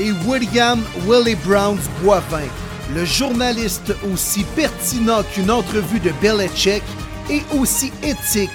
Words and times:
Et 0.00 0.12
William 0.26 0.80
Willie 1.06 1.34
Browns 1.44 1.80
Boivin, 2.00 2.46
le 2.94 3.04
journaliste 3.04 3.92
aussi 4.12 4.44
pertinent 4.54 5.24
qu'une 5.24 5.50
entrevue 5.50 5.98
de 5.98 6.12
Belichick 6.22 6.84
et 7.28 7.42
aussi 7.58 7.92
éthique 8.02 8.50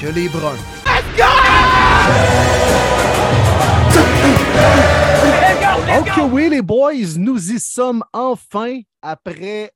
que 0.00 0.06
les 0.06 0.28
Bruns. 0.30 0.56
Ok, 5.98 6.30
oui, 6.32 6.48
les 6.48 6.62
boys, 6.62 7.16
nous 7.18 7.52
y 7.52 7.60
sommes 7.60 8.02
enfin 8.14 8.80
après 9.02 9.72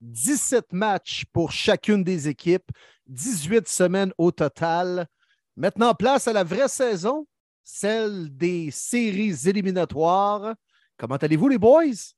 17 0.00 0.72
matchs 0.72 1.24
pour 1.32 1.52
chacune 1.52 2.02
des 2.02 2.28
équipes, 2.28 2.70
18 3.08 3.68
semaines 3.68 4.12
au 4.16 4.30
total. 4.32 5.06
Maintenant, 5.56 5.94
place 5.94 6.28
à 6.28 6.32
la 6.32 6.44
vraie 6.44 6.68
saison, 6.68 7.26
celle 7.64 8.36
des 8.36 8.70
séries 8.70 9.36
éliminatoires. 9.46 10.54
Comment 10.96 11.16
allez-vous, 11.16 11.48
les 11.48 11.58
boys? 11.58 12.14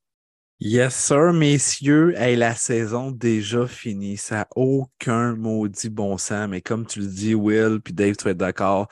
Yes, 0.60 0.94
sir, 0.94 1.32
messieurs. 1.32 2.14
Hey, 2.16 2.36
la 2.36 2.54
saison 2.54 3.10
déjà 3.10 3.66
finie. 3.66 4.16
Ça 4.16 4.36
n'a 4.36 4.48
aucun 4.56 5.34
maudit 5.34 5.90
bon 5.90 6.16
sens. 6.16 6.48
Mais 6.48 6.60
comme 6.60 6.86
tu 6.86 7.00
le 7.00 7.06
dis, 7.06 7.34
Will, 7.34 7.80
puis 7.82 7.92
Dave, 7.92 8.16
tu 8.16 8.24
vas 8.24 8.30
être 8.30 8.36
d'accord. 8.36 8.88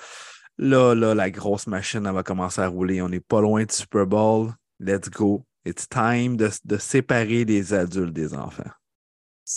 Là, 0.58 0.94
là, 0.94 1.14
la 1.14 1.30
grosse 1.30 1.66
machine, 1.66 2.04
elle 2.04 2.14
va 2.14 2.22
commencer 2.22 2.60
à 2.60 2.68
rouler. 2.68 3.00
On 3.00 3.08
n'est 3.08 3.20
pas 3.20 3.40
loin 3.40 3.64
du 3.64 3.74
Super 3.74 4.06
Bowl. 4.06 4.52
Let's 4.80 5.08
go. 5.08 5.46
It's 5.64 5.88
time 5.88 6.36
de, 6.36 6.50
de 6.64 6.76
séparer 6.76 7.44
les 7.44 7.72
adultes 7.72 8.12
des 8.12 8.34
enfants. 8.34 8.70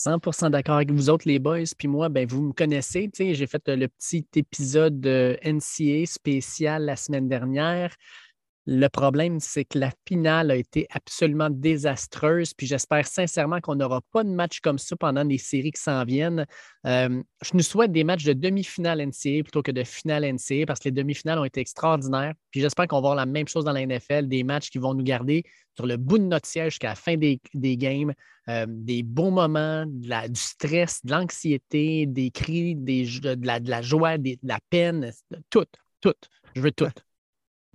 100% 0.03 0.49
d'accord 0.49 0.75
avec 0.75 0.91
vous 0.91 1.09
autres, 1.09 1.27
les 1.27 1.39
boys. 1.39 1.63
Puis 1.77 1.87
moi, 1.87 2.09
ben, 2.09 2.27
vous 2.27 2.41
me 2.41 2.53
connaissez. 2.53 3.09
J'ai 3.17 3.47
fait 3.47 3.67
le 3.67 3.87
petit 3.87 4.25
épisode 4.35 4.99
de 4.99 5.37
NCA 5.43 6.05
spécial 6.05 6.85
la 6.85 6.95
semaine 6.95 7.27
dernière. 7.27 7.95
Le 8.67 8.87
problème, 8.87 9.39
c'est 9.39 9.63
que 9.63 9.77
la 9.77 9.91
finale 10.07 10.49
a 10.49 10.55
été 10.55 10.87
absolument 10.89 11.51
désastreuse. 11.51 12.53
Puis 12.55 12.65
j'espère 12.65 13.05
sincèrement 13.05 13.61
qu'on 13.61 13.75
n'aura 13.75 14.01
pas 14.11 14.23
de 14.23 14.29
match 14.29 14.59
comme 14.59 14.79
ça 14.79 14.95
pendant 14.95 15.23
les 15.23 15.37
séries 15.37 15.71
qui 15.71 15.81
s'en 15.81 16.03
viennent. 16.03 16.47
Euh, 16.87 17.21
je 17.43 17.51
nous 17.53 17.61
souhaite 17.61 17.91
des 17.91 18.03
matchs 18.03 18.23
de 18.23 18.33
demi-finale 18.33 19.05
NCA 19.05 19.43
plutôt 19.43 19.61
que 19.61 19.71
de 19.71 19.83
finale 19.83 20.25
NCA 20.25 20.65
parce 20.65 20.79
que 20.79 20.85
les 20.85 20.93
demi-finales 20.93 21.37
ont 21.37 21.45
été 21.45 21.59
extraordinaires. 21.59 22.33
Puis 22.49 22.59
j'espère 22.59 22.87
qu'on 22.87 22.97
va 22.97 23.01
voir 23.01 23.15
la 23.15 23.27
même 23.27 23.47
chose 23.47 23.65
dans 23.65 23.71
la 23.71 23.85
NFL, 23.85 24.27
des 24.27 24.43
matchs 24.43 24.71
qui 24.71 24.79
vont 24.79 24.95
nous 24.95 25.03
garder 25.03 25.43
sur 25.75 25.85
le 25.85 25.97
bout 25.97 26.17
de 26.17 26.23
notre 26.23 26.47
siège 26.47 26.73
jusqu'à 26.73 26.89
la 26.89 26.95
fin 26.95 27.17
des, 27.17 27.39
games, 27.53 28.13
euh, 28.49 28.65
des 28.67 29.03
bons 29.03 29.31
moments, 29.31 29.85
du 29.85 30.09
stress, 30.33 31.05
de 31.05 31.11
l'anxiété, 31.11 32.07
des 32.07 32.31
cris, 32.31 32.75
des, 32.75 33.05
de, 33.05 33.45
la, 33.45 33.59
de 33.59 33.69
la 33.69 33.83
joie, 33.83 34.17
de 34.17 34.37
la 34.41 34.59
peine, 34.71 35.11
tout, 35.51 35.65
tout. 36.01 36.13
Je 36.55 36.61
veux 36.61 36.71
tout. 36.71 36.89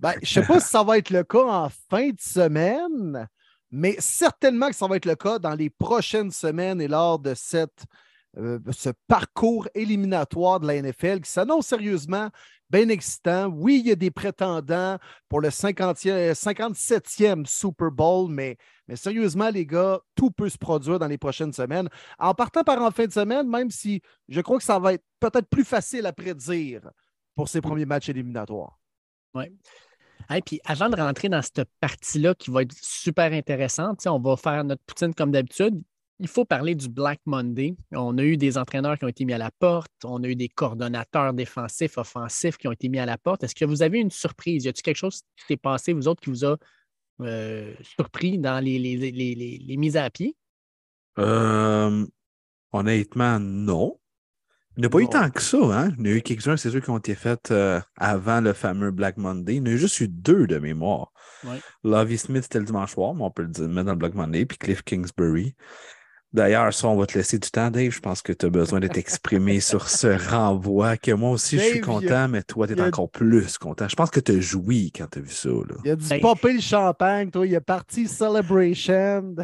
Ben, 0.01 0.13
je 0.23 0.39
ne 0.39 0.43
sais 0.43 0.47
pas 0.51 0.59
si 0.59 0.67
ça 0.67 0.83
va 0.83 0.97
être 0.97 1.11
le 1.11 1.23
cas 1.23 1.43
en 1.43 1.69
fin 1.69 2.09
de 2.09 2.19
semaine, 2.19 3.29
mais 3.69 3.95
certainement 3.99 4.69
que 4.69 4.75
ça 4.75 4.87
va 4.87 4.95
être 4.95 5.05
le 5.05 5.15
cas 5.15 5.37
dans 5.37 5.53
les 5.53 5.69
prochaines 5.69 6.31
semaines 6.31 6.81
et 6.81 6.87
lors 6.87 7.19
de 7.19 7.35
cette, 7.35 7.85
euh, 8.37 8.57
ce 8.71 8.89
parcours 9.07 9.67
éliminatoire 9.75 10.59
de 10.59 10.65
la 10.65 10.81
NFL 10.81 11.21
qui 11.21 11.29
s'annonce 11.29 11.67
sérieusement 11.67 12.31
bien 12.71 12.89
excitant. 12.89 13.45
Oui, 13.49 13.81
il 13.83 13.89
y 13.89 13.91
a 13.91 13.95
des 13.95 14.09
prétendants 14.09 14.97
pour 15.29 15.39
le 15.39 15.49
57e 15.49 17.45
Super 17.45 17.91
Bowl, 17.91 18.31
mais, 18.31 18.57
mais 18.87 18.95
sérieusement, 18.95 19.51
les 19.51 19.67
gars, 19.67 19.99
tout 20.15 20.31
peut 20.31 20.49
se 20.49 20.57
produire 20.57 20.97
dans 20.97 21.07
les 21.07 21.19
prochaines 21.19 21.53
semaines. 21.53 21.89
En 22.17 22.33
partant 22.33 22.63
par 22.63 22.81
en 22.81 22.89
fin 22.89 23.05
de 23.05 23.13
semaine, 23.13 23.47
même 23.47 23.69
si 23.69 24.01
je 24.29 24.41
crois 24.41 24.57
que 24.57 24.63
ça 24.63 24.79
va 24.79 24.93
être 24.93 25.05
peut-être 25.19 25.47
plus 25.47 25.65
facile 25.65 26.07
à 26.07 26.13
prédire 26.13 26.89
pour 27.35 27.49
ces 27.49 27.61
premiers 27.61 27.85
matchs 27.85 28.09
éliminatoires. 28.09 28.79
Oui. 29.35 29.45
Et 30.35 30.41
puis 30.41 30.59
avant 30.65 30.89
de 30.89 30.95
rentrer 30.95 31.29
dans 31.29 31.41
cette 31.41 31.63
partie-là 31.79 32.35
qui 32.35 32.51
va 32.51 32.61
être 32.61 32.73
super 32.81 33.33
intéressante, 33.33 34.05
on 34.05 34.19
va 34.19 34.35
faire 34.37 34.63
notre 34.63 34.83
poutine 34.83 35.13
comme 35.13 35.31
d'habitude. 35.31 35.81
Il 36.19 36.27
faut 36.27 36.45
parler 36.45 36.75
du 36.75 36.87
Black 36.87 37.19
Monday. 37.25 37.75
On 37.91 38.17
a 38.19 38.23
eu 38.23 38.37
des 38.37 38.57
entraîneurs 38.57 38.97
qui 38.99 39.05
ont 39.05 39.07
été 39.07 39.25
mis 39.25 39.33
à 39.33 39.39
la 39.39 39.49
porte. 39.49 39.91
On 40.03 40.23
a 40.23 40.27
eu 40.27 40.35
des 40.35 40.49
coordonnateurs 40.49 41.33
défensifs, 41.33 41.97
offensifs 41.97 42.57
qui 42.57 42.67
ont 42.67 42.71
été 42.71 42.89
mis 42.89 42.99
à 42.99 43.07
la 43.07 43.17
porte. 43.17 43.43
Est-ce 43.43 43.55
que 43.55 43.65
vous 43.65 43.81
avez 43.81 43.99
une 43.99 44.11
surprise? 44.11 44.65
Y 44.65 44.69
a-t-il 44.69 44.83
quelque 44.83 44.97
chose 44.97 45.21
qui 45.35 45.45
s'est 45.47 45.57
passé, 45.57 45.93
vous 45.93 46.07
autres, 46.07 46.21
qui 46.21 46.29
vous 46.29 46.45
a 46.45 46.57
euh, 47.21 47.73
surpris 47.81 48.37
dans 48.37 48.63
les, 48.63 48.77
les, 48.77 49.77
mises 49.77 49.97
à 49.97 50.09
pied? 50.11 50.35
Euh, 51.17 52.05
honnêtement, 52.71 53.39
non. 53.39 53.99
Il 54.77 54.81
n'y 54.81 54.85
a 54.85 54.89
pas 54.89 54.99
eu 54.99 55.09
tant 55.09 55.29
que 55.29 55.41
ça, 55.41 55.57
hein? 55.57 55.89
Il 55.99 56.07
y 56.07 56.11
a 56.11 56.15
eu 56.15 56.21
quelques-uns, 56.21 56.55
c'est 56.55 56.69
sûr, 56.69 56.81
qui 56.81 56.89
ont 56.89 56.97
été 56.97 57.13
faits 57.13 57.51
euh, 57.51 57.81
avant 57.97 58.39
le 58.39 58.53
fameux 58.53 58.91
Black 58.91 59.17
Monday. 59.17 59.55
Il 59.55 59.57
y 59.57 59.61
en 59.61 59.65
a 59.65 59.69
eu 59.71 59.77
juste 59.77 59.99
eu 59.99 60.07
deux 60.07 60.47
de 60.47 60.59
mémoire. 60.59 61.11
Lovey 61.83 62.17
Smith, 62.17 62.43
c'était 62.43 62.59
le 62.59 62.65
dimanche 62.65 62.93
soir, 62.93 63.13
mais 63.13 63.23
on 63.23 63.31
peut 63.31 63.41
le 63.43 63.49
dire, 63.49 63.67
mettre 63.67 63.87
dans 63.87 63.91
le 63.93 63.97
Black 63.97 64.13
Monday, 64.13 64.45
puis 64.45 64.57
Cliff 64.57 64.83
Kingsbury. 64.83 65.55
D'ailleurs, 66.33 66.73
ça, 66.73 66.87
on 66.87 66.95
va 66.95 67.05
te 67.05 67.17
laisser 67.17 67.39
du 67.39 67.51
temps, 67.51 67.69
Dave. 67.69 67.91
Je 67.91 67.99
pense 67.99 68.21
que 68.21 68.31
tu 68.31 68.45
as 68.45 68.49
besoin 68.49 68.79
d'être 68.79 68.97
exprimé 68.97 69.59
sur 69.61 69.89
ce 69.89 70.07
renvoi, 70.29 70.95
que 70.95 71.11
moi 71.11 71.31
aussi, 71.31 71.57
je 71.57 71.63
suis 71.63 71.81
content, 71.81 72.29
mais 72.29 72.41
toi, 72.43 72.67
tu 72.67 72.73
es 72.73 72.81
encore 72.81 73.09
plus 73.09 73.57
content. 73.57 73.87
Je 73.89 73.95
pense 73.95 74.09
que 74.09 74.21
tu 74.21 74.31
as 74.31 74.39
joui 74.39 74.91
quand 74.95 75.07
tu 75.11 75.19
as 75.19 75.21
vu 75.21 75.31
ça. 75.31 75.49
Là. 75.49 75.75
Il 75.83 75.91
a 75.91 75.95
dit 75.95 76.19
popper 76.19 76.53
le 76.53 76.61
champagne, 76.61 77.29
toi. 77.31 77.45
Il 77.45 77.53
est 77.53 77.59
parti 77.59 78.07
Celebration. 78.07 79.35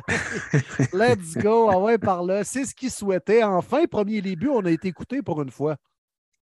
Let's 0.93 1.35
go. 1.35 1.69
Ah 1.69 1.79
ouais, 1.79 1.97
par 1.97 2.23
là. 2.23 2.43
C'est 2.43 2.65
ce 2.65 2.73
qu'il 2.73 2.91
souhaitait. 2.91 3.43
Enfin, 3.43 3.85
premier 3.89 4.21
début, 4.21 4.47
on 4.47 4.63
a 4.65 4.71
été 4.71 4.87
écouté 4.87 5.21
pour 5.21 5.41
une 5.41 5.51
fois. 5.51 5.75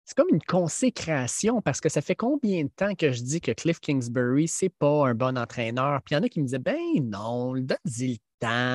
C'est 0.04 0.16
comme 0.16 0.28
une 0.30 0.42
consécration 0.42 1.62
parce 1.62 1.80
que 1.80 1.88
ça 1.88 2.02
fait 2.02 2.14
combien 2.14 2.64
de 2.64 2.70
temps 2.74 2.94
que 2.94 3.12
je 3.12 3.22
dis 3.22 3.40
que 3.40 3.52
Cliff 3.52 3.80
Kingsbury, 3.80 4.48
c'est 4.48 4.68
pas 4.68 5.08
un 5.08 5.14
bon 5.14 5.38
entraîneur? 5.38 6.02
Puis 6.02 6.14
il 6.14 6.18
y 6.18 6.20
en 6.20 6.22
a 6.22 6.28
qui 6.28 6.40
me 6.40 6.44
disaient, 6.44 6.58
ben 6.58 6.76
non, 7.02 7.54
donne-y 7.54 8.20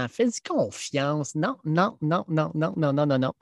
fais-y 0.09 0.41
confiance. 0.41 1.35
Non, 1.35 1.57
non, 1.63 1.97
non, 2.01 2.25
non, 2.27 2.51
non, 2.55 2.73
non, 2.75 2.93
non, 2.93 3.05
non, 3.05 3.19
non. 3.19 3.33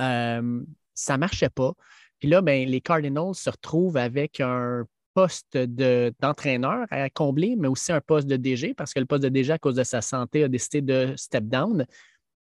Euh, 0.00 0.62
ça 0.94 1.18
marchait 1.18 1.48
pas. 1.48 1.72
Puis 2.18 2.28
là, 2.28 2.40
ben, 2.40 2.68
les 2.68 2.80
Cardinals 2.80 3.34
se 3.34 3.50
retrouvent 3.50 3.96
avec 3.96 4.40
un 4.40 4.84
poste 5.14 5.56
d'entraîneur 5.56 6.86
à 6.90 7.08
combler, 7.10 7.56
mais 7.56 7.68
aussi 7.68 7.92
un 7.92 8.00
poste 8.00 8.26
de 8.26 8.36
DG, 8.36 8.74
parce 8.74 8.92
que 8.92 9.00
le 9.00 9.06
poste 9.06 9.22
de 9.22 9.28
DG, 9.28 9.52
à 9.52 9.58
cause 9.58 9.76
de 9.76 9.84
sa 9.84 10.02
santé, 10.02 10.44
a 10.44 10.48
décidé 10.48 10.82
de 10.82 11.14
step 11.16 11.44
down. 11.44 11.86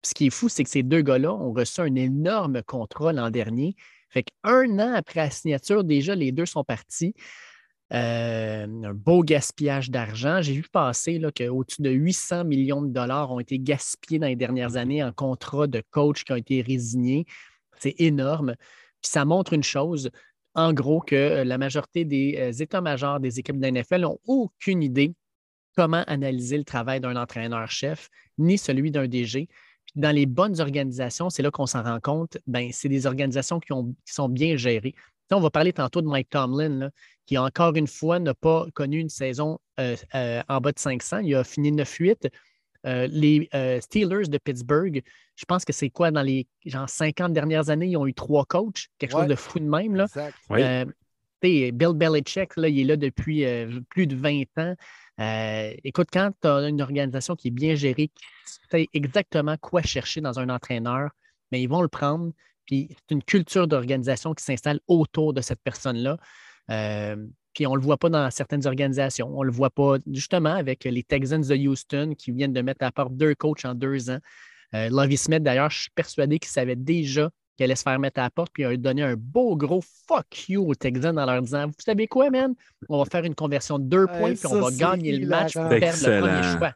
ce 0.03 0.13
qui 0.13 0.27
est 0.27 0.29
fou, 0.29 0.49
c'est 0.49 0.63
que 0.63 0.69
ces 0.69 0.83
deux 0.83 1.01
gars-là 1.01 1.33
ont 1.33 1.53
reçu 1.53 1.81
un 1.81 1.95
énorme 1.95 2.61
contrat 2.63 3.13
l'an 3.13 3.29
dernier. 3.29 3.75
Fait 4.13 4.23
qu'un 4.23 4.79
an 4.79 4.93
après 4.93 5.21
la 5.21 5.29
signature, 5.31 5.83
déjà, 5.83 6.13
les 6.13 6.31
deux 6.31 6.45
sont 6.45 6.63
partis. 6.63 7.15
Euh, 7.93 8.65
un 8.65 8.93
beau 8.93 9.23
gaspillage 9.23 9.89
d'argent. 9.89 10.41
J'ai 10.41 10.53
vu 10.53 10.63
passer 10.71 11.19
qu'au-dessus 11.35 11.81
de 11.81 11.89
800 11.89 12.45
millions 12.45 12.81
de 12.81 12.91
dollars 12.91 13.31
ont 13.31 13.39
été 13.39 13.59
gaspillés 13.59 14.19
dans 14.19 14.27
les 14.27 14.35
dernières 14.35 14.77
années 14.77 15.03
en 15.03 15.11
contrats 15.11 15.67
de 15.67 15.81
coach 15.91 16.23
qui 16.23 16.31
ont 16.31 16.37
été 16.37 16.61
résignés. 16.61 17.25
C'est 17.79 17.95
énorme. 17.99 18.55
Puis 19.01 19.11
ça 19.11 19.25
montre 19.25 19.53
une 19.53 19.63
chose, 19.63 20.11
en 20.53 20.73
gros, 20.73 21.01
que 21.01 21.15
euh, 21.15 21.43
la 21.43 21.57
majorité 21.57 22.05
des 22.05 22.35
euh, 22.37 22.51
états-majors 22.51 23.19
des 23.19 23.39
équipes 23.39 23.59
de 23.59 23.67
NFL 23.67 24.01
n'ont 24.01 24.19
aucune 24.27 24.83
idée 24.83 25.13
comment 25.75 26.03
analyser 26.05 26.57
le 26.57 26.63
travail 26.63 26.99
d'un 26.99 27.15
entraîneur-chef, 27.15 28.09
ni 28.37 28.59
celui 28.59 28.91
d'un 28.91 29.07
DG. 29.07 29.49
Puis 29.93 30.01
dans 30.01 30.11
les 30.11 30.25
bonnes 30.25 30.59
organisations, 30.59 31.29
c'est 31.29 31.41
là 31.41 31.51
qu'on 31.51 31.65
s'en 31.65 31.83
rend 31.83 31.99
compte, 31.99 32.37
ben, 32.47 32.69
c'est 32.71 32.89
des 32.89 33.05
organisations 33.05 33.59
qui, 33.59 33.73
ont, 33.73 33.95
qui 34.05 34.13
sont 34.13 34.29
bien 34.29 34.57
gérées 34.57 34.95
on 35.33 35.39
va 35.39 35.49
parler 35.49 35.73
tantôt 35.73 36.01
de 36.01 36.07
Mike 36.07 36.29
Tomlin, 36.29 36.89
qui 37.25 37.37
encore 37.37 37.75
une 37.75 37.87
fois 37.87 38.19
n'a 38.19 38.33
pas 38.33 38.65
connu 38.73 38.99
une 38.99 39.09
saison 39.09 39.59
euh, 39.79 39.95
euh, 40.15 40.41
en 40.49 40.59
bas 40.59 40.71
de 40.71 40.79
500. 40.79 41.19
Il 41.19 41.35
a 41.35 41.43
fini 41.43 41.71
9-8. 41.71 42.29
Euh, 42.85 43.07
les 43.09 43.49
Steelers 43.81 44.27
de 44.27 44.37
Pittsburgh, 44.37 45.01
je 45.35 45.45
pense 45.45 45.63
que 45.63 45.71
c'est 45.71 45.89
quoi 45.89 46.11
dans 46.11 46.21
les 46.21 46.47
genre 46.65 46.89
50 46.89 47.31
dernières 47.31 47.69
années, 47.69 47.87
ils 47.87 47.97
ont 47.97 48.07
eu 48.07 48.13
trois 48.13 48.45
coachs, 48.45 48.87
quelque 48.97 49.11
chose 49.11 49.27
de 49.27 49.35
fou 49.35 49.59
de 49.59 49.65
même. 49.65 49.95
Là. 49.95 50.07
Bill 51.41 51.93
Belichick, 51.93 52.51
il 52.57 52.79
est 52.79 52.83
là 52.83 52.97
depuis 52.97 53.45
plus 53.89 54.07
de 54.07 54.15
20 54.15 54.43
ans. 54.57 54.75
Écoute, 55.19 56.07
quand 56.11 56.31
tu 56.41 56.47
as 56.47 56.67
une 56.67 56.81
organisation 56.81 57.35
qui 57.35 57.49
est 57.49 57.51
bien 57.51 57.75
gérée, 57.75 58.07
qui 58.07 58.55
sait 58.69 58.87
exactement 58.93 59.57
quoi 59.57 59.81
chercher 59.81 60.21
dans 60.21 60.39
un 60.39 60.49
entraîneur, 60.49 61.11
mais 61.51 61.59
ben, 61.59 61.63
ils 61.63 61.69
vont 61.69 61.81
le 61.81 61.87
prendre, 61.87 62.33
puis 62.65 62.89
c'est 62.91 63.13
une 63.13 63.23
culture 63.23 63.67
d'organisation 63.67 64.33
qui 64.33 64.43
s'installe 64.43 64.79
autour 64.87 65.33
de 65.33 65.41
cette 65.41 65.61
personne-là. 65.63 66.17
Euh, 66.69 67.15
Puis 67.53 67.67
on 67.67 67.73
ne 67.73 67.77
le 67.77 67.83
voit 67.83 67.97
pas 67.97 68.09
dans 68.09 68.29
certaines 68.31 68.65
organisations. 68.65 69.29
On 69.37 69.41
ne 69.41 69.47
le 69.47 69.51
voit 69.51 69.69
pas 69.69 69.97
justement 70.11 70.53
avec 70.53 70.85
les 70.85 71.03
Texans 71.03 71.41
de 71.41 71.55
Houston 71.55 72.15
qui 72.17 72.31
viennent 72.31 72.53
de 72.53 72.61
mettre 72.61 72.83
à 72.85 72.91
part 72.91 73.09
deux 73.09 73.35
coachs 73.35 73.65
en 73.65 73.75
deux 73.75 74.09
ans. 74.09 74.19
Euh, 74.73 75.15
Smith, 75.15 75.43
d'ailleurs, 75.43 75.69
je 75.69 75.81
suis 75.81 75.91
persuadé 75.91 76.39
qu'il 76.39 76.49
savait 76.49 76.75
déjà 76.75 77.29
qu'il 77.55 77.65
allait 77.65 77.75
se 77.75 77.83
faire 77.83 77.99
mettre 77.99 78.19
à 78.19 78.23
la 78.23 78.29
porte, 78.29 78.51
puis 78.53 78.63
il 78.63 78.65
a 78.65 78.77
donné 78.77 79.03
un 79.03 79.15
beau 79.15 79.55
gros 79.55 79.81
fuck 80.07 80.49
you 80.49 80.67
aux 80.67 80.75
Texans 80.75 81.17
en 81.17 81.25
leur 81.25 81.41
disant 81.41 81.67
Vous 81.67 81.73
savez 81.77 82.07
quoi, 82.07 82.29
man? 82.29 82.53
On 82.89 82.99
va 82.99 83.05
faire 83.05 83.23
une 83.23 83.35
conversion 83.35 83.79
de 83.79 83.85
deux 83.85 84.07
points, 84.07 84.33
puis 84.33 84.47
on 84.47 84.59
va 84.59 84.71
gagner 84.71 85.17
le 85.17 85.27
match 85.27 85.53
pour 85.53 85.69
perdre 85.69 86.07
le 86.07 86.19
premier 86.21 86.57
choix. 86.57 86.73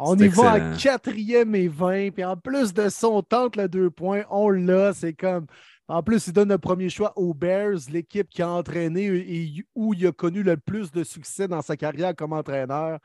On 0.00 0.16
y 0.16 0.28
va 0.28 0.52
à 0.52 0.60
quatrième 0.76 1.54
et 1.54 1.68
20, 1.68 2.10
puis 2.12 2.24
en 2.24 2.36
plus 2.36 2.72
de 2.72 2.88
ça, 2.88 3.08
on 3.08 3.22
tente 3.22 3.56
le 3.56 3.68
deux 3.68 3.90
points, 3.90 4.22
on 4.30 4.50
l'a, 4.50 4.92
c'est 4.92 5.14
comme. 5.14 5.46
En 5.90 6.02
plus, 6.02 6.26
il 6.26 6.34
donne 6.34 6.50
le 6.50 6.58
premier 6.58 6.90
choix 6.90 7.14
aux 7.16 7.32
Bears, 7.32 7.78
l'équipe 7.90 8.28
qui 8.28 8.42
a 8.42 8.48
entraîné 8.50 9.06
et 9.06 9.64
où 9.74 9.94
il 9.94 10.06
a 10.06 10.12
connu 10.12 10.42
le 10.42 10.58
plus 10.58 10.92
de 10.92 11.02
succès 11.02 11.48
dans 11.48 11.62
sa 11.62 11.78
carrière 11.78 12.14
comme 12.14 12.34
entraîneur. 12.34 12.98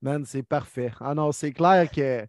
Man, 0.00 0.24
c'est 0.24 0.42
parfait. 0.42 0.90
Ah 1.00 1.14
non, 1.14 1.30
c'est 1.30 1.52
clair 1.52 1.90
que 1.90 2.26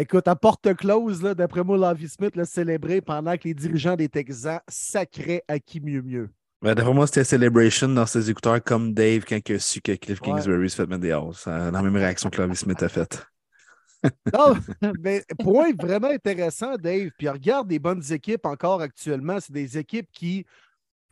Écoute, 0.00 0.28
à 0.28 0.36
porte 0.36 0.76
close, 0.76 1.20
d'après 1.22 1.64
moi, 1.64 1.76
Lavi 1.76 2.08
Smith 2.08 2.36
l'a 2.36 2.44
célébré 2.44 3.00
pendant 3.00 3.36
que 3.36 3.48
les 3.48 3.54
dirigeants 3.54 3.96
des 3.96 4.08
Texans 4.08 4.60
sacraient 4.68 5.42
à 5.48 5.58
qui 5.58 5.80
mieux 5.80 6.02
mieux. 6.02 6.30
Ben, 6.62 6.76
d'après 6.76 6.94
moi, 6.94 7.08
c'était 7.08 7.24
Celebration 7.24 7.88
dans 7.88 8.06
ses 8.06 8.30
écouteurs 8.30 8.62
comme 8.62 8.94
Dave 8.94 9.24
quand 9.28 9.40
il 9.48 9.56
a 9.56 9.58
su 9.58 9.80
que 9.80 9.90
Cliff 9.96 10.20
Kingsbury 10.20 10.70
se 10.70 10.76
fait 10.76 10.86
mettre 10.86 11.00
des 11.00 11.12
hausses. 11.12 11.46
la 11.46 11.82
même 11.82 11.96
réaction 11.96 12.30
que 12.30 12.40
Lavi 12.40 12.54
Smith 12.54 12.80
a 12.80 12.88
faite. 12.88 13.26
non, 14.32 14.54
mais 15.00 15.24
point 15.42 15.72
vraiment 15.76 16.10
intéressant, 16.10 16.76
Dave. 16.76 17.10
Puis 17.18 17.28
regarde 17.28 17.66
des 17.66 17.80
bonnes 17.80 18.04
équipes 18.12 18.46
encore 18.46 18.80
actuellement. 18.80 19.38
C'est 19.40 19.52
des 19.52 19.78
équipes 19.78 20.08
qui 20.12 20.46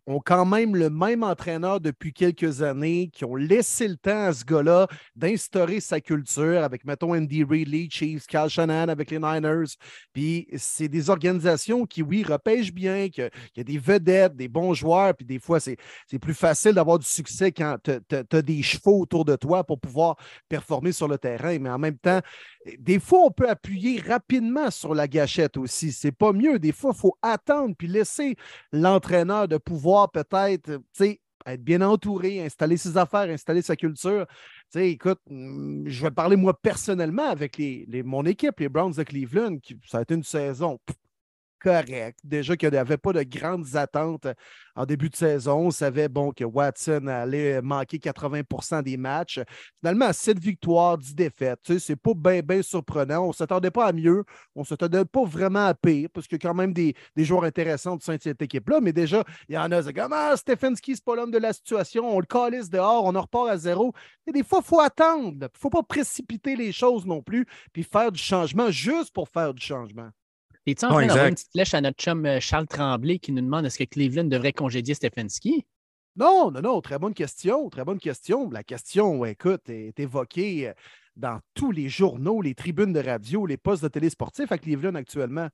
ont 0.06 0.20
quand 0.24 0.46
même 0.46 0.76
le 0.76 0.88
même 0.88 1.22
entraîneur 1.22 1.80
depuis 1.80 2.12
quelques 2.12 2.62
années, 2.62 3.10
qui 3.12 3.24
ont 3.24 3.34
laissé 3.34 3.88
le 3.88 3.96
temps 3.96 4.26
à 4.26 4.32
ce 4.32 4.44
gars-là 4.44 4.86
d'instaurer 5.16 5.80
sa 5.80 6.00
culture 6.00 6.62
avec, 6.62 6.84
mettons, 6.84 7.14
Andy 7.14 7.42
Reid, 7.42 7.68
les 7.68 7.88
Chiefs, 7.90 8.26
Cal 8.26 8.48
Shannon 8.48 8.88
avec 8.88 9.10
les 9.10 9.18
Niners. 9.18 9.74
Puis 10.12 10.46
c'est 10.56 10.88
des 10.88 11.10
organisations 11.10 11.86
qui, 11.86 12.02
oui, 12.02 12.22
repêchent 12.22 12.72
bien, 12.72 13.08
qu'il 13.08 13.30
y 13.56 13.60
a 13.60 13.64
des 13.64 13.78
vedettes, 13.78 14.36
des 14.36 14.48
bons 14.48 14.74
joueurs, 14.74 15.14
puis 15.14 15.26
des 15.26 15.40
fois, 15.40 15.58
c'est 15.58 15.76
plus 16.20 16.34
facile 16.34 16.74
d'avoir 16.74 16.98
du 16.98 17.06
succès 17.06 17.50
quand 17.50 17.76
tu 17.82 18.36
as 18.36 18.42
des 18.42 18.62
chevaux 18.62 19.00
autour 19.00 19.24
de 19.24 19.34
toi 19.34 19.64
pour 19.64 19.80
pouvoir 19.80 20.16
performer 20.48 20.92
sur 20.92 21.08
le 21.08 21.18
terrain. 21.18 21.58
Mais 21.58 21.70
en 21.70 21.78
même 21.78 21.98
temps, 21.98 22.20
des 22.78 22.98
fois, 22.98 23.20
on 23.24 23.30
peut 23.30 23.48
appuyer 23.48 24.00
rapidement 24.00 24.70
sur 24.70 24.94
la 24.94 25.06
gâchette 25.08 25.56
aussi. 25.56 25.92
C'est 25.92 26.12
pas 26.12 26.32
mieux. 26.32 26.58
Des 26.58 26.72
fois, 26.72 26.92
il 26.94 26.98
faut 26.98 27.16
attendre 27.22 27.74
puis 27.76 27.86
laisser 27.86 28.36
l'entraîneur 28.72 29.48
de 29.48 29.56
pouvoir 29.56 29.95
peut-être 30.12 30.81
être 31.46 31.62
bien 31.62 31.81
entouré, 31.81 32.44
installer 32.44 32.76
ses 32.76 32.96
affaires, 32.96 33.31
installer 33.31 33.62
sa 33.62 33.76
culture. 33.76 34.26
écoute, 34.75 35.20
mm, 35.31 35.88
je 35.88 36.02
vais 36.02 36.10
parler 36.10 36.37
moi 36.37 36.58
personnellement 36.60 37.28
avec 37.28 37.56
les, 37.56 38.02
mon 38.04 38.25
équipe, 38.25 38.58
les 38.58 38.69
Browns 38.69 38.93
de 38.93 39.02
Cleveland, 39.02 39.58
qui, 39.58 39.78
ça 39.87 39.98
a 39.98 40.02
été 40.02 40.14
une 40.14 40.25
saison 40.25 40.78
correct. 41.60 42.18
Déjà 42.24 42.56
qu'il 42.56 42.70
n'y 42.70 42.76
avait 42.76 42.96
pas 42.96 43.12
de 43.12 43.22
grandes 43.22 43.76
attentes 43.76 44.26
en 44.74 44.84
début 44.84 45.08
de 45.08 45.16
saison. 45.16 45.66
On 45.66 45.70
savait 45.70 46.08
bon, 46.08 46.32
que 46.32 46.44
Watson 46.44 47.06
allait 47.06 47.60
manquer 47.62 47.98
80% 47.98 48.82
des 48.82 48.96
matchs. 48.96 49.40
Finalement, 49.80 50.12
7 50.12 50.38
victoires, 50.38 50.98
10 50.98 51.14
défaites. 51.14 51.60
Tu 51.62 51.74
sais, 51.74 51.78
c'est 51.78 51.96
pas 51.96 52.12
bien 52.14 52.62
surprenant. 52.62 53.24
On 53.24 53.28
ne 53.28 53.32
s'attendait 53.32 53.70
pas 53.70 53.86
à 53.86 53.92
mieux. 53.92 54.24
On 54.54 54.60
ne 54.60 54.66
s'attendait 54.66 55.04
pas 55.04 55.24
vraiment 55.24 55.66
à 55.66 55.74
pire 55.74 56.08
parce 56.12 56.26
qu'il 56.26 56.36
y 56.42 56.46
a 56.46 56.48
quand 56.48 56.54
même 56.54 56.72
des, 56.72 56.94
joueurs 57.16 57.44
intéressants 57.44 57.96
de 57.96 58.02
cette 58.02 58.42
équipe-là. 58.42 58.80
Mais 58.80 58.92
déjà, 58.92 59.24
il 59.48 59.54
y 59.54 59.58
en 59.58 59.70
a, 59.72 59.82
comme 59.92 60.12
Ah, 60.12 60.36
Stefanski, 60.36 60.96
c'est 60.96 61.04
pas 61.04 61.16
l'homme 61.16 61.30
de 61.30 61.38
la 61.38 61.52
situation. 61.52 62.14
On 62.14 62.20
le 62.20 62.26
calisse 62.26 62.70
dehors, 62.70 63.04
on 63.04 63.14
en 63.14 63.22
repart 63.22 63.48
à 63.48 63.56
zéro. 63.56 63.92
Et 64.26 64.32
des 64.32 64.44
fois, 64.44 64.60
il 64.62 64.66
faut 64.66 64.80
attendre. 64.80 65.32
Il 65.32 65.38
ne 65.38 65.48
faut 65.58 65.70
pas 65.70 65.82
précipiter 65.82 66.56
les 66.56 66.72
choses 66.72 67.06
non 67.06 67.22
plus, 67.22 67.46
puis 67.72 67.82
faire 67.82 68.12
du 68.12 68.20
changement 68.20 68.70
juste 68.70 69.12
pour 69.12 69.28
faire 69.28 69.54
du 69.54 69.64
changement. 69.64 70.10
Es-tu 70.66 70.84
en 70.84 70.88
train 70.88 71.06
d'avoir 71.06 71.26
une 71.26 71.34
petite 71.34 71.52
flèche 71.52 71.74
à 71.74 71.80
notre 71.80 72.02
chum 72.02 72.26
euh, 72.26 72.40
Charles 72.40 72.66
Tremblay 72.66 73.20
qui 73.20 73.30
nous 73.30 73.40
demande 73.40 73.66
est-ce 73.66 73.78
que 73.78 73.84
Cleveland 73.84 74.24
devrait 74.24 74.52
congédier 74.52 74.94
Stefanski? 74.94 75.64
Non, 76.16 76.50
non, 76.50 76.60
non, 76.60 76.80
très 76.80 76.98
bonne 76.98 77.14
question, 77.14 77.70
très 77.70 77.84
bonne 77.84 78.00
question. 78.00 78.50
La 78.50 78.64
question, 78.64 79.24
écoute, 79.24 79.68
est 79.68 79.98
évoquée 80.00 80.68
euh, 80.68 80.72
dans 81.14 81.38
tous 81.54 81.70
les 81.70 81.88
journaux, 81.88 82.42
les 82.42 82.56
tribunes 82.56 82.92
de 82.92 83.00
radio, 83.00 83.46
les 83.46 83.56
postes 83.56 83.84
de 83.84 83.88
télé 83.88 84.10
sportifs 84.10 84.50
à 84.50 84.58
Cleveland 84.58 84.96
actuellement. 84.96 85.48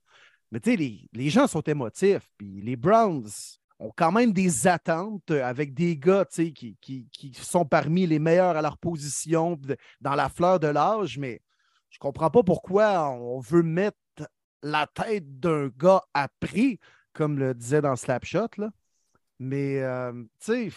Mais 0.51 0.59
tu 0.59 0.71
sais, 0.71 1.07
les, 1.13 1.29
gens 1.29 1.45
sont 1.45 1.61
émotifs, 1.61 2.27
puis 2.37 2.61
les 2.61 2.75
Browns 2.75 3.29
ont 3.79 3.91
quand 3.95 4.11
même 4.11 4.33
des 4.33 4.67
attentes 4.67 5.29
avec 5.29 5.75
des 5.75 5.95
gars 5.95 6.25
qui, 6.25 6.53
qui, 6.53 7.07
qui, 7.11 7.33
sont 7.33 7.65
parmi 7.65 8.07
les 8.07 8.19
meilleurs 8.19 8.57
à 8.57 8.61
leur 8.61 8.77
position 8.79 9.59
dans 10.01 10.15
la 10.15 10.29
fleur 10.29 10.59
de 10.59 10.67
l'âge, 10.67 11.19
mais 11.19 11.41
je 11.89 11.97
ne 11.97 12.01
comprends 12.01 12.29
pas 12.29 12.43
pourquoi 12.43 13.09
on 13.09 13.39
veut 13.39 13.63
mettre 13.63 13.97
la 14.63 14.87
tête 14.87 15.39
d'un 15.39 15.67
gars 15.67 16.01
à 16.13 16.27
prix, 16.39 16.79
comme 17.13 17.37
le 17.37 17.53
disait 17.53 17.81
dans 17.81 17.95
Slapshot. 17.95 18.47
Là. 18.57 18.71
Mais, 19.39 19.81
euh, 19.81 20.11
tu 20.39 20.69
sais, 20.69 20.71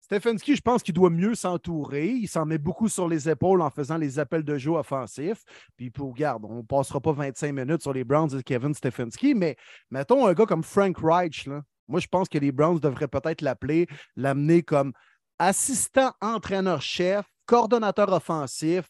Stefanski, 0.00 0.56
je 0.56 0.62
pense 0.62 0.82
qu'il 0.82 0.94
doit 0.94 1.10
mieux 1.10 1.34
s'entourer. 1.34 2.08
Il 2.08 2.28
s'en 2.28 2.46
met 2.46 2.56
beaucoup 2.56 2.88
sur 2.88 3.06
les 3.06 3.28
épaules 3.28 3.60
en 3.60 3.68
faisant 3.68 3.98
les 3.98 4.18
appels 4.18 4.42
de 4.42 4.56
jeu 4.56 4.70
offensifs. 4.70 5.44
Puis, 5.76 5.90
pour 5.90 6.14
garde, 6.14 6.46
on 6.46 6.56
ne 6.56 6.62
passera 6.62 7.00
pas 7.00 7.12
25 7.12 7.52
minutes 7.52 7.82
sur 7.82 7.92
les 7.92 8.04
Browns 8.04 8.30
de 8.30 8.40
Kevin 8.40 8.72
Stefanski, 8.72 9.34
mais 9.34 9.56
mettons 9.90 10.26
un 10.26 10.32
gars 10.32 10.46
comme 10.46 10.64
Frank 10.64 10.96
Reich. 10.98 11.46
Moi, 11.88 12.00
je 12.00 12.06
pense 12.06 12.28
que 12.28 12.38
les 12.38 12.52
Browns 12.52 12.80
devraient 12.80 13.08
peut-être 13.08 13.42
l'appeler, 13.42 13.86
l'amener 14.16 14.62
comme 14.62 14.92
assistant 15.38 16.12
entraîneur-chef, 16.22 17.26
coordonnateur 17.44 18.10
offensif, 18.10 18.88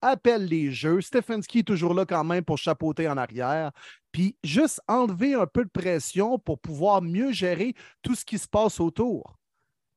appelle 0.00 0.46
les 0.46 0.72
jeux. 0.72 1.00
Stefanski 1.00 1.60
est 1.60 1.66
toujours 1.66 1.94
là 1.94 2.04
quand 2.04 2.24
même 2.24 2.44
pour 2.44 2.58
chapeauter 2.58 3.08
en 3.08 3.16
arrière. 3.16 3.72
Puis 4.12 4.36
juste 4.42 4.80
enlever 4.88 5.34
un 5.34 5.46
peu 5.46 5.64
de 5.64 5.70
pression 5.70 6.38
pour 6.38 6.58
pouvoir 6.58 7.02
mieux 7.02 7.32
gérer 7.32 7.74
tout 8.02 8.14
ce 8.14 8.24
qui 8.24 8.38
se 8.38 8.48
passe 8.48 8.80
autour. 8.80 9.38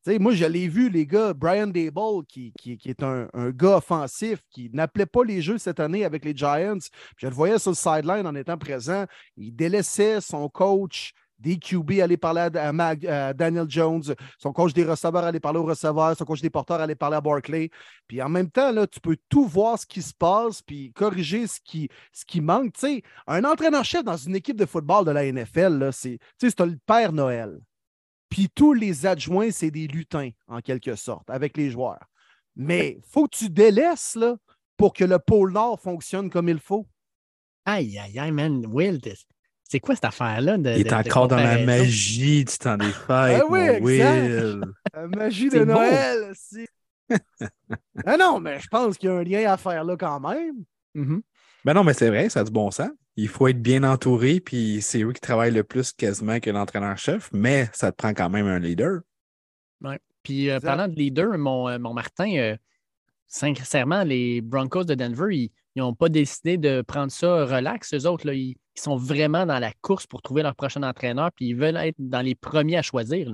moi, 0.07 0.33
je 0.33 0.45
l'ai 0.45 0.67
vu, 0.67 0.89
les 0.89 1.05
gars, 1.05 1.33
Brian 1.33 1.67
Dable, 1.67 2.25
qui, 2.27 2.53
est 2.85 3.03
un, 3.03 3.27
gars 3.51 3.77
offensif, 3.77 4.39
qui 4.49 4.69
n'appelait 4.73 5.05
pas 5.05 5.23
les 5.23 5.41
jeux 5.41 5.57
cette 5.57 5.79
année 5.79 6.03
avec 6.03 6.25
les 6.25 6.35
Giants. 6.35 6.79
Je 7.17 7.27
le 7.27 7.33
voyais 7.33 7.59
sur 7.59 7.71
le 7.71 7.75
sideline 7.75 8.27
en 8.27 8.35
étant 8.35 8.57
présent. 8.57 9.05
Il 9.37 9.55
délaissait 9.55 10.21
son 10.21 10.49
coach 10.49 11.13
des 11.41 11.57
QB 11.57 11.99
aller 12.01 12.17
parler 12.17 12.41
à, 12.41 13.33
Daniel 13.33 13.65
Jones, 13.67 14.03
son 14.37 14.53
coach 14.53 14.73
des 14.73 14.83
receveurs 14.83 15.23
aller 15.23 15.39
parler 15.39 15.59
aux 15.59 15.65
receveurs, 15.65 16.15
son 16.15 16.25
coach 16.25 16.41
des 16.41 16.49
porteurs 16.49 16.79
aller 16.79 16.95
parler 16.95 17.17
à 17.17 17.21
Barclay. 17.21 17.69
Puis 18.07 18.21
en 18.21 18.29
même 18.29 18.49
temps, 18.49 18.71
là, 18.71 18.87
tu 18.87 18.99
peux 18.99 19.17
tout 19.27 19.45
voir 19.45 19.77
ce 19.79 19.85
qui 19.85 20.01
se 20.01 20.13
passe, 20.13 20.61
puis 20.61 20.91
corriger 20.93 21.47
ce 21.47 21.59
qui, 21.63 21.89
ce 22.13 22.23
qui 22.25 22.41
manque. 22.41 22.73
un 23.27 23.43
entraîneur-chef 23.43 24.03
dans 24.03 24.17
une 24.17 24.35
équipe 24.35 24.57
de 24.57 24.65
football 24.65 25.05
de 25.05 25.11
la 25.11 25.31
NFL, 25.31 25.89
c'est 25.91 26.19
le 26.41 26.77
Père 26.85 27.11
Noël. 27.11 27.59
Puis 28.29 28.47
tous 28.53 28.73
les 28.73 29.05
adjoints, 29.05 29.51
c'est 29.51 29.71
des 29.71 29.87
lutins, 29.87 30.29
en 30.47 30.61
quelque 30.61 30.95
sorte, 30.95 31.29
avec 31.29 31.57
les 31.57 31.69
joueurs. 31.69 32.05
Mais 32.55 32.99
faut 33.03 33.27
que 33.27 33.35
tu 33.35 33.49
délaisses 33.49 34.15
là, 34.15 34.37
pour 34.77 34.93
que 34.93 35.03
le 35.03 35.19
pôle 35.19 35.51
Nord 35.51 35.79
fonctionne 35.79 36.29
comme 36.29 36.49
il 36.49 36.59
faut. 36.59 36.87
Aïe, 37.65 37.99
aïe, 37.99 38.17
aïe, 38.17 38.31
man. 38.31 38.65
Will, 38.67 38.99
c'est 39.71 39.79
quoi 39.79 39.95
cette 39.95 40.03
affaire-là? 40.03 40.57
De, 40.57 40.71
Il 40.71 40.85
est 40.85 40.91
encore 40.91 41.29
dans 41.29 41.37
la 41.37 41.63
magie 41.63 42.43
du 42.43 42.57
temps 42.57 42.75
des 42.75 42.91
fêtes. 42.91 43.41
ah 43.41 43.45
oui, 43.49 43.79
Will. 43.79 44.61
La 44.93 45.07
magie 45.07 45.47
de 45.47 45.63
Noël 45.63 46.29
aussi. 46.29 46.67
ah 48.05 48.17
non, 48.17 48.41
mais 48.41 48.59
je 48.59 48.67
pense 48.67 48.97
qu'il 48.97 49.09
y 49.09 49.13
a 49.13 49.15
un 49.15 49.23
lien 49.23 49.49
à 49.49 49.55
faire 49.55 49.85
là 49.85 49.95
quand 49.95 50.19
même. 50.19 50.65
Mm-hmm. 50.93 51.21
Ben 51.63 51.73
non, 51.73 51.85
mais 51.85 51.93
c'est 51.93 52.09
vrai, 52.09 52.27
ça 52.27 52.41
a 52.41 52.43
du 52.43 52.51
bon 52.51 52.69
sens. 52.69 52.89
Il 53.15 53.29
faut 53.29 53.47
être 53.47 53.61
bien 53.61 53.83
entouré, 53.83 54.41
puis 54.41 54.81
c'est 54.81 54.99
lui 54.99 55.13
qui 55.13 55.21
travaille 55.21 55.51
le 55.51 55.63
plus 55.63 55.93
quasiment 55.93 56.41
que 56.41 56.49
l'entraîneur-chef, 56.49 57.29
mais 57.31 57.69
ça 57.71 57.93
te 57.93 57.95
prend 57.95 58.13
quand 58.13 58.29
même 58.29 58.47
un 58.47 58.59
leader. 58.59 58.99
Oui. 59.81 59.95
Puis 60.21 60.49
euh, 60.49 60.59
parlant 60.59 60.89
de 60.89 60.95
leader, 60.95 61.37
mon, 61.37 61.69
euh, 61.69 61.79
mon 61.79 61.93
Martin, 61.93 62.35
euh, 62.35 62.57
sincèrement, 63.27 64.03
les 64.03 64.41
Broncos 64.41 64.83
de 64.83 64.95
Denver, 64.95 65.33
ils 65.33 65.51
n'ont 65.79 65.93
pas 65.93 66.09
décidé 66.09 66.57
de 66.57 66.81
prendre 66.81 67.11
ça 67.11 67.45
relax. 67.45 67.93
Eux 67.93 68.07
autres, 68.07 68.27
là, 68.27 68.33
ils, 68.33 68.55
sont 68.75 68.95
vraiment 68.95 69.45
dans 69.45 69.59
la 69.59 69.73
course 69.81 70.07
pour 70.07 70.21
trouver 70.21 70.43
leur 70.43 70.55
prochain 70.55 70.81
entraîneur, 70.81 71.29
puis 71.35 71.47
ils 71.47 71.55
veulent 71.55 71.77
être 71.77 71.97
dans 71.99 72.21
les 72.21 72.35
premiers 72.35 72.77
à 72.77 72.81
choisir. 72.81 73.29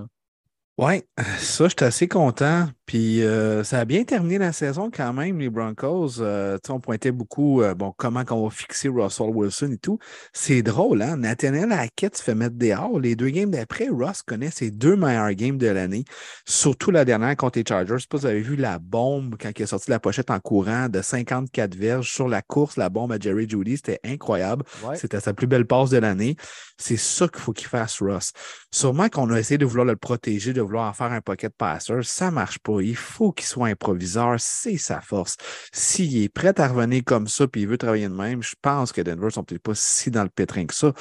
Oui, 0.78 1.02
ça, 1.40 1.68
je 1.68 1.74
suis 1.76 1.86
assez 1.86 2.08
content. 2.08 2.68
Puis 2.88 3.22
euh, 3.22 3.66
ça 3.66 3.80
a 3.80 3.86
bien 3.86 4.06
terminé 4.06 4.38
la 4.38 4.54
saison 4.54 4.90
quand 4.90 5.12
même, 5.12 5.40
les 5.40 5.50
Broncos. 5.50 6.22
Euh, 6.22 6.58
on 6.70 6.80
pointait 6.80 7.12
beaucoup, 7.12 7.62
euh, 7.62 7.74
bon, 7.76 7.94
comment 7.98 8.24
on 8.32 8.46
va 8.46 8.50
fixer 8.50 8.88
Russell 8.88 9.30
Wilson 9.30 9.72
et 9.74 9.78
tout. 9.78 10.00
C'est 10.32 10.62
drôle, 10.62 11.02
hein? 11.02 11.18
Nathaniel 11.18 11.74
Hackett 11.74 12.16
se 12.16 12.24
fait 12.24 12.34
mettre 12.34 12.56
dehors. 12.56 12.98
Les 12.98 13.18
deux 13.18 13.30
games 13.30 13.52
d'après, 13.52 13.90
Russ 13.92 14.22
connaît 14.22 14.52
ses 14.52 14.72
deux 14.72 14.96
meilleurs 14.96 15.34
games 15.34 15.58
de 15.58 15.68
l'année, 15.68 16.06
surtout 16.46 16.92
la 16.92 17.04
dernière 17.04 17.36
contre 17.36 17.60
les 17.60 17.66
Chargers. 17.68 17.96
Je 17.98 18.04
sais 18.04 18.08
pas 18.10 18.20
si 18.20 18.22
vous 18.22 18.30
avez 18.30 18.42
vu 18.42 18.56
la 18.56 18.80
bombe 18.80 19.36
quand 19.38 19.52
il 19.54 19.62
est 19.62 19.66
sorti 19.66 19.88
de 19.88 19.92
la 19.92 20.00
pochette 20.00 20.32
en 20.32 20.40
courant 20.40 20.88
de 20.88 21.02
54 21.02 21.76
verges 21.76 22.10
sur 22.10 22.30
la 22.30 22.42
course, 22.42 22.78
la 22.78 22.88
bombe 22.88 23.12
à 23.12 23.20
Jerry 23.20 23.50
Judy. 23.50 23.76
C'était 23.76 24.00
incroyable. 24.06 24.64
C'était 24.96 25.20
sa 25.20 25.34
plus 25.34 25.48
belle 25.48 25.66
passe 25.66 25.90
de 25.90 25.98
l'année. 25.98 26.38
C'est 26.78 26.98
ça 26.98 27.28
qu'il 27.28 27.42
faut 27.42 27.54
qu'il 27.54 27.68
fasse, 27.68 28.02
Russ. 28.02 28.32
Sûrement 28.72 29.10
qu'on 29.10 29.30
a 29.32 29.40
essayé 29.40 29.58
de 29.58 29.66
vouloir 29.66 29.86
le 29.86 29.98
protéger, 29.98 30.54
de 30.54 30.62
vouloir 30.68 30.96
faire 30.96 31.12
un 31.12 31.22
pocket 31.22 31.54
passer. 31.56 31.94
Ça 32.04 32.32
marche 32.32 32.60
pas. 32.60 32.82
Il 32.82 32.96
faut 32.96 33.32
qu'il 33.32 33.46
soit 33.46 33.68
improviseur. 33.68 34.36
C'est 34.40 34.78
sa 34.78 35.02
force. 35.02 35.36
S'il 35.74 36.22
est 36.22 36.30
prêt 36.30 36.60
à 36.60 36.68
revenir 36.68 37.04
comme 37.06 37.28
ça 37.28 37.48
puis 37.48 37.62
il 37.62 37.68
veut 37.68 37.78
travailler 37.78 38.08
de 38.08 38.14
même, 38.14 38.44
je 38.44 38.56
pense 38.62 38.92
que 38.92 39.02
Denver 39.02 39.30
sont 39.30 39.44
peut-être 39.44 39.62
pas 39.62 39.76
si 39.76 40.12
dans 40.12 40.24
le 40.24 40.30
pétrin 40.30 40.66
que 40.66 40.76
ça. 40.76 40.94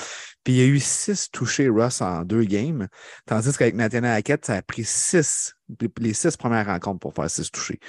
Puis 0.44 0.54
il 0.54 0.56
y 0.58 0.62
a 0.62 0.66
eu 0.66 0.80
six 0.80 1.28
touchés 1.30 1.68
Russ 1.68 2.00
en 2.00 2.22
deux 2.22 2.44
games, 2.44 2.88
tandis 3.26 3.56
qu'avec 3.56 3.74
Nathaniel 3.74 4.12
Hackett, 4.12 4.46
ça 4.46 4.54
a 4.54 4.62
pris 4.62 4.84
six, 4.84 5.55
les 6.00 6.14
six 6.14 6.36
premières 6.36 6.66
rencontres 6.66 7.00
pour 7.00 7.14
faire 7.14 7.28
six 7.30 7.50
touchés. 7.50 7.80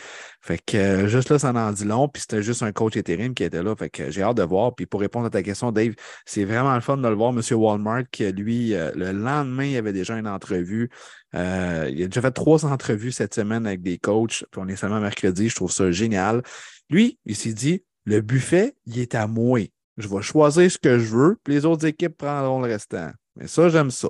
Fait 0.42 0.60
que 0.64 0.78
euh, 0.78 1.08
juste 1.08 1.30
là, 1.30 1.40
ça 1.40 1.52
en 1.52 1.72
dit 1.72 1.86
long, 1.86 2.08
puis 2.08 2.22
c'était 2.22 2.42
juste 2.42 2.64
un 2.64 2.72
coach 2.72 2.98
intérim 2.98 3.34
qui 3.34 3.44
était 3.44 3.64
là. 3.64 3.76
Fait 3.76 3.90
que 3.90 4.10
j'ai 4.10 4.22
hâte 4.24 4.38
de 4.38 4.44
voir. 4.44 4.76
Puis 4.76 4.86
pour 4.86 5.02
répondre 5.02 5.26
à 5.26 5.30
ta 5.30 5.44
question, 5.44 5.72
Dave, 5.72 5.94
c'est 6.26 6.46
vraiment 6.46 6.74
le 6.74 6.82
fun 6.82 6.98
de 6.98 7.08
le 7.08 7.16
voir, 7.16 7.32
M. 7.32 7.42
Walmart, 7.52 8.04
qui 8.12 8.32
lui, 8.32 8.74
euh, 8.74 8.92
le 8.96 9.12
lendemain, 9.12 9.66
il 9.66 9.78
avait 9.78 9.94
déjà 9.94 10.18
une 10.18 10.28
entrevue. 10.28 10.90
Euh, 11.36 11.90
il 11.92 12.04
a 12.04 12.08
déjà 12.08 12.22
fait 12.22 12.32
trois 12.32 12.66
entrevues 12.66 13.12
cette 13.12 13.34
semaine 13.34 13.68
avec 13.68 13.82
des 13.82 13.98
coachs, 13.98 14.46
puis 14.52 14.62
on 14.62 14.68
est 14.68 14.76
seulement 14.76 15.00
mercredi. 15.00 15.50
Je 15.50 15.56
trouve 15.56 15.72
ça 15.72 15.92
génial. 15.92 16.42
Lui, 16.90 17.20
il 17.26 17.36
s'est 17.36 17.54
dit, 17.54 17.84
le 18.06 18.22
buffet, 18.22 18.76
il 18.86 19.00
est 19.00 19.16
à 19.16 19.28
moi. 19.28 19.60
Je 19.98 20.08
vais 20.08 20.22
choisir 20.22 20.72
ce 20.72 20.78
que 20.78 21.00
je 21.00 21.16
veux, 21.16 21.38
puis 21.44 21.56
les 21.56 21.66
autres 21.66 21.86
équipes 21.86 22.18
prendront 22.18 22.62
le 22.62 22.68
restant. 22.72 23.12
Mais 23.36 23.48
ça, 23.48 23.70
j'aime 23.70 23.92
ça. 23.92 24.08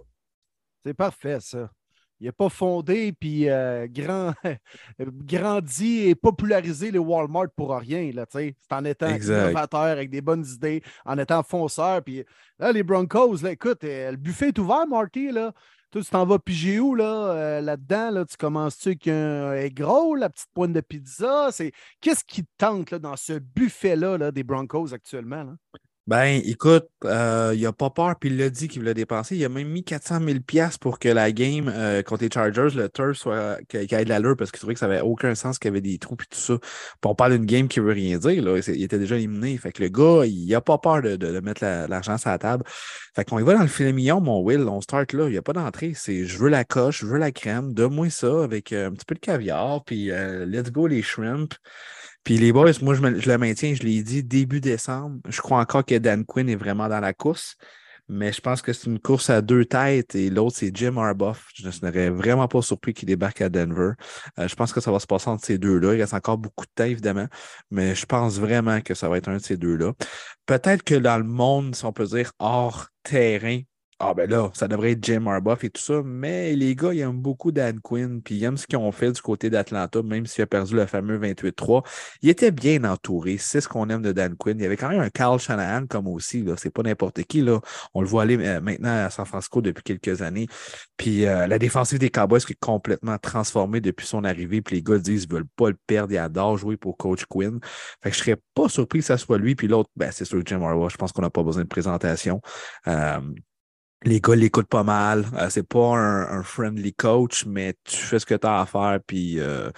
C'est 0.85 0.93
parfait, 0.93 1.39
ça. 1.41 1.69
Il 2.19 2.25
n'a 2.25 2.31
pas 2.31 2.49
fondé 2.49 3.13
puis 3.13 3.49
euh, 3.49 3.87
grand, 3.87 4.33
grandi 4.99 6.07
et 6.07 6.15
popularisé 6.15 6.89
les 6.89 6.99
Walmart 6.99 7.49
pour 7.55 7.75
rien. 7.75 8.11
C'est 8.29 8.55
en 8.71 8.85
étant 8.85 9.09
innovateur 9.09 9.81
avec 9.81 10.09
des 10.09 10.21
bonnes 10.21 10.45
idées, 10.45 10.81
en 11.05 11.17
étant 11.17 11.43
fonceur. 11.43 12.03
Puis 12.03 12.23
là, 12.57 12.71
les 12.71 12.83
Broncos, 12.83 13.45
écoute, 13.45 13.83
euh, 13.83 14.11
le 14.11 14.17
buffet 14.17 14.49
est 14.49 14.59
ouvert, 14.59 14.87
Marty. 14.87 15.31
Là. 15.31 15.53
Toi, 15.91 16.01
tu 16.01 16.09
t'en 16.09 16.25
vas 16.25 16.39
piger 16.39 16.79
où 16.79 16.95
là, 16.95 17.05
euh, 17.05 17.61
là-dedans? 17.61 18.11
Là, 18.11 18.25
tu 18.25 18.35
commences-tu 18.35 18.89
avec 18.89 19.07
un 19.07 19.67
gros, 19.67 20.15
la 20.15 20.29
petite 20.29 20.49
pointe 20.53 20.73
de 20.73 20.81
pizza? 20.81 21.49
C'est... 21.51 21.71
Qu'est-ce 22.01 22.23
qui 22.25 22.43
te 22.43 22.49
tente 22.57 22.91
là, 22.91 22.99
dans 22.99 23.15
ce 23.15 23.33
buffet-là 23.33 24.17
là, 24.17 24.31
des 24.31 24.43
Broncos 24.43 24.93
actuellement? 24.93 25.43
Là? 25.43 25.53
Ben, 26.07 26.41
écoute, 26.45 26.87
euh, 27.03 27.51
il 27.53 27.63
n'a 27.63 27.73
pas 27.73 27.89
peur, 27.89 28.15
puis 28.17 28.29
il 28.29 28.37
l'a 28.37 28.49
dit 28.49 28.69
qu'il 28.69 28.79
voulait 28.79 28.93
dépenser. 28.93 29.35
Il 29.35 29.43
a 29.43 29.49
même 29.49 29.67
mis 29.67 29.83
400 29.83 30.21
000 30.21 30.39
pour 30.79 30.99
que 30.99 31.09
la 31.09 31.33
game 31.33 31.67
euh, 31.67 32.01
contre 32.01 32.23
les 32.23 32.29
Chargers, 32.33 32.69
le 32.75 32.87
turf, 32.87 33.17
soit 33.17 33.57
qu'il 33.67 33.93
ait 33.93 34.05
de 34.05 34.09
l'allure, 34.09 34.37
parce 34.37 34.49
qu'il 34.51 34.59
trouvait 34.59 34.73
que 34.73 34.79
ça 34.79 34.87
n'avait 34.87 35.01
aucun 35.01 35.35
sens 35.35 35.59
qu'il 35.59 35.67
y 35.67 35.71
avait 35.73 35.81
des 35.81 35.97
trous 35.97 36.15
et 36.15 36.33
tout 36.33 36.39
ça. 36.39 36.57
Puis 36.59 37.09
on 37.09 37.13
parle 37.13 37.33
d'une 37.33 37.45
game 37.45 37.67
qui 37.67 37.81
veut 37.81 37.91
rien 37.91 38.17
dire. 38.17 38.41
Là. 38.41 38.57
Il 38.67 38.83
était 38.83 38.99
déjà 38.99 39.17
éliminé. 39.17 39.57
Fait 39.57 39.73
que 39.73 39.83
le 39.83 39.89
gars, 39.89 40.25
il 40.25 40.47
n'a 40.47 40.61
pas 40.61 40.77
peur 40.77 41.01
de, 41.01 41.17
de, 41.17 41.39
mettre 41.41 41.65
l'argent 41.89 42.17
sur 42.17 42.29
la 42.29 42.37
table. 42.37 42.63
Fait 43.13 43.25
qu'on 43.25 43.39
y 43.39 43.43
va 43.43 43.55
dans 43.55 43.61
le 43.61 43.67
filet 43.67 43.91
million, 43.91 44.21
mon 44.21 44.39
Will. 44.41 44.61
On 44.61 44.79
start 44.79 45.11
là. 45.11 45.27
Il 45.27 45.31
n'y 45.31 45.37
a 45.37 45.41
pas 45.41 45.53
d'entrée. 45.53 45.91
C'est 45.93 46.23
je 46.23 46.37
veux 46.37 46.49
la 46.49 46.63
coche, 46.63 47.01
je 47.01 47.05
veux 47.05 47.17
la 47.17 47.33
crème. 47.33 47.73
Donne-moi 47.73 48.09
ça 48.11 48.45
avec 48.45 48.71
euh, 48.71 48.87
un 48.87 48.91
petit 48.93 49.05
peu 49.05 49.15
de 49.15 49.19
caviar, 49.19 49.83
puis 49.83 50.09
let's 50.45 50.71
go 50.71 50.87
les 50.87 51.01
shrimp. 51.01 51.53
Puis 52.27 52.37
les 52.37 52.51
boys, 52.51 52.73
moi, 52.81 52.93
je, 52.93 53.01
le 53.01 53.37
maintiens, 53.37 53.73
je 53.73 53.83
l'ai 53.83 54.03
dit 54.03 54.21
début 54.21 54.59
décembre. 54.59 55.21
Je 55.29 55.39
crois 55.39 55.61
encore 55.61 55.85
que 55.85 55.95
Dan 55.95 56.25
Quinn 56.25 56.49
est 56.49 56.57
vraiment 56.57 56.89
dans 56.89 56.99
la 56.99 57.13
course, 57.13 57.55
mais 58.09 58.33
je 58.33 58.41
pense 58.41 58.61
que 58.61 58.73
c'est 58.73 58.87
une 58.87 58.99
course 58.99 59.29
à 59.29 59.41
deux 59.41 59.63
têtes 59.63 60.13
et 60.13 60.29
l'autre, 60.29 60.57
c'est 60.57 60.75
Jim 60.75 60.97
Harbaugh. 60.97 61.37
Je 61.53 61.65
ne 61.65 61.71
serais 61.71 62.09
vraiment 62.09 62.49
pas 62.49 62.61
surpris 62.61 62.93
qu'il 62.93 63.07
débarque 63.07 63.39
à 63.39 63.47
Denver. 63.47 63.91
Euh, 64.39 64.49
je 64.49 64.55
pense 64.55 64.73
que 64.73 64.81
ça 64.81 64.91
va 64.91 64.99
se 64.99 65.07
passer 65.07 65.29
entre 65.29 65.45
ces 65.45 65.57
deux-là. 65.57 65.93
Il 65.93 66.01
reste 66.01 66.13
encore 66.13 66.37
beaucoup 66.37 66.65
de 66.65 66.71
temps, 66.75 66.83
évidemment, 66.83 67.27
mais 67.71 67.95
je 67.95 68.05
pense 68.05 68.37
vraiment 68.37 68.81
que 68.81 68.93
ça 68.93 69.07
va 69.07 69.17
être 69.19 69.29
un 69.29 69.37
de 69.37 69.41
ces 69.41 69.55
deux-là. 69.55 69.93
Peut-être 70.45 70.83
que 70.83 70.95
dans 70.95 71.17
le 71.17 71.23
monde, 71.23 71.75
si 71.77 71.85
on 71.85 71.93
peut 71.93 72.07
dire 72.07 72.33
hors 72.39 72.87
terrain, 73.03 73.61
ah 73.99 74.13
ben 74.13 74.29
là, 74.29 74.51
ça 74.53 74.67
devrait 74.67 74.91
être 74.91 75.03
Jim 75.03 75.25
Harbaugh 75.25 75.57
et 75.63 75.71
tout 75.71 75.81
ça, 75.81 76.03
mais 76.05 76.55
les 76.55 76.75
gars, 76.75 76.93
ils 76.93 76.99
aiment 76.99 77.19
beaucoup 77.19 77.51
Dan 77.51 77.79
Quinn, 77.79 78.21
puis 78.21 78.35
ils 78.35 78.43
aiment 78.43 78.57
ce 78.57 78.67
qu'ils 78.67 78.77
ont 78.77 78.91
fait 78.91 79.11
du 79.11 79.21
côté 79.21 79.49
d'Atlanta, 79.49 80.03
même 80.03 80.27
s'il 80.27 80.43
a 80.43 80.45
perdu 80.45 80.75
le 80.75 80.85
fameux 80.85 81.17
28-3. 81.17 81.83
Il 82.21 82.29
était 82.29 82.51
bien 82.51 82.83
entouré, 82.83 83.37
c'est 83.39 83.59
ce 83.59 83.67
qu'on 83.67 83.89
aime 83.89 84.03
de 84.03 84.11
Dan 84.11 84.35
Quinn. 84.35 84.59
Il 84.59 84.61
y 84.61 84.65
avait 84.67 84.77
quand 84.77 84.89
même 84.89 84.99
un 85.01 85.09
Carl 85.09 85.39
Shanahan 85.39 85.87
comme 85.87 86.07
aussi, 86.07 86.45
c'est 86.57 86.69
pas 86.69 86.83
n'importe 86.83 87.23
qui, 87.23 87.41
là. 87.41 87.59
On 87.95 88.01
le 88.01 88.07
voit 88.07 88.21
aller 88.21 88.37
euh, 88.37 88.61
maintenant 88.61 89.05
à 89.05 89.09
San 89.09 89.25
Francisco 89.25 89.63
depuis 89.63 89.83
quelques 89.83 90.21
années. 90.21 90.47
Puis 90.97 91.25
euh, 91.25 91.47
la 91.47 91.57
défensive 91.57 91.97
des 91.97 92.11
Cowboys 92.11 92.41
qui 92.41 92.53
est 92.53 92.59
complètement 92.59 93.17
transformée 93.17 93.81
depuis 93.81 94.05
son 94.05 94.23
arrivée, 94.23 94.61
puis 94.61 94.75
les 94.75 94.83
gars 94.83 94.99
disent 94.99 95.25
qu'ils 95.25 95.33
veulent 95.33 95.47
pas 95.55 95.69
le 95.69 95.77
perdre, 95.87 96.13
ils 96.13 96.19
adorent 96.19 96.57
jouer 96.57 96.77
pour 96.77 96.97
Coach 96.97 97.25
Quinn. 97.25 97.59
Fait 98.03 98.11
que 98.11 98.15
je 98.15 98.21
serais 98.21 98.37
pas 98.53 98.69
surpris 98.69 98.99
que 98.99 99.05
ça 99.05 99.17
soit 99.17 99.39
lui, 99.39 99.55
puis 99.55 99.67
l'autre, 99.67 99.89
ben, 99.95 100.11
c'est 100.11 100.25
sûr 100.25 100.41
Jim 100.45 100.61
Harbaugh, 100.61 100.89
je 100.89 100.97
pense 100.97 101.11
qu'on 101.11 101.23
n'a 101.23 101.31
pas 101.31 101.41
besoin 101.41 101.63
de 101.63 101.67
présentation. 101.67 102.41
Euh, 102.87 103.19
les 104.03 104.21
gars 104.21 104.35
l'écoutent 104.35 104.67
pas 104.67 104.83
mal. 104.83 105.25
Euh, 105.33 105.49
c'est 105.49 105.67
pas 105.67 105.95
un, 105.95 106.43
friendly 106.43 106.93
coach, 106.93 107.45
mais 107.45 107.75
tu 107.83 107.97
fais 107.97 108.19
ce 108.19 108.25
que 108.25 108.35
tu 108.35 108.47
as 108.47 108.61
à 108.61 108.65
faire, 108.65 108.99
puis, 109.05 109.39
euh, 109.39 109.71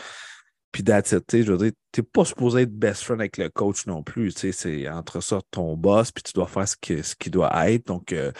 puis. 0.72 0.84
Je 0.86 1.52
veux 1.52 1.58
dire, 1.58 1.72
t'es 1.92 2.04
pas 2.04 2.26
supposé 2.26 2.62
être 2.62 2.72
best 2.72 3.04
friend 3.04 3.22
avec 3.22 3.38
le 3.38 3.50
coach 3.50 3.88
non 3.88 4.04
plus. 4.04 4.32
C'est 4.32 4.88
entre 4.90 5.22
ça 5.22 5.40
ton 5.52 5.76
boss, 5.76 6.12
puis 6.12 6.24
tu 6.24 6.34
dois 6.34 6.48
faire 6.48 6.68
ce 6.68 6.76
qu'il 6.80 7.04
ce 7.04 7.16
doit 7.30 7.70
être. 7.70 7.88
Donc, 7.88 8.14
euh, 8.14 8.32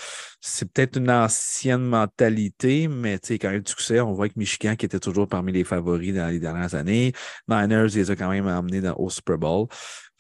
c'est 0.42 0.72
peut-être 0.72 0.98
une 0.98 1.10
ancienne 1.10 1.82
mentalité, 1.82 2.88
mais 2.88 3.20
quand 3.20 3.50
même 3.50 3.62
du 3.62 3.72
succès, 3.72 4.00
on 4.00 4.14
voit 4.14 4.30
que 4.30 4.38
Michigan, 4.38 4.76
qui 4.76 4.86
était 4.86 5.00
toujours 5.00 5.28
parmi 5.28 5.52
les 5.52 5.64
favoris 5.64 6.14
dans 6.14 6.28
les 6.28 6.40
dernières 6.40 6.76
années, 6.76 7.14
Niners 7.48 7.88
les 7.96 8.12
a 8.12 8.16
quand 8.16 8.30
même 8.30 8.48
amenés 8.48 8.82
dans, 8.82 8.96
au 8.98 9.10
Super 9.10 9.38
Bowl. 9.38 9.68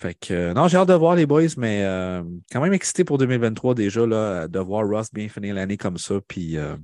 Fait 0.01 0.13
que, 0.13 0.33
euh, 0.33 0.53
non, 0.53 0.69
j'ai 0.69 0.77
hâte 0.77 0.87
de 0.87 0.93
voir 0.93 1.15
les 1.15 1.25
boys, 1.25 1.41
mais 1.57 1.83
euh, 1.83 2.23
quand 2.51 2.61
même 2.61 2.71
excité 2.71 3.03
pour 3.03 3.17
2023 3.17 3.75
déjà, 3.75 4.05
là, 4.05 4.47
de 4.47 4.59
voir 4.59 4.87
Ross 4.87 5.11
bien 5.11 5.27
finir 5.27 5.55
l'année 5.55 5.75
comme 5.75 5.97
ça, 5.97 6.21
puis 6.25 6.57
euh, 6.57 6.77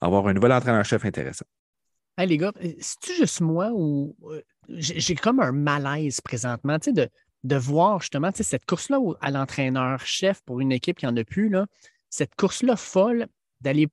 avoir 0.00 0.26
un 0.26 0.32
nouvel 0.32 0.52
entraîneur-chef 0.52 1.04
intéressant. 1.04 1.44
Hey, 2.16 2.26
les 2.26 2.36
gars, 2.36 2.52
c'est-tu 2.80 3.14
juste 3.14 3.40
moi 3.40 3.70
ou 3.72 4.16
j'ai 4.68 5.14
comme 5.14 5.38
un 5.38 5.52
malaise 5.52 6.20
présentement, 6.20 6.80
tu 6.80 6.86
sais, 6.86 6.92
de, 6.92 7.08
de 7.44 7.56
voir 7.56 8.00
justement 8.00 8.30
cette 8.34 8.66
course-là 8.66 8.98
à 9.20 9.30
l'entraîneur-chef 9.30 10.42
pour 10.42 10.58
une 10.58 10.72
équipe 10.72 10.98
qui 10.98 11.06
n'en 11.06 11.16
a 11.16 11.22
plus, 11.22 11.48
là, 11.48 11.66
cette 12.10 12.34
course-là 12.34 12.74
folle 12.74 13.28
d'aller 13.60 13.86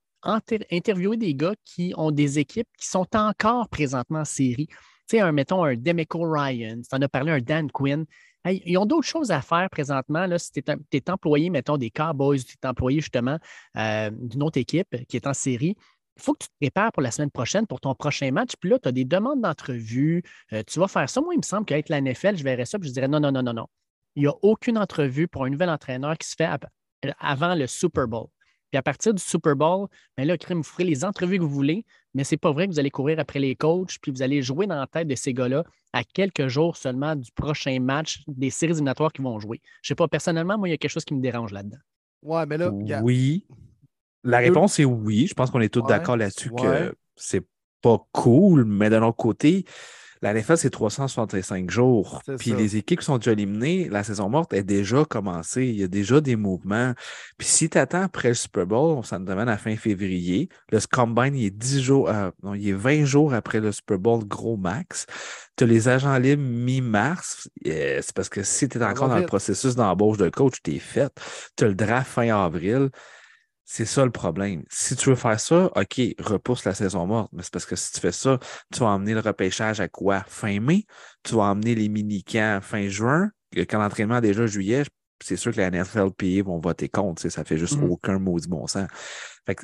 interviewer 0.71 1.17
des 1.17 1.35
gars 1.35 1.53
qui 1.65 1.93
ont 1.97 2.09
des 2.09 2.39
équipes 2.39 2.67
qui 2.79 2.87
sont 2.87 3.05
encore 3.15 3.69
présentement 3.69 4.21
en 4.21 4.25
série. 4.25 4.65
Tu 4.67 5.17
sais, 5.17 5.19
un, 5.19 5.31
mettons, 5.31 5.63
un 5.63 5.75
Demeco 5.75 6.27
Ryan, 6.27 6.81
tu 6.81 6.95
en 6.95 7.01
as 7.03 7.07
parlé, 7.07 7.31
un 7.31 7.41
Dan 7.41 7.69
Quinn 7.69 8.05
ils 8.45 8.77
ont 8.77 8.85
d'autres 8.85 9.07
choses 9.07 9.31
à 9.31 9.41
faire 9.41 9.69
présentement. 9.69 10.25
Là, 10.25 10.37
si 10.37 10.51
tu 10.51 10.61
es, 10.93 11.09
employé, 11.09 11.49
mettons, 11.49 11.77
des 11.77 11.89
Cowboys, 11.89 12.43
tu 12.43 12.55
es 12.61 12.67
employé 12.67 12.99
justement 12.99 13.39
euh, 13.77 14.09
d'une 14.11 14.43
autre 14.43 14.59
équipe 14.59 15.05
qui 15.07 15.17
est 15.17 15.27
en 15.27 15.33
série, 15.33 15.75
il 16.17 16.21
faut 16.21 16.33
que 16.33 16.45
tu 16.45 16.47
te 16.47 16.53
prépares 16.59 16.91
pour 16.91 17.01
la 17.01 17.11
semaine 17.11 17.31
prochaine, 17.31 17.67
pour 17.67 17.81
ton 17.81 17.93
prochain 17.93 18.31
match. 18.31 18.51
Puis 18.59 18.69
là, 18.69 18.79
tu 18.79 18.87
as 18.87 18.91
des 18.91 19.05
demandes 19.05 19.41
d'entrevue. 19.41 20.23
Euh, 20.53 20.63
tu 20.65 20.79
vas 20.79 20.87
faire 20.87 21.09
ça. 21.09 21.21
Moi, 21.21 21.33
il 21.33 21.37
me 21.37 21.43
semble 21.43 21.65
qu'avec 21.65 21.89
la 21.89 21.99
je 21.99 22.43
verrais 22.43 22.65
ça, 22.65 22.79
puis 22.79 22.89
je 22.89 22.93
dirais 22.93 23.07
non, 23.07 23.19
non, 23.19 23.31
non, 23.31 23.43
non, 23.43 23.53
non. 23.53 23.67
Il 24.15 24.23
n'y 24.23 24.27
a 24.27 24.33
aucune 24.41 24.77
entrevue 24.77 25.27
pour 25.27 25.43
un 25.43 25.49
nouvel 25.49 25.69
entraîneur 25.69 26.17
qui 26.17 26.27
se 26.27 26.35
fait 26.35 26.47
avant 27.19 27.55
le 27.55 27.67
Super 27.67 28.07
Bowl. 28.07 28.27
Puis 28.75 28.79
à 28.79 28.83
partir 28.83 29.13
du 29.13 29.23
Super 29.23 29.55
Bowl, 29.55 29.87
bien 30.17 30.25
là, 30.25 30.35
vous 30.49 30.63
ferez 30.63 30.83
les 30.83 31.05
entrevues 31.05 31.37
que 31.37 31.43
vous 31.43 31.49
voulez, 31.49 31.85
mais 32.13 32.25
ce 32.25 32.33
n'est 32.33 32.37
pas 32.37 32.51
vrai 32.51 32.67
que 32.67 32.73
vous 32.73 32.79
allez 32.79 32.91
courir 32.91 33.17
après 33.19 33.39
les 33.39 33.55
coachs, 33.55 33.97
puis 34.01 34.11
vous 34.11 34.21
allez 34.21 34.41
jouer 34.41 34.67
dans 34.67 34.75
la 34.75 34.85
tête 34.85 35.07
de 35.07 35.15
ces 35.15 35.33
gars-là 35.33 35.63
à 35.93 36.03
quelques 36.03 36.49
jours 36.49 36.75
seulement 36.75 37.15
du 37.15 37.31
prochain 37.31 37.79
match 37.79 38.21
des 38.27 38.49
séries 38.49 38.73
éliminatoires 38.73 39.13
qui 39.13 39.21
vont 39.21 39.39
jouer. 39.39 39.61
Je 39.81 39.85
ne 39.85 39.87
sais 39.87 39.95
pas, 39.95 40.09
personnellement, 40.09 40.57
moi, 40.57 40.67
il 40.67 40.71
y 40.71 40.73
a 40.73 40.77
quelque 40.77 40.91
chose 40.91 41.05
qui 41.05 41.13
me 41.13 41.21
dérange 41.21 41.53
là-dedans. 41.53 41.77
Ouais, 42.21 42.45
mais 42.45 42.57
là. 42.57 42.69
Oui. 43.01 43.45
La 44.25 44.39
réponse 44.39 44.77
est 44.77 44.83
oui. 44.83 45.25
Je 45.27 45.33
pense 45.33 45.51
qu'on 45.51 45.61
est 45.61 45.73
tous 45.73 45.83
d'accord 45.83 46.17
là-dessus 46.17 46.51
que 46.51 46.93
c'est 47.15 47.47
pas 47.81 48.05
cool, 48.11 48.65
mais 48.65 48.89
d'un 48.89 49.03
autre 49.03 49.15
côté, 49.15 49.63
la 50.21 50.33
NFL, 50.33 50.57
c'est 50.57 50.69
365 50.69 51.69
jours. 51.69 52.21
Puis 52.39 52.51
les 52.51 52.77
équipes 52.77 52.99
qui 52.99 53.05
sont 53.05 53.17
déjà 53.17 53.33
éliminées, 53.33 53.89
la 53.89 54.03
saison 54.03 54.29
morte 54.29 54.53
est 54.53 54.63
déjà 54.63 55.05
commencée. 55.05 55.65
Il 55.65 55.75
y 55.75 55.83
a 55.83 55.87
déjà 55.87 56.21
des 56.21 56.35
mouvements. 56.35 56.93
Puis 57.37 57.47
si 57.47 57.69
tu 57.69 57.77
attends 57.77 58.03
après 58.03 58.29
le 58.29 58.33
Super 58.33 58.65
Bowl, 58.65 59.05
ça 59.05 59.19
nous 59.19 59.25
demande 59.25 59.49
à 59.49 59.57
fin 59.57 59.75
février. 59.75 60.49
Le 60.71 60.79
Combine, 60.89 61.35
il 61.35 61.45
est 61.45 61.49
10 61.49 61.81
jours, 61.81 62.09
euh, 62.09 62.31
non, 62.43 62.53
il 62.53 62.69
est 62.69 62.73
20 62.73 63.05
jours 63.05 63.33
après 63.33 63.59
le 63.59 63.71
Super 63.71 63.99
Bowl 63.99 64.25
gros 64.25 64.57
max. 64.57 65.05
Tu 65.57 65.63
as 65.63 65.67
les 65.67 65.87
agents 65.87 66.17
libres 66.17 66.43
mi-mars. 66.43 67.49
c'est 67.63 68.13
parce 68.13 68.29
que 68.29 68.43
si 68.43 68.67
tu 68.67 68.77
es 68.77 68.83
encore 68.83 69.09
dans 69.09 69.19
le 69.19 69.25
processus 69.25 69.75
d'embauche 69.75 70.17
de 70.17 70.29
coach, 70.29 70.55
tu 70.63 70.75
es 70.75 70.79
fait. 70.79 71.11
Tu 71.55 71.63
as 71.63 71.67
le 71.67 71.75
draft 71.75 72.11
fin 72.11 72.35
avril. 72.35 72.89
C'est 73.67 73.85
ça 73.85 74.05
le 74.05 74.11
problème. 74.11 74.63
Si 74.69 74.95
tu 74.95 75.09
veux 75.09 75.15
faire 75.15 75.39
ça, 75.39 75.71
OK, 75.75 76.01
repousse 76.19 76.65
la 76.65 76.75
saison 76.75 77.07
morte. 77.07 77.31
Mais 77.33 77.41
c'est 77.41 77.51
parce 77.51 77.65
que 77.65 77.75
si 77.75 77.91
tu 77.91 77.99
fais 77.99 78.11
ça, 78.11 78.39
tu 78.71 78.81
vas 78.81 78.87
emmener 78.87 79.15
le 79.15 79.21
repêchage 79.21 79.79
à 79.79 79.87
quoi? 79.87 80.23
Fin 80.27 80.59
mai? 80.59 80.85
Tu 81.23 81.33
vas 81.33 81.45
emmener 81.45 81.73
les 81.73 81.89
mini-camps 81.89 82.61
fin 82.61 82.87
juin? 82.87 83.31
Quand 83.55 83.79
l'entraînement 83.79 84.17
est 84.17 84.21
déjà 84.21 84.45
juillet, 84.45 84.83
c'est 85.23 85.35
sûr 85.35 85.51
que 85.51 85.57
la 85.57 85.71
NFLPA 85.71 86.43
vont 86.43 86.59
voter 86.59 86.89
contre. 86.89 87.27
Ça 87.27 87.43
fait 87.43 87.57
juste 87.57 87.77
mm. 87.77 87.89
aucun 87.89 88.19
maudit 88.19 88.47
bon 88.47 88.67
sens. 88.67 88.87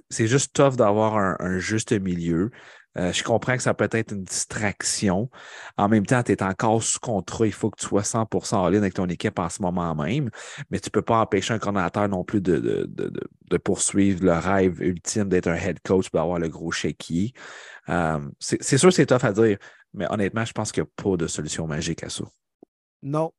c'est 0.09 0.27
juste 0.27 0.53
tough 0.53 0.75
d'avoir 0.75 1.17
un, 1.17 1.59
juste 1.59 1.91
milieu. 1.91 2.49
Euh, 2.97 3.13
je 3.13 3.23
comprends 3.23 3.55
que 3.55 3.63
ça 3.63 3.73
peut 3.73 3.87
être 3.91 4.11
une 4.11 4.23
distraction. 4.23 5.29
En 5.77 5.87
même 5.87 6.05
temps, 6.05 6.23
tu 6.23 6.33
es 6.33 6.43
encore 6.43 6.83
sous 6.83 6.99
contrat. 6.99 7.45
Il 7.45 7.53
faut 7.53 7.69
que 7.69 7.79
tu 7.79 7.87
sois 7.87 8.03
100% 8.03 8.55
en 8.55 8.69
ligne 8.69 8.81
avec 8.81 8.93
ton 8.93 9.07
équipe 9.07 9.39
en 9.39 9.49
ce 9.49 9.61
moment 9.61 9.95
même. 9.95 10.29
Mais 10.69 10.79
tu 10.79 10.87
ne 10.87 10.91
peux 10.91 11.01
pas 11.01 11.19
empêcher 11.19 11.53
un 11.53 11.59
coordinateur 11.59 12.09
non 12.09 12.23
plus 12.23 12.41
de, 12.41 12.57
de, 12.59 13.57
poursuivre 13.57 14.23
le 14.23 14.33
rêve 14.33 14.81
ultime 14.81 15.29
d'être 15.29 15.47
un 15.47 15.55
head 15.55 15.79
coach 15.83 16.09
pour 16.09 16.19
avoir 16.19 16.39
le 16.39 16.49
gros 16.49 16.71
chéquier. 16.71 17.33
Euh, 17.89 18.19
c'est 18.39 18.77
sûr 18.77 18.91
c'est 18.91 19.05
tough 19.05 19.23
à 19.23 19.33
dire, 19.33 19.57
mais 19.93 20.05
honnêtement, 20.09 20.45
je 20.45 20.53
pense 20.53 20.71
qu'il 20.71 20.83
n'y 20.83 20.89
a 20.89 21.03
pas 21.03 21.17
de 21.17 21.27
solution 21.27 21.67
magique 21.67 22.03
à 22.03 22.09
ça. 22.09 22.23
Non. 23.01 23.33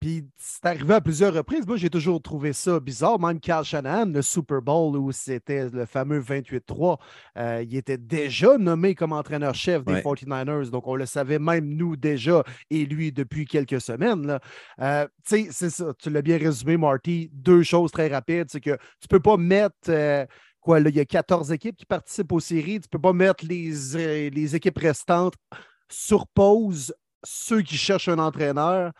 Puis 0.00 0.24
c'est 0.38 0.64
arrivé 0.64 0.94
à 0.94 1.00
plusieurs 1.02 1.34
reprises. 1.34 1.66
Moi, 1.66 1.76
j'ai 1.76 1.90
toujours 1.90 2.22
trouvé 2.22 2.54
ça 2.54 2.80
bizarre. 2.80 3.20
Même 3.20 3.38
Carl 3.38 3.66
Shanahan, 3.66 4.06
le 4.06 4.22
Super 4.22 4.62
Bowl 4.62 4.96
où 4.96 5.12
c'était 5.12 5.68
le 5.68 5.84
fameux 5.84 6.20
28-3, 6.20 6.98
euh, 7.36 7.62
il 7.62 7.76
était 7.76 7.98
déjà 7.98 8.56
nommé 8.56 8.94
comme 8.94 9.12
entraîneur-chef 9.12 9.84
des 9.84 9.92
Ouais. 9.92 10.02
49ers. 10.02 10.70
Donc, 10.70 10.86
on 10.86 10.94
le 10.94 11.04
savait 11.04 11.38
même 11.38 11.68
nous 11.76 11.96
déjà 11.96 12.42
et 12.70 12.86
lui 12.86 13.12
depuis 13.12 13.44
quelques 13.44 13.80
semaines. 13.82 14.38
Euh, 14.80 15.06
tu 15.28 15.44
sais, 15.44 15.48
c'est 15.50 15.70
ça. 15.70 15.92
Tu 15.98 16.08
l'as 16.08 16.22
bien 16.22 16.38
résumé, 16.38 16.78
Marty. 16.78 17.28
Deux 17.34 17.62
choses 17.62 17.90
très 17.92 18.08
rapides. 18.08 18.46
C'est 18.50 18.60
que 18.62 18.70
tu 18.70 19.04
ne 19.04 19.08
peux 19.08 19.20
pas 19.20 19.36
mettre. 19.36 19.74
euh, 19.90 20.24
Quoi, 20.62 20.78
là, 20.80 20.90
il 20.90 20.96
y 20.96 21.00
a 21.00 21.06
14 21.06 21.52
équipes 21.52 21.76
qui 21.76 21.86
participent 21.86 22.32
aux 22.32 22.40
séries. 22.40 22.80
Tu 22.80 22.86
ne 22.86 22.90
peux 22.90 22.98
pas 22.98 23.14
mettre 23.14 23.44
les, 23.46 24.28
les 24.30 24.56
équipes 24.56 24.76
restantes 24.78 25.32
sur 25.90 26.26
pause, 26.26 26.94
ceux 27.24 27.62
qui 27.62 27.76
cherchent 27.78 28.08
un 28.08 28.18
entraîneur 28.18 28.92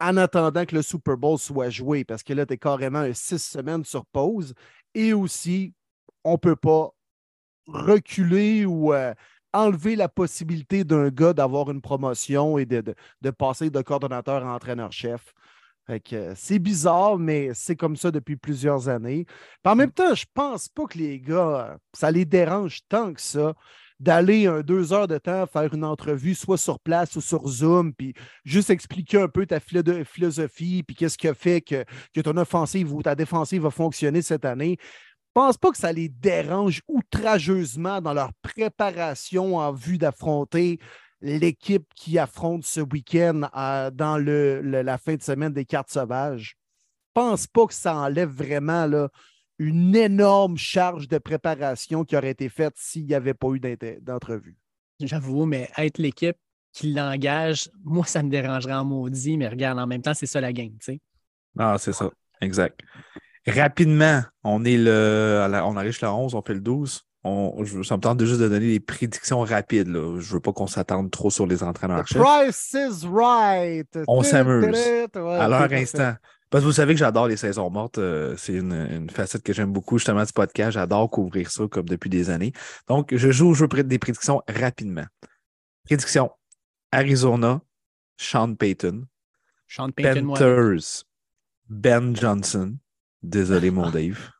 en 0.00 0.16
attendant 0.16 0.64
que 0.66 0.74
le 0.74 0.82
Super 0.82 1.16
Bowl 1.16 1.38
soit 1.38 1.70
joué, 1.70 2.04
parce 2.04 2.22
que 2.22 2.32
là, 2.32 2.44
tu 2.46 2.54
es 2.54 2.58
carrément 2.58 3.06
six 3.14 3.38
semaines 3.42 3.84
sur 3.84 4.04
pause. 4.06 4.54
Et 4.94 5.12
aussi, 5.12 5.72
on 6.24 6.32
ne 6.32 6.36
peut 6.36 6.56
pas 6.56 6.90
reculer 7.66 8.64
ou 8.64 8.92
euh, 8.92 9.14
enlever 9.52 9.96
la 9.96 10.08
possibilité 10.08 10.84
d'un 10.84 11.08
gars 11.08 11.32
d'avoir 11.32 11.70
une 11.70 11.80
promotion 11.80 12.58
et 12.58 12.66
de, 12.66 12.82
de- 13.22 13.30
passer 13.30 13.70
de 13.70 13.82
coordonnateur 13.82 14.46
à 14.46 14.54
entraîneur-chef. 14.54 15.32
Euh, 15.88 16.32
c'est 16.36 16.58
bizarre, 16.58 17.16
mais 17.18 17.54
c'est 17.54 17.76
comme 17.76 17.96
ça 17.96 18.10
depuis 18.10 18.36
plusieurs 18.36 18.88
années. 18.88 19.24
En 19.64 19.76
même 19.76 19.92
temps, 19.92 20.14
je 20.14 20.26
pense 20.34 20.68
pas 20.68 20.84
que 20.86 20.98
les 20.98 21.20
gars, 21.20 21.70
euh, 21.72 21.76
ça 21.92 22.10
les 22.10 22.24
dérange 22.24 22.80
tant 22.88 23.12
que 23.14 23.20
ça 23.20 23.54
d'aller 23.98 24.62
deux 24.64 24.92
heures 24.92 25.08
de 25.08 25.18
temps 25.18 25.46
faire 25.46 25.72
une 25.72 25.84
entrevue, 25.84 26.34
soit 26.34 26.58
sur 26.58 26.78
place 26.80 27.16
ou 27.16 27.20
sur 27.20 27.46
Zoom, 27.48 27.94
puis 27.94 28.14
juste 28.44 28.70
expliquer 28.70 29.22
un 29.22 29.28
peu 29.28 29.46
ta 29.46 29.58
philosophie, 29.60 30.82
puis 30.82 30.94
qu'est-ce 30.94 31.16
qui 31.16 31.28
a 31.28 31.34
fait 31.34 31.60
que, 31.62 31.84
ton 32.20 32.36
offensive 32.36 32.92
ou 32.92 33.02
ta 33.02 33.14
défensive 33.14 33.62
va 33.62 33.70
fonctionner 33.70 34.22
cette 34.22 34.44
année. 34.44 34.76
Pense 35.32 35.56
pas 35.56 35.70
que 35.70 35.78
ça 35.78 35.92
les 35.92 36.08
dérange 36.08 36.80
outrageusement 36.88 38.00
dans 38.00 38.14
leur 38.14 38.32
préparation 38.42 39.56
en 39.56 39.72
vue 39.72 39.98
d'affronter 39.98 40.78
l'équipe 41.20 41.86
qui 41.94 42.18
affronte 42.18 42.64
ce 42.64 42.80
week-end 42.80 43.48
dans 43.94 44.18
la 44.18 44.98
fin 44.98 45.14
de 45.14 45.22
semaine 45.22 45.52
des 45.52 45.64
cartes 45.64 45.90
sauvages. 45.90 46.56
Pense 47.14 47.46
pas 47.46 47.66
que 47.66 47.74
ça 47.74 47.96
enlève 47.96 48.28
vraiment 48.28 48.86
là, 48.86 49.08
une 49.58 49.94
énorme 49.96 50.56
charge 50.56 51.08
de 51.08 51.18
préparation 51.18 52.04
qui 52.04 52.16
aurait 52.16 52.30
été 52.30 52.48
faite 52.48 52.74
s'il 52.76 53.06
n'y 53.06 53.14
avait 53.14 53.34
pas 53.34 53.48
eu 53.48 53.60
d'entrevue. 54.02 54.56
J'avoue, 55.00 55.46
mais 55.46 55.70
être 55.76 55.98
l'équipe 55.98 56.36
qui 56.72 56.92
l'engage, 56.92 57.70
moi, 57.84 58.04
ça 58.04 58.22
me 58.22 58.28
dérangerait 58.30 58.74
en 58.74 58.84
maudit, 58.84 59.38
mais 59.38 59.48
regarde, 59.48 59.78
en 59.78 59.86
même 59.86 60.02
temps, 60.02 60.14
c'est 60.14 60.26
ça 60.26 60.40
la 60.40 60.52
game, 60.52 60.72
tu 60.72 60.92
sais. 60.92 61.00
Ah, 61.58 61.76
c'est 61.78 61.92
ça. 61.94 62.10
Exact. 62.42 62.78
Rapidement, 63.46 64.22
on 64.44 64.64
est 64.64 64.76
le. 64.76 65.46
on 65.64 65.76
arrive 65.76 65.96
le 66.02 66.08
11, 66.08 66.34
on 66.34 66.42
fait 66.42 66.54
le 66.54 66.60
12. 66.60 67.02
On, 67.24 67.64
je, 67.64 67.82
ça 67.82 67.96
me 67.96 68.00
tente 68.02 68.18
de 68.18 68.26
juste 68.26 68.40
de 68.40 68.48
donner 68.48 68.68
des 68.68 68.80
prédictions 68.80 69.40
rapides. 69.40 69.88
Là. 69.88 70.20
Je 70.20 70.34
veux 70.34 70.40
pas 70.40 70.52
qu'on 70.52 70.66
s'attende 70.66 71.10
trop 71.10 71.30
sur 71.30 71.46
les 71.46 71.56
The 71.56 71.62
entraîneurs-chefs. 71.62 72.22
price 72.22 72.72
is 72.74 73.06
right. 73.06 73.98
On 74.06 74.22
s'amuse. 74.22 74.66
Ouais, 74.66 75.08
à 75.16 75.48
leur 75.48 75.68
parfait. 75.68 75.86
Parce 76.50 76.62
que 76.62 76.66
vous 76.66 76.72
savez 76.72 76.94
que 76.94 76.98
j'adore 76.98 77.26
les 77.26 77.36
saisons 77.36 77.70
mortes. 77.70 77.98
euh, 77.98 78.36
c'est 78.36 78.54
une, 78.54 78.72
une 78.72 79.10
facette 79.10 79.42
que 79.42 79.52
j'aime 79.52 79.72
beaucoup 79.72 79.98
justement 79.98 80.24
du 80.24 80.32
podcast. 80.32 80.72
J'adore 80.72 81.10
couvrir 81.10 81.50
ça 81.50 81.66
comme 81.68 81.88
depuis 81.88 82.08
des 82.10 82.30
années. 82.30 82.52
Donc, 82.88 83.14
je 83.14 83.30
joue 83.32 83.48
au 83.48 83.54
jeu 83.54 83.66
des 83.68 83.98
prédictions 83.98 84.42
rapidement. 84.48 85.06
Prédiction. 85.84 86.30
Arizona, 86.92 87.60
Sean 88.16 88.54
Payton. 88.54 89.06
Sean 89.66 89.90
Payton. 89.90 90.28
Panthers, 90.28 91.04
Ben 91.68 92.14
Johnson. 92.14 92.76
Désolé, 93.22 93.70
mon 93.72 93.90
Dave. 93.90 94.30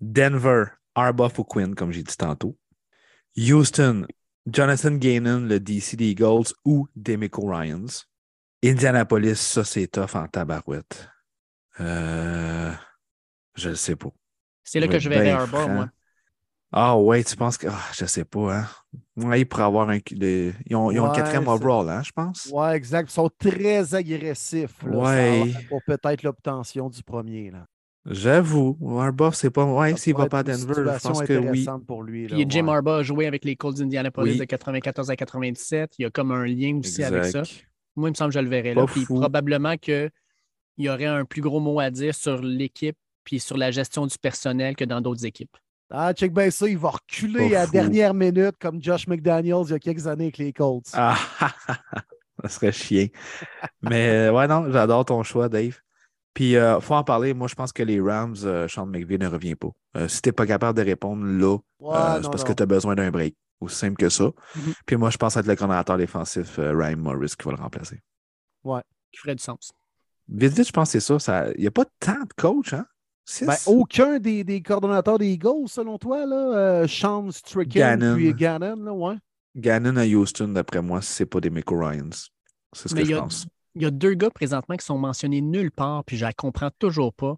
Denver, 0.00 0.64
Arbuff 0.94 1.38
ou 1.40 1.44
Quinn, 1.44 1.74
comme 1.74 1.90
j'ai 1.90 2.04
dit 2.04 2.16
tantôt. 2.16 2.56
Houston, 3.36 4.06
Jonathan 4.46 4.92
Gainan, 4.92 5.40
le 5.40 5.58
DC 5.60 5.96
des 5.96 6.10
Eagles 6.10 6.52
ou 6.64 6.88
Demico 6.94 7.46
Ryans. 7.46 8.07
Indianapolis, 8.64 9.36
ça 9.36 9.64
c'est 9.64 9.86
tough 9.86 10.14
en 10.14 10.26
tabarouette. 10.26 11.08
Euh, 11.80 12.72
je 13.54 13.70
le 13.70 13.74
sais 13.76 13.96
pas. 13.96 14.08
c'est 14.64 14.80
là 14.80 14.86
Je 14.86 14.92
que 14.92 14.98
je 14.98 15.08
bien 15.08 15.36
Harbaugh, 15.36 15.60
franc. 15.60 15.68
moi. 15.68 15.88
Ah 16.70 16.98
ouais, 16.98 17.24
tu 17.24 17.34
penses 17.36 17.56
que. 17.56 17.66
Ah, 17.68 17.80
je 17.96 18.04
sais 18.04 18.24
pas, 18.26 18.58
hein. 18.58 18.66
Ouais, 19.16 19.44
pour 19.46 19.60
avoir 19.60 19.88
un. 19.88 19.98
ils 20.10 20.52
ont, 20.76 20.90
ils 20.90 21.00
ont 21.00 21.04
le 21.06 21.10
Ouais, 21.10 21.16
quatrième 21.16 21.48
overall, 21.48 21.88
hein, 21.88 22.02
je 22.04 22.10
pense. 22.12 22.46
Ouais, 22.52 22.76
exact. 22.76 23.08
Ils 23.10 23.14
sont 23.14 23.30
très 23.38 23.94
agressifs 23.94 24.82
là, 24.84 24.96
Ouais. 24.98 25.52
pour 25.68 25.80
peut-être 25.86 26.22
l'obtention 26.24 26.90
du 26.90 27.02
premier. 27.02 27.50
Là. 27.50 27.64
J'avoue. 28.04 28.76
Arbuff, 29.00 29.34
c'est 29.34 29.50
pas. 29.50 29.64
Ouais, 29.64 29.96
s'il 29.96 30.14
va 30.14 30.26
pas 30.28 30.40
à 30.40 30.42
Denver, 30.42 30.74
je 30.76 31.08
pense 31.08 31.22
que 31.22 31.38
oui. 31.38 31.66
pour 31.86 32.02
lui. 32.02 32.28
là, 32.28 32.36
Puis 32.36 32.46
Jim. 32.48 32.68
Harbaugh 32.68 32.98
a 32.98 33.02
joué 33.02 33.26
avec 33.26 33.44
les 33.46 33.56
Colts 33.56 33.76
d'Indianapolis 33.78 34.32
Oui. 34.32 34.38
de 34.38 34.44
94 34.44 35.10
à 35.10 35.16
97. 35.16 35.94
Il 35.98 36.02
y 36.02 36.04
a 36.04 36.10
comme 36.10 36.32
un 36.32 36.44
lien 36.44 36.78
aussi 36.78 37.02
avec 37.02 37.24
ça. 37.26 37.42
Moi, 37.98 38.08
il 38.08 38.12
me 38.12 38.16
semble 38.16 38.30
que 38.32 38.38
je 38.38 38.44
le 38.44 38.48
verrais 38.48 38.74
là. 38.74 38.86
Puis 38.86 39.04
fou. 39.04 39.16
probablement 39.20 39.76
qu'il 39.76 40.10
y 40.78 40.88
aurait 40.88 41.06
un 41.06 41.24
plus 41.24 41.40
gros 41.42 41.60
mot 41.60 41.80
à 41.80 41.90
dire 41.90 42.14
sur 42.14 42.40
l'équipe 42.42 42.96
puis 43.24 43.40
sur 43.40 43.56
la 43.58 43.70
gestion 43.70 44.06
du 44.06 44.16
personnel 44.18 44.74
que 44.76 44.84
dans 44.84 45.00
d'autres 45.00 45.24
équipes. 45.26 45.56
Ah, 45.90 46.12
check 46.12 46.32
bien 46.34 46.50
ça, 46.50 46.68
il 46.68 46.76
va 46.78 46.90
reculer 46.90 47.50
Pas 47.50 47.56
à 47.56 47.60
la 47.60 47.66
fou. 47.66 47.72
dernière 47.72 48.14
minute 48.14 48.56
comme 48.60 48.82
Josh 48.82 49.06
McDaniels 49.06 49.64
il 49.66 49.70
y 49.70 49.74
a 49.74 49.78
quelques 49.78 50.06
années 50.06 50.24
avec 50.24 50.38
les 50.38 50.52
Colts. 50.52 50.86
Ah, 50.92 51.16
ça 52.42 52.48
serait 52.48 52.72
chien. 52.72 53.08
Mais 53.82 54.08
euh, 54.08 54.32
ouais, 54.32 54.46
non, 54.46 54.70
j'adore 54.70 55.04
ton 55.04 55.22
choix, 55.22 55.48
Dave. 55.48 55.78
Puis, 56.34 56.52
il 56.52 56.78
faut 56.80 56.94
en 56.94 57.02
parler. 57.02 57.34
Moi, 57.34 57.48
je 57.48 57.54
pense 57.56 57.72
que 57.72 57.82
les 57.82 58.00
Rams, 58.00 58.36
euh, 58.44 58.68
Sean 58.68 58.86
McVay 58.86 59.18
ne 59.18 59.26
revient 59.26 59.56
pas. 59.56 59.70
Euh, 59.96 60.06
si 60.06 60.22
tu 60.22 60.28
n'es 60.28 60.32
pas 60.32 60.46
capable 60.46 60.78
de 60.78 60.84
répondre 60.84 61.24
là, 61.24 61.56
Ouais, 61.80 61.96
euh, 61.96 62.22
c'est 62.22 62.30
parce 62.30 62.44
non. 62.44 62.48
que 62.48 62.52
tu 62.52 62.62
as 62.62 62.66
besoin 62.66 62.94
d'un 62.94 63.10
break. 63.10 63.34
Aussi 63.60 63.76
simple 63.76 63.96
que 63.96 64.08
ça. 64.08 64.24
Mhm. 64.56 64.72
Puis 64.86 64.96
moi, 64.96 65.10
je 65.10 65.16
pense 65.16 65.36
être 65.36 65.46
le 65.46 65.56
coordonnateur 65.56 65.98
défensif, 65.98 66.58
euh, 66.58 66.72
Ryan 66.76 66.96
Morris, 66.98 67.34
qui 67.38 67.44
va 67.44 67.52
le 67.56 67.62
remplacer. 67.62 68.00
Qui 69.10 69.18
ferait 69.20 69.34
du 69.34 69.42
sens. 69.42 69.72
Vite, 70.28 70.52
vite, 70.52 70.66
je 70.68 70.72
pense 70.72 70.92
que 70.92 71.00
c'est 71.00 71.06
ça. 71.06 71.18
ça- 71.18 71.50
Il 71.54 71.62
n'y 71.62 71.66
a 71.66 71.70
pas 71.70 71.86
tant 71.98 72.20
de 72.20 72.32
coachs, 72.36 72.72
hein? 72.74 72.86
Ben, 73.42 73.54
aucun 73.66 74.18
des, 74.18 74.44
des 74.44 74.62
coordonnateurs 74.62 75.18
des 75.18 75.28
Eagles, 75.28 75.66
selon 75.68 75.98
toi, 75.98 76.24
là, 76.26 76.36
euh, 76.36 76.86
Sean 76.86 77.30
Stricken 77.30 77.98
Gannon. 77.98 78.14
puis 78.16 78.32
Gannon, 78.34 78.76
là, 78.76 78.92
ouais. 78.92 79.16
Gannon 79.56 79.96
à 79.96 80.04
Houston, 80.06 80.48
d'après 80.48 80.80
moi, 80.82 81.02
c'est 81.02 81.26
pas 81.26 81.40
des 81.40 81.50
Michael 81.50 81.78
Ryans. 81.82 82.10
C'est 82.74 82.88
ce 82.88 82.94
Mais 82.94 83.02
que 83.02 83.08
je 83.08 83.14
a- 83.14 83.20
pense. 83.20 83.46
Il 83.74 83.82
y 83.82 83.86
a 83.86 83.90
deux 83.90 84.14
gars 84.14 84.30
présentement 84.30 84.76
qui 84.76 84.84
sont 84.84 84.98
mentionnés 84.98 85.40
nulle 85.40 85.70
part, 85.70 86.04
puis 86.04 86.16
je 86.16 86.24
ne 86.24 86.28
la 86.28 86.32
comprends 86.32 86.70
toujours 86.78 87.12
pas. 87.14 87.36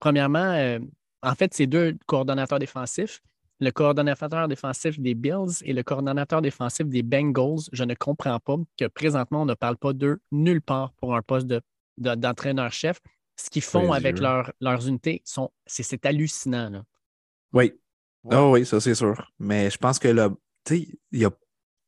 Premièrement, 0.00 0.38
euh, 0.52 0.78
en 1.22 1.34
fait, 1.34 1.52
c'est 1.54 1.66
deux 1.66 1.96
coordonnateurs 2.06 2.58
défensifs. 2.58 3.20
Le 3.62 3.70
coordonnateur 3.70 4.48
défensif 4.48 4.98
des 4.98 5.14
Bills 5.14 5.62
et 5.62 5.72
le 5.72 5.84
coordonnateur 5.84 6.42
défensif 6.42 6.84
des 6.88 7.04
Bengals. 7.04 7.60
Je 7.72 7.84
ne 7.84 7.94
comprends 7.94 8.40
pas 8.40 8.56
que 8.76 8.88
présentement, 8.88 9.42
on 9.42 9.46
ne 9.46 9.54
parle 9.54 9.76
pas 9.76 9.92
d'eux 9.92 10.18
nulle 10.32 10.60
part 10.60 10.92
pour 10.94 11.14
un 11.14 11.22
poste 11.22 11.46
de- 11.46 11.60
de- 11.96 12.16
d'entraîneur-chef. 12.16 12.98
Ce 13.36 13.48
qu'ils 13.50 13.62
font 13.62 13.92
avec 13.92 14.18
leur- 14.18 14.52
leurs 14.60 14.88
unités, 14.88 15.22
c'est, 15.64 16.04
hallucinant. 16.06 16.70
là. 16.70 16.82
Oui. 17.52 17.72
Ouais. 18.24 18.36
Ah 18.36 18.48
oui, 18.48 18.66
ça 18.66 18.80
c'est 18.80 18.96
sûr. 18.96 19.30
Mais 19.38 19.70
je 19.70 19.78
pense 19.78 20.00
que 20.00 20.08
là, 20.08 20.30
tu 20.64 20.76
sais, 20.78 20.88
il 21.12 21.20
y 21.20 21.24
a 21.24 21.30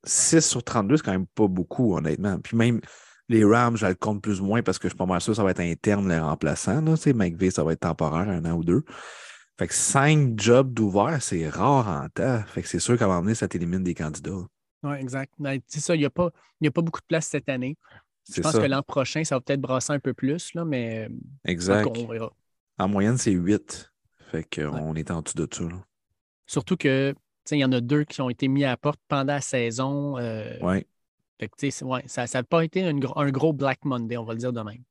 6 0.04 0.42
sur 0.48 0.62
32, 0.62 0.96
c'est 0.98 1.02
quand 1.04 1.10
même 1.10 1.26
pas 1.26 1.48
beaucoup, 1.48 1.96
honnêtement. 1.96 2.38
Puis 2.38 2.56
même 2.56 2.80
les 3.28 3.44
Rams, 3.44 3.76
je 3.76 3.86
le 3.86 3.94
compte 3.96 4.22
plus 4.22 4.40
ou 4.40 4.44
moins 4.44 4.62
parce 4.62 4.78
que 4.78 4.86
je 4.86 4.92
suis 4.92 4.98
pas 4.98 5.06
mal 5.06 5.20
sûr 5.20 5.32
que 5.32 5.36
ça 5.38 5.42
va 5.44 5.50
être 5.50 5.60
interne 5.60 6.08
les 6.08 6.20
remplaçants. 6.20 6.80
Là. 6.82 6.92
Tu 6.96 7.02
sais, 7.02 7.12
McVay, 7.14 7.50
ça 7.50 7.64
va 7.64 7.72
être 7.72 7.80
temporaire, 7.80 8.28
un 8.28 8.44
an 8.44 8.52
ou 8.52 8.62
deux. 8.62 8.84
Fait 9.58 9.68
que 9.68 9.74
5 9.74 10.38
jobs 10.40 10.72
d'ouvert, 10.74 11.22
c'est 11.22 11.48
rare 11.48 11.86
en 11.88 12.08
temps. 12.08 12.42
Fait 12.46 12.62
que 12.62 12.68
c'est 12.68 12.80
sûr 12.80 12.98
qu'à 12.98 13.04
un 13.04 13.08
moment 13.08 13.20
donné, 13.22 13.34
ça 13.34 13.46
t'élimine 13.46 13.84
des 13.84 13.94
candidats. 13.94 14.46
Oui, 14.82 14.96
exact. 14.98 15.32
C'est 15.66 15.80
ça, 15.80 15.94
il 15.94 16.00
n'y 16.00 16.04
a, 16.04 16.10
pas- 16.10 16.30
y 16.60 16.66
a 16.66 16.70
pas 16.70 16.82
beaucoup 16.82 17.00
de 17.00 17.06
place 17.06 17.26
cette 17.28 17.48
année. 17.48 17.76
Je 18.34 18.40
pense 18.40 18.52
ça. 18.52 18.60
que 18.60 18.66
l'an 18.66 18.82
prochain, 18.82 19.22
ça 19.22 19.36
va 19.36 19.40
peut-être 19.40 19.60
brasser 19.60 19.92
un 19.92 20.00
peu 20.00 20.12
plus, 20.14 20.52
là, 20.54 20.64
mais 20.64 21.08
Exact. 21.44 21.84
tout 21.84 22.00
on 22.00 22.06
verra. 22.06 22.32
En 22.78 22.88
moyenne, 22.88 23.16
c'est 23.18 23.30
8. 23.32 23.92
Fait 24.30 24.44
qu'on 24.44 24.94
est 24.94 25.10
en 25.10 25.22
dessous 25.22 25.36
de 25.36 25.48
ça. 25.52 25.64
là. 25.64 25.84
Surtout 26.46 26.76
que, 26.76 27.14
il 27.50 27.58
y 27.58 27.64
en 27.64 27.72
a 27.72 27.80
deux 27.80 28.04
qui 28.04 28.20
ont 28.22 28.30
été 28.30 28.48
mis 28.48 28.64
à 28.64 28.70
la 28.70 28.76
porte 28.76 29.00
pendant 29.08 29.34
la 29.34 29.40
saison. 29.40 30.18
euh, 30.18 30.58
Ouais. 30.60 30.86
fait 31.38 31.48
que, 31.48 31.84
ouais, 31.84 32.02
ça 32.06 32.24
n'a 32.32 32.42
pas 32.42 32.64
été 32.64 32.82
un 32.82 32.94
gros 33.30 33.52
Black 33.52 33.84
Monday, 33.84 34.16
on 34.16 34.24
va 34.24 34.32
le 34.32 34.38
dire 34.40 34.52
de 34.52 34.60
même. 34.62 34.82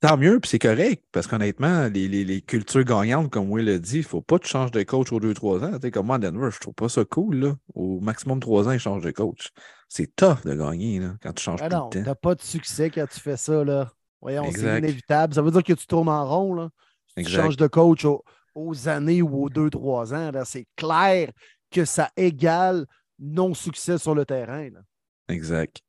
Puis 0.00 0.08
Tant 0.08 0.16
mieux, 0.16 0.40
puis 0.40 0.48
c'est 0.48 0.58
correct, 0.58 1.04
parce 1.12 1.26
qu'honnêtement, 1.26 1.86
les, 1.88 2.08
les- 2.08 2.24
les 2.24 2.40
cultures 2.40 2.84
gagnantes, 2.84 3.30
comme 3.30 3.50
Will 3.50 3.66
l'a 3.66 3.78
dit, 3.78 3.96
il 3.96 3.98
ne 3.98 4.04
faut 4.06 4.22
pas 4.22 4.38
que 4.38 4.44
tu 4.44 4.50
changes 4.50 4.70
de 4.70 4.82
coach 4.84 5.12
aux 5.12 5.20
2-3 5.20 5.64
ans. 5.64 5.72
Tu 5.74 5.80
sais, 5.82 5.90
comme 5.90 6.06
moi, 6.06 6.16
à 6.16 6.18
Denver, 6.18 6.48
je 6.50 6.58
trouve 6.60 6.74
pas 6.74 6.88
ça 6.88 7.04
cool. 7.04 7.36
Là. 7.36 7.56
Au 7.74 8.00
maximum 8.00 8.40
3 8.40 8.68
ans, 8.68 8.72
ils 8.72 8.78
changent 8.80 9.02
de 9.02 9.10
coach. 9.10 9.50
C'est 9.88 10.14
tough 10.16 10.44
de 10.44 10.54
gagner 10.54 10.98
là, 11.00 11.14
quand 11.22 11.32
tu 11.34 11.42
changes 11.42 11.60
tout 11.60 11.68
non, 11.68 11.90
le 11.92 11.98
temps. 11.98 12.04
t'as 12.04 12.14
pas 12.14 12.34
de 12.34 12.40
succès 12.42 12.88
quand 12.90 13.06
tu 13.10 13.20
fais 13.20 13.36
ça, 13.36 13.62
là. 13.64 13.92
Voyons, 14.20 14.44
c'est 14.52 14.78
inévitable. 14.78 15.34
Ça 15.34 15.42
veut 15.42 15.50
dire 15.50 15.62
que 15.64 15.72
tu 15.74 15.86
tournes 15.86 16.08
en 16.08 16.24
rond, 16.26 16.54
là. 16.54 16.70
Si 17.08 17.24
tu 17.24 17.30
changes 17.30 17.56
de 17.58 17.66
coach 17.66 18.04
au- 18.06 18.24
aux 18.54 18.88
années 18.88 19.20
ou 19.20 19.44
aux 19.44 19.50
deux, 19.50 19.68
trois 19.68 20.14
ans, 20.14 20.30
là, 20.30 20.44
c'est 20.46 20.66
clair 20.76 21.30
que 21.70 21.84
ça 21.84 22.08
égale 22.16 22.86
non-succès 23.18 23.98
sur 23.98 24.14
le 24.14 24.24
terrain. 24.24 24.68
là. 24.70 24.80
Exact. 25.28 25.80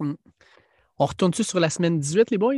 On 0.00 1.06
retourne-tu 1.06 1.44
sur 1.44 1.60
la 1.60 1.70
semaine 1.70 1.98
18, 2.00 2.30
les 2.30 2.38
boys? 2.38 2.54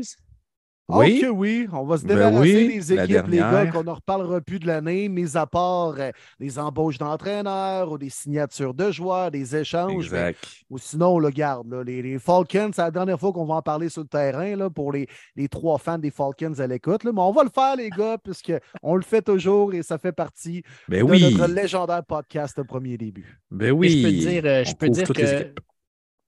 Oui. 0.98 1.24
Ok, 1.28 1.36
oui, 1.36 1.68
on 1.72 1.84
va 1.84 1.96
se 1.98 2.04
Ben 2.04 2.14
débarrasser 2.16 2.38
oui, 2.68 2.68
des 2.78 2.92
équipes, 2.92 3.26
les 3.28 3.38
gars, 3.38 3.66
qu'on 3.66 3.84
ne 3.84 3.90
reparlera 3.90 4.40
plus 4.40 4.58
de 4.58 4.66
l'année, 4.66 5.08
mis 5.08 5.36
à 5.36 5.46
part 5.46 5.94
euh, 5.98 6.10
les 6.38 6.58
embauches 6.58 6.98
d'entraîneurs 6.98 7.92
ou 7.92 7.98
des 7.98 8.10
signatures 8.10 8.74
de 8.74 8.90
joueurs, 8.90 9.30
des 9.30 9.56
échanges. 9.56 10.10
mais- 10.10 10.34
ou 10.68 10.78
sinon, 10.78 11.18
le 11.18 11.30
garde, 11.30 11.70
là, 11.72 11.82
les, 11.84 12.02
les 12.02 12.18
Falcons, 12.18 12.70
c'est 12.74 12.82
la 12.82 12.90
dernière 12.90 13.18
fois 13.18 13.32
qu'on 13.32 13.44
va 13.46 13.54
en 13.56 13.62
parler 13.62 13.88
sur 13.88 14.02
le 14.02 14.08
terrain 14.08 14.56
là, 14.56 14.70
pour 14.70 14.92
les, 14.92 15.06
les 15.36 15.48
trois 15.48 15.78
fans 15.78 15.98
des 15.98 16.10
Falcons 16.10 16.54
à 16.58 16.66
l'écoute. 16.66 17.04
là. 17.04 17.12
Mais 17.12 17.20
on 17.20 17.32
va 17.32 17.44
le 17.44 17.50
faire, 17.50 17.76
les 17.76 17.90
gars, 17.90 18.18
puisqu'on 18.22 18.94
le 18.96 19.02
fait 19.02 19.22
toujours 19.22 19.74
et 19.74 19.82
ça 19.82 19.98
fait 19.98 20.12
partie 20.12 20.62
Ben 20.88 21.04
de 21.04 21.10
oui. 21.10 21.34
notre 21.36 21.52
légendaire 21.52 22.04
podcast 22.04 22.58
au 22.58 22.64
premier 22.64 22.96
début. 22.96 23.38
Ben 23.50 23.68
Et 23.68 23.70
oui. 23.70 23.88
je 24.00 24.06
peux 24.06 24.12
dire, 24.12 24.42
euh, 24.44 24.64
je 24.64 24.70
On 24.70 24.74
peux 24.74 24.88
dire 24.88 25.08
que 25.08 25.54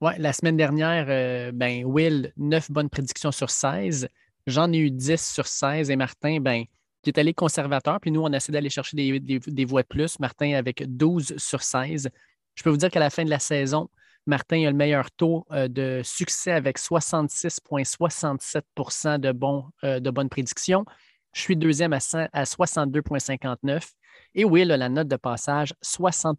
ouais, 0.00 0.18
la 0.18 0.32
semaine 0.32 0.56
dernière, 0.56 1.06
euh, 1.08 1.52
ben, 1.52 1.84
Will, 1.84 2.32
9 2.36 2.70
bonnes 2.70 2.88
prédictions 2.90 3.30
sur 3.32 3.50
16. 3.50 4.08
J'en 4.46 4.72
ai 4.72 4.78
eu 4.78 4.90
10 4.90 5.32
sur 5.32 5.46
16 5.46 5.90
et 5.90 5.96
Martin, 5.96 6.40
ben, 6.40 6.64
qui 7.02 7.10
est 7.10 7.18
allé 7.18 7.34
conservateur. 7.34 8.00
Puis 8.00 8.10
nous, 8.10 8.22
on 8.22 8.32
a 8.32 8.36
essayé 8.36 8.52
d'aller 8.52 8.70
chercher 8.70 8.96
des, 8.96 9.20
des- 9.20 9.64
voix 9.64 9.82
de 9.82 9.88
plus. 9.88 10.18
Martin 10.18 10.54
avec 10.54 10.82
12 10.96 11.36
sur 11.36 11.62
16. 11.62 12.10
Je 12.54 12.62
peux 12.62 12.70
vous 12.70 12.76
dire 12.76 12.90
qu'à 12.90 13.00
la 13.00 13.10
fin 13.10 13.24
de 13.24 13.30
la 13.30 13.38
saison, 13.38 13.88
Martin 14.26 14.66
a 14.66 14.70
le 14.70 14.76
meilleur 14.76 15.10
taux 15.10 15.46
euh, 15.50 15.68
de 15.68 16.00
succès 16.04 16.52
avec 16.52 16.78
66,67% 16.78 19.18
de, 19.18 19.32
bons, 19.32 19.64
euh, 19.84 20.00
de 20.00 20.10
bonnes 20.10 20.28
prédictions. 20.28 20.84
Je 21.32 21.40
suis 21.40 21.56
deuxième 21.56 21.92
à, 21.92 22.00
100 22.00 22.26
à 22.32 22.44
62,59. 22.44 23.92
Et 24.34 24.44
Will 24.44 24.70
a 24.72 24.76
la 24.78 24.88
note 24.88 25.08
de 25.08 25.16
passage 25.16 25.74
60 25.82 26.38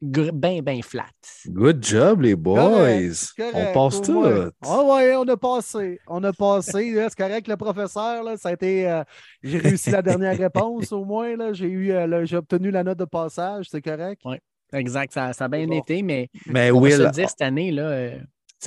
bien, 0.00 0.62
bien 0.62 0.80
flat. 0.82 1.04
Good 1.46 1.84
job, 1.84 2.22
les 2.22 2.34
boys. 2.34 3.10
Correct, 3.36 3.54
on 3.54 3.72
passe 3.74 4.00
tout. 4.00 4.24
Ah 4.64 4.82
ouais, 4.84 5.14
on 5.16 5.28
a 5.28 5.36
passé. 5.36 6.00
On 6.06 6.24
a 6.24 6.32
passé. 6.32 6.94
C'est 7.08 7.14
correct, 7.16 7.46
le 7.48 7.56
professeur. 7.56 8.22
Là, 8.22 8.36
ça 8.36 8.48
a 8.48 8.52
été. 8.52 8.88
euh, 8.88 9.02
j'ai 9.42 9.58
réussi 9.58 9.90
la 9.90 10.00
dernière 10.02 10.36
réponse 10.36 10.92
au 10.92 11.04
moins. 11.04 11.36
là. 11.36 11.52
J'ai 11.52 11.68
eu 11.68 11.92
euh, 11.92 12.06
le- 12.06 12.24
j'ai 12.24 12.36
obtenu 12.38 12.70
la 12.70 12.82
note 12.82 12.98
de 12.98 13.04
passage. 13.04 13.66
C'est 13.70 13.82
correct. 13.82 14.22
Exact, 14.72 15.12
ça, 15.12 15.32
ça 15.32 15.44
a 15.44 15.48
bien 15.48 15.66
bon. 15.66 15.78
été, 15.78 16.02
mais 16.02 16.28
Mais 16.46 16.70
on 16.70 16.80
va 16.80 16.90
se 16.90 16.96
Will, 16.96 17.04
le 17.04 17.10
dire 17.12 17.28
cette 17.30 17.42
année, 17.42 17.70
là, 17.70 17.82
euh, 17.88 18.18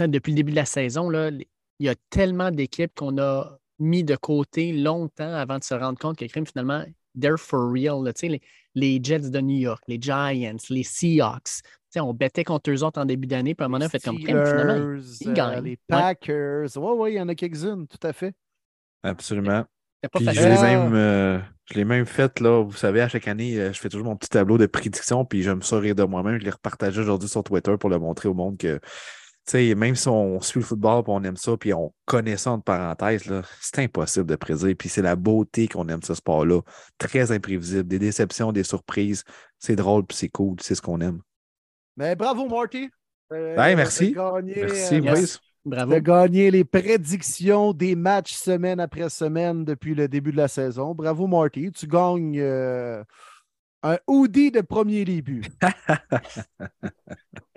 depuis 0.08 0.32
le 0.32 0.36
début 0.38 0.52
de 0.52 0.56
la 0.56 0.66
saison, 0.66 1.10
là, 1.10 1.30
il 1.30 1.86
y 1.86 1.90
a 1.90 1.96
tellement 2.10 2.52
d'équipes 2.52 2.94
qu'on 2.96 3.18
a 3.18 3.58
mis 3.80 4.04
de 4.04 4.16
côté 4.16 4.72
longtemps 4.74 5.34
avant 5.34 5.58
de 5.58 5.64
se 5.64 5.74
rendre 5.74 5.98
compte 6.00 6.18
que 6.18 6.26
crime, 6.26 6.46
finalement, 6.46 6.84
they're 7.20 7.38
for 7.38 7.70
real. 7.72 8.04
là. 8.04 8.14
Tu 8.14 8.22
sais, 8.22 8.28
les, 8.30 8.42
les 8.76 9.00
Jets 9.02 9.30
de 9.30 9.40
New 9.40 9.58
York, 9.58 9.84
les 9.88 9.98
Giants, 10.00 10.58
les 10.70 10.84
Seahawks. 10.84 11.62
Tu 11.64 11.94
sais, 11.94 12.00
on 12.02 12.14
bêtait 12.14 12.44
contre 12.44 12.70
eux 12.70 12.84
autres 12.84 13.02
en 13.02 13.06
début 13.06 13.28
d'année, 13.28 13.56
puis 13.56 13.64
à 13.64 13.66
un 13.66 13.70
moment 13.70 13.80
donné, 13.80 13.88
on 13.88 13.90
fait 13.90 14.04
comme 14.04 14.20
finalement. 14.20 15.00
Ils 15.22 15.30
euh, 15.30 15.34
gagnent. 15.34 15.64
les. 15.64 15.78
Packers. 15.88 16.70
Oui, 16.76 16.92
oui, 16.98 17.12
il 17.14 17.16
y 17.16 17.22
en 17.22 17.28
a 17.30 17.36
quelques-unes, 17.36 17.88
tout 17.88 18.08
à 18.08 18.14
fait. 18.14 18.34
absolument. 19.04 19.66
Puis 20.14 20.24
je 20.24 20.32
facile. 20.32 20.44
l'ai 20.44 20.62
même, 20.62 20.94
euh, 20.94 21.40
je 21.66 21.74
l'ai 21.74 21.84
même 21.84 22.06
fait, 22.06 22.40
là. 22.40 22.64
Vous 22.64 22.78
savez, 22.78 23.02
à 23.02 23.10
chaque 23.10 23.28
année, 23.28 23.60
euh, 23.60 23.74
je 23.74 23.80
fais 23.80 23.90
toujours 23.90 24.08
mon 24.08 24.16
petit 24.16 24.30
tableau 24.30 24.58
de 24.58 24.66
prédiction, 24.66 25.26
puis 25.26 25.42
j'aime 25.42 25.62
ça 25.62 25.78
rire 25.78 25.96
de 25.96 26.04
moi-même. 26.04 26.40
Je 26.40 26.46
l'ai 26.46 26.52
repartagé 26.52 27.02
aujourd'hui 27.02 27.28
sur 27.28 27.44
Twitter 27.44 27.76
pour 27.78 27.90
le 27.90 28.00
montrer 28.00 28.30
au 28.30 28.34
monde 28.34 28.58
que, 28.58 28.80
tu 29.50 29.58
sais, 29.58 29.74
même 29.74 29.96
si 29.96 30.08
on 30.08 30.40
suit 30.42 30.60
le 30.60 30.66
football, 30.66 31.02
puis 31.02 31.12
on 31.12 31.24
aime 31.24 31.36
ça, 31.36 31.58
puis 31.58 31.74
on 31.74 31.92
connaît 32.06 32.38
ça 32.38 32.52
entre 32.52 32.66
parenthèses, 32.66 33.26
là, 33.26 33.42
c'est 33.60 33.80
impossible 33.80 34.28
de 34.28 34.36
prédire. 34.36 34.76
Puis 34.78 34.90
c'est 34.90 35.02
la 35.02 35.16
beauté 35.16 35.68
qu'on 35.68 35.88
aime 35.88 36.04
ce 36.04 36.14
sport-là. 36.14 36.62
Très 37.00 37.32
imprévisible. 37.32 37.88
Des 37.88 37.98
déceptions, 37.98 38.52
des 38.52 38.64
surprises. 38.64 39.24
C'est 39.58 39.76
drôle, 39.76 40.06
puis 40.06 40.16
c'est 40.16 40.30
cool. 40.30 40.58
C'est 40.62 40.76
ce 40.76 40.84
qu'on 40.84 41.02
aime. 41.02 41.22
Mais 41.98 42.16
bravo, 42.16 42.48
Marty. 42.48 42.92
Euh, 43.34 43.58
Ouais, 43.58 43.76
merci. 43.76 44.12
gagné, 44.12 44.54
Merci, 44.56 44.96
euh. 44.98 45.16
Yes. 45.16 45.40
Bravo. 45.66 45.94
de 45.96 46.00
gagner 46.00 46.52
les 46.52 46.64
prédictions 46.64 47.74
des 47.74 47.96
matchs 47.96 48.34
semaine 48.34 48.80
après 48.80 49.10
semaine 49.10 49.66
depuis 49.66 49.96
le 49.96 50.08
début 50.08 50.32
de 50.32 50.38
la 50.38 50.48
saison. 50.48 50.94
Bravo, 50.94 51.26
Marty. 51.26 51.72
Tu 51.72 51.88
gagnes 51.88 52.40
euh, 52.40 53.04
un 53.82 53.98
hoodie 54.06 54.52
de 54.52 54.62
premier 54.62 55.06
début. 55.06 55.42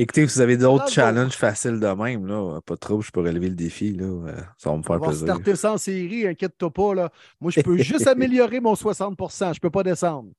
Écoutez, 0.00 0.26
si 0.28 0.36
vous 0.36 0.40
avez 0.40 0.56
d'autres 0.56 0.86
Bravo. 0.86 0.90
challenges 0.90 1.36
faciles 1.36 1.78
de 1.78 1.86
même, 1.88 2.26
là, 2.26 2.60
pas 2.62 2.76
trop, 2.78 3.02
je 3.02 3.10
peux 3.10 3.20
relever 3.20 3.50
le 3.50 3.54
défi. 3.54 3.92
Là, 3.92 4.04
euh, 4.06 4.42
ça 4.58 4.70
va 4.70 4.76
me 4.78 4.82
On 4.82 4.82
faire 4.82 4.98
va 4.98 5.06
plaisir. 5.08 5.28
starter 5.28 5.56
ça 5.56 5.72
en 5.74 5.78
série, 5.78 6.26
inquiète-toi 6.26 6.72
pas. 6.72 6.94
Là. 6.94 7.12
Moi, 7.40 7.50
je 7.52 7.60
peux 7.60 7.78
juste 7.78 8.06
améliorer 8.08 8.60
mon 8.60 8.74
60% 8.74 9.46
Je 9.54 9.58
ne 9.58 9.60
peux 9.60 9.70
pas 9.70 9.82
descendre. 9.82 10.30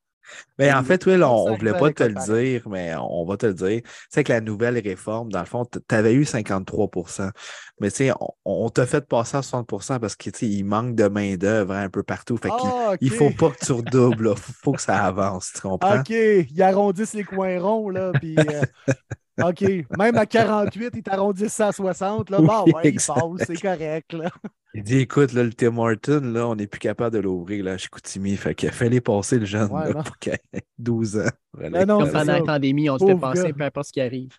Mais 0.59 0.71
en 0.73 0.83
fait, 0.83 1.05
Will, 1.05 1.23
on, 1.23 1.29
on 1.51 1.55
voulait 1.57 1.73
pas 1.73 1.91
te 1.91 2.03
le 2.03 2.15
dire, 2.15 2.67
mais 2.69 2.93
on 2.97 3.25
va 3.25 3.37
te 3.37 3.47
le 3.47 3.53
dire. 3.53 3.81
C'est 4.09 4.23
que 4.23 4.31
la 4.31 4.41
nouvelle 4.41 4.77
réforme, 4.79 5.31
dans 5.31 5.39
le 5.41 5.45
fond, 5.45 5.65
tu 5.65 5.79
avais 5.95 6.13
eu 6.13 6.23
53% 6.25 7.31
Mais 7.79 7.89
tu 7.91 7.97
sais, 7.97 8.11
on, 8.19 8.29
on 8.45 8.69
t'a 8.69 8.85
fait 8.85 9.05
passer 9.07 9.37
à 9.37 9.41
60% 9.41 9.99
parce 9.99 10.15
qu'il 10.15 10.65
manque 10.65 10.95
de 10.95 11.07
main-d'œuvre 11.07 11.73
un 11.73 11.89
peu 11.89 12.03
partout. 12.03 12.37
Fait 12.37 12.53
qu'il 12.55 12.73
Ah, 12.73 12.93
il 13.01 13.11
ok. 13.11 13.17
faut 13.17 13.31
pas 13.31 13.51
que 13.51 13.65
tu 13.65 13.71
redoubles, 13.73 14.33
il 14.35 14.41
faut 14.63 14.73
que 14.73 14.81
ça 14.81 15.03
avance, 15.05 15.51
tu 15.55 15.61
comprends? 15.61 15.99
OK, 16.01 16.09
ils 16.11 16.61
arrondissent 16.61 17.13
les 17.13 17.23
coins 17.25 17.59
ronds, 17.59 17.89
là, 17.89 18.13
puis... 18.13 18.47
euh, 18.49 18.65
OK, 19.43 19.61
même 19.97 20.15
à 20.17 20.25
48, 20.25 20.91
ils 20.95 21.03
t'arrondissent 21.03 21.53
ça 21.53 21.67
à 21.67 21.71
60, 21.71 22.29
là. 22.29 22.39
Bon, 22.39 22.63
Oui, 22.65 22.73
ouais, 22.75 22.89
il 22.89 22.95
passe, 22.95 23.47
c'est 23.47 23.61
correct, 23.61 24.13
là. 24.13 24.29
Il 24.73 24.83
dit 24.83 24.99
écoute, 24.99 25.33
là, 25.33 25.43
le 25.43 25.51
Tim 25.53 25.77
Horton, 25.77 26.21
là, 26.23 26.47
on 26.47 26.55
n'est 26.55 26.67
plus 26.67 26.79
capable 26.79 27.13
de 27.15 27.21
l'ouvrir 27.21 27.65
là, 27.65 27.77
chez 27.77 27.83
Chicoutimi. 27.85 28.37
Fait 28.37 28.55
qu'il 28.55 28.71
fallait 28.71 29.01
passer 29.01 29.37
le 29.39 29.45
jeune 29.45 29.69
Ouais, 29.71 29.91
là, 29.91 30.01
pour 30.03 30.17
qu'il 30.17 30.33
ait 30.33 30.61
12 30.77 31.17
ans. 31.17 31.29
Ben 31.57 31.85
non, 31.85 31.99
Comme 31.99 32.11
pendant 32.11 32.25
ça. 32.25 32.39
la 32.39 32.43
pandémie, 32.43 32.89
on 32.89 32.97
se 32.97 33.05
fait 33.05 33.15
passer, 33.15 33.53
peu 33.53 33.63
importe 33.63 33.87
ce 33.87 33.93
qui 33.93 34.01
arrive. 34.01 34.29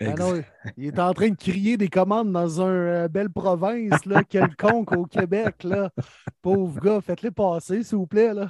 Non, 0.00 0.40
il 0.76 0.86
est 0.86 0.98
en 0.98 1.12
train 1.14 1.28
de 1.28 1.36
crier 1.36 1.76
des 1.76 1.88
commandes 1.88 2.32
dans 2.32 2.60
une 2.60 2.66
euh, 2.68 3.08
belle 3.08 3.30
province, 3.30 4.04
là, 4.06 4.24
quelconque 4.24 4.92
au 4.96 5.04
Québec, 5.04 5.62
là. 5.64 5.90
Pauvre 6.42 6.80
gars, 6.80 7.00
faites-les 7.00 7.30
passer, 7.30 7.84
s'il 7.84 7.98
vous 7.98 8.06
plaît, 8.06 8.34
là. 8.34 8.48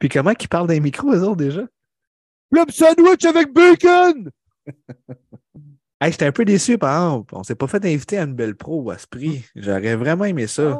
Puis 0.00 0.08
comment 0.08 0.34
qu'ils 0.34 0.48
parlent 0.48 0.66
d'un 0.68 0.80
micro, 0.80 1.12
eux 1.12 1.22
autres, 1.22 1.36
déjà? 1.36 1.62
Club 2.54 2.70
sandwich 2.70 3.24
avec 3.24 3.52
bacon! 3.52 4.30
Hey, 6.00 6.10
j'étais 6.12 6.26
un 6.26 6.32
peu 6.32 6.44
déçu, 6.44 6.76
par 6.76 6.92
exemple. 7.14 7.34
On 7.34 7.42
s'est 7.44 7.54
pas 7.54 7.66
fait 7.66 7.82
inviter 7.86 8.18
à 8.18 8.24
une 8.24 8.34
belle 8.34 8.56
pro 8.56 8.90
à 8.90 8.98
ce 8.98 9.06
prix. 9.06 9.42
J'aurais 9.56 9.96
vraiment 9.96 10.24
aimé 10.26 10.46
ça. 10.46 10.78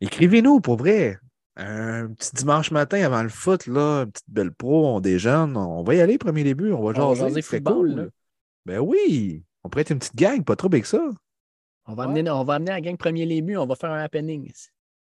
Écrivez-nous, 0.00 0.60
pour 0.60 0.76
vrai. 0.76 1.18
Un 1.56 2.08
petit 2.12 2.30
dimanche 2.36 2.70
matin 2.70 3.02
avant 3.04 3.22
le 3.22 3.28
foot, 3.30 3.66
là, 3.66 4.02
une 4.04 4.12
petite 4.12 4.28
belle 4.28 4.52
pro, 4.52 4.86
on 4.86 5.00
déjeune. 5.00 5.56
On 5.56 5.82
va 5.82 5.94
y 5.96 6.00
aller, 6.00 6.18
premier 6.18 6.44
début. 6.44 6.72
On 6.72 6.82
va 6.82 6.90
On 7.02 7.08
va 7.08 7.14
jaser. 7.14 7.20
jaser 7.20 7.42
c'est 7.42 7.56
football, 7.56 7.74
cool. 7.74 8.00
là. 8.00 8.04
Ben 8.66 8.78
oui. 8.78 9.42
On 9.64 9.68
pourrait 9.68 9.82
être 9.82 9.90
une 9.90 9.98
petite 9.98 10.14
gang, 10.16 10.44
pas 10.44 10.56
trop 10.56 10.68
big 10.68 10.82
que 10.82 10.88
ça. 10.88 11.02
On 11.86 11.94
va, 11.94 12.04
Ouais. 12.04 12.10
amener, 12.10 12.30
on 12.30 12.44
va 12.44 12.54
amener 12.54 12.70
la 12.70 12.80
gang 12.80 12.96
premier 12.96 13.26
début, 13.26 13.56
on 13.56 13.66
va 13.66 13.74
faire 13.74 13.90
un 13.90 13.98
happening. 14.02 14.52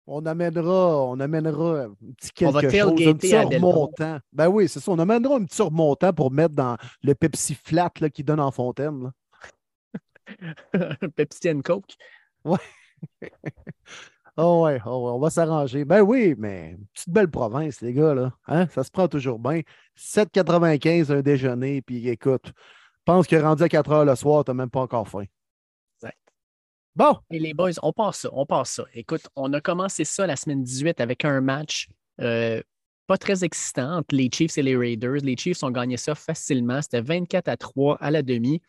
On 0.06 0.26
amènera, 0.26 1.06
on 1.06 1.20
amènera 1.20 1.82
un 1.84 1.94
petit 2.16 2.32
quelque 2.32 2.48
On 2.48 2.52
va 2.52 2.60
chose, 2.62 3.06
un 3.06 3.14
petit 3.14 3.36
remontant. 3.36 4.18
Ben 4.32 4.48
oui, 4.48 4.68
c'est 4.68 4.80
ça. 4.80 4.90
On 4.90 4.98
amènera 4.98 5.36
un 5.36 5.44
petit 5.44 5.62
remontant 5.62 6.12
pour 6.12 6.32
mettre 6.32 6.54
dans 6.54 6.76
le 7.02 7.14
Pepsi 7.14 7.54
flat 7.54 7.92
là, 8.00 8.10
qui 8.10 8.24
donne 8.24 8.40
en 8.40 8.50
fontaine. 8.50 9.04
là. 9.04 9.12
Pepsi 11.16 11.50
and 11.50 11.62
Coke. 11.62 11.94
Oh 12.44 12.56
ouais, 12.56 12.58
oh 14.36 14.64
ouais, 14.64 14.80
on 14.86 15.18
va 15.18 15.30
s'arranger. 15.30 15.84
Ben 15.84 16.00
oui, 16.00 16.34
mais 16.36 16.76
petite 16.94 17.10
belle 17.10 17.30
province, 17.30 17.80
les 17.80 17.92
gars, 17.92 18.14
là. 18.14 18.32
Hein? 18.46 18.66
Ça 18.68 18.82
se 18.82 18.90
prend 18.90 19.08
toujours 19.08 19.38
bien. 19.38 19.60
7,95 19.96 21.12
un 21.12 21.20
déjeuner, 21.20 21.82
puis 21.82 22.08
écoute, 22.08 22.46
je 22.46 23.02
pense 23.04 23.26
que 23.26 23.36
rendu 23.36 23.62
à 23.62 23.68
4 23.68 23.92
heures 23.92 24.04
le 24.04 24.16
soir, 24.16 24.44
t'as 24.44 24.54
même 24.54 24.70
pas 24.70 24.80
encore 24.80 25.08
faim. 25.08 25.24
Bon, 26.94 27.16
Et 27.30 27.38
les 27.38 27.54
boys, 27.54 27.70
on 27.82 27.92
passe 27.92 28.20
ça, 28.20 28.28
on 28.32 28.44
passe 28.44 28.72
ça. 28.72 28.84
Écoute, 28.94 29.22
on 29.34 29.52
a 29.54 29.60
commencé 29.60 30.04
ça 30.04 30.26
la 30.26 30.36
semaine 30.36 30.62
18 30.62 31.00
avec 31.00 31.24
un 31.24 31.40
match 31.40 31.88
euh, 32.20 32.60
pas 33.06 33.16
très 33.16 33.44
excitant 33.44 33.96
entre 33.96 34.14
les 34.14 34.28
Chiefs 34.32 34.58
et 34.58 34.62
les 34.62 34.76
Raiders. 34.76 35.20
Les 35.22 35.36
Chiefs 35.36 35.62
ont 35.62 35.70
gagné 35.70 35.96
ça 35.96 36.14
facilement. 36.14 36.82
C'était 36.82 37.00
24 37.00 37.48
à 37.48 37.56
3 37.56 37.96
à 38.00 38.10
la 38.10 38.22
demi. 38.22 38.60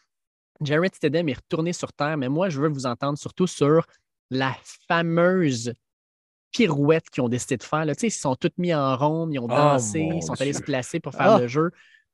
Jared 0.61 0.95
Stedham 0.95 1.27
est 1.27 1.33
retourné 1.33 1.73
sur 1.73 1.91
terre, 1.91 2.15
mais 2.17 2.29
moi, 2.29 2.47
je 2.49 2.61
veux 2.61 2.69
vous 2.69 2.85
entendre 2.85 3.17
surtout 3.17 3.47
sur 3.47 3.85
la 4.29 4.55
fameuse 4.87 5.73
pirouette 6.51 7.09
qu'ils 7.09 7.23
ont 7.23 7.29
décidé 7.29 7.57
de 7.57 7.63
faire. 7.63 7.83
Là. 7.85 7.93
Tu 7.95 8.01
sais, 8.01 8.07
Ils 8.07 8.11
sont 8.11 8.35
tous 8.35 8.51
mis 8.57 8.73
en 8.73 8.95
ronde, 8.95 9.33
ils 9.33 9.39
ont 9.39 9.45
Oh, 9.45 9.47
dansé, 9.47 9.99
ils 9.99 10.23
sont 10.23 10.39
allés 10.39 10.51
Dieu. 10.51 10.59
se 10.59 10.63
placer 10.63 10.99
pour 11.01 11.13
faire 11.13 11.33
Ah. 11.33 11.39
le 11.41 11.47
jeu. 11.47 11.71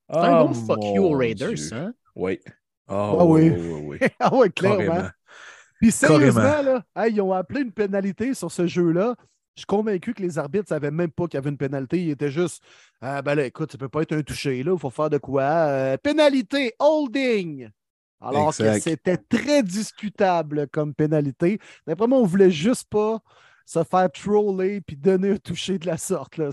C'est 0.10 0.18
un 0.18 0.42
Oh, 0.42 0.46
gros 0.46 0.54
fuck 0.56 0.84
you 0.84 1.04
aux 1.04 1.16
Raiders, 1.16 1.54
Dieu. 1.54 1.74
hein? 1.74 1.94
Oui. 2.16 2.40
Ah 2.88 3.12
Oh, 3.14 3.36
oui. 3.36 3.50
oui, 3.52 3.60
oui, 3.60 4.00
oui. 4.02 4.08
ah 4.20 4.34
ouais, 4.36 4.50
clairement. 4.50 4.78
Carrément. 4.86 5.10
Puis 5.80 5.92
sérieusement, 5.92 6.62
là, 6.62 6.84
hey, 6.96 7.14
ils 7.14 7.22
ont 7.22 7.34
appelé 7.34 7.62
une 7.62 7.72
pénalité 7.72 8.34
sur 8.34 8.52
ce 8.52 8.68
jeu-là. 8.68 9.16
Je 9.56 9.62
suis 9.62 9.66
convaincu 9.66 10.14
que 10.14 10.22
les 10.22 10.38
arbitres 10.38 10.66
ne 10.66 10.76
savaient 10.76 10.92
même 10.92 11.12
pas 11.12 11.26
qu'il 11.28 11.36
y 11.36 11.38
avait 11.38 11.50
une 11.50 11.58
pénalité. 11.58 12.02
Ils 12.02 12.12
étaient 12.12 12.32
juste 12.32 12.64
Ah 13.02 13.22
ben 13.22 13.36
là, 13.36 13.46
écoute, 13.46 13.72
ça 13.72 13.78
peut 13.78 13.90
pas 13.90 14.02
être 14.02 14.14
un 14.14 14.22
touché, 14.22 14.62
là, 14.64 14.74
il 14.74 14.80
faut 14.80 14.90
faire 14.90 15.10
de 15.10 15.18
quoi? 15.18 15.44
Euh, 15.44 15.98
pénalité, 15.98 16.74
holding! 16.80 17.70
Alors 18.22 18.56
que 18.56 18.80
c'était 18.80 19.18
très 19.18 19.64
discutable 19.64 20.68
comme 20.68 20.94
pénalité. 20.94 21.60
D'après 21.88 22.08
moi, 22.08 22.20
on 22.20 22.26
voulait 22.26 22.52
juste 22.52 22.90
pas 22.90 23.20
se 23.66 23.84
faire 23.84 24.12
troller 24.12 24.82
puis 24.82 24.98
donner 24.98 25.32
un 25.32 25.38
toucher 25.38 25.78
de 25.78 25.86
la 25.86 25.98
sorte. 25.98 26.38
Là. 26.38 26.50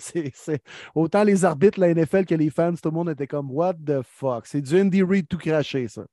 Autant 0.95 1.25
les 1.25 1.45
arbitres, 1.45 1.81
la 1.81 1.93
NFL 1.93 2.27
que 2.27 2.35
les 2.35 2.51
fans, 2.51 2.75
tout 2.75 2.91
le 2.91 2.95
monde 2.95 3.11
était 3.11 3.27
comme 3.27 3.51
What 3.51 3.75
the 3.87 4.03
fuck? 4.03 4.47
C'est 4.47 4.61
du 4.61 4.81
Andy 4.81 5.03
Reid 5.03 5.27
tout 5.27 5.39
craché, 5.39 5.89
ça. 5.89 6.07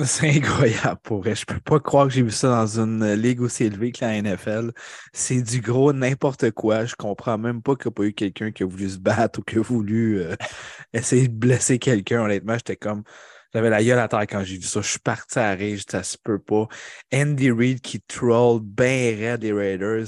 C'est 0.04 0.30
incroyable 0.36 1.00
pour 1.02 1.20
vrai. 1.20 1.34
Je 1.34 1.44
peux 1.44 1.60
pas 1.60 1.78
croire 1.78 2.06
que 2.06 2.14
j'ai 2.14 2.22
vu 2.22 2.30
ça 2.30 2.48
dans 2.48 2.80
une 2.80 3.12
ligue 3.14 3.40
aussi 3.42 3.64
élevée 3.64 3.92
que 3.92 4.02
la 4.02 4.20
NFL. 4.22 4.72
C'est 5.12 5.42
du 5.42 5.60
gros 5.60 5.92
n'importe 5.92 6.50
quoi. 6.52 6.86
Je 6.86 6.94
comprends 6.94 7.36
même 7.36 7.60
pas 7.60 7.76
qu'il 7.76 7.88
n'y 7.88 7.92
a 7.92 7.94
pas 7.94 8.04
eu 8.04 8.12
quelqu'un 8.14 8.50
qui 8.50 8.62
a 8.62 8.66
voulu 8.66 8.88
se 8.88 8.98
battre 8.98 9.40
ou 9.40 9.42
qui 9.42 9.58
a 9.58 9.62
voulu 9.62 10.20
euh, 10.20 10.36
essayer 10.94 11.28
de 11.28 11.34
blesser 11.34 11.78
quelqu'un. 11.78 12.22
Honnêtement, 12.22 12.54
j'étais 12.54 12.76
comme. 12.76 13.02
J'avais 13.52 13.68
la 13.68 13.82
gueule 13.82 13.98
à 13.98 14.08
terre 14.08 14.20
quand 14.22 14.42
j'ai 14.44 14.56
vu 14.56 14.62
ça. 14.62 14.80
Je 14.80 14.88
suis 14.88 15.00
parti 15.00 15.38
à 15.38 15.50
rage, 15.56 15.82
ça 15.90 16.02
se 16.02 16.16
peut 16.16 16.38
pas. 16.38 16.66
Andy 17.12 17.50
Reid 17.50 17.80
qui 17.80 18.00
troll 18.00 18.60
bien 18.62 19.16
raide 19.18 19.42
les 19.42 19.52
Raiders. 19.52 20.06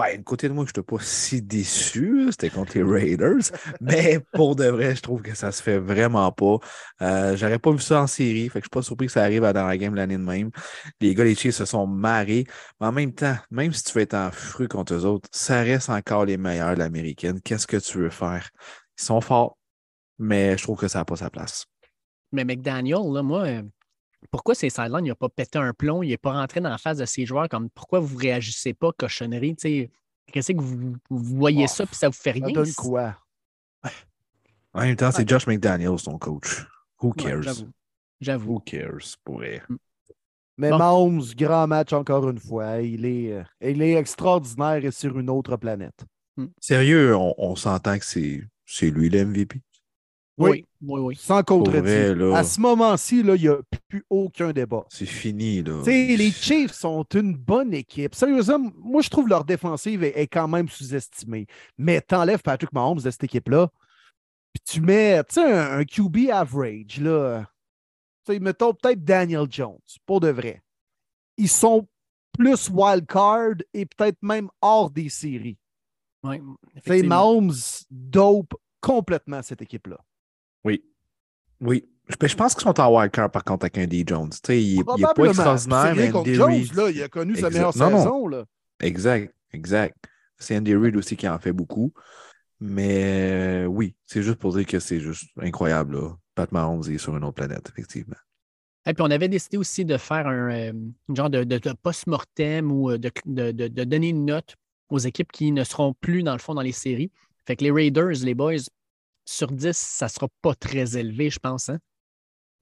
Ouais, 0.00 0.16
une 0.16 0.24
côté 0.24 0.48
de 0.48 0.54
moi, 0.54 0.64
je 0.64 0.70
n'étais 0.70 0.82
pas 0.82 0.96
si 0.98 1.42
déçu, 1.42 2.28
c'était 2.30 2.48
contre 2.48 2.72
les 2.78 2.82
Raiders, 2.82 3.52
mais 3.82 4.18
pour 4.32 4.56
de 4.56 4.64
vrai, 4.64 4.96
je 4.96 5.02
trouve 5.02 5.20
que 5.20 5.34
ça 5.34 5.52
se 5.52 5.62
fait 5.62 5.78
vraiment 5.78 6.32
pas. 6.32 6.56
Euh, 7.02 7.36
J'aurais 7.36 7.58
pas 7.58 7.70
vu 7.70 7.80
ça 7.80 8.00
en 8.00 8.06
série, 8.06 8.48
fait 8.48 8.60
que 8.60 8.64
je 8.64 8.68
suis 8.68 8.70
pas 8.70 8.80
surpris 8.80 9.08
que 9.08 9.12
ça 9.12 9.22
arrive 9.22 9.42
dans 9.42 9.66
la 9.66 9.76
game 9.76 9.94
l'année 9.94 10.16
de 10.16 10.22
même. 10.22 10.50
Les 11.02 11.14
gars, 11.14 11.24
les 11.24 11.34
Chiefs 11.34 11.56
se 11.56 11.66
sont 11.66 11.86
marrés, 11.86 12.46
mais 12.80 12.86
en 12.86 12.92
même 12.92 13.12
temps, 13.12 13.36
même 13.50 13.74
si 13.74 13.82
tu 13.84 13.92
veux 13.92 14.00
être 14.00 14.14
en 14.14 14.30
fru 14.30 14.68
contre 14.68 14.94
eux 14.94 15.04
autres, 15.04 15.28
ça 15.32 15.60
reste 15.60 15.90
encore 15.90 16.24
les 16.24 16.38
meilleurs 16.38 16.72
de 16.74 16.78
l'américaine. 16.78 17.38
Qu'est-ce 17.42 17.66
que 17.66 17.76
tu 17.76 17.98
veux 17.98 18.10
faire? 18.10 18.48
Ils 18.98 19.04
sont 19.04 19.20
forts, 19.20 19.58
mais 20.18 20.56
je 20.56 20.62
trouve 20.62 20.78
que 20.78 20.88
ça 20.88 21.00
n'a 21.00 21.04
pas 21.04 21.16
sa 21.16 21.28
place. 21.28 21.66
Mais 22.32 22.44
McDaniel, 22.46 23.12
là, 23.12 23.22
moi, 23.22 23.42
euh, 23.42 23.62
pourquoi 24.30 24.54
ces 24.54 24.70
sidelines, 24.70 25.06
il 25.06 25.08
n'a 25.08 25.14
pas 25.14 25.28
pété 25.28 25.58
un 25.58 25.72
plomb, 25.72 26.02
il 26.02 26.08
n'est 26.10 26.16
pas 26.18 26.32
rentré 26.32 26.60
dans 26.60 26.68
la 26.70 26.78
phase 26.78 26.98
de 26.98 27.04
ses 27.04 27.26
joueurs 27.26 27.48
comme 27.48 27.70
pourquoi 27.70 28.00
vous 28.00 28.14
ne 28.16 28.20
réagissez 28.20 28.74
pas, 28.74 28.92
cochonnerie? 28.92 29.56
Qu'est-ce 30.32 30.52
que 30.52 30.60
vous, 30.60 30.96
vous 31.08 31.36
voyez 31.36 31.66
ça 31.66 31.86
puis 31.86 31.96
ça 31.96 32.08
vous 32.08 32.14
fait 32.14 32.32
rien? 32.32 32.46
Ça 32.46 32.52
donne 32.52 32.72
quoi? 32.74 33.16
En 34.72 34.82
même 34.82 34.96
temps, 34.96 35.10
c'est 35.10 35.28
Josh 35.28 35.46
McDaniels, 35.46 35.98
son 35.98 36.18
coach. 36.18 36.64
Who 37.02 37.12
cares? 37.12 37.46
Ouais, 37.46 37.66
J'avoue. 38.20 38.54
Who 38.54 38.60
cares, 38.60 39.16
pour 39.24 39.36
vrai? 39.36 39.62
Mais 40.56 40.70
Bon. 40.70 40.78
Mahomes, 40.78 41.24
grand 41.36 41.66
match 41.66 41.92
encore 41.92 42.28
une 42.28 42.38
fois. 42.38 42.80
Il 42.82 43.06
est, 43.06 43.32
euh, 43.32 43.42
il 43.62 43.80
est 43.82 43.94
extraordinaire 43.94 44.84
et 44.84 44.90
sur 44.90 45.18
une 45.18 45.30
autre 45.30 45.56
planète. 45.56 46.04
Sérieux, 46.60 47.16
on, 47.16 47.34
on 47.38 47.56
s'entend 47.56 47.98
que 47.98 48.04
c'est 48.04 48.42
c'est 48.66 48.90
lui 48.90 49.08
le 49.08 49.24
MVP. 49.24 49.60
Oui, 50.40 50.66
oui, 50.82 51.00
oui. 51.00 51.16
Sans 51.16 51.42
là, 51.42 52.36
À 52.36 52.44
ce 52.44 52.60
moment-ci, 52.60 53.22
là, 53.22 53.34
il 53.34 53.42
n'y 53.42 53.48
a 53.48 53.58
plus 53.88 54.04
aucun 54.08 54.52
débat. 54.52 54.84
c'est 54.88 55.06
fini, 55.06 55.62
là. 55.62 55.82
Tu 55.84 55.90
sais, 55.90 56.16
les 56.16 56.30
Chiefs 56.30 56.72
sont 56.72 57.04
une 57.14 57.36
bonne 57.36 57.74
équipe. 57.74 58.14
Sérieusement, 58.14 58.70
moi, 58.76 59.02
je 59.02 59.10
trouve 59.10 59.28
leur 59.28 59.44
défensive 59.44 60.02
est, 60.02 60.18
est 60.18 60.26
quand 60.26 60.48
même 60.48 60.68
sous-estimée. 60.68 61.46
Mais 61.76 62.00
t'enlèves 62.00 62.42
Patrick 62.42 62.72
Mahomes 62.72 63.00
de 63.00 63.10
cette 63.10 63.24
équipe-là, 63.24 63.68
puis 64.52 64.62
tu 64.64 64.80
mets 64.80 65.22
tu 65.24 65.34
sais, 65.34 65.52
un, 65.52 65.78
un 65.78 65.84
QB 65.84 66.30
average, 66.32 67.00
là. 67.00 67.44
Tu 68.26 68.32
sais, 68.34 68.38
mettons 68.40 68.72
peut-être 68.74 69.04
Daniel 69.04 69.46
Jones, 69.50 69.78
pour 70.06 70.20
de 70.20 70.28
vrai. 70.28 70.62
Ils 71.36 71.48
sont 71.48 71.86
plus 72.32 72.68
wild 72.70 73.06
card 73.06 73.54
et 73.74 73.86
peut-être 73.86 74.18
même 74.22 74.48
hors 74.60 74.90
des 74.90 75.08
séries. 75.08 75.58
Oui, 76.22 76.38
Tu 76.38 76.44
sais, 76.44 76.78
effectivement. 76.78 77.16
Mahomes 77.16 77.52
dope 77.90 78.54
complètement 78.80 79.42
cette 79.42 79.62
équipe-là. 79.62 79.98
Oui. 80.64 80.82
Oui. 81.60 81.84
Je, 82.08 82.16
ben, 82.18 82.28
je 82.28 82.36
pense 82.36 82.54
qu'ils 82.54 82.62
sont 82.64 82.80
en 82.80 82.94
wildcard, 82.96 83.30
par 83.30 83.44
contre, 83.44 83.64
avec 83.64 83.78
un 83.78 83.86
D. 83.86 84.02
Jones. 84.06 84.30
Tu 84.30 84.38
sais, 84.44 84.62
il 84.62 84.78
n'est 84.78 84.84
pas 84.84 84.94
extraordinaire, 85.26 85.94
mais 85.94 86.12
Andy 86.12 86.34
Jones, 86.34 86.64
là, 86.74 86.90
il 86.90 87.02
a 87.02 87.08
connu 87.08 87.36
sa 87.36 87.50
meilleure 87.50 87.76
Non, 87.76 87.90
non. 87.90 87.98
saison. 87.98 88.26
Là. 88.28 88.44
Exact, 88.80 89.32
exact. 89.52 89.96
C'est 90.38 90.56
Andy 90.56 90.74
Reid 90.74 90.96
aussi 90.96 91.16
qui 91.16 91.28
en 91.28 91.38
fait 91.38 91.52
beaucoup. 91.52 91.92
Mais 92.58 93.62
euh, 93.64 93.66
oui, 93.66 93.94
c'est 94.06 94.22
juste 94.22 94.36
pour 94.38 94.54
dire 94.54 94.66
que 94.66 94.80
c'est 94.80 95.00
juste 95.00 95.24
incroyable. 95.40 95.96
Là. 95.96 96.10
Pat 96.34 96.50
Mahomes 96.52 96.82
est 96.90 96.98
sur 96.98 97.16
une 97.16 97.24
autre 97.24 97.34
planète, 97.36 97.68
effectivement. 97.72 98.16
Et 98.86 98.94
puis 98.94 99.02
on 99.02 99.10
avait 99.10 99.28
décidé 99.28 99.56
aussi 99.56 99.84
de 99.84 99.96
faire 99.96 100.26
un, 100.26 100.50
euh, 100.50 100.72
une 101.08 101.16
genre 101.16 101.30
de, 101.30 101.44
de- 101.44 101.58
de 101.58 101.72
post-mortem 101.82 102.72
ou 102.72 102.90
euh, 102.90 102.98
de, 102.98 103.10
de- 103.26 103.52
de- 103.52 103.68
de 103.68 103.84
donner 103.84 104.08
une 104.08 104.24
note 104.26 104.56
aux 104.88 104.98
équipes 104.98 105.30
qui 105.32 105.52
ne 105.52 105.64
seront 105.64 105.94
plus, 106.00 106.22
dans 106.22 106.32
le 106.32 106.38
fond, 106.38 106.54
dans 106.54 106.62
les 106.62 106.72
séries. 106.72 107.10
Fait 107.46 107.56
que 107.56 107.64
les 107.64 107.70
Raiders, 107.70 108.22
les 108.22 108.34
boys, 108.34 108.54
sur 109.30 109.50
10, 109.52 109.76
ça 109.76 110.06
ne 110.06 110.10
sera 110.10 110.28
pas 110.42 110.54
très 110.54 110.96
élevé, 110.98 111.30
je 111.30 111.38
pense. 111.38 111.68
Hein? 111.68 111.78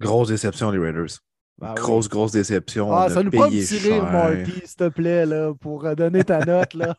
Grosse 0.01 0.29
déception, 0.29 0.71
les 0.71 0.79
Raiders. 0.79 1.19
Oui. 1.61 1.69
grosse, 1.75 2.09
grosse 2.09 2.31
déception. 2.33 2.93
Ah, 2.93 3.09
ça 3.11 3.23
nous 3.23 3.33
prend 3.33 3.45
un 3.47 3.49
petit 3.51 3.79
rire. 3.79 4.05
Marty, 4.05 4.53
s'il 4.65 4.77
te 4.77 4.89
plaît, 4.89 5.27
là, 5.27 5.53
pour 5.55 5.85
euh, 5.87 5.95
donner 5.97 6.23
ta 6.23 6.45
note. 6.45 6.75
Là. 6.75 6.95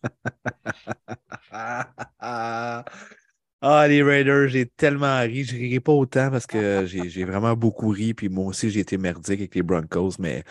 Ah, 3.61 3.87
les 3.89 4.01
Raiders, 4.01 4.47
j'ai 4.47 4.65
tellement 4.67 5.19
ri. 5.19 5.43
Je 5.43 5.53
rirai 5.53 5.81
pas 5.81 5.91
autant 5.91 6.31
parce 6.31 6.47
que 6.47 6.85
j'ai 6.85 7.25
vraiment 7.25 7.55
beaucoup 7.57 7.89
ri. 7.89 8.13
Puis 8.13 8.29
moi 8.29 8.45
aussi, 8.45 8.69
j'ai 8.69 8.79
été 8.79 8.97
merdique 8.97 9.39
avec 9.41 9.53
les 9.53 9.63
Broncos. 9.63 10.11
Mais 10.17 10.43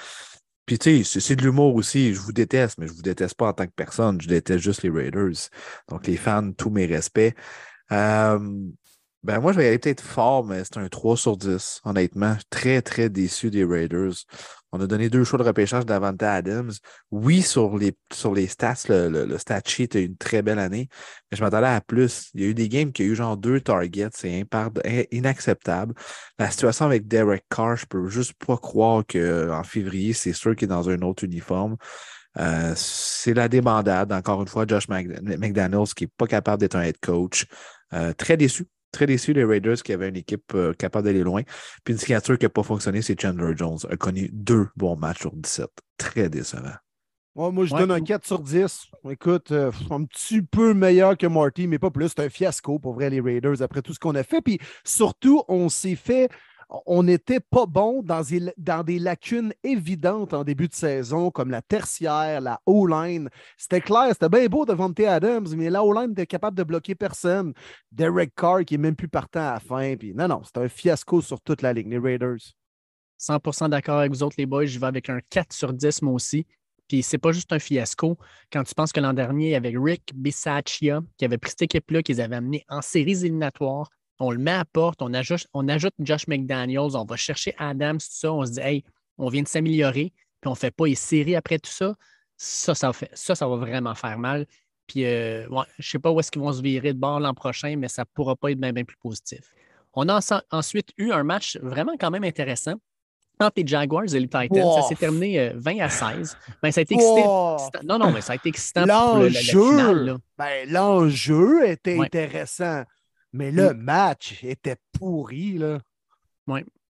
puis 0.66 0.78
tu 0.78 0.98
sais, 0.98 1.04
c'est- 1.04 1.20
c'est 1.20 1.36
de 1.36 1.42
l'humour 1.42 1.74
aussi. 1.74 2.12
Je 2.12 2.20
vous 2.20 2.32
déteste, 2.32 2.76
mais 2.78 2.86
je 2.86 2.92
vous 2.92 3.00
déteste 3.00 3.34
pas 3.34 3.48
en 3.48 3.52
tant 3.54 3.64
que 3.66 3.72
personne. 3.74 4.20
Je 4.20 4.28
déteste 4.28 4.62
juste 4.62 4.82
les 4.82 4.90
Raiders. 4.90 5.48
Donc, 5.88 6.06
les 6.06 6.18
fans, 6.18 6.52
tous 6.52 6.68
mes 6.68 6.84
respects. 6.84 7.34
Euh, 7.92 8.38
ben 9.24 9.40
moi, 9.40 9.52
je 9.52 9.58
vais 9.58 9.64
y 9.64 9.68
aller 9.68 9.78
peut-être 9.78 10.00
fort, 10.00 10.44
mais 10.44 10.62
c'est 10.64 10.78
un 10.78 10.88
3 10.88 11.16
sur 11.16 11.36
10, 11.36 11.80
honnêtement. 11.84 12.36
Très, 12.50 12.82
très 12.82 13.08
déçu 13.08 13.50
des 13.50 13.64
Raiders. 13.64 14.12
On 14.70 14.80
a 14.80 14.86
donné 14.86 15.08
deux 15.10 15.24
choix 15.24 15.38
de 15.38 15.44
repêchage 15.44 15.84
d'Avante 15.86 16.22
Adams. 16.22 16.70
Oui, 17.10 17.42
sur 17.42 17.76
les, 17.78 17.96
sur 18.12 18.32
les 18.34 18.46
stats, 18.46 18.74
le, 18.88 19.08
le, 19.08 19.38
stat 19.38 19.60
sheet 19.66 19.96
a 19.96 19.98
eu 20.00 20.04
une 20.04 20.16
très 20.16 20.42
belle 20.42 20.58
année, 20.58 20.88
mais 21.30 21.38
je 21.38 21.42
m'attendais 21.42 21.66
à 21.66 21.80
plus. 21.80 22.30
Il 22.34 22.42
y 22.42 22.44
a 22.44 22.48
eu 22.48 22.54
des 22.54 22.68
games 22.68 22.92
qui 22.92 23.02
ont 23.02 23.06
eu 23.06 23.14
genre 23.16 23.36
deux 23.36 23.60
targets, 23.60 24.10
c'est 24.14 24.44
inacceptable. 25.10 25.94
La 26.38 26.50
situation 26.50 26.84
avec 26.86 27.08
Derek 27.08 27.44
Carr, 27.50 27.76
je 27.76 27.86
peux 27.86 28.08
juste 28.08 28.34
pas 28.46 28.56
croire 28.56 29.04
qu'en 29.06 29.62
février, 29.64 30.12
c'est 30.12 30.32
sûr 30.32 30.54
qu'il 30.54 30.66
est 30.66 30.68
dans 30.68 30.88
un 30.90 31.00
autre 31.02 31.24
uniforme. 31.24 31.76
Euh, 32.38 32.72
c'est 32.76 33.34
la 33.34 33.48
débandade. 33.48 34.12
Encore 34.12 34.42
une 34.42 34.48
fois, 34.48 34.64
Josh 34.66 34.88
Mc- 34.88 35.20
McDaniels 35.38 35.88
qui 35.96 36.04
n'est 36.04 36.10
pas 36.16 36.26
capable 36.26 36.60
d'être 36.60 36.76
un 36.76 36.82
head 36.82 36.98
coach. 37.00 37.46
Euh, 37.94 38.12
très 38.12 38.36
déçu. 38.36 38.66
Très 38.92 39.06
déçu 39.06 39.32
les 39.32 39.44
Raiders 39.44 39.76
qui 39.82 39.92
avaient 39.92 40.08
une 40.08 40.16
équipe 40.16 40.54
euh, 40.54 40.72
capable 40.72 41.04
d'aller 41.06 41.22
loin. 41.22 41.42
Puis 41.84 41.92
une 41.94 42.00
signature 42.00 42.38
qui 42.38 42.46
n'a 42.46 42.50
pas 42.50 42.62
fonctionné, 42.62 43.02
c'est 43.02 43.20
Chandler 43.20 43.52
Jones. 43.56 43.78
A 43.90 43.96
connu 43.96 44.30
deux 44.32 44.68
bons 44.76 44.96
matchs 44.96 45.20
sur 45.20 45.32
17. 45.34 45.68
Très 45.98 46.28
décevant. 46.30 46.72
Ouais, 47.34 47.52
moi, 47.52 47.66
je 47.66 47.74
Ouais. 47.74 47.80
donne 47.80 47.92
un 47.92 48.00
4 48.00 48.26
sur 48.26 48.40
10. 48.40 48.86
Écoute, 49.08 49.52
euh, 49.52 49.70
un 49.90 50.02
petit 50.04 50.42
peu 50.42 50.74
meilleur 50.74 51.16
que 51.16 51.26
Marty, 51.26 51.68
mais 51.68 51.78
pas 51.78 51.90
plus. 51.90 52.08
C'est 52.08 52.20
un 52.20 52.28
fiasco 52.28 52.78
pour 52.80 52.94
vrai, 52.94 53.10
les 53.10 53.20
Raiders, 53.20 53.62
après 53.62 53.82
tout 53.82 53.92
ce 53.94 53.98
qu'on 54.00 54.14
a 54.16 54.24
fait. 54.24 54.40
Puis 54.40 54.58
surtout, 54.84 55.44
on 55.48 55.68
s'est 55.68 55.94
fait. 55.94 56.28
On 56.70 57.02
n'était 57.02 57.40
pas 57.40 57.64
bon 57.64 58.02
dans 58.02 58.22
des, 58.22 58.98
lacunes 58.98 59.54
évidentes 59.64 60.34
en 60.34 60.44
début 60.44 60.68
de 60.68 60.74
saison, 60.74 61.30
comme 61.30 61.50
la 61.50 61.62
tertiaire, 61.62 62.42
la 62.42 62.60
O-line. 62.66 63.30
C'était 63.56 63.80
clair, 63.80 64.08
c'était 64.12 64.28
bien 64.28 64.46
beau 64.46 64.66
devant 64.66 64.92
T. 64.92 65.06
Adams, 65.06 65.48
mais 65.56 65.70
la 65.70 65.82
O-line 65.82 66.12
était 66.12 66.26
capable 66.26 66.58
de 66.58 66.64
bloquer 66.64 66.94
personne. 66.94 67.54
Derek 67.90 68.34
Carr 68.34 68.66
qui 68.66 68.74
est 68.74 68.78
même 68.78 68.96
plus 68.96 69.08
partant 69.08 69.40
à 69.40 69.54
la 69.54 69.60
fin. 69.60 69.96
Puis 69.96 70.12
non, 70.14 70.28
non, 70.28 70.42
c'est 70.44 70.58
un 70.58 70.68
fiasco 70.68 71.22
sur 71.22 71.40
toute 71.40 71.62
la 71.62 71.72
ligne, 71.72 71.88
les 71.88 71.98
Raiders. 71.98 72.52
100% 73.18 73.70
d'accord 73.70 73.98
avec 73.98 74.12
vous 74.12 74.22
autres, 74.22 74.36
les 74.38 74.46
boys. 74.46 74.66
Je 74.66 74.78
vais 74.78 74.86
avec 74.86 75.08
un 75.08 75.20
4 75.30 75.52
sur 75.52 75.72
10, 75.72 76.02
moi 76.02 76.12
aussi. 76.12 76.46
Puis 76.86 77.02
c'est 77.02 77.18
pas 77.18 77.32
juste 77.32 77.52
un 77.52 77.58
fiasco. 77.58 78.18
Quand 78.52 78.64
tu 78.64 78.74
penses 78.74 78.92
que 78.92 79.00
l'an 79.00 79.12
dernier, 79.12 79.54
avec 79.54 79.74
Rick 79.78 80.12
Bisaccia, 80.14 81.00
qui 81.16 81.24
avait 81.24 81.38
pris 81.38 81.50
cette 81.50 81.62
équipe-là, 81.62 82.02
qu'ils 82.02 82.20
avaient 82.20 82.36
amené 82.36 82.64
en 82.68 82.80
séries 82.80 83.24
éliminatoires, 83.24 83.90
on 84.18 84.30
le 84.30 84.38
met 84.38 84.50
à 84.52 84.64
porte, 84.64 85.00
on 85.02 85.12
ajoute, 85.14 85.46
on 85.54 85.68
ajoute 85.68 85.94
Josh 86.00 86.26
McDaniels, 86.26 86.96
on 86.96 87.04
va 87.04 87.16
chercher 87.16 87.54
Adams, 87.58 87.98
tout 87.98 88.06
ça, 88.10 88.32
on 88.32 88.44
se 88.44 88.52
dit, 88.52 88.60
hey, 88.60 88.84
on 89.16 89.28
vient 89.28 89.42
de 89.42 89.48
s'améliorer, 89.48 90.12
puis 90.40 90.48
on 90.48 90.50
ne 90.50 90.56
fait 90.56 90.70
pas 90.70 90.86
les 90.86 90.94
séries 90.94 91.36
après 91.36 91.58
tout 91.58 91.70
ça. 91.70 91.94
Ça, 92.36 92.74
ça, 92.74 92.92
fait, 92.92 93.10
ça, 93.14 93.34
ça 93.34 93.48
va 93.48 93.56
vraiment 93.56 93.94
faire 93.94 94.18
mal. 94.18 94.46
Puis, 94.86 95.04
euh, 95.04 95.46
ouais, 95.48 95.64
je 95.78 95.86
ne 95.88 95.90
sais 95.90 95.98
pas 95.98 96.10
où 96.10 96.18
est-ce 96.20 96.30
qu'ils 96.30 96.40
vont 96.40 96.52
se 96.52 96.62
virer 96.62 96.92
de 96.94 96.98
bord 96.98 97.20
l'an 97.20 97.34
prochain, 97.34 97.74
mais 97.76 97.88
ça 97.88 98.02
ne 98.02 98.06
pourra 98.14 98.36
pas 98.36 98.50
être 98.52 98.60
bien, 98.60 98.72
bien 98.72 98.84
plus 98.84 98.96
positif. 98.96 99.40
On 99.94 100.08
a 100.08 100.20
ensuite 100.52 100.90
eu 100.96 101.10
un 101.10 101.24
match 101.24 101.58
vraiment 101.60 101.92
quand 101.98 102.10
même 102.10 102.22
intéressant 102.24 102.74
entre 103.40 103.52
les 103.56 103.66
Jaguars 103.66 104.04
et 104.14 104.20
les 104.20 104.26
Titans. 104.28 104.48
Wow. 104.50 104.80
Ça 104.82 104.88
s'est 104.88 104.94
terminé 104.94 105.38
euh, 105.40 105.52
20 105.56 105.78
à 105.80 105.88
16. 105.88 106.36
Ben, 106.62 106.70
ça 106.72 106.80
a 106.80 106.82
été 106.82 106.94
excitant. 106.94 107.56
Excitant- 107.56 107.80
Non, 107.84 107.98
non, 107.98 108.12
mais 108.12 108.20
ça 108.20 108.32
a 108.32 108.36
été 108.36 108.48
excitant 108.48 108.84
pour 108.86 109.18
le- 109.18 109.28
la, 109.28 109.30
la 109.30 109.40
L'enjeu, 109.40 109.70
finale. 109.70 110.04
là. 110.06 110.16
ben, 110.38 110.70
l'enjeu 110.70 111.68
était 111.68 111.96
Ouais. 111.96 112.06
intéressant, 112.06 112.82
mais 113.32 113.50
le 113.50 113.72
Mm. 113.74 113.78
match 113.78 114.42
était 114.44 114.76
pourri. 114.92 115.58
Là. 115.58 115.80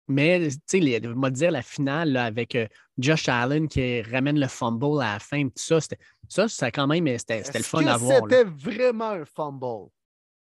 Mais, 0.07 0.49
tu 0.67 0.81
sais, 0.81 1.07
on 1.07 1.19
va 1.19 1.29
dire 1.29 1.51
la 1.51 1.61
finale 1.61 2.11
là, 2.13 2.25
avec 2.25 2.55
euh, 2.55 2.67
Josh 2.97 3.29
Allen 3.29 3.67
qui 3.67 4.01
ramène 4.01 4.39
le 4.39 4.47
fumble 4.47 5.01
à 5.01 5.13
la 5.13 5.19
fin, 5.19 5.43
tout 5.43 5.51
ça, 5.55 5.79
c'était, 5.79 5.99
ça, 6.27 6.47
ça 6.47 6.71
quand 6.71 6.87
même, 6.87 7.05
c'était, 7.19 7.43
c'était 7.43 7.59
le 7.59 7.63
fun 7.63 7.85
à 7.85 7.95
voir. 7.97 8.25
là. 8.25 8.37
C'était 8.37 8.49
vraiment 8.49 9.11
un 9.11 9.25
fumble? 9.25 9.89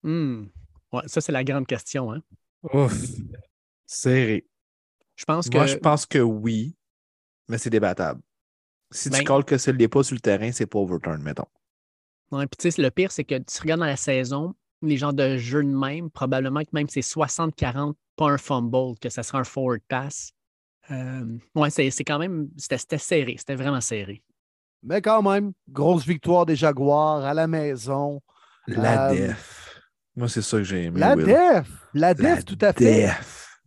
Hmm. 0.04 0.48
Ouais, 0.92 1.04
ça, 1.08 1.22
c'est 1.22 1.32
la 1.32 1.44
grande 1.46 1.68
question. 1.68 2.12
Hein. 2.12 2.22
Ouf. 2.74 2.94
Serré. 3.86 4.46
Je 5.16 5.24
pense 5.26 5.50
que. 5.50 5.58
Moi, 5.58 5.68
je 5.68 5.78
pense 5.78 6.06
que 6.06 6.20
oui, 6.20 6.76
mais 7.48 7.58
c'est 7.58 7.70
débattable. 7.70 8.22
Si 8.92 9.10
Ben- 9.10 9.20
tu 9.20 9.24
calls 9.24 9.46
que 9.46 9.58
ce 9.58 9.72
n'est 9.72 9.88
pas 9.88 10.04
sur 10.04 10.16
le 10.16 10.20
terrain, 10.22 10.52
c'est 10.52 10.66
pas 10.68 10.80
overturn, 10.80 11.22
mettons. 11.22 11.48
Ouais, 12.32 12.46
puis 12.48 12.58
tu 12.58 12.72
sais, 12.72 12.82
le 12.82 12.92
pire, 12.92 13.12
c'est 13.12 13.24
que 13.24 13.38
tu 13.38 13.62
regardes 13.62 13.80
dans 13.80 13.86
la 13.86 13.96
saison, 13.96 14.54
les 14.82 14.98
genres 14.98 15.14
de 15.14 15.38
jeux 15.38 15.64
de 15.64 15.70
même, 15.70 16.10
probablement 16.10 16.62
que 16.62 16.70
même 16.74 16.88
c'est 16.90 17.02
60-40, 17.02 17.94
pas 18.16 18.30
un 18.30 18.38
fumble, 18.38 18.98
que 19.00 19.10
ça 19.10 19.24
sera 19.24 19.40
un 19.40 19.44
forward 19.44 19.82
pass. 19.88 20.32
Euh, 20.92 21.38
ouais, 21.56 21.70
c'est 21.70 21.90
c'est 21.90 22.04
quand 22.04 22.20
même, 22.20 22.50
c'était 22.58 22.78
c'était 22.78 22.98
serré, 22.98 23.36
c'était 23.38 23.56
vraiment 23.56 23.82
serré. 23.82 24.22
Mais 24.84 25.02
quand 25.02 25.24
même, 25.24 25.54
grosse 25.68 26.06
victoire 26.06 26.46
des 26.46 26.56
Jaguars 26.56 27.26
à 27.26 27.34
la 27.34 27.48
maison. 27.48 28.22
La 28.68 29.10
Euh, 29.12 29.28
def. 29.28 29.82
Moi, 30.16 30.30
c'est 30.30 30.42
ça 30.42 30.58
que 30.58 30.64
j'ai 30.64 30.84
aimé. 30.86 31.00
La 31.00 31.16
Will. 31.16 31.26
def, 31.26 31.68
la 31.94 32.14
La 32.14 32.14
def, 32.14 32.46
tout 32.46 32.58
à 32.62 32.72
fait. 32.72 33.10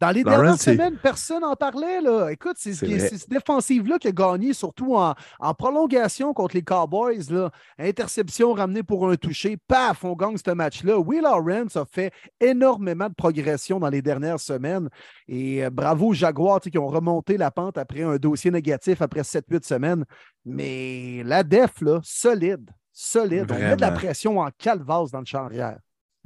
Dans 0.01 0.11
les 0.11 0.23
Lawrence, 0.23 0.39
dernières 0.41 0.61
semaines, 0.61 0.97
personne 1.03 1.41
n'en 1.41 1.57
parlait. 1.57 2.01
Là. 2.01 2.31
Écoute, 2.31 2.57
c'est 2.57 2.73
cette 2.75 3.29
défensive-là 3.29 3.99
qui 3.99 4.09
a 4.09 4.13
gagné, 4.13 4.53
surtout 4.53 4.95
en, 4.95 5.15
en 5.41 5.55
prolongation 5.55 6.33
contre 6.33 6.55
les 6.55 6.63
Cowboys. 6.63 7.25
Là. 7.31 7.51
Interception 7.79 8.53
ramenée 8.53 8.83
pour 8.83 9.11
un 9.11 9.17
toucher. 9.17 9.57
Paf, 9.57 10.05
on 10.05 10.15
gagne 10.15 10.37
ce 10.37 10.51
match-là. 10.53 10.99
Will 10.99 11.23
Lawrence 11.23 11.77
a 11.77 11.85
fait 11.85 12.13
énormément 12.41 13.09
de 13.09 13.15
progression 13.15 13.81
dans 13.81 13.89
les 13.91 14.03
dernières 14.03 14.41
semaines. 14.41 14.89
Et 15.27 15.65
euh, 15.65 15.71
bravo 15.71 16.09
aux 16.09 16.15
Jaguars 16.15 16.61
qui 16.61 16.79
ont 16.79 16.87
remonté 16.89 17.37
la 17.37 17.51
pente 17.51 17.77
après 17.79 18.03
un 18.03 18.17
dossier 18.17 18.51
négatif 18.51 19.03
après 19.03 19.23
7-8 19.23 19.67
semaines. 19.67 20.05
Mais 20.45 21.23
la 21.25 21.43
def, 21.43 21.81
là, 21.81 22.01
solide. 22.03 22.71
Solide. 22.93 23.47
On 23.51 23.55
met 23.55 23.77
de 23.77 23.81
la 23.81 23.91
Vraiment. 23.91 23.97
pression 23.97 24.39
en 24.39 24.49
calvasse 24.57 25.11
dans 25.11 25.21
le 25.21 25.25
champ 25.27 25.45
arrière. 25.45 25.79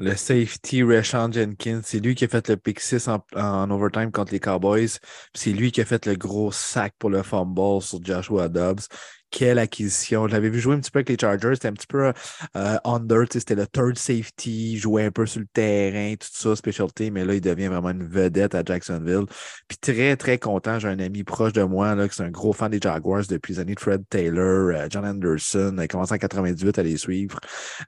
Le 0.03 0.17
safety 0.17 0.83
Rashawn 0.83 1.33
Jenkins, 1.33 1.81
c'est 1.85 2.01
lui 2.01 2.17
qui 2.17 2.25
a 2.25 2.29
fait 2.29 2.49
le 2.49 2.57
pick 2.57 2.81
6 2.81 3.07
en, 3.07 3.25
en 3.37 3.71
overtime 3.71 4.11
contre 4.11 4.33
les 4.33 4.41
Cowboys. 4.41 4.99
C'est 5.33 5.53
lui 5.53 5.71
qui 5.71 5.81
a 5.81 5.85
fait 5.85 6.07
le 6.07 6.17
gros 6.17 6.51
sac 6.51 6.93
pour 6.99 7.09
le 7.09 7.23
fumble 7.23 7.81
sur 7.81 8.05
Joshua 8.05 8.49
Dobbs. 8.49 8.89
Quelle 9.33 9.59
acquisition. 9.59 10.29
Je 10.29 10.33
l'avais 10.33 10.51
vu 10.51 10.61
jouer 10.61 10.75
un 10.75 10.81
petit 10.81 10.91
peu 10.91 10.99
avec 10.99 11.09
les 11.09 11.17
Chargers. 11.19 11.55
C'était 11.55 11.69
un 11.69 11.73
petit 11.73 11.87
peu 11.87 12.13
euh, 12.57 12.77
under. 12.85 13.23
tu 13.23 13.33
sais, 13.33 13.39
C'était 13.41 13.55
le 13.55 13.67
third 13.67 13.97
safety. 13.97 14.73
Il 14.73 14.77
jouait 14.77 15.05
un 15.07 15.11
peu 15.11 15.25
sur 15.25 15.41
le 15.41 15.47
terrain, 15.47 16.15
tout 16.17 16.29
ça, 16.31 16.55
specialty. 16.55 17.11
Mais 17.11 17.25
là, 17.25 17.33
il 17.33 17.41
devient 17.41 17.69
vraiment 17.69 17.91
une 17.91 18.07
vedette 18.07 18.55
à 18.55 18.63
Jacksonville. 18.63 19.25
Puis 19.69 19.79
très, 19.79 20.17
très 20.17 20.39
content. 20.39 20.79
J'ai 20.79 20.89
un 20.89 20.99
ami 20.99 21.25
proche 21.25 21.55
de 21.55 21.63
moi 21.63 21.95
là, 21.95 22.09
qui 22.09 22.21
est 22.21 22.25
un 22.25 22.31
gros 22.31 22.53
fan 22.53 22.71
des 22.71 22.79
Jaguars 22.81 23.23
depuis 23.27 23.55
les 23.55 23.61
années 23.61 23.75
Fred 23.79 24.05
Taylor, 24.11 24.71
euh, 24.75 24.87
John 24.91 25.07
Anderson. 25.07 25.73
Il 25.79 25.81
a 25.81 25.89
commencé 25.89 26.15
en 26.15 26.19
98 26.19 26.79
à 26.79 26.83
les 26.83 26.99
suivre. 26.99 27.41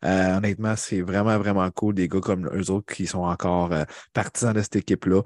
Euh, 0.03 0.39
honnêtement, 0.39 0.77
c'est 0.77 1.03
vraiment, 1.03 1.39
vraiment 1.39 1.71
cool. 1.71 1.95
Des 1.95 2.09
gars 2.09 2.21
comme 2.21 2.49
eux 2.55 2.71
autres 2.71 2.93
qui 2.93 3.07
sont 3.07 3.25
encore 3.25 3.73
euh, 3.73 3.85
partisans 4.15 4.55
de 4.55 4.63
cette 4.63 4.77
équipe-là. 4.77 5.23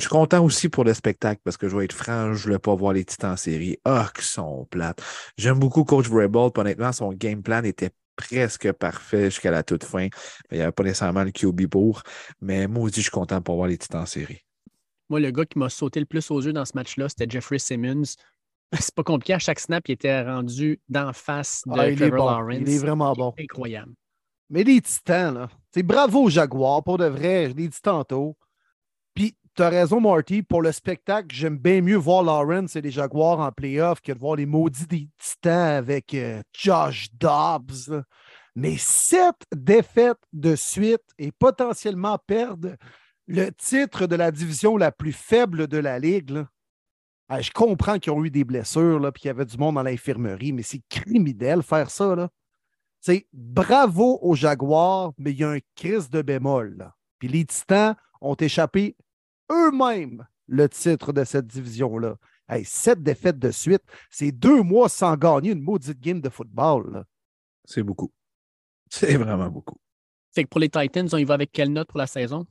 Je 0.00 0.06
suis 0.06 0.12
content 0.12 0.42
aussi 0.42 0.70
pour 0.70 0.84
le 0.84 0.94
spectacle 0.94 1.42
parce 1.44 1.58
que 1.58 1.68
je 1.68 1.76
vais 1.76 1.84
être 1.84 1.92
franc, 1.92 2.32
je 2.32 2.38
ne 2.38 2.42
voulais 2.44 2.58
pas 2.58 2.74
voir 2.74 2.94
les 2.94 3.04
Titans 3.04 3.32
en 3.32 3.36
série. 3.36 3.76
Ah, 3.84 4.10
qu'ils 4.14 4.24
sont 4.24 4.66
plates. 4.70 5.02
J'aime 5.36 5.58
beaucoup 5.58 5.84
Coach 5.84 6.08
Vrabel. 6.08 6.50
Honnêtement, 6.56 6.90
son 6.90 7.12
game 7.12 7.42
plan 7.42 7.62
était 7.64 7.90
presque 8.16 8.72
parfait 8.72 9.26
jusqu'à 9.26 9.50
la 9.50 9.62
toute 9.62 9.84
fin. 9.84 10.08
Il 10.50 10.56
n'y 10.56 10.62
avait 10.62 10.72
pas 10.72 10.84
nécessairement 10.84 11.22
le 11.22 11.32
QB 11.32 11.66
pour. 11.66 12.02
Mais 12.40 12.66
moi 12.66 12.84
aussi, 12.84 12.96
je 12.96 13.02
suis 13.02 13.10
content 13.10 13.42
pour 13.42 13.56
voir 13.56 13.68
les 13.68 13.76
Titans 13.76 14.00
en 14.00 14.06
série. 14.06 14.40
Moi, 15.10 15.20
le 15.20 15.30
gars 15.32 15.44
qui 15.44 15.58
m'a 15.58 15.68
sauté 15.68 16.00
le 16.00 16.06
plus 16.06 16.30
aux 16.30 16.40
yeux 16.40 16.54
dans 16.54 16.64
ce 16.64 16.72
match-là, 16.76 17.10
c'était 17.10 17.28
Jeffrey 17.28 17.58
Simmons. 17.58 18.14
C'est 18.80 18.94
pas 18.94 19.04
compliqué. 19.04 19.34
À 19.34 19.38
chaque 19.38 19.60
snap, 19.60 19.86
il 19.86 19.92
était 19.92 20.22
rendu 20.22 20.80
d'en 20.88 21.12
face 21.12 21.60
de 21.66 21.78
Ah, 21.78 21.90
il, 21.90 22.02
est 22.02 22.08
Trevor 22.08 22.26
bon. 22.26 22.38
Lawrence. 22.38 22.58
il 22.62 22.70
est 22.70 22.78
vraiment 22.78 23.12
bon. 23.12 23.34
Incroyable. 23.38 23.92
Mais 24.48 24.64
les 24.64 24.80
Titans, 24.80 25.34
là, 25.34 25.50
c'est 25.74 25.82
bravo 25.82 26.22
aux 26.22 26.30
Jaguars, 26.30 26.82
pour 26.82 26.96
de 26.96 27.04
vrai, 27.04 27.50
je 27.50 27.54
l'ai 27.54 27.68
dit 27.68 27.80
tantôt. 27.82 28.34
Tu 29.56 29.62
as 29.62 29.68
raison, 29.68 30.00
Marty, 30.00 30.42
pour 30.42 30.62
le 30.62 30.70
spectacle, 30.70 31.34
j'aime 31.34 31.58
bien 31.58 31.80
mieux 31.80 31.96
voir 31.96 32.22
Lawrence 32.22 32.76
et 32.76 32.80
les 32.80 32.92
Jaguars 32.92 33.40
en 33.40 33.50
playoff 33.50 34.00
que 34.00 34.12
de 34.12 34.18
voir 34.18 34.36
les 34.36 34.46
maudits 34.46 34.86
des 34.86 35.08
Titans 35.18 35.76
avec 35.76 36.14
euh, 36.14 36.40
Josh 36.52 37.08
Dobbs. 37.14 38.04
Mais 38.54 38.76
sept 38.78 39.36
défaites 39.52 40.22
de 40.32 40.54
suite 40.54 41.02
et 41.18 41.32
potentiellement 41.32 42.18
perdre 42.18 42.76
le 43.26 43.50
titre 43.50 44.06
de 44.06 44.16
la 44.16 44.30
division 44.30 44.76
la 44.76 44.92
plus 44.92 45.12
faible 45.12 45.66
de 45.66 45.78
la 45.78 45.98
Ligue. 45.98 46.44
Ah, 47.28 47.40
je 47.40 47.50
comprends 47.50 47.98
qu'ils 47.98 48.12
ont 48.12 48.24
eu 48.24 48.30
des 48.30 48.44
blessures, 48.44 49.00
puis 49.12 49.22
qu'il 49.22 49.28
y 49.28 49.30
avait 49.30 49.44
du 49.44 49.56
monde 49.56 49.76
dans 49.76 49.82
l'infirmerie, 49.82 50.52
mais 50.52 50.62
c'est 50.62 50.82
criminel 50.88 51.62
faire 51.62 51.90
ça. 51.90 52.16
Là. 52.16 52.28
Bravo 53.32 54.18
aux 54.22 54.34
Jaguars, 54.34 55.12
mais 55.16 55.30
il 55.30 55.38
y 55.38 55.44
a 55.44 55.50
un 55.50 55.60
crise 55.74 56.10
de 56.10 56.22
bémol. 56.22 56.90
Puis 57.18 57.28
les 57.28 57.44
Titans 57.44 57.94
ont 58.20 58.34
échappé 58.34 58.96
eux-mêmes 59.50 60.26
le 60.48 60.68
titre 60.68 61.12
de 61.12 61.24
cette 61.24 61.46
division-là. 61.46 62.16
Hey, 62.48 62.64
sept 62.64 63.02
défaites 63.02 63.38
de 63.38 63.50
suite, 63.50 63.82
c'est 64.10 64.32
deux 64.32 64.62
mois 64.62 64.88
sans 64.88 65.16
gagner 65.16 65.52
une 65.52 65.62
maudite 65.62 66.00
game 66.00 66.20
de 66.20 66.28
football. 66.28 67.04
C'est 67.64 67.82
beaucoup. 67.82 68.12
C'est 68.90 69.16
vraiment 69.16 69.48
beaucoup. 69.48 69.78
Fait 70.34 70.44
que 70.44 70.48
pour 70.48 70.60
les 70.60 70.68
Titans, 70.68 71.08
on 71.12 71.16
y 71.16 71.24
va 71.24 71.34
avec 71.34 71.52
quelle 71.52 71.72
note 71.72 71.88
pour 71.88 71.98
la 71.98 72.06
saison? 72.06 72.46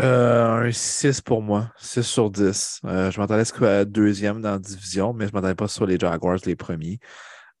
Euh, 0.00 0.68
un 0.68 0.72
6 0.72 1.20
pour 1.20 1.42
moi, 1.42 1.70
6 1.76 2.02
sur 2.02 2.30
10. 2.30 2.80
Euh, 2.84 3.10
je 3.10 3.20
m'attendais 3.20 3.42
à 3.42 3.44
soit 3.44 3.84
deuxième 3.84 4.40
dans 4.40 4.52
la 4.52 4.58
division, 4.58 5.12
mais 5.12 5.26
je 5.26 5.32
ne 5.32 5.34
m'attendais 5.34 5.54
pas 5.54 5.68
sur 5.68 5.84
les 5.84 5.98
Jaguars, 5.98 6.38
les 6.46 6.56
premiers. 6.56 6.98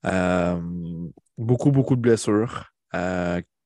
Euh, 0.06 0.58
beaucoup, 1.36 1.70
beaucoup 1.70 1.96
de 1.96 2.00
blessures. 2.00 2.72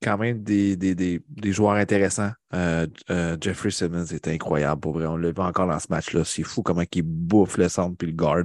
Quand 0.05 0.19
même 0.19 0.43
des, 0.43 0.77
des, 0.77 0.95
des, 0.95 1.53
joueurs 1.53 1.77
intéressants. 1.77 2.31
Euh, 2.53 2.87
euh, 3.09 3.39
Jeffrey 3.41 3.71
Simmons 3.71 4.05
est 4.05 4.29
incroyable 4.29 4.79
pour 4.79 4.93
vrai. 4.93 5.07
On 5.07 5.17
le 5.17 5.33
voit 5.33 5.47
encore 5.47 5.67
dans 5.67 5.79
ce 5.79 5.87
match-là. 5.89 6.25
C'est 6.27 6.43
fou 6.43 6.63
comment 6.63 6.83
il 6.93 7.03
bouffe 7.03 7.57
le 7.57 7.71
centre 7.71 7.97
puis 7.97 8.09
le 8.09 8.13
guard. 8.13 8.45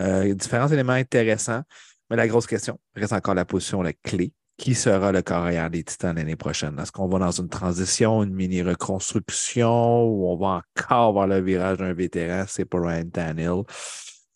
Euh, 0.00 0.34
différents 0.34 0.66
éléments 0.66 0.94
intéressants. 0.94 1.62
Mais 2.10 2.16
la 2.16 2.26
grosse 2.26 2.48
question 2.48 2.80
reste 2.96 3.12
encore 3.12 3.34
la 3.34 3.44
position, 3.44 3.80
la 3.80 3.92
clé. 3.92 4.32
Qui 4.58 4.74
sera 4.74 5.12
le 5.12 5.22
carrière 5.22 5.70
des 5.70 5.84
Titans 5.84 6.16
l'année 6.16 6.34
prochaine? 6.34 6.76
Est-ce 6.80 6.90
qu'on 6.90 7.08
va 7.08 7.20
dans 7.20 7.30
une 7.30 7.48
transition, 7.48 8.24
une 8.24 8.34
mini-reconstruction 8.34 10.04
ou 10.04 10.26
on 10.30 10.36
va 10.36 10.62
encore 10.76 11.12
voir 11.12 11.28
le 11.28 11.40
virage 11.40 11.78
d'un 11.78 11.92
vétéran? 11.92 12.44
C'est 12.48 12.64
pour 12.64 12.80
Ryan 12.80 13.08
Tannehill. 13.08 13.62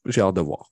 J'ai 0.07 0.21
hâte 0.21 0.37
de 0.37 0.43
voir. 0.43 0.71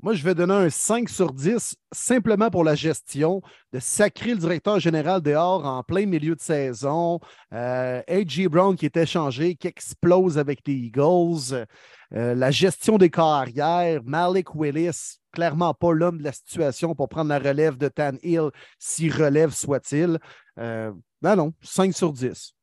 Moi, 0.00 0.14
je 0.14 0.22
vais 0.22 0.34
donner 0.36 0.54
un 0.54 0.70
5 0.70 1.08
sur 1.08 1.32
10 1.32 1.74
simplement 1.90 2.50
pour 2.50 2.62
la 2.62 2.76
gestion, 2.76 3.42
de 3.72 3.80
sacrer 3.80 4.30
le 4.30 4.36
directeur 4.36 4.78
général 4.78 5.20
dehors 5.20 5.66
en 5.66 5.82
plein 5.82 6.06
milieu 6.06 6.36
de 6.36 6.40
saison. 6.40 7.18
Euh, 7.52 8.00
A.J. 8.06 8.46
Brown 8.46 8.76
qui 8.76 8.86
est 8.86 8.96
échangé, 8.96 9.56
qui 9.56 9.66
explose 9.66 10.38
avec 10.38 10.60
les 10.68 10.74
Eagles. 10.74 11.66
Euh, 12.14 12.34
la 12.36 12.52
gestion 12.52 12.96
des 12.96 13.10
carrières. 13.10 14.00
Malik 14.04 14.54
Willis, 14.54 15.18
clairement 15.32 15.74
pas 15.74 15.92
l'homme 15.92 16.18
de 16.18 16.24
la 16.24 16.32
situation 16.32 16.94
pour 16.94 17.08
prendre 17.08 17.30
la 17.30 17.40
relève 17.40 17.76
de 17.76 17.88
Tan 17.88 18.12
Hill, 18.22 18.50
si 18.78 19.10
relève 19.10 19.52
soit-il. 19.52 20.20
Euh, 20.60 20.92
ben 21.20 21.34
non, 21.34 21.52
5 21.62 21.92
sur 21.92 22.12
10. 22.12 22.54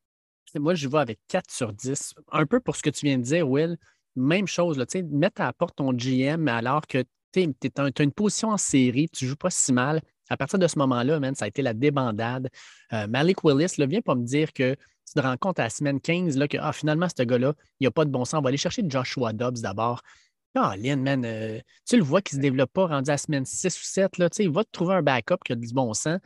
Moi, 0.54 0.74
je 0.74 0.88
vais 0.88 0.98
avec 0.98 1.20
4 1.28 1.50
sur 1.50 1.70
10. 1.70 2.14
Un 2.32 2.46
peu 2.46 2.60
pour 2.60 2.76
ce 2.76 2.82
que 2.82 2.88
tu 2.88 3.04
viens 3.04 3.18
de 3.18 3.24
dire, 3.24 3.46
Will. 3.46 3.76
Même 4.18 4.46
chose, 4.46 4.78
là, 4.78 4.86
mettre 5.12 5.42
à 5.42 5.44
la 5.44 5.52
porte 5.52 5.76
ton 5.76 5.92
GM 5.92 6.48
alors 6.48 6.86
que 6.86 7.04
tu 7.44 7.70
as 7.76 8.02
une 8.02 8.12
position 8.12 8.50
en 8.50 8.56
série, 8.56 9.08
tu 9.08 9.24
ne 9.24 9.30
joues 9.30 9.36
pas 9.36 9.50
si 9.50 9.72
mal. 9.72 10.00
À 10.28 10.36
partir 10.36 10.58
de 10.58 10.66
ce 10.66 10.78
moment-là, 10.78 11.20
man, 11.20 11.34
ça 11.34 11.44
a 11.44 11.48
été 11.48 11.62
la 11.62 11.74
débandade. 11.74 12.48
Euh, 12.92 13.06
Malik 13.06 13.44
Willis, 13.44 13.74
là, 13.78 13.86
viens 13.86 14.00
pas 14.00 14.14
me 14.14 14.24
dire 14.24 14.52
que 14.52 14.74
tu 14.74 15.14
te 15.14 15.20
rends 15.20 15.36
compte 15.36 15.58
à 15.60 15.64
la 15.64 15.70
semaine 15.70 16.00
15 16.00 16.36
là, 16.36 16.48
que 16.48 16.56
ah, 16.60 16.72
finalement, 16.72 17.06
ce 17.08 17.22
gars-là, 17.22 17.54
il 17.78 17.84
n'y 17.84 17.86
a 17.86 17.90
pas 17.90 18.04
de 18.04 18.10
bon 18.10 18.24
sens. 18.24 18.38
On 18.38 18.42
va 18.42 18.48
aller 18.48 18.56
chercher 18.56 18.82
Joshua 18.88 19.32
Dobbs 19.32 19.60
d'abord. 19.60 20.02
Ah, 20.54 20.74
Lynn, 20.76 21.02
man, 21.02 21.24
euh, 21.24 21.60
tu 21.86 21.96
le 21.96 22.02
vois 22.02 22.22
qu'il 22.22 22.38
ne 22.38 22.42
se 22.42 22.48
développe 22.48 22.72
pas 22.72 22.86
rendu 22.86 23.10
à 23.10 23.14
la 23.14 23.18
semaine 23.18 23.44
6 23.44 23.78
ou 23.78 23.84
7. 23.84 24.18
Là, 24.18 24.28
il 24.38 24.50
va 24.50 24.64
te 24.64 24.70
trouver 24.72 24.94
un 24.94 25.02
backup 25.02 25.36
qui 25.44 25.52
a 25.52 25.54
du 25.54 25.72
bon 25.72 25.92
sens. 25.92 26.18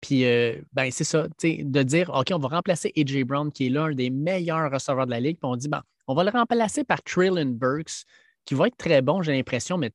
Puis, 0.00 0.24
euh, 0.24 0.60
ben, 0.72 0.90
c'est 0.90 1.04
ça, 1.04 1.26
de 1.42 1.82
dire, 1.82 2.10
OK, 2.10 2.28
on 2.32 2.38
va 2.38 2.48
remplacer 2.48 2.92
A.J. 2.96 3.24
Brown, 3.24 3.50
qui 3.50 3.66
est 3.66 3.70
l'un 3.70 3.92
des 3.92 4.10
meilleurs 4.10 4.70
receveurs 4.70 5.06
de 5.06 5.10
la 5.10 5.20
Ligue. 5.20 5.38
Puis 5.38 5.48
on 5.48 5.56
dit, 5.56 5.68
ben, 5.68 5.82
on 6.06 6.14
va 6.14 6.24
le 6.24 6.30
remplacer 6.30 6.84
par 6.84 7.02
Traylon 7.02 7.46
Burks, 7.46 8.04
qui 8.44 8.54
va 8.54 8.66
être 8.66 8.76
très 8.76 9.02
bon, 9.02 9.22
j'ai 9.22 9.32
l'impression, 9.32 9.76
mais 9.78 9.92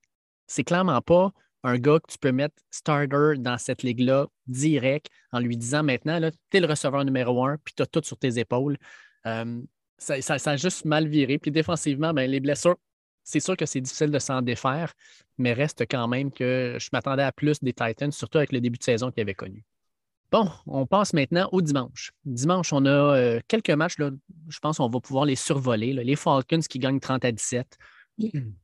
c'est 0.47 0.63
clairement 0.63 1.01
pas 1.01 1.32
un 1.63 1.77
gars 1.77 1.99
que 1.99 2.12
tu 2.12 2.17
peux 2.17 2.32
mettre 2.32 2.56
starter 2.69 3.38
dans 3.38 3.58
cette 3.58 3.84
ligue-là 3.84 4.27
direct 4.47 5.08
en 5.32 5.39
lui 5.39 5.58
disant 5.58 5.84
maintenant, 5.84 6.19
tu 6.49 6.58
es 6.58 6.60
le 6.60 6.67
receveur 6.67 7.06
numéro 7.06 7.45
un, 7.45 7.58
puis 7.63 7.73
tu 7.75 7.84
as 7.84 7.86
tout 7.86 8.01
sur 8.03 8.17
tes 8.17 8.38
épaules. 8.38 8.77
Euh, 9.25 9.62
ça, 9.97 10.21
ça, 10.21 10.51
a 10.51 10.58
juste 10.58 10.84
mal 10.86 11.08
viré. 11.08 11.38
Puis 11.39 11.51
défensivement, 11.51 12.13
ben, 12.13 12.29
les 12.29 12.41
blessures, 12.41 12.75
c'est 13.23 13.39
sûr 13.39 13.56
que 13.56 13.65
c'est 13.65 13.79
difficile 13.79 14.12
de 14.12 14.19
s'en 14.19 14.41
défaire, 14.41 14.94
mais 15.37 15.54
reste 15.54 15.83
quand 15.89 16.08
même 16.10 16.31
que 16.31 16.77
je 16.79 16.89
m'attendais 16.91 17.23
à 17.23 17.31
plus 17.31 17.62
des 17.62 17.71
Titans, 17.71 18.12
surtout 18.12 18.39
avec 18.39 18.52
le 18.52 18.60
début 18.60 18.77
de 18.77 18.83
saison 18.83 19.12
qu'ils 19.12 19.21
avaient 19.21 19.33
connu. 19.33 19.63
Bon, 20.29 20.50
on 20.65 20.85
passe 20.85 21.13
maintenant 21.13 21.48
au 21.52 21.62
dimanche. 21.62 22.12
Dimanche, 22.25 22.73
on 22.73 22.85
a 22.85 22.89
euh, 22.89 23.39
quelques 23.48 23.69
matchs, 23.69 24.00
là, 24.00 24.10
je 24.50 24.60
pense 24.60 24.77
qu'on 24.77 24.89
va 24.89 25.00
pouvoir 25.00 25.25
les 25.25 25.35
survoler. 25.35 25.94
Les 25.94 26.15
Falcons 26.15 26.60
qui 26.60 26.79
gagnent 26.79 27.00
30 27.00 27.23
à 27.23 27.31
17. 27.31 27.77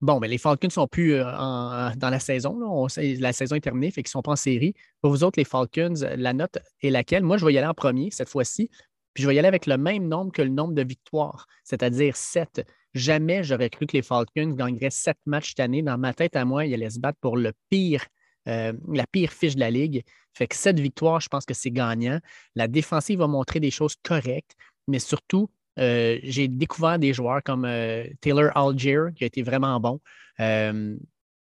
Bon, 0.00 0.20
mais 0.20 0.28
les 0.28 0.38
Falcons 0.38 0.68
ne 0.68 0.72
sont 0.72 0.86
plus 0.86 1.14
euh, 1.14 1.24
dans 1.24 2.10
la 2.10 2.20
saison. 2.20 2.86
La 2.96 3.32
saison 3.32 3.56
est 3.56 3.60
terminée, 3.60 3.90
fait 3.90 4.02
qu'ils 4.02 4.10
ne 4.10 4.12
sont 4.12 4.22
pas 4.22 4.32
en 4.32 4.36
série. 4.36 4.74
Pour 5.00 5.10
vous 5.10 5.24
autres, 5.24 5.38
les 5.38 5.44
Falcons, 5.44 5.94
la 6.16 6.32
note 6.32 6.58
est 6.82 6.90
laquelle? 6.90 7.24
Moi, 7.24 7.36
je 7.36 7.44
vais 7.44 7.52
y 7.52 7.58
aller 7.58 7.66
en 7.66 7.74
premier 7.74 8.10
cette 8.10 8.28
fois-ci. 8.28 8.70
Puis 9.14 9.24
je 9.24 9.28
vais 9.28 9.34
y 9.34 9.38
aller 9.38 9.48
avec 9.48 9.66
le 9.66 9.76
même 9.76 10.06
nombre 10.06 10.30
que 10.30 10.42
le 10.42 10.50
nombre 10.50 10.74
de 10.74 10.82
victoires, 10.82 11.48
c'est-à-dire 11.64 12.16
7. 12.16 12.64
Jamais 12.94 13.42
j'aurais 13.42 13.70
cru 13.70 13.86
que 13.86 13.96
les 13.96 14.02
Falcons 14.02 14.52
gagneraient 14.52 14.90
7 14.90 15.16
matchs 15.26 15.48
cette 15.48 15.60
année. 15.60 15.82
Dans 15.82 15.98
ma 15.98 16.14
tête 16.14 16.36
à 16.36 16.44
moi, 16.44 16.64
ils 16.64 16.74
allaient 16.74 16.90
se 16.90 17.00
battre 17.00 17.18
pour 17.20 17.36
le 17.36 17.52
pire 17.68 18.04
euh, 18.48 18.72
la 18.90 19.06
pire 19.06 19.30
fiche 19.32 19.54
de 19.54 19.60
la 19.60 19.70
ligue. 19.70 20.04
Fait 20.32 20.46
que 20.46 20.56
cette 20.56 20.80
victoire, 20.80 21.20
je 21.20 21.28
pense 21.28 21.44
que 21.44 21.54
c'est 21.54 21.70
gagnant. 21.70 22.18
La 22.54 22.66
défensive 22.66 23.18
va 23.18 23.26
montrer 23.26 23.60
des 23.60 23.70
choses 23.70 23.96
correctes, 24.02 24.54
mais 24.86 25.00
surtout, 25.00 25.50
euh, 25.78 26.18
j'ai 26.22 26.48
découvert 26.48 26.98
des 26.98 27.12
joueurs 27.12 27.42
comme 27.42 27.64
euh, 27.64 28.04
Taylor 28.20 28.50
Algier, 28.56 29.00
qui 29.14 29.24
a 29.24 29.26
été 29.26 29.42
vraiment 29.42 29.78
bon. 29.80 30.00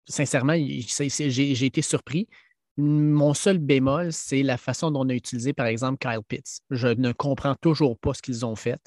sincèrement, 0.08 0.56
j'ai 0.56 1.66
été 1.66 1.82
surpris. 1.82 2.28
Mon 2.78 3.34
seul 3.34 3.58
bémol, 3.58 4.12
c'est 4.12 4.44
la 4.44 4.58
façon 4.58 4.92
dont 4.92 5.06
on 5.06 5.10
a 5.10 5.14
utilisé, 5.14 5.54
par 5.54 5.68
exemple, 5.68 5.98
Kyle 5.98 6.22
Pitts. 6.28 6.60
Je 6.72 6.90
ne 6.90 7.14
comprends 7.14 7.56
toujours 7.56 7.98
pas 7.98 8.14
ce 8.14 8.22
qu'ils 8.22 8.46
ont 8.46 8.56
fait. 8.56 8.82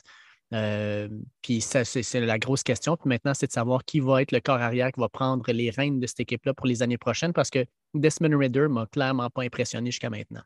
Euh, 0.55 1.09
puis 1.43 1.61
ça, 1.61 1.84
c'est 1.84 2.20
la 2.20 2.39
grosse 2.39 2.62
question. 2.62 2.97
Puis 2.97 3.09
maintenant, 3.09 3.34
c'est 3.34 3.47
de 3.47 3.53
savoir 3.53 3.84
qui 3.84 4.01
va 4.01 4.22
être 4.22 4.32
le 4.32 4.41
corps 4.41 4.61
arrière 4.61 4.93
qui 4.93 5.01
va 5.01 5.09
prendre 5.09 5.51
les 5.53 5.70
rênes 5.70 6.01
de 6.01 6.07
cette 6.07 6.20
équipe-là 6.20 6.55
pour 6.55 6.66
les 6.66 6.82
années 6.82 6.99
prochaines 6.99 7.32
parce 7.32 7.51
que 7.51 7.64
Desmond 7.95 8.36
Ridder 8.36 8.68
m'a 8.68 8.86
clairement 8.86 9.30
pas 9.30 9.43
impressionné 9.43 9.91
jusqu'à 9.91 10.11
maintenant. 10.11 10.43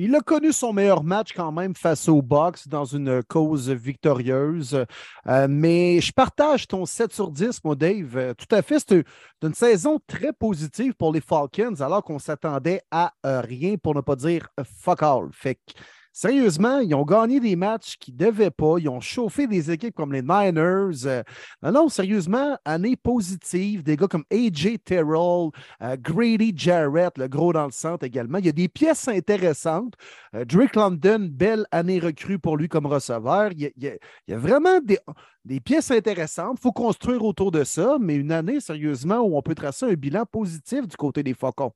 Il 0.00 0.14
a 0.14 0.20
connu 0.20 0.52
son 0.52 0.72
meilleur 0.72 1.02
match 1.02 1.32
quand 1.34 1.50
même 1.50 1.74
face 1.74 2.08
au 2.08 2.22
Box 2.22 2.68
dans 2.68 2.84
une 2.84 3.20
cause 3.24 3.68
victorieuse. 3.68 4.86
Euh, 5.26 5.48
mais 5.50 6.00
je 6.00 6.12
partage 6.12 6.68
ton 6.68 6.86
7 6.86 7.12
sur 7.12 7.32
10, 7.32 7.64
moi, 7.64 7.74
Dave. 7.74 8.16
Euh, 8.16 8.32
tout 8.32 8.54
à 8.54 8.62
fait. 8.62 8.78
C'est 8.78 9.04
une 9.42 9.54
saison 9.54 9.98
très 10.06 10.32
positive 10.32 10.94
pour 10.94 11.12
les 11.12 11.20
Falcons 11.20 11.80
alors 11.80 12.04
qu'on 12.04 12.20
s'attendait 12.20 12.80
à 12.92 13.12
rien 13.24 13.74
pour 13.76 13.92
ne 13.96 14.00
pas 14.00 14.14
dire 14.14 14.46
fuck 14.62 15.02
all. 15.02 15.30
Fait 15.32 15.56
que 15.56 15.72
Sérieusement, 16.20 16.80
ils 16.80 16.96
ont 16.96 17.04
gagné 17.04 17.38
des 17.38 17.54
matchs 17.54 17.96
qu'ils 17.96 18.14
ne 18.14 18.26
devaient 18.26 18.50
pas. 18.50 18.78
Ils 18.80 18.88
ont 18.88 19.00
chauffé 19.00 19.46
des 19.46 19.70
équipes 19.70 19.94
comme 19.94 20.12
les 20.12 20.20
Niners. 20.20 21.06
Euh, 21.06 21.22
non, 21.62 21.88
sérieusement, 21.88 22.58
année 22.64 22.96
positive. 22.96 23.84
Des 23.84 23.96
gars 23.96 24.08
comme 24.08 24.24
AJ 24.32 24.78
Terrell, 24.84 25.50
euh, 25.80 25.96
Grady 25.96 26.52
Jarrett, 26.56 27.16
le 27.18 27.28
gros 27.28 27.52
dans 27.52 27.66
le 27.66 27.70
centre 27.70 28.04
également. 28.04 28.38
Il 28.38 28.46
y 28.46 28.48
a 28.48 28.52
des 28.52 28.66
pièces 28.66 29.06
intéressantes. 29.06 29.94
Euh, 30.34 30.44
Drake 30.44 30.74
London, 30.74 31.28
belle 31.30 31.66
année 31.70 32.00
recrue 32.00 32.40
pour 32.40 32.56
lui 32.56 32.68
comme 32.68 32.86
receveur. 32.86 33.52
Il 33.52 33.70
y 33.76 33.86
a, 34.34 34.36
vraiment 34.36 34.80
des, 34.80 34.98
des 35.44 35.60
pièces 35.60 35.92
intéressantes. 35.92 36.56
Il 36.58 36.62
faut 36.62 36.72
construire 36.72 37.22
autour 37.24 37.52
de 37.52 37.62
ça, 37.62 37.96
mais 38.00 38.16
une 38.16 38.32
année, 38.32 38.58
sérieusement, 38.58 39.20
où 39.20 39.36
on 39.36 39.42
peut 39.42 39.54
tracer 39.54 39.86
un 39.86 39.94
bilan 39.94 40.26
positif 40.26 40.88
du 40.88 40.96
côté 40.96 41.22
des 41.22 41.34
Faucons. 41.34 41.74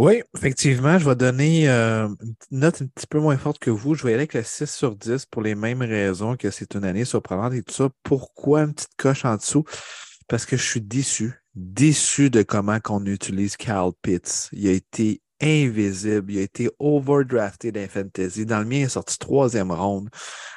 Oui, 0.00 0.22
effectivement, 0.34 0.98
je 0.98 1.06
vais 1.06 1.14
donner 1.14 1.68
euh, 1.68 2.08
une 2.50 2.60
note 2.60 2.80
un 2.80 2.86
petit 2.86 3.06
peu 3.06 3.20
moins 3.20 3.36
forte 3.36 3.58
que 3.58 3.68
vous. 3.68 3.94
Je 3.94 4.02
vais 4.02 4.14
aller 4.14 4.20
avec 4.20 4.32
le 4.32 4.42
6 4.42 4.64
sur 4.64 4.96
10 4.96 5.26
pour 5.26 5.42
les 5.42 5.54
mêmes 5.54 5.82
raisons 5.82 6.38
que 6.38 6.50
c'est 6.50 6.74
une 6.74 6.84
année 6.84 7.04
surprenante 7.04 7.52
et 7.52 7.62
tout 7.62 7.74
ça. 7.74 7.90
Pourquoi 8.02 8.62
une 8.62 8.72
petite 8.72 8.96
coche 8.96 9.26
en 9.26 9.36
dessous? 9.36 9.64
Parce 10.26 10.46
que 10.46 10.56
je 10.56 10.62
suis 10.62 10.80
déçu, 10.80 11.34
déçu 11.54 12.30
de 12.30 12.40
comment 12.40 12.78
on 12.88 13.04
utilise 13.04 13.58
Cal 13.58 13.90
Pitts. 14.00 14.48
Il 14.52 14.68
a 14.68 14.72
été 14.72 15.20
invisible, 15.40 16.32
il 16.32 16.38
a 16.38 16.42
été 16.42 16.68
overdrafté 16.78 17.72
dans 17.72 17.88
Fantasy. 17.88 18.46
Dans 18.46 18.58
le 18.58 18.64
mien, 18.64 18.78
il 18.78 18.82
est 18.82 18.88
sorti 18.88 19.18
troisième 19.18 19.72
ronde. 19.72 20.08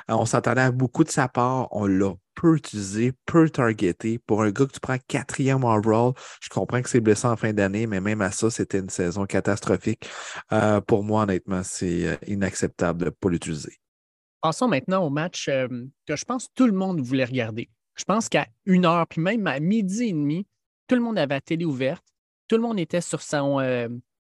Euh, 0.10 0.16
on 0.16 0.26
s'attendait 0.26 0.62
à 0.62 0.72
beaucoup 0.72 1.04
de 1.04 1.10
sa 1.10 1.28
part. 1.28 1.68
On 1.72 1.86
l'a 1.86 2.14
peu 2.36 2.56
utilisé, 2.56 3.14
peu 3.26 3.50
targeté. 3.50 4.20
Pour 4.20 4.44
un 4.44 4.52
gars 4.52 4.66
que 4.66 4.74
tu 4.74 4.80
prends 4.80 4.98
quatrième 5.08 5.64
overall, 5.64 6.14
je 6.42 6.50
comprends 6.50 6.82
que 6.82 6.90
c'est 6.90 7.00
blessé 7.00 7.28
en 7.28 7.36
fin 7.36 7.54
d'année, 7.54 7.88
mais 7.88 8.02
même 8.02 8.22
à 8.22 8.32
ça, 8.32 8.50
c'était 8.50 8.80
une 8.80 8.90
saison 8.90 9.26
catastrophique. 9.26 10.10
Euh, 10.52 10.82
pour 10.82 11.04
moi, 11.04 11.24
honnêtement, 11.24 11.62
c'est 11.64 12.08
euh, 12.08 12.16
inacceptable 12.28 13.00
de 13.00 13.06
ne 13.06 13.10
pas 13.12 13.30
l'utiliser. 13.30 13.78
Passons 14.42 14.68
maintenant 14.68 15.06
au 15.06 15.10
match 15.10 15.46
que 15.46 16.16
je 16.16 16.26
pense 16.26 16.50
tout 16.54 16.66
le 16.66 16.74
monde 16.74 17.00
voulait 17.00 17.24
regarder. 17.24 17.70
Je 17.96 18.04
pense 18.04 18.28
qu'à 18.28 18.48
une 18.66 18.86
heure, 18.86 19.08
puis 19.08 19.22
même 19.22 19.48
à 19.48 19.60
midi 19.62 20.04
et 20.10 20.12
demi, 20.12 20.46
tout 20.88 20.96
le 20.96 21.02
monde 21.02 21.18
avait 21.18 21.36
la 21.36 21.42
télé 21.42 21.64
ouverte. 21.64 22.04
Tout 22.50 22.58
le 22.58 22.62
monde 22.62 22.78
était 22.78 23.00
sur 23.00 23.22
son, 23.22 23.62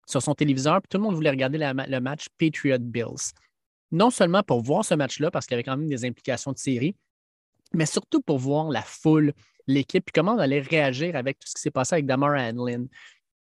sur 0.10 0.22
son 0.22 0.34
téléviseur, 0.34 0.82
puis 0.82 0.90
tout 0.90 0.98
le 0.98 1.04
monde 1.04 1.16
voulait 1.16 1.30
regarder 1.30 1.58
le 1.58 2.00
match 2.00 2.28
Patriot 2.38 2.80
Bills. 2.80 3.34
Non 3.92 4.10
seulement 4.10 4.44
pour 4.44 4.62
voir 4.62 4.84
ce 4.84 4.96
match-là, 4.96 5.32
parce 5.32 5.46
qu'il 5.46 5.54
y 5.54 5.58
avait 5.58 5.64
quand 5.64 5.78
même 5.78 5.88
des 5.88 6.06
implications 6.06 6.52
de 6.52 6.58
série, 6.58 6.96
mais 7.74 7.86
surtout 7.86 8.22
pour 8.22 8.40
voir 8.40 8.70
la 8.70 8.82
foule, 8.82 9.34
l'équipe, 9.68 10.04
puis 10.04 10.14
comment 10.14 10.34
on 10.34 10.40
allait 10.40 10.62
réagir 10.62 11.16
avec 11.16 11.38
tout 11.40 11.48
ce 11.48 11.54
qui 11.54 11.62
s'est 11.62 11.72
passé 11.72 11.96
avec 11.96 12.06
Damar 12.06 12.32
Hanlin. 12.32 12.86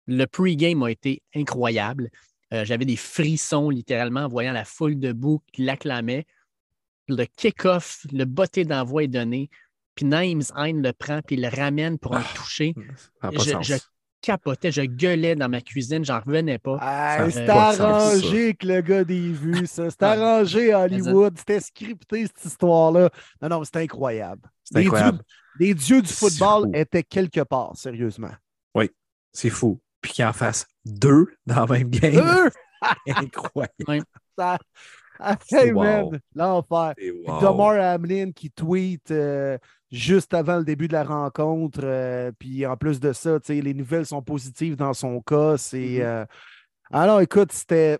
Le 0.07 0.27
pre-game 0.27 0.83
a 0.83 0.91
été 0.91 1.23
incroyable. 1.35 2.11
Euh, 2.53 2.65
j'avais 2.65 2.85
des 2.85 2.97
frissons 2.97 3.71
littéralement 3.71 4.21
en 4.21 4.29
voyant 4.29 4.53
la 4.53 4.65
foule 4.65 4.99
debout 4.99 5.43
qui 5.53 5.63
l'acclamait. 5.65 6.27
Le 7.09 7.25
kick-off, 7.25 8.07
le 8.13 8.25
botté 8.25 8.65
d'envoi 8.65 9.05
est 9.05 9.09
donné. 9.09 9.51
Puis 9.95 10.05
Naïms 10.05 10.53
Hein 10.55 10.75
le 10.75 10.93
prend 10.93 11.21
puis 11.23 11.37
il 11.37 11.43
le 11.43 11.49
ramène 11.49 11.99
pour 11.99 12.15
un 12.15 12.23
ah, 12.25 12.35
toucher. 12.35 12.75
Je, 13.23 13.75
capotais, 14.25 14.72
je 14.72 14.83
gueulais 14.83 15.35
dans 15.35 15.49
ma 15.49 15.61
cuisine, 15.61 16.05
j'en 16.05 16.18
revenais 16.20 16.59
pas. 16.59 16.79
Ah, 16.81 17.31
c'est 17.31 17.49
arrangé 17.49 18.55
que 18.55 18.66
le 18.66 18.81
gars 18.81 19.05
des 19.05 19.29
vues, 19.29 19.66
ça. 19.66 19.91
C'est 19.91 20.03
arrangé 20.03 20.72
à 20.72 20.81
Hollywood. 20.81 21.35
C'était 21.39 21.61
scripté, 21.61 22.27
cette 22.27 22.45
histoire-là. 22.45 23.11
Non, 23.43 23.49
non, 23.49 23.64
c'était 23.64 23.81
incroyable. 23.81 24.43
Les, 24.72 24.85
Dieux, 24.85 25.18
les 25.61 25.75
dieux 25.75 26.01
du 26.03 26.12
football 26.12 26.70
étaient 26.75 27.03
quelque 27.03 27.43
part, 27.43 27.77
sérieusement. 27.77 28.33
Oui, 28.75 28.91
c'est 29.31 29.51
fou. 29.51 29.79
Puis 30.01 30.12
qu'il 30.12 30.25
en 30.25 30.33
fasse 30.33 30.66
deux 30.87 31.27
dans 31.47 31.66
la 31.66 31.66
même 31.66 31.91
game. 31.91 32.14
Deux! 32.14 32.51
incroyable. 33.14 34.07
Ça, 34.39 34.59
ah, 35.20 35.37
hey, 35.51 35.72
man, 35.72 36.18
l'enfer. 36.35 36.95
Wow. 37.27 37.70
Hamlin 37.70 38.33
qui 38.33 38.51
tweet 38.51 39.11
euh, 39.11 39.59
juste 39.95 40.35
avant 40.35 40.59
le 40.59 40.65
début 40.65 40.89
de 40.89 40.93
la 40.93 41.05
rencontre. 41.05 41.81
Euh, 41.83 42.33
puis 42.39 42.67
en 42.67 42.77
plus 42.77 43.01
de 43.01 43.13
ça, 43.13 43.39
les 43.49 43.75
nouvelles 43.75 44.07
sont 44.07 44.23
positives 44.23 44.77
dans 44.77 44.93
son 44.93 45.21
cas. 45.21 45.57
C'est. 45.57 45.79
Mm-hmm. 45.79 46.03
Euh, 46.03 46.27
alors, 46.93 47.21
écoute, 47.21 47.53
c'était. 47.53 47.99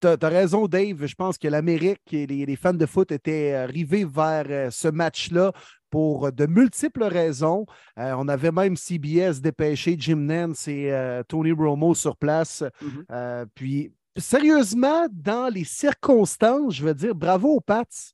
Tu 0.00 0.06
as, 0.06 0.28
raison, 0.28 0.66
Dave. 0.66 1.06
Je 1.06 1.14
pense 1.14 1.38
que 1.38 1.48
l'Amérique 1.48 2.12
et 2.12 2.26
les, 2.26 2.56
fans 2.56 2.74
de 2.74 2.86
foot 2.86 3.10
étaient 3.10 3.64
rivés 3.64 4.04
vers 4.04 4.70
ce 4.70 4.88
match-là 4.88 5.52
pour 5.90 6.30
de 6.30 6.46
multiples 6.46 7.04
raisons. 7.04 7.64
on 7.96 8.28
avait 8.28 8.52
même 8.52 8.76
CBS 8.76 9.40
dépêché 9.40 9.96
Jim 9.98 10.16
Nance 10.16 10.68
et 10.68 10.92
Tony 11.26 11.52
Romo 11.52 11.94
sur 11.94 12.16
place. 12.16 12.62
Mm-hmm. 12.82 13.46
puis 13.54 13.92
sérieusement, 14.16 15.06
dans 15.10 15.52
les 15.52 15.64
circonstances, 15.64 16.74
je 16.74 16.84
veux 16.84 16.94
dire 16.94 17.14
bravo 17.14 17.56
aux 17.56 17.60
Pats 17.60 18.12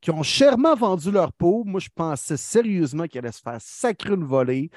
qui 0.00 0.10
ont 0.10 0.22
chèrement 0.22 0.74
vendu 0.74 1.10
leur 1.10 1.32
peau. 1.32 1.64
Moi, 1.64 1.80
je 1.80 1.88
pensais 1.94 2.36
sérieusement 2.36 3.06
qu'ils 3.06 3.18
allaient 3.18 3.32
se 3.32 3.40
faire 3.40 3.60
sacrer 3.60 4.14
une 4.14 4.24
volée. 4.24 4.70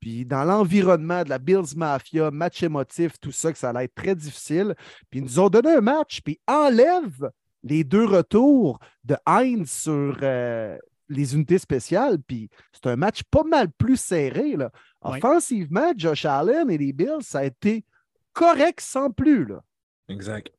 Puis 0.00 0.24
dans 0.24 0.44
l'environnement 0.44 1.24
de 1.24 1.28
la 1.28 1.38
Bills 1.38 1.76
Mafia, 1.76 2.30
match 2.30 2.62
émotif, 2.62 3.18
tout 3.20 3.32
ça, 3.32 3.52
que 3.52 3.58
ça 3.58 3.70
allait 3.70 3.84
être 3.84 3.94
très 3.94 4.14
difficile. 4.14 4.74
Puis 5.10 5.20
ils 5.20 5.24
nous 5.24 5.40
ont 5.40 5.48
donné 5.48 5.72
un 5.72 5.80
match, 5.80 6.20
puis 6.20 6.38
enlèvent 6.46 7.30
les 7.64 7.82
deux 7.82 8.04
retours 8.04 8.78
de 9.04 9.16
Heinz 9.26 9.68
sur 9.68 10.16
euh, 10.22 10.78
les 11.08 11.34
unités 11.34 11.58
spéciales. 11.58 12.18
Puis 12.20 12.48
c'est 12.72 12.86
un 12.86 12.96
match 12.96 13.22
pas 13.24 13.42
mal 13.42 13.70
plus 13.72 13.96
serré. 13.96 14.56
Là. 14.56 14.70
Offensivement, 15.00 15.92
Josh 15.96 16.24
Allen 16.24 16.70
et 16.70 16.78
les 16.78 16.92
Bills, 16.92 17.22
ça 17.22 17.40
a 17.40 17.44
été 17.44 17.84
correct 18.32 18.80
sans 18.80 19.10
plus. 19.10 19.44
Là. 19.46 19.60
Exact. 20.08 20.52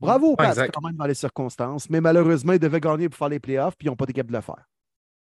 Bravo 0.00 0.32
au 0.32 0.36
Pats 0.36 0.68
quand 0.68 0.82
même 0.82 0.96
dans 0.96 1.06
les 1.06 1.14
circonstances, 1.14 1.88
mais 1.90 2.00
malheureusement, 2.00 2.52
ils 2.52 2.58
devaient 2.58 2.80
gagner 2.80 3.08
pour 3.08 3.18
faire 3.18 3.28
les 3.28 3.40
playoffs, 3.40 3.76
puis 3.76 3.86
ils 3.86 3.90
n'ont 3.90 3.96
pas 3.96 4.04
été 4.04 4.12
capables 4.12 4.32
de 4.32 4.38
le 4.38 4.42
faire. 4.42 4.66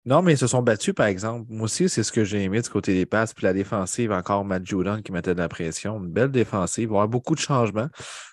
Non, 0.07 0.21
mais 0.21 0.33
ils 0.33 0.37
se 0.37 0.45
sont 0.45 0.61
battus, 0.61 0.93
par 0.93 1.07
exemple. 1.07 1.47
Moi 1.49 1.65
aussi, 1.65 1.89
c'est 1.89 2.03
ce 2.03 2.11
que 2.11 2.23
j'ai 2.23 2.43
aimé 2.43 2.61
du 2.61 2.69
côté 2.69 2.93
des 2.93 3.07
passes. 3.07 3.33
Puis 3.33 3.43
la 3.43 3.53
défensive, 3.53 4.11
encore 4.11 4.45
Matt 4.45 4.63
Judon 4.63 5.01
qui 5.01 5.11
mettait 5.11 5.33
de 5.33 5.39
la 5.39 5.49
pression. 5.49 5.97
Une 5.97 6.11
belle 6.11 6.29
défensive. 6.29 6.83
Il 6.83 6.89
va 6.89 6.93
y 6.93 6.95
avoir 6.97 7.07
beaucoup 7.07 7.33
de 7.33 7.39
changements 7.39 7.87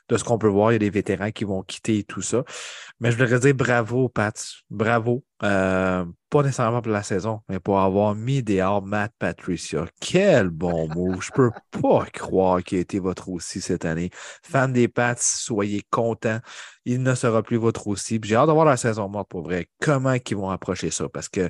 de 0.09 0.17
ce 0.17 0.25
qu'on 0.25 0.39
peut 0.39 0.49
voir. 0.49 0.73
Il 0.73 0.75
y 0.75 0.77
a 0.77 0.79
des 0.79 0.91
vétérans 0.91 1.31
qui 1.31 1.45
vont 1.45 1.63
quitter 1.63 1.99
et 1.99 2.05
tout 2.05 2.23
ça. 2.23 2.45
Mais 3.01 3.11
je 3.11 3.19
voudrais 3.19 3.39
dire 3.39 3.55
bravo, 3.55 4.09
Pats. 4.09 4.33
Bravo. 4.71 5.25
Euh, 5.43 6.05
pas 6.31 6.43
nécessairement 6.43 6.81
pour 6.81 6.93
la 6.93 7.03
saison, 7.03 7.41
mais 7.49 7.59
pour 7.59 7.81
avoir 7.81 8.15
mis 8.15 8.43
dehors 8.43 8.81
Matt 8.81 9.13
Patricia. 9.19 9.87
Quel 10.01 10.49
bon 10.49 10.89
mot. 10.89 11.21
Je 11.21 11.31
peux 11.31 11.51
pas 11.83 12.07
croire 12.13 12.63
qu'il 12.63 12.79
a 12.79 12.81
été 12.81 13.01
votre 13.01 13.29
aussi 13.29 13.61
cette 13.61 13.85
année. 13.85 14.09
Fan 14.43 14.73
des 14.73 14.89
Pats, 14.89 15.17
soyez 15.19 15.83
contents. 15.91 16.39
Il 16.85 17.03
ne 17.03 17.15
sera 17.15 17.43
plus 17.43 17.59
votre 17.59 17.87
aussi. 17.87 18.19
J'ai 18.25 18.35
hâte 18.35 18.49
de 18.49 18.53
voir 18.53 18.65
la 18.65 18.77
saison 18.77 19.09
morte 19.09 19.29
pour 19.29 19.43
vrai. 19.43 19.69
Comment 19.81 20.15
ils 20.15 20.37
vont 20.37 20.49
approcher 20.49 20.91
ça? 20.91 21.09
Parce 21.09 21.29
que 21.29 21.41
euh, 21.41 21.49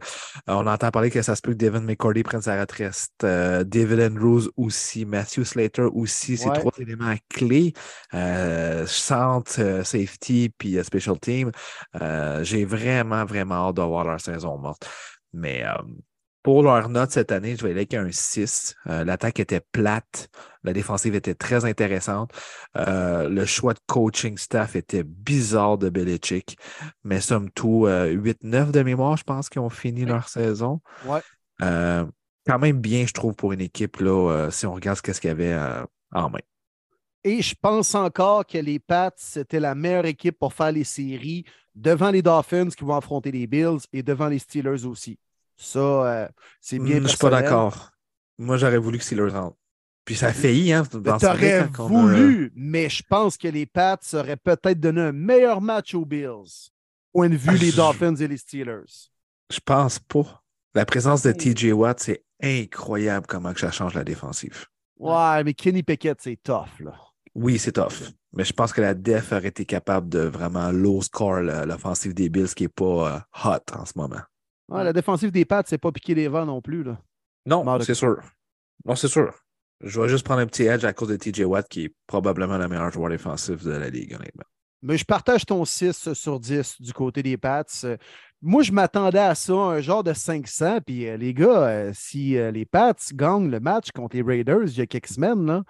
on 0.48 0.66
entend 0.66 0.90
parler 0.90 1.10
que 1.10 1.22
ça 1.22 1.36
se 1.36 1.42
peut 1.42 1.52
que 1.52 1.58
Devin 1.58 1.80
McCordy 1.80 2.22
prenne 2.22 2.42
sa 2.42 2.60
retraite. 2.60 3.08
Euh, 3.22 3.64
David 3.64 4.00
Andrews 4.00 4.50
aussi. 4.56 5.04
Matthew 5.04 5.44
Slater 5.44 5.88
aussi. 5.92 6.36
C'est 6.36 6.52
trois 6.52 6.72
éléments 6.78 7.14
clés. 7.28 7.72
Euh, 8.42 8.86
centre, 8.86 9.82
safety, 9.84 10.50
puis 10.56 10.82
special 10.82 11.18
team. 11.18 11.50
J'ai 12.42 12.64
vraiment, 12.64 13.24
vraiment 13.24 13.68
hâte 13.68 13.76
de 13.76 13.82
voir 13.82 14.04
leur 14.04 14.20
saison 14.20 14.58
morte. 14.58 14.86
Mais 15.32 15.64
euh, 15.64 15.72
pour 16.42 16.62
leur 16.62 16.88
note 16.88 17.10
cette 17.10 17.32
année, 17.32 17.56
je 17.56 17.62
vais 17.62 17.70
aller 17.70 17.80
avec 17.80 17.94
un 17.94 18.10
6. 18.10 18.74
Euh, 18.88 19.04
l'attaque 19.04 19.40
était 19.40 19.60
plate. 19.60 20.28
La 20.64 20.72
défensive 20.72 21.14
était 21.14 21.34
très 21.34 21.64
intéressante. 21.64 22.32
Euh, 22.76 23.28
le 23.28 23.46
choix 23.46 23.74
de 23.74 23.80
coaching 23.86 24.36
staff 24.36 24.76
était 24.76 25.04
bizarre 25.04 25.78
de 25.78 25.88
Belichick. 25.88 26.56
Mais 27.04 27.20
somme 27.20 27.50
tout, 27.50 27.86
8-9 27.86 28.70
de 28.70 28.82
mémoire, 28.82 29.16
je 29.16 29.24
pense, 29.24 29.48
qu'ils 29.48 29.60
ont 29.60 29.70
fini 29.70 30.04
leur 30.04 30.28
saison. 30.28 30.80
Ouais. 31.06 31.20
quand 32.46 32.58
même 32.58 32.80
bien, 32.80 33.06
je 33.06 33.12
trouve, 33.12 33.34
pour 33.34 33.52
une 33.52 33.60
équipe, 33.60 33.98
là, 33.98 34.48
si 34.50 34.66
on 34.66 34.74
regarde 34.74 34.98
ce 34.98 35.02
qu'il 35.02 35.28
y 35.28 35.30
avait 35.30 35.56
en 36.12 36.30
main. 36.30 36.38
Et 37.24 37.40
je 37.40 37.54
pense 37.60 37.94
encore 37.94 38.46
que 38.46 38.58
les 38.58 38.78
Pats, 38.78 39.12
c'était 39.16 39.60
la 39.60 39.74
meilleure 39.74 40.06
équipe 40.06 40.38
pour 40.38 40.52
faire 40.52 40.72
les 40.72 40.84
séries 40.84 41.44
devant 41.74 42.10
les 42.10 42.22
Dolphins 42.22 42.70
qui 42.70 42.84
vont 42.84 42.96
affronter 42.96 43.30
les 43.30 43.46
Bills 43.46 43.80
et 43.92 44.02
devant 44.02 44.28
les 44.28 44.38
Steelers 44.38 44.84
aussi. 44.84 45.18
Ça, 45.56 45.78
euh, 45.78 46.28
c'est 46.60 46.78
bien. 46.78 47.00
Hmm, 47.00 47.04
je 47.04 47.08
suis 47.08 47.18
pas 47.18 47.30
d'accord. 47.30 47.90
Moi, 48.38 48.56
j'aurais 48.56 48.78
voulu 48.78 48.98
que 48.98 49.04
Steelers 49.04 49.32
rentrent. 49.32 49.56
Puis 50.04 50.16
ça 50.16 50.28
a 50.28 50.32
failli, 50.32 50.72
hein? 50.72 50.82
Tu 50.84 50.96
aurais 50.96 51.68
voulu, 51.78 52.52
mais 52.56 52.88
je 52.88 53.04
pense 53.08 53.36
que 53.36 53.46
les 53.46 53.66
Pats 53.66 54.00
auraient 54.14 54.36
peut-être 54.36 54.80
donné 54.80 55.00
un 55.00 55.12
meilleur 55.12 55.60
match 55.60 55.94
aux 55.94 56.04
Bills, 56.04 56.70
point 57.12 57.28
de 57.28 57.36
vue 57.36 57.56
les 57.56 57.72
ah, 57.74 57.76
Dolphins 57.76 58.16
et 58.16 58.26
les 58.26 58.36
Steelers. 58.36 59.10
Je 59.52 59.60
pense 59.64 60.00
pas. 60.00 60.42
La 60.74 60.84
présence 60.84 61.22
de 61.22 61.30
TJ 61.30 61.72
Watt, 61.72 62.00
c'est 62.00 62.24
incroyable 62.42 63.26
comment 63.28 63.52
que 63.52 63.60
ça 63.60 63.70
change 63.70 63.94
la 63.94 64.02
défensive. 64.02 64.66
Ouais, 64.98 65.44
mais 65.44 65.54
Kenny 65.54 65.84
Pickett, 65.84 66.20
c'est 66.20 66.38
tough, 66.42 66.80
là. 66.80 66.94
Oui, 67.34 67.58
c'est 67.58 67.72
tough. 67.72 68.12
Mais 68.34 68.44
je 68.44 68.52
pense 68.52 68.72
que 68.72 68.80
la 68.80 68.94
def 68.94 69.32
aurait 69.32 69.48
été 69.48 69.64
capable 69.64 70.08
de 70.08 70.20
vraiment 70.20 70.70
low 70.70 71.00
score 71.02 71.40
l'offensive 71.40 72.14
des 72.14 72.28
Bills 72.28 72.54
qui 72.54 72.64
n'est 72.64 72.68
pas 72.68 73.16
euh, 73.16 73.18
hot 73.44 73.74
en 73.74 73.84
ce 73.84 73.92
moment. 73.96 74.20
Ouais, 74.68 74.84
la 74.84 74.92
défensive 74.92 75.30
des 75.30 75.44
Pats, 75.44 75.62
c'est 75.66 75.78
pas 75.78 75.92
piquer 75.92 76.14
les 76.14 76.28
vents 76.28 76.46
non 76.46 76.62
plus. 76.62 76.82
Là. 76.82 76.98
Non, 77.46 77.64
c'est 77.80 77.94
sûr. 77.94 78.20
Non, 78.84 78.94
c'est 78.94 79.08
sûr. 79.08 79.34
Je 79.82 80.00
vais 80.00 80.08
juste 80.08 80.24
prendre 80.24 80.40
un 80.40 80.46
petit 80.46 80.62
edge 80.62 80.84
à 80.84 80.92
cause 80.92 81.08
de 81.08 81.16
TJ 81.16 81.40
Watt, 81.40 81.68
qui 81.68 81.84
est 81.84 81.94
probablement 82.06 82.56
le 82.56 82.68
meilleur 82.68 82.90
joueur 82.92 83.10
défensif 83.10 83.64
de 83.64 83.72
la 83.72 83.90
Ligue, 83.90 84.14
honnêtement. 84.14 84.44
Mais 84.80 84.96
je 84.96 85.04
partage 85.04 85.44
ton 85.44 85.64
6 85.64 86.12
sur 86.14 86.40
10 86.40 86.80
du 86.80 86.92
côté 86.92 87.22
des 87.22 87.36
Pats. 87.36 87.64
Moi, 88.40 88.62
je 88.62 88.72
m'attendais 88.72 89.18
à 89.18 89.34
ça, 89.34 89.52
un 89.52 89.80
genre 89.80 90.04
de 90.04 90.12
500. 90.12 90.80
Puis 90.86 91.08
euh, 91.08 91.16
les 91.16 91.34
gars, 91.34 91.68
euh, 91.68 91.90
si 91.94 92.34
les 92.34 92.64
Pats 92.64 92.94
gagnent 93.12 93.50
le 93.50 93.60
match 93.60 93.90
contre 93.92 94.16
les 94.16 94.22
Raiders 94.22 94.64
il 94.66 94.78
y 94.78 94.80
a 94.80 94.86
quelques 94.86 95.08
semaines, 95.08 95.44
là, 95.46 95.62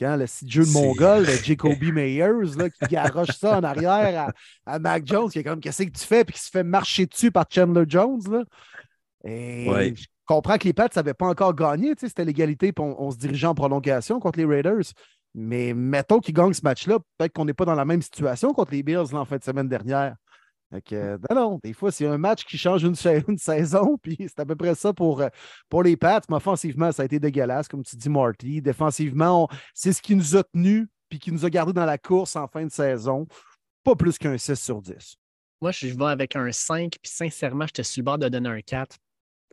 quand 0.00 0.16
le 0.16 0.24
jeu 0.46 0.64
de 0.64 0.70
Mongol 0.70 1.26
de 1.26 1.32
Jacoby 1.32 1.92
Meyers 1.92 2.56
là, 2.56 2.70
qui 2.70 2.86
garoche 2.88 3.36
ça 3.38 3.58
en 3.58 3.62
arrière 3.62 4.32
à, 4.64 4.78
Mac 4.78 5.06
Jones, 5.06 5.28
qui 5.28 5.40
est 5.40 5.44
comme 5.44 5.60
qu'est-ce 5.60 5.82
que 5.82 5.90
tu 5.90 6.06
fais, 6.06 6.24
puis 6.24 6.34
qui 6.34 6.40
se 6.40 6.50
fait 6.50 6.64
marcher 6.64 7.04
dessus 7.04 7.30
par 7.30 7.44
Chandler 7.50 7.84
Jones. 7.86 8.22
Là. 8.30 8.44
Et 9.24 9.94
je 9.94 10.06
comprends 10.24 10.56
que 10.56 10.64
les 10.64 10.72
Pats 10.72 10.88
n'avaient 10.96 11.14
pas 11.14 11.26
encore 11.26 11.54
gagné, 11.54 11.92
c'était 11.98 12.24
l'égalité, 12.24 12.72
puis 12.72 12.82
on, 12.82 13.10
se 13.10 13.18
dirigeait 13.18 13.46
en 13.46 13.54
prolongation 13.54 14.20
contre 14.20 14.38
les 14.38 14.46
Raiders. 14.46 14.92
Mais 15.34 15.74
mettons 15.74 16.18
qu'ils 16.18 16.34
gagnent 16.34 16.54
ce 16.54 16.62
match-là, 16.64 16.98
peut-être 17.18 17.32
qu'on 17.34 17.44
n'est 17.44 17.54
pas 17.54 17.66
dans 17.66 17.74
la 17.74 17.84
même 17.84 18.02
situation 18.02 18.52
contre 18.54 18.72
les 18.72 18.82
Bills 18.82 19.14
en 19.14 19.24
fin 19.24 19.36
de 19.36 19.44
semaine 19.44 19.68
dernière. 19.68 20.16
Euh, 20.72 21.18
non, 21.30 21.36
non, 21.36 21.60
des 21.62 21.72
fois, 21.72 21.90
c'est 21.90 22.06
un 22.06 22.18
match 22.18 22.44
qui 22.44 22.56
change 22.56 22.84
une, 22.84 22.94
saison, 22.94 23.98
puis 24.00 24.16
c'est 24.20 24.40
à 24.40 24.46
peu 24.46 24.56
près 24.56 24.74
ça 24.74 24.92
pour, 24.92 25.20
euh, 25.20 25.28
pour 25.68 25.82
les 25.82 25.96
Pats. 25.96 26.20
Mais 26.28 26.36
offensivement, 26.36 26.92
ça 26.92 27.02
a 27.02 27.04
été 27.04 27.18
dégueulasse, 27.18 27.68
comme 27.68 27.82
tu 27.82 27.96
dis, 27.96 28.08
Marty. 28.08 28.62
Défensivement, 28.62 29.48
c'est 29.74 29.92
ce 29.92 30.02
qui 30.02 30.14
nous 30.14 30.36
a 30.36 30.44
tenus, 30.44 30.86
puis 31.08 31.18
qui 31.18 31.32
nous 31.32 31.44
a 31.44 31.50
gardés 31.50 31.72
dans 31.72 31.84
la 31.84 31.98
course 31.98 32.36
en 32.36 32.46
fin 32.46 32.64
de 32.64 32.70
saison. 32.70 33.26
Pas 33.82 33.96
plus 33.96 34.18
qu'un 34.18 34.38
6 34.38 34.54
sur 34.54 34.80
10. 34.80 35.16
Moi, 35.60 35.72
je 35.72 35.88
vais 35.88 36.04
avec 36.04 36.36
un 36.36 36.52
5, 36.52 36.96
puis 37.02 37.12
sincèrement, 37.12 37.66
j'étais 37.66 37.82
sur 37.82 38.00
le 38.00 38.04
bord 38.04 38.18
de 38.18 38.28
donner 38.28 38.48
un 38.48 38.60
4. 38.60 38.96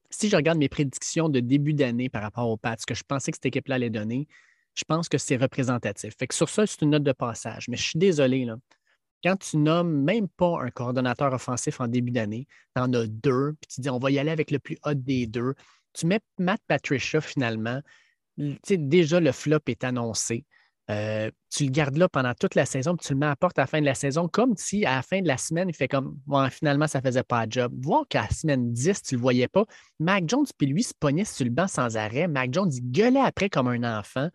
Si 0.09 0.29
je 0.29 0.35
regarde 0.37 0.57
mes 0.57 0.69
prédictions 0.69 1.27
de 1.27 1.41
début 1.41 1.73
d'année 1.73 2.07
par 2.07 2.21
rapport 2.21 2.47
aux 2.47 2.55
Pats, 2.55 2.77
ce 2.79 2.85
que 2.85 2.93
je 2.93 3.03
pensais 3.03 3.31
que 3.31 3.37
cette 3.37 3.47
équipe-là 3.47 3.75
allait 3.75 3.89
donner, 3.89 4.27
je 4.73 4.83
pense 4.87 5.09
que 5.09 5.17
c'est 5.17 5.35
représentatif. 5.35 6.15
Fait 6.17 6.27
que 6.27 6.35
sur 6.35 6.47
ça, 6.47 6.65
c'est 6.65 6.81
une 6.81 6.91
note 6.91 7.03
de 7.03 7.11
passage. 7.11 7.67
Mais 7.67 7.75
je 7.75 7.83
suis 7.83 7.99
désolé, 7.99 8.45
là 8.45 8.55
quand 9.27 9.35
tu 9.35 9.57
nommes 9.57 10.03
même 10.03 10.29
pas 10.29 10.61
un 10.61 10.69
coordonnateur 10.69 11.33
offensif 11.33 11.81
en 11.81 11.87
début 11.87 12.11
d'année, 12.11 12.47
tu 12.75 12.81
en 12.81 12.93
as 12.93 13.07
deux, 13.07 13.55
puis 13.59 13.67
tu 13.67 13.81
dis 13.81 13.89
on 13.89 13.99
va 13.99 14.09
y 14.09 14.19
aller 14.19 14.31
avec 14.31 14.51
le 14.51 14.59
plus 14.59 14.77
hot 14.85 14.93
des 14.93 15.27
deux. 15.27 15.53
Tu 15.93 16.05
mets 16.05 16.21
Matt 16.37 16.61
Patricia 16.65 17.19
finalement. 17.19 17.81
Déjà, 18.37 19.19
le 19.19 19.31
flop 19.31 19.59
est 19.67 19.83
annoncé. 19.83 20.45
Euh, 20.89 21.29
tu 21.49 21.65
le 21.65 21.71
gardes 21.71 21.97
là 21.97 22.07
pendant 22.07 22.33
toute 22.33 22.55
la 22.55 22.65
saison, 22.65 22.95
puis 22.95 23.05
tu 23.05 23.13
le 23.13 23.19
mets 23.19 23.25
à 23.25 23.35
porte 23.35 23.59
à 23.59 23.63
la 23.63 23.67
fin 23.67 23.81
de 23.81 23.85
la 23.85 23.95
saison, 23.95 24.29
comme 24.29 24.55
si 24.55 24.85
à 24.85 24.95
la 24.95 25.01
fin 25.01 25.21
de 25.21 25.27
la 25.27 25.37
semaine, 25.37 25.67
il 25.67 25.75
fait 25.75 25.89
comme 25.89 26.17
finalement, 26.49 26.87
ça 26.87 27.01
faisait 27.01 27.23
pas 27.23 27.45
le 27.45 27.51
job. 27.51 27.73
Voir 27.81 28.05
qu'à 28.07 28.21
la 28.21 28.29
semaine 28.29 28.71
10, 28.71 29.01
tu 29.01 29.15
le 29.15 29.21
voyais 29.21 29.49
pas. 29.49 29.65
Mac 29.99 30.23
Jones, 30.29 30.45
puis 30.57 30.67
lui, 30.67 30.83
se 30.83 30.93
pognait 30.97 31.25
sur 31.25 31.43
le 31.43 31.51
banc 31.51 31.67
sans 31.67 31.97
arrêt. 31.97 32.29
Mac 32.29 32.53
Jones, 32.53 32.71
il 32.71 32.89
gueulait 32.89 33.19
après 33.19 33.49
comme 33.49 33.67
un 33.67 33.99
enfant. 33.99 34.29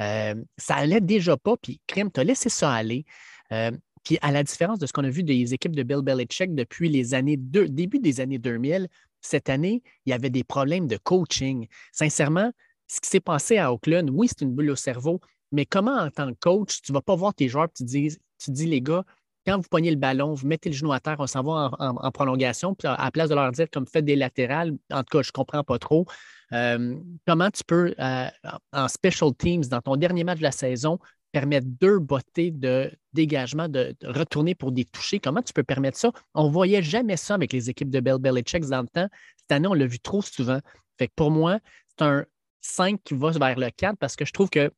Euh, 0.00 0.34
ça 0.58 0.74
allait 0.74 1.00
déjà 1.00 1.38
pas, 1.38 1.56
puis 1.56 1.80
Crème, 1.86 2.10
tu 2.12 2.20
as 2.20 2.24
laissé 2.24 2.50
ça 2.50 2.70
aller. 2.70 3.06
Euh, 3.52 3.70
puis 4.04 4.18
à 4.20 4.30
la 4.30 4.42
différence 4.42 4.78
de 4.78 4.86
ce 4.86 4.92
qu'on 4.92 5.04
a 5.04 5.10
vu 5.10 5.22
des 5.22 5.54
équipes 5.54 5.74
de 5.74 5.82
Bill 5.82 6.02
Belichick 6.02 6.54
depuis 6.54 6.88
les 6.88 7.14
années 7.14 7.36
deux, 7.36 7.68
début 7.68 7.98
des 7.98 8.20
années 8.20 8.38
2000, 8.38 8.88
cette 9.20 9.48
année, 9.48 9.82
il 10.04 10.10
y 10.10 10.12
avait 10.12 10.30
des 10.30 10.44
problèmes 10.44 10.86
de 10.86 10.98
coaching. 10.98 11.66
Sincèrement, 11.92 12.52
ce 12.86 13.00
qui 13.00 13.08
s'est 13.08 13.20
passé 13.20 13.56
à 13.56 13.72
Oakland, 13.72 14.10
oui, 14.12 14.28
c'est 14.28 14.42
une 14.42 14.54
bulle 14.54 14.70
au 14.70 14.76
cerveau, 14.76 15.20
mais 15.50 15.64
comment 15.64 15.96
en 15.96 16.10
tant 16.10 16.30
que 16.32 16.38
coach, 16.38 16.82
tu 16.82 16.92
ne 16.92 16.96
vas 16.96 17.02
pas 17.02 17.16
voir 17.16 17.34
tes 17.34 17.48
joueurs 17.48 17.64
et 17.66 17.72
tu 17.74 17.84
dis, 17.84 18.18
dis, 18.48 18.66
les 18.66 18.82
gars, 18.82 19.04
quand 19.46 19.56
vous 19.56 19.68
pognez 19.68 19.90
le 19.90 19.96
ballon, 19.96 20.34
vous 20.34 20.46
mettez 20.46 20.70
le 20.70 20.74
genou 20.74 20.92
à 20.92 21.00
terre, 21.00 21.16
on 21.18 21.26
s'en 21.26 21.42
va 21.42 21.70
en, 21.78 22.10
prolongation, 22.10 22.74
puis 22.74 22.88
à 22.88 23.02
la 23.02 23.10
place 23.10 23.28
de 23.28 23.34
leur 23.34 23.52
dire 23.52 23.66
comme 23.70 23.86
faites 23.86 24.04
des 24.04 24.16
latérales, 24.16 24.72
en 24.90 25.02
tout 25.02 25.18
cas, 25.18 25.22
je 25.22 25.28
ne 25.28 25.32
comprends 25.32 25.64
pas 25.64 25.78
trop. 25.78 26.06
Euh, 26.52 26.96
comment 27.26 27.50
tu 27.50 27.64
peux, 27.64 27.94
euh, 27.98 28.26
en 28.72 28.88
special 28.88 29.34
teams, 29.34 29.64
dans 29.64 29.80
ton 29.80 29.96
dernier 29.96 30.24
match 30.24 30.38
de 30.38 30.44
la 30.44 30.52
saison, 30.52 30.98
permettre 31.34 31.66
deux 31.66 31.98
bottées 31.98 32.52
de 32.52 32.92
dégagement, 33.12 33.68
de, 33.68 33.96
retourner 34.04 34.54
pour 34.54 34.70
des 34.70 34.84
touchés. 34.84 35.18
Comment 35.18 35.42
tu 35.42 35.52
peux 35.52 35.64
permettre 35.64 35.98
ça? 35.98 36.12
On 36.32 36.46
ne 36.46 36.52
voyait 36.52 36.80
jamais 36.80 37.16
ça 37.16 37.34
avec 37.34 37.52
les 37.52 37.68
équipes 37.68 37.90
de 37.90 37.98
Bell 37.98 38.18
Belichick 38.18 38.64
dans 38.66 38.82
le 38.82 38.88
temps. 38.88 39.08
Cette 39.36 39.50
année, 39.50 39.66
on 39.66 39.74
l'a 39.74 39.86
vu 39.86 39.98
trop 39.98 40.22
souvent. 40.22 40.60
Fait 40.96 41.10
pour 41.16 41.32
moi, 41.32 41.58
c'est 41.88 42.04
un 42.04 42.24
5 42.60 43.00
qui 43.02 43.14
va 43.14 43.32
vers 43.32 43.58
le 43.58 43.68
4 43.68 43.98
parce 43.98 44.14
que 44.14 44.24
je 44.24 44.32
trouve 44.32 44.48
que 44.48 44.70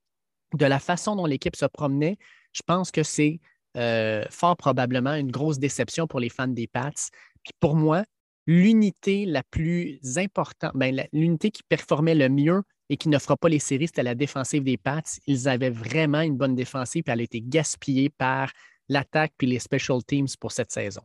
de 0.55 0.65
la 0.65 0.79
façon 0.79 1.15
dont 1.15 1.27
l'équipe 1.27 1.57
se 1.57 1.67
promenait, 1.67 2.17
je 2.53 2.63
pense 2.67 2.91
que 2.91 3.03
c'est 3.03 3.39
euh, 3.77 4.25
fort 4.31 4.57
probablement 4.57 5.13
une 5.13 5.31
grosse 5.31 5.59
déception 5.59 6.07
pour 6.07 6.21
les 6.21 6.31
fans 6.31 6.49
des 6.49 6.67
Pats. 6.67 6.91
Puis 7.43 7.53
pour 7.61 7.77
moi, 7.77 8.05
l'unité 8.47 9.27
la 9.27 9.43
plus 9.43 10.01
importante, 10.17 10.73
ben, 10.75 11.07
l'unité 11.13 11.51
qui 11.51 11.63
performait 11.65 12.15
le 12.15 12.31
mieux 12.31 12.63
et 12.89 12.97
qui 12.97 13.09
ne 13.09 13.19
fera 13.19 13.37
pas 13.37 13.49
les 13.49 13.59
séries, 13.59 13.89
c'était 13.89 14.03
la 14.03 14.15
défensive 14.15 14.63
des 14.63 14.77
Pats. 14.77 15.03
Ils 15.27 15.49
avaient 15.49 15.71
vraiment 15.71 16.21
une 16.21 16.37
bonne 16.37 16.55
défensive, 16.55 17.03
puis 17.03 17.13
elle 17.13 17.21
a 17.21 17.25
été 17.25 17.41
gaspillée 17.41 18.11
par 18.11 18.53
l'attaque 18.89 19.33
puis 19.37 19.47
les 19.47 19.59
special 19.59 20.03
teams 20.05 20.29
pour 20.41 20.53
cette 20.53 20.71
saison. 20.71 21.03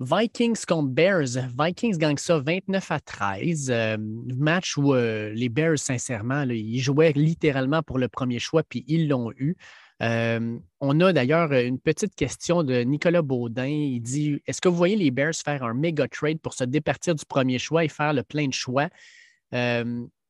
Vikings 0.00 0.64
contre 0.66 0.88
Bears. 0.88 1.36
Vikings 1.58 1.98
gagnent 1.98 2.16
ça 2.16 2.38
29 2.38 2.90
à 2.90 3.00
13. 3.00 3.70
Euh, 3.70 3.98
match 4.38 4.78
où 4.78 4.94
euh, 4.94 5.30
les 5.34 5.50
Bears, 5.50 5.78
sincèrement, 5.78 6.42
ils 6.44 6.80
jouaient 6.80 7.12
littéralement 7.12 7.82
pour 7.82 7.98
le 7.98 8.08
premier 8.08 8.38
choix, 8.38 8.62
puis 8.62 8.82
ils 8.88 9.08
l'ont 9.08 9.30
eu. 9.32 9.56
Euh, 10.02 10.58
on 10.80 11.00
a 11.00 11.12
d'ailleurs 11.12 11.52
une 11.52 11.78
petite 11.78 12.14
question 12.14 12.62
de 12.62 12.80
Nicolas 12.80 13.20
Baudin. 13.20 13.66
Il 13.66 14.00
dit 14.00 14.40
Est-ce 14.46 14.62
que 14.62 14.70
vous 14.70 14.76
voyez 14.76 14.96
les 14.96 15.10
Bears 15.10 15.34
faire 15.34 15.62
un 15.62 15.74
méga 15.74 16.08
trade 16.08 16.40
pour 16.40 16.54
se 16.54 16.64
départir 16.64 17.14
du 17.14 17.26
premier 17.26 17.58
choix 17.58 17.84
et 17.84 17.88
faire 17.88 18.14
le 18.14 18.22
plein 18.22 18.48
de 18.48 18.54
choix? 18.54 18.88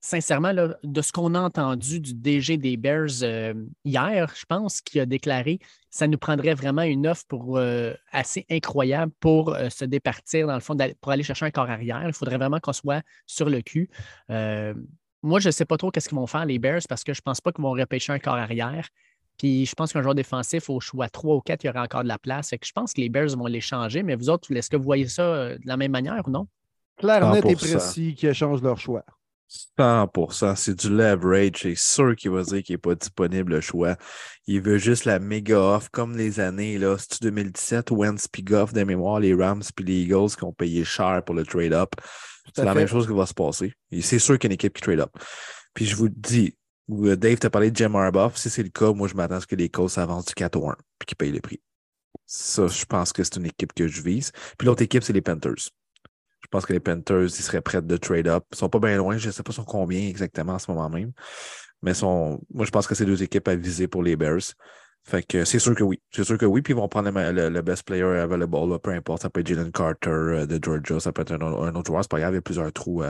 Sincèrement, 0.00 0.52
de 0.54 1.02
ce 1.02 1.12
qu'on 1.12 1.34
a 1.34 1.40
entendu 1.40 2.00
du 2.00 2.14
DG 2.14 2.56
des 2.56 2.76
Bears 2.76 3.22
euh, 3.22 3.54
hier, 3.84 4.32
je 4.34 4.44
pense 4.46 4.80
qu'il 4.80 5.00
a 5.00 5.06
déclaré 5.06 5.60
ça 5.92 6.06
nous 6.06 6.18
prendrait 6.18 6.54
vraiment 6.54 6.82
une 6.82 7.08
offre 7.08 7.24
pour, 7.26 7.58
euh, 7.58 7.92
assez 8.12 8.46
incroyable 8.48 9.12
pour 9.18 9.54
euh, 9.54 9.70
se 9.70 9.84
départir, 9.84 10.46
dans 10.46 10.54
le 10.54 10.60
fond, 10.60 10.76
pour 11.00 11.10
aller 11.10 11.24
chercher 11.24 11.46
un 11.46 11.50
corps 11.50 11.68
arrière. 11.68 12.04
Il 12.06 12.12
faudrait 12.12 12.36
vraiment 12.36 12.60
qu'on 12.60 12.72
soit 12.72 13.02
sur 13.26 13.50
le 13.50 13.60
cul. 13.60 13.90
moi, 14.28 15.40
je 15.40 15.48
ne 15.48 15.50
sais 15.50 15.64
pas 15.64 15.76
trop 15.76 15.90
qu'est-ce 15.90 16.08
qu'ils 16.08 16.16
vont 16.16 16.28
faire, 16.28 16.46
les 16.46 16.60
Bears, 16.60 16.82
parce 16.88 17.02
que 17.02 17.12
je 17.12 17.18
ne 17.18 17.22
pense 17.22 17.40
pas 17.40 17.50
qu'ils 17.50 17.62
vont 17.62 17.72
repêcher 17.72 18.12
un 18.12 18.20
corps 18.20 18.36
arrière. 18.36 18.88
Puis 19.36 19.66
je 19.66 19.74
pense 19.74 19.92
qu'un 19.92 20.02
joueur 20.02 20.14
défensif 20.14 20.70
au 20.70 20.78
choix 20.78 21.08
3 21.08 21.34
ou 21.34 21.40
4, 21.40 21.64
il 21.64 21.66
y 21.66 21.70
aura 21.70 21.82
encore 21.82 22.04
de 22.04 22.08
la 22.08 22.18
place. 22.18 22.50
que 22.50 22.56
je 22.64 22.72
pense 22.72 22.92
que 22.92 23.00
les 23.00 23.08
Bears 23.08 23.36
vont 23.36 23.46
les 23.46 23.60
changer. 23.60 24.04
Mais 24.04 24.14
vous 24.14 24.30
autres, 24.30 24.52
est-ce 24.54 24.70
que 24.70 24.76
vous 24.76 24.84
voyez 24.84 25.08
ça 25.08 25.56
de 25.56 25.66
la 25.66 25.76
même 25.76 25.90
manière 25.90 26.22
ou 26.24 26.30
non? 26.30 26.46
Clair, 26.98 27.32
net 27.32 27.44
et 27.46 27.56
précis 27.56 28.14
qui 28.14 28.32
changent 28.32 28.62
leur 28.62 28.78
choix. 28.78 29.04
100%. 29.78 30.56
C'est 30.56 30.78
du 30.78 30.90
leverage. 30.90 31.56
C'est 31.62 31.76
sûr 31.76 32.14
qu'il 32.14 32.30
va 32.30 32.42
dire 32.42 32.62
qu'il 32.62 32.74
n'est 32.74 32.78
pas 32.78 32.94
disponible 32.94 33.54
le 33.54 33.60
choix. 33.60 33.96
Il 34.46 34.60
veut 34.62 34.78
juste 34.78 35.04
la 35.04 35.18
méga 35.18 35.58
off, 35.58 35.88
comme 35.90 36.16
les 36.16 36.38
années, 36.40 36.78
là, 36.78 36.96
c'est 36.98 37.22
2017, 37.22 37.90
Wentz 37.90 38.28
puis 38.28 38.42
Goff 38.42 38.72
de 38.72 38.82
mémoire, 38.84 39.20
les 39.20 39.34
Rams 39.34 39.62
puis 39.74 39.84
les 39.84 40.02
Eagles 40.02 40.30
qui 40.36 40.44
ont 40.44 40.52
payé 40.52 40.84
cher 40.84 41.22
pour 41.24 41.34
le 41.34 41.44
trade-up. 41.44 41.90
C'est 42.54 42.64
la 42.64 42.74
même 42.74 42.88
chose 42.88 43.06
qui 43.06 43.12
va 43.12 43.26
se 43.26 43.34
passer. 43.34 43.72
C'est 44.00 44.18
sûr 44.18 44.38
qu'il 44.38 44.48
y 44.48 44.50
a 44.50 44.52
une 44.52 44.54
équipe 44.54 44.74
qui 44.74 44.82
trade-up. 44.82 45.10
Puis 45.74 45.86
je 45.86 45.96
vous 45.96 46.08
dis, 46.08 46.56
Dave 46.88 47.38
t'a 47.38 47.50
parlé 47.50 47.70
de 47.70 47.76
Jim 47.76 47.94
Harbaugh. 47.94 48.32
Si 48.34 48.50
c'est 48.50 48.62
le 48.62 48.70
cas, 48.70 48.92
moi, 48.92 49.06
je 49.08 49.14
m'attends 49.14 49.36
à 49.36 49.40
ce 49.40 49.46
que 49.46 49.56
les 49.56 49.68
Colts 49.68 49.98
avancent 49.98 50.26
du 50.26 50.34
4 50.34 50.56
au 50.56 50.68
1 50.68 50.76
puis 50.98 51.06
qu'ils 51.06 51.16
payent 51.16 51.32
le 51.32 51.40
prix. 51.40 51.60
Ça, 52.26 52.66
je 52.66 52.84
pense 52.84 53.12
que 53.12 53.22
c'est 53.24 53.36
une 53.36 53.46
équipe 53.46 53.72
que 53.72 53.86
je 53.86 54.02
vise. 54.02 54.32
Puis 54.58 54.66
l'autre 54.66 54.82
équipe, 54.82 55.02
c'est 55.02 55.12
les 55.12 55.20
Panthers. 55.20 55.70
Je 56.42 56.48
pense 56.50 56.66
que 56.66 56.72
les 56.72 56.80
Panthers, 56.80 57.24
ils 57.24 57.30
seraient 57.30 57.60
prêts 57.60 57.82
de 57.82 57.96
trade 57.96 58.28
up. 58.28 58.44
Ils 58.52 58.56
sont 58.56 58.68
pas 58.68 58.78
bien 58.78 58.96
loin. 58.96 59.16
Je 59.16 59.28
ne 59.28 59.32
sais 59.32 59.42
pas 59.42 59.52
sur 59.52 59.66
combien 59.66 60.08
exactement 60.08 60.54
en 60.54 60.58
ce 60.58 60.70
moment 60.70 60.88
même. 60.88 61.12
Mais 61.82 61.94
sont, 61.94 62.40
moi, 62.52 62.64
je 62.64 62.70
pense 62.70 62.86
que 62.86 62.94
c'est 62.94 63.04
deux 63.04 63.22
équipes 63.22 63.48
à 63.48 63.56
viser 63.56 63.88
pour 63.88 64.02
les 64.02 64.16
Bears. 64.16 64.54
Fait 65.02 65.22
que 65.22 65.44
c'est 65.44 65.58
sûr 65.58 65.74
que 65.74 65.82
oui. 65.82 66.00
C'est 66.10 66.24
sûr 66.24 66.36
que 66.36 66.44
oui. 66.44 66.62
Puis 66.62 66.72
ils 66.72 66.76
vont 66.76 66.88
prendre 66.88 67.10
le, 67.10 67.60
best 67.62 67.84
player 67.84 68.02
available, 68.02 68.78
peu 68.80 68.90
importe. 68.90 69.22
Ça 69.22 69.30
peut 69.30 69.40
être 69.40 69.46
Jalen 69.46 69.72
Carter 69.72 70.10
euh, 70.10 70.46
de 70.46 70.62
Georgia, 70.62 71.00
ça 71.00 71.12
peut 71.12 71.22
être 71.22 71.32
un, 71.32 71.74
autre 71.74 71.86
joueur. 71.86 72.02
C'est 72.02 72.10
pas 72.10 72.20
grave, 72.20 72.32
il 72.32 72.36
y 72.36 72.38
a 72.38 72.42
plusieurs 72.42 72.72
trous 72.72 73.02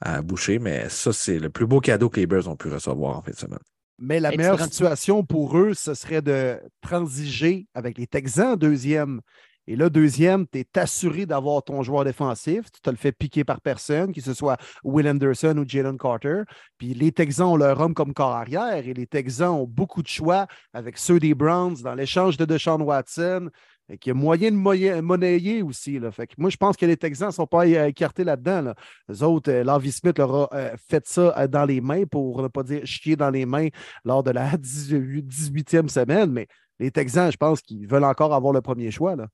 à, 0.00 0.22
boucher. 0.22 0.58
Mais 0.58 0.88
ça, 0.88 1.12
c'est 1.12 1.38
le 1.38 1.48
plus 1.48 1.66
beau 1.66 1.80
cadeau 1.80 2.08
que 2.08 2.18
les 2.18 2.26
Bears 2.26 2.48
ont 2.48 2.56
pu 2.56 2.68
recevoir 2.68 3.18
en 3.18 3.22
fin 3.22 3.30
de 3.30 3.36
semaine. 3.36 3.60
Mais 3.98 4.18
la 4.18 4.30
meilleure 4.32 4.60
situation 4.60 5.24
pour 5.24 5.56
eux, 5.56 5.74
ce 5.74 5.94
serait 5.94 6.22
de 6.22 6.58
transiger 6.80 7.66
avec 7.72 7.98
les 7.98 8.08
Texans 8.08 8.56
deuxième. 8.56 9.20
Et 9.68 9.76
là, 9.76 9.88
deuxième, 9.88 10.46
tu 10.48 10.58
es 10.58 10.78
assuré 10.78 11.24
d'avoir 11.24 11.62
ton 11.62 11.82
joueur 11.82 12.04
défensif. 12.04 12.70
Tu 12.72 12.80
te 12.80 12.90
le 12.90 12.96
fais 12.96 13.12
piquer 13.12 13.44
par 13.44 13.60
personne, 13.60 14.12
que 14.12 14.20
ce 14.20 14.34
soit 14.34 14.56
Will 14.82 15.08
Anderson 15.08 15.56
ou 15.58 15.64
Jalen 15.66 15.98
Carter. 15.98 16.42
Puis 16.78 16.94
les 16.94 17.12
Texans 17.12 17.48
ont 17.48 17.56
leur 17.56 17.78
homme 17.80 17.94
comme 17.94 18.12
corps 18.12 18.32
arrière 18.32 18.86
et 18.86 18.92
les 18.94 19.06
Texans 19.06 19.50
ont 19.50 19.66
beaucoup 19.66 20.02
de 20.02 20.08
choix 20.08 20.46
avec 20.72 20.98
ceux 20.98 21.20
des 21.20 21.34
Browns 21.34 21.76
dans 21.82 21.94
l'échange 21.94 22.36
de 22.36 22.44
Deshaun 22.44 22.82
Watson. 22.82 23.50
Y 23.88 24.10
a 24.10 24.14
moyen 24.14 24.50
de 24.50 25.00
monnayer 25.00 25.62
aussi. 25.62 25.98
Là. 25.98 26.10
Fait 26.10 26.26
que 26.26 26.34
moi, 26.38 26.50
je 26.50 26.56
pense 26.56 26.76
que 26.76 26.86
les 26.86 26.96
Texans 26.96 27.28
ne 27.28 27.32
sont 27.32 27.46
pas 27.46 27.66
euh, 27.66 27.86
écartés 27.86 28.24
là-dedans. 28.24 28.62
Là. 28.62 28.74
Les 29.08 29.22
autres, 29.22 29.50
euh, 29.50 29.64
Lavi 29.64 29.92
Smith 29.92 30.18
leur 30.18 30.52
a 30.52 30.56
euh, 30.56 30.76
fait 30.88 31.06
ça 31.06 31.46
dans 31.46 31.64
les 31.64 31.80
mains, 31.80 32.04
pour 32.04 32.42
ne 32.42 32.48
pas 32.48 32.62
dire 32.62 32.86
chier 32.86 33.16
dans 33.16 33.30
les 33.30 33.44
mains 33.44 33.68
lors 34.04 34.22
de 34.22 34.30
la 34.30 34.56
18 34.56 35.26
18e 35.26 35.88
semaine. 35.88 36.32
Mais 36.32 36.46
les 36.78 36.90
Texans, 36.90 37.30
je 37.30 37.36
pense 37.36 37.60
qu'ils 37.60 37.86
veulent 37.86 38.04
encore 38.04 38.32
avoir 38.32 38.52
le 38.52 38.62
premier 38.62 38.90
choix. 38.90 39.14
Là. 39.14 39.26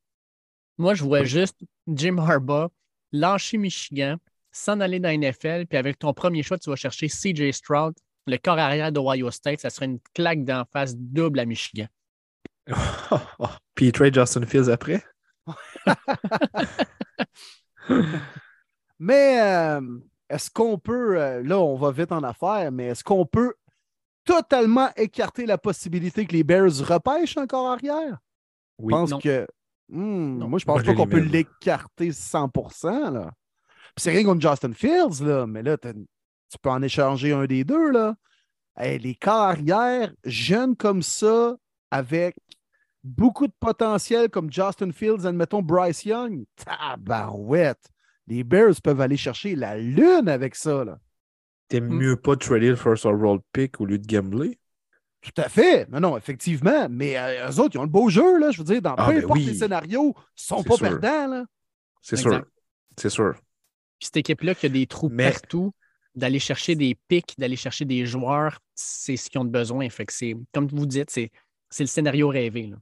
Moi, 0.79 0.95
je 0.95 1.05
vois 1.05 1.25
juste 1.25 1.59
Jim 1.89 2.17
Harbaugh 2.19 2.69
lâcher 3.13 3.59
Michigan, 3.59 4.17
s'en 4.53 4.81
aller 4.81 5.01
dans 5.01 5.09
la 5.09 5.17
NFL, 5.17 5.67
puis 5.67 5.79
avec 5.79 5.99
ton 5.99 6.13
premier 6.13 6.43
choix, 6.43 6.59
tu 6.59 6.71
vas 6.71 6.77
chercher 6.77 7.09
CJ 7.09 7.53
Stroud, 7.53 7.95
le 8.27 8.37
corps 8.37 8.59
arrière 8.59 8.93
d'Ohio 8.93 9.31
State. 9.31 9.61
Ça 9.61 9.71
serait 9.71 9.87
une 9.87 10.01
claque 10.15 10.45
d'en 10.45 10.65
face 10.73 10.95
double 10.97 11.41
à 11.41 11.45
Michigan. 11.47 11.87
Puis 13.75 13.87
il 13.87 13.93
trade 13.93 14.15
Justin 14.15 14.45
Fields 14.45 14.69
après? 14.71 15.03
Mais 18.99 19.41
euh, 19.41 19.81
est-ce 20.29 20.51
qu'on 20.51 20.79
peut, 20.79 21.19
euh, 21.21 21.43
là, 21.43 21.59
on 21.59 21.77
va 21.77 21.91
vite 21.93 22.13
en 22.13 22.23
affaires, 22.23 22.71
mais 22.73 22.87
est-ce 22.87 23.05
qu'on 23.05 23.25
peut 23.25 23.55
totalement 24.25 24.91
écarter 24.97 25.47
la 25.47 25.57
possibilité 25.57 26.27
que 26.27 26.33
les 26.33 26.45
Bears 26.45 26.73
repêchent 26.87 27.37
encore 27.37 27.69
arrière? 27.71 28.19
Oui. 28.79 28.93
Je 28.93 28.97
pense 28.97 29.11
Non. 29.11 29.19
que. 29.21 29.47
Hmm, 29.89 30.39
Non. 30.39 30.49
moi, 30.49 30.59
je 30.59 30.65
pense 30.65 30.83
pas 30.83 30.95
qu'on 30.95 31.07
peut 31.07 31.19
l'écarter 31.21 32.11
100%. 32.13 33.11
Là. 33.11 33.31
Puis 33.95 34.03
c'est 34.05 34.11
rien 34.11 34.25
contre 34.25 34.41
Justin 34.49 34.73
Fields, 34.75 35.23
là, 35.25 35.47
mais 35.47 35.63
là, 35.63 35.77
tu 35.79 36.59
peux 36.61 36.71
en 36.71 36.83
échanger 36.83 37.33
un 37.33 37.47
des 37.47 37.65
deux. 37.65 37.91
Là. 37.91 38.15
Hey, 38.77 38.99
les 38.99 39.15
carrières 39.15 40.13
jeunes 40.25 40.77
comme 40.77 41.03
ça, 41.03 41.57
avec 41.91 42.37
beaucoup 43.03 43.47
de 43.47 43.53
potentiel 43.59 44.29
comme 44.29 44.53
Justin 44.53 44.93
Fields, 44.93 45.27
admettons 45.27 45.63
Bryce 45.63 46.05
Young, 46.05 46.45
tabarouette. 46.57 47.89
Les 48.27 48.45
Bears 48.45 48.75
peuvent 48.85 49.01
aller 49.01 49.17
chercher 49.17 49.55
la 49.57 49.79
lune 49.79 50.29
avec 50.29 50.55
ça. 50.55 50.85
Là. 50.85 50.99
T'aimes 51.69 51.89
Hmm. 51.89 51.99
mieux 51.99 52.17
pas 52.17 52.37
trader 52.37 52.69
le 52.69 52.77
first 52.77 53.07
overall 53.07 53.39
pick 53.53 53.81
au 53.81 53.87
lieu 53.87 53.99
de 53.99 54.07
gambler? 54.07 54.59
Tout 55.35 55.43
à 55.43 55.49
fait. 55.49 55.89
Non, 55.91 56.01
non, 56.01 56.17
effectivement. 56.17 56.89
Mais 56.91 57.17
euh, 57.19 57.51
eux 57.51 57.61
autres, 57.61 57.75
ils 57.75 57.79
ont 57.79 57.83
le 57.85 57.89
beau 57.89 58.09
jeu. 58.09 58.39
Là, 58.39 58.51
je 58.51 58.59
veux 58.59 58.65
dire, 58.65 58.81
dans 58.83 58.95
Ah, 58.95 59.07
peu 59.07 59.13
ben 59.15 59.25
importe 59.25 59.39
oui. 59.39 59.45
les 59.47 59.55
scénarios, 59.55 60.15
ils 60.17 60.23
sont 60.43 60.59
C'est 60.63 60.69
pas 60.69 60.77
sûr. 60.77 61.01
perdants. 61.01 61.27
Là. 61.29 61.45
C'est 62.01 62.17
sûr. 62.17 62.45
C'est 62.97 63.11
sûr. 63.11 63.35
Puis 63.99 64.07
cette 64.07 64.17
équipe-là 64.19 64.55
qui 64.55 64.67
a 64.67 64.69
des 64.69 64.87
trous 64.87 65.09
Mais- 65.11 65.31
partout, 65.31 65.73
d'aller 66.15 66.39
chercher 66.39 66.75
des 66.75 66.97
pics, 67.09 67.35
d'aller 67.39 67.57
chercher 67.57 67.85
des 67.85 68.07
joueurs, 68.07 68.59
c'est 68.75 69.17
ce 69.17 69.29
qu'ils 69.31 69.41
ont 69.41 69.45
de 69.45 69.51
besoin. 69.51 69.89
Fait 69.91 70.07
que 70.07 70.13
c'est, 70.13 70.35
comme 70.53 70.67
vous 70.69 70.87
dites, 70.87 71.11
c'est, 71.11 71.31
c'est 71.71 71.83
le 71.85 71.89
scénario 71.89 72.29
rêvé. 72.29 72.67
là. 72.69 72.77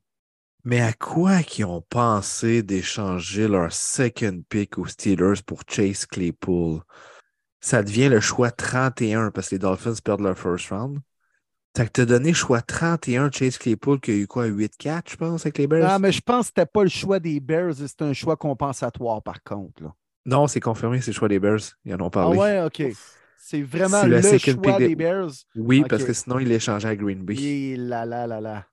Mais 0.65 0.81
à 0.81 0.93
quoi 0.93 1.43
qu'ils 1.43 1.65
ont 1.67 1.83
pensé 1.89 2.63
d'échanger 2.63 3.47
leur 3.47 3.73
second 3.73 4.43
pick 4.49 4.79
aux 4.79 4.87
Steelers 4.87 5.43
pour 5.47 5.63
Chase 5.69 6.07
Claypool? 6.07 6.81
Ça 7.61 7.83
devient 7.83 8.09
le 8.09 8.21
choix 8.21 8.51
31 8.51 9.31
parce 9.31 9.49
que 9.51 9.55
les 9.55 9.59
Dolphins 9.61 9.95
perdent 10.03 10.21
leur 10.23 10.39
first 10.39 10.71
round. 10.71 10.99
Que 11.85 11.91
t'as 11.91 12.05
donné 12.07 12.33
choix 12.33 12.63
31 12.63 13.31
Chase 13.31 13.59
Claypool 13.59 14.01
qui 14.01 14.11
a 14.11 14.15
eu 14.15 14.27
quoi, 14.27 14.47
8-4, 14.47 15.11
je 15.11 15.17
pense, 15.17 15.43
avec 15.45 15.59
les 15.59 15.67
Bears? 15.67 15.89
Non, 15.93 15.99
mais 15.99 16.13
je 16.13 16.21
pense 16.23 16.47
que 16.47 16.53
c'était 16.57 16.67
pas 16.67 16.83
le 16.83 16.89
choix 16.89 17.19
des 17.21 17.41
Bears, 17.41 17.75
c'est 17.75 18.03
un 18.03 18.13
choix 18.13 18.37
compensatoire 18.37 19.23
par 19.23 19.43
contre. 19.43 19.83
Là. 19.83 19.93
Non, 20.25 20.47
c'est 20.47 20.61
confirmé, 20.61 21.01
c'est 21.01 21.11
le 21.13 21.17
choix 21.17 21.29
des 21.29 21.39
Bears. 21.39 21.61
Ils 21.85 21.95
en 21.95 22.01
ont 22.01 22.07
Ah 22.07 22.11
parlé. 22.11 22.39
ouais, 22.39 22.63
OK. 22.63 22.83
C'est 23.39 23.63
vraiment 23.63 24.03
le 24.05 24.21
choix 24.23 24.79
des 24.79 24.89
des- 24.89 24.97
Bears? 24.97 25.31
Oui, 25.55 25.85
parce 25.89 26.03
que 26.03 26.13
sinon, 26.13 26.39
ils 26.41 26.49
l'échangeaient 26.49 26.89
à 26.89 26.97
Green 26.97 27.23
Bay. 27.23 27.35
Et 27.37 27.77
là, 27.77 28.05
là, 28.05 28.27
là, 28.27 28.41
là. 28.41 28.67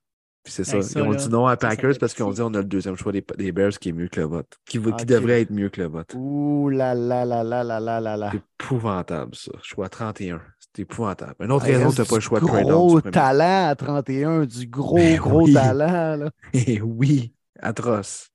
Puis 0.44 0.52
c'est 0.52 0.64
ça. 0.66 0.82
ça, 0.82 1.00
Ils 1.00 1.04
ont 1.06 1.12
là, 1.12 1.18
dit 1.18 1.30
non 1.30 1.46
à 1.48 1.52
ça, 1.52 1.62
ça 1.62 1.68
Packers 1.70 1.98
parce 2.00 2.14
qu'ils 2.14 2.26
ont 2.26 2.32
dit 2.32 2.42
on 2.42 2.54
a 2.54 2.58
le 2.58 2.66
deuxième 2.66 2.98
choix 2.98 3.14
des, 3.14 3.24
des 3.38 3.52
Bears 3.54 3.72
qui 3.80 3.90
est 3.90 3.94
mieux 3.94 4.10
que 4.10 4.20
le 4.20 4.26
vote. 4.26 4.58
Qui, 4.66 4.78
qui 4.82 5.06
devrait 5.06 5.42
être 5.42 5.52
mieux 5.52 5.70
que 5.70 5.80
le 5.80 5.88
vote. 5.88 6.12
Ouh 6.16 6.68
là 6.70 6.94
là 6.94 7.24
là 7.24 7.44
là 7.44 7.64
là 7.64 7.80
là 7.80 8.02
là 8.02 8.18
là. 8.18 8.30
C'est 8.34 8.42
épouvantable, 8.66 9.36
ça. 9.36 9.52
Choix 9.62 9.88
31. 9.88 10.42
C'est 10.76 10.82
épouvantable. 10.84 11.36
Une 11.40 11.52
autre 11.52 11.68
Il 11.68 11.76
raison, 11.76 11.86
reste 11.86 11.98
t'as 11.98 12.06
pas 12.06 12.16
le 12.16 12.22
choix 12.22 12.40
de 12.40 12.46
trade 12.46 12.66
Gros 12.66 13.02
talent 13.02 13.70
à 13.70 13.76
31, 13.76 14.46
du 14.46 14.68
gros, 14.68 14.96
Ben 14.96 15.18
gros 15.18 15.44
oui. 15.44 15.54
talent. 15.54 16.16
Là. 16.16 16.32
Eh 16.54 16.82
oui, 16.82 17.34
atroce. 17.60 18.30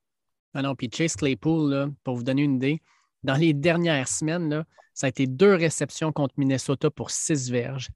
Ah 0.54 0.62
non, 0.62 0.74
puis 0.74 0.88
Chase 0.92 1.16
Claypool, 1.16 1.70
là, 1.70 1.88
pour 2.04 2.16
vous 2.16 2.22
donner 2.22 2.42
une 2.42 2.56
idée, 2.56 2.80
dans 3.24 3.34
les 3.34 3.54
dernières 3.54 4.08
semaines, 4.08 4.48
là, 4.48 4.64
ça 4.94 5.06
a 5.06 5.08
été 5.10 5.26
deux 5.26 5.54
réceptions 5.54 6.12
contre 6.12 6.34
Minnesota 6.36 6.90
pour 6.90 7.10
six 7.10 7.50
verges, 7.50 7.90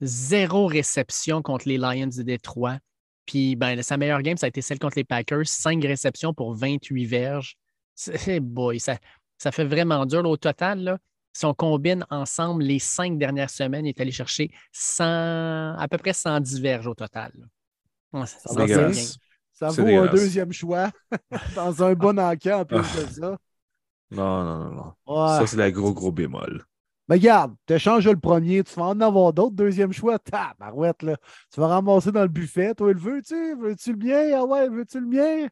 zéro 0.00 0.66
réception 0.66 1.42
contre 1.42 1.68
les 1.68 1.78
Lions 1.78 2.06
de 2.16 2.22
Détroit. 2.22 2.78
Puis 3.26 3.54
ben, 3.56 3.82
sa 3.82 3.96
meilleure 3.96 4.22
game, 4.22 4.36
ça 4.36 4.46
a 4.46 4.48
été 4.48 4.62
celle 4.62 4.78
contre 4.78 4.96
les 4.96 5.04
Packers, 5.04 5.46
cinq 5.46 5.84
réceptions 5.84 6.32
pour 6.32 6.54
28 6.54 7.06
verges. 7.06 7.56
C'est 7.94 8.40
boy, 8.40 8.80
ça, 8.80 8.96
ça 9.36 9.52
fait 9.52 9.64
vraiment 9.64 10.06
dur. 10.06 10.22
Là, 10.22 10.30
au 10.30 10.36
total, 10.36 10.82
là, 10.82 10.98
si 11.32 11.44
on 11.46 11.54
combine 11.54 12.04
ensemble 12.10 12.62
les 12.62 12.78
cinq 12.78 13.18
dernières 13.18 13.50
semaines, 13.50 13.86
il 13.86 13.90
est 13.90 14.00
allé 14.00 14.12
chercher 14.12 14.50
100, 14.72 15.04
à 15.78 15.86
peu 15.90 15.98
près 15.98 16.12
110 16.12 16.60
verges 16.60 16.86
au 16.86 16.94
total. 16.94 17.32
Ouais, 18.12 18.26
ça- 18.26 18.64
bien. 18.66 18.90
vaut 19.84 19.98
un 19.98 20.06
deuxième 20.10 20.52
choix 20.52 20.90
dans 21.54 21.82
un 21.82 21.94
bon 21.94 22.18
encan 22.18 22.60
en 22.60 22.64
plus 22.64 22.78
Ah. 22.78 23.02
de 23.04 23.10
ça. 23.12 23.38
Non, 24.10 24.44
non, 24.44 24.58
non, 24.58 24.70
non. 24.74 24.92
Ouais. 25.06 25.38
Ça, 25.38 25.46
c'est 25.46 25.56
la 25.56 25.70
gros, 25.70 25.92
gros 25.92 26.10
bémol. 26.10 26.64
Mais 27.08 27.16
regarde, 27.16 27.54
tu 27.66 27.74
échanges 27.74 28.08
le 28.08 28.18
premier, 28.18 28.62
tu 28.64 28.74
vas 28.74 28.86
en 28.86 29.00
avoir 29.00 29.32
d'autres. 29.32 29.54
Deuxième 29.54 29.92
choix, 29.92 30.18
tabarouette, 30.18 31.02
là. 31.02 31.16
Tu 31.52 31.60
vas 31.60 31.68
ramasser 31.68 32.10
dans 32.12 32.22
le 32.22 32.28
buffet. 32.28 32.74
Toi, 32.74 32.92
le 32.92 32.98
veux-tu? 32.98 33.54
Veux-tu 33.56 33.92
le 33.92 33.98
mien? 33.98 34.36
Ah 34.40 34.44
ouais, 34.44 34.68
veux-tu 34.68 35.00
le 35.00 35.06
mien? 35.06 35.48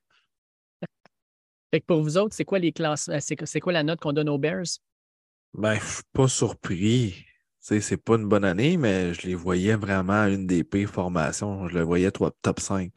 Fait 1.73 1.81
que 1.81 1.87
pour 1.87 2.03
vous 2.03 2.17
autres, 2.17 2.35
c'est 2.35 2.45
quoi 2.45 2.59
les 2.59 2.73
classes, 2.73 3.09
euh, 3.09 3.19
c'est 3.21 3.37
c'est 3.47 3.61
quoi 3.61 3.73
la 3.73 3.83
note 3.83 4.01
qu'on 4.01 4.13
donne 4.13 4.29
aux 4.29 4.39
Bears? 4.39 4.65
Ben, 5.55 5.75
je 5.75 5.85
suis 5.85 6.03
pas 6.13 6.29
surpris. 6.29 7.25
Sais, 7.61 7.81
c'est 7.81 7.97
pas 7.97 8.15
une 8.17 8.29
bonne 8.29 8.45
année, 8.45 8.77
mais 8.77 9.13
je 9.15 9.27
les 9.27 9.35
voyais 9.35 9.75
vraiment 9.77 10.23
à 10.23 10.29
une 10.29 10.47
des 10.47 10.65
pires 10.65 10.91
formations. 10.91 11.69
Je 11.69 11.75
le 11.75 11.83
voyais 11.83 12.11
top, 12.11 12.35
top 12.43 12.61
5. 12.61 12.93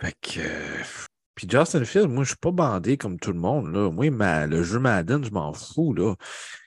Fait 0.00 0.14
que. 0.22 0.40
euh, 0.40 0.82
Puis 1.34 1.46
Justin 1.50 1.84
Fields, 1.84 2.08
moi, 2.08 2.24
je 2.24 2.30
suis 2.30 2.38
pas 2.38 2.52
bandé 2.52 2.96
comme 2.96 3.18
tout 3.18 3.32
le 3.32 3.38
monde. 3.38 3.72
Là. 3.72 3.90
Moi, 3.90 4.10
le 4.46 4.62
jeu 4.62 4.78
Madden, 4.78 5.24
je 5.24 5.30
m'en 5.30 5.52
fous. 5.52 5.92
Là. 5.94 6.14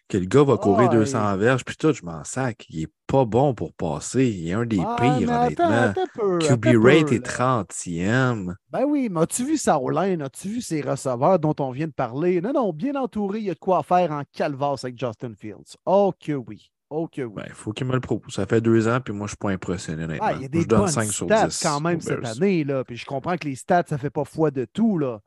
Que 0.10 0.18
le 0.18 0.26
gars 0.26 0.44
va 0.44 0.58
courir 0.58 0.90
Ouais. 0.90 0.98
200 0.98 1.38
verges, 1.38 1.64
puis 1.64 1.76
tout, 1.78 1.94
je 1.94 2.04
m'en 2.04 2.24
sac. 2.24 2.66
Il 2.70 2.84
est 2.84 2.92
pas 3.08 3.26
bon 3.26 3.54
pour 3.56 3.74
passer. 3.74 4.28
Il 4.28 4.50
est 4.50 4.54
un 4.54 4.66
des 4.66 4.80
Ah, 4.86 4.96
pires, 5.00 5.32
attends, 5.32 5.46
honnêtement. 5.46 5.66
attends 5.70 6.02
un 6.02 6.08
peu, 6.14 6.38
QB 6.40 6.66
rate 6.84 7.08
peu, 7.08 7.16
est 7.16 7.26
là. 7.40 7.64
30e. 7.64 8.56
Ben 8.70 8.84
oui, 8.86 9.08
mais 9.10 9.22
as-tu 9.22 9.46
vu 9.46 9.58
sa? 9.58 9.76
As-tu 9.78 10.48
vu 10.50 10.62
ses 10.62 10.82
receveurs 10.82 11.40
dont 11.40 11.56
on 11.60 11.72
vient 11.72 11.88
de 11.88 11.94
parler? 11.94 12.42
Non, 12.42 12.52
non, 12.54 12.74
bien 12.74 12.96
entouré, 12.96 13.40
il 13.40 13.46
y 13.46 13.50
a 13.50 13.54
de 13.54 13.60
quoi 13.60 13.82
faire 13.82 14.12
en 14.12 14.24
calvasse 14.32 14.84
avec 14.84 15.00
Justin 15.00 15.34
Fields. 15.40 15.78
Oh 15.86 16.12
que 16.20 16.34
oui. 16.34 16.70
Oh 16.90 17.08
que 17.08 17.22
oui. 17.22 17.34
Ben, 17.38 17.46
il 17.48 17.54
faut 17.56 17.72
qu'il 17.72 17.88
me 17.88 17.94
le 17.94 18.02
prouve. 18.02 18.22
Ça 18.30 18.46
fait 18.46 18.62
deux 18.62 18.88
ans, 18.88 19.00
puis 19.04 19.14
moi, 19.14 19.26
je 19.26 19.32
suis 19.32 19.38
pas 19.38 19.50
impressionné, 19.50 20.04
honnêtement. 20.04 20.28
Ah, 20.30 20.34
il 20.34 20.42
y 20.44 20.46
a 20.46 20.50
des 20.50 20.62
je 20.62 20.68
donne 20.68 20.80
bonnes 20.82 20.90
5 20.90 21.12
sur 21.12 21.26
stats 21.26 21.48
10 21.48 21.60
quand 21.64 21.80
même 21.82 22.02
cette 22.02 22.24
année. 22.26 22.64
Là. 22.66 22.84
Puis 22.84 22.98
je 22.98 23.06
comprends 23.06 23.36
que 23.38 23.48
les 23.48 23.56
stats, 23.56 23.86
ça 23.88 23.96
ne 23.96 24.00
fait 24.00 24.12
pas 24.12 24.26
foi 24.26 24.52
de 24.52 24.66
tout, 24.66 24.98
là. 25.00 25.20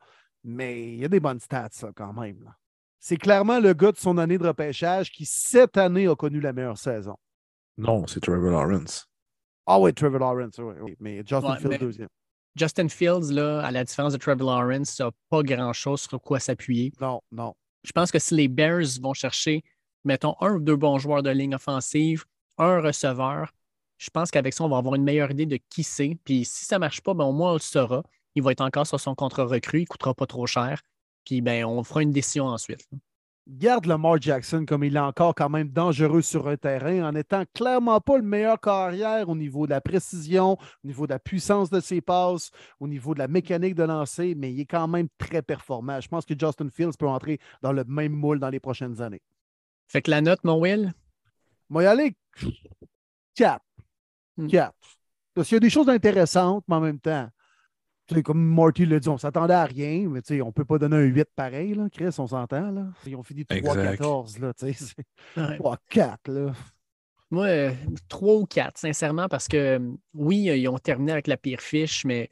mais 0.43 0.93
il 0.93 0.99
y 0.99 1.03
a 1.05 1.09
des 1.09 1.19
bonnes 1.19 1.39
stats 1.41 1.69
ça, 1.71 1.89
quand 1.95 2.13
même. 2.13 2.37
là. 2.45 2.51
C'est 2.99 3.17
clairement 3.17 3.59
le 3.59 3.73
gars 3.73 3.91
de 3.91 3.97
son 3.97 4.17
année 4.17 4.37
de 4.37 4.47
repêchage 4.47 5.11
qui, 5.11 5.25
cette 5.25 5.77
année, 5.77 6.07
a 6.07 6.15
connu 6.15 6.39
la 6.39 6.53
meilleure 6.53 6.77
saison. 6.77 7.15
Non, 7.77 8.07
c'est 8.07 8.19
Trevor 8.19 8.51
Lawrence. 8.51 9.07
Ah 9.65 9.79
oui, 9.79 9.93
Trevor 9.93 10.19
Lawrence, 10.19 10.55
oui, 10.57 10.73
oui. 10.81 10.95
mais 10.99 11.17
Justin 11.17 11.51
Ouais, 11.51 11.57
Fields 11.59 11.69
mais- 11.69 11.77
deuxième. 11.77 12.07
Justin 12.55 12.87
Fields, 12.89 13.31
là, 13.31 13.61
à 13.61 13.69
la 13.69 13.83
différence 13.83 14.13
de 14.13 14.17
Trevor 14.17 14.47
Lawrence, 14.59 14.99
n'a 14.99 15.11
pas 15.29 15.43
grand-chose 15.43 16.01
sur 16.01 16.19
quoi 16.19 16.39
s'appuyer. 16.39 16.91
Non, 16.99 17.21
non. 17.31 17.53
Je 17.83 17.91
pense 17.91 18.11
que 18.11 18.17
si 18.17 18.33
les 18.33 18.47
Bears 18.47 18.99
vont 18.99 19.13
chercher, 19.13 19.63
mettons, 20.03 20.35
un 20.41 20.55
ou 20.55 20.59
deux 20.59 20.75
bons 20.75 20.97
joueurs 20.97 21.21
de 21.21 21.29
ligne 21.29 21.53
offensive, 21.53 22.25
un 22.57 22.81
receveur, 22.81 23.53
je 23.99 24.09
pense 24.09 24.31
qu'avec 24.31 24.53
ça, 24.55 24.63
on 24.63 24.69
va 24.69 24.77
avoir 24.77 24.95
une 24.95 25.03
meilleure 25.03 25.29
idée 25.29 25.45
de 25.45 25.59
qui 25.69 25.83
c'est. 25.83 26.17
Puis 26.23 26.45
si 26.45 26.65
ça 26.65 26.77
ne 26.77 26.79
marche 26.79 27.01
pas, 27.01 27.13
ben, 27.13 27.25
au 27.25 27.31
moins 27.31 27.51
on 27.51 27.53
le 27.53 27.59
saura. 27.59 28.01
Il 28.33 28.41
va 28.41 28.51
être 28.53 28.61
encore 28.61 28.87
sur 28.87 28.99
son 28.99 29.13
contrat 29.13 29.43
recru, 29.45 29.79
il 29.79 29.81
ne 29.83 29.87
coûtera 29.87 30.13
pas 30.15 30.25
trop 30.25 30.47
cher. 30.47 30.81
Puis 31.27 31.41
ben, 31.41 31.65
on 31.65 31.83
fera 31.83 32.03
une 32.03 32.13
décision 32.13 32.45
ensuite. 32.45 32.87
là. 32.89 32.97
Garde 33.49 33.85
Lamar 33.85 34.21
Jackson 34.21 34.65
comme 34.65 34.85
il 34.85 34.95
est 34.95 34.99
encore 34.99 35.35
quand 35.35 35.49
même 35.49 35.69
dangereux 35.69 36.21
sur 36.21 36.47
un 36.47 36.55
terrain 36.55 37.03
en 37.03 37.15
étant 37.15 37.43
clairement 37.53 37.99
pas 37.99 38.17
le 38.17 38.23
meilleur 38.23 38.59
carrière 38.59 39.27
au 39.27 39.35
niveau 39.35 39.65
de 39.65 39.71
la 39.71 39.81
précision, 39.81 40.53
au 40.53 40.87
niveau 40.87 41.05
de 41.05 41.13
la 41.13 41.19
puissance 41.19 41.69
de 41.69 41.81
ses 41.81 41.99
passes, 41.99 42.51
au 42.79 42.87
niveau 42.87 43.13
de 43.13 43.19
la 43.19 43.27
mécanique 43.27 43.75
de 43.75 43.83
lancer, 43.83 44.35
mais 44.35 44.53
il 44.53 44.61
est 44.61 44.65
quand 44.65 44.87
même 44.87 45.07
très 45.17 45.41
performant. 45.41 45.99
Je 45.99 46.07
pense 46.07 46.25
que 46.25 46.33
Justin 46.37 46.69
Fields 46.69 46.97
peut 46.97 47.07
entrer 47.07 47.39
dans 47.61 47.73
le 47.73 47.83
même 47.85 48.13
moule 48.13 48.39
dans 48.39 48.49
les 48.49 48.59
prochaines 48.61 49.01
années. 49.01 49.21
Fait 49.87 50.01
que 50.01 50.11
la 50.11 50.21
note, 50.21 50.43
mon 50.45 50.59
Will, 50.61 50.93
Moi, 51.69 51.83
y 51.83 51.87
aller 51.87 52.15
4. 53.35 53.61
Hmm. 54.37 54.47
4. 54.47 54.73
Parce 55.33 55.47
qu'il 55.47 55.55
y 55.55 55.57
a 55.57 55.61
des 55.61 55.69
choses 55.69 55.89
intéressantes, 55.89 56.63
mais 56.67 56.75
en 56.75 56.81
même 56.81 56.99
temps, 56.99 57.29
comme 58.23 58.43
Marty 58.43 58.85
l'a 58.85 58.99
dit, 58.99 59.09
on 59.09 59.17
s'attendait 59.17 59.53
à 59.53 59.65
rien, 59.65 60.07
mais 60.09 60.21
tu 60.21 60.35
sais, 60.35 60.41
on 60.41 60.47
ne 60.47 60.51
peut 60.51 60.65
pas 60.65 60.77
donner 60.77 60.95
un 60.97 61.01
8 61.01 61.27
pareil, 61.35 61.73
là, 61.73 61.87
Chris, 61.91 62.15
on 62.17 62.27
s'entend. 62.27 62.71
Là. 62.71 62.87
Ils 63.05 63.15
ont 63.15 63.23
fini 63.23 63.45
Exact. 63.49 63.99
3-14, 64.01 64.39
là, 64.39 64.53
tu 64.53 64.73
sais. 64.73 64.93
c'est 65.35 65.41
Ouais. 65.41 65.57
3-4, 65.57 66.31
là. 66.31 66.53
Moi, 67.29 67.45
euh, 67.47 67.71
trois 68.07 68.35
ou 68.35 68.45
quatre, 68.45 68.77
sincèrement, 68.77 69.27
parce 69.27 69.49
que 69.49 69.57
euh, 69.57 69.79
oui, 70.13 70.49
euh, 70.49 70.55
ils 70.55 70.69
ont 70.69 70.77
terminé 70.79 71.11
avec 71.11 71.27
la 71.27 71.35
pire 71.35 71.59
fiche, 71.59 72.05
mais 72.05 72.29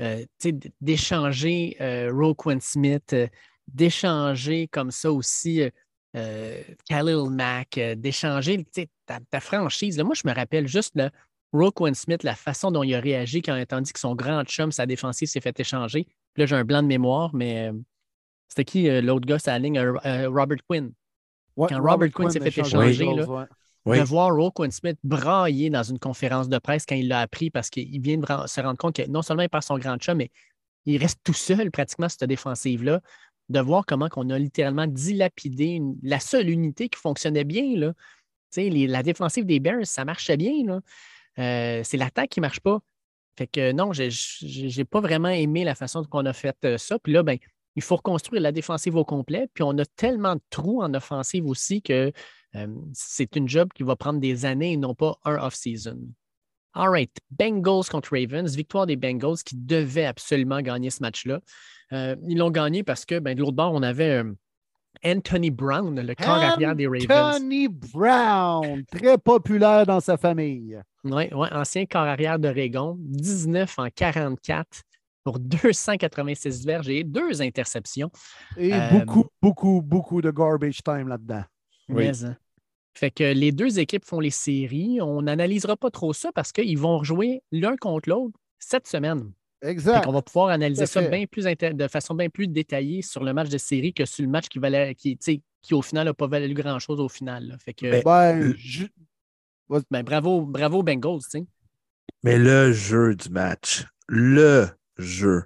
euh, 0.00 0.18
tu 0.22 0.26
sais, 0.48 0.52
d- 0.52 0.72
d'échanger 0.80 1.76
euh, 1.80 2.10
Roquan 2.12 2.58
Smith, 2.60 3.12
euh, 3.12 3.28
d'échanger 3.72 4.66
comme 4.68 4.90
ça 4.90 5.12
aussi 5.12 5.62
euh, 5.62 5.70
euh, 6.16 6.60
Khalil 6.88 7.30
Mack, 7.30 7.78
euh, 7.78 7.94
d'échanger 7.94 8.58
tu 8.64 8.70
sais, 8.72 8.88
ta, 9.06 9.20
ta 9.30 9.38
franchise. 9.38 9.96
Là, 9.98 10.02
moi, 10.04 10.14
je 10.14 10.26
me 10.28 10.34
rappelle 10.34 10.66
juste 10.66 10.96
là, 10.96 11.10
Roquan 11.54 11.94
Smith, 11.94 12.22
la 12.24 12.34
façon 12.34 12.70
dont 12.70 12.82
il 12.82 12.94
a 12.94 13.00
réagi 13.00 13.40
quand 13.40 13.54
il 13.54 13.60
a 13.60 13.62
entendu 13.62 13.92
que 13.92 13.98
son 14.00 14.14
grand 14.14 14.42
chum, 14.44 14.72
sa 14.72 14.84
défensive, 14.86 15.28
s'est 15.28 15.40
fait 15.40 15.58
échanger. 15.58 16.04
Puis 16.34 16.40
là, 16.42 16.46
j'ai 16.46 16.56
un 16.56 16.64
blanc 16.64 16.82
de 16.82 16.88
mémoire, 16.88 17.32
mais 17.34 17.68
euh, 17.68 17.72
c'était 18.48 18.64
qui 18.64 18.88
euh, 18.88 19.00
l'autre 19.00 19.24
gars, 19.24 19.38
ça 19.38 19.58
ligne? 19.58 19.78
Euh, 19.78 20.28
Robert 20.28 20.58
Quinn. 20.68 20.92
Ouais, 21.56 21.68
Quand 21.70 21.80
Robert 21.80 22.10
Quinn 22.12 22.28
s'est 22.30 22.40
fait 22.40 22.60
échanger, 22.60 23.04
les 23.04 23.14
là, 23.14 23.22
choses, 23.24 23.28
ouais. 23.28 23.44
Oui. 23.86 23.98
de 24.00 24.04
voir 24.04 24.34
Roquan 24.34 24.70
Smith 24.70 24.98
brailler 25.04 25.68
dans 25.70 25.82
une 25.82 25.98
conférence 25.98 26.48
de 26.48 26.58
presse 26.58 26.86
quand 26.86 26.94
il 26.96 27.06
l'a 27.06 27.20
appris 27.20 27.50
parce 27.50 27.68
qu'il 27.70 28.00
vient 28.00 28.16
de 28.16 28.26
se 28.46 28.60
rendre 28.60 28.78
compte 28.78 28.96
que 28.96 29.06
non 29.08 29.20
seulement 29.22 29.42
il 29.42 29.48
perd 29.50 29.62
son 29.62 29.78
grand 29.78 29.98
chum, 29.98 30.16
mais 30.16 30.30
il 30.86 30.96
reste 30.96 31.20
tout 31.22 31.34
seul 31.34 31.70
pratiquement 31.70 32.08
sur 32.08 32.18
cette 32.18 32.28
défensive-là. 32.28 33.00
De 33.50 33.60
voir 33.60 33.84
comment 33.86 34.08
on 34.16 34.30
a 34.30 34.38
littéralement 34.38 34.86
dilapidé 34.86 35.66
une- 35.66 35.98
la 36.02 36.18
seule 36.18 36.48
unité 36.48 36.88
qui 36.88 36.98
fonctionnait 36.98 37.44
bien. 37.44 37.76
Là. 37.76 37.92
Tu 37.92 38.62
sais, 38.62 38.68
les- 38.70 38.86
la 38.86 39.02
défensive 39.02 39.44
des 39.44 39.60
Bears, 39.60 39.84
ça 39.86 40.06
marchait 40.06 40.38
bien. 40.38 40.64
là. 40.64 40.80
Euh, 41.38 41.80
c'est 41.84 41.96
l'attaque 41.96 42.30
qui 42.30 42.40
ne 42.40 42.44
marche 42.46 42.60
pas. 42.60 42.78
Fait 43.36 43.46
que 43.48 43.72
non, 43.72 43.92
j'ai- 43.92 44.10
j'ai 44.10 44.84
pas 44.84 45.00
vraiment 45.00 45.28
aimé 45.28 45.64
la 45.64 45.74
façon 45.74 46.04
qu'on 46.04 46.24
a 46.26 46.32
fait 46.32 46.56
euh, 46.64 46.78
ça. 46.78 46.98
Puis 47.00 47.12
là, 47.12 47.22
ben, 47.24 47.36
il 47.74 47.82
faut 47.82 47.96
reconstruire 47.96 48.40
la 48.40 48.52
défensive 48.52 48.94
au 48.94 49.04
complet. 49.04 49.48
Puis 49.52 49.64
on 49.64 49.76
a 49.78 49.84
tellement 49.84 50.36
de 50.36 50.40
trous 50.50 50.82
en 50.82 50.94
offensive 50.94 51.44
aussi 51.46 51.82
que 51.82 52.12
euh, 52.54 52.66
c'est 52.92 53.34
une 53.34 53.48
job 53.48 53.70
qui 53.74 53.82
va 53.82 53.96
prendre 53.96 54.20
des 54.20 54.44
années 54.46 54.72
et 54.72 54.76
non 54.76 54.94
pas 54.94 55.16
un 55.24 55.34
off-season. 55.44 55.98
All 56.74 56.88
right. 56.88 57.10
Bengals 57.30 57.86
contre 57.90 58.12
Ravens. 58.12 58.54
Victoire 58.54 58.86
des 58.86 58.96
Bengals 58.96 59.38
qui 59.44 59.56
devaient 59.56 60.06
absolument 60.06 60.60
gagner 60.60 60.90
ce 60.90 61.02
match-là. 61.02 61.40
Ils 61.92 62.36
l'ont 62.36 62.50
gagné 62.50 62.82
parce 62.82 63.04
que 63.04 63.18
ben, 63.20 63.34
de 63.36 63.40
l'autre 63.40 63.52
bord, 63.56 63.72
on 63.72 63.82
avait 63.82 64.22
Anthony 65.04 65.50
Brown, 65.50 66.00
le 66.00 66.14
corps 66.14 66.28
arrière 66.52 66.74
des 66.74 66.86
Ravens. 66.86 67.38
Tony 67.38 67.68
Brown, 67.68 68.84
très 68.86 69.18
populaire 69.18 69.86
dans 69.86 70.00
sa 70.00 70.16
famille. 70.16 70.80
Oui, 71.04 71.24
ouais, 71.32 71.48
ancien 71.52 71.84
corps 71.86 72.02
arrière 72.02 72.38
d'Oregon, 72.38 72.96
19 72.98 73.78
en 73.78 73.88
44 73.90 74.82
pour 75.22 75.38
286 75.38 76.64
verges 76.66 76.88
et 76.88 77.04
deux 77.04 77.42
interceptions. 77.42 78.10
Et 78.56 78.72
Euh, 78.72 78.88
beaucoup, 78.90 79.24
beaucoup, 79.40 79.82
beaucoup 79.82 80.22
de 80.22 80.30
garbage 80.30 80.82
time 80.82 81.08
là-dedans. 81.08 81.44
Oui. 81.88 82.04
Mais, 82.06 82.24
hein. 82.24 82.36
Fait 82.96 83.10
que 83.10 83.24
les 83.24 83.50
deux 83.50 83.78
équipes 83.80 84.04
font 84.04 84.20
les 84.20 84.30
séries. 84.30 85.00
On 85.02 85.22
n'analysera 85.22 85.76
pas 85.76 85.90
trop 85.90 86.12
ça 86.12 86.30
parce 86.32 86.52
qu'ils 86.52 86.78
vont 86.78 86.98
rejouer 86.98 87.42
l'un 87.50 87.76
contre 87.76 88.08
l'autre 88.08 88.38
cette 88.58 88.86
semaine. 88.86 89.32
Fait 89.62 89.70
Exact. 89.70 90.04
qu'on 90.04 90.12
va 90.12 90.22
pouvoir 90.22 90.48
analyser 90.48 90.86
ça 90.86 91.00
bien 91.02 91.24
plus 91.26 91.44
de 91.44 91.88
façon 91.88 92.14
bien 92.14 92.28
plus 92.28 92.46
détaillée 92.46 93.02
sur 93.02 93.24
le 93.24 93.32
match 93.32 93.48
de 93.48 93.58
série 93.58 93.92
que 93.94 94.04
sur 94.04 94.22
le 94.24 94.30
match 94.30 94.48
qui 94.48 94.58
valait, 94.58 94.94
qui, 94.94 95.16
tu 95.16 95.24
sais, 95.24 95.40
qui 95.62 95.74
au 95.74 95.82
final 95.82 96.04
n'a 96.06 96.14
pas 96.14 96.26
valu 96.28 96.52
grand-chose 96.54 97.00
au 97.00 97.08
final. 97.08 97.48
là. 97.48 97.58
Fait 97.58 97.74
que 97.74 97.90
Ben, 97.90 98.02
Ben, 98.04 98.42
Euh, 98.42 98.54
je- 98.58 98.86
ben, 99.90 100.02
bravo, 100.02 100.46
bravo 100.46 100.82
Bengals, 100.82 101.22
tu 101.24 101.38
sais. 101.40 101.46
Mais 102.22 102.38
le 102.38 102.72
jeu 102.72 103.14
du 103.14 103.28
match, 103.30 103.84
le 104.08 104.68
jeu, 104.98 105.44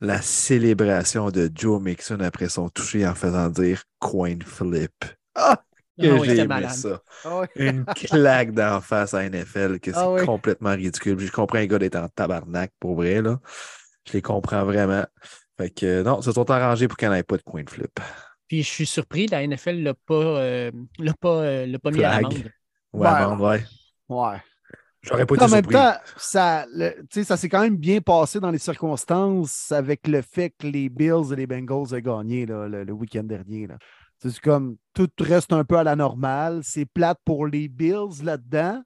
la 0.00 0.22
célébration 0.22 1.30
de 1.30 1.50
Joe 1.54 1.80
Mixon 1.82 2.20
après 2.20 2.48
son 2.48 2.68
toucher 2.68 3.06
en 3.06 3.14
faisant 3.14 3.48
dire 3.48 3.84
coin 3.98 4.36
flip. 4.44 4.92
Ah, 5.34 5.62
que 6.00 6.06
Ah 6.06 6.14
oui, 6.20 6.28
j'ai 6.28 6.38
aimé 6.38 6.68
ça. 6.68 7.00
Ah. 7.24 7.42
Une 7.56 7.84
claque 7.84 8.52
d'en 8.52 8.80
face 8.80 9.14
à 9.14 9.24
NFL, 9.24 9.80
que 9.80 9.92
c'est 9.92 9.98
Ah 9.98 10.10
oui. 10.10 10.24
complètement 10.24 10.70
ridicule. 10.70 11.16
Puis 11.16 11.26
Je 11.26 11.32
comprends 11.32 11.58
un 11.58 11.66
gars 11.66 11.78
d'être 11.78 11.96
en 11.96 12.08
tabarnak 12.08 12.72
pour 12.78 12.94
vrai, 12.96 13.20
là. 13.22 13.40
Je 14.06 14.12
les 14.14 14.22
comprends 14.22 14.64
vraiment. 14.64 15.04
Fait 15.58 15.70
que 15.70 15.86
euh, 15.86 16.02
non, 16.04 16.20
ils 16.20 16.24
se 16.24 16.32
sont 16.32 16.50
arrangés 16.50 16.88
pour 16.88 16.96
qu'il 16.96 17.08
n'y 17.08 17.14
en 17.14 17.18
ait 17.18 17.22
pas 17.24 17.36
de 17.36 17.42
coin 17.42 17.64
flip. 17.66 17.98
Puis 18.46 18.62
je 18.62 18.68
suis 18.68 18.86
surpris, 18.86 19.26
la 19.26 19.46
NFL 19.46 19.76
ne 19.78 19.84
l'a 19.84 19.94
pas, 19.94 20.14
euh, 20.14 20.70
l'a 20.98 21.14
pas, 21.14 21.42
euh, 21.42 21.66
l'a 21.66 21.78
pas 21.78 21.90
mis 21.90 22.04
à. 22.04 22.20
Ouais, 22.92 23.06
amende, 23.06 23.40
ouais. 23.40 23.64
Ouais. 24.08 24.36
J'aurais 25.02 25.26
pas 25.26 25.34
été 25.36 25.44
En 25.44 25.48
même 25.48 25.62
surpris. 25.64 25.74
temps, 25.74 25.94
ça, 26.16 26.66
le- 26.74 27.06
ça 27.24 27.36
s'est 27.36 27.48
quand 27.48 27.60
même 27.60 27.76
bien 27.76 28.00
passé 28.00 28.40
dans 28.40 28.50
les 28.50 28.58
circonstances 28.58 29.70
avec 29.70 30.06
le 30.08 30.22
fait 30.22 30.50
que 30.58 30.66
les 30.66 30.88
Bills 30.88 31.32
et 31.32 31.36
les 31.36 31.46
Bengals 31.46 31.94
aient 31.94 32.02
gagné 32.02 32.46
là, 32.46 32.66
le, 32.68 32.84
le 32.84 32.92
week-end 32.92 33.22
dernier. 33.24 33.66
là. 33.68 33.78
C'est 34.20 34.36
comme 34.40 34.76
tout 34.94 35.08
reste 35.20 35.52
un 35.52 35.64
peu 35.64 35.76
à 35.78 35.84
la 35.84 35.94
normale. 35.94 36.60
C'est 36.64 36.84
plate 36.86 37.18
pour 37.24 37.46
les 37.46 37.68
Bills 37.68 38.22
là-dedans. 38.24 38.82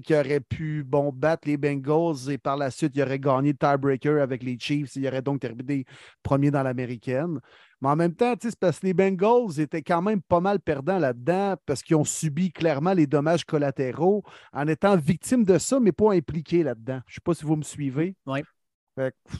Qui 0.00 0.14
auraient 0.14 0.40
pu 0.40 0.84
bon, 0.84 1.12
battre 1.12 1.46
les 1.46 1.56
Bengals 1.56 2.30
et 2.30 2.38
par 2.38 2.56
la 2.56 2.70
suite, 2.70 2.92
ils 2.94 3.02
auraient 3.02 3.18
gagné 3.18 3.52
le 3.52 3.58
tiebreaker 3.58 4.22
avec 4.22 4.42
les 4.42 4.58
Chiefs. 4.58 4.96
Ils 4.96 5.06
auraient 5.06 5.22
donc 5.22 5.40
terminé 5.40 5.84
premier 6.22 6.50
dans 6.50 6.62
l'américaine. 6.62 7.40
Mais 7.80 7.88
en 7.88 7.96
même 7.96 8.14
temps, 8.14 8.34
c'est 8.40 8.58
parce 8.58 8.78
que 8.78 8.86
les 8.86 8.94
Bengals 8.94 9.58
étaient 9.58 9.82
quand 9.82 10.02
même 10.02 10.22
pas 10.22 10.40
mal 10.40 10.60
perdants 10.60 10.98
là-dedans 10.98 11.56
parce 11.66 11.82
qu'ils 11.82 11.96
ont 11.96 12.04
subi 12.04 12.52
clairement 12.52 12.92
les 12.92 13.06
dommages 13.06 13.44
collatéraux 13.44 14.22
en 14.52 14.66
étant 14.68 14.96
victimes 14.96 15.44
de 15.44 15.58
ça, 15.58 15.80
mais 15.80 15.92
pas 15.92 16.12
impliqués 16.12 16.62
là-dedans. 16.62 17.00
Je 17.06 17.12
ne 17.12 17.14
sais 17.14 17.20
pas 17.24 17.34
si 17.34 17.44
vous 17.44 17.56
me 17.56 17.62
suivez. 17.62 18.14
Ouais. 18.24 18.44
Fait 18.94 19.12
que, 19.12 19.32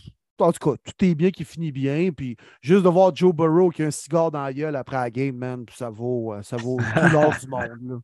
en 0.42 0.52
tout 0.52 0.70
cas, 0.70 0.76
tout 0.84 1.04
est 1.04 1.14
bien 1.14 1.30
qui 1.30 1.44
finit 1.44 1.72
bien. 1.72 2.10
Puis 2.16 2.36
juste 2.60 2.84
de 2.84 2.88
voir 2.88 3.14
Joe 3.14 3.34
Burrow 3.34 3.70
qui 3.70 3.82
a 3.82 3.86
un 3.86 3.90
cigare 3.90 4.30
dans 4.30 4.42
la 4.42 4.52
gueule 4.52 4.76
après 4.76 4.96
la 4.96 5.10
game, 5.10 5.36
man, 5.36 5.64
ça 5.74 5.90
vaut, 5.90 6.34
euh, 6.34 6.42
ça 6.42 6.56
vaut 6.56 6.78
tout 6.94 7.12
l'or 7.12 7.34
du 7.40 7.48
monde. 7.48 7.78
Là. 7.82 7.96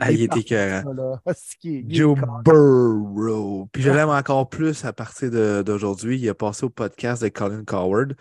Ah, 0.00 0.12
il 0.12 0.22
était 0.22 0.54
est 0.54 1.84
Joe. 1.88 2.18
Burrow. 2.44 3.68
Puis 3.72 3.82
je 3.82 3.90
l'aime 3.90 4.10
encore 4.10 4.48
plus 4.48 4.84
à 4.84 4.92
partir 4.92 5.30
d'aujourd'hui. 5.64 6.18
Il 6.18 6.28
a 6.28 6.34
passé 6.34 6.64
au 6.64 6.70
podcast 6.70 7.22
de 7.22 7.28
Colin 7.28 7.64
Coward. 7.64 8.14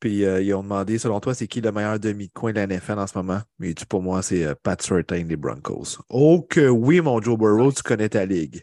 Puis 0.00 0.24
euh, 0.24 0.40
ils 0.40 0.54
ont 0.54 0.62
demandé, 0.62 0.98
selon 0.98 1.20
toi, 1.20 1.34
c'est 1.34 1.46
qui 1.46 1.60
le 1.60 1.70
meilleur 1.72 2.00
demi 2.00 2.28
de 2.28 2.32
coin 2.32 2.52
de 2.52 2.56
la 2.56 2.66
NFL 2.66 2.98
en 2.98 3.06
ce 3.06 3.18
moment? 3.18 3.40
Mais 3.58 3.74
dit 3.74 3.84
pour 3.84 4.02
moi, 4.02 4.22
c'est 4.22 4.44
euh, 4.44 4.54
Pat 4.60 4.80
Surtain 4.80 5.24
des 5.24 5.36
Broncos. 5.36 5.98
Oh 6.08 6.46
que 6.48 6.68
oui, 6.68 7.00
mon 7.02 7.20
Joe 7.20 7.38
Burrow, 7.38 7.70
tu 7.70 7.82
connais 7.82 8.08
ta 8.08 8.24
ligue. 8.24 8.62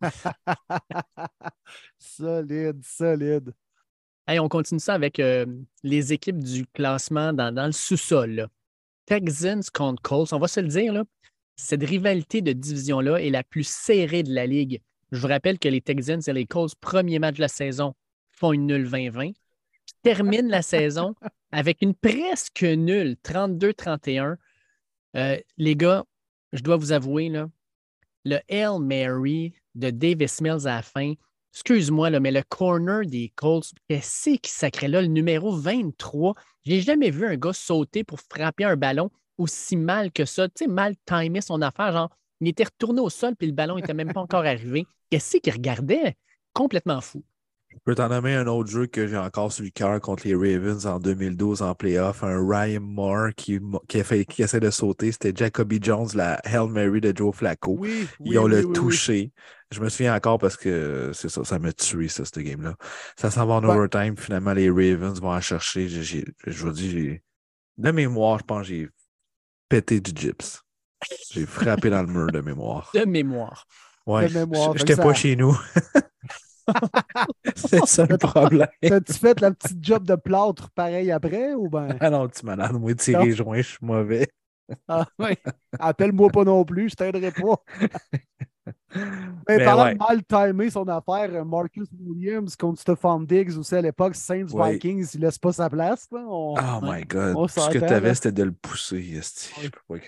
solide, 1.98 2.82
solide. 2.84 3.54
Hey, 4.26 4.38
on 4.38 4.48
continue 4.48 4.80
ça 4.80 4.94
avec 4.94 5.18
euh, 5.18 5.46
les 5.82 6.12
équipes 6.12 6.38
du 6.38 6.64
classement 6.66 7.32
dans, 7.32 7.52
dans 7.52 7.66
le 7.66 7.72
sous-sol. 7.72 8.48
Texans 9.04 9.62
contre 9.74 10.00
Colts. 10.00 10.32
On 10.32 10.38
va 10.38 10.46
se 10.46 10.60
le 10.60 10.68
dire, 10.68 10.92
là, 10.92 11.04
cette 11.56 11.82
rivalité 11.82 12.40
de 12.40 12.52
division-là 12.52 13.20
est 13.20 13.30
la 13.30 13.42
plus 13.42 13.66
serrée 13.66 14.22
de 14.22 14.32
la 14.32 14.46
Ligue. 14.46 14.80
Je 15.10 15.20
vous 15.20 15.26
rappelle 15.26 15.58
que 15.58 15.68
les 15.68 15.80
Texans 15.80 16.20
et 16.26 16.32
les 16.32 16.46
Colts, 16.46 16.74
premier 16.76 17.18
match 17.18 17.36
de 17.36 17.40
la 17.40 17.48
saison, 17.48 17.94
font 18.30 18.52
une 18.52 18.66
nulle 18.66 18.86
20-20, 18.86 19.32
puis 19.32 19.94
terminent 20.02 20.48
la 20.48 20.62
saison 20.62 21.14
avec 21.52 21.82
une 21.82 21.94
presque 21.94 22.62
nulle 22.62 23.16
32-31. 23.24 24.36
Euh, 25.16 25.38
les 25.58 25.76
gars, 25.76 26.04
je 26.52 26.62
dois 26.62 26.76
vous 26.76 26.92
avouer, 26.92 27.28
là, 27.28 27.48
le 28.24 28.38
Hail 28.48 28.78
Mary 28.80 29.52
de 29.74 29.90
Davis 29.90 30.40
Mills 30.40 30.66
à 30.66 30.76
la 30.76 30.82
fin, 30.82 31.14
excuse-moi, 31.52 32.10
là, 32.10 32.20
mais 32.20 32.30
le 32.30 32.42
corner 32.48 33.04
des 33.04 33.32
Colts, 33.36 33.72
qu'est-ce 33.88 34.30
qui 34.38 34.50
sacrait 34.50 34.88
là, 34.88 35.02
le 35.02 35.08
numéro 35.08 35.54
23? 35.54 36.34
J'ai 36.64 36.80
jamais 36.80 37.10
vu 37.10 37.26
un 37.26 37.36
gars 37.36 37.52
sauter 37.52 38.04
pour 38.04 38.20
frapper 38.20 38.64
un 38.64 38.76
ballon 38.76 39.10
aussi 39.38 39.76
mal 39.76 40.12
que 40.12 40.24
ça. 40.24 40.48
Tu 40.48 40.64
sais, 40.64 40.66
mal 40.66 40.94
timé 41.06 41.40
son 41.40 41.60
affaire. 41.62 41.92
Genre, 41.92 42.10
il 42.40 42.48
était 42.48 42.64
retourné 42.64 43.00
au 43.00 43.10
sol 43.10 43.34
puis 43.36 43.46
le 43.46 43.52
ballon 43.52 43.76
n'était 43.76 43.94
même 43.94 44.12
pas 44.12 44.20
encore 44.22 44.44
arrivé. 44.44 44.86
Qu'est-ce 45.10 45.38
qu'il 45.38 45.52
regardait? 45.52 46.16
Complètement 46.52 47.00
fou. 47.00 47.22
Je 47.72 47.78
peux 47.84 47.94
t'en 47.94 48.10
nommer 48.10 48.34
un 48.34 48.46
autre 48.46 48.70
jeu 48.70 48.86
que 48.86 49.06
j'ai 49.06 49.16
encore 49.16 49.50
sur 49.50 49.64
le 49.64 49.70
cœur 49.70 49.98
contre 50.00 50.26
les 50.26 50.34
Ravens 50.34 50.84
en 50.86 50.98
2012 50.98 51.62
en 51.62 51.74
playoff. 51.74 52.22
Un 52.22 52.46
Ryan 52.46 52.80
Moore 52.82 53.30
qui, 53.34 53.58
qui, 53.88 54.00
a 54.00 54.04
fait, 54.04 54.26
qui 54.26 54.42
essaie 54.42 54.60
de 54.60 54.70
sauter. 54.70 55.10
C'était 55.10 55.32
Jacoby 55.34 55.78
Jones, 55.80 56.08
la 56.14 56.34
Hail 56.44 56.68
Mary 56.68 57.00
de 57.00 57.16
Joe 57.16 57.34
Flacco. 57.34 57.76
Oui, 57.78 58.06
Ils 58.24 58.38
ont 58.38 58.44
oui, 58.44 58.50
le 58.50 58.72
touché. 58.72 59.32
Je 59.72 59.80
me 59.80 59.88
souviens 59.88 60.14
encore 60.14 60.38
parce 60.38 60.56
que 60.56 61.10
c'est 61.14 61.28
ça, 61.28 61.44
ça 61.44 61.58
m'a 61.58 61.72
tué, 61.72 62.08
ça, 62.08 62.24
ce 62.24 62.38
game-là. 62.40 62.74
Ça 63.16 63.30
s'en 63.30 63.46
va 63.46 63.54
en 63.54 63.64
Ouais. 63.64 63.74
overtime. 63.74 64.16
Finalement, 64.16 64.52
les 64.52 64.68
Ravens 64.68 65.20
vont 65.20 65.32
en 65.32 65.40
chercher. 65.40 65.88
Je 65.88 66.64
vous 66.64 66.72
dis, 66.72 66.90
j'ai. 66.90 67.22
De 67.78 67.90
mémoire, 67.90 68.38
je 68.38 68.44
pense 68.44 68.60
que 68.60 68.74
j'ai 68.74 68.88
pété 69.68 70.00
du 70.00 70.12
gyps. 70.14 70.60
J'ai 71.32 71.46
frappé 71.46 71.88
dans 71.88 72.02
le 72.02 72.08
mur 72.08 72.26
de 72.26 72.40
mémoire. 72.40 72.90
De 72.94 73.04
mémoire. 73.06 73.66
Ouais. 74.06 74.28
J'étais 74.76 74.96
pas 74.96 75.14
chez 75.14 75.36
nous. 75.36 75.58
c'est 77.56 77.84
ça 77.86 78.06
le 78.06 78.18
problème. 78.18 78.68
T'as-tu 78.82 79.12
fait 79.14 79.40
la 79.40 79.52
petite 79.52 79.82
job 79.82 80.04
de 80.04 80.14
plâtre 80.14 80.70
pareil 80.70 81.10
après 81.10 81.54
ou 81.54 81.68
ben? 81.68 81.96
Ah 82.00 82.10
non, 82.10 82.28
tu 82.28 82.44
malade. 82.44 82.72
Moi, 82.72 82.92
les 83.24 83.32
joints, 83.32 83.56
je 83.58 83.62
suis 83.62 83.78
mauvais. 83.80 84.28
Ah. 84.88 85.06
Appelle-moi 85.78 86.30
pas 86.30 86.44
non 86.44 86.64
plus, 86.64 86.90
je 86.90 86.94
t'aiderai 86.96 87.30
pas. 87.32 87.56
Mais 89.48 89.58
Ben 89.58 89.64
parlant 89.64 89.84
ouais. 89.84 89.94
de 89.94 89.98
mal 89.98 90.24
timer 90.24 90.70
son 90.70 90.86
affaire, 90.86 91.30
euh, 91.34 91.44
Marcus 91.44 91.88
Williams 92.00 92.54
contre 92.56 92.80
Stephon 92.80 93.20
Diggs 93.20 93.56
aussi 93.58 93.74
à 93.74 93.80
l'époque, 93.82 94.14
Saints 94.14 94.46
Oui. 94.52 94.72
Vikings, 94.74 95.08
il 95.14 95.20
laisse 95.20 95.38
pas 95.38 95.52
sa 95.52 95.68
place. 95.68 96.06
là. 96.12 96.20
On- 96.28 96.54
Oh 96.56 96.80
my 96.82 97.02
god. 97.04 97.34
Tout 97.34 97.48
ce 97.48 97.70
que 97.70 97.78
tu 97.78 97.84
avais, 97.84 98.14
c'était 98.14 98.32
de 98.32 98.44
le 98.44 98.52
pousser. 98.52 99.20
croire. 99.86 100.00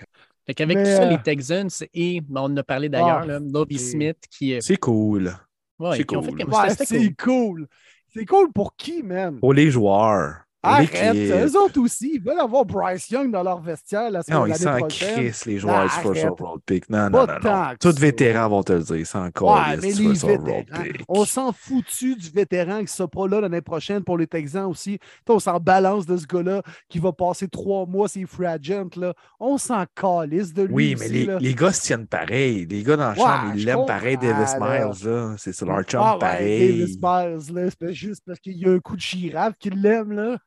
Fait 0.45 0.53
qu'avec 0.53 0.77
Mais, 0.77 0.83
tout 0.83 0.89
ça, 0.91 1.03
euh, 1.03 1.09
les 1.09 1.21
Texans 1.21 1.69
et 1.93 2.21
ben, 2.21 2.41
on 2.41 2.43
en 2.45 2.57
a 2.57 2.63
parlé 2.63 2.87
d'ailleurs, 2.87 3.25
Ah, 3.27 3.77
Smith 3.77 4.17
qui, 4.29 4.53
euh, 4.53 4.59
C'est 4.61 4.77
cool. 4.77 5.35
ouais, 5.79 5.97
c'est 5.97 6.03
cool. 6.05 6.23
c'est 6.23 6.85
cool. 6.87 7.15
cool. 7.17 7.67
C'est 8.13 8.25
cool 8.25 8.51
pour 8.53 8.75
qui, 8.75 9.01
man? 9.03 9.39
Pour 9.39 9.53
les 9.53 9.71
joueurs. 9.71 10.44
Arrête, 10.65 11.13
l'équipe. 11.13 11.33
eux 11.35 11.57
autres 11.57 11.79
aussi, 11.79 12.11
ils 12.15 12.21
veulent 12.21 12.39
avoir 12.39 12.65
Bryce 12.65 13.09
Young 13.09 13.31
dans 13.31 13.43
leur 13.43 13.61
vestiaire 13.61 14.09
la 14.11 14.23
semaine 14.23 14.39
Non, 14.39 14.45
ils 14.47 14.55
s'en 14.55 14.77
prochaine. 14.77 15.13
crissent, 15.15 15.45
les 15.45 15.57
joueurs 15.57 15.83
du 15.83 15.89
first 15.89 16.25
overall 16.25 16.59
pick. 16.65 16.89
Non, 16.89 17.09
non, 17.09 17.25
non, 17.27 17.33
non. 17.43 17.63
Tous 17.79 17.95
vétérans 17.99 18.49
vont 18.49 18.63
te 18.63 18.73
le 18.73 18.79
dire. 18.83 19.05
C'est 19.07 19.17
encore 19.17 19.55
Ouais, 19.55 19.77
mais 19.81 19.91
les 19.91 20.13
vétérans. 20.13 20.63
On 21.07 21.25
s'en 21.25 21.51
foutu 21.51 22.15
du 22.15 22.29
vétéran 22.29 22.81
qui 22.81 22.87
sera 22.87 23.07
pas 23.07 23.27
là 23.27 23.41
l'année 23.41 23.61
prochaine 23.61 24.03
pour 24.03 24.17
les 24.17 24.27
Texans 24.27 24.65
aussi. 24.65 24.99
On 25.27 25.39
s'en 25.39 25.59
balance 25.59 26.05
de 26.05 26.17
ce 26.17 26.25
gars-là 26.25 26.61
qui 26.89 26.99
va 26.99 27.11
passer 27.11 27.47
trois 27.47 27.85
mois, 27.85 28.07
c'est 28.07 28.25
free 28.25 28.45
agent. 28.45 28.89
Là. 28.97 29.13
On 29.39 29.57
s'en 29.57 29.83
calisse 29.95 30.53
de 30.53 30.63
lui. 30.63 30.73
Oui, 30.73 30.95
mais 30.99 31.05
aussi, 31.05 31.13
les, 31.13 31.25
là. 31.25 31.37
les 31.39 31.53
gars 31.55 31.71
se 31.71 31.81
tiennent 31.81 32.07
pareil. 32.07 32.65
Les 32.69 32.83
gars 32.83 32.95
dans 32.97 33.03
la 33.03 33.09
Ouais, 33.11 33.17
chambre, 33.17 33.53
ils 33.55 33.65
l'aiment 33.65 33.85
pareil, 33.85 34.17
Davis. 34.17 34.55
Miles. 34.59 35.35
C'est 35.37 35.53
sur 35.53 35.65
leur 35.67 35.81
chum 35.83 35.99
Ah 36.03 36.13
ouais, 36.13 36.19
pareil. 36.19 36.79
Davis 36.79 36.97
Miles, 37.01 37.67
c'est 37.69 37.79
pas 37.79 37.91
juste 37.91 38.21
parce 38.25 38.39
qu'il 38.39 38.57
y 38.57 38.65
a 38.65 38.71
un 38.71 38.79
coup 38.79 38.95
de 38.95 39.01
girafe 39.01 39.53
qui 39.59 39.69
l'aime. 39.69 40.37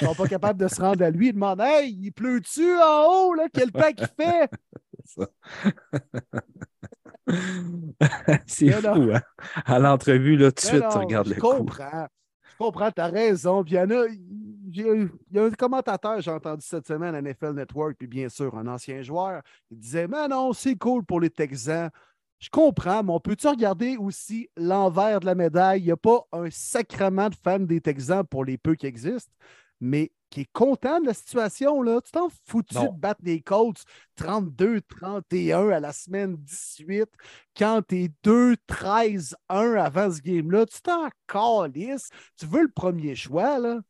Ils 0.00 0.06
sont 0.06 0.14
pas 0.14 0.26
capables 0.26 0.58
de 0.60 0.68
se 0.68 0.80
rendre 0.80 1.04
à 1.04 1.10
lui. 1.10 1.28
Ils 1.28 1.32
demandent 1.34 1.60
Hey, 1.60 1.92
il 1.92 2.10
pleut-tu 2.12 2.76
en 2.80 3.04
haut? 3.06 3.34
Là? 3.34 3.46
Quel 3.52 3.70
temps 3.72 3.92
qu'il 3.92 4.08
fait? 4.18 4.50
C'est 8.46 8.82
non. 8.82 8.94
fou, 8.94 9.10
hein? 9.14 9.22
À 9.64 9.78
l'entrevue, 9.78 10.36
là, 10.36 10.50
tout 10.50 10.56
de 10.56 10.60
suite, 10.60 10.84
tu 10.90 10.98
non, 10.98 11.04
regardes 11.04 11.28
je 11.28 11.34
le 11.34 11.40
coup. 11.40 11.48
comprends. 11.48 12.06
Je 12.50 12.56
comprends, 12.58 12.90
t'as 12.90 13.08
raison. 13.08 13.64
Puis 13.64 13.74
il 13.74 13.76
y 13.76 13.80
en 13.80 13.90
a, 13.90 14.06
j'ai- 14.70 15.08
il 15.30 15.36
y 15.36 15.38
a 15.38 15.44
un 15.44 15.50
commentateur, 15.50 16.20
j'ai 16.20 16.30
entendu 16.30 16.64
cette 16.66 16.86
semaine 16.86 17.14
à 17.14 17.18
NFL 17.20 17.52
Network, 17.54 17.96
puis 17.98 18.06
bien 18.06 18.28
sûr, 18.28 18.56
un 18.56 18.66
ancien 18.66 19.02
joueur, 19.02 19.42
il 19.70 19.78
disait 19.78 20.06
Mais 20.06 20.28
non, 20.28 20.52
c'est 20.52 20.76
cool 20.76 21.04
pour 21.04 21.20
les 21.20 21.30
Texans. 21.30 21.90
Je 22.38 22.50
comprends, 22.50 23.02
mais 23.02 23.12
on 23.12 23.20
peut-tu 23.20 23.46
regarder 23.48 23.96
aussi 23.96 24.50
l'envers 24.56 25.20
de 25.20 25.26
la 25.26 25.34
médaille? 25.34 25.80
Il 25.80 25.86
n'y 25.86 25.92
a 25.92 25.96
pas 25.96 26.20
un 26.32 26.50
sacrement 26.50 27.28
de 27.30 27.34
fans 27.34 27.58
des 27.60 27.80
Texans 27.80 28.24
pour 28.24 28.44
les 28.44 28.58
peu 28.58 28.74
qui 28.74 28.86
existent, 28.86 29.32
mais 29.84 30.10
qui 30.30 30.40
est 30.40 30.52
content 30.52 31.00
de 31.00 31.06
la 31.06 31.14
situation. 31.14 31.80
Là. 31.82 32.00
Tu 32.04 32.10
t'en 32.10 32.28
foutu 32.46 32.74
Non. 32.74 32.92
de 32.92 32.98
battre 32.98 33.20
les 33.22 33.40
Colts 33.40 33.84
32-31 34.16 35.70
à 35.70 35.78
la 35.80 35.92
semaine 35.92 36.36
18 36.36 37.04
quand 37.56 37.82
t'es 37.86 38.10
2-13-1 38.24 39.76
avant 39.76 40.10
ce 40.10 40.20
game-là? 40.20 40.66
Tu 40.66 40.80
t'en 40.82 41.08
calisses. 41.28 42.08
Tu 42.38 42.46
veux 42.46 42.62
le 42.62 42.70
premier 42.74 43.14
choix, 43.14 43.58
là? 43.58 43.80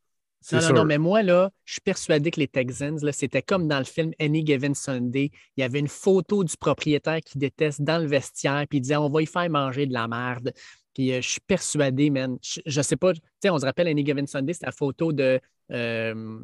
C'est 0.41 0.57
Non, 0.57 0.61
non, 0.61 0.67
sûr. 0.67 0.75
non, 0.77 0.85
mais 0.85 0.99
moi, 0.99 1.23
là, 1.23 1.51
je 1.65 1.73
suis 1.73 1.81
persuadé 1.81 2.31
que 2.31 2.39
les 2.39 2.49
Texans, 2.49 2.99
là, 3.01 3.13
c'était 3.13 3.41
comme 3.41 3.67
dans 3.67 3.79
le 3.79 3.85
film 3.85 4.13
Any 4.21 4.45
Given 4.45 4.75
Sunday. 4.75 5.31
Il 5.57 5.63
y 5.63 5.65
avait 5.65 5.79
une 5.79 5.89
photo 5.89 6.45
du 6.45 6.55
propriétaire 6.59 7.21
qui 7.25 7.39
déteste 7.39 7.81
dans 7.81 7.97
le 7.99 8.07
vestiaire, 8.07 8.67
puis 8.69 8.79
il 8.79 8.81
disait 8.83 8.97
on 8.97 9.09
va 9.09 9.23
y 9.23 9.27
faire 9.27 9.49
manger 9.49 9.87
de 9.87 9.95
la 9.95 10.07
merde. 10.07 10.53
Puis 10.95 11.13
euh, 11.13 11.21
je 11.21 11.29
suis 11.29 11.41
persuadé, 11.47 12.11
man. 12.11 12.39
Je, 12.43 12.61
je 12.65 12.81
sais 12.83 12.97
pas, 12.97 13.13
tu 13.13 13.21
sais, 13.43 13.51
on 13.51 13.59
se 13.59 13.67
rappelle 13.67 13.89
Any 13.89 14.05
Given 14.07 14.27
Sunday, 14.27 14.53
c'était 14.53 14.67
la 14.67 14.73
photo 14.73 15.13
de, 15.13 15.41
euh, 15.73 16.39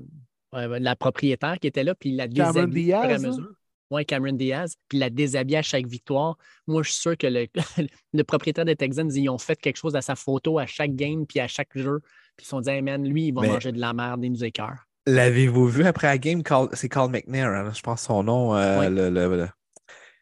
euh, 0.54 0.78
la 0.80 0.96
propriétaire 0.96 1.58
qui 1.60 1.68
était 1.68 1.84
là, 1.84 1.94
puis 1.94 2.10
il 2.10 2.16
la 2.16 2.26
Cameron 2.28 2.52
déshabillait 2.52 2.94
au 2.96 3.00
fur 3.02 3.10
et 3.10 3.12
à 3.14 3.16
Diaz, 3.18 3.24
hein? 3.24 3.28
mesure. 3.30 3.52
Oui, 3.92 4.06
Cameron 4.06 4.32
Diaz, 4.34 4.74
puis 4.88 4.98
il 4.98 5.00
la 5.00 5.10
déshabillait 5.10 5.58
à 5.58 5.62
chaque 5.62 5.86
victoire. 5.86 6.36
Moi, 6.66 6.82
je 6.84 6.90
suis 6.90 7.00
sûr 7.00 7.16
que 7.16 7.26
le, 7.26 7.46
le 8.12 8.22
propriétaire 8.24 8.64
des 8.64 8.76
Texans, 8.76 9.10
ils 9.12 9.28
ont 9.28 9.38
fait 9.38 9.56
quelque 9.60 9.76
chose 9.78 9.96
à 9.96 10.00
sa 10.02 10.14
photo 10.16 10.58
à 10.58 10.66
chaque 10.66 10.94
game, 10.94 11.26
puis 11.26 11.40
à 11.40 11.48
chaque 11.48 11.76
jeu. 11.76 12.00
Puis 12.36 12.42
ils 12.42 12.44
se 12.44 12.50
sont 12.50 12.60
dit, 12.60 12.70
hey 12.70 12.82
man, 12.82 13.04
lui, 13.06 13.26
il 13.28 13.34
va 13.34 13.42
Mais- 13.42 13.48
manger 13.48 13.72
de 13.72 13.80
la 13.80 13.92
merde, 13.92 14.24
il 14.24 14.30
nous 14.32 14.44
écœure. 14.44 14.86
L'avez-vous 15.06 15.66
vu 15.66 15.84
après 15.86 16.06
la 16.08 16.18
game? 16.18 16.42
C'est 16.74 16.88
Carl 16.88 17.10
McNair, 17.10 17.48
hein, 17.48 17.72
je 17.74 17.80
pense 17.80 18.02
son 18.02 18.22
nom. 18.22 18.54
euh, 18.54 18.80
Oui. 18.80 18.94
le- 18.94 19.10
le- 19.10 19.36
le- 19.36 19.48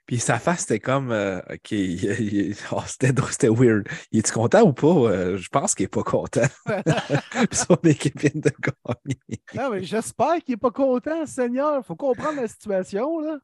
Puis 0.08 0.18
sa 0.18 0.38
face, 0.40 0.60
c'était 0.60 0.80
comme. 0.80 1.12
euh, 1.12 1.38
OK, 1.50 1.70
il- 1.70 2.04
il- 2.04 2.56
oh, 2.72 2.80
c'était 2.86 3.12
drôle, 3.12 3.30
c'était 3.30 3.48
weird. 3.50 3.86
Il 4.10 4.18
est-tu 4.20 4.32
content 4.32 4.62
ou 4.62 4.72
pas? 4.72 4.88
Euh, 4.88 5.36
je 5.36 5.48
pense 5.50 5.74
qu'il 5.74 5.84
n'est 5.84 5.88
pas 5.88 6.02
content. 6.02 6.40
Puis 6.66 7.58
son 7.58 7.76
équipe 7.84 8.18
vient 8.18 8.30
de 8.34 8.50
gagner. 8.50 9.40
Non, 9.54 9.70
mais 9.70 9.84
j'espère 9.84 10.36
qu'il 10.44 10.54
n'est 10.54 10.56
pas 10.56 10.70
content, 10.70 11.26
Seigneur. 11.26 11.84
faut 11.86 11.94
comprendre 11.94 12.40
la 12.40 12.48
situation, 12.48 13.20
là. 13.20 13.38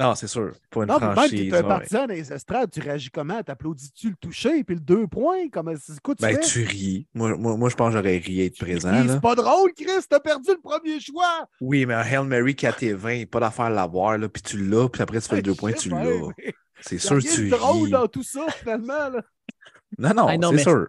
Non, 0.00 0.14
c'est 0.16 0.26
sûr. 0.26 0.52
Pour 0.70 0.82
une 0.82 0.88
Non, 0.88 0.98
mais 1.00 1.06
même 1.06 1.14
franchise. 1.16 1.38
si 1.38 1.48
tu 1.48 1.54
es 1.54 1.56
un 1.56 1.62
ouais. 1.62 1.68
partisan 1.68 2.06
des 2.08 2.32
estrades, 2.32 2.70
tu 2.70 2.80
réagis 2.80 3.10
comment? 3.10 3.40
T'applaudis-tu 3.44 4.10
le 4.10 4.16
toucher, 4.16 4.64
puis 4.64 4.74
le 4.74 4.80
deux 4.80 5.06
points? 5.06 5.48
Comment, 5.52 5.72
c'est 5.80 6.00
quoi 6.00 6.16
tu 6.16 6.22
Ben, 6.22 6.34
fais? 6.34 6.40
tu 6.40 6.64
ris. 6.64 7.06
Moi, 7.14 7.36
moi, 7.36 7.56
moi, 7.56 7.68
je 7.70 7.76
pense 7.76 7.92
que 7.92 7.98
j'aurais 7.98 8.16
ri 8.18 8.40
être 8.44 8.58
présent. 8.58 8.90
C'est 9.06 9.20
pas 9.20 9.36
drôle, 9.36 9.72
Chris, 9.76 9.86
t'as 10.10 10.18
perdu 10.18 10.50
le 10.50 10.60
premier 10.60 10.98
choix! 10.98 11.46
Oui, 11.60 11.86
mais 11.86 11.94
un 11.94 12.00
Hail 12.02 12.26
Mary 12.26 12.56
4 12.56 12.82
et 12.82 12.92
20, 12.92 13.26
pas 13.30 13.38
d'affaire 13.38 13.66
à 13.66 13.70
l'avoir, 13.70 14.18
là, 14.18 14.28
puis 14.28 14.42
tu 14.42 14.58
l'as, 14.58 14.88
puis 14.88 15.00
après 15.00 15.20
tu 15.20 15.28
fais 15.28 15.36
le 15.36 15.42
deux 15.42 15.54
points, 15.54 15.72
tu 15.72 15.90
l'as. 15.90 16.02
mais 16.38 16.54
C'est 16.80 16.98
sûr 16.98 17.18
que 17.18 17.32
tu 17.34 17.48
drôle 17.50 17.84
ris. 17.84 17.90
dans 17.92 18.08
tout 18.08 18.24
ça, 18.24 18.46
finalement. 18.50 19.10
Là. 19.10 19.22
Non, 19.98 20.12
non, 20.12 20.38
non, 20.38 20.48
c'est 20.50 20.56
mais 20.56 20.62
sûr. 20.64 20.86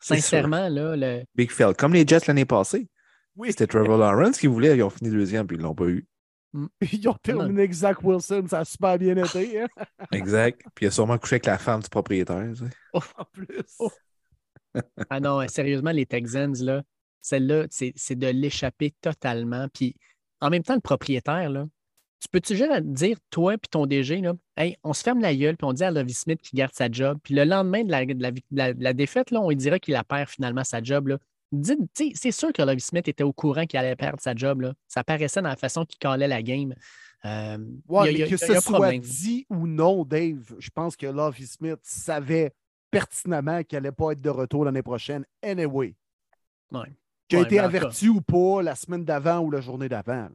Sincèrement, 0.00 0.68
là, 0.68 0.96
le... 0.96 1.22
Big 1.36 1.50
fail. 1.52 1.74
Comme 1.76 1.92
les 1.94 2.04
Jets 2.06 2.26
l'année 2.26 2.44
passée. 2.44 2.88
Oui, 3.36 3.50
C'était 3.50 3.68
Trevor 3.68 3.98
Lawrence 3.98 4.38
qui 4.38 4.48
voulait, 4.48 4.76
ils 4.76 4.82
ont 4.82 4.90
fini 4.90 5.10
deuxième, 5.10 5.46
puis 5.46 5.56
ils 5.56 5.62
l'ont 5.62 5.76
pas 5.76 5.84
eu. 5.86 6.06
ils 6.92 7.08
ont 7.08 7.14
terminé 7.14 7.60
avec 7.60 7.72
Zach 7.72 8.02
Wilson, 8.02 8.44
ça 8.48 8.60
a 8.60 8.64
super 8.64 8.98
bien 8.98 9.16
été, 9.16 9.60
hein, 9.62 9.66
Exact. 10.12 10.62
Puis 10.74 10.86
il 10.86 10.88
a 10.88 10.90
sûrement 10.90 11.18
couché 11.18 11.34
avec 11.34 11.46
la 11.46 11.58
femme 11.58 11.80
du 11.82 11.88
propriétaire. 11.88 12.46
tu 12.52 12.64
sais. 12.64 12.70
en 13.18 13.24
plus. 13.32 13.78
Ah 15.10 15.20
non, 15.20 15.46
sérieusement, 15.48 15.90
les 15.90 16.06
Texans, 16.06 16.54
là, 16.60 16.82
celle-là, 17.20 17.66
c'est 17.70 17.92
c'est 17.96 18.16
de 18.16 18.28
l'échapper 18.28 18.94
totalement. 19.00 19.66
Puis 19.72 19.96
en 20.40 20.50
même 20.50 20.62
temps, 20.62 20.74
le 20.74 20.80
propriétaire, 20.80 21.50
là, 21.50 21.66
tu 22.20 22.28
peux-tu 22.30 22.56
juste 22.56 22.82
dire, 22.84 23.16
toi 23.30 23.56
puis 23.58 23.68
ton 23.70 23.86
DG, 23.86 24.20
là, 24.20 24.34
hey, 24.56 24.76
on 24.82 24.92
se 24.92 25.02
ferme 25.02 25.20
la 25.20 25.34
gueule, 25.34 25.56
puis 25.56 25.66
on 25.66 25.72
dit 25.72 25.84
à 25.84 25.90
Lovie 25.90 26.14
Smith 26.14 26.40
qu'il 26.40 26.58
garde 26.58 26.74
sa 26.74 26.90
job. 26.90 27.18
Puis 27.22 27.34
le 27.34 27.44
lendemain 27.44 27.84
de 27.84 27.90
la, 27.90 28.04
de 28.04 28.22
la, 28.22 28.30
de 28.32 28.40
la- 28.52 28.74
de 28.74 28.82
la 28.82 28.92
défaite, 28.92 29.30
là, 29.30 29.40
on 29.40 29.48
lui 29.50 29.56
dirait 29.56 29.80
qu'il 29.80 29.94
la 29.94 30.04
perd 30.04 30.28
finalement 30.28 30.64
sa 30.64 30.82
job. 30.82 31.08
Là. 31.08 31.18
C'est 31.94 32.30
sûr 32.30 32.52
que 32.52 32.62
Lovie 32.62 32.80
Smith 32.80 33.08
était 33.08 33.22
au 33.24 33.32
courant 33.32 33.64
qu'il 33.66 33.78
allait 33.78 33.96
perdre 33.96 34.20
sa 34.20 34.34
job. 34.34 34.60
Là. 34.60 34.74
Ça 34.86 35.02
paraissait 35.04 35.40
dans 35.42 35.48
la 35.48 35.56
façon 35.56 35.84
qu'il 35.84 35.98
calait 35.98 36.28
la 36.28 36.42
game. 36.42 36.74
Euh, 37.24 37.58
Ouais, 37.88 38.12
il 38.12 38.18
y 38.18 38.22
a- 38.22 38.26
mais 38.26 38.30
y 38.32 38.36
que 38.36 38.44
a- 38.44 38.46
il 38.46 38.52
y 38.52 38.56
a 38.56 38.60
ce 38.60 38.66
soit 38.66 38.78
problème. 38.78 39.00
dit 39.00 39.46
ou 39.50 39.66
non, 39.66 40.04
Dave, 40.04 40.54
je 40.58 40.70
pense 40.70 40.96
que 40.96 41.06
Lovie 41.06 41.46
Smith 41.46 41.80
savait 41.82 42.52
pertinemment 42.90 43.62
qu'il 43.64 43.76
n'allait 43.76 43.92
pas 43.92 44.12
être 44.12 44.20
de 44.20 44.30
retour 44.30 44.64
l'année 44.64 44.82
prochaine, 44.82 45.24
anyway. 45.42 45.94
Ouais. 46.70 46.92
Qu'il 47.28 47.38
a 47.38 47.42
Ouais, 47.42 47.46
été 47.48 47.58
averti 47.58 48.08
ou 48.08 48.20
pas 48.20 48.62
la 48.62 48.74
semaine 48.74 49.04
d'avant 49.04 49.40
ou 49.40 49.50
la 49.50 49.60
journée 49.60 49.88
d'avant. 49.88 50.28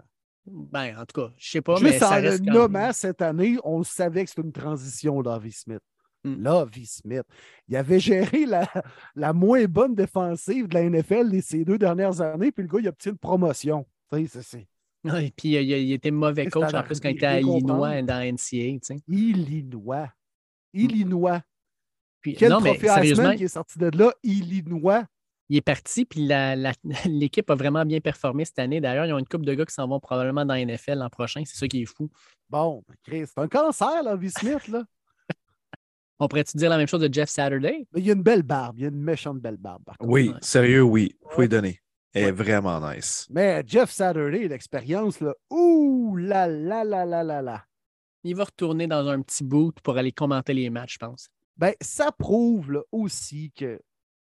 Ben, 0.45 0.97
en 0.99 1.05
tout 1.05 1.21
cas, 1.21 1.33
je 1.37 1.49
sais 1.51 1.61
pas, 1.61 1.79
mais 1.79 1.89
Juste 1.91 1.99
ça 1.99 2.11
en 2.11 2.15
le 2.19 2.29
reste 2.29 2.45
quand 2.45 2.51
nommant 2.53 2.79
même- 2.79 2.93
cette 2.93 3.21
année, 3.21 3.57
on 3.63 3.81
savait 3.83 4.25
que 4.25 4.29
c'était 4.29 4.41
une 4.41 4.51
transition, 4.51 5.21
Lovie 5.21 5.53
Smith. 5.53 5.79
Hmm. 6.25 6.41
Lovie 6.41 6.85
Smith. 6.85 7.23
Il 7.67 7.75
avait 7.75 7.99
géré 7.99 8.45
la, 8.45 8.65
la 9.15 9.33
moins 9.33 9.65
bonne 9.65 9.93
défensive 9.95 10.67
de 10.67 10.73
la 10.75 10.83
NFL 10.89 11.27
les- 11.29 11.41
ces 11.41 11.65
deux 11.65 11.77
dernières 11.77 12.21
années, 12.21 12.51
puis 12.51 12.63
le 12.63 12.69
gars, 12.69 12.79
il 12.79 12.87
a 12.87 12.89
obtenu 12.91 13.11
une 13.11 13.17
promotion. 13.17 13.85
Tu 14.11 14.19
sais, 14.19 14.27
c'est- 14.27 14.41
c'est 14.41 14.67
Ouais, 15.11 15.33
puis 15.35 15.49
il, 15.55 15.69
il 15.69 15.91
était 15.91 16.11
mauvais 16.11 16.45
coach 16.47 16.73
en 16.73 16.81
plus 16.83 17.01
quand 17.01 17.09
il 17.09 17.15
était 17.17 17.25
à 17.25 17.39
Illinois 17.41 18.01
dans 18.03 18.21
NCA. 18.21 18.79
tu 18.79 18.79
sais. 18.83 18.97
Illinois. 19.09 20.09
Illinois. 20.73 21.41
Puis, 22.21 22.35
Quel 22.35 22.51
non, 22.51 22.61
mais 22.61 22.77
sérieusement, 22.79 23.35
qui 23.35 23.43
est 23.43 23.47
sorti 23.49 23.77
de 23.79 23.91
là? 23.97 24.13
Illinois? 24.23 25.03
il 25.49 25.57
est 25.57 25.61
parti, 25.61 26.05
puis 26.05 26.25
l'équipe 27.05 27.49
a 27.49 27.55
vraiment 27.55 27.85
bien 27.85 27.99
performé 27.99 28.45
cette 28.45 28.59
année. 28.59 28.79
D'ailleurs, 28.79 29.05
ils 29.05 29.13
ont 29.13 29.19
une 29.19 29.27
couple 29.27 29.43
de 29.45 29.53
gars 29.53 29.65
qui 29.65 29.73
s'en 29.73 29.87
vont 29.87 29.99
probablement 29.99 30.45
dans 30.45 30.53
la 30.53 30.65
NFL 30.65 30.93
l'an 30.99 31.09
prochain. 31.09 31.43
C'est 31.45 31.57
ça 31.57 31.67
qui 31.67 31.81
est 31.81 31.85
fou. 31.85 32.09
Bon, 32.49 32.81
Chris, 33.03 33.25
c'est 33.27 33.37
un 33.39 33.47
cancer, 33.49 34.03
Lovie 34.03 34.31
Smith, 34.31 34.67
là. 34.69 34.83
On 36.23 36.27
pourrait-tu 36.29 36.55
dire 36.57 36.69
la 36.69 36.77
même 36.77 36.87
chose 36.87 37.01
de 37.01 37.13
Jeff 37.13 37.27
Saturday? 37.29 37.85
Mais 37.93 37.99
il 37.99 38.05
y 38.05 38.09
a 38.09 38.13
une 38.13 38.23
belle 38.23 38.43
barbe. 38.43 38.77
Il 38.77 38.83
y 38.83 38.85
a 38.85 38.89
une 38.89 39.01
méchante 39.01 39.39
belle 39.41 39.57
barbe. 39.57 39.83
par. 39.83 39.97
Oui, 39.99 40.29
Ouais. 40.29 40.35
sérieux, 40.41 40.81
oui. 40.83 41.17
Faut 41.29 41.37
Ouais. 41.39 41.43
lui 41.45 41.49
donner. 41.49 41.79
Elle 42.13 42.21
est 42.23 42.25
Ouais. 42.27 42.31
vraiment 42.31 42.79
nice. 42.91 43.27
Mais 43.29 43.63
Jeff 43.67 43.89
Saturday, 43.91 44.47
l'expérience, 44.47 45.19
là, 45.19 45.33
ouh 45.49 46.15
là 46.15 46.47
là 46.47 46.83
là 46.85 47.05
là 47.05 47.23
là 47.23 47.41
là. 47.41 47.65
Il 48.23 48.35
va 48.35 48.45
retourner 48.45 48.87
dans 48.87 49.05
un 49.07 49.21
petit 49.21 49.43
boot 49.43 49.75
pour 49.81 49.97
aller 49.97 50.11
commenter 50.13 50.53
les 50.53 50.69
matchs, 50.69 50.93
je 50.93 50.99
pense. 50.99 51.27
Ben, 51.57 51.73
ça 51.81 52.11
prouve 52.11 52.71
là, 52.71 52.81
aussi 52.91 53.51
que 53.51 53.79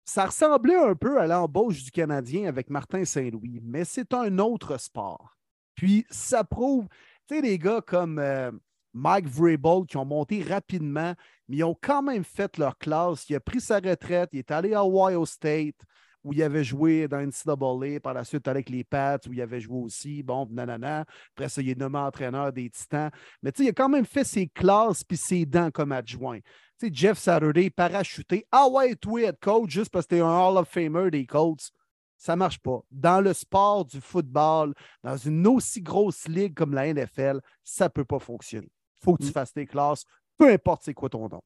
ça 0.06 0.26
ressemblait 0.26 0.76
un 0.76 0.94
peu 0.94 1.20
à 1.20 1.26
l'embauche 1.26 1.82
du 1.84 1.90
Canadien 1.90 2.46
avec 2.48 2.70
Martin 2.70 3.04
Saint-Louis, 3.04 3.60
mais 3.62 3.84
c'est 3.84 4.14
un 4.14 4.38
autre 4.38 4.78
sport. 4.80 5.36
Puis 5.74 6.06
ça 6.10 6.44
prouve, 6.44 6.86
tu 7.28 7.36
sais, 7.36 7.42
des 7.42 7.58
gars 7.58 7.80
comme 7.86 8.18
euh, 8.18 8.50
Mike 8.94 9.26
Vrabel 9.26 9.84
qui 9.86 9.96
ont 9.96 10.04
monté 10.04 10.42
rapidement, 10.42 11.14
mais 11.48 11.56
ils 11.58 11.64
ont 11.64 11.76
quand 11.80 12.02
même 12.02 12.24
fait 12.24 12.56
leur 12.58 12.78
classe. 12.78 13.28
Il 13.28 13.36
a 13.36 13.40
pris 13.40 13.60
sa 13.60 13.76
retraite, 13.76 14.30
il 14.32 14.38
est 14.38 14.50
allé 14.50 14.72
à 14.74 14.84
Ohio 14.84 15.26
State. 15.26 15.76
où 16.24 16.32
il 16.32 16.42
avait 16.42 16.64
joué 16.64 17.06
dans 17.06 17.18
NCAA, 17.20 18.00
par 18.00 18.14
la 18.14 18.24
suite 18.24 18.48
avec 18.48 18.70
les 18.70 18.82
Pats, 18.82 19.18
où 19.28 19.32
il 19.34 19.42
avait 19.42 19.60
joué 19.60 19.78
aussi, 19.82 20.22
bon, 20.22 20.48
nanana. 20.50 21.04
Après 21.36 21.50
ça, 21.50 21.60
il 21.60 21.68
est 21.68 21.78
nommé 21.78 21.98
entraîneur 21.98 22.50
des 22.50 22.70
Titans. 22.70 23.10
Mais 23.42 23.52
tu 23.52 23.58
sais, 23.58 23.64
il 23.64 23.70
a 23.70 23.72
quand 23.74 23.90
même 23.90 24.06
fait 24.06 24.24
ses 24.24 24.48
classes 24.48 25.04
puis 25.04 25.18
ses 25.18 25.44
dents 25.44 25.70
comme 25.70 25.92
adjoint. 25.92 26.40
Tu 26.80 26.86
sais, 26.86 26.90
Jeff 26.90 27.18
Saturday, 27.18 27.68
parachuté. 27.68 28.46
Ah 28.50 28.66
ouais, 28.68 28.94
toi, 28.96 29.20
head 29.20 29.36
coach, 29.38 29.70
juste 29.70 29.90
parce 29.90 30.06
que 30.06 30.14
tu 30.14 30.20
es 30.20 30.24
un 30.24 30.26
Hall 30.26 30.56
of 30.56 30.66
Famer 30.68 31.10
des 31.10 31.26
Colts. 31.26 31.70
Ça 32.16 32.36
marche 32.36 32.58
pas. 32.58 32.80
Dans 32.90 33.20
le 33.20 33.34
sport 33.34 33.84
du 33.84 34.00
football, 34.00 34.72
dans 35.02 35.16
une 35.18 35.46
aussi 35.46 35.82
grosse 35.82 36.26
ligue 36.26 36.54
comme 36.54 36.72
la 36.72 36.90
NFL, 36.92 37.40
ça 37.62 37.90
peut 37.90 38.06
pas 38.06 38.18
fonctionner. 38.18 38.73
Faut 39.04 39.14
que 39.16 39.22
tu 39.22 39.28
Mm. 39.28 39.32
fasses 39.32 39.52
tes 39.52 39.66
classes, 39.66 40.04
peu 40.36 40.50
importe 40.50 40.82
c'est 40.84 40.94
quoi 40.94 41.08
ton 41.08 41.28
nom. 41.28 41.40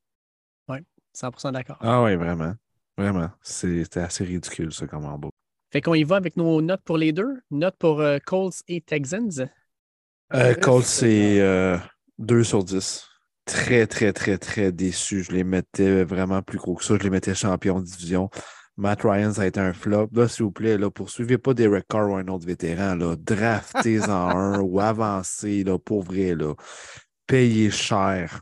100% 1.13 1.53
d'accord. 1.53 1.79
Ah 1.81 2.03
oui, 2.03 2.15
vraiment. 2.17 2.55
Vraiment. 2.97 3.31
C'était 3.43 4.01
assez 4.01 4.25
ridicule, 4.25 4.73
ça, 4.73 4.87
comme 4.87 5.05
en 5.05 5.19
beau. 5.19 5.31
Fait 5.73 5.81
qu'on 5.81 5.95
y 5.95 6.05
va 6.05 6.17
avec 6.17 6.37
nos 6.37 6.61
notes 6.63 6.83
pour 6.85 6.97
les 6.97 7.13
deux. 7.13 7.41
Notes 7.51 7.77
pour 7.79 8.01
euh, 8.01 8.19
Colts 8.25 8.63
et 8.69 8.81
Texans. 8.81 9.31
Euh, 9.41 9.47
Très 10.31 10.61
Colts, 10.61 10.85
c'est 10.85 11.41
euh, 11.41 11.77
2 12.19 12.45
sur 12.45 12.63
10. 12.63 13.05
Très, 13.47 13.87
très, 13.87 14.13
très, 14.13 14.39
très 14.39 14.71
déçu. 14.71 15.25
Je 15.25 15.33
les 15.33 15.45
mettais 15.45 16.05
vraiment 16.05 16.43
plus 16.43 16.59
gros 16.59 16.77
que 16.77 16.85
ça. 16.85 16.97
Je 16.97 17.03
les 17.03 17.11
mettais 17.11 17.35
champion 17.35 17.81
de 17.81 17.85
division. 17.87 18.31
Matt 18.77 19.03
Ryan, 19.03 19.33
ça 19.33 19.43
a 19.43 19.47
été 19.47 19.59
un 19.59 19.73
flop. 19.73 20.09
Là, 20.13 20.29
s'il 20.29 20.45
vous 20.45 20.53
plaît, 20.53 20.79
là, 20.79 20.89
poursuivez 20.91 21.37
pas 21.39 21.53
Derek 21.55 21.89
Carr 21.89 22.11
ou 22.11 22.17
un 22.17 22.29
autre 22.29 22.47
vétéran. 22.47 22.95
Là. 22.95 23.17
Draftez-en 23.17 24.11
un 24.37 24.61
ou 24.61 24.79
avancez, 24.79 25.65
là, 25.65 25.79
pour 25.79 26.03
vrai. 26.05 26.35
Là. 26.37 26.55
Payez 27.29 27.71
cher. 27.71 28.41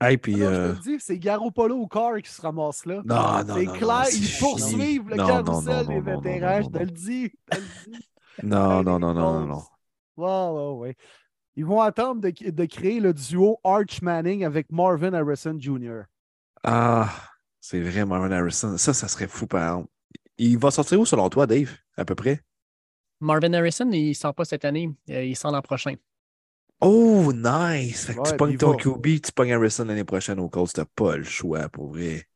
Hey, 0.00 0.16
puis, 0.18 0.36
non, 0.36 0.46
euh, 0.46 0.68
Je 0.74 0.80
te 0.80 0.88
le 0.88 0.96
dis, 0.98 1.00
c'est 1.00 1.18
Garoppolo 1.18 1.76
ou 1.76 1.86
Carr 1.88 2.22
qui 2.22 2.30
se 2.30 2.40
ramasse 2.40 2.86
là. 2.86 3.02
Non, 3.04 3.44
non, 3.44 3.54
C'est 3.54 3.66
non, 3.66 3.72
non, 3.72 3.78
clair, 3.78 4.06
c'est 4.06 4.16
ils 4.18 4.30
poursuivent 4.38 5.08
le 5.08 5.18
carrousel 5.18 5.86
des 5.86 6.00
non, 6.00 6.02
non, 6.02 6.20
vétérans, 6.22 6.60
non, 6.60 6.62
je 6.62 6.68
te 6.68 6.78
non, 6.78 6.84
le 6.84 6.90
dis. 6.90 7.32
non, 8.42 8.82
non, 8.84 8.98
non, 8.98 9.14
non, 9.14 9.46
non. 9.46 9.62
Ouais, 10.16 10.26
ouais, 10.26 10.78
ouais. 10.88 10.96
Ils 11.56 11.64
vont 11.66 11.80
attendre 11.80 12.20
de, 12.20 12.30
de 12.50 12.64
créer 12.66 13.00
le 13.00 13.14
duo 13.14 13.60
Arch 13.64 14.02
Manning 14.02 14.44
avec 14.44 14.70
Marvin 14.72 15.14
Harrison 15.14 15.56
Jr. 15.58 16.04
Ah, 16.62 17.10
c'est 17.60 17.80
vrai, 17.80 18.04
Marvin 18.04 18.32
Harrison. 18.32 18.76
Ça, 18.78 18.94
ça 18.94 19.08
serait 19.08 19.28
fou, 19.28 19.46
par 19.46 19.62
exemple. 19.64 19.90
Il 20.38 20.58
va 20.58 20.70
sortir 20.70 21.00
où, 21.00 21.06
selon 21.06 21.28
toi, 21.28 21.46
Dave, 21.46 21.76
à 21.96 22.04
peu 22.04 22.14
près? 22.14 22.42
Marvin 23.20 23.52
Harrison, 23.54 23.90
il 23.92 24.08
ne 24.10 24.14
sort 24.14 24.34
pas 24.34 24.44
cette 24.44 24.64
année. 24.64 24.90
Euh, 25.10 25.24
il 25.24 25.36
sort 25.36 25.50
l'an 25.52 25.62
prochain. 25.62 25.94
Oh, 26.80 27.32
nice! 27.32 28.06
Fait 28.06 28.14
que 28.14 28.20
Ouais, 28.20 28.30
tu 28.30 28.36
pognes 28.36 28.56
ton 28.58 28.74
QB, 28.76 29.20
tu 29.22 29.32
pognes 29.34 29.52
Harrison 29.54 29.84
l'année 29.84 30.04
prochaine 30.04 30.38
au 30.40 30.48
Colts. 30.48 30.72
T'as 30.74 30.84
pas 30.84 31.16
le 31.16 31.24
choix, 31.24 31.68
pour 31.68 31.88
vrai. 31.92 32.26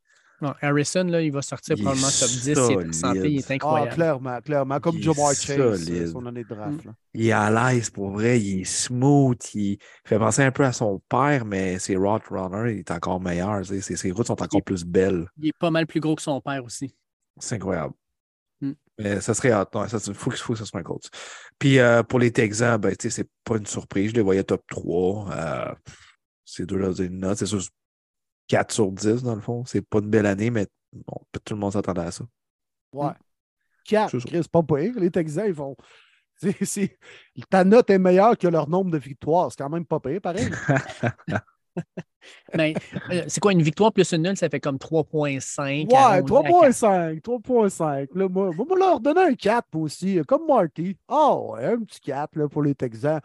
Non, 0.40 0.54
Harrison, 0.62 1.02
là, 1.04 1.20
il 1.20 1.32
va 1.32 1.42
sortir 1.42 1.74
Il 1.76 1.82
probablement 1.82 2.06
top 2.08 2.28
10. 2.28 2.46
Il 2.46 2.50
est 2.52 2.58
en 2.60 2.92
santé, 2.92 3.18
il 3.18 3.38
est 3.38 3.40
solide. 3.40 3.44
Ah, 3.48 3.54
incroyable. 3.54 3.92
clairement, 3.94 4.40
clairement. 4.40 4.78
Comme 4.80 4.94
Il 4.94 5.00
est 5.00 5.02
Jamar 5.02 5.34
Chase, 5.34 5.58
euh, 5.58 5.76
solide. 5.76 6.08
son 6.12 6.26
année 6.26 6.44
de 6.44 6.48
draft. 6.48 6.84
là. 6.84 6.92
Il 7.12 7.26
est 7.26 7.32
à 7.32 7.50
l'aise, 7.72 7.90
pour 7.90 8.10
vrai. 8.10 8.40
Il 8.40 8.60
est 8.60 8.64
smooth. 8.64 9.36
Il 9.54 9.78
fait 10.04 10.18
penser 10.18 10.42
un 10.44 10.52
peu 10.52 10.64
à 10.64 10.72
son 10.72 11.02
père, 11.08 11.44
mais 11.44 11.80
ses 11.80 11.96
route 11.96 12.22
runners, 12.30 12.72
il 12.72 12.78
est 12.78 12.90
encore 12.92 13.20
meilleur. 13.20 13.60
tu 13.62 13.66
sais. 13.66 13.80
Ses, 13.80 13.96
ses 13.96 14.12
routes 14.12 14.28
sont 14.28 14.40
encore 14.40 14.62
plus 14.62 14.84
belles. 14.84 15.26
Il 15.38 15.48
est 15.48 15.58
pas 15.58 15.70
mal 15.72 15.88
plus 15.88 15.98
gros 16.00 16.14
que 16.14 16.22
son 16.22 16.40
père 16.40 16.64
aussi. 16.64 16.94
C'est 17.38 17.56
incroyable. 17.56 17.94
Mais 18.98 19.20
ça 19.20 19.32
serait 19.34 19.52
hâte. 19.52 19.72
Non, 19.74 19.86
ça, 19.86 19.98
il 20.06 20.14
faut, 20.14 20.30
faut 20.30 20.52
que 20.54 20.58
ça 20.58 20.64
soit 20.64 20.80
un 20.80 20.82
Colts. 20.82 21.08
Puis 21.58 21.78
euh, 21.78 22.02
pour 22.02 22.18
les 22.18 22.32
Texans, 22.32 22.78
ben, 22.80 22.94
tu 22.96 23.08
sais, 23.08 23.22
c'est 23.22 23.30
pas 23.44 23.56
une 23.56 23.66
surprise. 23.66 24.10
Je 24.10 24.16
les 24.16 24.22
voyais 24.22 24.42
top 24.44 24.62
3. 24.68 25.30
Euh, 25.32 25.74
ces 26.44 26.66
deux-là, 26.66 26.92
c'est 26.96 27.06
une 27.06 27.20
note. 27.20 27.38
C'est 27.38 27.46
sûr, 27.46 27.60
4 28.48 28.72
sur 28.72 28.90
10, 28.90 29.22
dans 29.22 29.34
le 29.34 29.40
fond. 29.40 29.64
C'est 29.66 29.82
pas 29.82 29.98
une 29.98 30.10
belle 30.10 30.26
année, 30.26 30.50
mais 30.50 30.66
bon, 30.92 31.20
tout 31.32 31.54
le 31.54 31.60
monde 31.60 31.72
s'attendait 31.72 32.00
à 32.00 32.10
ça. 32.10 32.24
Ouais. 32.92 33.10
Mm. 33.10 33.14
4, 33.84 34.10
C'est 34.10 34.20
ça. 34.20 34.28
Chris, 34.28 34.46
pas 34.50 34.62
pire. 34.62 34.92
Les 34.96 35.10
Texans, 35.10 35.46
ils 35.46 35.52
vont. 35.54 35.76
c'est- 36.36 36.64
c'est- 36.64 36.98
Ta 37.50 37.64
note 37.64 37.90
est 37.90 37.98
meilleure 37.98 38.36
que 38.36 38.48
leur 38.48 38.68
nombre 38.68 38.90
de 38.90 38.98
victoires. 38.98 39.50
C'est 39.50 39.62
quand 39.62 39.70
même 39.70 39.84
pas 39.86 40.00
pire, 40.00 40.20
pareil. 40.20 40.48
Mais 42.54 42.74
euh, 43.10 43.24
c'est 43.28 43.40
quoi, 43.40 43.52
une 43.52 43.62
victoire 43.62 43.92
plus 43.92 44.12
une 44.12 44.22
nulle, 44.22 44.36
ça 44.36 44.48
fait 44.48 44.60
comme 44.60 44.76
3.5. 44.76 45.86
Ouais, 45.86 45.96
arrondi 45.96 46.32
à 46.34 46.70
3.5, 46.70 47.20
3.5. 47.20 48.08
Là, 48.14 48.28
moi, 48.28 48.50
moi, 48.54 48.66
moi, 48.68 48.78
leur 48.78 49.00
donner 49.00 49.22
un 49.22 49.34
4 49.34 49.66
moi 49.72 49.84
aussi, 49.84 50.20
comme 50.26 50.46
Marty. 50.46 50.96
Ah 51.08 51.36
ouais, 51.36 51.64
un 51.64 51.80
petit 51.80 52.00
4 52.00 52.36
là, 52.36 52.48
pour 52.48 52.62
les 52.62 52.74
Texans. 52.74 53.20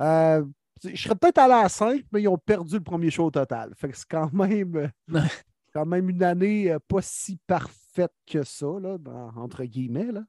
Euh, 0.00 0.44
je 0.84 0.96
serais 1.02 1.14
peut-être 1.14 1.38
allé 1.38 1.54
à 1.54 1.68
5, 1.68 2.04
mais 2.12 2.22
ils 2.22 2.28
ont 2.28 2.38
perdu 2.38 2.74
le 2.74 2.82
premier 2.82 3.10
show 3.10 3.26
au 3.26 3.30
total. 3.30 3.72
Fait 3.76 3.88
que 3.88 3.96
c'est 3.96 4.08
quand 4.08 4.32
même, 4.32 4.76
euh, 4.76 4.88
quand 5.72 5.86
même 5.86 6.08
une 6.08 6.22
année 6.22 6.70
euh, 6.70 6.78
pas 6.86 7.02
si 7.02 7.38
parfaite 7.46 8.12
que 8.26 8.42
ça, 8.42 8.66
là, 8.80 8.98
dans- 8.98 9.32
entre 9.36 9.64
guillemets. 9.64 10.12
Là. 10.12 10.22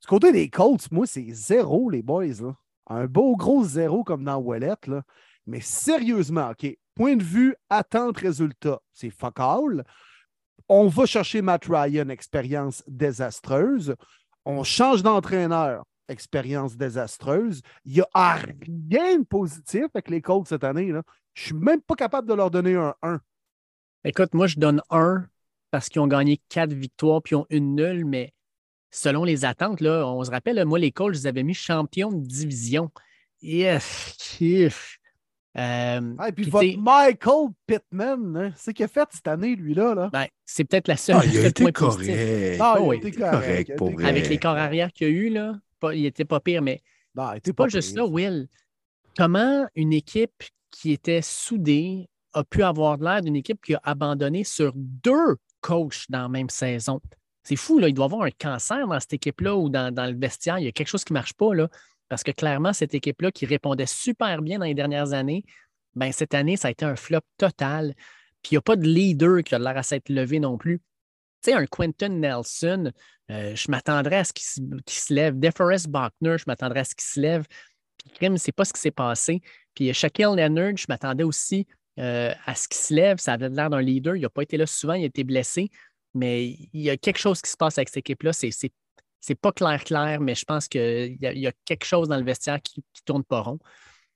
Du 0.00 0.06
côté 0.06 0.32
des 0.32 0.50
Colts, 0.50 0.90
moi, 0.90 1.06
c'est 1.06 1.26
zéro, 1.30 1.88
les 1.88 2.02
boys. 2.02 2.26
Là. 2.40 2.54
Un 2.88 3.06
beau 3.06 3.36
gros 3.36 3.64
zéro 3.64 4.04
comme 4.04 4.24
dans 4.24 4.36
Wallet. 4.36 4.74
Là. 4.86 5.02
Mais 5.46 5.60
sérieusement, 5.60 6.50
OK, 6.50 6.76
point 6.96 7.14
de 7.14 7.22
vue, 7.22 7.54
attente, 7.70 8.18
résultat, 8.18 8.80
c'est 8.92 9.10
fuck 9.10 9.38
all. 9.38 9.84
On 10.68 10.88
va 10.88 11.06
chercher 11.06 11.42
Matt 11.42 11.66
Ryan, 11.66 12.08
expérience 12.08 12.82
désastreuse. 12.88 13.94
On 14.44 14.64
change 14.64 15.04
d'entraîneur, 15.04 15.84
expérience 16.08 16.76
désastreuse. 16.76 17.62
Il 17.84 17.92
n'y 17.92 18.02
a 18.14 18.34
rien 18.34 19.18
de 19.20 19.24
positif 19.24 19.84
avec 19.94 20.10
les 20.10 20.20
Colts 20.20 20.48
cette 20.48 20.64
année. 20.64 20.88
Je 20.88 20.94
ne 20.94 21.02
suis 21.34 21.54
même 21.54 21.82
pas 21.82 21.94
capable 21.94 22.28
de 22.28 22.34
leur 22.34 22.50
donner 22.50 22.74
un 22.74 22.94
1. 23.02 23.20
Écoute, 24.04 24.34
moi, 24.34 24.46
je 24.46 24.58
donne 24.58 24.80
un 24.90 25.26
parce 25.70 25.88
qu'ils 25.88 26.00
ont 26.00 26.06
gagné 26.06 26.40
quatre 26.48 26.72
victoires 26.72 27.22
puis 27.22 27.34
ils 27.34 27.38
ont 27.38 27.46
une 27.50 27.76
nulle, 27.76 28.06
mais 28.06 28.32
selon 28.90 29.24
les 29.24 29.44
attentes, 29.44 29.80
là, 29.80 30.06
on 30.06 30.24
se 30.24 30.30
rappelle, 30.30 30.64
moi, 30.64 30.78
les 30.78 30.92
Colts, 30.92 31.14
je 31.14 31.20
les 31.20 31.26
avais 31.26 31.42
mis 31.42 31.54
champions 31.54 32.10
de 32.10 32.26
division. 32.26 32.90
Yes, 33.42 34.16
kiff. 34.18 34.98
Euh, 35.58 36.14
Ah, 36.18 36.28
et 36.28 36.32
puis 36.32 36.50
votre 36.50 36.76
Michael 36.78 37.48
Pittman, 37.66 38.36
hein, 38.36 38.52
c'est 38.56 38.74
qu'il 38.74 38.84
a 38.84 38.88
fait 38.88 39.08
cette 39.10 39.26
année, 39.28 39.56
lui, 39.56 39.74
là. 39.74 39.94
là. 39.94 40.10
ben, 40.12 40.26
c'est 40.44 40.64
peut-être 40.64 40.88
la 40.88 40.96
seule. 40.96 41.16
Ah, 41.18 41.24
il 41.24 41.30
a 41.30 41.40
seul 41.40 41.46
été 41.46 41.72
correct. 41.72 42.58
Non, 42.58 42.74
oh 42.74 42.78
il 42.78 42.82
a 42.82 42.82
oui. 42.82 42.96
été 42.98 43.12
correct, 43.12 43.76
pour 43.76 43.90
vrai. 43.92 44.08
Avec 44.08 44.28
les 44.28 44.38
corps 44.38 44.56
arrière 44.56 44.92
qu'il 44.92 45.08
y 45.08 45.10
a 45.10 45.12
eu, 45.14 45.28
là, 45.30 45.54
pas- 45.80 45.94
il 45.94 46.04
était 46.06 46.24
pas 46.24 46.40
pire, 46.40 46.60
mais 46.62 46.82
Non, 47.14 47.32
il 47.32 47.38
était 47.38 47.52
pas, 47.52 47.64
pas 47.64 47.68
juste 47.68 47.94
ça, 47.94 48.04
Will. 48.04 48.48
Comment 49.16 49.66
une 49.74 49.92
équipe 49.94 50.44
qui 50.70 50.92
était 50.92 51.22
soudée 51.22 52.08
a 52.34 52.44
pu 52.44 52.62
avoir 52.62 52.98
l'air 52.98 53.22
d'une 53.22 53.36
équipe 53.36 53.64
qui 53.64 53.74
a 53.74 53.80
abandonné 53.82 54.44
sur 54.44 54.72
deux 54.74 55.36
coachs 55.62 56.04
dans 56.10 56.22
la 56.22 56.28
même 56.28 56.50
saison? 56.50 57.00
C'est 57.42 57.56
fou, 57.56 57.78
là. 57.78 57.88
Il 57.88 57.94
doit 57.94 58.06
y 58.06 58.08
avoir 58.12 58.22
un 58.26 58.30
cancer 58.30 58.86
dans 58.86 59.00
cette 59.00 59.14
équipe-là 59.14 59.56
ou 59.56 59.70
dans, 59.70 59.94
dans 59.94 60.04
le 60.06 60.18
vestiaire. 60.18 60.58
Il 60.58 60.64
y 60.64 60.68
a 60.68 60.72
quelque 60.72 60.88
chose 60.88 61.04
qui 61.04 61.12
ne 61.12 61.18
marche 61.18 61.32
pas, 61.32 61.54
là. 61.54 61.68
Parce 62.08 62.22
que 62.22 62.30
clairement, 62.30 62.72
cette 62.72 62.94
équipe-là 62.94 63.32
qui 63.32 63.46
répondait 63.46 63.86
super 63.86 64.42
bien 64.42 64.58
dans 64.58 64.64
les 64.64 64.74
dernières 64.74 65.12
années, 65.12 65.44
ben, 65.94 66.12
cette 66.12 66.34
année, 66.34 66.56
ça 66.56 66.68
a 66.68 66.70
été 66.70 66.84
un 66.84 66.96
flop 66.96 67.20
total. 67.38 67.94
Puis 68.42 68.52
il 68.52 68.54
n'y 68.54 68.58
a 68.58 68.62
pas 68.62 68.76
de 68.76 68.86
leader 68.86 69.42
qui 69.42 69.54
a 69.54 69.58
l'air 69.58 69.76
à 69.76 69.82
s'être 69.82 70.08
levé 70.08 70.38
non 70.38 70.56
plus. 70.58 70.78
Tu 71.42 71.50
sais, 71.50 71.52
un 71.54 71.66
Quentin 71.66 72.10
Nelson, 72.10 72.92
euh, 73.30 73.54
je 73.56 73.70
m'attendrais 73.70 74.16
à 74.16 74.24
ce 74.24 74.32
qu'il 74.32 74.44
se, 74.44 75.12
lève. 75.12 75.38
DeForest 75.38 75.88
Buckner, 75.88 76.38
je 76.38 76.44
m'attendrais 76.46 76.80
à 76.80 76.84
ce 76.84 76.94
qu'il 76.94 77.08
se 77.08 77.20
lève. 77.20 77.44
Puis 77.98 78.10
crime, 78.14 78.36
c'est 78.36 78.52
pas 78.52 78.64
ce 78.64 78.72
qui 78.72 78.80
s'est 78.80 78.90
passé. 78.90 79.40
Puis 79.74 79.92
Shaquille 79.92 80.36
Leonard, 80.36 80.76
je 80.76 80.86
m'attendais 80.88 81.24
aussi 81.24 81.66
euh, 81.98 82.32
à 82.44 82.54
ce 82.54 82.68
qu'il 82.68 82.76
se 82.76 82.94
lève. 82.94 83.18
Ça 83.18 83.32
avait 83.32 83.48
l'air 83.48 83.70
d'un 83.70 83.80
leader. 83.80 84.16
Il 84.16 84.22
n'a 84.22 84.28
pas 84.28 84.42
été 84.42 84.56
là 84.56 84.66
souvent, 84.66 84.94
il 84.94 85.02
a 85.02 85.06
été 85.06 85.24
blessé. 85.24 85.70
Mais 86.14 86.46
il 86.46 86.80
y 86.80 86.90
a 86.90 86.96
quelque 86.96 87.18
chose 87.18 87.42
qui 87.42 87.50
se 87.50 87.56
passe 87.56 87.78
avec 87.78 87.88
cette 87.88 87.98
équipe-là. 87.98 88.32
C'est, 88.32 88.50
c'est, 89.26 89.34
pas 89.34 89.52
clair, 89.52 89.82
clair, 89.84 90.20
mais 90.20 90.34
je 90.34 90.44
pense 90.44 90.68
qu'il 90.68 91.16
y, 91.20 91.38
y 91.40 91.46
a 91.46 91.52
quelque 91.64 91.84
chose 91.84 92.08
dans 92.08 92.16
le 92.16 92.24
vestiaire 92.24 92.60
qui 92.62 92.80
ne 92.80 93.00
tourne 93.04 93.24
pas 93.24 93.40
rond. 93.40 93.58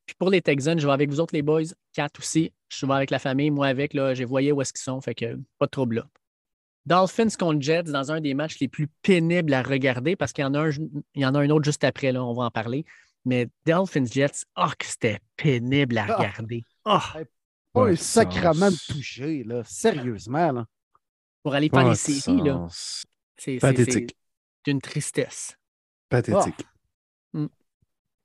Puis 0.06 0.14
pour 0.18 0.30
les 0.30 0.40
Texans, 0.42 0.78
je 0.78 0.86
vais 0.86 0.92
avec 0.92 1.08
vous 1.10 1.20
autres, 1.20 1.34
les 1.34 1.42
boys. 1.42 1.62
Quatre 1.92 2.18
aussi. 2.20 2.52
Je 2.68 2.84
vais 2.86 2.94
avec 2.94 3.10
la 3.10 3.18
famille. 3.18 3.50
Moi, 3.50 3.66
avec, 3.68 3.94
là, 3.94 4.14
j'ai 4.14 4.24
voyé 4.24 4.50
où 4.52 4.60
est-ce 4.60 4.72
qu'ils 4.72 4.82
sont. 4.82 5.00
Fait 5.00 5.14
que 5.14 5.36
pas 5.58 5.66
de 5.66 5.70
trouble 5.70 5.96
là. 5.96 6.06
Dolphins 6.86 7.28
contre 7.38 7.60
Jets 7.60 7.84
dans 7.84 8.10
un 8.10 8.20
des 8.20 8.34
matchs 8.34 8.58
les 8.60 8.68
plus 8.68 8.88
pénibles 9.02 9.52
à 9.52 9.62
regarder 9.62 10.16
parce 10.16 10.32
qu'il 10.32 10.42
y 10.42 10.46
en 10.46 10.54
a 10.54 10.60
un, 10.66 10.70
il 10.70 11.22
y 11.22 11.26
en 11.26 11.34
a 11.34 11.40
un 11.40 11.50
autre 11.50 11.64
juste 11.64 11.84
après, 11.84 12.10
là, 12.10 12.24
on 12.24 12.32
va 12.32 12.44
en 12.44 12.50
parler. 12.50 12.84
Mais 13.24 13.48
Dolphins 13.66 14.06
Jets, 14.06 14.44
oh, 14.56 14.64
que 14.78 14.86
c'était 14.86 15.20
pénible 15.36 15.98
à 15.98 16.06
Ah. 16.08 16.16
regarder. 16.16 16.64
Oh, 16.86 16.98
Pas 17.72 17.88
un 17.90 17.96
sacrement 17.96 18.70
de 18.70 18.74
sens. 18.76 18.86
toucher, 18.86 19.44
là. 19.44 19.62
Sérieusement, 19.64 20.50
là. 20.52 20.66
pour 21.42 21.54
aller 21.54 21.68
Pas 21.70 21.84
les 21.84 21.90
de 21.90 21.94
séries, 21.94 22.42
là, 22.42 22.66
c'est- 23.36 23.58
Pathétique. 23.60 24.16
C'est 24.64 24.70
une 24.72 24.80
tristesse. 24.80 25.56
Pathétique. 26.08 26.66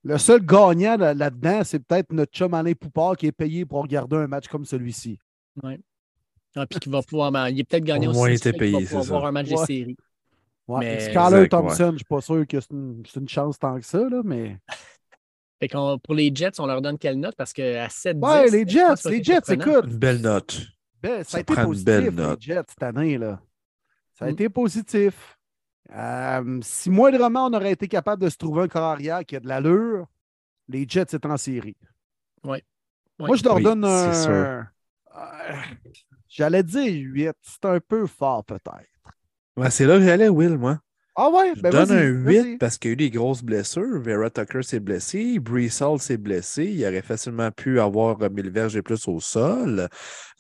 Le 0.04 0.18
seul 0.20 0.46
gagnant 0.46 0.98
là- 0.98 1.16
là-dedans, 1.16 1.64
c'est 1.64 1.80
peut-être 1.80 2.14
notre 2.14 2.32
chum 2.32 2.54
Alain 2.54 2.74
Poupard 2.74 3.18
qui 3.18 3.26
est 3.26 3.32
payé 3.32 3.66
pour 3.66 3.82
regarder 3.82 4.18
un 4.18 4.28
match 4.28 4.48
comme 4.48 4.64
celui-ci. 4.66 5.18
Ah, 5.64 6.66
puis 6.68 6.80
qu'il 6.80 6.92
va 6.92 7.02
pouvoir. 7.02 7.50
il 7.50 7.60
est 7.60 7.64
peut-être 7.64 7.84
gagné 7.84 8.08
Au 8.08 8.12
aussi. 8.12 8.20
moins, 8.20 8.30
il 8.30 8.40
qui 8.40 8.48
était 8.48 8.58
payé, 8.58 8.84
pouvoir 8.86 9.04
c'est 9.04 9.10
voir 9.10 9.22
ça. 9.24 9.28
un 9.28 9.32
match 9.32 9.48
Ouais. 9.50 9.56
des 9.56 9.66
séries. 9.66 9.98
Ouais. 10.68 10.80
Mais- 10.80 11.00
Skyler 11.00 11.50
Thompson, 11.50 11.90
je 11.94 11.98
suis 11.98 12.06
pas 12.06 12.22
sûr 12.22 12.46
que 12.48 12.60
c'est 12.60 12.72
une, 12.72 13.30
chance 13.30 13.58
tant 13.60 13.76
que 13.80 13.86
ça, 13.86 14.08
là, 14.08 14.22
mais. 14.24 14.58
Fait 15.60 15.70
pour 16.04 16.14
les 16.14 16.32
Jets, 16.36 16.60
on 16.60 16.66
leur 16.68 16.82
donne 16.82 16.98
quelle 17.00 17.20
note? 17.20 17.36
Parce 17.36 17.54
qu'à 17.54 17.88
7 17.90 18.18
Ouais, 18.22 18.48
les 18.52 18.68
Jets, 18.68 19.10
les 19.10 19.24
Jets, 19.24 19.40
écoute, 19.54 19.86
Une 19.88 19.98
belle 19.98 20.22
note. 20.22 20.62
ben, 21.02 21.24
ça 21.24 21.30
Ça 21.32 21.38
a 21.38 21.42
été 21.42 21.56
positif, 21.56 21.86
belle 21.86 22.04
les 22.06 22.12
note. 22.12 22.42
Jets, 22.42 22.62
cette 22.70 22.84
année, 22.84 23.18
là. 23.18 23.42
Ça 24.14 24.26
a 24.26 24.28
Mm. 24.28 24.32
été 24.34 24.50
positif. 24.50 25.35
Euh, 25.92 26.60
si 26.64 26.90
moindrement 26.90 27.46
on 27.48 27.54
aurait 27.54 27.72
été 27.72 27.88
capable 27.88 28.24
de 28.24 28.30
se 28.30 28.38
trouver 28.38 28.64
un 28.64 28.68
corps 28.68 28.84
arrière 28.84 29.26
qui 29.26 29.36
a 29.36 29.40
de 29.40 29.48
l'allure, 29.48 30.08
les 30.70 30.88
Jets 30.88 31.04
étaient 31.16 31.28
en 31.28 31.38
série. 31.38 31.78
Oui. 32.44 32.60
Moi, 33.20 33.38
je 33.38 33.44
leur 33.44 33.56
Oui, 33.56 33.64
donne 33.64 33.86
c'est 34.12 34.28
un. 34.30 34.68
Euh, 35.16 35.56
J'allais 36.28 36.64
dire 36.64 36.94
8. 36.94 37.36
C'est 37.42 37.66
un 37.66 37.80
peu 37.80 38.06
fort, 38.08 38.44
peut-être. 38.46 38.90
Ouais, 39.58 39.70
c'est 39.72 39.86
là 39.86 39.98
que 39.98 40.04
j'allais, 40.06 40.30
Will, 40.30 40.58
moi. 40.58 40.80
Ah 41.18 41.30
ouais? 41.30 41.54
Je 41.56 41.62
ben 41.62 41.72
donne 41.72 41.92
un 41.92 42.12
vas-y. 42.24 42.44
8 42.44 42.58
parce 42.60 42.78
qu'il 42.78 42.90
y 42.90 42.92
a 42.92 42.94
eu 42.94 42.98
des 42.98 43.10
grosses 43.10 43.42
blessures. 43.42 44.02
Vera 44.02 44.30
Tucker 44.30 44.64
s'est 44.64 44.82
blessé. 44.82 45.40
Hall 45.82 46.00
s'est 46.00 46.18
blessé. 46.18 46.66
Il 46.66 46.86
aurait 46.86 47.02
facilement 47.02 47.52
pu 47.52 47.80
avoir 47.80 48.20
1000 48.20 48.50
verges 48.50 48.76
et 48.76 48.82
plus 48.82 49.08
au 49.08 49.22
sol. 49.22 49.88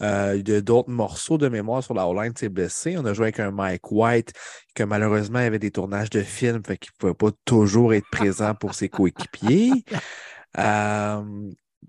Euh, 0.02 0.36
il 0.38 0.48
y 0.50 0.54
a 0.54 0.62
d'autres 0.62 0.90
morceaux 0.90 1.38
de 1.38 1.48
mémoire 1.48 1.82
sur 1.82 1.94
la 1.94 2.06
O-line 2.08 2.36
s'est 2.36 2.50
blessé. 2.50 2.98
On 2.98 3.06
a 3.06 3.14
joué 3.14 3.28
avec 3.28 3.40
un 3.40 3.52
Mike 3.52 3.90
White 3.90 4.34
que 4.76 4.84
malheureusement 4.84 5.40
avait 5.40 5.60
des 5.60 5.72
tournages 5.72 6.10
de 6.10 6.22
films, 6.22 6.62
fait 6.66 6.78
qu'il 6.78 6.92
ne 6.96 7.00
pouvait 7.00 7.14
pas 7.14 7.36
toujours 7.46 7.94
être 7.94 8.10
présent 8.12 8.54
pour 8.54 8.74
ses 8.74 8.90
coéquipiers. 8.90 9.72
Euh, 10.58 11.22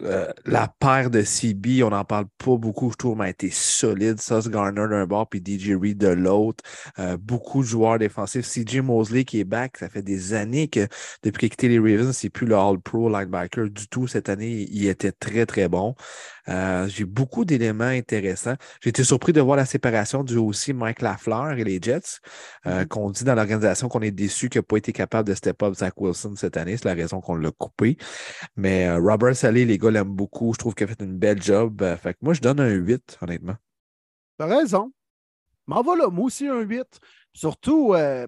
euh, 0.02 0.30
la 0.44 0.68
paire 0.68 1.10
de 1.10 1.22
CB, 1.22 1.82
on 1.82 1.90
n'en 1.90 2.04
parle 2.04 2.26
pas 2.38 2.56
beaucoup, 2.56 2.90
je 2.90 2.96
trouve, 2.96 3.18
mais 3.18 3.26
a 3.26 3.28
été 3.30 3.50
solide. 3.50 4.20
Sauce 4.20 4.48
Garner 4.48 4.86
d'un 4.88 5.06
bord, 5.06 5.28
puis 5.28 5.42
DJ 5.44 5.72
Reed 5.80 5.98
de 5.98 6.08
l'autre. 6.08 6.62
Euh, 6.98 7.16
beaucoup 7.16 7.62
de 7.62 7.66
joueurs 7.66 7.98
défensifs. 7.98 8.46
CJ 8.46 8.78
Mosley 8.78 9.24
qui 9.24 9.40
est 9.40 9.44
back, 9.44 9.76
ça 9.78 9.88
fait 9.88 10.02
des 10.02 10.34
années 10.34 10.68
que 10.68 10.86
depuis 11.22 11.48
qu'il 11.48 11.68
a 11.70 11.72
les 11.72 11.78
Ravens, 11.78 12.16
c'est 12.16 12.30
plus 12.30 12.46
le 12.46 12.56
All-Pro 12.56 13.08
linebacker 13.08 13.70
du 13.70 13.88
tout. 13.88 14.06
Cette 14.06 14.28
année, 14.28 14.66
il 14.70 14.86
était 14.88 15.12
très, 15.12 15.46
très 15.46 15.68
bon. 15.68 15.94
Euh, 16.48 16.86
J'ai 16.88 17.04
beaucoup 17.04 17.44
d'éléments 17.44 17.84
intéressants. 17.84 18.54
J'ai 18.80 18.90
été 18.90 19.02
surpris 19.04 19.32
de 19.32 19.40
voir 19.40 19.56
la 19.56 19.66
séparation 19.66 20.22
du 20.24 20.36
aussi 20.36 20.72
Mike 20.72 21.02
Lafleur 21.02 21.52
et 21.52 21.64
les 21.64 21.78
Jets, 21.82 22.20
euh, 22.66 22.80
Mhm. 22.80 22.86
qu'on 22.88 23.10
dit 23.10 23.24
dans 23.24 23.34
l'organisation 23.34 23.88
qu'on 23.88 24.00
est 24.02 24.10
déçu 24.10 24.48
qu'il 24.48 24.60
n'a 24.60 24.62
pas 24.64 24.76
été 24.76 24.92
capable 24.92 25.28
de 25.28 25.34
step 25.34 25.62
up 25.62 25.74
Zach 25.74 25.94
Wilson 26.00 26.34
cette 26.36 26.56
année. 26.56 26.76
C'est 26.76 26.84
la 26.86 26.94
raison 26.94 27.20
qu'on 27.20 27.34
l'a 27.36 27.50
coupé. 27.50 27.96
Mais 28.56 28.86
euh, 28.86 28.98
Robert 28.98 29.34
Saleh, 29.36 29.64
les 29.64 29.78
gars 29.78 29.90
l'aiment 29.90 30.14
beaucoup. 30.14 30.52
Je 30.54 30.58
trouve 30.58 30.74
qu'il 30.74 30.84
a 30.84 30.88
fait 30.88 31.02
une 31.02 31.18
belle 31.18 31.42
job. 31.42 31.82
Fait 32.02 32.12
que 32.14 32.18
moi, 32.22 32.34
je 32.34 32.40
donne 32.40 32.60
un 32.60 32.70
8, 32.70 33.18
honnêtement. 33.20 33.56
T'as 34.38 34.46
raison. 34.46 34.92
M'en 35.66 35.82
va 35.82 35.96
là, 35.96 36.08
moi 36.10 36.26
aussi 36.26 36.46
un 36.46 36.60
8. 36.60 36.84
Surtout, 37.36 37.92
euh, 37.92 38.26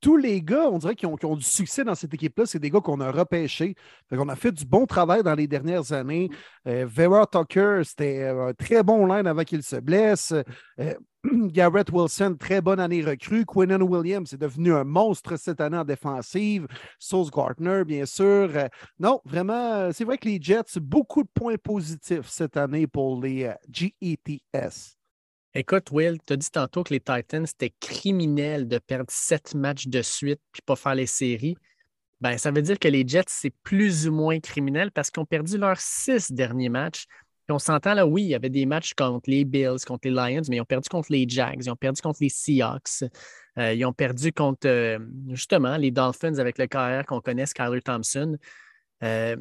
tous 0.00 0.16
les 0.16 0.42
gars, 0.42 0.68
on 0.68 0.78
dirait 0.78 0.96
qu'ils 0.96 1.08
ont, 1.08 1.36
du 1.36 1.44
succès 1.44 1.84
dans 1.84 1.94
cette 1.94 2.12
équipe-là, 2.12 2.44
c'est 2.44 2.58
des 2.58 2.70
gars 2.70 2.80
qu'on 2.80 3.00
a 3.00 3.12
repêchés. 3.12 3.76
Fait 4.10 4.16
qu'on 4.16 4.28
a 4.28 4.34
fait 4.34 4.50
du 4.50 4.64
bon 4.64 4.84
travail 4.84 5.22
dans 5.22 5.36
les 5.36 5.46
dernières 5.46 5.92
années. 5.92 6.28
Euh, 6.66 6.84
Vera 6.84 7.24
Tucker, 7.24 7.82
c'était 7.84 8.24
euh, 8.24 8.48
un 8.48 8.54
très 8.54 8.82
bon 8.82 9.06
line 9.06 9.28
avant 9.28 9.44
qu'il 9.44 9.62
se 9.62 9.76
blesse. 9.76 10.34
Garrett 11.24 11.88
Wilson, 11.92 12.34
très 12.36 12.60
bonne 12.60 12.80
année 12.80 13.00
recrue. 13.00 13.44
Quinnen 13.44 13.80
Williams 13.80 14.32
est 14.32 14.38
devenu 14.38 14.74
un 14.74 14.82
monstre 14.82 15.36
cette 15.36 15.60
année 15.60 15.78
en 15.78 15.84
défensive. 15.84 16.66
Sauce 16.98 17.30
Gardner, 17.30 17.84
bien 17.84 18.06
sûr. 18.06 18.50
Non, 18.98 19.20
vraiment, 19.24 19.92
c'est 19.92 20.04
vrai 20.04 20.18
que 20.18 20.28
les 20.28 20.42
Jets, 20.42 20.80
beaucoup 20.80 21.22
de 21.22 21.30
points 21.32 21.58
positifs 21.62 22.26
cette 22.26 22.56
année 22.56 22.88
pour 22.88 23.22
les 23.22 23.52
GETS. 23.70 24.97
Écoute, 25.54 25.90
Will, 25.90 26.18
tu 26.26 26.34
as 26.34 26.36
dit 26.36 26.50
tantôt 26.50 26.84
que 26.84 26.92
les 26.92 27.00
Titans, 27.00 27.46
c'était 27.46 27.72
criminel 27.80 28.68
de 28.68 28.78
perdre 28.78 29.10
sept 29.10 29.54
matchs 29.54 29.86
de 29.88 30.02
suite 30.02 30.40
puis 30.52 30.62
pas 30.64 30.76
faire 30.76 30.94
les 30.94 31.06
séries. 31.06 31.56
Ben, 32.20 32.36
ça 32.36 32.50
veut 32.50 32.62
dire 32.62 32.78
que 32.78 32.88
les 32.88 33.06
Jets, 33.06 33.24
c'est 33.28 33.54
plus 33.62 34.08
ou 34.08 34.12
moins 34.12 34.40
criminel 34.40 34.90
parce 34.90 35.10
qu'ils 35.10 35.22
ont 35.22 35.26
perdu 35.26 35.56
leurs 35.56 35.80
six 35.80 36.32
derniers 36.32 36.68
matchs. 36.68 37.06
On 37.50 37.58
s'entend 37.58 37.94
là, 37.94 38.06
oui, 38.06 38.24
il 38.24 38.28
y 38.28 38.34
avait 38.34 38.50
des 38.50 38.66
matchs 38.66 38.92
contre 38.92 39.30
les 39.30 39.44
Bills, 39.46 39.82
contre 39.86 40.06
les 40.06 40.10
Lions, 40.10 40.42
mais 40.50 40.56
ils 40.56 40.60
ont 40.60 40.66
perdu 40.66 40.88
contre 40.90 41.10
les 41.10 41.26
Jags, 41.26 41.64
ils 41.64 41.70
ont 41.70 41.76
perdu 41.76 42.02
contre 42.02 42.18
les 42.20 42.28
Seahawks, 42.28 43.04
euh, 43.58 43.72
ils 43.72 43.86
ont 43.86 43.94
perdu 43.94 44.32
contre 44.32 44.68
euh, 44.68 44.98
justement 45.30 45.78
les 45.78 45.90
Dolphins 45.90 46.36
avec 46.38 46.58
le 46.58 46.66
carrière 46.66 47.06
qu'on 47.06 47.22
connaît, 47.22 47.46
Skyler 47.46 47.80
Thompson. 47.80 48.36
Euh, 49.02 49.36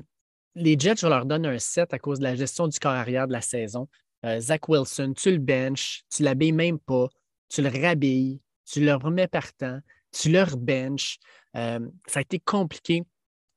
les 0.56 0.80
Jets, 0.80 0.96
je 1.02 1.08
leur 1.08 1.26
donne 1.26 1.46
un 1.46 1.60
7 1.60 1.94
à 1.94 2.00
cause 2.00 2.20
de 2.20 2.24
la 2.24 2.36
gestion 2.36 2.70
du 2.70 2.80
corps 2.80 2.94
arrière 2.94 3.28
de 3.28 3.34
la 3.34 3.42
saison. 3.42 3.90
Euh, 4.26 4.40
Zach 4.40 4.68
Wilson, 4.68 5.14
tu 5.16 5.32
le 5.32 5.38
benches, 5.38 6.04
tu 6.10 6.24
l'habilles 6.24 6.52
même 6.52 6.80
pas, 6.80 7.08
tu 7.50 7.62
le 7.62 7.70
rhabilles, 7.70 8.42
tu 8.66 8.84
le 8.84 8.94
remets 8.96 9.28
partant, 9.28 9.80
tu 10.12 10.30
le 10.32 10.44
rebenches. 10.44 11.20
Euh, 11.56 11.80
ça 12.08 12.20
a 12.20 12.22
été 12.22 12.40
compliqué. 12.40 13.04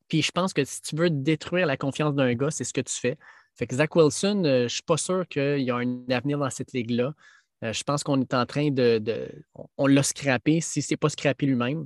Puis 0.07 0.21
je 0.21 0.31
pense 0.31 0.53
que 0.53 0.63
si 0.63 0.81
tu 0.81 0.95
veux 0.95 1.09
détruire 1.09 1.65
la 1.65 1.77
confiance 1.77 2.13
d'un 2.15 2.33
gars, 2.33 2.51
c'est 2.51 2.63
ce 2.63 2.73
que 2.73 2.81
tu 2.81 2.93
fais. 2.93 3.17
Fait 3.55 3.67
que 3.67 3.75
Zach 3.75 3.95
Wilson, 3.95 4.43
euh, 4.45 4.57
je 4.59 4.63
ne 4.63 4.67
suis 4.67 4.83
pas 4.83 4.97
sûr 4.97 5.27
qu'il 5.27 5.59
y 5.61 5.71
a 5.71 5.75
un 5.75 6.03
avenir 6.09 6.37
dans 6.37 6.49
cette 6.49 6.73
ligue-là. 6.73 7.13
Je 7.63 7.83
pense 7.83 8.01
qu'on 8.03 8.19
est 8.19 8.33
en 8.33 8.47
train 8.47 8.71
de. 8.71 9.29
on- 9.77 9.85
l'a 9.85 10.01
scrappé 10.01 10.61
si 10.61 10.81
ce 10.81 10.93
n'est 10.93 10.97
pas 10.97 11.09
scrappé 11.09 11.45
lui-même. 11.45 11.85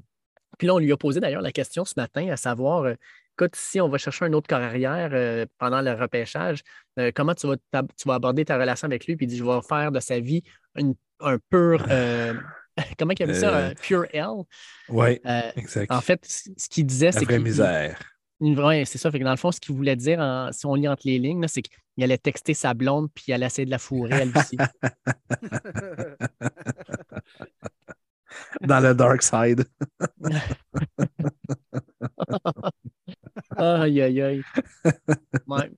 Puis 0.58 0.68
là, 0.68 0.76
on 0.76 0.78
lui 0.80 0.90
a 0.94 0.96
posé 0.96 1.20
d'ailleurs 1.20 1.42
la 1.42 1.52
question 1.52 1.84
ce 1.84 1.96
matin, 1.98 2.30
à 2.30 2.38
savoir, 2.38 2.96
écoute, 3.38 3.56
si 3.56 3.80
on 3.82 3.90
va 3.90 3.98
chercher 3.98 4.26
un 4.26 4.34
autre 4.34 4.48
corps 4.48 4.62
arrière 4.62 5.10
euh, 5.14 5.46
pendant 5.58 5.82
le 5.82 5.92
repêchage, 5.94 6.62
euh, 7.00 7.12
comment 7.14 7.34
tu 7.36 7.48
vas, 7.48 7.56
t'ab- 7.72 7.92
tu 7.98 8.08
vas 8.08 8.16
aborder 8.16 8.46
ta 8.46 8.58
relation 8.58 8.86
avec 8.86 9.06
lui? 9.06 9.16
Puis 9.16 9.26
il 9.26 9.30
dit, 9.30 9.38
je 9.38 9.44
vais 9.44 9.60
faire 9.68 9.92
de 9.92 10.00
sa 10.00 10.20
vie 10.20 10.44
une- 10.78 10.96
un 11.20 11.38
pur. 11.50 11.86
euh, 11.90 12.34
comment 13.00 13.14
il 13.18 13.24
appelle 13.24 13.36
ça? 13.36 13.68
Un 13.68 13.74
pure 13.74 14.06
L? 14.14 14.28
Oui, 14.90 15.20
exact. 15.56 15.92
en 15.92 16.02
fait, 16.02 16.26
ce 16.26 16.70
qu'il 16.70 16.86
disait, 16.86 17.12
c'est 17.12 17.24
vraie 17.26 17.40
misère. 17.40 18.00
une 18.42 18.56
vraie- 18.56 18.86
c'est 18.86 18.98
ça. 18.98 19.10
Fait 19.12 19.20
que 19.20 19.24
dans 19.24 19.32
le 19.32 19.38
fond, 19.38 19.52
ce 19.52 19.60
qu'il 19.60 19.76
voulait 19.76 19.96
dire, 19.96 20.20
en- 20.20 20.52
si 20.52 20.66
on 20.66 20.76
lit 20.76 20.88
entre 20.88 21.04
les 21.06 21.20
lignes, 21.20 21.48
c'est 21.48 21.62
qu'il 21.62 22.04
allait 22.04 22.18
texter 22.18 22.54
sa 22.54 22.74
blonde 22.74 23.10
puis 23.14 23.26
il 23.30 23.34
allait 23.34 23.46
essayer 23.46 23.66
de 23.66 23.72
la 23.72 23.78
fourrer 23.80 24.16
elle 24.16 24.32
aussi. 24.36 24.58
Dans 28.62 28.80
le 28.82 28.94
dark 28.94 29.22
side. 29.22 29.66
aïe, 34.02 34.22
aïe, 34.22 34.22
aïe. 34.22 34.44
Ouais. 35.48 35.72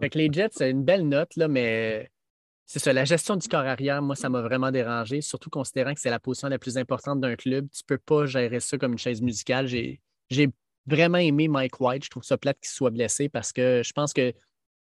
Fait 0.00 0.10
que 0.10 0.18
les 0.18 0.32
Jets, 0.32 0.50
c'est 0.52 0.70
une 0.70 0.84
belle 0.84 1.08
note, 1.08 1.34
là, 1.36 1.48
mais 1.48 2.10
c'est 2.66 2.78
ça. 2.78 2.92
La 2.92 3.04
gestion 3.04 3.36
du 3.36 3.48
corps 3.48 3.60
arrière, 3.60 4.02
moi, 4.02 4.14
ça 4.14 4.28
m'a 4.28 4.42
vraiment 4.42 4.70
dérangé, 4.70 5.20
surtout 5.20 5.50
considérant 5.50 5.94
que 5.94 6.00
c'est 6.00 6.10
la 6.10 6.20
position 6.20 6.48
la 6.48 6.58
plus 6.58 6.76
importante 6.76 7.20
d'un 7.20 7.34
club. 7.34 7.68
Tu 7.70 7.82
peux 7.84 7.98
pas 7.98 8.26
gérer 8.26 8.60
ça 8.60 8.78
comme 8.78 8.92
une 8.92 8.98
chaise 8.98 9.22
musicale. 9.22 9.66
J'ai, 9.66 10.00
j'ai 10.30 10.50
vraiment 10.86 11.18
aimé 11.18 11.48
Mike 11.48 11.80
White. 11.80 12.04
Je 12.04 12.10
trouve 12.10 12.24
ça 12.24 12.36
plate 12.36 12.58
qu'il 12.60 12.70
soit 12.70 12.90
blessé 12.90 13.28
parce 13.28 13.52
que 13.52 13.82
je 13.84 13.92
pense 13.92 14.12
que 14.12 14.32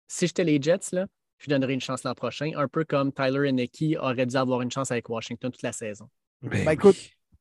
si 0.08 0.28
j'étais 0.28 0.44
les 0.44 0.62
Jets, 0.62 0.92
là, 0.92 1.08
je 1.38 1.50
donnerais 1.50 1.74
une 1.74 1.82
chance 1.82 2.04
l'an 2.04 2.16
prochain, 2.16 2.52
un 2.56 2.68
peu 2.68 2.84
comme 2.84 3.14
Tyler 3.14 3.50
Henneke 3.50 3.98
aurait 4.00 4.26
dû 4.26 4.36
avoir 4.36 4.62
une 4.62 4.72
chance 4.72 4.92
avec 4.92 5.08
Washington 5.10 5.52
toute 5.52 5.62
la 5.62 5.72
saison. 5.72 6.10
Ben 6.42 6.66
Ben, 6.66 6.72
écoute, 6.72 6.98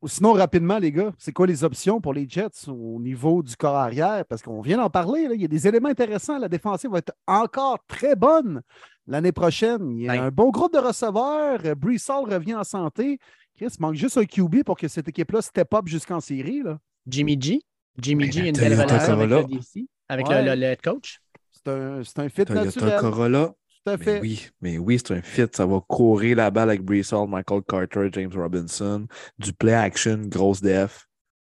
sinon, 0.07 0.33
rapidement, 0.35 0.79
les 0.79 0.93
gars, 0.93 1.13
c'est 1.19 1.33
quoi 1.33 1.47
les 1.47 1.65
options 1.65 2.01
pour 2.01 2.13
les 2.13 2.29
Jets 2.29 2.69
au 2.69 3.01
niveau 3.01 3.43
du 3.43 3.57
corps 3.57 3.77
arrière? 3.77 4.25
Parce 4.27 4.43
qu'on 4.43 4.61
vient 4.61 4.77
d'en 4.77 4.91
parler, 4.91 5.27
là, 5.29 5.35
il 5.35 5.41
y 5.41 5.45
a 5.45 5.49
des 5.49 5.67
éléments 5.67 5.89
intéressants. 5.89 6.39
La 6.39 6.49
défensive 6.49 6.91
va 6.91 6.99
être 6.99 7.13
encore 7.27 7.79
très 7.89 8.15
bonne 8.15 8.61
l'année 9.07 9.33
prochaine. 9.33 9.91
Il 9.93 10.03
y 10.05 10.09
a 10.09 10.23
un 10.25 10.31
bon 10.31 10.51
groupe 10.51 10.73
de 10.73 10.79
receveurs. 10.79 11.61
Euh, 11.65 11.75
Brees 11.75 11.99
Hall 12.09 12.33
revient 12.33 12.55
en 12.55 12.65
santé. 12.65 13.19
Chris, 13.57 13.69
il 13.79 13.81
manque 13.81 13.95
juste 13.95 14.19
un 14.19 14.25
QB 14.27 14.65
pour 14.65 14.77
que 14.77 14.87
cette 14.89 15.09
équipe-là 15.09 15.41
step 15.41 15.73
up 15.75 15.87
jusqu'en 15.87 16.21
série. 16.21 16.63
là. 16.63 16.79
Jimmy 17.07 17.41
G. 17.41 17.63
Jimmy 17.99 18.31
G, 18.31 18.43
la 18.43 18.49
une 18.49 18.57
belle 18.57 18.81
relation 18.81 19.13
avec 19.15 19.31
le. 19.31 19.45
DC, 19.45 19.87
avec 20.09 20.29
Ouais. 20.29 20.43
le, 20.43 20.51
le- 20.51 20.57
le 20.61 20.67
head 20.67 20.83
coach. 20.83 21.21
C'est 21.53 21.69
un, 21.73 22.03
c'est 22.05 22.19
un 22.19 22.29
fit 22.29 22.45
Toyota 22.45 22.65
naturel. 22.67 23.01
Corolla. 23.01 23.55
Tout 23.87 23.91
à 23.93 23.97
Mais 23.99 24.05
fait. 24.05 24.21
oui, 24.21 24.49
mais 24.61 24.79
oui, 24.79 24.99
c'est 24.99 25.15
un 25.15 25.23
fit. 25.23 25.47
Ça 25.53 25.65
va 25.65 25.81
courir 25.87 26.37
la 26.39 26.51
balle 26.51 26.71
avec 26.71 26.83
Hall, 27.13 27.29
Michael 27.29 27.63
Carter, 27.69 28.09
James 28.13 28.33
Robinson. 28.35 29.07
Du 29.39 29.53
play 29.53 29.75
action, 29.75 30.19
grosse 30.27 30.61
def. 30.61 31.07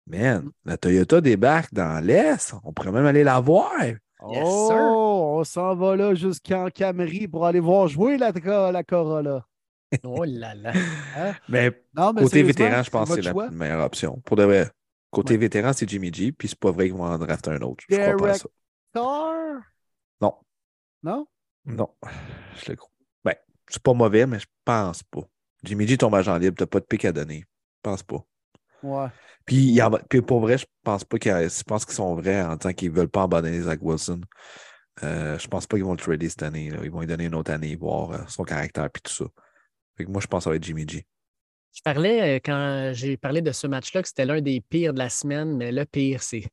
Man, 0.06 0.50
la 0.64 0.76
Toyota 0.76 1.20
débarque 1.20 1.72
dans 1.72 2.04
l'Est. 2.04 2.54
On 2.64 2.72
pourrait 2.72 2.92
même 2.92 3.06
aller 3.06 3.24
la 3.24 3.40
voir. 3.40 3.72
Yes, 3.82 3.98
oh, 4.44 4.68
sir. 4.68 4.76
on 4.78 5.44
s'en 5.44 5.74
va 5.76 5.96
là 5.96 6.14
jusqu'en 6.14 6.68
Camery 6.68 7.28
pour 7.28 7.46
aller 7.46 7.60
voir 7.60 7.88
jouer 7.88 8.16
la, 8.18 8.32
la 8.72 8.82
Corolla. 8.82 9.46
Oh 10.04 10.24
là 10.24 10.54
là. 10.54 10.72
Mais 11.48 11.70
Non, 11.96 12.12
mais 12.12 12.22
côté 12.22 12.42
vétéran, 12.42 12.82
je 12.82 12.90
pense 12.90 13.08
que 13.08 13.14
c'est 13.16 13.22
la 13.22 13.30
choix. 13.30 13.48
meilleure 13.50 13.82
option. 13.84 14.20
Pour 14.24 14.36
de 14.36 14.42
vrai. 14.44 14.70
Côté 15.10 15.34
Ouais. 15.34 15.38
vétéran, 15.38 15.72
c'est 15.72 15.88
Jimmy 15.88 16.12
G, 16.12 16.32
puis 16.32 16.48
c'est 16.48 16.58
pas 16.58 16.70
vrai 16.72 16.86
qu'ils 16.88 16.96
vont 16.96 17.04
en 17.04 17.16
drafter 17.18 17.52
un 17.52 17.60
autre. 17.62 17.82
Je 17.88 17.96
crois 17.96 18.16
pas 18.16 18.30
à 18.30 18.34
ça. 18.34 18.48
Carr? 18.92 19.62
Non, 20.20 20.34
Non? 21.02 21.26
Non. 21.68 21.88
Je 22.56 22.70
le 22.70 22.76
crois. 22.76 22.90
Ben, 23.24 23.34
c'est 23.68 23.82
pas 23.82 23.94
mauvais, 23.94 24.26
mais 24.26 24.38
je 24.38 24.46
pense 24.64 25.02
pas. 25.02 25.22
Jimmy 25.62 25.86
G 25.86 25.96
tombe 25.98 26.14
agent 26.14 26.36
libre, 26.38 26.56
t'as 26.56 26.66
pas 26.66 26.80
de 26.80 26.84
pic 26.84 27.04
à 27.04 27.12
donner. 27.12 27.40
Je 27.40 27.80
pense 27.82 28.02
pas. 28.02 28.24
Ouais. 28.82 29.08
Puis, 29.44 29.56
il 29.56 29.82
en 29.82 29.90
puis 30.08 30.22
pour 30.22 30.40
vrai, 30.40 30.58
je 30.58 30.66
pense 30.84 31.04
pas 31.04 31.18
qu'ils 31.18 31.48
pense 31.66 31.84
qu'ils 31.84 31.94
sont 31.94 32.14
vrais 32.14 32.42
en 32.42 32.56
disant 32.56 32.72
qu'ils 32.72 32.90
veulent 32.90 33.08
pas 33.08 33.24
abandonner 33.24 33.60
Zach 33.60 33.80
Wilson. 33.82 34.20
Euh, 35.02 35.38
je 35.38 35.48
pense 35.48 35.66
pas 35.66 35.76
qu'ils 35.76 35.84
vont 35.84 35.92
le 35.92 35.98
trader 35.98 36.28
cette 36.28 36.42
année. 36.42 36.70
là. 36.70 36.78
Ils 36.82 36.90
vont 36.90 37.00
lui 37.00 37.06
donner 37.06 37.24
une 37.24 37.34
autre 37.34 37.50
année, 37.52 37.76
voir 37.76 38.12
euh, 38.12 38.18
son 38.28 38.44
caractère 38.44 38.86
et 38.86 39.00
tout 39.02 39.12
ça. 39.12 39.24
Fait 39.96 40.04
que 40.04 40.10
moi, 40.10 40.20
je 40.20 40.26
pense 40.26 40.40
que 40.40 40.44
ça 40.44 40.50
va 40.50 40.56
être 40.56 40.64
Jimmy 40.64 40.86
G. 40.88 41.06
Je 41.74 41.82
parlais, 41.82 42.36
euh, 42.36 42.40
quand 42.44 42.92
j'ai 42.94 43.16
parlé 43.16 43.42
de 43.42 43.52
ce 43.52 43.66
match-là, 43.66 44.02
que 44.02 44.08
c'était 44.08 44.24
l'un 44.24 44.40
des 44.40 44.60
pires 44.60 44.94
de 44.94 44.98
la 44.98 45.08
semaine, 45.08 45.56
mais 45.56 45.70
le 45.70 45.84
pire, 45.84 46.22
c'est 46.22 46.48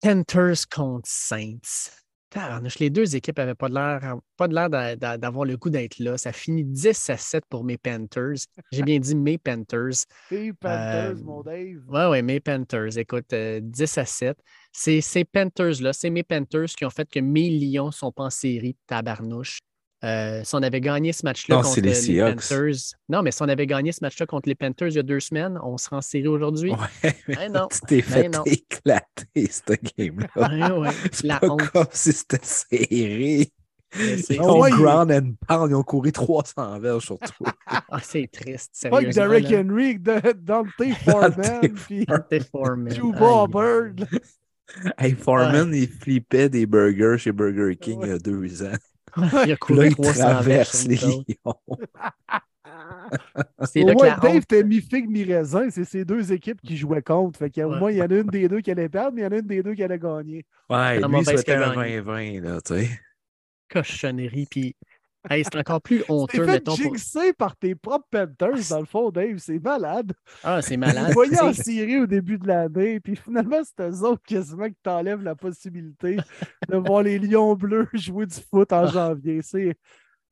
Panthers 0.00 0.68
contre 0.70 1.08
Saints. 1.08 2.03
Tabarnouche, 2.34 2.78
les 2.78 2.90
deux 2.90 3.16
équipes 3.16 3.38
n'avaient 3.38 3.54
pas 3.54 3.68
de 3.68 3.74
l'air 3.74 4.16
pas 4.36 4.48
de 4.48 4.54
l'air 4.54 4.68
d'a- 4.68 5.16
d'avoir 5.18 5.44
le 5.44 5.56
goût 5.56 5.70
d'être 5.70 5.98
là. 5.98 6.18
Ça 6.18 6.32
finit 6.32 6.64
10 6.64 7.08
à 7.10 7.16
7 7.16 7.44
pour 7.48 7.64
mes 7.64 7.78
Panthers. 7.78 8.46
J'ai 8.72 8.82
bien 8.82 8.98
dit 8.98 9.14
mes 9.14 9.38
Panthers. 9.38 10.04
Panthers, 10.60 11.16
Euh, 11.18 11.22
mon 11.22 11.42
Dave. 11.42 11.82
Oui, 11.88 12.00
oui, 12.10 12.22
mes 12.22 12.40
Panthers. 12.40 12.98
Écoute, 12.98 13.32
euh, 13.32 13.60
10 13.62 13.96
à 13.98 14.04
7. 14.04 14.38
C'est 14.72 15.00
ces 15.00 15.24
Panthers-là, 15.24 15.92
c'est 15.92 16.10
mes 16.10 16.22
Panthers 16.24 16.66
qui 16.76 16.84
ont 16.84 16.90
fait 16.90 17.08
que 17.08 17.20
mes 17.20 17.48
Lions 17.50 17.86
ne 17.86 17.92
sont 17.92 18.10
pas 18.12 18.24
en 18.24 18.30
série, 18.30 18.76
tabarnouche. 18.86 19.60
Euh, 20.04 20.42
si 20.44 20.54
on 20.54 20.62
avait 20.62 20.80
gagné 20.82 21.12
ce 21.12 21.24
match-là 21.24 21.62
contre 21.62 21.80
les 21.80 21.92
les. 22.00 22.20
Panthers. 22.20 22.74
Non, 23.08 23.22
mais 23.22 23.30
si 23.30 23.42
on 23.42 23.48
avait 23.48 23.66
gagné 23.66 23.90
ce 23.90 23.98
match-là 24.02 24.26
contre 24.26 24.48
les 24.48 24.54
Panthers 24.54 24.88
il 24.88 24.94
y 24.96 24.98
a 24.98 25.02
deux 25.02 25.20
semaines, 25.20 25.58
on 25.62 25.78
serait 25.78 25.96
en 25.96 26.00
série 26.02 26.28
aujourd'hui. 26.28 26.72
Ouais, 26.72 27.14
mais 27.28 27.34
Ben 27.36 27.52
non. 27.52 27.68
tu 27.70 27.80
t'es 27.86 28.02
fait 28.02 28.28
non. 28.28 28.42
éclater, 28.44 29.48
cette 29.50 29.96
game-là. 29.96 30.28
Ouais, 30.36 30.78
ouais. 30.78 30.90
C'est 31.10 31.26
La 31.26 31.40
pas 31.40 31.48
honte. 31.48 31.70
comme 31.70 31.86
si 31.90 32.12
c'était 32.12 32.38
serré. 32.42 33.50
Ils 33.96 34.24
Ah 34.40 34.42
ont 34.42 34.60
ouais, 34.60 34.70
ground 34.72 35.12
and 35.12 35.34
pound, 35.46 35.70
ils 35.70 35.74
ont 35.76 35.82
couru 35.84 36.10
300 36.12 36.80
verges 36.80 37.04
sur 37.04 37.18
toi. 37.18 37.52
Ah, 37.66 38.00
c'est 38.02 38.28
triste, 38.30 38.72
Pas 38.90 39.02
que 39.04 39.12
sérieusement. 39.12 39.22
Derrick 39.22 39.50
là. 39.50 39.60
Henry, 39.60 39.98
de 40.00 40.32
Dante 40.32 40.68
Foreman, 41.04 41.60
puis 41.86 42.04
Dante 42.04 42.42
Foreman. 42.50 42.92
Juba 42.92 43.42
Aïe. 43.42 43.48
Bird. 43.52 44.08
hey, 44.98 45.12
Foreman, 45.14 45.72
il 45.72 45.88
flippait 45.88 46.48
des 46.48 46.66
burgers 46.66 47.18
chez 47.18 47.30
Burger 47.32 47.76
King 47.76 48.00
il 48.02 48.08
y 48.08 48.12
a 48.12 48.18
deux 48.18 48.62
ans. 48.64 48.72
Il 49.46 49.52
a 49.52 49.56
Puis 49.66 49.76
là, 49.76 49.84
couru 49.84 49.86
il 49.88 49.94
300 49.96 50.20
traverse 50.30 50.86
les 50.86 50.96
lions. 50.96 51.24
C'est 53.64 53.82
Au 53.82 53.92
moins, 53.92 54.16
Dave, 54.16 54.36
honte- 54.36 54.46
t'es 54.46 54.64
mi-figue, 54.64 55.08
mi-raisin. 55.08 55.68
C'est 55.70 55.84
ces 55.84 56.04
deux 56.04 56.32
équipes 56.32 56.60
qui 56.62 56.76
jouaient 56.76 57.02
contre. 57.02 57.38
Fait 57.38 57.50
qu'au 57.50 57.70
Ouais. 57.70 57.78
moins, 57.78 57.90
il 57.90 57.98
y 57.98 58.02
en 58.02 58.06
a 58.06 58.14
une 58.14 58.28
des 58.30 58.48
deux 58.48 58.60
qui 58.60 58.70
allait 58.70 58.88
perdre, 58.88 59.12
mais 59.14 59.22
il 59.22 59.24
y 59.24 59.26
en 59.26 59.32
a 59.32 59.36
une 59.38 59.46
des 59.46 59.62
deux 59.62 59.74
qui 59.74 59.82
allait 59.84 59.98
gagner. 59.98 60.44
Ouais, 60.70 60.98
La 61.00 61.08
lui, 61.08 61.16
a 61.28 61.32
un 61.62 61.70
gagné. 61.70 61.70
20-20, 61.70 62.40
là, 62.40 62.60
tu 62.62 62.74
sais. 62.74 62.88
cochonnerie. 63.68 64.46
Puis, 64.46 64.76
hey, 65.30 65.44
c'est 65.44 65.56
encore 65.56 65.80
plus 65.80 66.02
honteux, 66.08 66.44
mettons. 66.46 66.76
Pour... 66.76 66.84
jinxer 66.84 67.32
par 67.32 67.56
tes 67.56 67.74
propres 67.74 68.06
Panthers, 68.10 68.68
dans 68.70 68.80
le 68.80 68.86
fond, 68.86 69.10
Dave. 69.10 69.38
C'est 69.38 69.58
malade. 69.58 70.12
Ah, 70.42 70.60
c'est 70.62 70.70
Tu 70.74 70.78
malade. 70.78 71.12
voyais 71.12 71.40
en 71.40 71.50
tu 71.50 71.56
sais. 71.56 71.62
série 71.62 71.98
au 72.00 72.06
début 72.06 72.38
de 72.38 72.46
l'année, 72.46 73.00
puis 73.00 73.16
finalement, 73.16 73.60
c'est 73.64 73.88
eux 73.88 74.02
autres 74.02 74.22
quasiment 74.26 74.68
qui 74.68 74.76
t'enlèvent 74.82 75.22
la 75.22 75.34
possibilité 75.34 76.16
de 76.68 76.76
voir 76.76 77.02
les 77.02 77.18
Lions 77.18 77.54
bleus 77.54 77.88
jouer 77.94 78.26
du 78.26 78.36
foot 78.50 78.72
en 78.72 78.84
Ah. 78.84 78.86
janvier. 78.86 79.40
C'est. 79.42 79.76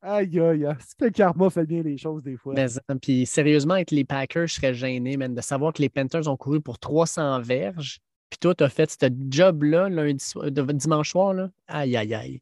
Aïe, 0.05 0.37
aïe, 0.37 0.65
aïe. 0.65 0.75
C'est 0.79 0.97
que 0.99 1.05
le 1.05 1.11
karma 1.11 1.49
fait 1.49 1.65
bien 1.65 1.81
les 1.81 1.97
choses 1.97 2.21
des 2.23 2.35
fois. 2.35 2.53
Mais, 2.53 2.65
hein, 2.89 2.97
puis 2.97 3.25
sérieusement, 3.25 3.75
avec 3.75 3.89
les 3.89 4.03
Packers, 4.03 4.47
je 4.47 4.55
serais 4.55 4.73
gêné, 4.73 5.15
man, 5.15 5.33
de 5.33 5.39
savoir 5.39 5.71
que 5.71 5.81
les 5.81 5.87
Panthers 5.87 6.27
ont 6.27 6.35
couru 6.35 6.59
pour 6.59 6.77
300 6.77 7.39
verges. 7.41 7.99
Puis 8.29 8.37
toi, 8.39 8.53
tu 8.53 8.63
as 8.65 8.69
fait 8.69 8.91
ce 8.91 9.07
job-là 9.29 9.87
lundi 9.87 10.25
dimanche 10.73 11.11
soir. 11.11 11.33
Là. 11.33 11.49
Aïe, 11.67 11.95
aïe, 11.95 12.13
aïe. 12.15 12.41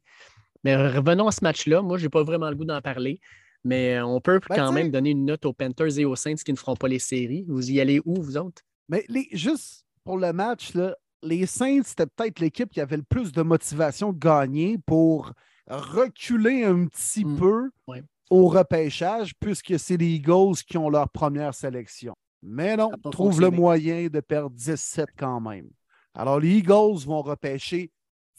Mais 0.63 0.75
revenons 0.75 1.27
à 1.27 1.31
ce 1.31 1.43
match-là. 1.43 1.81
Moi, 1.81 1.97
je 1.97 2.03
n'ai 2.03 2.09
pas 2.09 2.23
vraiment 2.23 2.49
le 2.49 2.55
goût 2.55 2.65
d'en 2.65 2.81
parler. 2.81 3.19
Mais 3.63 3.97
euh, 3.97 4.05
on 4.05 4.19
peut 4.21 4.39
Ben, 4.49 4.55
quand 4.55 4.71
même 4.71 4.89
donner 4.91 5.11
une 5.11 5.25
note 5.25 5.45
aux 5.45 5.53
Panthers 5.53 5.97
et 5.99 6.05
aux 6.05 6.15
Saints 6.15 6.35
qui 6.35 6.51
ne 6.51 6.57
feront 6.57 6.75
pas 6.75 6.87
les 6.87 6.99
séries. 6.99 7.45
Vous 7.47 7.69
y 7.71 7.79
allez 7.79 8.01
où, 8.05 8.21
vous 8.21 8.37
autres? 8.37 8.61
Mais 8.89 9.05
les, 9.07 9.27
juste 9.33 9.85
pour 10.03 10.17
le 10.17 10.33
match, 10.33 10.73
là, 10.73 10.95
les 11.23 11.45
Saints, 11.45 11.81
c'était 11.85 12.07
peut-être 12.07 12.39
l'équipe 12.39 12.71
qui 12.71 12.81
avait 12.81 12.97
le 12.97 13.03
plus 13.03 13.31
de 13.31 13.41
motivation 13.43 14.11
de 14.13 14.17
gagner 14.19 14.77
pour 14.85 15.33
reculer 15.67 16.63
un 16.63 16.85
petit 16.87 17.23
Mm. 17.25 17.37
peu 17.37 17.69
Ouais. 17.87 18.03
au 18.29 18.47
repêchage, 18.47 19.33
puisque 19.39 19.77
c'est 19.79 19.97
les 19.97 20.07
Eagles 20.15 20.55
qui 20.67 20.77
ont 20.77 20.89
leur 20.89 21.09
première 21.09 21.53
sélection. 21.53 22.13
Mais 22.41 22.75
non, 22.75 22.89
trouve 23.11 23.39
le 23.39 23.51
moyen 23.51 24.07
de 24.07 24.19
perdre 24.19 24.55
17 24.55 25.09
quand 25.17 25.39
même. 25.39 25.69
Alors, 26.15 26.39
les 26.39 26.57
Eagles 26.57 27.05
vont 27.05 27.21
repêcher 27.21 27.91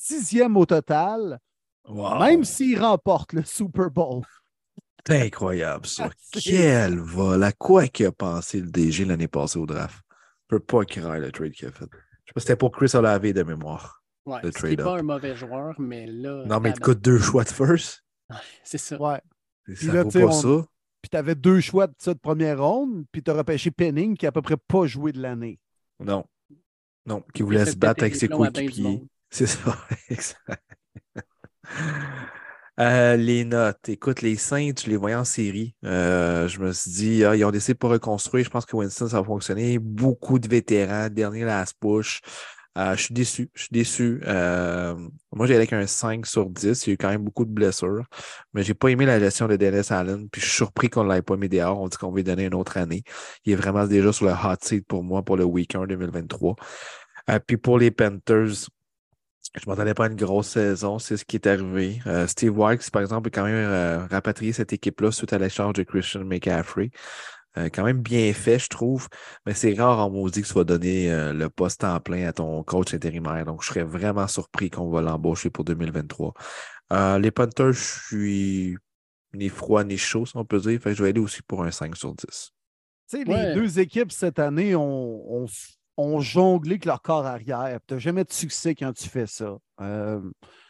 dixième 0.08 0.56
au 0.56 0.66
total, 0.66 1.38
Wow. 1.88 2.18
même 2.20 2.44
s'ils 2.44 2.78
remportent 2.80 3.32
le 3.32 3.42
Super 3.44 3.90
Bowl. 3.90 4.22
C'est 5.06 5.20
incroyable, 5.22 5.86
ça. 5.86 6.10
C'est- 6.32 6.40
Quel 6.40 6.98
vol. 6.98 7.42
À 7.42 7.52
quoi 7.52 7.88
qu'il 7.88 8.06
a 8.06 8.12
pensé 8.12 8.60
le 8.60 8.70
DG 8.70 9.04
l'année 9.04 9.28
passée 9.28 9.58
au 9.58 9.66
draft? 9.66 10.00
Je 10.10 10.56
peux 10.56 10.60
pas 10.60 10.84
croire 10.84 11.18
le 11.18 11.32
trade 11.32 11.52
qu'il 11.52 11.68
a 11.68 11.72
fait. 11.72 11.86
Je 11.86 11.88
sais 11.88 12.32
pas 12.34 12.40
si 12.40 12.46
c'était 12.46 12.56
pour 12.56 12.70
Chris 12.70 12.90
Olave 12.94 13.32
de 13.32 13.42
mémoire. 13.42 14.02
Ouais, 14.24 14.38
Le 14.44 14.52
trade-up. 14.52 14.84
pas 14.86 14.98
un 14.98 15.02
mauvais 15.02 15.34
joueur, 15.34 15.74
mais 15.80 16.06
là. 16.06 16.44
Non, 16.46 16.60
mais 16.60 16.70
il 16.70 16.74
te 16.74 16.80
coûte 16.80 17.00
deux 17.00 17.18
choix 17.18 17.42
de 17.42 17.48
first. 17.48 18.04
C'est 18.62 18.78
ça. 18.78 19.00
Ouais. 19.00 19.20
Ça 19.74 19.92
là, 19.92 20.02
vaut 20.04 20.10
pas 20.10 20.18
on- 20.26 20.30
ça. 20.32 20.66
Puis 21.02 21.10
tu 21.10 21.16
avais 21.16 21.34
deux 21.34 21.58
choix 21.60 21.88
de 21.88 21.94
ça 21.98 22.14
de 22.14 22.18
première 22.20 22.62
ronde, 22.62 23.04
puis 23.10 23.22
tu 23.24 23.30
as 23.32 23.34
repêché 23.34 23.72
Penning 23.72 24.16
qui 24.16 24.24
a 24.24 24.28
à 24.28 24.32
peu 24.32 24.40
près 24.42 24.56
pas 24.56 24.86
joué 24.86 25.10
de 25.10 25.20
l'année. 25.20 25.58
Non. 25.98 26.24
Non, 27.06 27.24
qui 27.34 27.42
voulait 27.42 27.66
se 27.66 27.74
battre 27.76 28.04
avec 28.04 28.14
ses 28.14 28.28
coéquipiers. 28.28 29.02
C'est 29.28 29.48
ça, 29.48 29.76
exact. 30.08 30.62
Euh, 32.80 33.16
les 33.16 33.44
notes. 33.44 33.88
Écoute, 33.88 34.22
les 34.22 34.36
Saints, 34.36 34.72
je 34.82 34.88
les 34.88 34.96
voyais 34.96 35.14
en 35.14 35.24
série. 35.24 35.74
Euh, 35.84 36.48
je 36.48 36.58
me 36.58 36.72
suis 36.72 36.90
dit, 36.90 37.24
ah, 37.24 37.36
ils 37.36 37.44
ont 37.44 37.50
décidé 37.50 37.74
de 37.74 37.78
pas 37.78 37.88
reconstruire. 37.88 38.44
Je 38.44 38.50
pense 38.50 38.64
que 38.64 38.74
Winston, 38.74 39.08
ça 39.08 39.20
va 39.20 39.26
fonctionner. 39.26 39.78
Beaucoup 39.78 40.38
de 40.38 40.48
vétérans, 40.48 41.08
dernier 41.10 41.44
last 41.44 41.76
push. 41.78 42.20
Euh, 42.78 42.96
je 42.96 43.02
suis 43.02 43.14
déçu. 43.14 43.50
Je 43.54 43.64
suis 43.64 43.70
déçu. 43.70 44.20
Moi, 45.32 45.46
j'ai 45.46 45.54
avec 45.54 45.72
un 45.74 45.86
5 45.86 46.24
sur 46.26 46.48
10. 46.48 46.86
Il 46.86 46.90
y 46.90 46.92
a 46.92 46.94
eu 46.94 46.96
quand 46.96 47.10
même 47.10 47.22
beaucoup 47.22 47.44
de 47.44 47.50
blessures. 47.50 48.06
Mais 48.54 48.62
j'ai 48.62 48.74
pas 48.74 48.88
aimé 48.88 49.04
la 49.04 49.20
gestion 49.20 49.48
de 49.48 49.56
Dennis 49.56 49.92
Allen. 49.92 50.28
Puis 50.30 50.40
je 50.40 50.46
suis 50.46 50.56
surpris 50.56 50.88
qu'on 50.88 51.04
ne 51.04 51.12
l'ait 51.14 51.22
pas 51.22 51.36
mis 51.36 51.50
dehors. 51.50 51.78
On 51.78 51.88
dit 51.88 51.98
qu'on 51.98 52.14
lui 52.14 52.24
donner 52.24 52.46
une 52.46 52.54
autre 52.54 52.78
année. 52.78 53.02
Il 53.44 53.52
est 53.52 53.56
vraiment 53.56 53.86
déjà 53.86 54.12
sur 54.12 54.24
le 54.24 54.32
hot 54.32 54.56
seat 54.62 54.86
pour 54.86 55.04
moi 55.04 55.22
pour 55.22 55.36
le 55.36 55.44
week 55.44 55.74
1 55.74 55.86
2023. 55.86 56.56
Euh, 57.30 57.38
puis 57.46 57.56
pour 57.56 57.78
les 57.78 57.90
Panthers, 57.90 58.68
je 59.54 59.68
m'attendais 59.68 59.94
pas 59.94 60.04
à 60.04 60.08
une 60.08 60.16
grosse 60.16 60.48
saison, 60.48 60.98
c'est 60.98 61.16
ce 61.16 61.24
qui 61.24 61.36
est 61.36 61.46
arrivé. 61.46 62.00
Euh, 62.06 62.26
Steve 62.26 62.56
Wilkes, 62.58 62.90
par 62.90 63.02
exemple, 63.02 63.28
a 63.28 63.30
quand 63.30 63.44
même 63.44 63.54
euh, 63.54 64.06
rapatrié 64.06 64.52
cette 64.52 64.72
équipe-là 64.72 65.10
suite 65.12 65.32
à 65.32 65.38
l'échange 65.38 65.74
de 65.74 65.82
Christian 65.82 66.24
McCaffrey. 66.24 66.90
Euh, 67.58 67.68
quand 67.68 67.84
même 67.84 68.00
bien 68.00 68.32
fait, 68.32 68.58
je 68.58 68.68
trouve, 68.68 69.08
mais 69.44 69.52
c'est 69.52 69.74
rare 69.74 69.98
en 69.98 70.10
maudit 70.10 70.40
que 70.40 70.46
tu 70.46 70.54
vas 70.54 70.64
donner 70.64 71.12
euh, 71.12 71.34
le 71.34 71.50
poste 71.50 71.84
en 71.84 72.00
plein 72.00 72.26
à 72.26 72.32
ton 72.32 72.62
coach 72.62 72.94
intérimaire. 72.94 73.44
Donc, 73.44 73.62
je 73.62 73.68
serais 73.68 73.84
vraiment 73.84 74.26
surpris 74.26 74.70
qu'on 74.70 74.88
va 74.88 75.02
l'embaucher 75.02 75.50
pour 75.50 75.64
2023. 75.64 76.32
Euh, 76.94 77.18
les 77.18 77.30
Panthers, 77.30 77.72
je 77.72 78.06
suis 78.06 78.76
ni 79.34 79.50
froid 79.50 79.84
ni 79.84 79.98
chaud, 79.98 80.24
si 80.24 80.34
on 80.36 80.46
peut 80.46 80.60
dire. 80.60 80.80
Fait 80.80 80.90
que 80.90 80.96
je 80.96 81.02
vais 81.02 81.10
aller 81.10 81.20
aussi 81.20 81.42
pour 81.42 81.62
un 81.62 81.70
5 81.70 81.94
sur 81.96 82.14
10. 82.14 82.52
Tu 83.10 83.18
sais, 83.18 83.28
Ouais. 83.28 83.48
les 83.48 83.54
deux 83.54 83.78
équipes 83.80 84.12
cette 84.12 84.38
année 84.38 84.74
ont, 84.74 85.42
ont, 85.42 85.46
ont 85.96 86.20
jonglé 86.20 86.72
avec 86.72 86.84
leur 86.84 87.02
corps 87.02 87.26
arrière. 87.26 87.78
Tu 87.86 87.94
n'as 87.94 88.00
jamais 88.00 88.24
de 88.24 88.32
succès 88.32 88.74
quand 88.74 88.92
tu 88.92 89.08
fais 89.08 89.26
ça. 89.26 89.56
Euh, 89.80 90.20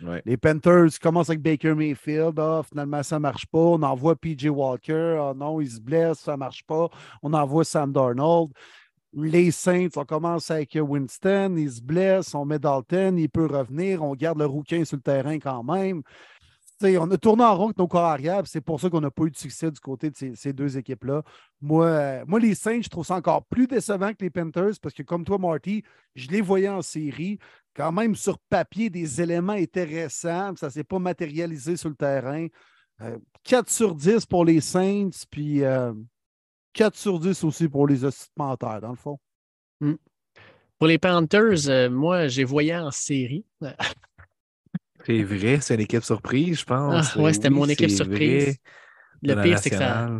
Ouais. 0.00 0.20
les 0.24 0.36
Panthers 0.36 0.98
commencent 1.00 1.30
avec 1.30 1.42
Baker 1.42 1.74
Mayfield. 1.74 2.38
Ah, 2.38 2.62
finalement, 2.68 3.02
ça 3.04 3.16
ne 3.16 3.20
marche 3.20 3.46
pas. 3.46 3.58
On 3.58 3.82
envoie 3.82 4.16
PJ 4.16 4.46
Walker. 4.46 5.18
Ah 5.20 5.32
non, 5.36 5.60
il 5.60 5.70
se 5.70 5.80
blesse, 5.80 6.18
ça 6.20 6.32
ne 6.32 6.38
marche 6.38 6.64
pas. 6.64 6.88
On 7.22 7.32
envoie 7.32 7.64
Sam 7.64 7.92
Darnold. 7.92 8.50
Les 9.14 9.50
Saints, 9.50 9.90
on 9.96 10.04
commence 10.06 10.50
avec 10.50 10.74
Winston, 10.80 11.54
il 11.58 11.70
se 11.70 11.82
blesse, 11.82 12.34
on 12.34 12.46
met 12.46 12.58
Dalton, 12.58 13.18
il 13.18 13.28
peut 13.28 13.44
revenir, 13.44 14.02
on 14.02 14.14
garde 14.14 14.38
le 14.38 14.46
rouquin 14.46 14.86
sur 14.86 14.96
le 14.96 15.02
terrain 15.02 15.38
quand 15.38 15.62
même. 15.62 16.02
On 16.84 17.10
a 17.10 17.16
tourné 17.16 17.44
en 17.44 17.56
rond 17.56 17.64
avec 17.66 17.78
nos 17.78 17.88
corps 17.88 18.04
arrière, 18.04 18.42
c'est 18.46 18.60
pour 18.60 18.80
ça 18.80 18.90
qu'on 18.90 19.00
n'a 19.00 19.10
pas 19.10 19.24
eu 19.24 19.30
de 19.30 19.36
succès 19.36 19.70
du 19.70 19.80
côté 19.80 20.10
de 20.10 20.34
ces, 20.34 20.52
deux 20.52 20.76
équipes-là. 20.76 21.22
Moi, 21.60 21.86
euh, 21.86 22.24
moi, 22.26 22.40
les 22.40 22.54
Saints, 22.54 22.82
je 22.82 22.88
trouve 22.88 23.06
ça 23.06 23.16
encore 23.16 23.44
plus 23.44 23.66
décevant 23.66 24.10
que 24.12 24.22
les 24.22 24.30
Panthers 24.30 24.74
parce 24.80 24.94
que, 24.94 25.02
comme 25.02 25.24
toi, 25.24 25.38
Marty, 25.38 25.82
je 26.14 26.28
les 26.28 26.40
voyais 26.40 26.68
en 26.68 26.82
série. 26.82 27.38
Quand 27.74 27.92
même, 27.92 28.14
sur 28.14 28.38
papier, 28.38 28.90
des 28.90 29.20
éléments 29.20 29.52
intéressants. 29.52 30.54
Ça 30.56 30.66
ne 30.66 30.72
s'est 30.72 30.84
pas 30.84 30.98
matérialisé 30.98 31.76
sur 31.76 31.88
le 31.88 31.94
terrain. 31.94 32.46
Euh, 33.00 33.18
4 33.44 33.70
sur 33.70 33.94
10 33.94 34.26
pour 34.26 34.44
les 34.44 34.60
Saints, 34.60 35.10
puis 35.30 35.64
euh, 35.64 35.92
4 36.74 36.96
sur 36.96 37.18
10 37.18 37.44
aussi 37.44 37.68
pour 37.68 37.86
les 37.86 38.04
occupants, 38.04 38.56
dans 38.60 38.90
le 38.90 38.96
fond. 38.96 39.18
Pour 40.78 40.88
les 40.88 40.98
Panthers, 40.98 41.68
euh, 41.68 41.88
moi, 41.88 42.28
j'ai 42.28 42.44
voyé 42.44 42.76
en 42.76 42.90
série. 42.90 43.44
C'est 45.06 45.22
vrai, 45.22 45.60
c'est 45.60 45.74
une 45.74 45.80
équipe 45.80 46.04
surprise, 46.04 46.60
je 46.60 46.64
pense. 46.64 47.12
Ah, 47.16 47.20
ouais, 47.20 47.32
c'était 47.32 47.48
Oui, 47.48 47.54
mon 47.54 47.68
équipe 47.68 47.90
surprise. 47.90 48.44
vrai. 48.44 48.56
Le 49.22 49.42
pire, 49.42 49.58
c'est 49.58 49.70
que 49.70 49.76
ça, 49.76 50.10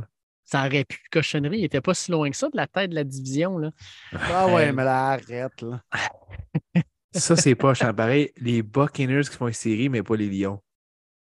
ça 0.45 0.67
aurait 0.67 0.85
pu 0.85 0.99
cochonnerie. 1.11 1.59
Il 1.59 1.63
n'était 1.63 1.81
pas 1.81 1.95
si 1.95 2.11
loin 2.11 2.31
que 2.31 2.37
ça 2.37 2.49
de 2.49 2.57
la 2.57 2.67
tête 2.67 2.91
de 2.91 2.95
la 2.95 3.05
division. 3.05 3.59
Là. 3.59 3.71
Ah 4.13 4.47
ouais, 4.49 4.69
Euh, 4.69 4.73
mais 4.73 4.85
là, 4.85 5.11
arrête. 5.13 5.61
Là. 5.63 5.83
Ça, 7.15 7.37
c'est 7.37 7.55
pas 7.55 7.75
cher. 7.75 7.95
Pareil, 7.95 8.33
les 8.39 8.63
Buccaneers 8.63 9.25
qui 9.25 9.37
font 9.37 9.47
une 9.47 9.53
série, 9.53 9.91
mais 9.91 10.03
pas 10.03 10.17
les 10.17 10.31
Lions. 10.31 10.61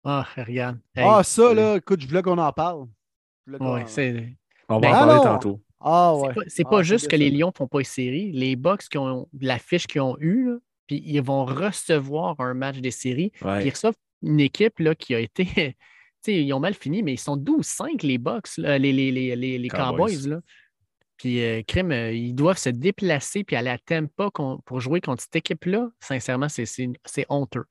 Ah, 0.05 0.25
regarde. 0.37 0.79
Hey, 0.95 1.05
ah, 1.05 1.23
ça, 1.23 1.53
là, 1.53 1.75
écoute, 1.75 1.99
je 2.01 2.07
voulais 2.07 2.21
qu'on 2.21 2.37
en 2.37 2.53
parle. 2.53 2.85
Ouais, 3.47 3.57
On 3.59 4.79
va 4.79 4.79
Ben, 4.79 4.87
en 4.89 4.91
parler 4.91 5.21
tantôt. 5.23 5.61
Ah, 5.81 6.13
c'est 6.15 6.27
ouais. 6.27 6.33
pas, 6.33 6.41
c'est 6.47 6.63
Ah, 6.65 6.69
pas 6.69 6.83
juste 6.83 7.09
que 7.09 7.15
les. 7.17 7.29
Lions 7.29 7.47
ne 7.49 7.57
font 7.57 7.67
pas 7.67 7.79
une 7.79 7.83
série. 7.85 8.31
Les 8.31 8.55
Bucks 8.55 8.83
qui 8.89 8.97
ont 8.97 9.27
la 9.41 9.59
fiche 9.59 9.85
qu'ils 9.85 9.99
ont 9.99 10.15
eue, 10.21 10.45
là, 10.51 10.57
puis 10.87 11.01
ils 11.05 11.21
vont 11.21 11.45
recevoir 11.45 12.39
un 12.39 12.53
match 12.53 12.77
des 12.79 12.91
séries. 12.91 13.31
Puis 13.31 13.45
Ouais. 13.45 13.65
ils 13.65 13.69
reçoivent 13.69 13.95
une 14.21 14.39
équipe 14.39 14.79
là, 14.79 14.95
qui 14.95 15.13
a 15.15 15.19
été. 15.19 15.45
tu 16.23 16.31
sais, 16.31 16.43
ils 16.43 16.53
ont 16.53 16.59
mal 16.59 16.73
fini, 16.73 17.03
mais 17.03 17.13
ils 17.13 17.19
sont 17.19 17.37
12-5, 17.37 18.03
les 18.03 18.17
Bucks, 18.17 18.57
là, 18.57 18.77
les, 18.77 18.91
les, 18.93 19.11
les, 19.11 19.35
les, 19.35 19.57
les 19.57 19.67
Cowboys. 19.69 20.13
Cowboys. 20.15 20.29
là. 20.29 20.39
Puis, 21.17 21.41
euh, 21.41 21.61
crime, 21.65 21.91
euh, 21.91 22.11
ils 22.11 22.33
doivent 22.33 22.57
se 22.57 22.69
déplacer 22.69 23.43
puis 23.43 23.55
aller 23.55 23.69
à 23.69 23.77
Tampa 23.77 24.29
pour 24.65 24.79
jouer 24.81 24.99
contre 24.99 25.21
cette 25.23 25.35
équipe-là. 25.35 25.89
Sincèrement, 26.01 26.49
c'est- 26.49 26.65
c'est 26.65 26.89
c'est 27.05 27.25
honteux. 27.29 27.65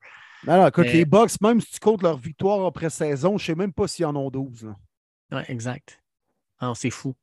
Non, 0.47 0.65
écoute, 0.67 0.85
Mais- 0.85 0.93
les 0.93 1.05
Bucks, 1.05 1.39
même 1.41 1.61
si 1.61 1.71
tu 1.73 1.79
comptes 1.79 2.01
leur 2.03 2.17
victoire 2.17 2.65
après 2.65 2.89
saison, 2.89 3.37
je 3.37 3.43
ne 3.43 3.45
sais 3.47 3.55
même 3.55 3.71
pas 3.73 3.87
s'ils 3.87 4.05
en 4.05 4.15
ont 4.15 4.29
12. 4.29 4.63
là. 4.65 4.75
Ouais, 5.37 5.45
exact. 5.49 6.01
Ah, 6.59 6.73
c'est 6.75 6.89
fou. 6.89 7.13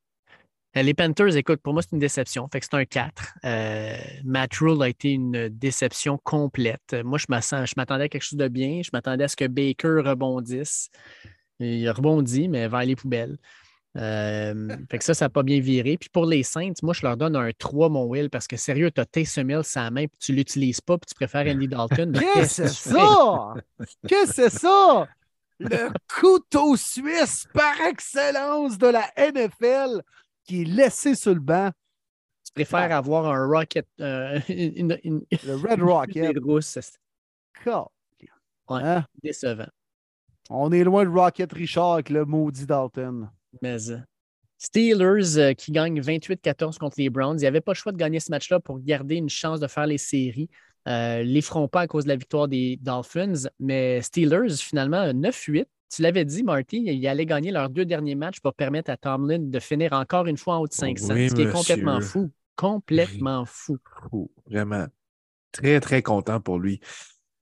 Euh, 0.77 0.83
Les 0.83 0.95
Panthers, 0.95 1.37
écoute, 1.37 1.61
pour 1.63 1.73
moi, 1.73 1.83
c'est 1.83 1.93
une 1.93 1.99
déception. 1.99 2.49
Fait 2.53 2.61
que 2.61 2.67
c'est 2.67 2.77
un 2.77 2.85
4. 2.85 3.23
Euh, 3.45 3.97
Matt 4.25 4.55
Rule 4.57 4.83
a 4.83 4.89
été 4.89 5.11
une 5.11 5.49
déception 5.49 6.19
complète. 6.23 6.95
Moi, 7.05 7.19
je 7.19 7.27
m'attendais 7.77 8.05
à 8.05 8.09
quelque 8.09 8.23
chose 8.23 8.39
de 8.39 8.49
bien. 8.49 8.81
Je 8.85 8.91
m'attendais 8.93 9.25
à 9.25 9.29
ce 9.29 9.37
que 9.37 9.47
Baker 9.47 10.03
rebondisse. 10.05 10.91
Il 11.59 11.87
a 11.89 11.93
rebondi, 11.93 12.49
mais 12.49 12.69
vers 12.69 12.85
les 12.85 12.97
poubelles. 12.97 13.37
Euh, 13.97 14.69
fait 14.89 14.99
que 14.99 15.05
ça, 15.05 15.15
ça 15.15 15.25
n'a 15.25 15.29
pas 15.31 15.43
bien 15.43 15.61
viré. 15.61 15.97
Puis 15.99 16.09
pour 16.09 16.25
les 16.25 16.43
Saints, 16.43 16.73
moi, 16.83 16.95
je 16.95 17.03
leur 17.05 17.17
donne 17.17 17.35
un 17.35 17.51
3, 17.59 17.89
mon 17.89 18.05
Will, 18.05 18.31
parce 18.31 18.47
que 18.47 18.57
sérieux, 18.57 18.91
tu 18.91 19.01
as 19.01 19.07
Taysom 19.07 19.51
Hill 19.51 19.65
sa 19.65 19.91
main, 19.91 20.07
puis 20.07 20.19
tu 20.21 20.33
ne 20.33 20.37
l'utilises 20.37 20.81
pas, 20.81 20.97
puis 20.97 21.07
tu 21.09 21.15
préfères 21.15 21.47
Andy 21.53 21.67
Dalton. 21.67 22.13
mais 22.13 22.21
Qu'est-ce 22.35 22.63
que 22.63 22.69
c'est 22.69 22.91
ça? 22.91 23.55
Qu'est-ce 24.07 24.29
que 24.29 24.35
c'est 24.35 24.59
ça? 24.59 25.09
Le 25.59 25.91
couteau 26.21 26.77
suisse 26.77 27.47
par 27.53 27.79
excellence 27.83 28.79
de 28.79 28.87
la 28.87 29.11
NFL 29.19 30.03
qui 30.45 30.63
est 30.63 30.65
laissé 30.65 31.15
sur 31.15 31.35
le 31.35 31.41
banc. 31.41 31.71
Tu 32.45 32.53
préfères 32.55 32.81
avoir 32.93 33.27
un 33.27 33.47
Rocket, 33.47 33.87
euh, 34.01 34.41
une, 34.49 34.99
une- 35.05 35.25
Le 35.47 35.55
Red 35.55 35.81
Rocket. 35.83 36.35
Ouais. 38.69 38.83
Hein? 38.85 39.05
décevant. 39.23 39.67
On 40.49 40.71
est 40.73 40.85
loin 40.85 41.05
de 41.05 41.11
Rocket 41.11 41.53
Richard 41.53 41.95
avec 41.95 42.11
le 42.11 42.25
maudit 42.25 42.67
Dalton. 42.67 43.29
Mais 43.63 43.91
euh, 43.91 43.99
Steelers 44.59 45.39
euh, 45.39 45.53
qui 45.55 45.73
gagnent 45.73 46.01
28-14 46.01 46.79
contre 46.79 46.97
les 46.99 47.11
Browns. 47.11 47.37
Il 47.39 47.43
n'y 47.43 47.47
avait 47.47 47.61
pas 47.61 47.73
le 47.73 47.77
choix 47.77 47.93
de 47.93 47.97
gagner 47.97 48.21
ce 48.21 48.31
match-là 48.31 48.61
pour 48.61 48.79
garder 48.81 49.17
une 49.17 49.29
chance 49.29 49.61
de 49.61 49.67
faire 49.67 49.87
les 49.87 49.99
séries. 49.99 50.49
Euh, 50.89 51.23
les 51.23 51.43
feront 51.43 51.69
pas 51.69 51.83
à 51.83 51.87
cause 51.87 52.05
de 52.05 52.09
la 52.09 52.17
victoire 52.17 52.49
des 52.49 52.79
Dolphins, 52.81 53.49
mais 53.59 54.01
Steelers, 54.03 54.57
finalement, 54.57 55.13
9-8. 55.13 55.67
Tu 55.95 56.03
l'avais 56.03 56.25
dit, 56.25 56.43
Marty, 56.43 56.83
ils 56.87 57.07
allaient 57.09 57.27
gagner 57.27 57.51
leurs 57.51 57.69
deux 57.69 57.85
derniers 57.85 58.15
matchs 58.15 58.41
pour 58.41 58.55
permettre 58.55 58.91
à 58.91 58.97
Tomlin 58.97 59.39
de 59.41 59.59
finir 59.59 59.93
encore 59.93 60.27
une 60.27 60.37
fois 60.37 60.57
en 60.57 60.61
haut 60.61 60.69
de 60.69 60.73
500, 60.73 61.15
Oui, 61.15 61.29
ce 61.29 61.35
qui 61.35 61.43
est 61.43 61.51
complètement 61.51 62.01
fou. 62.01 62.31
Complètement 62.57 63.45
fou. 63.45 63.79
Vraiment. 64.47 64.87
Très, 65.53 65.81
très 65.81 66.03
content 66.03 66.41
pour 66.41 66.59
lui. 66.59 66.81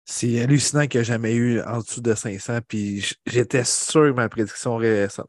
C'est 0.07 0.41
hallucinant 0.41 0.87
qu'il 0.87 1.01
n'y 1.01 1.03
a 1.03 1.05
jamais 1.05 1.35
eu 1.35 1.61
en 1.61 1.81
dessous 1.81 2.01
de 2.01 2.15
500. 2.15 2.61
Puis 2.67 3.07
j'étais 3.27 3.65
sûr 3.65 4.05
que 4.05 4.13
ma 4.13 4.31
prédiction 4.31 4.81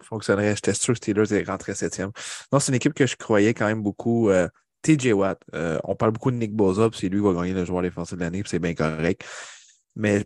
fonctionnerait. 0.01 0.55
J'étais 0.55 0.73
sûr 0.73 0.93
que 0.93 0.97
Steelers 0.99 1.33
allait 1.33 1.43
rentrer 1.43 1.75
septième. 1.75 2.11
Non, 2.53 2.59
c'est 2.59 2.71
une 2.71 2.77
équipe 2.77 2.93
que 2.93 3.05
je 3.05 3.17
croyais 3.17 3.53
quand 3.53 3.67
même 3.67 3.83
beaucoup. 3.83 4.29
euh, 4.29 4.47
TJ 4.81 5.07
Watt, 5.11 5.41
euh, 5.53 5.77
on 5.83 5.95
parle 5.95 6.13
beaucoup 6.13 6.31
de 6.31 6.37
Nick 6.37 6.53
Boza, 6.53 6.89
puis 6.89 6.99
c'est 7.01 7.09
lui 7.09 7.19
qui 7.19 7.25
va 7.25 7.33
gagner 7.33 7.53
le 7.53 7.65
joueur 7.65 7.81
défensif 7.81 8.15
de 8.15 8.21
l'année, 8.21 8.41
puis 8.41 8.49
c'est 8.49 8.59
bien 8.59 8.73
correct. 8.73 9.25
Mais 9.97 10.25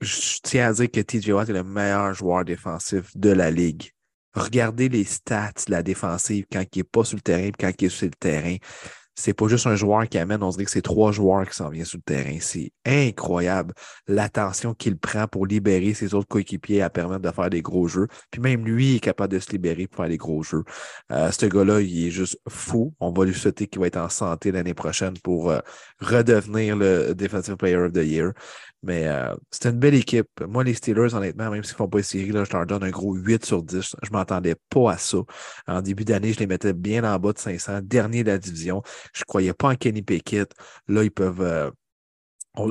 je 0.00 0.38
tiens 0.42 0.68
à 0.68 0.72
dire 0.72 0.90
que 0.90 1.00
TJ 1.00 1.30
Watt 1.30 1.48
est 1.48 1.52
le 1.52 1.64
meilleur 1.64 2.14
joueur 2.14 2.44
défensif 2.44 3.16
de 3.16 3.30
la 3.30 3.50
ligue. 3.50 3.90
Regardez 4.34 4.88
les 4.88 5.04
stats 5.04 5.52
de 5.66 5.72
la 5.72 5.82
défensive 5.82 6.46
quand 6.50 6.64
il 6.74 6.78
n'est 6.78 6.84
pas 6.84 7.04
sur 7.04 7.16
le 7.16 7.22
terrain, 7.22 7.50
quand 7.58 7.72
il 7.80 7.84
est 7.86 7.88
sur 7.88 8.06
le 8.06 8.12
terrain 8.12 8.56
c'est 9.20 9.34
pas 9.34 9.48
juste 9.48 9.66
un 9.66 9.76
joueur 9.76 10.08
qui 10.08 10.18
amène, 10.18 10.42
on 10.42 10.48
dirait 10.48 10.64
que 10.64 10.70
c'est 10.70 10.82
trois 10.82 11.12
joueurs 11.12 11.46
qui 11.48 11.54
s'en 11.54 11.68
viennent 11.68 11.84
sur 11.84 11.98
le 11.98 12.02
terrain. 12.02 12.38
C'est 12.40 12.72
incroyable 12.86 13.74
l'attention 14.06 14.74
qu'il 14.74 14.96
prend 14.96 15.26
pour 15.26 15.46
libérer 15.46 15.94
ses 15.94 16.14
autres 16.14 16.28
coéquipiers 16.28 16.82
à 16.82 16.90
permettre 16.90 17.22
de 17.22 17.30
faire 17.30 17.50
des 17.50 17.62
gros 17.62 17.86
jeux. 17.86 18.08
Puis 18.30 18.40
même 18.40 18.64
lui 18.64 18.96
est 18.96 19.00
capable 19.00 19.34
de 19.34 19.38
se 19.38 19.50
libérer 19.50 19.86
pour 19.86 19.98
faire 19.98 20.08
des 20.08 20.16
gros 20.16 20.42
jeux. 20.42 20.64
Euh, 21.12 21.30
ce 21.30 21.46
gars-là, 21.46 21.80
il 21.80 22.06
est 22.06 22.10
juste 22.10 22.40
fou. 22.48 22.94
On 23.00 23.12
va 23.12 23.24
lui 23.24 23.34
souhaiter 23.34 23.66
qu'il 23.66 23.80
va 23.80 23.88
être 23.88 23.98
en 23.98 24.08
santé 24.08 24.52
l'année 24.52 24.74
prochaine 24.74 25.14
pour 25.22 25.50
euh, 25.50 25.60
redevenir 26.00 26.76
le 26.76 27.14
Defensive 27.14 27.56
Player 27.56 27.76
of 27.76 27.92
the 27.92 28.04
Year. 28.04 28.32
Mais 28.82 29.06
euh, 29.08 29.34
c'est 29.50 29.68
une 29.68 29.78
belle 29.78 29.94
équipe. 29.94 30.28
Moi, 30.48 30.64
les 30.64 30.74
Steelers, 30.74 31.14
honnêtement, 31.14 31.50
même 31.50 31.62
s'ils 31.64 31.74
ne 31.74 31.76
font 31.76 31.88
pas 31.88 31.98
les 31.98 32.04
séries, 32.04 32.30
là, 32.32 32.44
je 32.44 32.52
leur 32.52 32.64
donne 32.66 32.82
un 32.82 32.90
gros 32.90 33.14
8 33.14 33.44
sur 33.44 33.62
10. 33.62 33.94
Je 34.02 34.10
ne 34.10 34.16
m'attendais 34.16 34.56
pas 34.70 34.92
à 34.92 34.98
ça. 34.98 35.18
En 35.66 35.82
début 35.82 36.04
d'année, 36.04 36.32
je 36.32 36.38
les 36.40 36.46
mettais 36.46 36.72
bien 36.72 37.04
en 37.04 37.18
bas 37.18 37.32
de 37.32 37.38
500, 37.38 37.80
dernier 37.82 38.24
de 38.24 38.30
la 38.30 38.38
division. 38.38 38.82
Je 39.12 39.20
ne 39.22 39.24
croyais 39.26 39.52
pas 39.52 39.68
en 39.68 39.74
Kenny 39.76 40.02
Pickett. 40.02 40.52
Là, 40.88 41.04
ils 41.04 41.10
peuvent. 41.10 41.42
euh, 41.42 41.70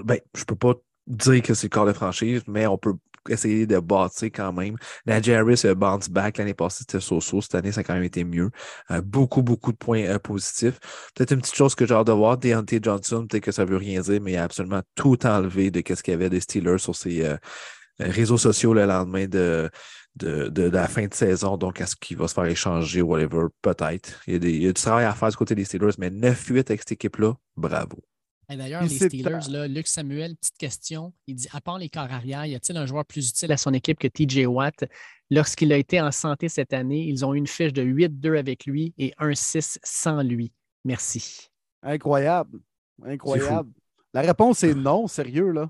ben, 0.03 0.19
je 0.35 0.41
ne 0.41 0.45
peux 0.45 0.55
pas 0.55 0.73
dire 1.07 1.41
que 1.41 1.53
c'est 1.53 1.67
le 1.67 1.69
corps 1.69 1.85
de 1.85 1.93
franchise, 1.93 2.41
mais 2.47 2.67
on 2.67 2.77
peut 2.77 2.93
essayer 3.27 3.65
de 3.65 3.79
bâtir 3.79 4.29
quand 4.33 4.53
même. 4.53 4.75
La 5.05 5.15
Harris 5.15 5.61
a 5.65 5.75
bounce 5.75 6.09
back 6.09 6.37
l'année 6.37 6.53
passée, 6.53 6.79
c'était 6.79 6.99
so-so. 6.99 7.41
Cette 7.41 7.55
année, 7.55 7.71
ça 7.71 7.81
a 7.81 7.83
quand 7.83 7.93
même 7.93 8.03
été 8.03 8.23
mieux. 8.23 8.49
Euh, 8.91 9.01
beaucoup, 9.01 9.41
beaucoup 9.41 9.71
de 9.71 9.77
points 9.77 10.03
euh, 10.05 10.19
positifs. 10.19 10.79
Peut-être 11.15 11.31
une 11.31 11.41
petite 11.41 11.55
chose 11.55 11.75
que 11.75 11.85
j'ai 11.85 11.93
hâte 11.93 12.07
de 12.07 12.11
voir, 12.11 12.37
Deontay 12.37 12.79
Johnson, 12.81 13.25
peut-être 13.27 13.43
que 13.43 13.51
ça 13.51 13.65
veut 13.65 13.77
rien 13.77 14.01
dire, 14.01 14.21
mais 14.21 14.33
il 14.33 14.37
a 14.37 14.43
absolument 14.43 14.81
tout 14.95 15.25
enlevé 15.25 15.71
de 15.71 15.83
ce 15.93 16.03
qu'il 16.03 16.11
y 16.11 16.15
avait 16.15 16.29
des 16.29 16.39
Steelers 16.39 16.79
sur 16.79 16.95
ses 16.95 17.25
euh, 17.25 17.37
réseaux 17.99 18.37
sociaux 18.37 18.73
le 18.73 18.85
lendemain 18.85 19.27
de, 19.27 19.69
de, 20.15 20.69
la 20.69 20.87
fin 20.87 21.07
de 21.07 21.13
saison. 21.13 21.57
Donc, 21.57 21.81
est-ce 21.81 21.95
qu'il 21.95 22.17
va 22.17 22.27
se 22.27 22.33
faire 22.33 22.45
échanger, 22.45 23.01
whatever? 23.01 23.47
Peut-être. 23.61 24.19
Il 24.27 24.43
il 24.43 24.63
y 24.63 24.67
a 24.67 24.69
du 24.69 24.73
travail 24.73 25.05
à 25.05 25.13
faire 25.13 25.29
du 25.29 25.37
côté 25.37 25.55
des 25.55 25.65
Steelers, 25.65 25.95
mais 25.97 26.09
9-8 26.09 26.59
avec 26.69 26.79
cette 26.79 26.93
équipe-là, 26.93 27.33
bravo. 27.55 27.97
Et 28.51 28.57
D'ailleurs, 28.57 28.81
les 28.81 28.89
Steelers, 28.89 29.49
là, 29.49 29.67
Luc 29.67 29.87
Samuel, 29.87 30.35
petite 30.35 30.57
question. 30.57 31.13
Il 31.27 31.35
dit 31.35 31.47
à 31.53 31.61
part 31.61 31.77
les 31.77 31.89
corps 31.89 32.11
arrière, 32.11 32.45
y 32.45 32.55
a-t-il 32.55 32.77
un 32.77 32.87
joueur 32.87 33.05
plus 33.05 33.29
utile 33.29 33.51
à 33.51 33.57
son 33.57 33.73
équipe 33.73 33.99
que 33.99 34.07
TJ 34.07 34.47
Watt? 34.47 34.85
Lorsqu'il 35.29 35.71
a 35.71 35.77
été 35.77 36.01
en 36.01 36.11
santé 36.11 36.49
cette 36.49 36.73
année, 36.73 37.05
ils 37.05 37.23
ont 37.23 37.35
eu 37.35 37.37
une 37.37 37.47
fiche 37.47 37.73
de 37.73 37.83
8-2 37.83 38.39
avec 38.39 38.65
lui 38.65 38.93
et 38.97 39.13
1-6 39.19 39.77
sans 39.83 40.23
lui. 40.23 40.51
Merci. 40.83 41.49
Incroyable. 41.83 42.59
Incroyable. 43.05 43.71
La 44.13 44.21
réponse 44.21 44.63
est 44.63 44.73
non, 44.73 45.07
sérieux, 45.07 45.51
là. 45.51 45.69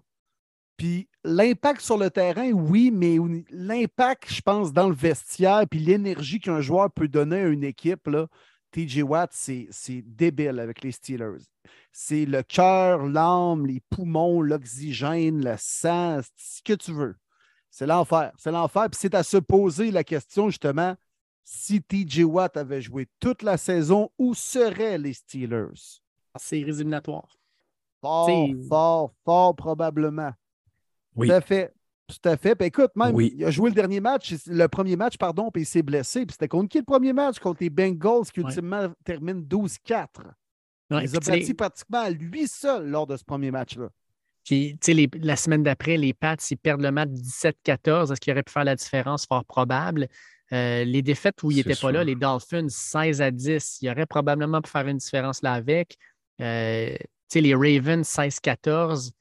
Puis 0.77 1.09
l'impact 1.25 1.81
sur 1.81 1.97
le 1.97 2.09
terrain, 2.09 2.51
oui, 2.51 2.89
mais 2.89 3.17
l'impact, 3.49 4.31
je 4.33 4.39
pense, 4.39 4.71
dans 4.71 4.87
le 4.87 4.95
vestiaire, 4.95 5.65
puis 5.69 5.81
l'énergie 5.81 6.39
qu'un 6.39 6.61
joueur 6.61 6.89
peut 6.89 7.09
donner 7.09 7.41
à 7.41 7.47
une 7.47 7.65
équipe, 7.65 8.07
là, 8.07 8.27
TJ 8.71 9.01
Watt, 9.01 9.31
c'est 9.33 9.67
c'est 9.71 10.01
débile 10.01 10.59
avec 10.59 10.83
les 10.83 10.91
Steelers. 10.91 11.43
C'est 11.91 12.25
le 12.25 12.43
cœur, 12.43 13.07
l'âme, 13.07 13.65
les 13.65 13.81
poumons, 13.89 14.41
l'oxygène, 14.41 15.43
le 15.43 15.55
sang, 15.57 16.19
ce 16.35 16.61
que 16.63 16.73
tu 16.73 16.93
veux. 16.93 17.15
C'est 17.71 17.87
l'enfer. 17.87 18.31
C'est 18.37 18.51
l'enfer. 18.51 18.89
Puis 18.89 18.99
c'est 19.01 19.15
à 19.15 19.23
se 19.23 19.37
poser 19.37 19.91
la 19.91 20.03
question, 20.03 20.49
justement, 20.49 20.95
si 21.43 21.81
TJ 21.81 22.23
Watt 22.23 22.57
avait 22.57 22.81
joué 22.81 23.07
toute 23.19 23.41
la 23.41 23.57
saison, 23.57 24.11
où 24.17 24.33
seraient 24.33 24.97
les 24.97 25.13
Steelers? 25.13 26.01
Séries 26.37 26.69
éliminatoires. 26.69 27.35
Fort, 28.01 28.29
fort, 28.69 29.13
fort 29.25 29.55
probablement. 29.55 30.31
Oui. 31.15 31.27
Tout 31.27 31.33
à 31.33 31.41
fait. 31.41 31.73
Tout 32.09 32.27
à 32.29 32.37
fait. 32.37 32.55
Puis 32.55 32.67
écoute, 32.67 32.91
même, 32.95 33.13
Oui. 33.15 33.33
il 33.37 33.45
a 33.45 33.51
joué 33.51 33.69
le 33.69 33.75
dernier 33.75 33.99
match, 33.99 34.33
le 34.47 34.67
premier 34.67 34.95
match, 34.95 35.17
pardon, 35.17 35.51
puis 35.51 35.61
il 35.61 35.65
s'est 35.65 35.83
blessé. 35.83 36.25
Puis 36.25 36.33
c'était 36.33 36.47
contre 36.47 36.69
qui 36.69 36.79
le 36.79 36.83
premier 36.83 37.13
match? 37.13 37.37
Contre 37.39 37.59
les 37.61 37.69
Bengals 37.69 38.25
qui 38.33 38.39
Ouais. 38.41 38.47
ultimement 38.47 38.87
terminent 39.05 39.39
12-4. 39.41 40.21
Ouais, 40.91 40.97
il 40.97 41.01
les 41.01 41.07
puis 41.07 41.17
a 41.17 41.19
tu 41.19 41.25
sais, 41.25 41.31
les- 41.33 41.39
battus 41.41 41.55
pratiquement 41.55 41.99
à 41.99 42.09
lui 42.09 42.47
seul 42.47 42.89
lors 42.89 43.05
de 43.05 43.15
ce 43.15 43.23
premier 43.23 43.51
match-là. 43.51 43.89
Puis, 44.43 44.77
tu 44.81 44.93
sais, 44.95 45.09
la 45.21 45.35
semaine 45.35 45.61
d'après, 45.61 45.97
les 45.97 46.13
Pats, 46.13 46.35
ils 46.49 46.57
perdent 46.57 46.81
le 46.81 46.91
match 46.91 47.09
17-14. 47.09 48.11
Est-ce 48.11 48.19
qu'il 48.19 48.33
aurait 48.33 48.41
pu 48.41 48.51
faire 48.51 48.63
la 48.63 48.75
différence? 48.75 49.27
Fort 49.27 49.45
probable? 49.45 50.07
Euh, 50.51 50.83
les 50.83 51.03
défaites 51.03 51.43
où 51.43 51.51
il 51.51 51.57
n'était 51.57 51.75
pas 51.75 51.91
là, 51.91 52.03
les 52.03 52.15
Dolphins 52.15 52.69
16 52.69 53.21
à 53.21 53.29
10, 53.29 53.77
il 53.83 53.89
aurait 53.91 54.07
probablement 54.07 54.61
pu 54.63 54.71
faire 54.71 54.87
une 54.87 54.97
différence 54.97 55.43
là 55.43 55.53
avec. 55.53 55.95
Euh, 56.41 56.95
tu 56.97 57.05
sais, 57.27 57.41
les 57.41 57.53
Ravens 57.53 58.03
16-14. 58.07 59.11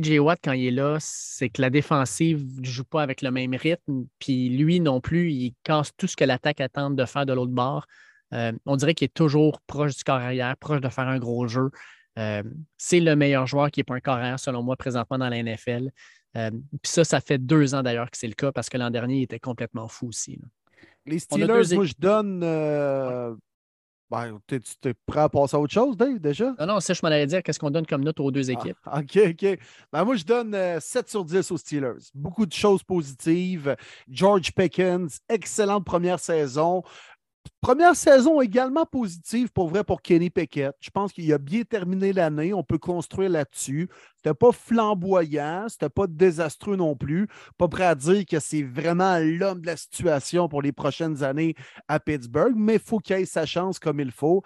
TJ 0.00 0.18
Watt, 0.20 0.38
quand 0.42 0.52
il 0.52 0.66
est 0.66 0.70
là, 0.70 0.96
c'est 1.00 1.50
que 1.50 1.60
la 1.60 1.68
défensive 1.68 2.60
ne 2.60 2.64
joue 2.64 2.84
pas 2.84 3.02
avec 3.02 3.20
le 3.20 3.30
même 3.30 3.54
rythme. 3.54 4.06
Puis 4.18 4.48
lui 4.48 4.80
non 4.80 5.02
plus, 5.02 5.30
il 5.32 5.54
casse 5.64 5.90
tout 5.96 6.06
ce 6.06 6.16
que 6.16 6.24
l'attaque 6.24 6.62
attend 6.62 6.90
de 6.90 7.04
faire 7.04 7.26
de 7.26 7.34
l'autre 7.34 7.52
bord. 7.52 7.86
Euh, 8.32 8.52
on 8.64 8.76
dirait 8.76 8.94
qu'il 8.94 9.04
est 9.04 9.14
toujours 9.14 9.60
proche 9.66 9.94
du 9.94 10.02
corps 10.02 10.16
arrière, 10.16 10.56
proche 10.56 10.80
de 10.80 10.88
faire 10.88 11.08
un 11.08 11.18
gros 11.18 11.46
jeu. 11.46 11.70
Euh, 12.18 12.42
c'est 12.78 13.00
le 13.00 13.16
meilleur 13.16 13.46
joueur 13.46 13.70
qui 13.70 13.80
n'est 13.80 13.84
pas 13.84 13.94
un 13.94 14.00
corps 14.00 14.14
arrière, 14.14 14.40
selon 14.40 14.62
moi, 14.62 14.76
présentement 14.76 15.18
dans 15.18 15.28
la 15.28 15.42
NFL. 15.42 15.90
Euh, 16.38 16.50
Puis 16.50 16.90
ça, 16.90 17.04
ça 17.04 17.20
fait 17.20 17.38
deux 17.38 17.74
ans 17.74 17.82
d'ailleurs 17.82 18.10
que 18.10 18.16
c'est 18.16 18.28
le 18.28 18.34
cas 18.34 18.50
parce 18.50 18.70
que 18.70 18.78
l'an 18.78 18.90
dernier, 18.90 19.18
il 19.18 19.22
était 19.24 19.40
complètement 19.40 19.88
fou 19.88 20.08
aussi. 20.08 20.38
là. 20.40 20.48
Les 21.04 21.18
Steelers, 21.18 21.46
deux 21.68 21.74
moi, 21.74 21.84
je 21.84 21.94
donne. 21.98 22.40
Ben, 24.12 24.38
tu 24.46 24.60
t'es 24.78 24.92
prêt 25.06 25.20
à 25.20 25.28
passer 25.30 25.56
à 25.56 25.58
autre 25.58 25.72
chose, 25.72 25.96
Dave, 25.96 26.18
déjà? 26.18 26.54
Non, 26.60 26.66
non, 26.66 26.80
ça, 26.80 26.92
je 26.92 27.00
m'en 27.02 27.08
allais 27.08 27.26
dire 27.26 27.42
qu'est-ce 27.42 27.58
qu'on 27.58 27.70
donne 27.70 27.86
comme 27.86 28.04
note 28.04 28.20
aux 28.20 28.30
deux 28.30 28.50
équipes? 28.50 28.76
Ah, 28.84 28.98
OK, 29.00 29.18
OK. 29.30 29.58
Ben, 29.90 30.04
moi, 30.04 30.16
je 30.16 30.24
donne 30.24 30.54
euh, 30.54 30.78
7 30.80 31.08
sur 31.08 31.24
10 31.24 31.50
aux 31.50 31.56
Steelers. 31.56 32.10
Beaucoup 32.14 32.44
de 32.44 32.52
choses 32.52 32.82
positives. 32.82 33.74
George 34.10 34.52
Pickens, 34.52 35.20
excellente 35.30 35.86
première 35.86 36.20
saison. 36.20 36.82
Première 37.60 37.94
saison 37.94 38.40
également 38.40 38.84
positive 38.84 39.52
pour 39.52 39.68
vrai 39.68 39.84
pour 39.84 40.02
Kenny 40.02 40.30
Pickett. 40.30 40.74
Je 40.80 40.90
pense 40.90 41.12
qu'il 41.12 41.32
a 41.32 41.38
bien 41.38 41.62
terminé 41.62 42.12
l'année. 42.12 42.52
On 42.52 42.64
peut 42.64 42.78
construire 42.78 43.30
là-dessus. 43.30 43.88
C'était 44.16 44.34
pas 44.34 44.50
flamboyant, 44.50 45.66
c'était 45.68 45.88
pas 45.88 46.08
désastreux 46.08 46.74
non 46.74 46.96
plus. 46.96 47.28
Pas 47.58 47.68
prêt 47.68 47.84
à 47.84 47.94
dire 47.94 48.24
que 48.26 48.40
c'est 48.40 48.64
vraiment 48.64 49.18
l'homme 49.18 49.60
de 49.60 49.66
la 49.66 49.76
situation 49.76 50.48
pour 50.48 50.60
les 50.60 50.72
prochaines 50.72 51.22
années 51.22 51.54
à 51.86 52.00
Pittsburgh, 52.00 52.54
mais 52.56 52.74
il 52.74 52.80
faut 52.80 52.98
qu'il 52.98 53.16
ait 53.16 53.24
sa 53.26 53.46
chance 53.46 53.78
comme 53.78 54.00
il 54.00 54.10
faut. 54.10 54.42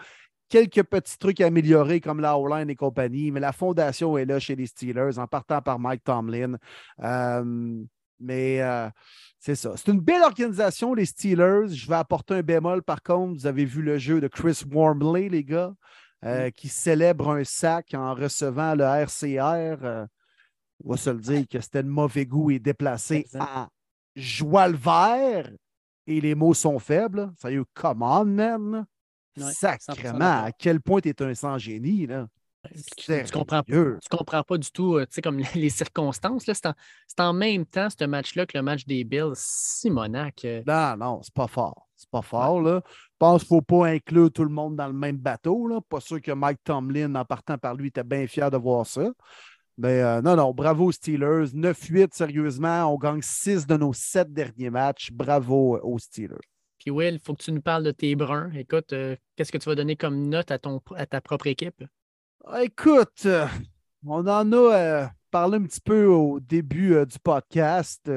quelques 0.48 0.82
petits 0.84 1.18
trucs 1.18 1.40
à 1.40 1.46
améliorer 1.46 2.00
comme 2.00 2.20
la 2.20 2.38
O-line 2.38 2.70
et 2.70 2.76
compagnie, 2.76 3.30
mais 3.30 3.40
la 3.40 3.52
fondation 3.52 4.16
est 4.18 4.26
là 4.26 4.38
chez 4.38 4.56
les 4.56 4.66
Steelers 4.66 5.18
en 5.18 5.26
partant 5.26 5.62
par 5.62 5.78
Mike 5.78 6.04
Tomlin. 6.04 6.56
Euh, 7.02 7.84
mais 8.20 8.62
euh, 8.62 8.88
c'est 9.38 9.54
ça. 9.54 9.74
C'est 9.76 9.92
une 9.92 10.00
belle 10.00 10.22
organisation, 10.22 10.94
les 10.94 11.06
Steelers. 11.06 11.68
Je 11.68 11.86
vais 11.86 11.96
apporter 11.96 12.34
un 12.34 12.42
bémol 12.42 12.82
par 12.82 13.02
contre. 13.02 13.34
Vous 13.34 13.46
avez 13.46 13.64
vu 13.64 13.82
le 13.82 13.98
jeu 13.98 14.20
de 14.20 14.28
Chris 14.28 14.62
Wormley, 14.70 15.28
les 15.28 15.44
gars, 15.44 15.74
euh, 16.24 16.48
mm. 16.48 16.52
qui 16.52 16.68
célèbre 16.68 17.30
un 17.30 17.44
sac 17.44 17.94
en 17.94 18.14
recevant 18.14 18.74
le 18.74 18.84
RCR. 18.84 20.06
on 20.84 20.90
va 20.90 20.96
se 20.96 21.10
le 21.10 21.20
dire 21.20 21.44
que 21.48 21.60
c'était 21.60 21.82
de 21.82 21.88
mauvais 21.88 22.26
goût 22.26 22.50
et 22.50 22.58
déplacé 22.58 23.26
à 23.38 23.68
joie 24.14 24.68
le 24.68 24.76
vert. 24.76 25.50
Et 26.08 26.20
les 26.20 26.34
mots 26.34 26.54
sont 26.54 26.78
faibles. 26.78 27.32
Ça 27.36 27.50
y 27.50 27.56
est, 27.56 27.64
come 27.74 28.02
on, 28.02 28.24
man. 28.24 28.86
Sacrement, 29.36 30.44
à 30.44 30.52
quel 30.52 30.80
point 30.80 31.00
tu 31.00 31.10
es 31.10 31.22
un 31.22 31.34
sans-génie, 31.34 32.06
là. 32.06 32.26
Tu, 32.96 33.10
ne 33.10 33.30
comprends, 33.30 33.62
comprends 34.10 34.42
pas 34.42 34.58
du 34.58 34.70
tout, 34.70 34.96
euh, 34.96 35.06
comme 35.22 35.42
les 35.54 35.70
circonstances. 35.70 36.44
C'est 36.46 37.20
en, 37.20 37.32
même 37.32 37.66
temps, 37.66 37.88
ce 37.90 38.04
match-là, 38.04 38.46
que 38.46 38.56
le 38.56 38.62
match 38.62 38.86
des 38.86 39.04
Bills. 39.04 39.34
Simonac. 39.34 40.44
Euh. 40.44 40.62
Non, 40.66 40.96
non, 40.96 41.20
c'est 41.22 41.34
pas 41.34 41.46
fort. 41.46 41.88
C'est 41.96 42.10
pas 42.10 42.22
fort, 42.22 42.60
là. 42.60 42.82
Je 42.86 43.16
pense 43.18 43.44
qu'il 43.44 43.56
ne 43.56 43.60
faut 43.60 43.62
pas 43.62 43.86
inclure 43.86 44.30
tout 44.30 44.44
le 44.44 44.50
monde 44.50 44.76
dans 44.76 44.86
le 44.86 44.92
même 44.92 45.16
bateau, 45.16 45.66
là. 45.66 45.80
Pas 45.88 46.00
sûr 46.00 46.20
que 46.20 46.32
Mike 46.32 46.60
Tomlin, 46.64 47.14
en 47.14 47.24
partant 47.24 47.58
par 47.58 47.74
lui, 47.74 47.88
était 47.88 48.04
bien 48.04 48.26
fier 48.26 48.50
de 48.50 48.56
voir 48.56 48.86
ça. 48.86 49.10
Mais 49.78 50.00
euh, 50.00 50.22
non, 50.22 50.36
non, 50.36 50.52
bravo 50.52 50.90
Steelers. 50.90 51.52
9-8, 51.54 52.14
sérieusement. 52.14 52.92
On 52.92 52.96
gagne 52.96 53.20
6 53.22 53.66
de 53.66 53.76
nos 53.76 53.92
7 53.92 54.32
derniers 54.32 54.70
matchs. 54.70 55.10
Bravo 55.12 55.78
aux 55.82 55.98
Steelers. 55.98 56.36
Puis 56.78 56.90
Will, 56.90 57.14
il 57.14 57.20
faut 57.20 57.34
que 57.34 57.42
tu 57.42 57.52
nous 57.52 57.60
parles 57.60 57.82
de 57.82 57.90
tes 57.90 58.14
bruns. 58.14 58.50
Écoute, 58.54 58.92
euh, 58.92 59.16
qu'est-ce 59.34 59.52
que 59.52 59.58
tu 59.58 59.68
vas 59.68 59.74
donner 59.74 59.96
comme 59.96 60.28
note 60.28 60.50
à, 60.50 60.58
ton, 60.58 60.80
à 60.94 61.06
ta 61.06 61.20
propre 61.20 61.46
équipe? 61.46 61.84
Écoute, 62.54 63.26
euh, 63.26 63.48
on 64.06 64.24
en 64.28 64.52
a 64.52 64.56
euh, 64.56 65.06
parlé 65.32 65.56
un 65.58 65.64
petit 65.64 65.80
peu 65.80 66.06
au 66.06 66.38
début 66.38 67.04
du 67.04 67.18
podcast. 67.18 68.08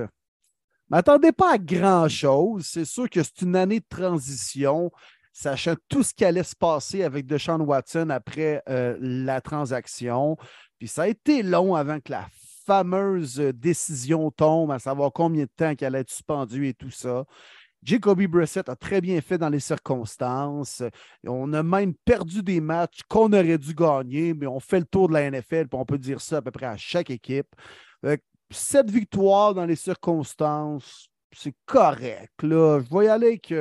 M'attendez 0.88 1.32
pas 1.32 1.54
à 1.54 1.58
grand-chose. 1.58 2.68
C'est 2.68 2.86
sûr 2.86 3.10
que 3.10 3.24
c'est 3.24 3.42
une 3.42 3.56
année 3.56 3.80
de 3.80 3.86
transition, 3.90 4.92
sachant 5.34 5.74
tout 5.88 6.04
ce 6.04 6.14
qui 6.14 6.26
allait 6.26 6.44
se 6.44 6.56
passer 6.56 7.04
avec 7.04 7.26
Deshaun 7.26 7.62
Watson 7.62 8.12
après 8.12 8.64
la 8.68 9.42
transaction. 9.42 10.38
Puis 10.78 10.88
ça 10.88 11.04
a 11.04 11.08
été 11.08 11.42
long 11.42 11.74
avant 11.74 12.00
que 12.00 12.12
la 12.12 12.28
fameuse 12.68 13.38
décision 13.56 14.30
tombe, 14.30 14.72
à 14.72 14.78
savoir 14.78 15.12
combien 15.12 15.46
de 15.46 15.50
temps 15.56 15.74
qu'elle 15.74 15.96
allait 15.96 16.02
être 16.02 16.12
suspendue 16.12 16.68
et 16.68 16.76
tout 16.76 16.92
ça. 16.92 17.26
Jacoby 17.82 18.28
Brissett 18.28 18.68
a 18.68 18.76
très 18.76 19.00
bien 19.02 19.22
fait 19.22 19.38
dans 19.38 19.50
les 19.50 19.60
circonstances. 19.60 20.84
On 21.26 21.54
a 21.54 21.64
même 21.64 21.94
perdu 22.06 22.44
des 22.44 22.60
matchs 22.60 23.00
qu'on 23.08 23.32
aurait 23.32 23.58
dû 23.58 23.74
gagner, 23.74 24.34
mais 24.34 24.48
on 24.48 24.60
fait 24.60 24.80
le 24.80 24.86
tour 24.86 25.08
de 25.08 25.14
la 25.14 25.30
NFL, 25.32 25.68
puis 25.68 25.80
on 25.80 25.86
peut 25.86 25.98
dire 25.98 26.20
ça 26.20 26.38
à 26.38 26.42
peu 26.42 26.52
près 26.52 26.66
à 26.66 26.78
chaque 26.78 27.10
équipe. 27.10 27.48
Cette 28.52 28.90
victoire 28.90 29.54
dans 29.54 29.66
les 29.66 29.76
circonstances, 29.76 31.08
c'est 31.32 31.56
correct. 31.66 32.42
Là. 32.44 32.80
Je 32.82 32.98
vais 32.98 33.06
y 33.06 33.08
aller 33.08 33.28
avec. 33.28 33.54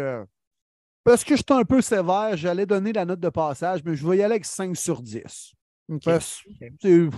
parce 1.04 1.22
que 1.24 1.36
j'étais 1.36 1.54
un 1.54 1.64
peu 1.64 1.80
sévère, 1.80 2.36
j'allais 2.36 2.66
donner 2.66 2.92
la 2.92 3.04
note 3.04 3.20
de 3.20 3.28
passage, 3.28 3.82
mais 3.84 3.94
je 3.94 4.06
vais 4.06 4.16
y 4.16 4.22
aller 4.22 4.34
avec 4.34 4.44
5 4.46 4.76
sur 4.76 5.02
10. 5.02 5.52
C'est 6.80 7.08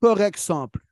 correct 0.00 0.38
sans 0.38 0.68
plus. 0.68 0.82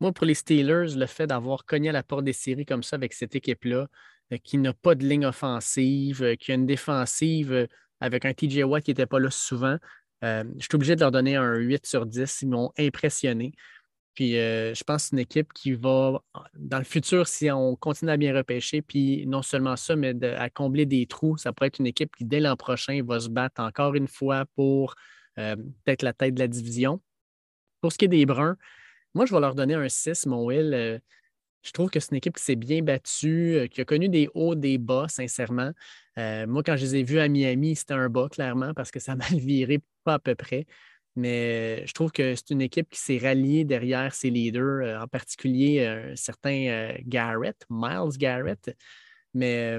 Moi, 0.00 0.12
pour 0.12 0.24
les 0.26 0.34
Steelers, 0.34 0.96
le 0.96 1.06
fait 1.06 1.26
d'avoir 1.26 1.66
cogné 1.66 1.90
à 1.90 1.92
la 1.92 2.02
porte 2.02 2.24
des 2.24 2.32
séries 2.32 2.64
comme 2.64 2.82
ça 2.82 2.96
avec 2.96 3.12
cette 3.12 3.36
équipe-là, 3.36 3.86
euh, 4.32 4.38
qui 4.42 4.58
n'a 4.58 4.72
pas 4.72 4.94
de 4.94 5.06
ligne 5.06 5.26
offensive, 5.26 6.22
euh, 6.22 6.36
qui 6.36 6.52
a 6.52 6.54
une 6.54 6.66
défensive 6.66 7.52
euh, 7.52 7.66
avec 8.00 8.24
un 8.24 8.32
TJ 8.32 8.62
Watt 8.64 8.82
qui 8.82 8.92
n'était 8.92 9.06
pas 9.06 9.18
là 9.18 9.30
souvent, 9.30 9.76
je 10.22 10.44
suis 10.58 10.74
obligé 10.74 10.96
de 10.96 11.00
leur 11.00 11.10
donner 11.10 11.36
un 11.36 11.54
8 11.54 11.86
sur 11.86 12.04
10. 12.04 12.42
Ils 12.42 12.48
m'ont 12.48 12.72
impressionné. 12.78 13.52
Puis 14.14 14.32
je 14.32 14.84
pense 14.84 15.04
que 15.04 15.08
c'est 15.08 15.16
une 15.16 15.20
équipe 15.20 15.52
qui 15.54 15.72
va, 15.72 16.22
dans 16.54 16.78
le 16.78 16.84
futur, 16.84 17.26
si 17.26 17.50
on 17.50 17.74
continue 17.76 18.10
à 18.10 18.18
bien 18.18 18.34
repêcher, 18.34 18.82
puis 18.82 19.26
non 19.26 19.40
seulement 19.40 19.76
ça, 19.76 19.96
mais 19.96 20.14
à 20.24 20.50
combler 20.50 20.84
des 20.84 21.06
trous, 21.06 21.38
ça 21.38 21.54
pourrait 21.54 21.68
être 21.68 21.78
une 21.78 21.86
équipe 21.86 22.14
qui, 22.16 22.26
dès 22.26 22.40
l'an 22.40 22.54
prochain, 22.56 23.00
va 23.02 23.20
se 23.20 23.30
battre 23.30 23.62
encore 23.62 23.94
une 23.94 24.08
fois 24.08 24.44
pour 24.56 24.94
peut-être 25.36 26.02
la 26.02 26.12
tête 26.12 26.34
de 26.34 26.40
la 26.40 26.48
division. 26.48 27.00
Pour 27.80 27.92
ce 27.92 27.96
qui 27.96 28.04
est 28.04 28.08
des 28.08 28.26
Bruns, 28.26 28.56
moi, 29.14 29.26
je 29.26 29.34
vais 29.34 29.40
leur 29.40 29.54
donner 29.54 29.74
un 29.74 29.88
6, 29.88 30.26
mon 30.26 30.44
Will. 30.44 30.72
Euh, 30.74 30.98
je 31.62 31.72
trouve 31.72 31.90
que 31.90 32.00
c'est 32.00 32.10
une 32.12 32.18
équipe 32.18 32.36
qui 32.36 32.42
s'est 32.42 32.56
bien 32.56 32.82
battue, 32.82 33.56
euh, 33.56 33.66
qui 33.66 33.80
a 33.80 33.84
connu 33.84 34.08
des 34.08 34.28
hauts, 34.34 34.54
des 34.54 34.78
bas, 34.78 35.06
sincèrement. 35.08 35.72
Euh, 36.18 36.46
moi, 36.46 36.62
quand 36.62 36.76
je 36.76 36.84
les 36.84 36.96
ai 36.96 37.02
vus 37.02 37.18
à 37.18 37.28
Miami, 37.28 37.76
c'était 37.76 37.94
un 37.94 38.08
bas, 38.08 38.28
clairement, 38.30 38.72
parce 38.74 38.90
que 38.90 39.00
ça 39.00 39.16
m'a 39.16 39.26
viré 39.32 39.80
pas 40.04 40.14
à 40.14 40.18
peu 40.18 40.34
près. 40.34 40.66
Mais 41.16 41.84
je 41.86 41.92
trouve 41.92 42.12
que 42.12 42.34
c'est 42.36 42.50
une 42.50 42.62
équipe 42.62 42.88
qui 42.88 43.00
s'est 43.00 43.18
ralliée 43.18 43.64
derrière 43.64 44.14
ses 44.14 44.30
leaders, 44.30 45.02
en 45.02 45.08
particulier 45.08 45.84
un 45.84 46.14
certain 46.14 46.94
Garrett, 47.04 47.56
Miles 47.68 48.16
Garrett. 48.16 48.74
Mais 49.34 49.78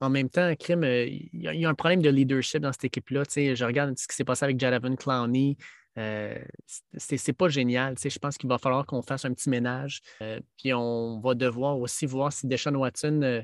en 0.00 0.10
même 0.10 0.28
temps, 0.28 0.54
Crime, 0.56 0.84
il 0.84 1.30
y, 1.32 1.64
a 1.64 1.68
un 1.68 1.74
problème 1.74 2.02
de 2.02 2.10
leadership 2.10 2.60
dans 2.60 2.72
cette 2.72 2.84
équipe-là. 2.84 3.22
Je 3.34 3.64
regarde 3.64 3.98
ce 3.98 4.06
qui 4.06 4.14
s'est 4.14 4.24
passé 4.24 4.44
avec 4.44 4.60
Jadaven 4.60 4.96
Clowney. 4.96 5.56
Euh, 6.00 6.34
c'est 6.96 7.32
pas 7.32 7.48
génial. 7.48 7.96
Je 8.02 8.18
pense 8.18 8.38
qu'il 8.38 8.48
va 8.48 8.58
falloir 8.58 8.86
qu'on 8.86 9.02
fasse 9.02 9.24
un 9.24 9.32
petit 9.32 9.50
ménage. 9.50 10.00
Euh, 10.22 10.40
puis 10.56 10.72
on 10.72 11.20
va 11.20 11.34
devoir 11.34 11.78
aussi 11.78 12.06
voir 12.06 12.32
si 12.32 12.46
Deshaun 12.46 12.76
Watson 12.76 13.20
euh, 13.22 13.42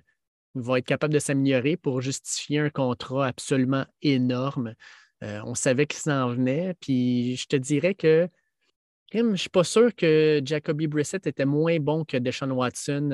va 0.55 0.79
être 0.79 0.87
capable 0.87 1.13
de 1.13 1.19
s'améliorer 1.19 1.77
pour 1.77 2.01
justifier 2.01 2.61
un 2.61 2.71
contrat 2.71 3.27
absolument 3.27 3.85
énorme. 4.03 4.75
on 5.23 5.55
savait 5.55 5.87
qu'il 5.87 6.01
s'en 6.01 6.31
venait. 6.31 6.75
Puis 6.81 7.37
je 7.37 7.47
te 7.47 7.57
dirais 7.57 7.95
que 7.95 8.29
je 9.13 9.21
ne 9.21 9.37
suis 9.37 9.51
pas 9.51 9.65
sûr 9.65 9.95
que 9.95 10.41
Jacoby 10.45 10.89
Brissett 10.89 11.27
était 11.27 11.45
moins 11.45 11.79
bon 11.79 12.05
que 12.05 12.17
Deshaun 12.17 12.51
Watson 12.51 13.09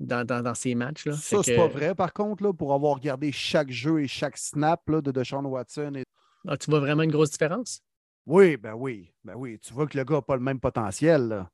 dans, 0.00 0.26
dans, 0.26 0.54
ces 0.54 0.74
matchs. 0.74 1.06
Là. 1.06 1.12
Ça, 1.12 1.42
c'est 1.42 1.56
pas 1.56 1.68
vrai, 1.68 1.94
par 1.94 2.12
contre, 2.12 2.42
là, 2.42 2.52
pour 2.52 2.72
avoir 2.72 2.94
regardé 2.94 3.30
chaque 3.32 3.70
jeu 3.70 4.02
et 4.02 4.08
chaque 4.08 4.38
snap 4.38 4.80
de 4.88 5.10
Deshaun 5.10 5.44
Watson. 5.44 6.02
Ah, 6.46 6.56
tu 6.56 6.70
vois 6.70 6.80
vraiment 6.80 7.02
une 7.02 7.12
grosse 7.12 7.30
différence? 7.30 7.82
Oui, 8.26 8.56
ben 8.56 8.74
oui, 8.74 9.12
ben 9.22 9.34
oui. 9.36 9.58
Tu 9.58 9.74
vois 9.74 9.86
que 9.86 9.96
le 9.96 10.04
gars 10.04 10.16
n'a 10.16 10.22
pas 10.22 10.36
le 10.36 10.42
même 10.42 10.60
potentiel. 10.60 11.46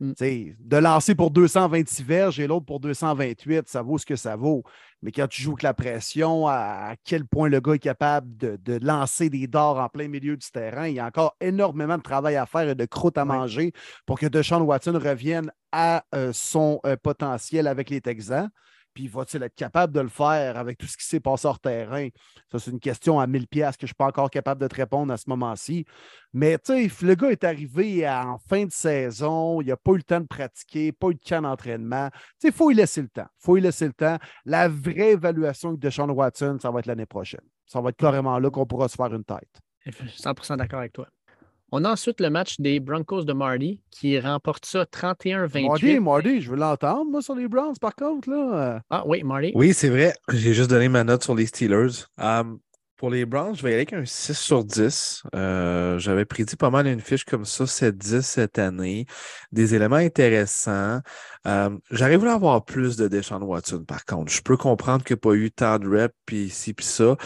Mm. 0.00 0.12
De 0.60 0.76
lancer 0.76 1.14
pour 1.14 1.30
226 1.30 2.02
verges 2.02 2.38
et 2.38 2.46
l'autre 2.46 2.66
pour 2.66 2.80
228, 2.80 3.68
ça 3.68 3.82
vaut 3.82 3.96
ce 3.96 4.04
que 4.04 4.16
ça 4.16 4.36
vaut. 4.36 4.62
Mais 5.02 5.10
quand 5.10 5.26
tu 5.26 5.42
joues 5.42 5.52
avec 5.52 5.62
la 5.62 5.74
pression, 5.74 6.46
à, 6.48 6.94
quel 7.04 7.24
point 7.24 7.48
le 7.48 7.60
gars 7.60 7.74
est 7.74 7.78
capable 7.78 8.36
de, 8.36 8.78
lancer 8.82 9.30
des 9.30 9.46
dards 9.46 9.78
en 9.78 9.88
plein 9.88 10.08
milieu 10.08 10.36
du 10.36 10.50
terrain, 10.50 10.86
il 10.86 10.96
y 10.96 11.00
a 11.00 11.06
encore 11.06 11.34
énormément 11.40 11.96
de 11.96 12.02
travail 12.02 12.36
à 12.36 12.46
faire 12.46 12.68
et 12.68 12.74
de 12.74 12.84
croûte 12.84 13.16
à 13.16 13.24
manger 13.24 13.72
pour 14.04 14.18
que 14.18 14.26
Deshaun 14.26 14.62
Watson 14.62 14.98
revienne 15.02 15.50
à 15.72 16.04
euh, 16.14 16.30
son 16.32 16.80
euh, 16.84 16.96
potentiel 17.02 17.66
avec 17.66 17.88
les 17.88 18.00
Texans. 18.00 18.50
Puis 18.96 19.08
va-t-il 19.08 19.42
être 19.42 19.54
capable 19.54 19.92
de 19.92 20.00
le 20.00 20.08
faire 20.08 20.56
avec 20.56 20.78
tout 20.78 20.86
ce 20.86 20.96
qui 20.96 21.04
s'est 21.04 21.20
passé 21.20 21.46
hors 21.46 21.60
terrain? 21.60 22.08
Ça, 22.50 22.58
c'est 22.58 22.70
une 22.70 22.80
question 22.80 23.20
à 23.20 23.26
1000 23.26 23.46
pièces 23.46 23.76
que 23.76 23.82
je 23.82 23.84
ne 23.84 23.88
suis 23.88 23.94
pas 23.94 24.06
encore 24.06 24.30
capable 24.30 24.58
de 24.58 24.66
te 24.66 24.74
répondre 24.74 25.12
à 25.12 25.18
ce 25.18 25.28
moment-ci. 25.28 25.84
Mais 26.32 26.56
tu 26.56 26.88
sais, 26.88 27.04
le 27.04 27.14
gars 27.14 27.28
est 27.28 27.44
arrivé 27.44 28.08
en 28.08 28.38
fin 28.38 28.64
de 28.64 28.72
saison, 28.72 29.60
il 29.60 29.66
n'a 29.66 29.76
pas 29.76 29.90
eu 29.92 29.96
le 29.98 30.02
temps 30.02 30.20
de 30.20 30.26
pratiquer, 30.26 30.92
pas 30.92 31.08
eu 31.08 31.14
de 31.14 31.20
camp 31.20 31.42
d'entraînement. 31.42 32.08
Tu 32.10 32.18
sais, 32.38 32.48
il 32.48 32.54
faut 32.54 32.70
y 32.70 32.74
laisser 32.74 33.02
le 33.02 33.08
temps. 33.08 33.26
Faut 33.38 33.58
y 33.58 33.60
laisser 33.60 33.86
le 33.86 33.92
temps. 33.92 34.16
La 34.46 34.66
vraie 34.66 35.12
évaluation 35.12 35.74
de 35.74 35.90
Sean 35.90 36.08
Watson, 36.08 36.56
ça 36.62 36.70
va 36.70 36.78
être 36.78 36.86
l'année 36.86 37.04
prochaine. 37.04 37.44
Ça 37.66 37.82
va 37.82 37.90
être 37.90 37.98
carrément 37.98 38.38
là 38.38 38.50
qu'on 38.50 38.64
pourra 38.64 38.88
se 38.88 38.96
faire 38.96 39.12
une 39.12 39.24
tête. 39.24 39.60
Je 39.84 39.92
suis 40.06 40.22
100 40.22 40.56
d'accord 40.56 40.78
avec 40.78 40.94
toi. 40.94 41.06
On 41.78 41.84
a 41.84 41.90
ensuite 41.90 42.22
le 42.22 42.30
match 42.30 42.58
des 42.58 42.80
Broncos 42.80 43.24
de 43.24 43.34
Marty 43.34 43.82
qui 43.90 44.18
remporte 44.18 44.64
ça 44.64 44.84
31-28. 44.84 45.66
Marty, 45.66 46.00
Marty, 46.00 46.40
je 46.40 46.50
veux 46.50 46.56
l'entendre, 46.56 47.04
moi, 47.10 47.20
sur 47.20 47.34
les 47.34 47.48
Browns, 47.48 47.76
par 47.78 47.94
contre. 47.94 48.30
Là. 48.30 48.80
Ah 48.88 49.04
oui, 49.06 49.22
Marty. 49.22 49.52
Oui, 49.54 49.74
c'est 49.74 49.90
vrai. 49.90 50.14
J'ai 50.32 50.54
juste 50.54 50.70
donné 50.70 50.88
ma 50.88 51.04
note 51.04 51.22
sur 51.22 51.34
les 51.34 51.44
Steelers. 51.44 52.06
Um, 52.16 52.60
pour 52.96 53.10
les 53.10 53.26
Browns, 53.26 53.54
je 53.54 53.62
vais 53.62 53.72
y 53.72 53.74
aller 53.74 53.82
avec 53.82 53.92
un 53.92 54.06
6 54.06 54.38
sur 54.38 54.64
10. 54.64 55.24
Euh, 55.34 55.98
j'avais 55.98 56.24
prédit 56.24 56.56
pas 56.56 56.70
mal 56.70 56.86
une 56.86 57.00
fiche 57.00 57.26
comme 57.26 57.44
ça, 57.44 57.64
7-10 57.64 58.22
cette 58.22 58.58
année. 58.58 59.04
Des 59.52 59.74
éléments 59.74 59.96
intéressants. 59.96 61.00
Euh, 61.46 61.70
J'aurais 61.90 62.16
voulu 62.16 62.30
avoir 62.30 62.64
plus 62.64 62.96
de 62.96 63.08
Deshaun 63.08 63.42
Watson, 63.42 63.84
par 63.84 64.04
contre. 64.04 64.32
Je 64.32 64.42
peux 64.42 64.56
comprendre 64.56 65.04
qu'il 65.04 65.14
n'y 65.14 65.18
a 65.18 65.22
pas 65.22 65.34
eu 65.34 65.50
tant 65.50 65.78
de 65.78 65.88
reps, 65.88 66.14
puis 66.26 66.50
ci, 66.50 66.74
puis 66.74 66.84
ça. 66.84 67.16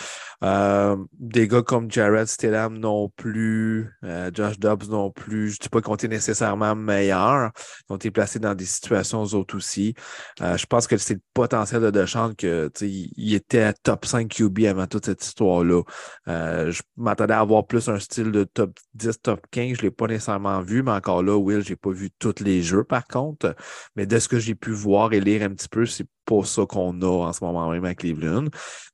Euh, 0.44 0.97
des 1.18 1.48
gars 1.48 1.62
comme 1.62 1.90
Jared 1.90 2.26
Stidham 2.26 2.78
non 2.78 3.09
plus, 3.09 3.90
euh, 4.05 4.30
Josh 4.32 4.59
Dobbs 4.59 4.88
non 4.88 5.10
plus. 5.10 5.51
Je 5.51 5.55
ne 5.55 5.62
dis 5.62 5.68
pas 5.68 5.80
qu'on 5.80 5.94
était 5.94 6.09
nécessairement 6.09 6.74
meilleur. 6.74 7.51
Ils 7.88 7.92
ont 7.92 7.97
été 7.97 8.10
placés 8.10 8.38
dans 8.38 8.55
des 8.55 8.64
situations 8.64 9.22
autres 9.22 9.56
aussi. 9.56 9.94
Je 10.38 10.66
pense 10.66 10.86
que 10.86 10.97
c'est 10.97 11.14
le 11.14 11.20
potentiel 11.34 11.80
de 11.82 11.90
Deshaun 11.90 12.34
que 12.34 12.70
il 12.82 13.34
était 13.34 13.62
à 13.62 13.72
top 13.72 14.05
5 14.05 14.28
QB 14.28 14.64
avant 14.64 14.86
toute 14.86 15.06
cette 15.06 15.24
histoire-là. 15.24 15.82
je 16.26 16.82
m'attendais 16.97 17.34
à 17.34 17.40
avoir 17.40 17.66
plus 17.66 17.88
un 17.88 17.98
style 17.98 18.32
de 18.32 18.44
top 18.44 18.78
10, 18.94 19.20
top 19.22 19.47
15. 19.51 19.76
Je 19.76 19.78
ne 19.78 19.82
l'ai 19.82 19.90
pas 19.90 20.06
nécessairement 20.06 20.60
vu, 20.60 20.82
mais 20.82 20.92
encore 20.92 21.22
là, 21.22 21.36
Will, 21.36 21.62
je 21.62 21.70
n'ai 21.70 21.76
pas 21.76 21.90
vu 21.90 22.10
tous 22.18 22.40
les 22.40 22.62
jeux 22.62 22.84
par 22.84 23.06
contre. 23.06 23.55
Mais 23.97 24.06
de 24.10 24.18
ce 24.18 24.28
que 24.28 24.38
j'ai 24.38 24.54
pu 24.54 24.72
voir 24.72 25.12
et 25.12 25.20
lire 25.20 25.42
un 25.42 25.50
petit 25.50 25.68
peu, 25.68 25.86
c'est 25.86 26.06
pas 26.26 26.44
ça 26.44 26.66
qu'on 26.66 27.00
a 27.00 27.26
en 27.28 27.32
ce 27.32 27.42
moment 27.42 27.70
même 27.70 27.84
à 27.84 27.94
Cleveland. 27.94 28.46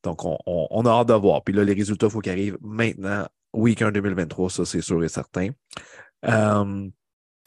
Donc, 0.05 0.25
on, 0.25 0.87
a 0.87 0.91
hâte 0.91 1.09
de 1.09 1.15
voir. 1.15 1.43
Puis 1.43 1.55
là, 1.55 1.65
les 1.65 1.73
résultats, 1.73 2.07
il 2.07 2.13
faut 2.13 2.21
qu'ils 2.21 2.33
arrivent 2.33 2.59
maintenant, 2.61 3.27
week 3.53 3.83
1 3.83 3.93
2023, 3.93 4.51
ça, 4.51 4.65
c'est 4.65 4.83
sûr 4.83 5.03
et 5.03 5.09
certain. 5.09 5.49
Euh, 6.27 6.89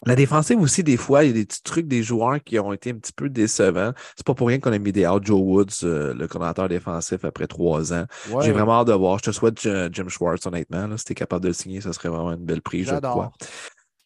la 0.06 0.16
défensive 0.16 0.60
aussi, 0.62 0.84
des 0.84 0.98
fois, 0.98 1.24
il 1.24 1.28
y 1.28 1.30
a 1.32 1.34
des 1.34 1.46
petits 1.46 1.62
trucs 1.62 1.88
des 1.88 2.02
joueurs 2.02 2.42
qui 2.44 2.58
ont 2.58 2.74
été 2.74 2.92
un 2.92 2.96
petit 2.96 3.12
peu 3.12 3.30
décevants. 3.30 3.92
C'est 4.16 4.26
pas 4.26 4.34
pour 4.34 4.48
rien 4.48 4.60
qu'on 4.60 4.72
a 4.72 4.80
mis 4.80 4.92
des 4.92 5.06
out 5.06 5.24
Joe 5.26 5.40
Woods, 5.40 5.84
euh, 5.84 6.14
le 6.14 6.28
coordinateur 6.28 6.70
défensif, 6.70 7.24
après 7.24 7.48
trois 7.48 7.94
ans. 7.94 8.06
J'ai 8.42 8.52
vraiment 8.52 8.80
hâte 8.80 8.88
de 8.88 8.94
voir. 8.94 9.20
Je 9.20 9.26
te 9.26 9.32
souhaite 9.32 9.62
Jim 9.62 10.08
Schwartz, 10.08 10.46
honnêtement. 10.46 10.88
Là, 10.88 10.98
si 10.98 11.06
tu 11.06 11.12
es 11.12 11.16
capable 11.16 11.44
de 11.44 11.50
le 11.50 11.54
signer, 11.54 11.82
ce 11.82 11.92
serait 11.92 12.10
vraiment 12.10 12.32
une 12.32 12.46
belle 12.46 12.62
prise, 12.62 12.88
je 12.88 12.96
crois. 12.96 13.32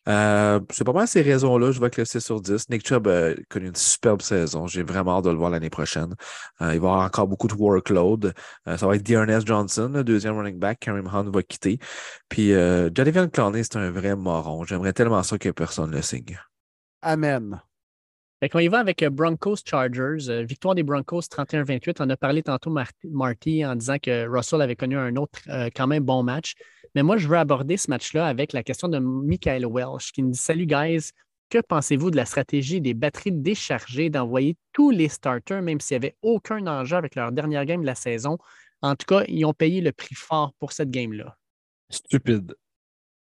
Euh, 0.10 0.60
c'est 0.70 0.84
pas 0.84 0.94
mal 0.94 1.08
ces 1.08 1.22
raisons-là. 1.22 1.72
Je 1.72 1.80
vois 1.80 1.90
que 1.90 2.02
le 2.02 2.06
6 2.06 2.20
sur 2.20 2.42
10. 2.42 2.70
Nick 2.70 2.86
Chubb 2.86 3.08
a 3.08 3.34
connu 3.50 3.68
une 3.68 3.76
superbe 3.76 4.22
saison. 4.22 4.68
J'ai 4.68 4.84
vraiment 4.84 5.18
hâte 5.18 5.26
de 5.26 5.30
le 5.30 5.38
voir 5.38 5.50
l'année 5.50 5.70
prochaine. 5.70 6.16
Euh, 6.62 6.74
il 6.74 6.82
va 6.82 6.90
avoir 6.90 7.06
encore 7.06 7.28
beaucoup 7.28 7.48
de 7.48 7.54
workload. 7.54 8.34
Euh, 8.68 8.78
ça 8.78 8.88
va 8.88 8.96
être 8.96 9.04
Dearness 9.04 9.46
Johnson, 9.46 9.92
le 9.94 10.04
deuxième 10.04 10.38
running 10.38 10.60
back. 10.60 10.80
Karim 10.80 11.08
Hunt 11.08 11.30
va 11.32 11.44
quitter. 11.44 11.80
Puis 12.28 12.54
euh, 12.54 12.90
Jonathan 12.94 13.28
Clowney, 13.28 13.64
c'est 13.64 13.78
un 13.78 13.92
vrai 13.92 14.16
moron. 14.16 14.66
J'aimerais 14.66 14.94
tellement 14.94 15.24
ça 15.24 15.38
que 15.38 15.50
personne 15.50 15.92
le 15.92 16.02
signe. 16.02 16.38
Amen. 17.02 17.62
Fait 18.42 18.50
qu'on 18.50 18.60
y 18.60 18.68
va 18.68 18.80
avec 18.80 19.06
Broncos 19.06 19.58
Chargers. 19.66 20.44
victoire 20.44 20.76
des 20.76 20.84
Broncos 20.84 21.22
31-28. 21.22 21.96
On 22.02 22.10
a 22.10 22.18
parlé 22.18 22.44
tantôt 22.44 22.76
Marty 23.10 23.66
en 23.66 23.76
disant 23.76 23.96
que 24.02 24.28
Russell 24.28 24.62
avait 24.62 24.76
connu 24.76 24.98
un 24.98 25.16
autre 25.16 25.40
quand 25.74 25.88
même 25.88 26.04
bon 26.04 26.24
match. 26.24 26.56
Mais 26.96 27.04
moi, 27.04 27.18
je 27.18 27.28
veux 27.28 27.38
aborder 27.38 27.78
ce 27.78 27.90
match-là 27.90 28.28
avec 28.28 28.54
la 28.54 28.64
question 28.64 28.88
de 28.88 29.00
Michael 29.00 29.66
Welsh 29.66 30.12
qui 30.12 30.24
nous 30.24 30.32
dit 30.32 30.38
Salut, 30.38 30.66
guys. 30.66 31.12
Que 31.50 31.60
pensez-vous 31.60 32.10
de 32.10 32.16
la 32.16 32.26
stratégie 32.26 32.82
des 32.82 32.94
batteries 32.94 33.32
déchargées 33.32 34.10
d'envoyer 34.10 34.58
tous 34.72 34.90
les 34.90 35.08
starters, 35.08 35.62
même 35.62 35.80
s'il 35.80 36.00
n'y 36.00 36.06
avait 36.06 36.16
aucun 36.24 36.66
enjeu 36.66 36.98
avec 36.98 37.16
leur 37.16 37.32
dernière 37.32 37.66
game 37.66 37.82
de 37.82 37.86
la 37.86 37.96
saison? 37.96 38.38
En 38.82 38.96
tout 38.96 39.06
cas, 39.06 39.24
ils 39.28 39.46
ont 39.46 39.54
payé 39.54 39.82
le 39.82 39.92
prix 39.92 40.16
fort 40.16 40.54
pour 40.60 40.72
cette 40.72 40.90
game-là. 40.90 41.38
Stupide. 41.90 42.56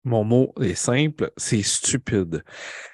Mon 0.03 0.23
mot 0.23 0.53
est 0.59 0.75
simple, 0.75 1.31
c'est 1.37 1.61
stupide. 1.61 2.43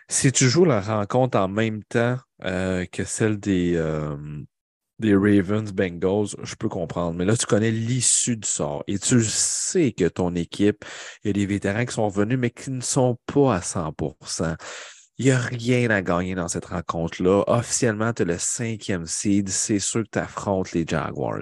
Si 0.09 0.31
tu 0.31 0.49
joues 0.49 0.65
la 0.65 0.81
rencontre 0.81 1.37
en 1.37 1.47
même 1.47 1.83
temps 1.83 2.17
euh, 2.43 2.85
que 2.85 3.05
celle 3.05 3.39
des, 3.39 3.75
euh, 3.75 4.17
des 4.99 5.15
Ravens, 5.15 5.71
Bengals, 5.71 6.35
je 6.43 6.55
peux 6.55 6.69
comprendre. 6.69 7.17
Mais 7.17 7.25
là, 7.25 7.37
tu 7.37 7.45
connais 7.45 7.71
l'issue 7.71 8.37
du 8.37 8.47
sort 8.47 8.83
et 8.87 8.97
tu 8.97 9.23
sais 9.23 9.91
que 9.91 10.07
ton 10.07 10.33
équipe, 10.35 10.85
il 11.23 11.27
y 11.27 11.29
a 11.29 11.33
des 11.33 11.45
vétérans 11.45 11.85
qui 11.85 11.93
sont 11.93 12.07
venus, 12.07 12.37
mais 12.39 12.49
qui 12.49 12.71
ne 12.71 12.81
sont 12.81 13.17
pas 13.25 13.55
à 13.55 13.59
100% 13.59 14.55
il 15.17 15.25
n'y 15.25 15.31
a 15.31 15.39
rien 15.39 15.89
à 15.89 16.01
gagner 16.01 16.35
dans 16.35 16.47
cette 16.47 16.65
rencontre-là. 16.65 17.43
Officiellement, 17.47 18.13
tu 18.13 18.21
as 18.21 18.25
le 18.25 18.37
cinquième 18.37 19.05
seed. 19.05 19.49
C'est 19.49 19.79
sûr 19.79 20.03
que 20.03 20.09
tu 20.11 20.19
affrontes 20.19 20.73
les 20.73 20.85
Jaguars. 20.87 21.41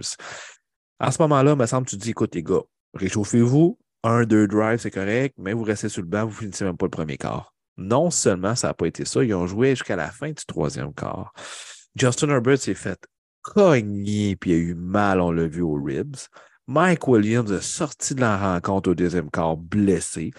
À 1.00 1.12
ce 1.12 1.22
moment-là, 1.24 1.52
il 1.52 1.58
me 1.58 1.66
semble 1.66 1.86
tu 1.86 1.98
dis 1.98 2.12
écoute, 2.12 2.36
les 2.36 2.44
gars, 2.44 2.62
réchauffez-vous. 2.94 3.78
Un, 4.04 4.24
deux 4.24 4.48
drives, 4.48 4.80
c'est 4.80 4.92
correct, 4.92 5.36
mais 5.38 5.54
vous 5.54 5.64
restez 5.64 5.90
sur 5.90 6.04
le 6.04 6.08
banc, 6.08 6.26
vous 6.26 6.32
finissez 6.32 6.64
même 6.64 6.78
pas 6.78 6.86
le 6.86 6.92
premier 6.92 7.18
quart. 7.18 7.54
Non 7.76 8.12
seulement 8.12 8.56
ça 8.56 8.68
n'a 8.68 8.74
pas 8.74 8.86
été 8.86 9.04
ça, 9.04 9.24
ils 9.24 9.34
ont 9.34 9.48
joué 9.48 9.72
jusqu'à 9.72 9.96
la 9.96 10.10
fin 10.10 10.30
du 10.30 10.46
troisième 10.46 10.94
quart. 10.94 11.34
Justin 11.96 12.30
Herbert 12.30 12.60
s'est 12.60 12.76
fait 12.76 13.00
cogné, 13.46 14.36
puis 14.36 14.52
il 14.52 14.54
a 14.54 14.58
eu 14.58 14.74
mal, 14.74 15.22
on 15.22 15.32
l'a 15.32 15.48
vu 15.48 15.62
aux 15.62 15.76
ribs. 15.82 16.16
Mike 16.68 17.08
Williams 17.08 17.52
est 17.52 17.62
sorti 17.62 18.16
de 18.16 18.22
la 18.22 18.38
rencontre 18.38 18.90
au 18.90 18.96
deuxième 18.96 19.30
quart 19.30 19.56
blessé. 19.56 20.32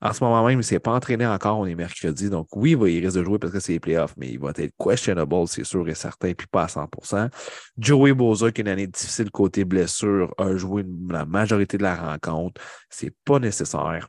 En 0.00 0.14
ce 0.14 0.24
moment 0.24 0.42
même, 0.42 0.54
il 0.54 0.56
ne 0.56 0.62
s'est 0.62 0.78
pas 0.78 0.92
entraîné 0.92 1.26
encore, 1.26 1.58
on 1.58 1.66
est 1.66 1.74
mercredi. 1.74 2.30
Donc 2.30 2.48
oui, 2.56 2.70
il, 2.70 2.76
va, 2.78 2.84
risque 2.84 3.18
de 3.18 3.24
jouer 3.24 3.38
parce 3.38 3.52
que 3.52 3.60
c'est 3.60 3.72
les 3.72 3.80
playoffs, 3.80 4.14
mais 4.16 4.30
il 4.30 4.38
va 4.38 4.52
être 4.56 4.72
questionable, 4.82 5.46
c'est 5.46 5.64
sûr 5.64 5.86
et 5.86 5.94
certain, 5.94 6.32
puis 6.32 6.46
pas 6.46 6.64
à 6.64 6.66
100% 6.68 7.30
Joey 7.76 8.14
Boza, 8.14 8.50
qui 8.50 8.62
a 8.62 8.62
une 8.62 8.68
année 8.68 8.86
difficile 8.86 9.30
côté 9.30 9.64
blessure, 9.66 10.32
a 10.38 10.56
joué 10.56 10.86
la 11.10 11.26
majorité 11.26 11.76
de 11.76 11.82
la 11.82 11.96
rencontre. 11.96 12.62
C'est 12.88 13.14
pas 13.24 13.38
nécessaire. 13.38 14.08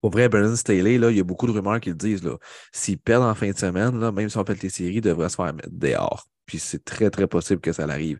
Pour 0.00 0.10
vrai, 0.10 0.28
Brandon 0.28 0.56
Staley, 0.56 0.98
là, 0.98 1.10
il 1.10 1.16
y 1.16 1.20
a 1.20 1.24
beaucoup 1.24 1.46
de 1.46 1.52
rumeurs 1.52 1.80
qui 1.80 1.90
le 1.90 1.94
disent. 1.94 2.22
S'il 2.72 2.98
perd 2.98 3.22
en 3.22 3.34
fin 3.34 3.50
de 3.50 3.56
semaine, 3.56 3.98
là, 4.00 4.12
même 4.12 4.28
si 4.28 4.38
on 4.38 4.44
fait 4.44 4.62
les 4.62 4.70
séries, 4.70 4.96
il 4.96 5.00
devrait 5.00 5.28
se 5.28 5.36
faire 5.36 5.52
mettre 5.52 5.68
dehors 5.70 6.26
puis 6.50 6.58
c'est 6.58 6.84
très, 6.84 7.10
très 7.10 7.28
possible 7.28 7.60
que 7.60 7.72
ça 7.72 7.86
l'arrive. 7.86 8.18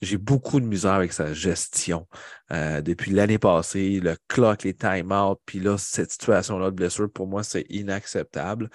J'ai 0.00 0.16
beaucoup 0.16 0.60
de 0.60 0.64
misère 0.64 0.92
avec 0.92 1.12
sa 1.12 1.34
gestion. 1.34 2.06
Euh, 2.52 2.82
depuis 2.82 3.10
l'année 3.10 3.38
passée, 3.38 4.00
le 4.00 4.16
clock, 4.28 4.64
les 4.64 4.74
time-out, 4.74 5.40
puis 5.46 5.60
là, 5.60 5.78
cette 5.78 6.10
situation-là 6.10 6.70
de 6.70 6.76
blessure, 6.76 7.10
pour 7.10 7.26
moi, 7.26 7.42
c'est 7.42 7.64
inacceptable. 7.70 8.70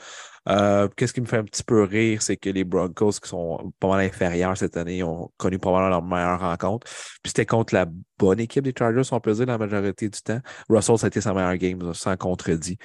Euh, 0.47 0.87
qu'est-ce 0.95 1.13
qui 1.13 1.21
me 1.21 1.25
fait 1.25 1.37
un 1.37 1.43
petit 1.43 1.63
peu 1.63 1.83
rire, 1.83 2.21
c'est 2.21 2.37
que 2.37 2.49
les 2.49 2.63
Broncos, 2.63 3.19
qui 3.21 3.29
sont 3.29 3.71
pas 3.79 3.87
mal 3.87 4.01
inférieurs 4.01 4.57
cette 4.57 4.77
année, 4.77 5.03
ont 5.03 5.31
connu 5.37 5.59
mal 5.63 5.89
leur 5.89 6.01
meilleure 6.01 6.39
rencontre. 6.39 6.87
Puis 7.21 7.29
c'était 7.29 7.45
contre 7.45 7.73
la 7.75 7.85
bonne 8.17 8.39
équipe 8.39 8.63
des 8.63 8.73
Chargers, 8.77 9.01
on 9.11 9.19
peut 9.19 9.33
dire, 9.33 9.45
la 9.45 9.57
majorité 9.57 10.09
du 10.09 10.21
temps. 10.21 10.39
Russell, 10.67 10.97
ça 10.97 11.05
a 11.05 11.07
été 11.07 11.21
sa 11.21 11.33
meilleure 11.33 11.57
game, 11.57 11.93
sans 11.93 12.17
contredit. 12.17 12.77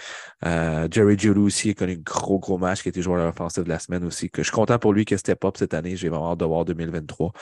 Euh, 0.45 0.89
Jerry 0.91 1.19
Judy 1.19 1.41
aussi 1.41 1.71
a 1.71 1.75
connu 1.75 1.95
un 1.95 2.03
gros, 2.03 2.39
gros 2.39 2.59
match 2.59 2.83
qui 2.83 2.89
a 2.89 2.91
été 2.91 3.03
joueur 3.03 3.27
offensif 3.27 3.65
de 3.65 3.69
la 3.69 3.79
semaine 3.79 4.05
aussi. 4.05 4.31
Que 4.31 4.43
je 4.43 4.49
suis 4.49 4.55
content 4.55 4.79
pour 4.79 4.93
lui 4.93 5.05
que 5.05 5.17
c'était 5.17 5.35
pop 5.35 5.57
cette 5.57 5.75
année. 5.75 5.97
J'ai 5.97 6.09
vraiment 6.09 6.33
hâte 6.33 6.41
de 6.41 6.45
voir 6.45 6.65
2023. 6.65 7.33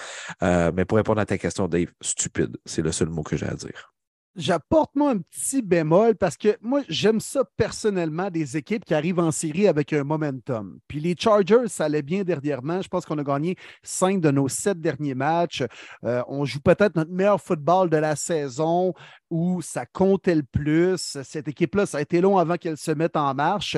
Euh, 0.43 0.73
mais 0.75 0.85
pour 0.85 0.97
répondre 0.97 1.21
à 1.21 1.27
ta 1.27 1.37
question, 1.39 1.69
Dave, 1.69 1.89
stupide, 2.01 2.57
c'est 2.65 2.83
le 2.83 2.93
seul 2.93 3.09
mot 3.09 3.23
que 3.23 3.37
à 3.49 3.55
dire 3.55 3.93
j'apporte 4.35 4.95
moi 4.95 5.11
un 5.11 5.19
petit 5.19 5.63
bémol 5.63 6.17
parce 6.17 6.37
que 6.37 6.57
moi, 6.61 6.83
j'aime 6.89 7.21
ça 7.21 7.43
personnellement, 7.57 8.31
des 8.31 8.57
équipes 8.57 8.85
qui 8.85 8.95
arrivent 8.95 9.19
en 9.19 9.31
série 9.31 9.69
avec 9.69 9.93
un 9.93 10.05
momentum. 10.05 10.79
Puis 10.89 11.01
les 11.01 11.15
Chargers, 11.19 11.69
ça 11.69 11.85
allait 11.85 12.03
bien 12.03 12.25
dernièrement. 12.25 12.81
Je 12.81 12.89
pense 12.89 13.05
qu'on 13.05 13.19
a 13.19 13.25
gagné 13.25 13.57
cinq 13.83 14.21
de 14.21 14.31
nos 14.31 14.49
sept 14.49 14.81
derniers 14.81 15.15
matchs. 15.15 15.63
Euh, 16.05 16.23
on 16.29 16.45
joue 16.45 16.61
peut-être 16.61 16.97
notre 16.97 17.11
meilleur 17.11 17.41
football 17.41 17.91
de 17.91 17.97
la 17.97 18.17
saison 18.17 18.95
où 19.31 19.61
ça 19.63 19.87
comptait 19.87 20.35
le 20.35 20.45
plus. 20.45 21.19
Cette 21.23 21.49
équipe-là, 21.49 21.87
ça 21.87 21.99
a 21.99 22.01
été 22.01 22.21
long 22.21 22.39
avant 22.39 22.57
qu'elle 22.57 22.77
se 22.77 22.91
mette 22.91 23.17
en 23.17 23.35
marche. 23.35 23.77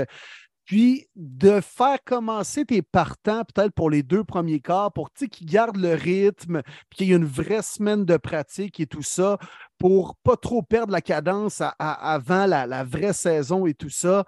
Puis 0.65 1.09
de 1.15 1.61
faire 1.61 1.99
commencer 2.05 2.65
tes 2.65 2.81
partants 2.81 3.45
peut-être 3.45 3.75
pour 3.75 3.91
les 3.91 4.03
deux 4.03 4.25
premiers 4.25 4.61
quarts, 4.61 4.93
pour 4.93 5.13
qu'ils 5.13 5.47
gardent 5.47 5.77
le 5.77 5.95
rythme, 5.95 6.63
puis 6.89 6.97
qu'il 6.97 7.09
y 7.09 7.13
ait 7.13 7.17
une 7.17 7.25
vraie 7.25 7.63
semaine 7.63 8.05
de 8.05 8.17
pratique 8.17 8.81
et 8.81 8.87
tout 8.87 9.03
ça, 9.03 9.39
pour 9.79 10.17
pas 10.17 10.37
trop 10.37 10.63
perdre 10.63 10.93
la 10.93 11.03
cadence 11.03 11.63
avant 11.79 12.47
la, 12.47 12.85
vraie 12.85 13.13
saison 13.13 13.67
et 13.67 13.75
tout 13.75 13.91
ça. 13.91 14.25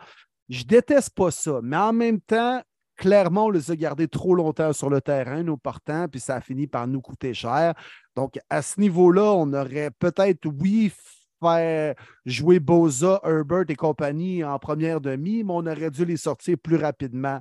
Je 0.49 0.65
déteste 0.65 1.15
pas 1.15 1.31
ça, 1.31 1.61
mais 1.63 1.77
en 1.77 1.93
même 1.93 2.21
temps, 2.21 2.63
clairement, 2.97 3.47
on 3.47 3.51
les 3.51 3.71
a 3.71 3.77
gardés 3.77 4.09
trop 4.09 4.35
longtemps 4.35 4.73
sur 4.73 4.91
le 4.91 5.01
terrain, 5.01 5.43
nos 5.43 5.57
partants, 5.57 6.07
puis 6.09 6.21
ça 6.21 6.37
a 6.37 6.41
fini 6.41 6.67
par 6.67 6.87
nous 6.87 7.01
coûter 7.01 7.35
cher. 7.35 7.75
Donc, 8.15 8.39
à 8.51 8.63
ce 8.63 8.81
niveau-là, 8.81 9.33
on 9.33 9.53
aurait 9.53 9.91
peut-être, 9.91 10.47
oui, 10.47 10.93
faire 11.41 11.95
jouer 12.25 12.61
Boza, 12.61 13.21
Herbert 13.25 13.65
et 13.69 13.77
compagnie 13.77 14.45
en 14.45 14.59
première 14.59 15.01
demi, 15.01 15.45
mais 15.45 15.53
on 15.53 15.67
aurait 15.67 15.91
dû 15.91 16.05
les 16.05 16.17
sortir 16.17 16.57
plus 16.59 16.77
rapidement. 16.77 17.41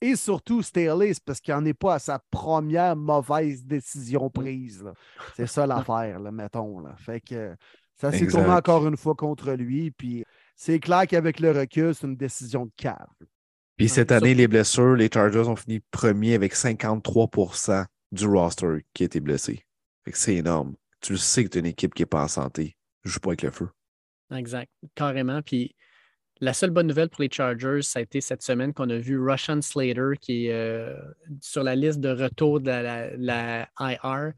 Et 0.00 0.16
surtout, 0.16 0.62
Staley, 0.62 1.12
parce 1.24 1.40
qu'il 1.40 1.54
n'en 1.54 1.64
est 1.64 1.74
pas 1.74 1.94
à 1.94 1.98
sa 2.00 2.20
première 2.30 2.96
mauvaise 2.96 3.64
décision 3.64 4.28
prise. 4.30 4.84
C'est 5.36 5.46
ça 5.46 5.64
l'affaire, 5.64 6.20
mettons. 6.32 6.80
Là. 6.80 6.96
Fait 6.96 7.20
que 7.20 7.54
ça 8.00 8.10
s'est 8.10 8.26
tourné 8.26 8.48
encore 8.48 8.84
une 8.86 8.96
fois 8.96 9.14
contre 9.14 9.52
lui. 9.52 9.92
Puis 9.92 10.24
c'est 10.56 10.80
clair 10.80 11.06
qu'avec 11.06 11.38
le 11.38 11.52
recul, 11.52 11.94
c'est 11.94 12.08
une 12.08 12.16
décision 12.16 12.66
de 12.66 12.72
cave. 12.76 13.06
Puis 13.76 13.88
cette 13.88 14.10
année, 14.10 14.34
les 14.34 14.48
blessures, 14.48 14.96
les 14.96 15.08
Chargers 15.12 15.48
ont 15.48 15.56
fini 15.56 15.80
premier 15.92 16.34
avec 16.34 16.54
53% 16.54 17.84
du 18.10 18.26
roster 18.26 18.84
qui 18.92 19.04
a 19.04 19.06
été 19.06 19.20
blessé. 19.20 19.64
c'est 20.12 20.34
énorme. 20.34 20.74
Tu 21.00 21.12
le 21.12 21.18
sais 21.18 21.44
que 21.44 21.48
tu 21.48 21.58
es 21.58 21.60
une 21.60 21.66
équipe 21.66 21.94
qui 21.94 22.02
n'est 22.02 22.06
pas 22.06 22.24
en 22.24 22.28
santé 22.28 22.76
joue 23.04 23.20
pas 23.20 23.30
avec 23.30 23.42
le 23.42 23.50
feu. 23.50 23.68
Exact, 24.34 24.70
carrément. 24.94 25.42
Puis 25.42 25.74
la 26.40 26.52
seule 26.52 26.70
bonne 26.70 26.88
nouvelle 26.88 27.08
pour 27.08 27.22
les 27.22 27.30
Chargers, 27.30 27.82
ça 27.82 28.00
a 28.00 28.02
été 28.02 28.20
cette 28.20 28.42
semaine 28.42 28.72
qu'on 28.72 28.90
a 28.90 28.98
vu 28.98 29.18
Russian 29.18 29.60
Slater 29.62 30.16
qui 30.20 30.46
est 30.46 30.52
euh, 30.52 30.96
sur 31.40 31.62
la 31.62 31.76
liste 31.76 32.00
de 32.00 32.08
retour 32.08 32.60
de 32.60 32.70
la, 32.70 33.68
IR. 33.78 34.32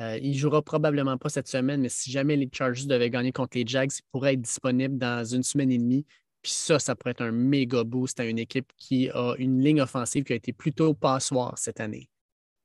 Euh, 0.00 0.18
il 0.22 0.30
ne 0.30 0.36
jouera 0.36 0.62
probablement 0.62 1.18
pas 1.18 1.28
cette 1.28 1.48
semaine, 1.48 1.82
mais 1.82 1.90
si 1.90 2.10
jamais 2.10 2.36
les 2.36 2.48
Chargers 2.50 2.86
devaient 2.86 3.10
gagner 3.10 3.32
contre 3.32 3.58
les 3.58 3.64
Jags, 3.66 3.92
il 3.94 4.02
pourrait 4.10 4.32
être 4.32 4.40
disponible 4.40 4.96
dans 4.96 5.22
une 5.22 5.42
semaine 5.42 5.70
et 5.70 5.76
demie. 5.76 6.06
Puis 6.40 6.52
ça, 6.52 6.78
ça 6.78 6.96
pourrait 6.96 7.10
être 7.10 7.20
un 7.20 7.32
méga 7.32 7.84
boost 7.84 8.18
à 8.18 8.24
une 8.24 8.38
équipe 8.38 8.72
qui 8.78 9.10
a 9.10 9.34
une 9.36 9.60
ligne 9.60 9.82
offensive 9.82 10.24
qui 10.24 10.32
a 10.32 10.36
été 10.36 10.54
plutôt 10.54 10.94
passoire 10.94 11.58
cette 11.58 11.80
année. 11.80 12.08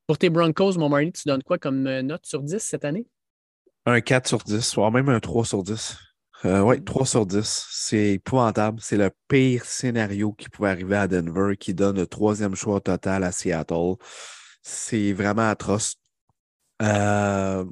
Pour 0.07 0.18
tes 0.18 0.30
Broncos, 0.30 0.77
mon 0.77 0.88
Marty, 0.88 1.11
tu 1.11 1.27
donnes 1.27 1.44
quoi 1.44 1.57
comme 1.57 1.86
euh, 1.88 2.02
note 2.02 2.26
sur 2.26 2.41
10 2.41 2.60
cette 2.60 2.86
année? 2.86 3.06
Un 3.88 4.02
4 4.02 4.28
sur 4.28 4.40
10, 4.40 4.76
voire 4.76 4.91
même 4.91 5.10
un 5.10 5.20
3 5.20 5.45
sur 5.45 5.62
10. 5.64 5.98
Euh, 6.45 6.62
oui, 6.62 6.84
3 6.84 7.06
sur 7.06 7.26
10. 7.26 7.68
C'est 7.70 8.14
épouvantable. 8.14 8.80
C'est 8.82 8.98
le 8.98 9.12
pire 9.28 9.64
scénario 9.66 10.34
qui 10.34 10.49
pouvait 10.49 10.70
arriver 10.70 10.95
à 10.95 11.07
Denver, 11.07 11.56
qui 11.57 11.74
donne 11.74 11.98
le 11.98 12.07
troisième 12.07 12.56
choix 12.56 12.82
total 12.82 13.24
à 13.24 13.32
Seattle. 13.32 13.95
C'est 14.64 15.14
vraiment 15.14 15.49
atroce. 15.49 15.95
Euh, 16.82 17.64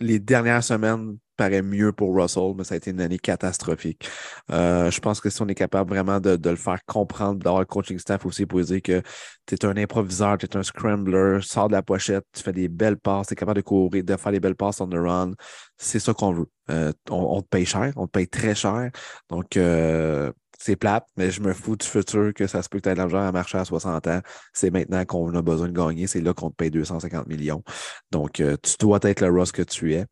les 0.00 0.18
dernières 0.18 0.64
semaines 0.64 1.18
paraît 1.40 1.62
mieux 1.62 1.90
pour 1.90 2.14
Russell, 2.14 2.52
mais 2.54 2.64
ça 2.64 2.74
a 2.74 2.76
été 2.76 2.90
une 2.90 3.00
année 3.00 3.18
catastrophique. 3.18 4.06
Euh, 4.50 4.90
je 4.90 5.00
pense 5.00 5.22
que 5.22 5.30
si 5.30 5.40
on 5.40 5.48
est 5.48 5.54
capable 5.54 5.88
vraiment 5.88 6.20
de, 6.20 6.38
le 6.50 6.56
faire 6.56 6.84
comprendre, 6.84 7.42
d'avoir 7.42 7.60
le 7.60 7.66
coaching 7.66 7.98
staff 7.98 8.26
aussi 8.26 8.44
pour 8.44 8.60
dire 8.60 8.82
que 8.82 9.00
tu 9.46 9.54
es 9.54 9.64
un 9.64 9.74
improviseur, 9.78 10.36
tu 10.36 10.44
es 10.44 10.54
un 10.54 10.62
scrambler, 10.62 11.38
sors 11.40 11.68
de 11.68 11.72
la 11.72 11.82
pochette, 11.82 12.26
tu 12.34 12.42
fais 12.42 12.52
des 12.52 12.68
belles 12.68 12.98
passes, 12.98 13.28
tu 13.28 13.32
es 13.32 13.36
capable 13.36 13.56
de 13.56 13.62
courir, 13.62 14.04
de 14.04 14.16
faire 14.16 14.32
des 14.32 14.40
belles 14.40 14.54
passes 14.54 14.82
on 14.82 14.88
the 14.88 14.96
run, 14.96 15.32
c'est 15.80 15.98
ça 15.98 16.14
qu'on 16.14 16.32
veut. 16.32 16.50
Euh, 16.70 16.92
on, 17.10 17.40
te 17.42 17.48
paye 17.48 17.66
cher, 17.66 17.92
on 17.96 18.06
te 18.06 18.12
paye 18.12 18.28
très 18.28 18.54
cher. 18.54 18.90
Donc, 19.30 19.56
euh, 19.56 20.30
c'est 20.62 20.76
plate, 20.76 21.06
mais 21.16 21.30
je 21.30 21.40
me 21.40 21.54
fous 21.54 21.74
du 21.74 21.86
futur 21.86 22.34
que 22.34 22.46
ça 22.46 22.62
se 22.62 22.68
peut 22.68 22.80
que 22.80 22.90
tu 22.90 22.94
l'argent 22.94 23.26
à 23.26 23.32
marcher 23.32 23.56
à 23.56 23.64
60 23.64 24.06
ans. 24.08 24.20
C'est 24.52 24.70
maintenant 24.70 25.04
qu'on 25.06 25.34
a 25.34 25.40
besoin 25.40 25.68
de 25.68 25.72
gagner. 25.72 26.06
C'est 26.06 26.20
là 26.20 26.34
qu'on 26.34 26.50
te 26.50 26.56
paye 26.56 26.70
250 26.70 27.26
millions. 27.28 27.64
Donc, 28.10 28.40
euh, 28.40 28.58
tu 28.62 28.74
dois 28.78 28.98
être 29.04 29.22
le 29.22 29.30
Ross 29.30 29.52
que 29.52 29.62
tu 29.62 29.94
es. 29.94 30.04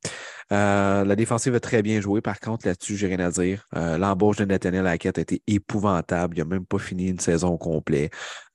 Euh, 0.51 1.05
la 1.05 1.16
défensive 1.16 1.55
a 1.55 1.61
très 1.61 1.82
bien 1.82 2.01
joué. 2.01 2.23
Par 2.23 2.40
contre, 2.40 2.66
là-dessus, 2.66 2.97
j'ai 2.97 3.09
rien 3.09 3.20
à 3.20 3.31
dire. 3.31 3.66
Euh, 3.77 3.99
l'embauche 3.99 4.39
de 4.39 4.47
Nathaniel 4.47 4.86
Hackett 4.86 5.19
a 5.19 5.20
été 5.20 5.43
épouvantable. 5.47 6.36
Il 6.36 6.39
n'a 6.39 6.47
même 6.47 6.65
pas 6.65 6.78
fini 6.78 7.09
une 7.09 7.20
saison 7.20 7.49
au 7.49 7.59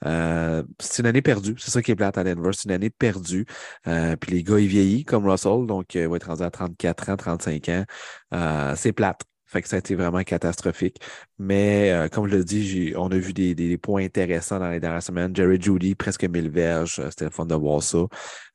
complet. 0.04 0.64
c'est 0.80 1.02
une 1.02 1.08
année 1.08 1.22
perdue. 1.22 1.56
C'est 1.58 1.72
ça 1.72 1.82
qui 1.82 1.92
est 1.92 1.96
plate 1.96 2.18
à 2.18 2.24
Denver. 2.24 2.52
C'est 2.54 2.66
une 2.66 2.72
année 2.72 2.90
perdue. 2.90 3.46
puis 3.86 4.32
les 4.32 4.44
gars, 4.44 4.60
ils 4.60 4.68
vieillissent 4.68 5.06
comme 5.06 5.28
Russell. 5.28 5.66
Donc, 5.66 5.96
il 5.96 6.08
va 6.08 6.16
être 6.18 6.28
rendu 6.28 6.44
à 6.44 6.52
34 6.52 7.10
ans, 7.10 7.18
35 7.18 7.70
ans. 7.70 8.76
c'est 8.76 8.94
plate. 8.94 9.22
Fait 9.54 9.62
que 9.62 9.68
ça 9.68 9.76
a 9.76 9.80
été 9.80 9.94
vraiment 9.94 10.24
catastrophique. 10.24 10.98
Mais 11.38 11.92
euh, 11.92 12.08
comme 12.10 12.28
je 12.28 12.36
le 12.36 12.44
dis, 12.44 12.94
on 12.98 13.10
a 13.10 13.18
vu 13.18 13.34
des, 13.34 13.78
points 13.78 14.04
intéressants 14.04 14.58
dans 14.60 14.70
les 14.72 14.80
dernières 14.80 15.04
semaines. 15.04 15.36
Jerry 15.36 15.62
Judy, 15.62 15.94
presque 15.94 16.24
1000 16.24 16.50
verges. 16.50 17.00
Euh, 17.00 17.12
c'était 17.12 17.26
le 17.26 17.32
fun 17.32 17.46
de 17.46 17.54
voir 17.54 17.84
ça. 17.84 18.00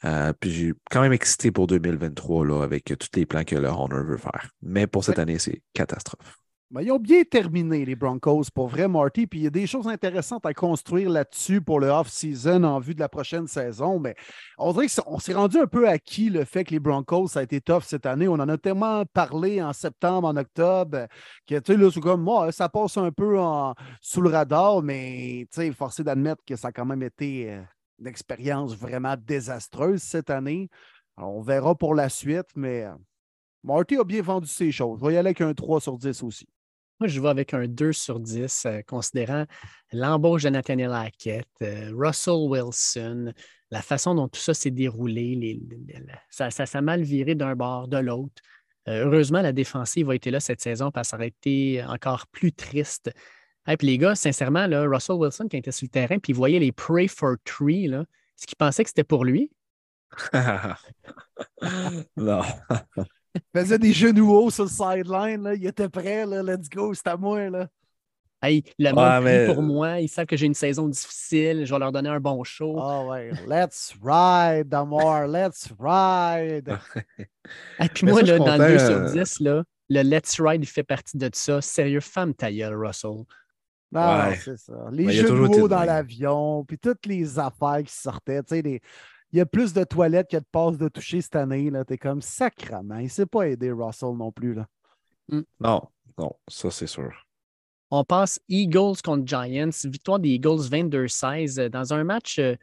Euh, 0.04 0.32
puis 0.40 0.50
j'ai 0.50 0.72
quand 0.90 1.00
même 1.00 1.12
excité 1.12 1.52
pour 1.52 1.68
2023 1.68 2.46
là, 2.46 2.62
avec 2.64 2.84
tous 2.98 3.08
les 3.14 3.26
plans 3.26 3.44
que 3.44 3.54
le 3.54 3.68
Honor 3.68 4.04
veut 4.04 4.16
faire. 4.16 4.50
Mais 4.60 4.88
pour 4.88 5.04
cette 5.04 5.20
année, 5.20 5.38
c'est 5.38 5.62
catastrophe. 5.72 6.36
Ben, 6.70 6.82
ils 6.82 6.92
ont 6.92 6.98
bien 6.98 7.22
terminé, 7.22 7.86
les 7.86 7.96
Broncos, 7.96 8.50
pour 8.54 8.68
vrai, 8.68 8.88
Marty. 8.88 9.26
Puis 9.26 9.40
il 9.40 9.44
y 9.44 9.46
a 9.46 9.50
des 9.50 9.66
choses 9.66 9.88
intéressantes 9.88 10.44
à 10.44 10.52
construire 10.52 11.08
là-dessus 11.08 11.62
pour 11.62 11.80
le 11.80 11.88
off-season 11.88 12.62
en 12.62 12.78
vue 12.78 12.94
de 12.94 13.00
la 13.00 13.08
prochaine 13.08 13.46
saison. 13.46 13.98
Mais 13.98 14.14
on 14.58 14.74
dirait 14.74 14.86
qu'on 14.88 15.18
s'est 15.18 15.32
rendu 15.32 15.56
un 15.58 15.66
peu 15.66 15.88
acquis 15.88 16.28
le 16.28 16.44
fait 16.44 16.64
que 16.64 16.72
les 16.72 16.78
Broncos, 16.78 17.28
ça 17.28 17.40
a 17.40 17.42
été 17.42 17.62
tough 17.62 17.84
cette 17.84 18.04
année. 18.04 18.28
On 18.28 18.34
en 18.34 18.48
a 18.50 18.58
tellement 18.58 19.06
parlé 19.06 19.62
en 19.62 19.72
septembre, 19.72 20.28
en 20.28 20.36
octobre, 20.36 21.06
que 21.46 21.58
tu 21.58 21.72
sais, 21.72 21.78
là, 21.78 21.90
c'est 21.90 22.00
comme 22.00 22.22
moi, 22.22 22.52
ça 22.52 22.68
passe 22.68 22.98
un 22.98 23.12
peu 23.12 23.38
sous 24.02 24.20
le 24.20 24.28
radar, 24.28 24.82
mais 24.82 25.46
tu 25.50 25.62
sais, 25.62 25.72
forcé 25.72 26.04
d'admettre 26.04 26.44
que 26.46 26.54
ça 26.54 26.68
a 26.68 26.72
quand 26.72 26.84
même 26.84 27.02
été 27.02 27.50
euh, 27.50 27.62
une 27.98 28.08
expérience 28.08 28.76
vraiment 28.76 29.14
désastreuse 29.16 30.02
cette 30.02 30.28
année. 30.28 30.68
on 31.16 31.40
verra 31.40 31.74
pour 31.74 31.94
la 31.94 32.10
suite, 32.10 32.48
mais. 32.56 32.84
Euh, 32.84 32.92
Marty 33.64 33.96
a 33.96 34.04
bien 34.04 34.22
vendu 34.22 34.46
ses 34.46 34.70
choses. 34.70 35.00
Je 35.00 35.06
vais 35.06 35.14
y 35.14 35.16
aller 35.16 35.28
avec 35.28 35.40
un 35.40 35.52
3 35.52 35.80
sur 35.80 35.98
10 35.98 36.22
aussi. 36.22 36.46
Moi, 37.00 37.06
je 37.06 37.20
vais 37.20 37.28
avec 37.28 37.54
un 37.54 37.68
2 37.68 37.92
sur 37.92 38.18
10, 38.18 38.64
euh, 38.66 38.82
considérant 38.82 39.46
l'embauche 39.92 40.42
de 40.42 40.48
Nathaniel 40.48 40.92
Hackett, 40.92 41.46
euh, 41.62 41.92
Russell 41.94 42.48
Wilson, 42.48 43.32
la 43.70 43.82
façon 43.82 44.16
dont 44.16 44.26
tout 44.26 44.40
ça 44.40 44.52
s'est 44.52 44.72
déroulé, 44.72 45.60
ça, 46.28 46.50
ça, 46.50 46.80
mal 46.80 47.02
viré 47.02 47.36
d'un 47.36 47.54
bord, 47.54 47.86
de 47.86 47.98
l'autre. 47.98 48.42
Euh, 48.88 49.04
heureusement, 49.04 49.42
la 49.42 49.52
défensive 49.52 50.10
a 50.10 50.14
été 50.16 50.32
là 50.32 50.40
cette 50.40 50.60
saison 50.60 50.90
parce 50.90 51.08
que 51.08 51.10
ça 51.10 51.16
aurait 51.18 51.28
été 51.28 51.84
encore 51.84 52.26
plus 52.26 52.52
triste. 52.52 53.12
Et 53.68 53.76
puis 53.76 53.86
les 53.86 53.98
gars, 53.98 54.16
sincèrement, 54.16 54.66
là, 54.66 54.82
Russell 54.88 55.16
Wilson, 55.16 55.46
qui 55.46 55.56
était 55.56 55.70
sur 55.70 55.84
le 55.84 55.90
terrain, 55.90 56.18
puis 56.18 56.32
il 56.32 56.36
voyait 56.36 56.58
les 56.58 56.72
Pray 56.72 57.06
for 57.06 57.36
Tree, 57.44 57.84
est-ce 57.84 58.46
qu'il 58.46 58.56
pensait 58.56 58.82
que 58.82 58.90
c'était 58.90 59.04
pour 59.04 59.24
lui? 59.24 59.52
non. 62.16 62.42
faisait 63.56 63.78
des 63.78 63.92
genoux 63.92 64.32
hauts 64.32 64.50
sur 64.50 64.64
le 64.64 64.70
sideline. 64.70 65.52
Il 65.56 65.66
était 65.66 65.88
prêt. 65.88 66.26
Là. 66.26 66.42
Let's 66.42 66.68
go, 66.68 66.94
c'est 66.94 67.06
à 67.06 67.16
moi. 67.16 67.48
Là. 67.50 67.68
Hey, 68.40 68.62
le 68.78 68.92
ouais, 68.92 69.52
pour 69.52 69.62
moi. 69.62 70.00
Ils 70.00 70.08
savent 70.08 70.26
que 70.26 70.36
j'ai 70.36 70.46
une 70.46 70.54
saison 70.54 70.86
difficile. 70.88 71.64
Je 71.64 71.72
vais 71.72 71.78
leur 71.78 71.90
donner 71.90 72.08
un 72.08 72.20
bon 72.20 72.44
show. 72.44 72.78
Ah 72.78 73.04
ouais. 73.04 73.32
Let's 73.48 73.94
ride, 74.02 74.68
Damar. 74.68 75.26
Let's 75.26 75.72
ride. 75.78 76.78
Et 77.80 77.88
puis 77.88 78.06
moi, 78.06 78.22
là, 78.22 78.38
dans 78.38 78.56
le 78.56 78.68
2 78.68 78.78
sur 78.78 79.04
10, 79.12 79.40
là, 79.40 79.64
le 79.90 80.02
Let's 80.02 80.38
Ride, 80.40 80.62
il 80.62 80.66
fait 80.66 80.82
partie 80.82 81.16
de 81.16 81.30
ça. 81.32 81.60
Sérieux, 81.60 82.00
femme 82.00 82.34
ta 82.34 82.52
gueule, 82.52 82.76
Russell. 82.76 83.24
Non, 83.90 84.32
c'est 84.44 84.58
ça. 84.58 84.88
Les 84.92 85.10
genoux 85.12 85.46
hauts 85.46 85.68
dans 85.68 85.84
l'avion, 85.84 86.64
puis 86.64 86.78
toutes 86.78 87.06
les 87.06 87.38
affaires 87.38 87.82
qui 87.84 87.94
sortaient. 87.94 88.42
Tu 88.42 88.56
sais, 88.56 88.62
les 88.62 88.80
il 89.32 89.38
y 89.38 89.40
a 89.40 89.46
plus 89.46 89.72
de 89.72 89.84
toilettes 89.84 90.30
que 90.30 90.36
de 90.36 90.44
passes 90.50 90.78
de 90.78 90.88
toucher 90.88 91.20
cette 91.20 91.36
année. 91.36 91.70
Tu 91.86 91.94
es 91.94 91.98
comme 91.98 92.22
sacrament. 92.22 92.98
Il 92.98 93.04
ne 93.04 93.08
s'est 93.08 93.26
pas 93.26 93.48
aidé 93.48 93.70
Russell 93.70 94.16
non 94.16 94.32
plus. 94.32 94.54
Là. 94.54 94.66
Hmm. 95.28 95.42
Non, 95.60 95.82
non, 96.18 96.32
ça 96.48 96.70
c'est 96.70 96.86
sûr. 96.86 97.12
On 97.90 98.04
passe 98.04 98.40
Eagles 98.48 99.00
contre 99.02 99.26
Giants. 99.26 99.70
Victoire 99.84 100.18
des 100.18 100.30
Eagles 100.30 100.68
22-16 100.70 101.68
dans 101.68 101.92
un 101.92 102.04
match 102.04 102.38
euh, 102.38 102.54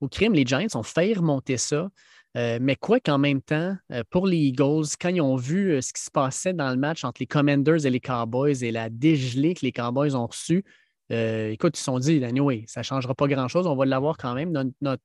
au 0.00 0.08
crime. 0.08 0.32
Les 0.32 0.44
Giants 0.44 0.66
ont 0.74 0.82
failli 0.82 1.14
remonter 1.14 1.56
ça. 1.56 1.88
Euh, 2.36 2.58
mais 2.60 2.76
quoi 2.76 2.98
qu'en 2.98 3.18
même 3.18 3.42
temps, 3.42 3.76
euh, 3.92 4.02
pour 4.08 4.26
les 4.26 4.38
Eagles, 4.38 4.86
quand 5.00 5.10
ils 5.10 5.20
ont 5.20 5.36
vu 5.36 5.80
ce 5.82 5.92
qui 5.92 6.02
se 6.02 6.10
passait 6.10 6.54
dans 6.54 6.70
le 6.70 6.76
match 6.76 7.04
entre 7.04 7.20
les 7.20 7.26
Commanders 7.26 7.84
et 7.84 7.90
les 7.90 8.00
Cowboys 8.00 8.64
et 8.64 8.70
la 8.70 8.88
dégelée 8.88 9.54
que 9.54 9.66
les 9.66 9.72
Cowboys 9.72 10.14
ont 10.14 10.26
reçue, 10.26 10.64
euh, 11.12 11.50
écoute, 11.50 11.76
ils 11.76 11.78
se 11.78 11.84
sont 11.84 11.98
dit, 11.98 12.24
anyway, 12.24 12.64
ça 12.66 12.80
ne 12.80 12.84
changera 12.84 13.14
pas 13.14 13.26
grand-chose, 13.26 13.66
on 13.66 13.76
va 13.76 13.84
l'avoir 13.84 14.16
quand 14.16 14.34
même, 14.34 14.52
notre, 14.80 15.02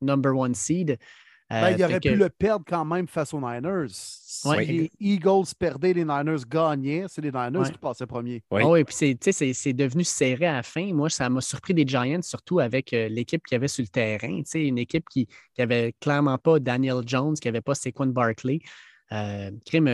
number 0.00 0.36
one 0.36 0.54
seed. 0.54 0.98
Ben, 1.50 1.76
il 1.76 1.84
aurait 1.84 2.00
pu 2.00 2.16
le 2.16 2.30
perdre 2.30 2.64
quand 2.66 2.84
même 2.86 3.06
face 3.06 3.34
aux 3.34 3.40
Niners. 3.40 3.90
Si 3.90 4.48
les 4.56 4.90
Eagles 4.98 5.44
perdaient, 5.58 5.92
les 5.92 6.04
Niners 6.04 6.46
gagnaient, 6.48 7.04
c'est 7.08 7.20
les 7.20 7.30
Niners 7.30 7.70
qui 7.70 7.78
passaient 7.78 8.06
premier. 8.06 8.42
Oui, 8.50 8.62
oh, 8.64 8.74
puis 8.84 8.94
c'est 8.94 9.72
devenu 9.74 10.02
serré 10.02 10.46
à 10.46 10.54
la 10.54 10.62
fin. 10.62 10.94
Moi, 10.94 11.10
ça 11.10 11.28
m'a 11.28 11.42
surpris 11.42 11.74
des 11.74 11.86
Giants, 11.86 12.22
surtout 12.22 12.58
avec 12.60 12.94
euh, 12.94 13.08
l'équipe 13.08 13.44
qu'il 13.44 13.56
y 13.56 13.56
avait 13.56 13.68
sur 13.68 13.82
le 13.82 13.88
terrain. 13.88 14.40
Une 14.54 14.78
équipe 14.78 15.04
qui 15.10 15.28
n'avait 15.58 15.94
clairement 16.00 16.38
pas 16.38 16.58
Daniel 16.58 17.02
Jones, 17.04 17.34
qui 17.34 17.48
n'avait 17.48 17.60
pas 17.60 17.74
Saquon 17.74 18.06
Barkley. 18.06 18.60
Euh, 19.12 19.50
crime, 19.66 19.88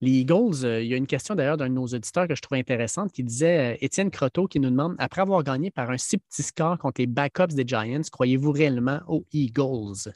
les 0.00 0.10
Eagles, 0.10 0.64
euh, 0.64 0.82
il 0.82 0.88
y 0.88 0.94
a 0.94 0.96
une 0.96 1.06
question 1.06 1.34
d'ailleurs 1.34 1.56
d'un 1.56 1.68
de 1.68 1.74
nos 1.74 1.86
auditeurs 1.86 2.28
que 2.28 2.34
je 2.34 2.42
trouve 2.42 2.58
intéressante 2.58 3.12
qui 3.12 3.24
disait 3.24 3.74
euh, 3.74 3.78
Étienne 3.80 4.10
Croteau 4.10 4.46
qui 4.46 4.60
nous 4.60 4.70
demande 4.70 4.94
après 4.98 5.22
avoir 5.22 5.42
gagné 5.42 5.70
par 5.70 5.90
un 5.90 5.96
si 5.96 6.18
petit 6.18 6.42
score 6.42 6.78
contre 6.78 7.00
les 7.00 7.06
backups 7.06 7.54
des 7.54 7.66
Giants, 7.66 8.02
croyez-vous 8.12 8.52
réellement 8.52 9.00
aux 9.08 9.24
Eagles? 9.32 10.12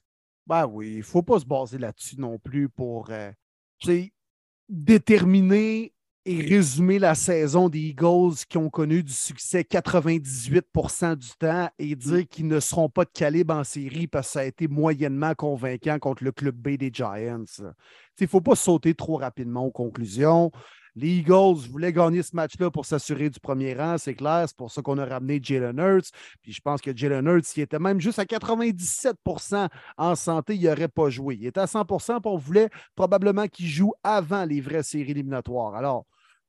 Ben 0.47 0.66
oui, 0.66 0.93
il 0.93 0.98
ne 0.98 1.02
faut 1.02 1.23
pas 1.23 1.39
se 1.39 1.47
baser 1.47 1.78
là-dessus 1.78 2.16
non 2.19 2.39
plus 2.39 2.69
pour 2.69 3.09
euh, 3.11 3.31
déterminer 4.69 5.93
et 6.31 6.43
résumer 6.43 7.01
la 7.01 7.16
saison 7.16 7.69
des 7.69 7.81
Eagles 7.81 8.36
qui 8.48 8.57
ont 8.57 8.70
connu 8.70 9.02
du 9.02 9.12
succès 9.12 9.62
98% 9.62 11.16
du 11.16 11.28
temps 11.36 11.69
et 11.77 11.97
dire 11.97 12.28
qu'ils 12.28 12.47
ne 12.47 12.61
seront 12.61 12.89
pas 12.89 13.05
de 13.05 13.11
calibre 13.12 13.52
en 13.52 13.65
série 13.65 14.07
parce 14.07 14.28
que 14.28 14.32
ça 14.35 14.40
a 14.40 14.44
été 14.44 14.69
moyennement 14.69 15.35
convaincant 15.35 15.98
contre 15.98 16.23
le 16.23 16.31
club 16.31 16.55
B 16.55 16.77
des 16.77 16.90
Giants. 16.93 17.44
Il 17.59 18.23
ne 18.23 18.27
faut 18.28 18.40
pas 18.40 18.55
sauter 18.55 18.94
trop 18.94 19.16
rapidement 19.16 19.65
aux 19.65 19.73
conclusions. 19.73 20.52
Les 20.94 21.19
Eagles 21.19 21.69
voulaient 21.69 21.93
gagner 21.93 22.23
ce 22.23 22.36
match-là 22.36 22.70
pour 22.70 22.86
s'assurer 22.86 23.28
du 23.28 23.40
premier 23.40 23.74
rang, 23.74 23.98
c'est 23.98 24.15
clair. 24.15 24.44
C'est 24.47 24.57
pour 24.57 24.70
ça 24.70 24.82
qu'on 24.82 24.98
a 24.98 25.07
ramené 25.07 25.40
Jalen 25.43 25.81
Hurts. 25.81 26.11
Puis 26.43 26.52
je 26.52 26.61
pense 26.61 26.81
que 26.81 26.97
Jalen 26.97 27.27
Hurts, 27.27 27.47
s'il 27.47 27.65
était 27.65 27.81
même 27.81 28.01
juste 28.01 28.20
à 28.20 28.24
97% 28.24 29.69
en 29.98 30.15
santé, 30.15 30.55
il 30.55 30.62
n'aurait 30.62 30.86
pas 30.86 31.11
joué. 31.11 31.39
Il 31.40 31.47
était 31.47 31.59
à 31.59 31.66
100 31.66 31.86
puis 31.86 32.19
on 32.24 32.36
voulait 32.36 32.69
probablement 32.94 33.48
qu'il 33.48 33.66
joue 33.66 33.93
avant 34.05 34.44
les 34.44 34.61
vraies 34.61 34.85
séries 34.85 35.11
éliminatoires. 35.11 35.74
Alors, 35.74 36.07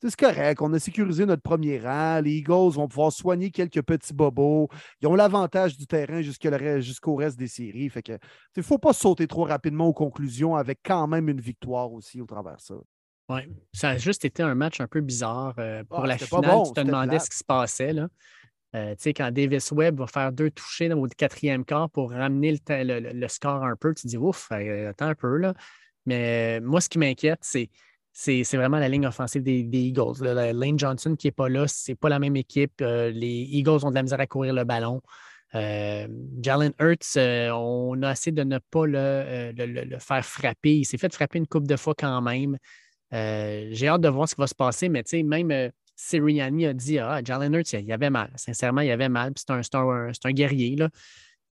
c'est 0.09 0.19
correct. 0.19 0.61
On 0.61 0.73
a 0.73 0.79
sécurisé 0.79 1.25
notre 1.25 1.41
premier 1.41 1.79
rang. 1.79 2.21
Les 2.21 2.37
Eagles 2.37 2.71
vont 2.71 2.87
pouvoir 2.87 3.11
soigner 3.11 3.51
quelques 3.51 3.81
petits 3.81 4.13
bobos. 4.13 4.69
Ils 5.01 5.07
ont 5.07 5.15
l'avantage 5.15 5.77
du 5.77 5.85
terrain 5.85 6.21
jusqu'au 6.21 7.15
reste 7.15 7.37
des 7.37 7.47
séries. 7.47 7.89
Fait 7.89 8.01
que 8.01 8.13
il 8.13 8.59
ne 8.59 8.63
faut 8.63 8.77
pas 8.77 8.93
sauter 8.93 9.27
trop 9.27 9.43
rapidement 9.43 9.87
aux 9.87 9.93
conclusions 9.93 10.55
avec 10.55 10.79
quand 10.83 11.07
même 11.07 11.29
une 11.29 11.41
victoire 11.41 11.91
aussi 11.91 12.21
au 12.21 12.25
travers 12.25 12.55
de 12.55 12.61
ça. 12.61 12.75
Oui, 13.29 13.41
ça 13.71 13.89
a 13.89 13.97
juste 13.97 14.25
été 14.25 14.43
un 14.43 14.55
match 14.55 14.81
un 14.81 14.87
peu 14.87 14.99
bizarre. 15.01 15.53
Euh, 15.57 15.83
pour 15.85 16.03
ah, 16.03 16.07
la 16.07 16.17
finale, 16.17 16.59
tu 16.65 16.73
te 16.73 16.81
demandais 16.81 17.19
ce 17.19 17.29
qui 17.29 17.37
se 17.37 17.43
passait. 17.43 17.93
Là. 17.93 18.07
Euh, 18.75 18.95
quand 19.05 19.31
Davis 19.31 19.71
Webb 19.71 19.99
va 19.99 20.07
faire 20.07 20.31
deux 20.31 20.49
touchés 20.49 20.91
au 20.91 21.07
quatrième 21.07 21.65
quart 21.65 21.89
pour 21.89 22.11
ramener 22.11 22.59
le, 22.69 23.27
score 23.27 23.63
un 23.63 23.75
peu, 23.75 23.93
tu 23.93 24.03
te 24.03 24.07
dis 24.07 24.17
ouf, 24.17 24.49
euh, 24.51 24.89
attends 24.89 25.07
un 25.07 25.15
peu. 25.15 25.37
Là. 25.37 25.53
Mais 26.05 26.59
moi, 26.61 26.81
ce 26.81 26.89
qui 26.89 26.97
m'inquiète, 26.97 27.39
c'est 27.41 27.69
c'est 28.13 28.43
vraiment 28.53 28.79
la 28.79 28.89
ligne 28.89 29.07
offensive 29.07 29.43
des, 29.43 29.67
Eagles. 29.71 30.23
Lane 30.23 30.77
Johnson 30.77 31.15
qui 31.15 31.27
n'est 31.27 31.31
pas 31.31 31.49
là, 31.49 31.67
c'est 31.67 31.95
pas 31.95 32.09
la 32.09 32.19
même 32.19 32.35
équipe. 32.35 32.81
les 32.81 33.47
Eagles 33.51 33.85
ont 33.85 33.89
de 33.89 33.95
la 33.95 34.03
misère 34.03 34.19
à 34.19 34.27
courir 34.27 34.53
le 34.53 34.63
ballon. 34.63 35.01
Jalen 35.53 36.73
Hurts, 36.79 37.17
on 37.53 38.01
a 38.03 38.11
essayé 38.11 38.31
de 38.31 38.43
ne 38.43 38.57
pas 38.57 38.85
le, 38.85 39.97
faire 39.99 40.25
frapper. 40.25 40.77
Il 40.77 40.85
s'est 40.85 40.97
fait 40.97 41.13
frapper 41.13 41.39
une 41.39 41.47
coupe 41.47 41.67
de 41.67 41.75
fois 41.75 41.93
quand 41.97 42.21
même. 42.21 42.57
Euh, 43.13 43.69
j'ai 43.71 43.87
hâte 43.87 44.01
de 44.01 44.09
voir 44.09 44.27
ce 44.27 44.35
qui 44.35 44.41
va 44.41 44.47
se 44.47 44.55
passer, 44.55 44.89
mais 44.89 45.03
même 45.23 45.51
euh, 45.51 45.69
Sirianni 45.95 46.65
a 46.65 46.73
dit 46.73 46.99
Ah, 46.99 47.21
Jalen 47.23 47.53
Hurts, 47.53 47.73
il 47.73 47.85
y 47.85 47.93
avait 47.93 48.09
mal. 48.09 48.31
Sincèrement, 48.35 48.81
il 48.81 48.87
y 48.87 48.91
avait 48.91 49.09
mal. 49.09 49.33
C'est 49.35 49.49
un, 49.51 49.61
un, 49.73 50.11
un, 50.23 50.31
guerrier. 50.31 50.75
Là. 50.75 50.89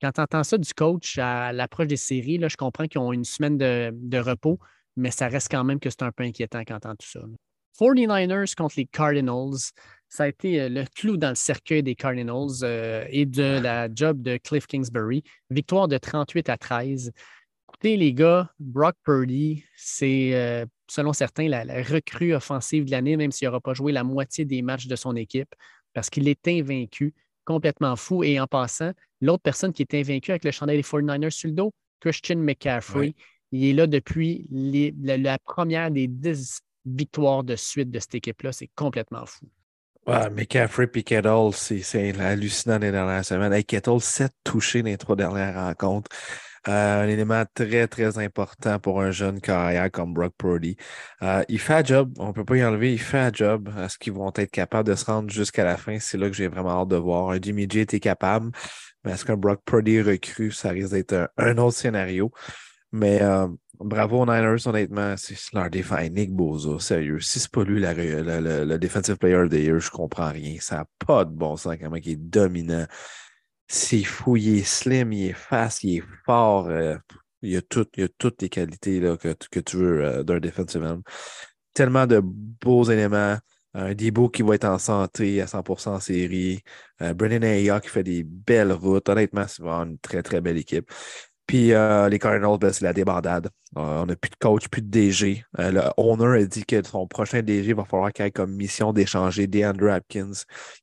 Quand 0.02 0.12
tu 0.12 0.22
entends 0.22 0.44
ça 0.44 0.58
du 0.58 0.74
coach 0.74 1.18
à 1.18 1.52
l'approche 1.52 1.88
des 1.88 1.98
séries, 1.98 2.38
là, 2.38 2.48
je 2.48 2.58
comprends 2.58 2.88
qu'ils 2.88 3.02
ont 3.02 3.12
une 3.12 3.26
semaine 3.26 3.58
de, 3.58 4.18
repos. 4.20 4.60
Mais 4.98 5.12
ça 5.12 5.28
reste 5.28 5.50
quand 5.50 5.64
même 5.64 5.80
que 5.80 5.90
c'est 5.90 6.04
un 6.04 6.12
peu 6.12 6.24
inquiétant 6.24 6.62
quand 6.68 6.74
on 6.74 6.78
entend 6.78 6.96
tout 6.96 7.08
ça. 7.08 7.22
49ers 7.80 8.56
contre 8.56 8.76
les 8.78 8.86
Cardinals, 8.86 9.72
ça 10.10 10.24
a 10.24 10.28
été 10.28 10.62
euh, 10.62 10.70
le 10.70 10.86
clou 10.96 11.18
dans 11.18 11.30
le 11.30 11.36
cercueil 11.36 11.84
des 11.84 11.96
Cardinals 11.96 12.64
euh, 12.64 13.06
et 13.10 13.26
de 13.26 13.60
la 13.60 13.88
job 13.94 14.22
de 14.22 14.38
Cliff 14.38 14.66
Kingsbury. 14.66 15.24
Victoire 15.50 15.88
de 15.88 15.98
38 15.98 16.50
à 16.50 16.58
13. 16.58 17.12
Écoutez, 17.70 17.98
les 17.98 18.14
gars, 18.14 18.52
Brock 18.60 18.96
Purdy, 19.04 19.64
c'est, 19.76 20.34
euh, 20.34 20.66
selon 20.90 21.14
certains, 21.14 21.48
la, 21.50 21.66
la 21.66 21.84
recrue 21.84 22.34
offensive 22.34 22.86
de 22.86 22.92
l'année, 22.92 23.18
même 23.18 23.32
s'il 23.32 23.48
n'aura 23.48 23.62
pas 23.62 23.74
joué 23.74 23.92
la 23.92 24.04
moitié 24.04 24.46
des 24.46 24.62
matchs 24.62 24.88
de 24.88 24.96
son 24.96 25.16
équipe, 25.16 25.54
parce 25.94 26.10
qu'il 26.10 26.28
est 26.28 26.48
invaincu, 26.48 27.14
complètement 27.46 27.96
fou. 27.96 28.24
Et 28.24 28.40
en 28.40 28.48
passant, 28.48 28.94
l'autre 29.22 29.44
personne 29.44 29.74
qui 29.74 29.84
est 29.84 29.94
invaincue 29.94 30.32
avec 30.32 30.46
le 30.46 30.52
chandail 30.52 30.78
des 30.78 30.84
49ers 30.84 31.30
sur 31.30 31.50
le 31.50 31.56
dos, 31.56 31.74
Christian 32.00 32.38
McCaffrey, 32.38 33.14
il 33.52 33.66
est 33.66 33.74
là 33.74 33.88
depuis 33.88 34.48
la, 34.52 35.38
première 35.40 35.92
des 35.92 36.08
10 36.08 36.60
victoires 36.86 37.44
de 37.44 37.56
suite 37.56 37.92
de 37.92 38.00
cette 38.00 38.16
équipe-là. 38.16 38.52
C'est 38.52 38.70
complètement 38.76 39.26
fou. 39.26 39.46
Ouais, 40.06 40.30
McCaffrey 40.30 40.90
et 40.94 41.04
Kettle, 41.04 41.52
c'est 41.54 42.18
hallucinant 42.18 42.80
les 42.80 42.92
dernières 42.92 43.26
semaines. 43.26 43.52
Hey, 43.52 43.66
Kettle, 43.66 44.00
7 44.00 44.32
touchés 44.44 44.82
dans 44.82 44.90
les 44.90 44.98
trois 44.98 45.18
dernières 45.18 45.56
rencontres. 45.56 46.10
Euh, 46.68 47.04
un 47.04 47.08
élément 47.08 47.44
très, 47.54 47.88
très 47.88 48.18
important 48.18 48.80
pour 48.80 49.02
un 49.02 49.12
jeune 49.12 49.40
carrière 49.40 49.90
comme 49.90 50.14
Brock 50.14 50.34
Purdy. 50.38 50.76
Euh, 51.22 51.44
il 51.48 51.60
fait 51.60 51.76
un 51.76 51.84
job, 51.84 52.14
on 52.18 52.28
ne 52.28 52.32
peut 52.34 52.44
pas 52.44 52.58
y 52.58 52.66
enlever, 52.66 52.92
il 52.92 53.00
fait 53.00 53.20
un 53.20 53.32
job. 53.32 53.70
Est-ce 53.78 53.98
qu'ils 53.98 54.14
vont 54.14 54.32
être 54.36 54.52
capables 54.52 54.90
de 54.90 54.96
se 54.96 55.06
rendre 55.06 55.30
jusqu'à 55.30 55.64
la 55.64 55.78
fin? 55.78 55.98
C'est 56.00 56.18
là 56.18 56.28
que 56.28 56.36
j'ai 56.36 56.48
vraiment 56.48 56.82
hâte 56.82 56.90
de 56.90 56.98
voir. 56.98 57.30
Un 57.30 57.40
Jimmy 57.42 57.68
G 57.70 57.82
était 57.82 58.02
capable, 58.02 58.52
mais 59.04 59.12
est-ce 59.12 59.24
qu'un 59.24 59.38
Brock 59.38 59.62
Purdy 59.66 60.02
recrue, 60.02 60.52
ça 60.52 60.70
risque 60.70 60.92
d'être 60.92 61.32
un 61.38 61.58
autre 61.58 61.78
scénario? 61.78 62.32
Mais 62.98 63.22
euh, 63.22 63.48
bravo 63.80 64.22
aux 64.22 64.26
Niners, 64.26 64.66
honnêtement, 64.68 65.16
c'est 65.18 65.36
leur 65.54 65.70
défense. 65.70 66.10
Nick 66.10 66.32
Boza, 66.34 66.80
sérieux. 66.80 67.20
Si 67.20 67.40
c'est 67.40 67.52
pas 67.52 67.64
lui 67.64 67.80
le, 67.80 68.78
Defensive 68.78 69.18
Player 69.18 69.36
of 69.36 69.50
the 69.50 69.54
Year, 69.54 69.80
je 69.80 69.92
comprends 69.92 70.32
rien. 70.32 70.58
Ça 70.60 70.78
n'a 70.78 70.86
pas 71.06 71.24
de 71.26 71.32
bon 71.32 71.56
sens 71.58 71.76
comment 71.80 71.96
il 71.98 72.10
est 72.10 72.16
dominant. 72.16 72.86
C'est 73.68 74.04
fou, 74.04 74.38
il 74.38 74.60
est 74.60 74.64
slim, 74.64 75.14
il 75.14 75.28
est 75.30 75.34
fast, 75.34 75.84
il 75.84 75.98
est 75.98 76.04
fort. 76.26 76.68
euh, 76.70 76.98
il, 77.42 77.56
a 77.56 77.60
a 77.60 77.62
toutes 78.18 78.42
les 78.42 78.50
qualités 78.50 79.00
que, 79.00 79.60
tu- 79.60 79.78
veux 79.78 80.04
euh, 80.04 80.24
d'un 80.24 80.40
defensive. 80.40 81.02
Tellement 81.74 82.08
de 82.08 82.20
beaux 82.24 82.84
éléments. 82.86 83.38
Un 83.74 83.94
Debo 83.94 84.30
qui 84.30 84.42
va 84.42 84.56
être 84.56 84.66
en 84.66 84.80
santé 84.80 85.40
à 85.40 85.46
100% 85.46 85.90
en 85.92 86.00
série. 86.00 86.64
Brennan 87.00 87.44
Aya 87.44 87.80
qui 87.80 87.90
fait 87.90 88.02
des 88.02 88.24
belles 88.24 88.72
routes. 88.72 89.08
Honnêtement, 89.08 89.46
c'est 89.48 89.62
vraiment 89.62 89.84
une 89.84 90.00
très, 90.00 90.24
très 90.24 90.42
belle 90.42 90.58
équipe. 90.58 90.90
Puis 91.48 91.72
euh, 91.72 92.10
les 92.10 92.20
Cardinals, 92.20 92.58
ben, 92.60 92.74
c'est 92.74 92.84
la 92.84 92.92
débandade. 92.92 93.50
Euh, 93.78 94.02
on 94.02 94.06
n'a 94.06 94.18
plus 94.18 94.30
de 94.30 94.36
coach, 94.36 94.68
plus 94.68 94.82
de 94.82 94.90
DG. 94.90 95.46
Euh, 95.60 95.72
le 95.72 95.82
owner 95.96 96.42
a 96.42 96.46
dit 96.46 96.66
que 96.66 96.86
son 96.86 97.08
prochain 97.08 97.42
DG 97.42 97.72
va 97.74 97.86
falloir 97.86 98.12
qu'il 98.12 98.26
ait 98.26 98.32
comme 98.32 98.54
mission 98.54 98.92
d'échanger 98.92 99.48
DeAndre 99.48 99.96
Hopkins, 99.96 100.34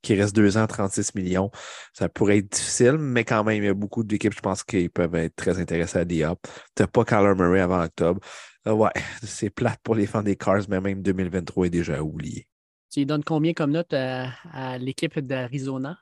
qui 0.01 0.15
reste 0.15 0.35
deux 0.35 0.57
ans, 0.57 0.67
36 0.67 1.15
millions. 1.15 1.51
Ça 1.93 2.09
pourrait 2.09 2.39
être 2.39 2.51
difficile, 2.51 2.97
mais 2.99 3.25
quand 3.25 3.45
même, 3.45 3.63
il 3.63 3.67
y 3.67 3.69
a 3.69 3.75
beaucoup 3.75 4.03
d'équipes, 4.05 4.35
je 4.35 4.41
pense, 4.41 4.65
qui 4.65 4.89
peuvent 4.89 5.15
être 5.17 5.37
très 5.37 5.61
intéressées 5.61 5.99
à 5.99 6.05
Diop. 6.07 6.39
T'as 6.75 6.87
pas 6.87 7.05
Kyler 7.05 7.35
Murray 7.37 7.61
avant 7.61 7.83
octobre. 7.83 8.21
Euh, 8.67 8.73
ouais, 8.73 8.91
c'est 9.23 9.51
plate 9.51 9.81
pour 9.83 9.95
les 9.95 10.07
fans 10.07 10.23
des 10.23 10.37
Cars, 10.37 10.63
mais 10.71 10.81
même 10.81 11.03
2023 11.03 11.67
est 11.67 11.71
déjà 11.71 12.03
oublié. 12.03 12.47
Tu 12.91 13.05
donnes 13.05 13.25
combien 13.25 13.53
comme 13.53 13.73
note 13.73 13.93
à 13.93 14.79
l'équipe 14.79 15.19
d'Arizona? 15.19 15.99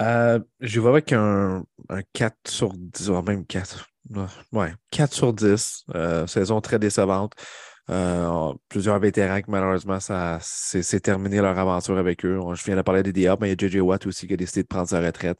Euh, 0.00 0.38
je 0.60 0.80
vais 0.80 0.88
avec 0.88 1.12
un, 1.12 1.64
un 1.88 2.02
4 2.12 2.36
sur 2.48 2.72
10, 2.74 3.08
ou 3.10 3.22
même 3.22 3.46
4. 3.46 3.88
Ouais, 4.52 4.72
4 4.90 5.12
sur 5.12 5.32
10. 5.32 5.84
Euh, 5.94 6.26
saison 6.26 6.60
très 6.60 6.78
décevante. 6.78 7.32
Euh, 7.88 8.52
plusieurs 8.68 8.98
vétérans 8.98 9.40
qui 9.40 9.50
malheureusement, 9.50 10.00
ça 10.00 10.38
c'est 10.42 11.00
terminé 11.00 11.40
leur 11.40 11.56
aventure 11.56 11.96
avec 11.98 12.24
eux. 12.24 12.40
Je 12.54 12.64
viens 12.64 12.76
de 12.76 12.82
parler 12.82 13.02
des 13.02 13.12
Diop, 13.12 13.40
mais 13.40 13.52
il 13.52 13.62
y 13.62 13.64
a 13.64 13.68
JJ 13.68 13.76
Watt 13.76 14.06
aussi 14.06 14.26
qui 14.26 14.34
a 14.34 14.36
décidé 14.36 14.62
de 14.62 14.68
prendre 14.68 14.88
sa 14.88 15.00
retraite. 15.00 15.38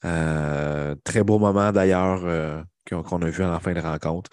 Très 0.00 1.22
beau 1.22 1.38
moment 1.38 1.72
d'ailleurs 1.72 2.64
qu'on 2.86 3.22
a 3.22 3.30
vu 3.30 3.44
en 3.44 3.60
fin 3.60 3.74
de 3.74 3.80
rencontre. 3.80 4.30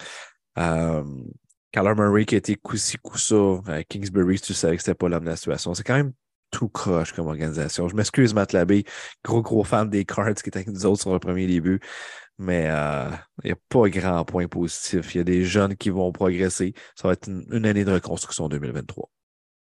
Kyler 1.72 1.94
Murray 1.94 2.24
qui 2.24 2.34
a 2.34 2.38
été 2.38 2.56
coup-ci, 2.56 2.96
coup-ça. 2.98 3.60
à 3.66 3.82
Kingsbury, 3.82 4.40
tu 4.40 4.54
savais 4.54 4.76
que 4.76 4.82
c'était 4.82 4.94
pas 4.94 5.08
l'homme 5.08 5.24
de 5.24 5.30
la 5.30 5.36
situation. 5.36 5.74
C'est 5.74 5.84
quand 5.84 5.96
même 5.96 6.12
tout 6.52 6.68
croche 6.68 7.12
comme 7.12 7.26
organisation. 7.26 7.88
Je 7.88 7.96
m'excuse, 7.96 8.34
Matt 8.34 8.52
Labbé, 8.52 8.84
gros, 9.24 9.42
gros 9.42 9.64
fan 9.64 9.90
des 9.90 10.04
Cards 10.04 10.34
qui 10.34 10.48
étaient 10.48 10.58
avec 10.58 10.68
nous 10.68 10.86
autres 10.86 11.00
sur 11.00 11.12
le 11.12 11.18
premier 11.18 11.48
début. 11.48 11.80
Mais 12.38 12.66
euh, 12.68 13.10
il 13.42 13.48
n'y 13.48 13.52
a 13.52 13.56
pas 13.68 13.88
grand 13.88 14.24
point 14.24 14.46
positif. 14.46 15.14
Il 15.14 15.18
y 15.18 15.20
a 15.20 15.24
des 15.24 15.44
jeunes 15.44 15.76
qui 15.76 15.90
vont 15.90 16.12
progresser. 16.12 16.74
Ça 16.94 17.08
va 17.08 17.14
être 17.14 17.28
une, 17.28 17.44
une 17.50 17.66
année 17.66 17.84
de 17.84 17.92
reconstruction 17.92 18.44
en 18.44 18.48
2023. 18.48 19.10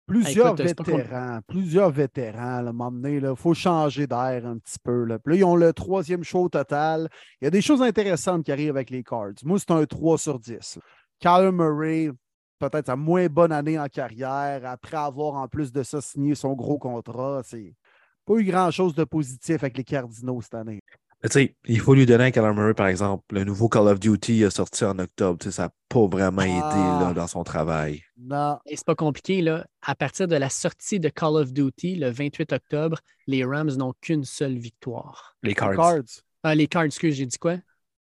Plusieurs 0.07 0.59
Écoute, 0.59 0.61
vétérans, 0.85 1.39
plusieurs 1.47 1.89
vétérans, 1.89 2.61
là, 2.61 2.67
à 2.67 2.69
un 2.69 2.73
moment 2.73 2.91
donné, 2.91 3.15
il 3.15 3.35
faut 3.35 3.55
changer 3.55 4.05
d'air 4.05 4.45
un 4.45 4.59
petit 4.59 4.77
peu. 4.83 5.03
Là. 5.03 5.17
Puis 5.17 5.33
là, 5.33 5.39
ils 5.39 5.43
ont 5.43 5.55
le 5.55 5.73
troisième 5.73 6.23
show 6.23 6.47
total. 6.47 7.09
Il 7.41 7.45
y 7.45 7.47
a 7.47 7.51
des 7.51 7.61
choses 7.61 7.81
intéressantes 7.81 8.45
qui 8.45 8.51
arrivent 8.51 8.69
avec 8.69 8.91
les 8.91 9.03
Cards. 9.03 9.33
Moi, 9.43 9.57
c'est 9.57 9.71
un 9.71 9.83
3 9.83 10.19
sur 10.19 10.39
10. 10.39 10.77
Kyler 11.19 11.51
Murray, 11.51 12.11
peut-être 12.59 12.87
sa 12.87 12.95
moins 12.95 13.27
bonne 13.27 13.51
année 13.51 13.79
en 13.79 13.87
carrière, 13.87 14.61
après 14.65 14.97
avoir 14.97 15.35
en 15.35 15.47
plus 15.47 15.71
de 15.71 15.83
ça 15.83 16.01
signé 16.01 16.35
son 16.35 16.53
gros 16.53 16.77
contrat. 16.77 17.41
C'est 17.43 17.73
pas 18.25 18.35
eu 18.35 18.43
grand-chose 18.43 18.95
de 18.95 19.03
positif 19.03 19.63
avec 19.63 19.77
les 19.77 19.83
Cardinals 19.83 20.41
cette 20.41 20.55
année. 20.55 20.81
Mais 21.23 21.29
tu 21.29 21.39
sais, 21.39 21.55
il 21.65 21.79
faut 21.79 21.95
lui 21.95 22.05
donner 22.05 22.25
à 22.25 22.31
Kyler 22.31 22.53
Murray, 22.53 22.73
par 22.75 22.87
exemple, 22.87 23.23
le 23.31 23.43
nouveau 23.45 23.67
Call 23.67 23.87
of 23.87 23.99
Duty 23.99 24.43
est 24.43 24.49
sorti 24.51 24.83
en 24.85 24.99
octobre. 24.99 25.39
Tu 25.39 25.45
sais, 25.45 25.51
ça 25.51 25.63
n'a 25.63 25.69
pas 25.89 26.05
vraiment 26.05 26.41
Ah. 26.43 26.45
aidé 26.45 27.05
là, 27.05 27.13
dans 27.13 27.25
son 27.25 27.43
travail. 27.43 28.03
Non. 28.17 28.59
Et 28.65 28.75
c'est 28.75 28.85
pas 28.85 28.95
compliqué, 28.95 29.41
là. 29.41 29.65
À 29.81 29.95
partir 29.95 30.27
de 30.27 30.35
la 30.35 30.49
sortie 30.49 30.99
de 30.99 31.09
Call 31.09 31.35
of 31.37 31.51
Duty, 31.51 31.95
le 31.95 32.09
28 32.11 32.53
octobre, 32.53 32.99
les 33.27 33.43
Rams 33.43 33.71
n'ont 33.75 33.93
qu'une 34.01 34.23
seule 34.23 34.57
victoire. 34.57 35.35
Les 35.41 35.49
les 35.49 35.55
Cards. 35.55 35.75
Cards. 35.75 36.01
Ah, 36.43 36.53
les 36.53 36.67
Cards, 36.67 36.83
excuse, 36.83 37.15
j'ai 37.15 37.25
dit 37.25 37.39
quoi? 37.39 37.55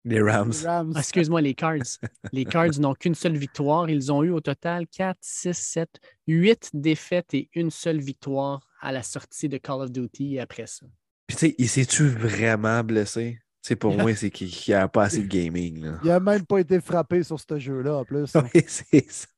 Les 0.05 0.21
Rams. 0.21 0.53
Ah, 0.67 0.85
excuse-moi, 0.97 1.41
les 1.41 1.55
Cards. 1.55 1.99
Les 2.33 2.45
Cards 2.45 2.79
n'ont 2.79 2.95
qu'une 2.95 3.15
seule 3.15 3.37
victoire. 3.37 3.89
Ils 3.89 4.13
ont 4.13 4.23
eu 4.23 4.31
au 4.31 4.41
total 4.41 4.87
4, 4.87 5.17
6, 5.21 5.55
7, 5.55 5.89
8 6.27 6.71
défaites 6.75 7.33
et 7.35 7.49
une 7.55 7.71
seule 7.71 8.01
victoire 8.01 8.61
à 8.83 8.93
la 8.93 9.03
sortie 9.03 9.49
de 9.49 9.57
Call 9.57 9.81
of 9.81 9.91
Duty 9.93 10.39
après 10.39 10.67
ça. 10.67 10.87
Puis 11.27 11.37
tu 11.39 11.47
sais, 11.49 11.55
il 11.57 11.69
s'est-tu 11.69 12.07
vraiment 12.07 12.85
blessé? 12.85 13.39
Tu 13.63 13.69
sais, 13.69 13.77
pour 13.77 13.93
Yeah. 13.93 14.03
moi, 14.03 14.15
c'est 14.15 14.31
qu'il 14.31 14.51
n'y 14.69 14.75
a 14.75 14.87
pas 14.89 15.05
assez 15.05 15.23
de 15.23 15.27
gaming. 15.27 15.83
Là. 15.83 15.99
Il 16.03 16.09
n'a 16.09 16.21
même 16.21 16.45
pas 16.45 16.59
été 16.59 16.79
frappé 16.83 17.23
sur 17.23 17.41
ce 17.41 17.59
jeu-là 17.59 17.97
en 17.97 18.05
plus. 18.05 18.31
Oui, 18.55 18.63
c'est 18.67 19.11
ça. 19.11 19.29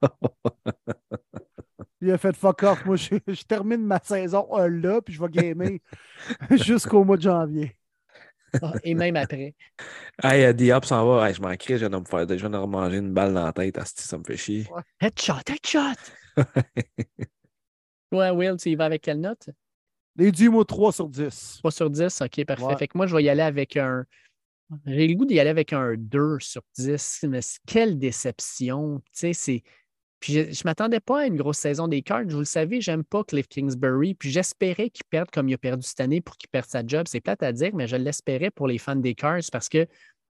Il 2.00 2.10
a 2.10 2.18
fait 2.18 2.36
fuck 2.36 2.62
off. 2.64 2.84
Moi, 2.84 2.96
je, 2.96 3.14
je 3.28 3.42
termine 3.44 3.84
ma 3.86 4.00
saison 4.02 4.52
1 4.56 4.68
là, 4.68 5.00
puis 5.00 5.14
je 5.14 5.22
vais 5.22 5.28
gamer 5.28 5.78
jusqu'au 6.50 7.04
mois 7.04 7.16
de 7.16 7.22
janvier. 7.22 7.76
Ah, 8.62 8.72
et 8.84 8.94
même 8.94 9.16
après. 9.16 9.54
Hey, 10.22 10.44
euh, 10.44 10.52
Diop 10.52 10.84
s'en 10.84 11.06
va. 11.06 11.28
Hey, 11.28 11.34
je 11.34 11.42
m'en 11.42 11.54
crie, 11.56 11.74
je 11.74 11.86
viens 11.86 11.90
de 11.90 11.98
me 11.98 12.04
faire, 12.04 12.26
je 12.28 12.34
viens 12.34 12.50
de 12.50 12.56
remanger 12.56 12.98
une 12.98 13.12
balle 13.12 13.34
dans 13.34 13.44
la 13.44 13.52
tête. 13.52 13.78
Asti, 13.78 14.02
ça 14.02 14.18
me 14.18 14.24
fait 14.24 14.36
chier. 14.36 14.66
Headshot, 15.00 15.40
headshot! 15.48 15.96
Ouais, 18.12 18.30
Will, 18.30 18.56
tu 18.56 18.70
y 18.70 18.74
vas 18.76 18.84
avec 18.84 19.02
quelle 19.02 19.20
note? 19.20 19.50
Les 20.16 20.30
dix 20.30 20.48
mots 20.48 20.64
3 20.64 20.92
sur 20.92 21.08
10. 21.08 21.56
3 21.58 21.70
sur 21.70 21.90
10, 21.90 22.20
ok, 22.22 22.44
parfait. 22.44 22.64
Ouais. 22.64 22.76
Fait 22.76 22.88
que 22.88 22.96
moi, 22.96 23.06
je 23.06 23.16
vais 23.16 23.24
y 23.24 23.28
aller 23.28 23.42
avec 23.42 23.76
un. 23.76 24.04
J'ai 24.86 25.06
le 25.06 25.14
goût 25.14 25.26
d'y 25.26 25.38
aller 25.38 25.50
avec 25.50 25.72
un 25.72 25.94
2 25.96 26.38
sur 26.40 26.62
10, 26.78 27.24
mais 27.28 27.40
quelle 27.66 27.98
déception. 27.98 29.00
Tu 29.06 29.10
sais, 29.12 29.32
c'est. 29.32 29.62
Je 30.26 30.40
ne 30.40 30.64
m'attendais 30.64 31.00
pas 31.00 31.20
à 31.20 31.26
une 31.26 31.36
grosse 31.36 31.58
saison 31.58 31.86
des 31.86 32.02
Cards. 32.02 32.26
Vous 32.28 32.40
le 32.40 32.44
savez, 32.44 32.80
j'aime 32.80 33.04
pas 33.04 33.22
Cliff 33.22 33.46
Kingsbury. 33.48 34.14
Puis 34.14 34.30
j'espérais 34.30 34.90
qu'il 34.90 35.04
perde 35.08 35.30
comme 35.30 35.48
il 35.48 35.54
a 35.54 35.58
perdu 35.58 35.86
cette 35.86 36.00
année 36.00 36.20
pour 36.20 36.36
qu'il 36.36 36.48
perde 36.48 36.66
sa 36.66 36.84
job. 36.84 37.06
C'est 37.08 37.20
plate 37.20 37.42
à 37.42 37.52
dire, 37.52 37.70
mais 37.74 37.86
je 37.86 37.96
l'espérais 37.96 38.50
pour 38.50 38.66
les 38.66 38.78
fans 38.78 38.96
des 38.96 39.14
Cards 39.14 39.42
parce 39.52 39.68
que 39.68 39.86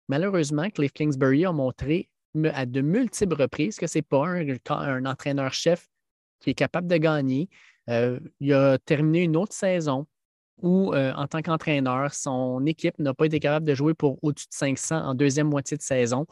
malheureusement, 0.08 0.68
Cliff 0.70 0.92
Kingsbury 0.92 1.44
a 1.44 1.52
montré 1.52 2.08
à 2.52 2.66
de 2.66 2.80
multiples 2.80 3.40
reprises 3.40 3.76
que 3.76 3.86
c'est 3.86 4.02
pas 4.02 4.26
un, 4.26 4.56
un 4.70 5.06
entraîneur-chef 5.06 5.88
qui 6.40 6.50
est 6.50 6.54
capable 6.54 6.88
de 6.88 6.96
gagner. 6.96 7.48
Euh, 7.88 8.18
il 8.40 8.52
a 8.52 8.78
terminé 8.78 9.22
une 9.22 9.36
autre 9.36 9.54
saison 9.54 10.06
où, 10.62 10.92
euh, 10.94 11.12
en 11.14 11.26
tant 11.26 11.42
qu'entraîneur, 11.42 12.14
son 12.14 12.64
équipe 12.66 12.98
n'a 12.98 13.14
pas 13.14 13.26
été 13.26 13.40
capable 13.40 13.66
de 13.66 13.74
jouer 13.74 13.94
pour 13.94 14.18
au-dessus 14.22 14.46
de 14.48 14.54
500 14.54 14.96
en 14.96 15.14
deuxième 15.14 15.48
moitié 15.48 15.76
de 15.76 15.82
saison. 15.82 16.26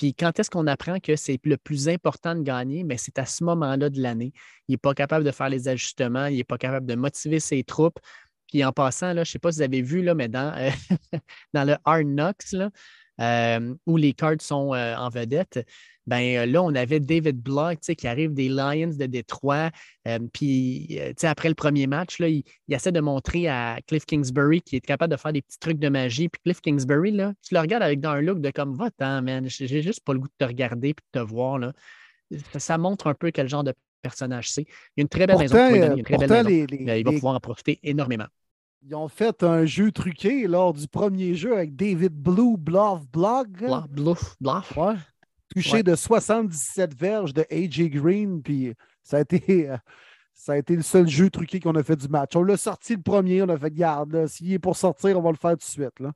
Puis 0.00 0.14
quand 0.14 0.40
est-ce 0.40 0.48
qu'on 0.48 0.66
apprend 0.66 0.98
que 0.98 1.14
c'est 1.14 1.38
le 1.44 1.58
plus 1.58 1.86
important 1.90 2.34
de 2.34 2.40
gagner? 2.40 2.84
Mais 2.84 2.96
c'est 2.96 3.18
à 3.18 3.26
ce 3.26 3.44
moment-là 3.44 3.90
de 3.90 4.00
l'année. 4.00 4.32
Il 4.66 4.72
n'est 4.72 4.78
pas 4.78 4.94
capable 4.94 5.26
de 5.26 5.30
faire 5.30 5.50
les 5.50 5.68
ajustements, 5.68 6.24
il 6.24 6.38
n'est 6.38 6.44
pas 6.44 6.56
capable 6.56 6.86
de 6.86 6.94
motiver 6.94 7.38
ses 7.38 7.62
troupes. 7.64 7.98
Puis 8.48 8.64
en 8.64 8.72
passant, 8.72 9.08
là, 9.08 9.24
je 9.24 9.28
ne 9.28 9.32
sais 9.32 9.38
pas 9.38 9.52
si 9.52 9.58
vous 9.58 9.62
avez 9.62 9.82
vu, 9.82 10.02
là, 10.02 10.14
mais 10.14 10.28
dans, 10.28 10.56
euh, 10.56 10.70
dans 11.52 11.64
le 11.64 11.76
Hard 11.84 12.06
Knocks, 12.06 12.50
là, 12.52 12.70
euh, 13.20 13.74
où 13.84 13.98
les 13.98 14.14
cards 14.14 14.40
sont 14.40 14.72
euh, 14.72 14.96
en 14.96 15.10
vedette, 15.10 15.66
ben 16.10 16.36
euh, 16.38 16.46
là, 16.46 16.62
on 16.62 16.74
avait 16.74 17.00
David 17.00 17.40
Block 17.40 17.74
tu 17.74 17.78
sais, 17.86 17.94
qui 17.96 18.06
arrive 18.06 18.34
des 18.34 18.48
Lions 18.48 18.92
de 18.98 19.06
Détroit. 19.06 19.70
Euh, 20.08 20.18
puis, 20.32 20.98
euh, 21.00 21.08
tu 21.10 21.14
sais, 21.18 21.26
après 21.28 21.48
le 21.48 21.54
premier 21.54 21.86
match, 21.86 22.18
là, 22.18 22.28
il, 22.28 22.42
il 22.68 22.74
essaie 22.74 22.92
de 22.92 23.00
montrer 23.00 23.48
à 23.48 23.78
Cliff 23.86 24.04
Kingsbury 24.04 24.60
qu'il 24.60 24.76
est 24.76 24.80
capable 24.80 25.12
de 25.12 25.16
faire 25.16 25.32
des 25.32 25.40
petits 25.40 25.58
trucs 25.58 25.78
de 25.78 25.88
magie. 25.88 26.28
Puis 26.28 26.40
Cliff 26.44 26.60
Kingsbury, 26.60 27.12
là, 27.12 27.32
tu 27.46 27.54
le 27.54 27.60
regardes 27.60 27.82
avec 27.84 28.00
dans 28.00 28.10
un 28.10 28.20
look 28.20 28.40
de 28.40 28.50
comme 28.50 28.74
va-t'en, 28.76 29.22
man. 29.22 29.46
J'ai 29.48 29.80
juste 29.82 30.04
pas 30.04 30.12
le 30.12 30.18
goût 30.18 30.28
de 30.28 30.34
te 30.38 30.44
regarder 30.44 30.92
puis 30.94 31.04
de 31.14 31.20
te 31.20 31.24
voir. 31.24 31.58
Là. 31.58 31.72
ça 32.58 32.76
montre 32.76 33.06
un 33.06 33.14
peu 33.14 33.30
quel 33.30 33.48
genre 33.48 33.64
de 33.64 33.72
personnage 34.02 34.50
c'est. 34.50 34.62
Il 34.62 34.66
y 34.96 35.00
a 35.00 35.02
une 35.02 35.08
très 35.08 35.26
belle 35.26 35.36
Pourtant, 35.36 35.70
maison. 35.70 35.92
euh, 35.92 35.96
une 35.96 36.02
très 36.04 36.16
belle 36.18 36.30
maison. 36.44 36.66
les- 36.70 36.76
il 36.80 36.86
va 36.86 36.94
les- 37.10 37.16
pouvoir 37.16 37.34
en 37.34 37.40
profiter 37.40 37.78
énormément. 37.82 38.26
Ils 38.82 38.94
ont 38.94 39.08
fait 39.08 39.42
un 39.42 39.66
jeu 39.66 39.92
truqué 39.92 40.46
lors 40.46 40.72
du 40.72 40.88
premier 40.88 41.34
jeu 41.34 41.54
avec 41.54 41.76
David 41.76 42.12
Blue, 42.14 42.56
Bluff, 42.56 43.06
Blog. 43.12 43.48
Bluff, 43.58 43.86
bluff, 43.90 44.36
bluff. 44.40 44.76
Ouais. 44.76 44.94
Touché 45.54 45.76
Ouais. 45.78 45.82
de 45.82 45.94
77 45.94 46.94
verges 46.94 47.34
de 47.34 47.44
AJ 47.50 47.88
Green, 47.90 48.42
puis 48.42 48.74
ça 49.02 49.18
a 49.18 49.20
été. 49.20 49.70
euh, 49.70 49.76
Ça 50.32 50.52
a 50.52 50.56
été 50.56 50.74
le 50.74 50.80
seul 50.80 51.06
jeu 51.06 51.28
truqué 51.28 51.60
qu'on 51.60 51.74
a 51.74 51.82
fait 51.82 51.96
du 51.96 52.08
match. 52.08 52.34
On 52.34 52.42
l'a 52.42 52.56
sorti 52.56 52.96
le 52.96 53.02
premier, 53.02 53.42
on 53.42 53.48
a 53.50 53.58
fait 53.58 53.70
garde. 53.74 54.26
S'il 54.26 54.50
est 54.54 54.58
pour 54.58 54.74
sortir, 54.74 55.18
on 55.18 55.20
va 55.20 55.30
le 55.32 55.36
faire 55.36 55.50
tout 55.50 55.56
de 55.58 55.62
suite. 55.62 56.00
Là. 56.00 56.12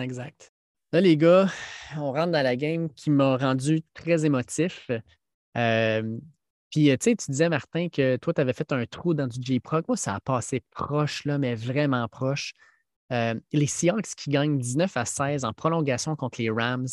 Exact. 0.00 0.52
Là, 0.92 1.00
les 1.00 1.16
gars, 1.16 1.48
on 1.96 2.12
rentre 2.12 2.30
dans 2.30 2.44
la 2.44 2.54
game 2.54 2.88
qui 2.90 3.10
m'a 3.10 3.36
rendu 3.36 3.82
très 3.92 4.24
émotif. 4.24 4.88
Euh, 5.56 6.18
puis, 6.70 6.84
tu 6.84 6.96
sais, 7.00 7.16
tu 7.16 7.30
disais, 7.32 7.48
Martin, 7.48 7.88
que 7.88 8.16
toi, 8.16 8.32
tu 8.32 8.40
avais 8.40 8.52
fait 8.52 8.70
un 8.72 8.84
trou 8.86 9.12
dans 9.12 9.26
du 9.26 9.40
J-Proc. 9.42 9.88
Moi, 9.88 9.96
ça 9.96 10.14
a 10.14 10.20
passé 10.20 10.62
proche, 10.70 11.24
là, 11.24 11.38
mais 11.38 11.56
vraiment 11.56 12.06
proche. 12.06 12.52
Euh, 13.12 13.34
les 13.52 13.66
Seahawks 13.66 14.14
qui 14.16 14.30
gagnent 14.30 14.58
19 14.58 14.96
à 14.96 15.04
16 15.04 15.44
en 15.44 15.52
prolongation 15.52 16.14
contre 16.14 16.40
les 16.40 16.50
Rams, 16.50 16.86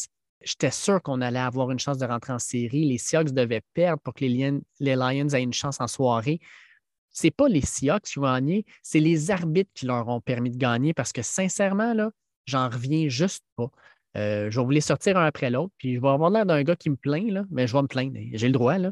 j'étais 0.44 0.72
sûr 0.72 1.02
qu'on 1.02 1.22
allait 1.22 1.40
avoir 1.40 1.72
une 1.72 1.80
chance 1.80 1.98
de 1.98 2.06
rentrer 2.06 2.34
en 2.34 2.40
série. 2.40 2.86
Les 2.86 2.98
Seahawks 2.98 3.32
devaient 3.32 3.64
perdre 3.74 4.02
pour 4.02 4.14
que 4.14 4.26
les 4.26 4.52
Lions, 4.80 5.30
aient 5.30 5.44
une 5.44 5.54
chance 5.54 5.80
en 5.82 5.88
soirée. 5.88 6.40
C'est 7.10 7.32
pas 7.32 7.48
les 7.48 7.62
Seahawks 7.62 8.04
qui 8.04 8.20
ont 8.20 8.24
gagné, 8.24 8.66
c'est 8.82 9.00
les 9.00 9.32
arbitres 9.32 9.72
qui 9.74 9.86
leur 9.86 10.08
ont 10.08 10.22
permis 10.22 10.50
de 10.50 10.58
gagner 10.58 10.94
parce 10.94 11.12
que 11.12 11.22
sincèrement, 11.22 11.94
j'en 12.46 12.70
reviens 12.70 13.10
juste 13.10 13.44
pas. 13.58 13.70
Euh, 14.18 14.50
je 14.50 14.60
vais 14.60 14.66
vous 14.66 14.82
sortir 14.82 15.18
un 15.18 15.26
après 15.26 15.50
l'autre, 15.50 15.74
puis 15.78 15.96
je 15.96 16.02
vais 16.02 16.08
avoir 16.08 16.30
l'air 16.30 16.46
d'un 16.46 16.64
gars 16.64 16.76
qui 16.76 16.90
me 16.90 16.96
plaint, 16.96 17.30
là, 17.30 17.44
mais 17.50 17.68
je 17.68 17.74
vais 17.74 17.82
me 17.82 17.88
plaindre. 17.88 18.18
J'ai 18.34 18.48
le 18.48 18.54
droit. 18.54 18.78
Là. 18.78 18.92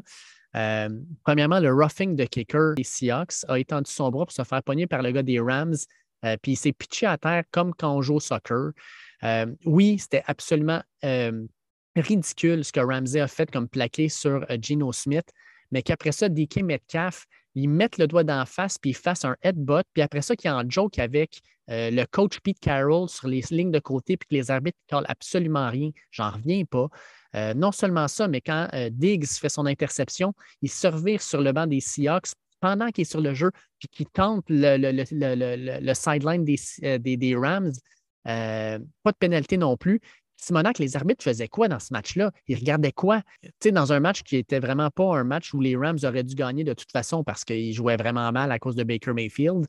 Euh, 0.56 0.88
premièrement, 1.24 1.60
le 1.60 1.72
roughing 1.72 2.16
de 2.16 2.24
kicker 2.24 2.74
des 2.76 2.84
Seahawks 2.84 3.44
a 3.48 3.58
étendu 3.58 3.90
son 3.90 4.10
bras 4.10 4.26
pour 4.26 4.32
se 4.32 4.42
faire 4.44 4.62
pogner 4.62 4.86
par 4.86 5.02
le 5.02 5.12
gars 5.12 5.22
des 5.22 5.40
Rams, 5.40 5.76
euh, 6.24 6.36
puis 6.42 6.52
il 6.52 6.56
s'est 6.56 6.72
pitché 6.72 7.06
à 7.06 7.18
terre 7.18 7.44
comme 7.50 7.74
quand 7.74 7.94
on 7.94 8.02
joue 8.02 8.16
au 8.16 8.20
soccer. 8.20 8.72
Euh, 9.24 9.46
oui, 9.64 9.98
c'était 9.98 10.22
absolument 10.26 10.82
euh, 11.04 11.46
ridicule 11.96 12.64
ce 12.64 12.72
que 12.72 12.80
Ramsey 12.80 13.20
a 13.20 13.28
fait 13.28 13.50
comme 13.50 13.68
plaqué 13.68 14.08
sur 14.08 14.44
euh, 14.50 14.56
Geno 14.60 14.92
Smith, 14.92 15.30
mais 15.70 15.82
qu'après 15.82 16.12
ça, 16.12 16.28
DK 16.28 16.62
Metcalf, 16.62 17.26
ils 17.54 17.68
mettent 17.68 17.98
le 17.98 18.06
doigt 18.06 18.24
d'en 18.24 18.46
face, 18.46 18.78
puis 18.78 18.90
ils 18.90 18.96
fassent 18.96 19.24
un 19.24 19.36
headbutt, 19.42 19.84
puis 19.92 20.02
après 20.02 20.22
ça, 20.22 20.36
qu'il 20.36 20.48
y 20.48 20.52
a 20.52 20.56
un 20.56 20.68
joke 20.68 20.98
avec 20.98 21.40
le 21.72 22.04
coach 22.04 22.40
Pete 22.40 22.58
Carroll 22.58 23.08
sur 23.08 23.28
les 23.28 23.42
lignes 23.52 23.70
de 23.70 23.78
côté, 23.78 24.16
puis 24.16 24.26
que 24.28 24.34
les 24.34 24.50
arbitres 24.50 24.78
ne 24.90 24.96
collent 24.96 25.06
absolument 25.08 25.70
rien. 25.70 25.90
J'en 26.10 26.30
reviens 26.30 26.64
pas. 26.64 26.88
Non 27.54 27.70
seulement 27.70 28.08
ça, 28.08 28.26
mais 28.26 28.40
quand 28.40 28.68
Diggs 28.90 29.26
fait 29.26 29.48
son 29.48 29.66
interception, 29.66 30.34
il 30.62 30.70
se 30.70 30.88
revire 30.88 31.22
sur 31.22 31.40
le 31.40 31.52
banc 31.52 31.68
des 31.68 31.78
Seahawks 31.78 32.32
pendant 32.58 32.88
qu'il 32.90 33.02
est 33.02 33.10
sur 33.10 33.20
le 33.20 33.34
jeu, 33.34 33.50
puis 33.78 33.88
qu'il 33.88 34.06
tente 34.06 34.44
le, 34.48 35.94
sideline 35.94 36.44
des 36.44 37.36
Rams. 37.36 37.72
Euh, 38.28 38.78
pas 39.02 39.12
de 39.12 39.16
pénalité 39.18 39.56
non 39.56 39.76
plus. 39.76 40.00
Simonac, 40.36 40.78
les 40.78 40.96
arbitres 40.96 41.22
faisaient 41.22 41.48
quoi 41.48 41.68
dans 41.68 41.78
ce 41.78 41.92
match-là? 41.92 42.32
Ils 42.48 42.56
regardaient 42.56 42.92
quoi? 42.92 43.22
Tu 43.42 43.50
sais, 43.62 43.72
dans 43.72 43.92
un 43.92 44.00
match 44.00 44.22
qui 44.22 44.36
n'était 44.36 44.58
vraiment 44.58 44.90
pas 44.90 45.18
un 45.18 45.24
match 45.24 45.52
où 45.52 45.60
les 45.60 45.76
Rams 45.76 45.98
auraient 46.02 46.24
dû 46.24 46.34
gagner 46.34 46.64
de 46.64 46.72
toute 46.72 46.90
façon 46.90 47.22
parce 47.24 47.44
qu'ils 47.44 47.74
jouaient 47.74 47.96
vraiment 47.96 48.32
mal 48.32 48.50
à 48.50 48.58
cause 48.58 48.74
de 48.74 48.82
Baker 48.82 49.12
Mayfield. 49.12 49.66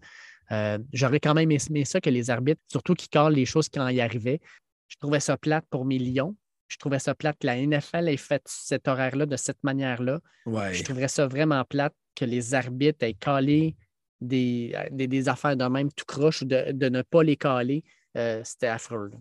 Euh, 0.52 0.80
J'aurais 0.94 1.19
quand 1.19 1.34
même 1.34 1.52
aimé 1.52 1.86
ça 1.86 1.99
que 1.99 2.10
les 2.10 2.30
arbitres, 2.30 2.61
surtout 2.68 2.94
qui 2.94 3.10
calent 3.10 3.34
les 3.34 3.45
choses 3.45 3.68
quand 3.69 3.88
y 3.90 3.99
arrivaient. 3.99 4.40
Je 4.88 4.95
trouvais 4.98 5.19
ça 5.19 5.38
plate 5.38 5.65
pour 5.69 5.86
mes 5.86 5.99
Lions. 5.99 6.36
Je 6.68 6.78
trouvais 6.78 6.99
ça 6.99 7.15
plate 7.15 7.38
que 7.40 7.48
la 7.48 7.57
NFL 7.57 8.07
ait 8.07 8.18
fait 8.18 8.41
cet 8.45 8.88
horaire-là 8.88 9.26
de 9.26 9.36
cette 9.36 9.61
manière-là. 9.64 10.19
Ouais. 10.45 10.73
Je 10.73 10.84
trouverais 10.84 11.10
ça 11.10 11.28
vraiment 11.28 11.64
plate 11.65 11.94
que 12.15 12.23
les 12.23 12.53
arbitres 12.53 13.06
aient 13.06 13.14
calé 13.14 13.76
des, 14.22 14.73
des, 14.91 15.07
des 15.07 15.28
affaires 15.28 15.57
de 15.57 15.65
même 15.65 15.91
tout 15.91 16.06
croche 16.06 16.44
ou 16.44 16.45
de, 16.45 16.72
de 16.72 16.90
ne 16.90 17.02
pas 17.02 17.23
les 17.23 17.36
caler. 17.36 17.84
Euh, 18.17 18.41
C'était 18.43 18.67
affreux. 18.67 19.11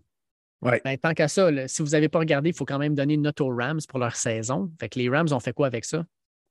Ouais. 0.63 0.81
Ben, 0.85 0.97
tant 0.99 1.15
qu'à 1.15 1.29
ça, 1.29 1.51
là, 1.51 1.69
si 1.69 1.83
vous 1.83 1.91
n'avez 1.91 2.09
pas 2.09 2.19
regardé, 2.19 2.51
il 2.51 2.55
faut 2.55 2.67
quand 2.67 2.79
même 2.79 2.95
donner 2.95 3.15
une 3.15 3.23
note 3.23 3.41
aux 3.41 3.55
Rams 3.55 3.81
pour 3.89 3.99
leur 3.99 4.15
saison. 4.15 4.71
Fait 4.79 4.89
que 4.89 4.99
les 4.99 5.09
Rams 5.09 5.29
ont 5.33 5.41
fait 5.41 5.53
quoi 5.53 5.67
avec 5.67 5.85
ça? 5.85 6.05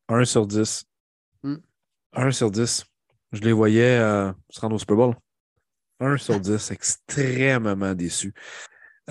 1 0.07 0.25
sur 0.25 0.47
10. 0.47 0.83
Hmm. 1.43 1.57
1 2.13 2.31
sur 2.31 2.49
10. 2.49 2.85
Je 3.31 3.41
les 3.41 3.53
voyais 3.53 3.99
euh, 3.99 4.31
se 4.49 4.59
rendre 4.59 4.75
au 4.75 4.79
Super 4.79 4.95
Bowl. 4.95 5.15
1 5.99 6.17
sur 6.17 6.39
10, 6.39 6.71
extrêmement 6.71 7.93
déçu. 7.93 8.33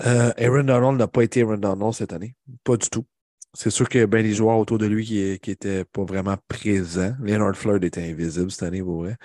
Euh, 0.05 0.31
Aaron 0.37 0.63
Donald 0.63 0.97
n'a 0.97 1.07
pas 1.07 1.23
été 1.23 1.41
Aaron 1.41 1.57
Donald 1.57 1.93
cette 1.93 2.11
année. 2.11 2.35
Pas 2.63 2.75
du 2.75 2.89
tout. 2.89 3.05
C'est 3.53 3.69
sûr 3.69 3.87
qu'il 3.89 4.01
y 4.01 4.03
a 4.03 4.07
bien 4.07 4.21
des 4.21 4.33
joueurs 4.33 4.57
autour 4.57 4.77
de 4.77 4.85
lui 4.85 5.05
qui 5.05 5.49
n'étaient 5.49 5.85
pas 5.85 6.03
vraiment 6.03 6.37
présents. 6.47 7.15
Leonard 7.21 7.55
Floyd 7.55 7.83
était 7.83 8.03
invisible 8.03 8.51
cette 8.51 8.63
année, 8.63 8.81
pour 8.81 9.03
vrai. 9.03 9.17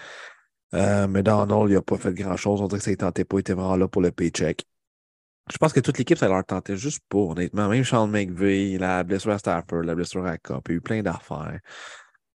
Euh, 0.74 1.06
mais 1.08 1.22
Donald, 1.22 1.70
il 1.70 1.74
n'a 1.74 1.82
pas 1.82 1.96
fait 1.98 2.12
grand-chose. 2.12 2.60
On 2.60 2.66
dirait 2.66 2.78
que 2.78 2.84
ça 2.84 2.90
ne 2.90 2.96
tentait 2.96 3.24
pas. 3.24 3.36
Il 3.36 3.40
était 3.40 3.52
vraiment 3.52 3.76
là 3.76 3.88
pour 3.88 4.02
le 4.02 4.10
paycheck. 4.10 4.66
Je 5.52 5.58
pense 5.58 5.72
que 5.72 5.80
toute 5.80 5.98
l'équipe, 5.98 6.18
ça 6.18 6.28
leur 6.28 6.44
tentait 6.44 6.76
juste 6.76 7.02
pas, 7.08 7.18
honnêtement. 7.18 7.68
Même 7.68 7.84
Sean 7.84 8.06
McVay, 8.06 8.78
la 8.78 9.04
blessure 9.04 9.32
à 9.32 9.38
Stafford, 9.38 9.82
la 9.82 9.94
blessure 9.94 10.24
à 10.24 10.38
Cup, 10.38 10.62
il 10.68 10.72
y 10.72 10.74
a 10.74 10.76
eu 10.76 10.80
plein 10.80 11.02
d'affaires. 11.02 11.60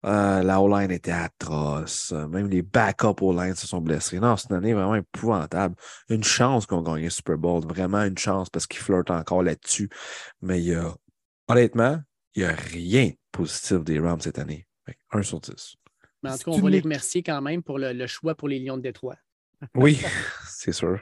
Euh, 0.06 0.44
la 0.44 0.62
O-line 0.62 0.92
était 0.92 1.12
atroce. 1.12 2.14
Même 2.14 2.48
les 2.48 2.62
backups 2.62 3.22
O-line 3.22 3.56
se 3.56 3.68
sont 3.68 3.82
blessés. 3.82 4.20
Non, 4.20 4.38
c'est 4.38 4.50
une 4.52 4.56
année 4.56 4.74
vraiment 4.74 4.96
épouvantable. 4.96 5.76
Une 6.10 6.24
chance 6.24 6.66
qu'on 6.66 6.82
gagne 6.82 7.04
le 7.04 7.10
Super 7.10 7.38
Bowl. 7.38 7.66
Vraiment 7.66 8.04
une 8.04 8.18
chance 8.18 8.50
parce 8.50 8.68
qu'ils 8.68 8.80
flirtent 8.80 9.12
encore 9.12 9.44
là-dessus. 9.44 9.90
Mais 10.42 10.64
honnêtement, 11.48 12.00
il 12.36 12.44
n'y 12.44 12.50
a 12.50 12.54
rien 12.54 13.08
de 13.08 13.18
positif 13.32 13.84
des 13.84 14.00
Rams 14.00 14.22
cette 14.22 14.40
année. 14.40 14.68
Fait 14.86 14.94
que 14.94 15.18
1 15.18 15.24
sur 15.24 15.42
10. 15.42 15.76
Mais 16.24 16.30
en 16.32 16.38
tout 16.38 16.52
cas, 16.52 16.52
on 16.52 16.56
va 16.62 16.70
les 16.70 16.78
remercier 16.82 17.24
quand 17.24 17.42
même 17.42 17.64
pour 17.64 17.80
le, 17.80 17.94
le 17.94 18.08
choix 18.08 18.36
pour 18.36 18.48
les 18.48 18.60
Lions 18.60 18.78
de 18.78 18.82
Détroit. 18.82 19.16
Oui, 19.76 20.00
c'est 20.48 20.72
sûr. 20.74 21.00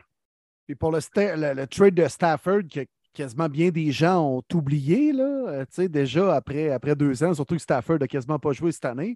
Puis 0.65 0.75
pour 0.75 0.91
le, 0.91 0.99
sta- 0.99 1.35
le- 1.35 1.53
le 1.59 1.67
trade 1.67 1.95
de 1.95 2.07
Stafford, 2.07 2.61
que 2.71 2.81
quasiment 3.13 3.49
bien 3.49 3.69
des 3.69 3.91
gens 3.91 4.21
ont 4.21 4.43
oublié, 4.53 5.11
là, 5.11 5.23
euh, 5.47 5.65
tu 5.65 5.73
sais, 5.73 5.89
déjà 5.89 6.35
après, 6.35 6.69
après 6.69 6.95
deux 6.95 7.23
ans, 7.23 7.33
surtout 7.33 7.55
que 7.55 7.61
Stafford 7.61 7.97
n'a 7.99 8.07
quasiment 8.07 8.37
pas 8.37 8.51
joué 8.51 8.71
cette 8.71 8.85
année. 8.85 9.15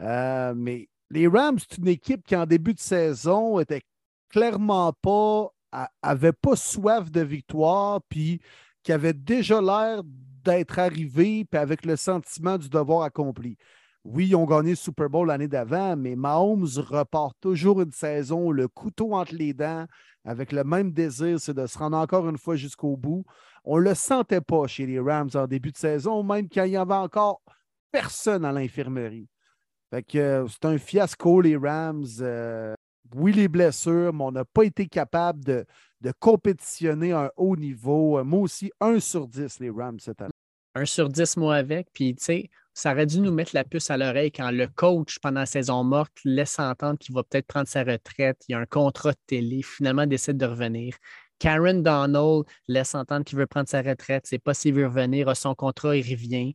Euh, 0.00 0.52
mais 0.56 0.88
les 1.10 1.28
Rams, 1.28 1.58
c'est 1.58 1.78
une 1.78 1.88
équipe 1.88 2.26
qui, 2.26 2.34
en 2.34 2.46
début 2.46 2.74
de 2.74 2.80
saison, 2.80 3.60
était 3.60 3.82
clairement 4.30 4.92
pas, 5.00 5.48
a- 5.70 5.90
avait 6.02 6.32
pas 6.32 6.56
soif 6.56 7.10
de 7.12 7.20
victoire, 7.20 8.00
puis 8.08 8.40
qui 8.82 8.90
avait 8.92 9.12
déjà 9.12 9.60
l'air 9.60 10.02
d'être 10.04 10.78
arrivé, 10.78 11.44
puis 11.44 11.58
avec 11.60 11.84
le 11.84 11.96
sentiment 11.96 12.56
du 12.58 12.68
devoir 12.68 13.02
accompli. 13.02 13.56
Oui, 14.08 14.28
ils 14.28 14.36
ont 14.36 14.44
gagné 14.44 14.70
le 14.70 14.76
Super 14.76 15.10
Bowl 15.10 15.26
l'année 15.26 15.48
d'avant, 15.48 15.96
mais 15.96 16.14
Mahomes 16.14 16.68
repart 16.76 17.36
toujours 17.40 17.82
une 17.82 17.90
saison, 17.90 18.52
le 18.52 18.68
couteau 18.68 19.14
entre 19.14 19.34
les 19.34 19.52
dents, 19.52 19.84
avec 20.24 20.52
le 20.52 20.62
même 20.62 20.92
désir, 20.92 21.40
c'est 21.40 21.54
de 21.54 21.66
se 21.66 21.76
rendre 21.76 21.96
encore 21.96 22.28
une 22.28 22.38
fois 22.38 22.54
jusqu'au 22.54 22.96
bout. 22.96 23.24
On 23.64 23.78
ne 23.78 23.82
le 23.82 23.94
sentait 23.94 24.40
pas 24.40 24.68
chez 24.68 24.86
les 24.86 25.00
Rams 25.00 25.30
en 25.34 25.48
début 25.48 25.72
de 25.72 25.76
saison, 25.76 26.22
même 26.22 26.48
quand 26.48 26.62
il 26.62 26.70
n'y 26.70 26.76
avait 26.76 26.94
encore 26.94 27.42
personne 27.90 28.44
à 28.44 28.52
l'infirmerie. 28.52 29.28
Fait 29.90 30.04
que 30.04 30.18
euh, 30.18 30.46
c'est 30.48 30.64
un 30.66 30.78
fiasco, 30.78 31.40
les 31.40 31.56
Rams. 31.56 32.06
Euh, 32.20 32.74
oui, 33.14 33.32
les 33.32 33.48
blessures, 33.48 34.12
mais 34.12 34.24
on 34.24 34.32
n'a 34.32 34.44
pas 34.44 34.62
été 34.62 34.86
capable 34.86 35.44
de, 35.44 35.64
de 36.00 36.12
compétitionner 36.20 37.12
à 37.12 37.24
un 37.24 37.30
haut 37.36 37.56
niveau. 37.56 38.18
Euh, 38.18 38.24
Moi 38.24 38.40
aussi, 38.40 38.70
1 38.80 39.00
sur 39.00 39.26
10, 39.26 39.58
les 39.60 39.70
Rams 39.70 39.98
cette 39.98 40.20
année. 40.20 40.30
un 40.76 40.84
sur 40.84 41.08
10 41.08 41.36
mois 41.36 41.56
avec. 41.56 41.88
Puis, 41.92 42.14
tu 42.14 42.24
sais, 42.24 42.50
ça 42.76 42.92
aurait 42.92 43.06
dû 43.06 43.20
nous 43.20 43.32
mettre 43.32 43.52
la 43.54 43.64
puce 43.64 43.90
à 43.90 43.96
l'oreille 43.96 44.30
quand 44.30 44.50
le 44.50 44.68
coach, 44.68 45.18
pendant 45.18 45.40
la 45.40 45.46
saison 45.46 45.82
morte, 45.82 46.12
laisse 46.26 46.58
entendre 46.58 46.98
qu'il 46.98 47.14
va 47.14 47.22
peut-être 47.22 47.46
prendre 47.46 47.66
sa 47.66 47.82
retraite. 47.82 48.36
Il 48.48 48.52
y 48.52 48.54
a 48.54 48.58
un 48.58 48.66
contrat 48.66 49.12
de 49.12 49.18
télé, 49.26 49.62
finalement 49.62 50.06
décide 50.06 50.36
de 50.36 50.44
revenir. 50.44 50.94
Karen 51.38 51.82
Donald 51.82 52.44
laisse 52.68 52.94
entendre 52.94 53.24
qu'il 53.24 53.38
veut 53.38 53.46
prendre 53.46 53.66
sa 53.66 53.80
retraite. 53.80 54.26
C'est 54.26 54.38
pas 54.38 54.52
s'il 54.52 54.74
veut 54.74 54.86
revenir, 54.86 55.26
a 55.30 55.34
son 55.34 55.54
contrat, 55.54 55.96
il 55.96 56.02
revient. 56.02 56.54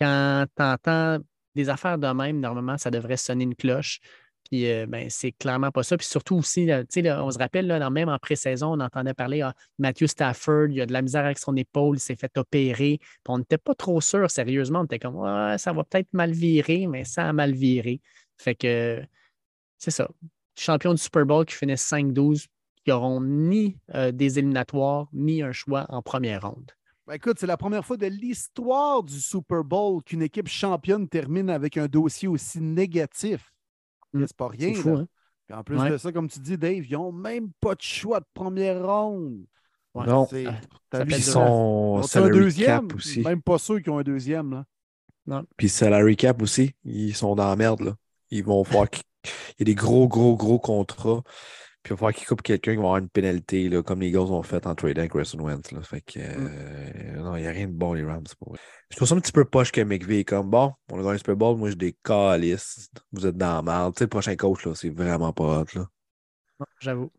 Quand 0.00 0.44
tu 0.56 0.62
entends 0.62 1.18
des 1.54 1.68
affaires 1.68 1.98
de 1.98 2.08
même, 2.08 2.40
normalement, 2.40 2.76
ça 2.76 2.90
devrait 2.90 3.16
sonner 3.16 3.44
une 3.44 3.54
cloche. 3.54 4.00
Puis, 4.50 4.70
euh, 4.70 4.86
ben, 4.86 5.08
c'est 5.10 5.32
clairement 5.32 5.70
pas 5.70 5.82
ça. 5.82 5.96
Puis 5.96 6.06
surtout 6.06 6.36
aussi, 6.36 6.68
on 6.70 7.30
se 7.30 7.38
rappelle, 7.38 7.66
là, 7.66 7.90
même 7.90 8.08
en 8.08 8.18
pré-saison, 8.18 8.72
on 8.72 8.80
entendait 8.80 9.14
parler 9.14 9.42
à 9.42 9.54
Matthew 9.78 10.06
Stafford, 10.06 10.68
il 10.70 10.80
a 10.80 10.86
de 10.86 10.92
la 10.92 11.02
misère 11.02 11.24
avec 11.24 11.38
son 11.38 11.54
épaule, 11.56 11.96
il 11.96 12.00
s'est 12.00 12.16
fait 12.16 12.36
opérer. 12.36 12.98
Puis 12.98 13.08
on 13.28 13.38
n'était 13.38 13.58
pas 13.58 13.74
trop 13.74 14.00
sûr, 14.00 14.30
sérieusement. 14.30 14.80
On 14.80 14.84
était 14.84 14.98
comme, 14.98 15.22
ça 15.58 15.72
va 15.72 15.84
peut-être 15.84 16.12
mal 16.12 16.32
virer, 16.32 16.86
mais 16.88 17.04
ça 17.04 17.28
a 17.28 17.32
mal 17.32 17.52
viré. 17.52 18.00
Fait 18.38 18.54
que 18.54 19.02
c'est 19.78 19.90
ça. 19.90 20.08
Champion 20.56 20.92
du 20.92 21.00
Super 21.00 21.24
Bowl 21.24 21.46
qui 21.46 21.54
finissent 21.54 21.90
5-12, 21.90 22.46
qui 22.84 22.90
n'auront 22.90 23.20
ni 23.20 23.78
euh, 23.94 24.12
des 24.12 24.38
éliminatoires, 24.38 25.08
ni 25.12 25.42
un 25.42 25.52
choix 25.52 25.86
en 25.88 26.02
première 26.02 26.42
ronde. 26.42 26.70
Ben, 27.06 27.14
écoute, 27.14 27.38
c'est 27.38 27.46
la 27.46 27.56
première 27.56 27.84
fois 27.84 27.96
de 27.96 28.06
l'histoire 28.06 29.02
du 29.02 29.18
Super 29.18 29.64
Bowl 29.64 30.02
qu'une 30.02 30.22
équipe 30.22 30.48
championne 30.48 31.08
termine 31.08 31.50
avec 31.50 31.76
un 31.76 31.86
dossier 31.86 32.28
aussi 32.28 32.60
négatif. 32.60 33.52
Mm. 34.12 34.24
C'est 34.26 34.36
pas 34.36 34.48
rien. 34.48 34.74
Fou, 34.74 34.90
hein? 34.90 35.06
Puis 35.46 35.56
en 35.56 35.64
plus 35.64 35.78
Ouais. 35.78 35.90
de 35.90 35.96
ça, 35.96 36.12
comme 36.12 36.28
tu 36.28 36.38
dis, 36.40 36.56
Dave, 36.56 36.84
ils 36.86 36.92
n'ont 36.92 37.12
même 37.12 37.50
pas 37.60 37.74
de 37.74 37.82
choix 37.82 38.20
de 38.20 38.26
première 38.34 38.84
ronde. 38.84 39.44
Ouais. 39.94 40.06
Non. 40.06 40.28
Ah, 40.46 40.52
t'as 40.90 41.04
vu 41.04 41.14
son 41.14 42.00
Ils 42.02 42.18
ont 42.18 42.24
un 42.24 42.28
deuxième? 42.30 42.86
cap 42.88 42.96
aussi. 42.96 43.20
Même 43.22 43.42
pas 43.42 43.58
sûr 43.58 43.82
qu'ils 43.82 43.90
ont 43.90 43.98
un 43.98 44.02
deuxième. 44.04 44.52
Là. 44.52 44.64
Non. 45.26 45.44
Puis 45.56 45.68
salary 45.68 46.16
cap 46.16 46.40
aussi, 46.42 46.72
ils 46.84 47.14
sont 47.14 47.34
dans 47.34 47.48
la 47.48 47.56
merde. 47.56 47.80
Là. 47.80 47.94
Ils 48.30 48.44
vont 48.44 48.62
voir 48.62 48.88
qu'il 48.88 49.02
y 49.58 49.62
a 49.62 49.64
des 49.64 49.74
gros, 49.74 50.06
gros, 50.06 50.36
gros 50.36 50.58
contrats. 50.60 51.22
Puis 51.82 51.92
il 51.92 51.94
va 51.94 51.96
falloir 51.96 52.14
qu'ils 52.14 52.26
coupent 52.26 52.42
quelqu'un 52.42 52.72
qui 52.72 52.76
va 52.76 52.82
avoir 52.82 52.96
une 52.98 53.08
pénalité, 53.08 53.68
là, 53.70 53.82
comme 53.82 54.00
les 54.00 54.08
Eagles 54.08 54.18
ont 54.18 54.42
fait 54.42 54.66
en 54.66 54.74
trading 54.74 54.98
avec 54.98 55.12
Carson 55.12 55.38
Wentz. 55.40 55.72
Là. 55.72 55.80
Fait 55.80 56.02
que, 56.02 56.18
euh, 56.18 57.22
non, 57.22 57.36
il 57.36 57.42
n'y 57.42 57.46
a 57.48 57.50
rien 57.50 57.66
de 57.68 57.72
bon, 57.72 57.94
les 57.94 58.04
Rams. 58.04 58.22
Pour. 58.38 58.54
Je 58.90 58.96
trouve 58.96 59.08
ça 59.08 59.14
un 59.14 59.20
petit 59.20 59.32
peu 59.32 59.46
poche 59.46 59.72
que 59.72 59.80
McVay 59.80 60.20
est 60.20 60.24
comme 60.24 60.50
bon, 60.50 60.72
on 60.92 60.96
a 60.96 60.98
gagné 60.98 61.12
le 61.12 61.18
Super 61.18 61.36
Bowl, 61.36 61.56
moi 61.56 61.70
je 61.70 61.76
décalisse. 61.76 62.90
Vous 63.12 63.26
êtes 63.26 63.36
dans 63.36 63.56
la 63.56 63.62
merde. 63.62 63.94
Tu 63.94 64.00
sais, 64.00 64.04
le 64.04 64.08
prochain 64.10 64.36
coach, 64.36 64.66
là, 64.66 64.74
c'est 64.74 64.90
vraiment 64.90 65.32
pas 65.32 65.60
hot. 65.60 65.66
Là. 65.74 65.86
J'avoue. 66.80 67.10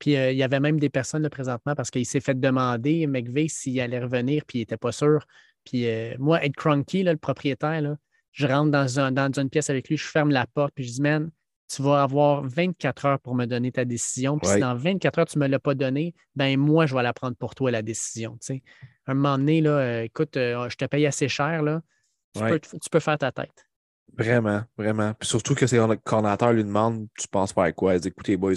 Puis 0.00 0.16
euh, 0.16 0.32
il 0.32 0.36
y 0.38 0.42
avait 0.42 0.58
même 0.58 0.80
des 0.80 0.90
personnes 0.90 1.28
présentement 1.28 1.76
parce 1.76 1.90
qu'il 1.92 2.04
s'est 2.04 2.20
fait 2.20 2.38
demander, 2.38 3.06
McVeigh, 3.06 3.48
s'il 3.48 3.78
allait 3.80 4.00
revenir, 4.00 4.44
puis 4.44 4.58
il 4.58 4.62
n'était 4.62 4.76
pas 4.76 4.90
sûr. 4.90 5.24
Puis 5.64 5.88
euh, 5.88 6.14
moi, 6.18 6.44
Ed 6.44 6.56
Cronky, 6.56 7.04
là, 7.04 7.12
le 7.12 7.18
propriétaire, 7.18 7.80
là, 7.80 7.96
je 8.32 8.48
rentre 8.48 8.72
dans, 8.72 8.98
un- 8.98 9.12
dans 9.12 9.30
une 9.40 9.48
pièce 9.48 9.70
avec 9.70 9.88
lui, 9.88 9.96
je 9.96 10.04
ferme 10.06 10.30
la 10.30 10.46
porte, 10.48 10.72
puis 10.74 10.84
je 10.84 10.92
dis, 10.94 11.00
man, 11.00 11.30
tu 11.74 11.82
vas 11.82 12.02
avoir 12.02 12.42
24 12.44 13.06
heures 13.06 13.20
pour 13.20 13.34
me 13.34 13.46
donner 13.46 13.72
ta 13.72 13.84
décision. 13.84 14.38
Puis 14.38 14.48
si 14.50 14.58
dans 14.60 14.74
24 14.76 15.18
heures, 15.18 15.26
tu 15.26 15.38
ne 15.38 15.44
me 15.44 15.48
l'as 15.48 15.58
pas 15.58 15.74
donné, 15.74 16.14
ben 16.36 16.58
moi, 16.58 16.86
je 16.86 16.94
vais 16.94 17.02
la 17.02 17.12
prendre 17.12 17.36
pour 17.36 17.54
toi, 17.54 17.70
la 17.70 17.82
décision. 17.82 18.36
sais. 18.40 18.62
un 19.06 19.14
moment 19.14 19.38
donné, 19.38 19.60
là, 19.60 19.70
euh, 19.70 20.02
écoute, 20.02 20.36
euh, 20.36 20.68
je 20.68 20.76
te 20.76 20.84
paye 20.84 21.06
assez 21.06 21.28
cher, 21.28 21.62
là, 21.62 21.82
tu, 22.34 22.42
Ouais. 22.42 22.50
peux, 22.50 22.60
tu 22.60 22.90
peux 22.90 23.00
faire 23.00 23.18
ta 23.18 23.32
tête. 23.32 23.66
Vraiment, 24.16 24.62
vraiment. 24.78 25.12
Puis 25.14 25.28
surtout 25.28 25.54
que 25.54 25.64
le 25.64 25.96
coordinateur 25.96 26.52
lui 26.52 26.62
demande 26.62 27.08
Tu 27.18 27.26
penses 27.26 27.52
faire 27.52 27.74
quoi? 27.74 27.94
Il 27.94 28.00
dit 28.00 28.08
Écoutez, 28.08 28.36
boys, 28.36 28.54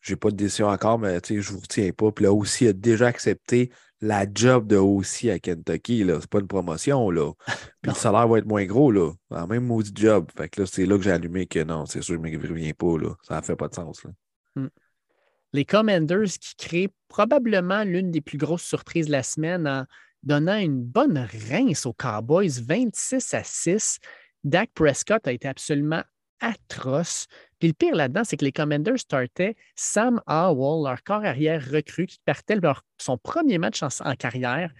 j'ai 0.00 0.14
pas 0.14 0.30
de 0.30 0.36
décision 0.36 0.68
encore, 0.68 0.98
mais 0.98 1.18
je 1.28 1.50
vous 1.52 1.58
retiens 1.58 1.90
pas. 1.90 2.12
Puis 2.12 2.24
là 2.24 2.32
aussi, 2.32 2.64
il 2.64 2.68
a 2.68 2.72
déjà 2.72 3.08
accepté 3.08 3.70
la 4.00 4.26
job 4.32 4.66
de 4.66 4.76
aussi 4.76 5.30
à 5.30 5.38
Kentucky. 5.38 6.04
Là. 6.04 6.18
C'est 6.20 6.30
pas 6.30 6.40
une 6.40 6.48
promotion. 6.48 7.10
Là. 7.10 7.32
Puis 7.82 7.90
le 7.90 7.94
salaire 7.94 8.28
va 8.28 8.38
être 8.38 8.46
moins 8.46 8.64
gros. 8.64 8.90
Là. 8.90 9.12
Même 9.46 9.66
maudit 9.66 9.92
job. 9.94 10.30
Fait 10.36 10.48
que 10.48 10.62
là, 10.62 10.66
c'est 10.66 10.86
là 10.86 10.96
que 10.96 11.02
j'ai 11.02 11.12
allumé 11.12 11.46
que 11.46 11.62
non, 11.62 11.86
c'est 11.86 12.02
sûr, 12.02 12.18
mais 12.20 12.32
il 12.32 12.38
revient 12.38 12.72
pas. 12.72 12.98
Là. 12.98 13.14
Ça 13.22 13.36
ne 13.36 13.42
fait 13.42 13.56
pas 13.56 13.68
de 13.68 13.74
sens. 13.74 14.04
Là. 14.04 14.62
les 15.52 15.64
Commanders 15.64 16.38
qui 16.40 16.56
créent 16.56 16.90
probablement 17.08 17.84
l'une 17.84 18.10
des 18.10 18.20
plus 18.20 18.38
grosses 18.38 18.64
surprises 18.64 19.06
de 19.06 19.12
la 19.12 19.22
semaine 19.22 19.66
en 19.66 19.84
donnant 20.22 20.58
une 20.58 20.82
bonne 20.82 21.26
rince 21.50 21.86
aux 21.86 21.94
Cowboys, 21.94 22.60
26 22.62 23.34
à 23.34 23.42
6. 23.42 23.98
Dak 24.44 24.70
Prescott 24.74 25.26
a 25.26 25.32
été 25.32 25.48
absolument 25.48 26.02
atroce. 26.40 27.26
Puis 27.58 27.68
le 27.68 27.74
pire 27.74 27.94
là-dedans, 27.94 28.22
c'est 28.24 28.36
que 28.36 28.44
les 28.44 28.52
Commanders 28.52 28.98
startaient 28.98 29.56
Sam 29.74 30.20
Howell, 30.26 30.84
leur 30.84 31.02
corps 31.02 31.24
arrière 31.24 31.62
recru, 31.70 32.06
qui 32.06 32.18
partait 32.24 32.56
son 32.98 33.18
premier 33.18 33.58
match 33.58 33.82
en, 33.82 34.14
carrière. 34.14 34.72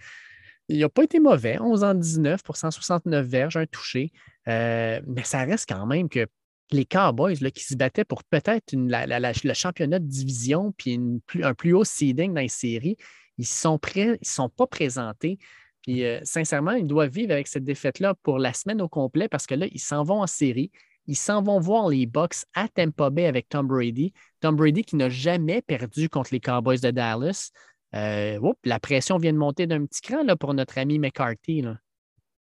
Il 0.67 0.79
n'a 0.79 0.89
pas 0.89 1.03
été 1.03 1.19
mauvais, 1.19 1.59
11 1.59 1.83
en 1.83 1.93
19 1.93 2.43
pour 2.43 2.57
169 2.57 3.25
verges, 3.25 3.57
un 3.57 3.65
touché. 3.65 4.11
Euh, 4.47 5.01
mais 5.07 5.23
ça 5.23 5.43
reste 5.43 5.69
quand 5.69 5.85
même 5.85 6.09
que 6.09 6.27
les 6.71 6.85
Cowboys 6.85 7.35
là, 7.41 7.51
qui 7.51 7.63
se 7.63 7.75
battaient 7.75 8.05
pour 8.05 8.23
peut-être 8.23 8.73
le 8.73 9.53
championnat 9.53 9.99
de 9.99 10.07
division 10.07 10.71
puis 10.71 10.99
un 11.43 11.53
plus 11.53 11.73
haut 11.73 11.83
seeding 11.83 12.33
dans 12.33 12.41
les 12.41 12.47
séries, 12.47 12.97
ils 13.37 13.45
sont 13.45 13.77
prêts, 13.77 14.17
sont 14.21 14.49
pas 14.49 14.67
présentés. 14.67 15.37
Puis 15.81 16.05
euh, 16.05 16.19
sincèrement, 16.23 16.73
ils 16.73 16.87
doivent 16.87 17.09
vivre 17.09 17.31
avec 17.31 17.47
cette 17.47 17.63
défaite-là 17.63 18.13
pour 18.23 18.39
la 18.39 18.53
semaine 18.53 18.81
au 18.81 18.87
complet 18.87 19.27
parce 19.27 19.47
que 19.47 19.55
là, 19.55 19.65
ils 19.71 19.79
s'en 19.79 20.03
vont 20.03 20.21
en 20.21 20.27
série. 20.27 20.71
Ils 21.07 21.15
s'en 21.15 21.41
vont 21.41 21.59
voir 21.59 21.89
les 21.89 22.05
Bucks 22.05 22.45
à 22.53 22.67
Tampa 22.67 23.09
Bay 23.09 23.25
avec 23.25 23.49
Tom 23.49 23.67
Brady. 23.67 24.13
Tom 24.39 24.55
Brady 24.55 24.83
qui 24.83 24.95
n'a 24.95 25.09
jamais 25.09 25.61
perdu 25.61 26.09
contre 26.09 26.29
les 26.31 26.39
Cowboys 26.39 26.79
de 26.79 26.91
Dallas. 26.91 27.51
Euh, 27.95 28.39
oups, 28.39 28.59
la 28.63 28.79
pression 28.79 29.17
vient 29.17 29.33
de 29.33 29.37
monter 29.37 29.67
d'un 29.67 29.85
petit 29.85 30.01
cran 30.01 30.23
là, 30.23 30.35
pour 30.35 30.53
notre 30.53 30.77
ami 30.77 30.99
McCarthy. 30.99 31.61
là. 31.61 31.77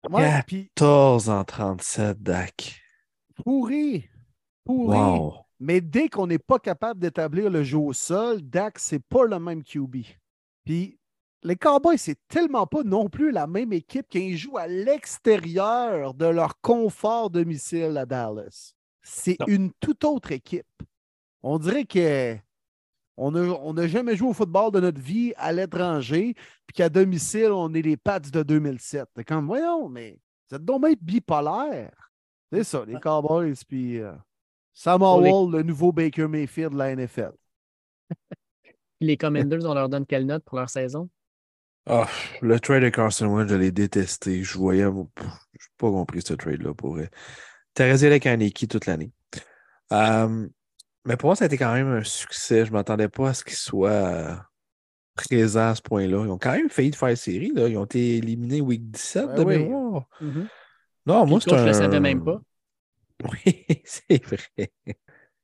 Ouais, 0.09 0.21
Yeah. 0.23 0.43
puis 0.47 0.71
14 0.76 1.30
en 1.30 1.43
37, 1.43 2.21
Dak. 2.21 2.81
pourri. 3.35 4.05
Pourri. 4.65 4.97
Wow. 4.97 5.34
Mais 5.59 5.81
dès 5.81 6.07
qu'on 6.09 6.27
n'est 6.27 6.39
pas 6.39 6.59
capable 6.59 6.99
d'établir 6.99 7.49
le 7.49 7.63
jeu 7.63 7.77
au 7.77 7.93
sol, 7.93 8.41
Dak, 8.41 8.80
c'est 8.80 9.03
pas 9.03 9.26
le 9.26 9.39
même 9.39 9.63
QB. 9.63 9.97
Puis 10.65 10.98
les 11.43 11.55
Cowboys, 11.55 11.97
c'est 11.97 12.17
tellement 12.27 12.67
pas 12.67 12.83
non 12.83 13.07
plus 13.07 13.31
la 13.31 13.47
même 13.47 13.71
équipe 13.71 14.07
qu'ils 14.09 14.37
jouent 14.37 14.57
à 14.57 14.67
l'extérieur 14.67 16.13
de 16.13 16.25
leur 16.25 16.59
confort 16.61 17.29
domicile 17.29 17.97
à 17.97 18.05
Dallas. 18.05 18.73
C'est 19.01 19.37
une 19.47 19.71
toute 19.79 20.03
autre 20.03 20.31
équipe. 20.31 20.65
On 21.41 21.57
dirait 21.57 21.85
que 21.85 22.35
on 23.15 23.31
n'a 23.31 23.41
on 23.41 23.75
jamais 23.87 24.15
joué 24.15 24.29
au 24.29 24.33
football 24.33 24.71
de 24.71 24.79
notre 24.79 25.01
vie 25.01 25.33
à 25.35 25.51
l'étranger, 25.51 26.35
puis 26.65 26.73
qu'à 26.73 26.89
domicile, 26.89 27.51
on 27.51 27.73
est 27.73 27.81
les 27.81 27.97
Pats 27.97 28.19
de 28.19 28.43
2007. 28.43 29.09
C'est 29.15 29.23
comme, 29.25 29.45
voyons, 29.45 29.89
mais 29.89 30.19
vous 30.49 30.55
êtes 30.55 30.63
donc 30.63 30.85
bipolaire. 31.01 32.11
C'est 32.51 32.63
ça, 32.63 32.83
les 32.85 32.99
Cowboys, 32.99 33.55
puis 33.67 33.99
euh, 33.99 34.13
Sam 34.73 35.01
les- 35.01 35.29
Howell, 35.29 35.51
le 35.51 35.63
nouveau 35.63 35.91
Baker 35.91 36.27
Mayfield 36.27 36.73
de 36.73 36.77
la 36.77 36.95
NFL. 36.95 37.31
Les 39.01 39.15
Commanders, 39.15 39.63
on 39.63 39.73
leur 39.73 39.87
donne 39.87 40.05
quelle 40.05 40.25
note 40.25 40.43
pour 40.43 40.57
leur 40.57 40.69
saison? 40.69 41.09
Ah, 41.85 42.07
le 42.41 42.60
trade 42.60 42.84
de 42.84 42.89
Carson 42.89 43.26
Wentz, 43.27 43.49
je 43.49 43.56
l'ai 43.56 43.72
détesté. 43.72 44.43
Je 44.43 44.57
voyais. 44.57 44.84
Je 44.84 44.89
n'ai 44.89 45.06
pas 45.77 45.89
compris 45.89 46.22
ce 46.22 46.34
trade-là 46.34 46.73
pour 46.73 46.93
vrai. 46.95 47.10
Avec 47.77 48.26
Aniki 48.26 48.68
toute 48.68 48.85
l'année. 48.85 49.11
Euh, 49.93 50.47
mais 51.06 51.18
pour 51.18 51.30
moi, 51.30 51.35
ça 51.35 51.45
a 51.45 51.47
été 51.47 51.57
quand 51.57 51.73
même 51.73 51.88
un 51.88 52.03
succès. 52.03 52.65
Je 52.65 52.72
ne 52.72 52.76
m'attendais 52.76 53.07
pas 53.07 53.30
à 53.30 53.34
ce 53.34 53.43
qu'il 53.43 53.56
soit 53.56 53.89
euh, 53.89 54.35
présent 55.15 55.69
à 55.69 55.76
ce 55.76 55.81
point-là. 55.81 56.23
Ils 56.26 56.30
ont 56.30 56.38
quand 56.38 56.51
même 56.51 56.69
failli 56.69 56.91
faire 56.91 57.18
série. 57.18 57.51
Là. 57.53 57.68
Ils 57.68 57.77
ont 57.77 57.85
été 57.85 58.18
éliminés 58.18 58.61
week 58.61 58.91
17 58.91 59.27
Ben 59.27 59.35
de 59.35 59.43
oui. 59.43 59.57
mémoire. 59.60 60.07
Mhm. 60.22 60.47
Non, 61.06 61.23
Puis 61.23 61.30
moi, 61.31 61.39
c'est 61.41 61.53
un... 61.53 61.65
le 61.65 61.73
savait 61.73 61.99
même 61.99 62.23
pas. 62.23 62.41
Oui, 63.45 63.65
c'est 63.84 64.23
vrai. 64.26 64.38
Je 64.57 64.93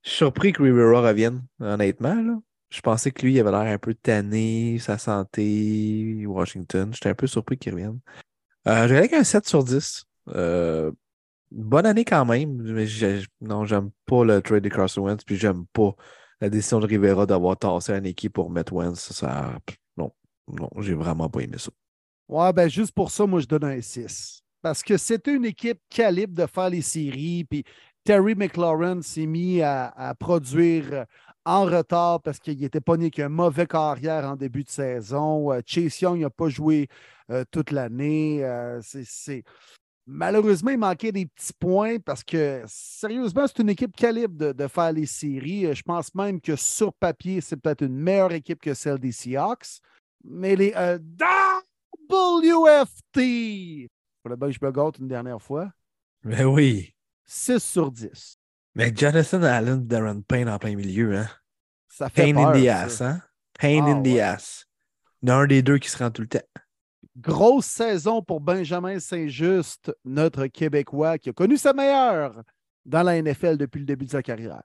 suis 0.09 0.17
surpris 0.17 0.53
que 0.53 0.63
Rivera 0.63 1.01
revienne, 1.01 1.43
honnêtement. 1.59 2.15
Là. 2.15 2.37
Je 2.69 2.81
pensais 2.81 3.11
que 3.11 3.21
lui, 3.21 3.33
il 3.33 3.39
avait 3.39 3.51
l'air 3.51 3.73
un 3.73 3.77
peu 3.77 3.93
tanné, 3.93 4.77
sa 4.79 4.97
santé, 4.97 6.25
Washington. 6.25 6.93
J'étais 6.93 7.09
un 7.09 7.15
peu 7.15 7.27
surpris 7.27 7.57
qu'il 7.57 7.73
revienne. 7.73 7.99
Euh, 8.67 8.87
J'ai 8.87 8.97
avec 8.97 9.13
un 9.13 9.23
7 9.23 9.47
sur 9.47 9.63
10. 9.63 10.05
Euh, 10.29 10.91
bonne 11.51 11.85
année 11.85 12.05
quand 12.05 12.25
même, 12.25 12.61
mais 12.61 12.85
non, 13.41 13.65
j'aime 13.65 13.91
pas 14.05 14.23
le 14.23 14.41
trade 14.41 14.63
de 14.63 14.69
Carson 14.69 15.01
Wentz, 15.01 15.23
puis 15.23 15.35
j'aime 15.35 15.65
pas 15.67 15.95
la 16.41 16.49
décision 16.49 16.79
de 16.79 16.87
Rivera 16.87 17.25
d'avoir 17.25 17.57
tassé 17.57 17.93
une 17.93 18.05
équipe 18.05 18.33
pour 18.33 18.49
mettre 18.49 18.73
Wentz. 18.73 18.99
Ça, 18.99 19.57
non, 19.95 20.11
non, 20.47 20.69
j'ai 20.79 20.95
vraiment 20.95 21.29
pas 21.29 21.41
aimé 21.41 21.57
ça. 21.57 21.71
Ouais, 22.27 22.51
ben 22.53 22.67
juste 22.67 22.91
pour 22.91 23.11
ça, 23.11 23.25
moi, 23.25 23.39
je 23.39 23.45
donne 23.45 23.63
un 23.63 23.79
6. 23.79 24.41
Parce 24.61 24.81
que 24.81 24.97
c'était 24.97 25.35
une 25.35 25.45
équipe 25.45 25.79
calibre 25.89 26.33
de 26.33 26.47
faire 26.47 26.71
les 26.71 26.81
séries. 26.81 27.45
Puis 27.47 27.63
Terry 28.03 28.33
McLaurin 28.35 29.01
s'est 29.01 29.27
mis 29.27 29.61
à, 29.61 30.15
produire 30.19 31.05
en 31.45 31.63
retard 31.65 32.21
parce 32.21 32.39
qu'il 32.39 32.63
était 32.63 32.81
pas 32.81 32.97
né 32.97 33.09
qu'un 33.11 33.29
mauvais 33.29 33.67
carrière 33.67 34.25
en 34.25 34.35
début 34.35 34.63
de 34.63 34.69
saison. 34.69 35.51
Euh, 35.53 35.61
Chase 35.65 36.01
Young 36.01 36.19
n'a 36.19 36.29
pas 36.29 36.49
joué 36.49 36.87
euh, 37.31 37.43
toute 37.51 37.71
l'année. 37.71 38.43
Euh, 38.43 38.79
c'est- 38.81 39.43
Malheureusement, 40.07 40.69
il 40.69 40.77
manquait 40.77 41.11
des 41.11 41.25
petits 41.25 41.53
points 41.59 41.97
parce 41.97 42.23
que, 42.23 42.61
sérieusement, 42.67 43.47
c'est 43.47 43.59
une 43.63 43.69
équipe 43.69 43.95
calibre 43.95 44.35
de, 44.37 44.51
de 44.51 44.67
faire 44.67 44.91
les 44.91 45.07
séries. 45.07 45.73
Je 45.73 45.81
pense 45.81 46.13
même 46.13 46.39
que 46.39 46.55
sur 46.55 46.93
papier, 46.93 47.41
c'est 47.41 47.57
peut-être 47.57 47.81
une 47.83 47.95
meilleure 47.97 48.31
équipe 48.33 48.61
que 48.61 48.75
celle 48.75 48.99
des 48.99 49.11
Seahawks. 49.11 49.79
Mais 50.23 50.55
les 50.55 50.73
euh, 50.75 50.99
WFT, 52.09 53.89
pour 54.23 54.37
bien 54.37 54.47
que 54.47 54.53
je 54.53 54.59
me 54.61 54.71
gâte 54.71 54.99
une 54.99 55.07
dernière 55.07 55.41
fois, 55.41 55.71
Mais 56.23 56.43
oui. 56.43 56.93
6 57.25 57.59
sur 57.63 57.91
10. 57.91 58.37
Mais 58.75 58.91
Jonathan 58.95 59.41
Allen, 59.43 59.87
Darren 59.87 60.21
Payne 60.21 60.49
en 60.49 60.59
plein 60.59 60.75
milieu, 60.75 61.15
hein? 61.17 61.29
Ça 61.87 62.09
fait 62.09 62.31
Pain 62.33 62.37
in 62.37 62.51
the 62.51 62.65
ça. 62.65 62.79
ass, 62.81 63.01
hein? 63.01 63.21
Pain 63.57 63.85
Ah, 63.85 63.87
in 63.87 64.01
the 64.03 64.07
ouais. 64.07 64.19
ass. 64.19 64.65
Il 65.21 65.29
y 65.29 65.31
en 65.31 65.35
a 65.35 65.37
un 65.43 65.47
des 65.47 65.61
deux 65.61 65.77
qui 65.77 65.89
se 65.89 65.97
rend 65.97 66.11
tout 66.11 66.21
le 66.21 66.27
temps. 66.27 66.39
Grosse 67.17 67.65
saison 67.67 68.21
pour 68.21 68.41
Benjamin 68.41 68.99
Saint-Just, 68.99 69.93
notre 70.03 70.47
Québécois 70.47 71.17
qui 71.17 71.29
a 71.29 71.33
connu 71.33 71.57
sa 71.57 71.71
meilleure 71.73 72.43
dans 72.85 73.03
la 73.03 73.21
NFL 73.21 73.57
depuis 73.57 73.79
le 73.79 73.85
début 73.85 74.05
de 74.05 74.11
sa 74.11 74.21
carrière. 74.21 74.61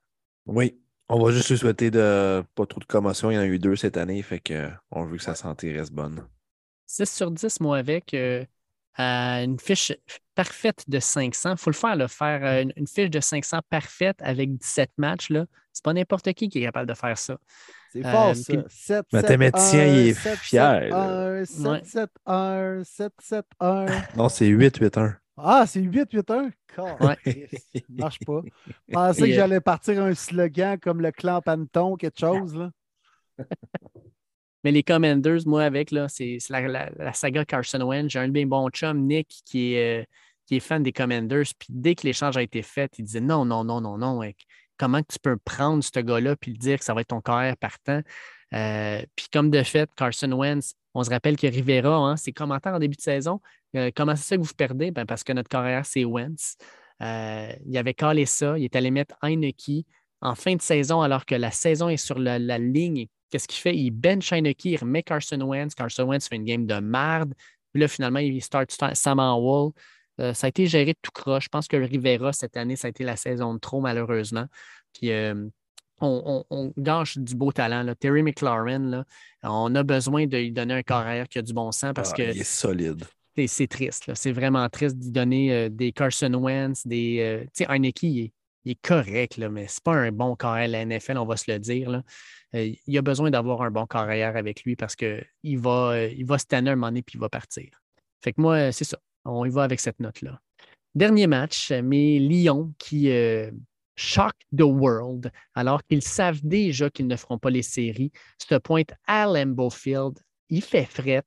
Oui. 0.47 0.79
On 1.09 1.19
va 1.25 1.33
juste 1.33 1.49
lui 1.51 1.59
souhaiter 1.59 1.91
de 1.91 2.45
pas 2.55 2.67
trop 2.67 2.79
de 2.81 2.85
commotion. 2.85 3.31
Il 3.31 3.35
y 3.35 3.39
en 3.39 3.41
a 3.41 3.47
eu 3.47 3.59
deux 3.59 3.75
cette 3.77 3.97
année, 3.97 4.23
fait 4.23 4.39
que 4.41 4.71
on 4.91 5.05
veut 5.05 5.17
que 5.17 5.23
sa 5.23 5.35
santé 5.35 5.73
reste 5.73 5.93
bonne. 5.93 6.29
6 6.87 7.07
sur 7.11 7.31
10, 7.31 7.61
moi, 7.61 7.79
avec 7.79 8.15
euh, 8.15 8.45
une 8.99 9.59
fiche 9.59 9.93
parfaite 10.35 10.85
de 10.89 10.99
500. 10.99 11.53
Il 11.53 11.57
faut 11.59 11.71
le 11.71 11.75
faire, 11.77 11.97
là, 11.97 12.09
faire 12.09 12.45
euh, 12.45 12.63
une, 12.63 12.73
une 12.77 12.87
fiche 12.87 13.11
de 13.11 13.21
500 13.21 13.61
parfaite 13.69 14.17
avec 14.21 14.57
17 14.57 14.91
matchs. 14.99 15.31
là. 15.31 15.47
C'est 15.73 15.85
pas 15.85 15.93
n'importe 15.93 16.33
qui 16.33 16.49
qui 16.49 16.59
est 16.59 16.63
capable 16.67 16.89
de 16.89 16.95
faire 16.95 17.17
ça. 17.17 17.39
C'est 17.93 18.05
Euh, 18.05 18.11
fort, 18.11 18.37
ça. 18.37 18.53
puis- 18.53 18.63
7, 18.69 19.07
Mathématicien, 19.13 19.85
il 19.87 20.09
est 20.09 20.37
fier, 20.37 20.95
1, 20.95 21.45
7, 21.45 21.85
7, 21.87 22.11
1, 22.27 22.83
7, 22.85 23.13
7, 23.21 23.45
1. 23.61 23.87
Non, 24.17 24.29
c'est 24.29 24.47
8-8-1. 24.47 25.15
Ah, 25.37 25.65
c'est 25.67 25.81
8, 25.81 26.13
8, 26.13 26.31
1. 26.31 26.51
Ouais. 27.01 27.17
Ça 27.73 27.81
marche 27.89 28.19
pas. 28.27 28.43
Je 28.89 28.93
pensais 28.93 29.23
Et, 29.23 29.25
que 29.29 29.31
euh, 29.33 29.35
j'allais 29.37 29.61
partir 29.61 30.03
un 30.03 30.15
slogan 30.15 30.79
comme 30.79 31.01
le 31.01 31.13
clan 31.13 31.41
Panton, 31.41 31.97
quelque 31.97 32.21
chose. 32.21 32.55
Là. 32.57 32.71
Mais 34.65 34.73
les 34.73 34.83
Commanders, 34.83 35.41
moi, 35.47 35.65
avec, 35.65 35.91
c'est 36.09 36.39
la, 36.51 37.13
saga 37.13 37.45
Carson 37.45 37.81
Wentz. 37.81 38.11
J'ai 38.11 38.19
un 38.19 38.29
de 38.29 38.33
mes 38.33 38.45
bons 38.45 38.69
chums, 38.71 39.07
Nick, 39.07 39.43
qui 39.45 39.75
est, 39.75 40.03
euh, 40.03 40.05
qui 40.47 40.57
est 40.57 40.61
fan 40.61 40.83
des 40.83 40.93
Commanders, 40.93 41.47
puis 41.59 41.69
dès 41.71 41.95
que 41.95 42.07
l'échange 42.07 42.37
a 42.37 42.43
été 42.43 42.63
fait, 42.63 42.93
il 42.99 43.05
disait 43.05 43.21
non, 43.21 43.45
non, 43.45 43.65
non, 43.65 43.81
non, 43.81 43.97
non. 43.97 44.21
Comment 44.77 45.03
tu 45.03 45.19
peux 45.21 45.37
prendre 45.37 45.83
ce 45.83 46.01
gars-là 46.01 46.37
puis 46.37 46.53
le 46.53 46.59
dire 46.59 46.79
que 46.79 46.85
ça 46.85 46.95
va 46.95 47.03
être 47.03 47.09
ton 47.09 47.21
carrière 47.21 47.57
partant? 47.57 48.01
Euh, 48.55 49.03
puis 49.15 49.27
comme 49.33 49.51
de 49.51 49.63
fait, 49.63 49.89
Carson 49.95 50.33
Wentz, 50.33 50.75
on 50.95 51.05
se 51.05 51.11
rappelle 51.11 51.37
que 51.37 51.47
Rivera, 51.47 51.95
hein, 51.97 52.17
ses 52.17 52.33
commentaires 52.33 52.75
en 52.75 52.79
début 52.79 52.97
de 52.97 53.03
saison, 53.03 53.41
euh, 53.77 53.91
comment 53.95 54.17
c'est 54.17 54.25
ça 54.25 54.37
que 54.37 54.43
vous 54.43 54.55
perdez? 54.55 54.91
Ben, 54.91 55.07
parce 55.07 55.23
que 55.23 55.33
notre 55.33 55.49
carrière, 55.49 55.87
c'est 55.87 56.05
Wentz. 56.05 56.57
Il 57.01 57.79
avait 57.79 57.95
calé 57.95 58.27
ça, 58.27 58.59
il 58.59 58.65
est 58.65 58.77
allé 58.77 58.91
mettre 58.91 59.15
Heineke 59.23 59.87
en 60.21 60.35
fin 60.35 60.55
de 60.55 60.63
saison 60.63 61.01
alors 61.01 61.25
que 61.25 61.35
la 61.35 61.51
saison 61.51 61.89
est 61.89 61.97
sur 61.97 62.19
la, 62.19 62.39
ligne. 62.59 63.07
Qu'est-ce 63.31 63.49
qu'il 63.49 63.61
fait? 63.61 63.77
Il 63.77 63.91
bench 63.93 64.33
Heineke, 64.33 64.65
il 64.65 64.77
remet 64.77 65.03
Carson 65.03 65.41
Wentz. 65.41 65.75
Carson 65.75 66.05
Wentz 66.05 66.29
fait 66.29 66.37
une 66.37 66.45
game 66.45 66.67
de 66.67 66.75
merde. 66.75 67.35
Puis 67.73 67.81
là, 67.81 67.89
finalement, 67.89 68.19
il 68.19 68.43
start 68.43 68.71
Sam 68.95 69.19
Wall. 69.19 69.73
Euh, 70.21 70.35
ça 70.35 70.47
a 70.47 70.49
été 70.49 70.67
géré 70.67 70.95
tout 71.01 71.11
croche. 71.13 71.45
Je 71.45 71.49
pense 71.49 71.67
que 71.67 71.77
Rivera, 71.77 72.33
cette 72.33 72.57
année, 72.57 72.77
ça 72.77 72.89
a 72.89 72.91
été 72.91 73.05
la 73.05 73.17
saison 73.17 73.55
de 73.55 73.59
trop, 73.59 73.81
malheureusement. 73.81 74.47
Puis 74.93 75.13
euh, 75.13 75.47
on, 76.01 76.73
gâche 76.77 77.17
du 77.17 77.35
beau 77.35 77.53
talent. 77.53 77.83
Là. 77.83 77.95
Terry 77.95 78.23
McLaurin, 78.23 79.05
on 79.43 79.75
a 79.75 79.83
besoin 79.83 80.27
de 80.27 80.37
lui 80.37 80.53
donner 80.53 80.75
un 80.75 80.83
carrière 80.83 81.29
qui 81.29 81.39
a 81.39 81.43
du 81.43 81.53
bon 81.53 81.73
sens 81.73 81.93
parce 81.95 82.11
ah, 82.13 82.17
que. 82.17 82.23
Il 82.23 82.41
est 82.41 82.45
solide. 82.45 83.05
C'est 83.47 83.69
triste. 83.69 84.11
C'est 84.15 84.33
vraiment 84.33 84.69
triste 84.69 84.99
d'y 84.99 85.11
donner 85.11 85.53
euh, 85.53 85.69
des 85.71 85.93
Carson 85.93 86.35
Wentz, 86.35 86.87
des. 86.87 87.47
tu 87.55 87.65
sais, 87.65 87.71
Heineke, 87.71 88.03
il 88.03 88.25
est, 88.25 88.33
correct, 88.83 89.37
là, 89.37 89.49
mais 89.49 89.67
c'est 89.69 89.83
pas 89.83 89.95
un 89.95 90.13
bon 90.13 90.37
carrière 90.37 90.69
la 90.69 90.85
NFL, 90.85 91.19
on 91.19 91.27
va 91.27 91.37
se 91.37 91.51
le 91.51 91.59
dire. 91.59 92.03
il 92.53 92.99
a 92.99 93.03
besoin 93.03 93.31
d'avoir 93.31 93.63
un 93.63 93.71
bon 93.71 93.87
carrière 93.87 94.37
avec 94.37 94.65
lui 94.65 94.77
parce 94.77 94.97
qu'il 94.97 95.59
va, 95.59 96.07
il 96.07 96.27
va 96.27 96.39
se 96.39 96.47
tanner 96.47 96.71
un 96.71 96.77
moment 96.77 96.89
donné 96.89 97.03
puis 97.03 97.17
il 97.17 97.21
va 97.21 97.29
partir. 97.29 97.71
Fait 98.23 98.33
que 98.33 98.41
moi, 98.41 98.73
c'est 98.73 98.85
ça. 98.85 98.99
On 99.25 99.45
y 99.45 99.51
va 99.51 99.65
avec 99.65 99.81
cette 99.81 100.01
note-là. 100.01 100.41
Dernier 100.95 101.27
match, 101.27 101.71
mes 101.71 102.19
Lions 102.19 102.75
qui 102.79 103.11
euh, 103.11 103.51
shock 103.97 104.33
the 104.57 104.63
world 104.63 105.31
alors 105.55 105.83
qu'ils 105.85 106.03
savent 106.03 106.41
déjà 106.43 106.91
qu'ils 106.91 107.07
ne 107.07 107.17
feront 107.17 107.39
pas 107.39 107.51
les 107.51 107.63
séries, 107.63 108.11
se 108.39 108.57
pointent 108.57 108.95
à 109.07 109.27
Lambeau 109.27 109.71
Field. 109.71 110.19
Il 110.49 110.63
fait 110.63 110.87
fret. 110.87 111.25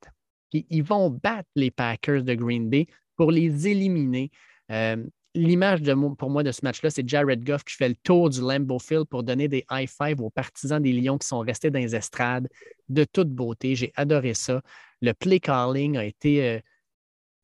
ils 0.51 0.83
vont 0.83 1.09
battre 1.09 1.49
les 1.55 1.71
Packers 1.71 2.23
de 2.23 2.33
Green 2.33 2.69
Bay 2.69 2.87
pour 3.15 3.31
les 3.31 3.67
éliminer. 3.67 4.31
Euh, 4.71 5.03
l'image 5.35 5.81
pour 6.17 6.29
moi 6.29 6.43
de 6.43 6.51
ce 6.51 6.61
match-là, 6.63 6.89
c'est 6.89 7.07
Jared 7.07 7.43
Goff 7.43 7.63
qui 7.63 7.75
fait 7.75 7.89
le 7.89 7.95
tour 7.95 8.29
du 8.29 8.41
Lambeau 8.41 8.79
Field 8.79 9.05
pour 9.05 9.23
donner 9.23 9.47
des 9.47 9.65
high 9.71 9.89
five 9.89 10.21
aux 10.21 10.29
partisans 10.29 10.81
des 10.81 10.93
Lions 10.93 11.17
qui 11.17 11.27
sont 11.27 11.39
restés 11.39 11.71
dans 11.71 11.79
les 11.79 11.95
estrades 11.95 12.47
de 12.89 13.03
toute 13.03 13.29
beauté. 13.29 13.75
J'ai 13.75 13.91
adoré 13.95 14.33
ça. 14.33 14.61
Le 15.01 15.13
play 15.13 15.39
calling 15.39 15.97
a 15.97 16.05
été. 16.05 16.47
Euh, 16.47 16.59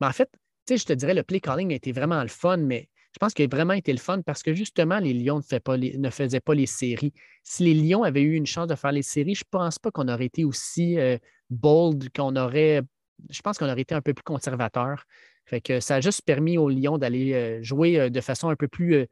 en 0.02 0.12
fait, 0.12 0.30
je 0.70 0.84
te 0.84 0.94
dirais, 0.94 1.14
le 1.14 1.24
play 1.24 1.40
calling 1.40 1.72
a 1.72 1.76
été 1.76 1.92
vraiment 1.92 2.22
le 2.22 2.30
fun, 2.30 2.58
mais 2.58 2.90
je 3.14 3.18
pense 3.20 3.34
qu'il 3.34 3.46
a 3.46 3.48
vraiment 3.48 3.74
été 3.74 3.92
le 3.92 3.98
fun 3.98 4.22
parce 4.22 4.44
que 4.44 4.54
justement, 4.54 5.00
les 5.00 5.14
Lions 5.14 5.42
ne, 5.42 6.10
faisaient 6.10 6.40
pas 6.40 6.54
les 6.54 6.68
séries. 6.68 7.14
Si 7.44 7.64
les 7.64 7.74
Lions 7.74 8.04
avaient 8.04 8.22
eu 8.22 8.36
une 8.36 8.46
chance 8.46 8.68
de 8.68 8.76
faire 8.76 8.92
les 8.92 9.02
séries, 9.02 9.36
je 9.36 9.44
ne 9.46 9.50
pense 9.50 9.80
pas 9.80 9.90
qu'on 9.90 10.08
aurait 10.08 10.26
été 10.26 10.46
aussi 10.46 11.00
euh, 11.00 11.18
bold, 11.50 12.10
qu'on 12.16 12.36
aurait. 12.36 12.82
Je 13.30 13.42
pense 13.42 13.58
qu'on 13.58 13.70
aurait 13.70 13.82
été 13.82 13.96
un 13.96 14.02
peu 14.02 14.14
plus 14.14 14.24
conservateur. 14.24 15.06
Fait 15.50 15.62
que 15.62 15.80
ça 15.80 15.96
a 15.96 16.02
juste 16.02 16.22
permis 16.24 16.58
aux 16.58 16.70
Lions 16.70 16.98
d'aller 16.98 17.34
euh, 17.34 17.64
jouer 17.64 18.00
euh, 18.00 18.10
de 18.10 18.22
façon 18.22 18.50
un 18.50 18.56
peu 18.56 18.68
plus, 18.68 18.94
je 18.94 19.06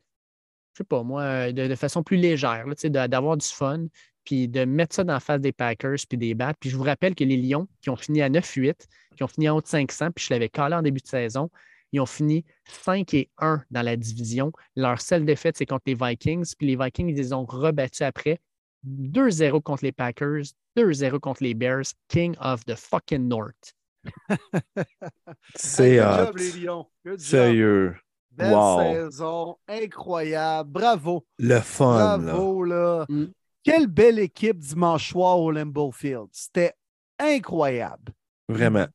sais 0.78 0.84
pas 0.84 1.02
moi, 1.02 1.52
de, 1.52 1.76
façon 1.76 2.04
plus 2.04 2.18
légère, 2.18 2.66
d'avoir 2.84 3.38
du 3.38 3.48
fun, 3.48 3.88
puis 4.24 4.48
de 4.48 4.64
mettre 4.66 4.96
ça 4.96 5.04
dans 5.04 5.14
la 5.14 5.20
face 5.20 5.42
des 5.42 5.52
Packers, 5.52 5.98
puis 6.08 6.18
des 6.18 6.36
bats. 6.36 6.54
Puis 6.60 6.70
je 6.70 6.78
vous 6.78 6.84
rappelle 6.84 7.16
que 7.16 7.24
les 7.24 7.38
Lions, 7.38 7.68
qui 7.82 7.90
ont 7.90 7.96
fini 7.96 8.22
à 8.22 8.30
9-8, 8.30 8.76
qui 9.16 9.24
ont 9.24 9.28
fini 9.28 9.50
en 9.50 9.58
haut 9.58 9.62
de 9.62 9.68
500, 9.68 10.12
puis 10.12 10.26
je 10.26 10.34
l'avais 10.34 10.50
calé 10.50 10.76
en 10.76 10.84
début 10.84 11.02
de 11.02 11.08
saison, 11.08 11.50
ils 11.92 12.02
ont 12.02 12.06
fini 12.06 12.46
5 12.66 13.14
et 13.14 13.30
1 13.40 13.64
dans 13.72 13.82
la 13.82 13.96
division. 13.96 14.52
Leur 14.76 15.02
seule 15.02 15.26
défaite, 15.26 15.58
c'est 15.58 15.66
contre 15.66 15.86
les 15.88 15.96
Vikings. 15.96 16.54
Puis 16.58 16.68
les 16.68 16.76
Vikings, 16.76 17.10
ils 17.10 17.16
les 17.16 17.34
ont 17.34 17.46
rebattus 17.46 18.02
après. 18.02 18.40
2-0 18.86 19.62
contre 19.62 19.84
les 19.84 19.92
Packers, 19.92 20.44
2-0 20.76 21.20
contre 21.20 21.44
les 21.44 21.54
Bears, 21.54 21.86
King 22.08 22.36
of 22.40 22.66
the 22.66 22.76
fucking 22.76 23.28
North. 23.28 23.74
C'est 25.56 26.00
Sérieux. 27.18 27.96
Belle 28.32 28.56
saison, 29.10 29.58
incroyable. 29.68 30.70
Bravo. 30.72 31.26
Le 31.40 31.60
fun. 31.60 32.20
Bravo, 32.20 32.64
là. 32.64 33.06
Mm. 33.10 33.26
Quelle 33.64 33.88
belle 33.88 34.20
équipe 34.20 34.60
dimanche 34.60 35.10
soir 35.10 35.40
au 35.40 35.52
Lambeau 35.52 35.92
Field. 35.92 36.28
C'était 36.32 36.74
incroyable. 37.20 38.14
Vraiment. 38.48 38.88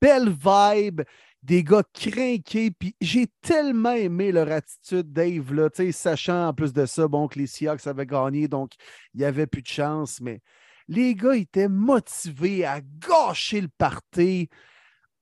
Belle 0.00 0.30
vibe, 0.30 1.02
des 1.42 1.62
gars 1.62 1.84
craqués. 1.92 2.70
Puis 2.70 2.96
j'ai 3.00 3.26
tellement 3.42 3.92
aimé 3.92 4.32
leur 4.32 4.50
attitude, 4.50 5.12
Dave, 5.12 5.52
là, 5.52 5.68
sachant 5.92 6.48
en 6.48 6.54
plus 6.54 6.72
de 6.72 6.86
ça, 6.86 7.06
bon, 7.06 7.28
que 7.28 7.38
les 7.38 7.46
Seahawks 7.46 7.86
avaient 7.86 8.06
gagné, 8.06 8.48
donc 8.48 8.72
il 9.14 9.20
n'y 9.20 9.26
avait 9.26 9.46
plus 9.46 9.62
de 9.62 9.68
chance. 9.68 10.20
Mais 10.20 10.40
les 10.88 11.14
gars 11.14 11.36
étaient 11.36 11.68
motivés 11.68 12.64
à 12.64 12.80
gâcher 12.80 13.60
le 13.60 13.68
party 13.68 14.48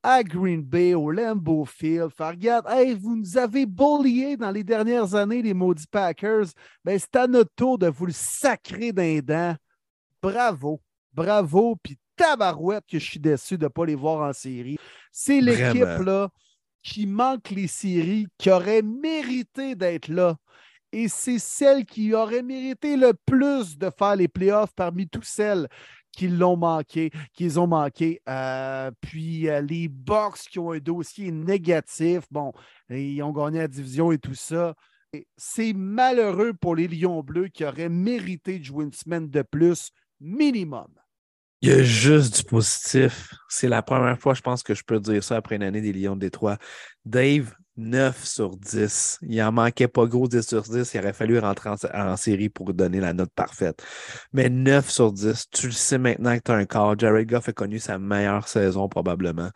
à 0.03 0.23
Green 0.23 0.63
Bay, 0.63 0.95
au 0.95 1.11
Lambeau 1.11 1.65
Field. 1.65 2.11
Faire, 2.17 2.29
regarde, 2.29 2.67
vous 3.01 3.17
nous 3.17 3.37
avez 3.37 3.67
bullié 3.67 4.37
dans 4.37 4.53
les 4.53 4.63
dernières 4.63 5.17
années, 5.17 5.43
les 5.43 5.53
maudits 5.53 5.89
Packers. 5.91 6.47
Ben, 6.85 6.97
c'est 6.97 7.17
à 7.17 7.27
notre 7.27 7.51
tour 7.57 7.77
de 7.77 7.89
vous 7.89 8.07
le 8.07 8.13
sacrer 8.13 8.93
d'un 8.93 9.19
dent. 9.19 9.57
Bravo, 10.23 10.81
bravo. 11.13 11.75
Puis 11.83 11.99
tabarouette 12.15 12.85
que 12.89 13.01
je 13.01 13.05
suis 13.05 13.19
déçu 13.19 13.59
de 13.59 13.65
ne 13.65 13.69
pas 13.69 13.85
les 13.85 13.97
voir 13.97 14.29
en 14.29 14.33
série. 14.33 14.79
C'est 15.11 15.41
l'équipe 15.41 16.05
là 16.05 16.29
qui 16.85 17.07
manque 17.07 17.51
les 17.51 17.67
séries, 17.67 18.29
qui 18.39 18.49
aurait 18.49 18.83
mérité 18.83 19.75
d'être 19.75 20.07
là. 20.07 20.37
Et 20.93 21.09
c'est 21.09 21.39
celle 21.39 21.85
qui 21.85 22.15
aurait 22.15 22.43
mérité 22.43 22.97
le 22.97 23.13
plus 23.13 23.77
de 23.77 23.91
faire 23.97 24.17
les 24.17 24.29
playoffs 24.29 24.73
parmi 24.75 25.09
toutes 25.09 25.25
celles 25.25 25.69
qui 26.13 26.29
l'ont 26.29 26.57
manqué, 26.57 27.11
qu'ils 27.35 27.61
ont 27.61 27.67
manqué. 27.67 28.21
Euh, 28.29 28.91
puis 29.01 29.49
euh, 29.49 29.61
les 29.61 29.89
Bucks 29.89 30.49
qui 30.51 30.59
ont 30.59 30.73
un 30.73 30.79
dossier 30.79 31.31
négatif, 31.31 32.25
bon, 32.31 32.53
ils 32.89 33.23
ont 33.23 33.33
gagné 33.33 33.59
la 33.59 33.69
division 33.69 34.11
et 34.11 34.19
tout 34.19 34.35
ça. 34.35 34.75
C'est 35.37 35.73
malheureux 35.73 36.53
pour 36.55 36.75
les 36.75 36.89
Lions 36.89 37.23
Bleus 37.23 37.49
qui 37.49 37.65
auraient 37.65 37.89
mérité 37.89 38.59
de 38.59 38.65
jouer 38.65 38.85
une 38.85 38.93
semaine 38.93 39.29
de 39.29 39.43
plus, 39.43 39.91
minimum. 40.21 40.89
Il 41.63 41.71
y 41.71 41.73
a 41.73 41.83
juste 41.83 42.37
du 42.37 42.45
positif. 42.45 43.35
C'est 43.49 43.69
la 43.69 43.83
première 43.83 44.19
fois, 44.19 44.35
je 44.35 44.43
pense, 44.43 44.63
que 44.63 44.75
je 44.75 44.85
peux 44.85 45.01
dire 45.01 45.25
ça 45.25 45.37
après 45.37 45.57
une 45.57 45.63
année 45.63 45.81
des 45.81 45.93
Lions 45.93 46.15
de 46.15 46.21
Détroit. 46.21 46.59
Dave, 47.05 47.55
9 47.77 48.25
sur 48.25 48.57
10. 48.57 49.19
Il 49.23 49.43
en 49.43 49.53
manquait 49.53 49.89
pas 49.89 50.07
gros 50.07 50.29
10 50.29 50.47
sur 50.47 50.63
10. 50.63 50.95
Il 50.95 51.01
aurait 51.01 51.13
fallu 51.13 51.39
rentrer 51.39 51.71
en, 51.95 52.17
série 52.17 52.49
pour 52.49 52.73
donner 52.75 53.01
la 53.01 53.13
note 53.13 53.33
parfaite. 53.35 53.83
Mais 54.33 54.51
9 54.51 54.91
sur 54.91 55.13
10, 55.13 55.47
tu 55.51 55.67
le 55.67 55.73
sais 55.73 55.99
maintenant 55.99 56.37
que 56.37 56.43
tu 56.43 56.53
as 56.53 56.57
un 56.57 56.67
corps. 56.67 56.99
Jared 56.99 57.29
Goff 57.29 57.49
a 57.49 57.53
connu 57.53 57.79
sa 57.79 57.99
meilleure 57.99 58.49
saison 58.49 58.89
probablement. 58.89 59.51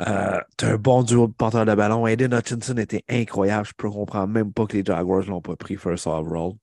Euh, 0.00 0.40
tu 0.56 0.64
un 0.64 0.76
bon 0.76 1.02
duo 1.02 1.26
de 1.26 1.32
porteur 1.32 1.66
de 1.66 1.74
ballon. 1.74 2.06
Aiden 2.06 2.32
Hutchinson 2.32 2.76
était 2.76 3.04
incroyable. 3.08 3.66
Je 3.66 3.72
peux 3.76 3.90
comprendre 3.90 4.32
même 4.32 4.52
pas 4.52 4.66
que 4.66 4.76
les 4.76 4.84
Jaguars 4.84 5.24
l'ont 5.26 5.42
pas 5.42 5.56
pris 5.56 5.76
first 5.76 6.06
overall. 6.06 6.54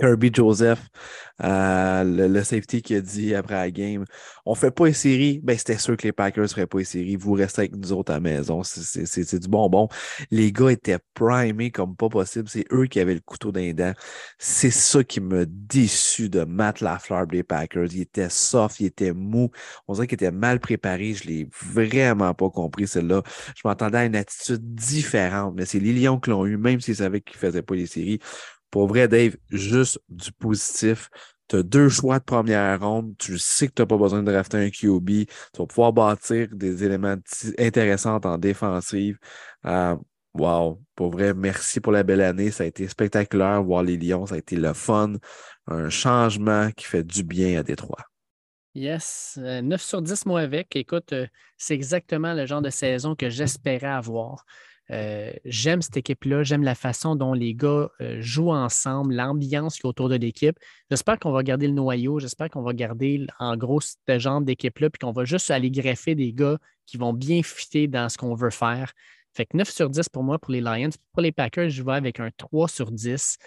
Kirby 0.00 0.30
Joseph, 0.32 0.88
euh, 1.42 2.04
le, 2.04 2.42
safety 2.42 2.82
qui 2.82 2.94
a 2.94 3.00
dit 3.00 3.34
après 3.34 3.54
la 3.54 3.70
game 3.70 4.04
On 4.46 4.54
fait 4.54 4.70
pas 4.70 4.88
une 4.88 4.94
série. 4.94 5.40
Ben, 5.42 5.56
c'était 5.56 5.78
sûr 5.78 5.96
que 5.96 6.04
les 6.06 6.12
Packers 6.12 6.44
ne 6.44 6.48
feraient 6.48 6.66
pas 6.66 6.78
une 6.78 6.84
série. 6.84 7.16
Vous 7.16 7.32
restez 7.32 7.62
avec 7.62 7.76
nous 7.76 7.92
autres 7.92 8.12
à 8.12 8.16
la 8.16 8.20
maison. 8.20 8.62
C'est 8.62 9.38
du 9.38 9.48
bonbon. 9.48 9.88
Les 10.30 10.52
gars 10.52 10.70
étaient 10.70 10.98
primés 11.14 11.70
comme 11.70 11.96
pas 11.96 12.08
possible. 12.08 12.48
C'est 12.48 12.64
eux 12.72 12.86
qui 12.86 13.00
avaient 13.00 13.14
le 13.14 13.20
couteau 13.20 13.52
d'un 13.52 13.72
dent. 13.72 13.92
C'est 14.38 14.70
ça 14.70 15.04
qui 15.04 15.20
m'a 15.20 15.44
déçu 15.46 16.28
de 16.28 16.44
Matt 16.44 16.80
Lafleur 16.80 17.26
des 17.26 17.42
Packers. 17.42 17.88
Il 17.92 18.00
était 18.02 18.30
soft, 18.30 18.80
il 18.80 18.86
était 18.86 19.12
mou. 19.12 19.50
On 19.88 19.94
dirait 19.94 20.06
qu'il 20.06 20.16
était 20.16 20.30
mal 20.30 20.60
préparé. 20.60 21.14
Je 21.14 21.24
l'ai 21.24 21.48
vraiment 21.52 22.34
pas 22.34 22.50
compris, 22.50 22.86
celle-là. 22.88 23.22
Je 23.54 23.62
m'attendais 23.64 23.98
à 23.98 24.04
une 24.04 24.16
attitude 24.16 24.74
différente, 24.74 25.54
mais 25.56 25.66
c'est 25.66 25.80
les 25.80 25.92
Lions 25.92 26.18
qui 26.18 26.30
l'ont 26.30 26.46
eu, 26.46 26.56
même 26.56 26.80
s'ils 26.80 26.96
savaient 26.96 27.20
qu'ils 27.20 27.36
ne 27.36 27.50
faisaient 27.50 27.62
pas 27.62 27.74
les 27.74 27.86
séries. 27.86 28.20
Pour 28.70 28.86
vrai, 28.86 29.08
Dave, 29.08 29.36
juste 29.50 30.00
du 30.08 30.32
positif. 30.32 31.10
Tu 31.48 31.56
as 31.56 31.62
deux 31.62 31.88
choix 31.88 32.20
de 32.20 32.24
première 32.24 32.80
ronde. 32.80 33.14
Tu 33.18 33.38
sais 33.38 33.66
que 33.66 33.72
tu 33.74 33.82
n'as 33.82 33.86
pas 33.86 33.96
besoin 33.96 34.22
de 34.22 34.30
drafter 34.30 34.58
un 34.58 34.70
QB. 34.70 35.08
Tu 35.08 35.58
vas 35.58 35.66
pouvoir 35.66 35.92
bâtir 35.92 36.48
des 36.52 36.84
éléments 36.84 37.16
intéressants 37.58 38.20
en 38.22 38.38
défensive. 38.38 39.18
Euh, 39.66 39.96
wow, 40.34 40.80
pour 40.94 41.10
vrai, 41.10 41.34
merci 41.34 41.80
pour 41.80 41.92
la 41.92 42.04
belle 42.04 42.20
année. 42.20 42.52
Ça 42.52 42.62
a 42.64 42.66
été 42.66 42.86
spectaculaire. 42.86 43.62
Voir 43.64 43.82
les 43.82 43.96
Lions, 43.96 44.26
ça 44.26 44.36
a 44.36 44.38
été 44.38 44.54
le 44.54 44.72
fun. 44.72 45.14
Un 45.66 45.90
changement 45.90 46.70
qui 46.70 46.84
fait 46.84 47.02
du 47.02 47.24
bien 47.24 47.58
à 47.58 47.62
Détroit. 47.64 48.04
Yes, 48.74 49.36
9 49.36 49.72
euh, 49.72 49.78
sur 49.78 50.00
10 50.00 50.26
mois 50.26 50.42
avec. 50.42 50.76
Écoute, 50.76 51.12
euh, 51.12 51.26
c'est 51.56 51.74
exactement 51.74 52.34
le 52.34 52.46
genre 52.46 52.62
de 52.62 52.70
saison 52.70 53.16
que 53.16 53.28
j'espérais 53.28 53.88
avoir. 53.88 54.44
Euh, 54.90 55.32
j'aime 55.44 55.82
cette 55.82 55.96
équipe-là, 55.96 56.42
j'aime 56.42 56.64
la 56.64 56.74
façon 56.74 57.14
dont 57.14 57.32
les 57.32 57.54
gars 57.54 57.90
euh, 58.00 58.20
jouent 58.20 58.50
ensemble, 58.50 59.14
l'ambiance 59.14 59.76
qui 59.76 59.82
est 59.82 59.88
autour 59.88 60.08
de 60.08 60.16
l'équipe. 60.16 60.58
J'espère 60.90 61.18
qu'on 61.18 61.30
va 61.30 61.42
garder 61.44 61.68
le 61.68 61.74
noyau, 61.74 62.18
j'espère 62.18 62.50
qu'on 62.50 62.62
va 62.62 62.72
garder 62.72 63.26
en 63.38 63.56
gros 63.56 63.80
ce 63.80 64.18
genre 64.18 64.40
d'équipe-là, 64.40 64.90
puis 64.90 64.98
qu'on 64.98 65.12
va 65.12 65.24
juste 65.24 65.50
aller 65.50 65.70
greffer 65.70 66.14
des 66.14 66.32
gars 66.32 66.58
qui 66.86 66.96
vont 66.96 67.12
bien 67.12 67.42
fitter 67.42 67.86
dans 67.86 68.08
ce 68.08 68.18
qu'on 68.18 68.34
veut 68.34 68.50
faire. 68.50 68.92
Fait 69.32 69.46
que 69.46 69.56
9 69.56 69.70
sur 69.70 69.88
10 69.88 70.08
pour 70.08 70.24
moi 70.24 70.38
pour 70.38 70.52
les 70.52 70.60
Lions. 70.60 70.90
Pour 71.12 71.22
les 71.22 71.30
Packers, 71.30 71.70
je 71.70 71.82
vais 71.84 71.92
avec 71.92 72.18
un 72.18 72.30
3 72.36 72.66
sur 72.68 72.90
10. 72.90 73.38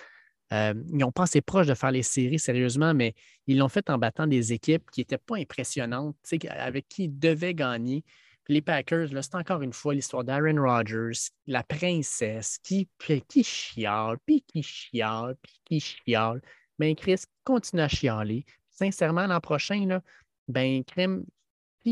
Euh, 0.54 0.74
ils 0.90 0.98
n'ont 0.98 1.12
pas 1.12 1.24
assez 1.24 1.42
proche 1.42 1.68
de 1.68 1.74
faire 1.74 1.92
les 1.92 2.04
séries 2.04 2.40
sérieusement, 2.40 2.94
mais 2.94 3.16
ils 3.48 3.58
l'ont 3.58 3.70
fait 3.70 3.90
en 3.90 3.98
battant 3.98 4.28
des 4.28 4.54
équipes 4.54 4.90
qui 4.92 5.02
n'étaient 5.02 5.18
pas 5.18 5.38
impressionnantes, 5.38 6.16
avec 6.50 6.88
qui 6.88 7.06
ils 7.06 7.20
devaient 7.20 7.54
gagner. 7.54 8.06
Les 8.50 8.62
Packers, 8.62 9.10
c'est 9.10 9.36
encore 9.36 9.62
une 9.62 9.72
fois 9.72 9.94
l'histoire 9.94 10.24
d'Aaron 10.24 10.62
Rodgers, 10.62 11.30
la 11.48 11.64
princesse 11.64 12.60
qui, 12.62 12.90
qui 13.28 13.44
chiale, 13.44 14.18
puis 14.26 14.42
qui 14.42 14.62
chiale, 14.62 15.36
puis 15.42 15.62
qui 15.64 15.80
chiale. 15.80 16.42
Ben, 16.78 16.96
Chris 16.96 17.24
continue 17.46 17.82
à 17.82 17.88
chialer. 17.88 18.46
Sincèrement, 18.70 19.28
l'an 19.28 19.40
prochain, 19.40 19.86
là, 19.86 20.02
ben, 20.48 20.84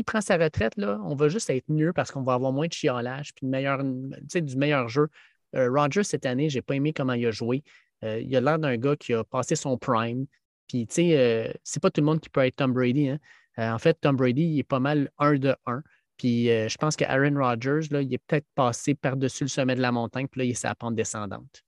prend 0.04 0.20
sa 0.20 0.36
retraite, 0.36 0.76
là, 0.76 1.00
on 1.04 1.14
va 1.14 1.28
juste 1.28 1.48
être 1.50 1.68
mieux 1.68 1.92
parce 1.92 2.10
qu'on 2.10 2.22
va 2.22 2.34
avoir 2.34 2.52
moins 2.52 2.66
de 2.66 2.72
chialage 2.72 3.34
puis 3.34 3.46
meilleur, 3.46 3.82
du 3.82 4.56
meilleur 4.56 4.88
jeu. 4.88 5.08
Euh, 5.54 5.70
Rodgers, 5.70 6.04
cette 6.04 6.26
année, 6.26 6.48
je 6.48 6.58
n'ai 6.58 6.62
pas 6.62 6.74
aimé 6.74 6.92
comment 6.92 7.12
il 7.12 7.26
a 7.26 7.30
joué. 7.30 7.62
Euh, 8.04 8.20
il 8.20 8.34
a 8.36 8.40
l'air 8.40 8.58
d'un 8.58 8.76
gars 8.76 8.96
qui 8.96 9.14
a 9.14 9.22
passé 9.24 9.54
son 9.54 9.76
prime. 9.76 10.26
Puis, 10.66 10.86
tu 10.86 10.94
sais, 10.94 11.18
euh, 11.18 11.52
c'est 11.62 11.82
pas 11.82 11.90
tout 11.90 12.00
le 12.00 12.06
monde 12.06 12.20
qui 12.20 12.30
peut 12.30 12.44
être 12.44 12.56
Tom 12.56 12.72
Brady. 12.72 13.08
Hein. 13.08 13.18
en 13.56 13.78
fait, 13.78 13.98
Tom 14.00 14.16
Brady, 14.16 14.42
il 14.42 14.58
est 14.58 14.64
pas 14.64 14.80
mal 14.80 15.10
un 15.18 15.34
de 15.34 15.54
un. 15.66 15.82
Puis 16.16 16.50
euh, 16.50 16.68
je 16.68 16.76
pense 16.76 16.96
qu'Aaron 16.96 17.34
Rodgers, 17.36 17.88
là, 17.90 18.02
il 18.02 18.12
est 18.12 18.18
peut-être 18.18 18.46
passé 18.54 18.94
par-dessus 18.94 19.44
le 19.44 19.48
sommet 19.48 19.74
de 19.74 19.80
la 19.80 19.92
montagne, 19.92 20.26
puis 20.28 20.40
là, 20.40 20.44
il 20.44 20.50
est 20.50 20.54
sa 20.54 20.74
pente 20.74 20.94
descendante. 20.94 21.62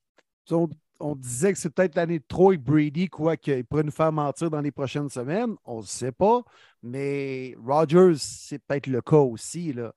On, 1.00 1.16
disait 1.16 1.52
que 1.52 1.58
c'est 1.58 1.70
peut-être 1.70 1.96
l'année 1.96 2.18
de 2.18 2.24
Troy 2.26 2.56
Brady, 2.56 3.08
quoi, 3.08 3.36
qu'il 3.36 3.64
pourrait 3.64 3.82
nous 3.82 3.90
faire 3.90 4.12
mentir 4.12 4.50
dans 4.50 4.60
les 4.60 4.70
prochaines 4.70 5.08
semaines. 5.08 5.54
On 5.64 5.80
ne 5.80 5.86
sait 5.86 6.12
pas. 6.12 6.42
Mais 6.82 7.54
Rodgers, 7.58 8.14
c'est 8.16 8.58
peut-être 8.58 8.86
le 8.86 9.00
cas 9.00 9.16
aussi. 9.16 9.72
Là. 9.72 9.92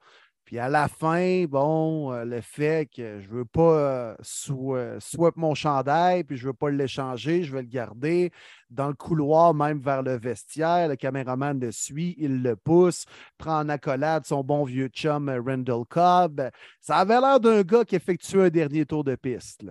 Puis 0.48 0.60
à 0.60 0.69
la 0.69 0.88
fin, 0.88 1.44
bon, 1.44 2.14
euh, 2.14 2.24
le 2.24 2.40
fait 2.40 2.90
que 2.90 3.19
je 3.19 3.28
ne 3.28 3.34
veux 3.34 3.44
pas 3.44 4.15
euh, 4.22 4.98
swap 5.02 5.36
mon 5.36 5.53
chandail, 5.53 6.24
puis 6.24 6.38
je 6.38 6.44
ne 6.44 6.48
veux 6.52 6.53
pas 6.53 6.69
l'échanger, 6.69 7.44
je 7.44 7.52
vais 7.52 7.64
le 7.64 7.68
garder. 7.68 8.32
Dans 8.69 8.88
le 8.88 8.94
couloir, 8.94 9.53
même 9.53 9.82
vers 9.82 10.03
le 10.03 10.18
vestiaire, 10.18 10.88
le 10.88 10.95
caméraman 10.95 11.60
le 11.60 11.74
suit, 11.74 12.15
il 12.18 12.44
le 12.44 12.56
pousse, 12.56 13.03
prend 13.38 13.60
en 13.60 13.68
accolade 13.68 14.26
son 14.26 14.41
bon 14.41 14.64
vieux 14.64 14.88
chum 14.88 15.28
euh, 15.28 15.41
Randall 15.45 15.84
Cobb. 15.90 16.49
Ça 16.80 16.95
avait 16.95 17.19
l'air 17.19 17.41
d'un 17.41 17.64
gars 17.64 17.84
qui 17.84 17.98
effectue 17.98 18.40
un 18.40 18.49
dernier 18.49 18.86
tour 18.86 19.03
de 19.03 19.15
piste. 19.15 19.65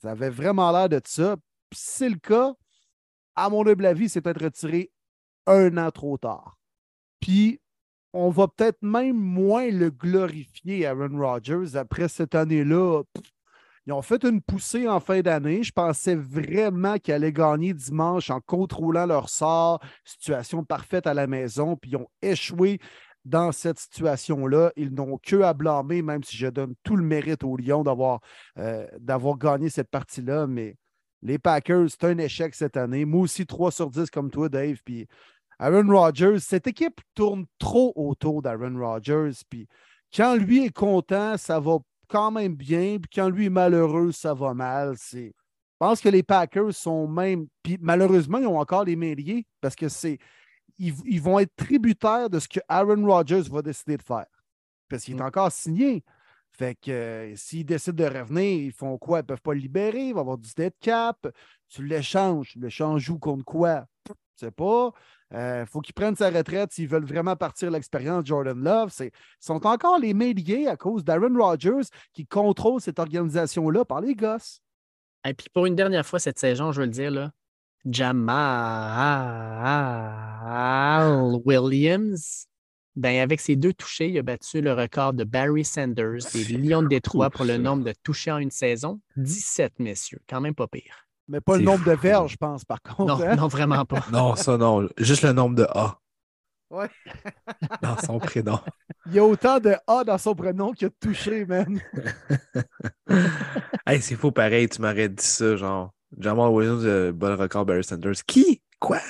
Ça 0.00 0.12
avait 0.12 0.30
vraiment 0.30 0.72
l'air 0.72 0.88
de 0.88 1.02
ça. 1.04 1.36
Puis 1.68 1.80
c'est 1.82 2.08
le 2.08 2.16
cas, 2.16 2.54
à 3.36 3.50
mon 3.50 3.66
humble 3.66 3.84
avis, 3.84 4.08
c'est 4.08 4.22
peut-être 4.22 4.44
retiré 4.44 4.92
un 5.46 5.76
an 5.76 5.90
trop 5.90 6.16
tard. 6.16 6.56
Puis 7.20 7.60
on 8.12 8.30
va 8.30 8.48
peut-être 8.48 8.82
même 8.82 9.16
moins 9.16 9.70
le 9.70 9.90
glorifier, 9.90 10.86
Aaron 10.86 11.18
Rodgers. 11.18 11.76
Après 11.76 12.08
cette 12.08 12.34
année-là, 12.34 13.02
ils 13.86 13.92
ont 13.92 14.02
fait 14.02 14.22
une 14.24 14.40
poussée 14.40 14.86
en 14.86 15.00
fin 15.00 15.20
d'année. 15.20 15.62
Je 15.62 15.72
pensais 15.72 16.14
vraiment 16.14 16.98
qu'ils 16.98 17.14
allaient 17.14 17.32
gagner 17.32 17.74
dimanche 17.74 18.30
en 18.30 18.40
contrôlant 18.40 19.06
leur 19.06 19.28
sort, 19.28 19.80
situation 20.04 20.64
parfaite 20.64 21.06
à 21.06 21.14
la 21.14 21.26
maison, 21.26 21.76
puis 21.76 21.92
ils 21.92 21.96
ont 21.96 22.08
échoué 22.20 22.78
dans 23.24 23.50
cette 23.50 23.78
situation-là. 23.78 24.72
Ils 24.76 24.92
n'ont 24.92 25.18
que 25.18 25.42
à 25.42 25.54
blâmer, 25.54 26.02
même 26.02 26.22
si 26.22 26.36
je 26.36 26.48
donne 26.48 26.74
tout 26.82 26.96
le 26.96 27.04
mérite 27.04 27.44
aux 27.44 27.56
Lions 27.56 27.82
d'avoir 27.82 28.20
euh, 28.58 28.86
gagné 29.38 29.68
cette 29.68 29.90
partie-là. 29.90 30.46
Mais 30.46 30.76
les 31.22 31.38
Packers, 31.38 31.86
c'est 31.88 32.04
un 32.04 32.18
échec 32.18 32.54
cette 32.54 32.76
année. 32.76 33.04
Moi 33.04 33.22
aussi, 33.22 33.46
3 33.46 33.70
sur 33.72 33.90
10 33.90 34.10
comme 34.10 34.30
toi, 34.30 34.48
Dave. 34.48 34.78
Puis 34.84 35.06
Aaron 35.58 35.88
Rodgers, 35.88 36.38
cette 36.40 36.66
équipe 36.66 37.00
tourne 37.14 37.46
trop 37.58 37.92
autour 37.96 38.42
d'Aaron 38.42 38.78
Rodgers. 38.78 39.32
Puis 39.48 39.66
quand 40.14 40.34
lui 40.36 40.64
est 40.64 40.74
content, 40.74 41.36
ça 41.36 41.60
va 41.60 41.78
quand 42.08 42.30
même 42.30 42.54
bien. 42.54 42.98
Puis 42.98 43.10
quand 43.14 43.28
lui 43.28 43.46
est 43.46 43.50
malheureux, 43.50 44.12
ça 44.12 44.34
va 44.34 44.54
mal. 44.54 44.96
Je 45.12 45.30
pense 45.78 46.00
que 46.00 46.08
les 46.08 46.22
Packers 46.22 46.74
sont 46.74 47.08
même. 47.08 47.46
Puis 47.62 47.78
malheureusement, 47.80 48.38
ils 48.38 48.46
ont 48.46 48.58
encore 48.58 48.84
les 48.84 48.96
mains 48.96 49.14
parce 49.60 49.74
que 49.74 49.88
c'est. 49.88 50.18
Ils, 50.78 51.20
vont 51.20 51.38
être 51.38 51.54
tributaires 51.54 52.28
de 52.28 52.40
ce 52.40 52.48
que 52.48 52.58
Aaron 52.66 53.06
Rodgers 53.06 53.42
va 53.50 53.62
décider 53.62 53.96
de 53.96 54.02
faire. 54.02 54.26
Parce 54.88 55.04
qu'il 55.04 55.14
est 55.14 55.22
mm. 55.22 55.26
encore 55.26 55.52
signé. 55.52 56.02
Fait 56.50 56.74
que 56.74 56.90
euh, 56.90 57.36
s'ils 57.36 57.64
décident 57.64 58.04
de 58.04 58.18
revenir, 58.18 58.64
ils 58.64 58.72
font 58.72 58.98
quoi? 58.98 59.18
Ils 59.18 59.22
ne 59.22 59.26
peuvent 59.26 59.40
pas 59.40 59.54
le 59.54 59.60
libérer, 59.60 60.08
il 60.08 60.14
va 60.14 60.20
avoir 60.20 60.38
du 60.38 60.50
dead 60.54 60.74
cap. 60.80 61.26
Tu 61.68 61.86
l'échanges. 61.86 62.50
Tu 62.52 62.60
l'échanges 62.60 63.08
où 63.08 63.18
contre 63.18 63.44
quoi? 63.44 63.86
Je 64.06 64.12
ne 64.12 64.48
sais 64.48 64.50
pas. 64.50 64.92
Il 65.32 65.38
euh, 65.38 65.64
faut 65.64 65.80
qu'ils 65.80 65.94
prennent 65.94 66.14
sa 66.14 66.28
retraite 66.30 66.72
s'ils 66.72 66.88
veulent 66.88 67.06
vraiment 67.06 67.36
partir 67.36 67.70
l'expérience 67.70 68.26
Jordan 68.26 68.62
Love. 68.62 68.92
Ils 69.00 69.10
sont 69.40 69.66
encore 69.66 69.98
les 69.98 70.12
mains 70.12 70.34
à 70.68 70.76
cause 70.76 71.04
d'Aaron 71.04 71.34
Rodgers 71.38 71.88
qui 72.12 72.26
contrôle 72.26 72.82
cette 72.82 72.98
organisation-là 72.98 73.86
par 73.86 74.02
les 74.02 74.14
gosses. 74.14 74.60
Et 75.26 75.32
puis 75.32 75.46
pour 75.52 75.64
une 75.64 75.74
dernière 75.74 76.04
fois 76.04 76.18
cette 76.18 76.38
saison, 76.38 76.70
je 76.72 76.80
veux 76.80 76.86
le 76.86 76.92
dire, 76.92 77.10
là, 77.10 77.30
Jamal 77.86 78.34
Williams, 81.44 82.46
ben 82.94 83.20
avec 83.20 83.40
ses 83.40 83.56
deux 83.56 83.72
touchés, 83.72 84.10
il 84.10 84.18
a 84.18 84.22
battu 84.22 84.60
le 84.60 84.74
record 84.74 85.14
de 85.14 85.24
Barry 85.24 85.64
Sanders 85.64 86.30
des 86.34 86.44
Lions 86.44 86.82
de 86.82 86.88
Détroit 86.88 87.30
pour 87.30 87.46
le 87.46 87.56
nombre 87.56 87.84
de 87.84 87.94
touchés 88.02 88.30
en 88.30 88.38
une 88.38 88.50
saison. 88.50 89.00
17, 89.16 89.78
messieurs, 89.78 90.20
quand 90.28 90.42
même 90.42 90.54
pas 90.54 90.68
pire. 90.68 91.06
Mais 91.32 91.40
pas 91.40 91.56
le 91.56 91.62
nombre 91.62 91.82
de 91.86 91.92
verges, 91.92 92.32
je 92.32 92.36
pense, 92.36 92.62
par 92.62 92.82
contre. 92.82 93.16
Non, 93.16 93.24
hein? 93.24 93.36
non 93.36 93.48
vraiment 93.48 93.86
pas. 93.86 94.04
non, 94.12 94.36
ça, 94.36 94.58
non. 94.58 94.86
Juste 94.98 95.22
le 95.22 95.32
nombre 95.32 95.56
de 95.56 95.64
A. 95.64 95.98
Ouais. 96.68 96.90
dans 97.82 97.96
son 97.96 98.18
prénom. 98.18 98.60
Il 99.06 99.14
y 99.14 99.18
a 99.18 99.24
autant 99.24 99.58
de 99.58 99.74
A 99.86 100.04
dans 100.04 100.18
son 100.18 100.34
prénom 100.34 100.72
qu'il 100.72 100.88
a 100.88 100.90
de 100.90 100.94
touché, 101.00 101.46
man. 101.46 101.80
hey, 103.86 104.02
c'est 104.02 104.14
faux 104.14 104.30
pareil, 104.30 104.68
tu 104.68 104.82
m'aurais 104.82 105.08
dit 105.08 105.24
ça, 105.24 105.56
genre. 105.56 105.94
Jamal 106.18 106.50
Williams, 106.50 106.84
euh, 106.84 107.12
bon 107.12 107.34
record 107.34 107.64
Barry 107.64 107.82
Sanders. 107.82 108.22
Qui? 108.26 108.60
Quoi? 108.78 109.00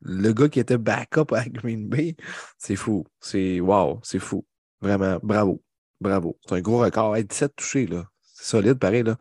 Le 0.00 0.32
gars 0.32 0.48
qui 0.48 0.60
était 0.60 0.78
backup 0.78 1.34
à 1.34 1.44
Green 1.46 1.88
Bay? 1.90 2.16
C'est 2.56 2.76
fou. 2.76 3.04
C'est 3.20 3.60
wow, 3.60 4.00
c'est 4.02 4.18
fou. 4.18 4.46
Vraiment, 4.80 5.18
bravo. 5.22 5.62
Bravo. 6.00 6.38
C'est 6.48 6.54
un 6.54 6.60
gros 6.62 6.78
record. 6.78 7.14
17 7.16 7.54
touchés, 7.54 7.86
là 7.86 8.06
solide, 8.46 8.78
pareil. 8.78 9.02
Là. 9.02 9.16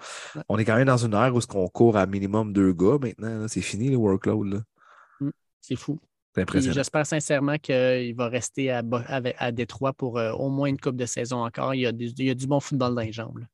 On 0.50 0.58
est 0.58 0.66
quand 0.66 0.76
même 0.76 0.88
dans 0.88 0.98
une 0.98 1.14
ère 1.14 1.36
où 1.36 1.40
on 1.54 1.68
court 1.68 1.98
à 1.98 2.06
minimum 2.06 2.54
deux 2.54 2.74
gars 2.74 2.98
maintenant. 3.02 3.48
C'est 3.48 3.62
fini 3.62 3.90
le 3.90 3.98
workload. 3.98 4.64
Mmh, 5.20 5.30
c'est 5.62 5.76
fou. 5.76 6.00
C'est 6.36 6.74
J'espère 6.74 7.06
sincèrement 7.06 7.58
qu'il 7.58 8.14
va 8.16 8.28
rester 8.28 8.70
à, 8.70 8.84
à, 9.38 9.52
Détroit 9.54 9.94
pour 9.94 10.18
euh, 10.18 10.34
au 10.34 10.50
moins 10.50 10.68
une 10.68 10.80
coupe 10.80 10.98
de 10.98 11.06
saison 11.06 11.46
encore. 11.46 11.74
Il 11.74 11.82
y 11.82 11.86
a, 11.86 11.94
du, 11.94 12.08
il 12.08 12.26
y 12.26 12.30
a 12.30 12.34
du 12.34 12.46
bon 12.46 12.60
football 12.60 12.94
dans 12.94 13.02
les 13.02 13.14
jambes. 13.14 13.46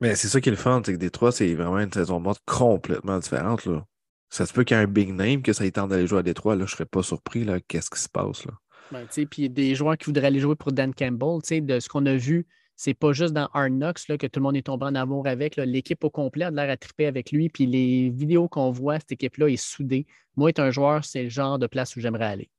Mais 0.00 0.16
c'est 0.16 0.28
ça 0.28 0.40
qui 0.40 0.48
est 0.48 0.52
le 0.52 0.58
fun, 0.58 0.82
c'est 0.84 0.92
que 0.92 0.98
Détroit, 0.98 1.30
c'est 1.30 1.54
vraiment 1.54 1.78
une 1.78 1.92
saison 1.92 2.18
mode 2.18 2.38
complètement 2.44 3.18
différente. 3.18 3.64
Là. 3.64 3.84
Ça 4.28 4.44
se 4.44 4.52
peut 4.52 4.64
qu'il 4.64 4.76
y 4.76 4.80
ait 4.80 4.82
un 4.82 4.88
big 4.88 5.12
name 5.12 5.40
que 5.40 5.52
ça 5.52 5.64
ait 5.64 5.70
tente 5.70 5.90
d'aller 5.90 6.06
jouer 6.06 6.18
à 6.18 6.22
Détroit. 6.22 6.54
Là, 6.54 6.66
je 6.66 6.72
ne 6.72 6.76
serais 6.76 6.86
pas 6.86 7.02
surpris. 7.02 7.46
Qu'est-ce 7.68 7.90
qui 7.90 8.00
se 8.00 8.08
passe? 8.08 8.44
Là. 8.44 8.52
Ben, 8.92 9.06
puis 9.30 9.48
des 9.48 9.74
joueurs 9.74 9.96
qui 9.96 10.06
voudraient 10.06 10.26
aller 10.26 10.40
jouer 10.40 10.56
pour 10.56 10.72
Dan 10.72 10.94
Campbell, 10.94 11.40
de 11.64 11.80
ce 11.80 11.88
qu'on 11.88 12.06
a 12.06 12.14
vu 12.14 12.46
c'est 12.76 12.94
pas 12.94 13.12
juste 13.12 13.32
dans 13.32 13.48
là, 13.54 13.92
que 14.18 14.26
tout 14.26 14.38
le 14.38 14.42
monde 14.42 14.56
est 14.56 14.66
tombé 14.66 14.84
en 14.84 14.94
amour 14.94 15.26
avec. 15.26 15.56
L'équipe 15.56 16.04
au 16.04 16.10
complet 16.10 16.44
a 16.44 16.50
l'air 16.50 16.70
à 16.70 16.76
triper 16.76 17.06
avec 17.06 17.32
lui. 17.32 17.48
Puis 17.48 17.66
les 17.66 18.10
vidéos 18.10 18.48
qu'on 18.48 18.70
voit, 18.70 19.00
cette 19.00 19.12
équipe-là 19.12 19.48
est 19.48 19.56
soudée. 19.56 20.06
Moi, 20.36 20.50
être 20.50 20.60
un 20.60 20.70
joueur, 20.70 21.04
c'est 21.04 21.24
le 21.24 21.30
genre 21.30 21.58
de 21.58 21.66
place 21.66 21.96
où 21.96 22.00
j'aimerais 22.00 22.26
aller. 22.26 22.50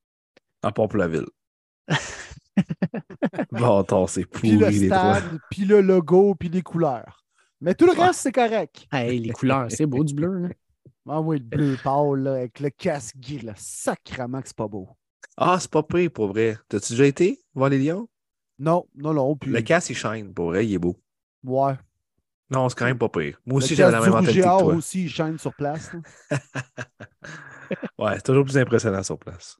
À 0.63 0.71
part 0.71 0.87
pour 0.87 0.97
la 0.97 1.07
ville. 1.07 1.27
bon, 3.51 3.77
attends, 3.77 4.07
c'est 4.07 4.25
pourri, 4.25 4.57
puis 4.57 4.79
le 4.79 4.87
stade, 4.87 5.39
Puis 5.51 5.65
le 5.65 5.81
logo, 5.81 6.33
puis 6.33 6.49
les 6.49 6.63
couleurs. 6.63 7.23
Mais 7.61 7.75
tout 7.75 7.85
le 7.85 7.91
reste, 7.91 8.21
c'est 8.21 8.31
correct. 8.31 8.87
Hey, 8.91 9.19
les 9.19 9.31
couleurs, 9.31 9.67
c'est 9.69 9.85
beau 9.85 10.03
du 10.03 10.15
bleu. 10.15 10.39
Là. 10.39 10.49
Ah 11.07 11.21
oui, 11.21 11.37
le 11.37 11.43
bleu 11.43 11.77
pâle, 11.83 12.27
avec 12.27 12.59
le 12.59 12.71
casque 12.71 13.15
gris, 13.17 13.39
là. 13.39 13.53
que 13.53 14.47
c'est 14.47 14.57
pas 14.57 14.67
beau. 14.67 14.89
Ah, 15.37 15.57
c'est 15.59 15.71
pas 15.71 15.83
pire 15.83 16.09
pour 16.11 16.27
vrai. 16.27 16.57
T'as-tu 16.67 16.93
déjà 16.93 17.05
été 17.05 17.39
voir 17.53 17.69
les 17.69 17.77
Lions? 17.77 18.09
Non, 18.59 18.85
non, 18.95 19.13
non. 19.13 19.35
Puis... 19.35 19.51
Le 19.51 19.61
casque, 19.61 19.91
il 19.91 19.95
shine. 19.95 20.33
Pour 20.33 20.47
vrai, 20.47 20.65
il 20.65 20.73
est 20.73 20.79
beau. 20.79 20.97
Ouais. 21.43 21.73
Non, 22.49 22.69
c'est 22.69 22.77
quand 22.77 22.85
même 22.85 22.97
pas 22.97 23.09
pire. 23.09 23.39
Moi 23.45 23.57
aussi, 23.57 23.75
j'avais 23.75 23.91
la 23.91 24.01
même 24.01 24.11
mentalité 24.11 24.39
que 24.39 24.45
toi. 24.45 24.63
aussi, 24.63 25.03
il 25.03 25.09
shine 25.09 25.37
sur 25.37 25.53
place. 25.53 25.91
ouais, 27.99 28.15
c'est 28.15 28.23
toujours 28.23 28.45
plus 28.45 28.57
impressionnant 28.57 29.03
sur 29.03 29.17
place. 29.17 29.57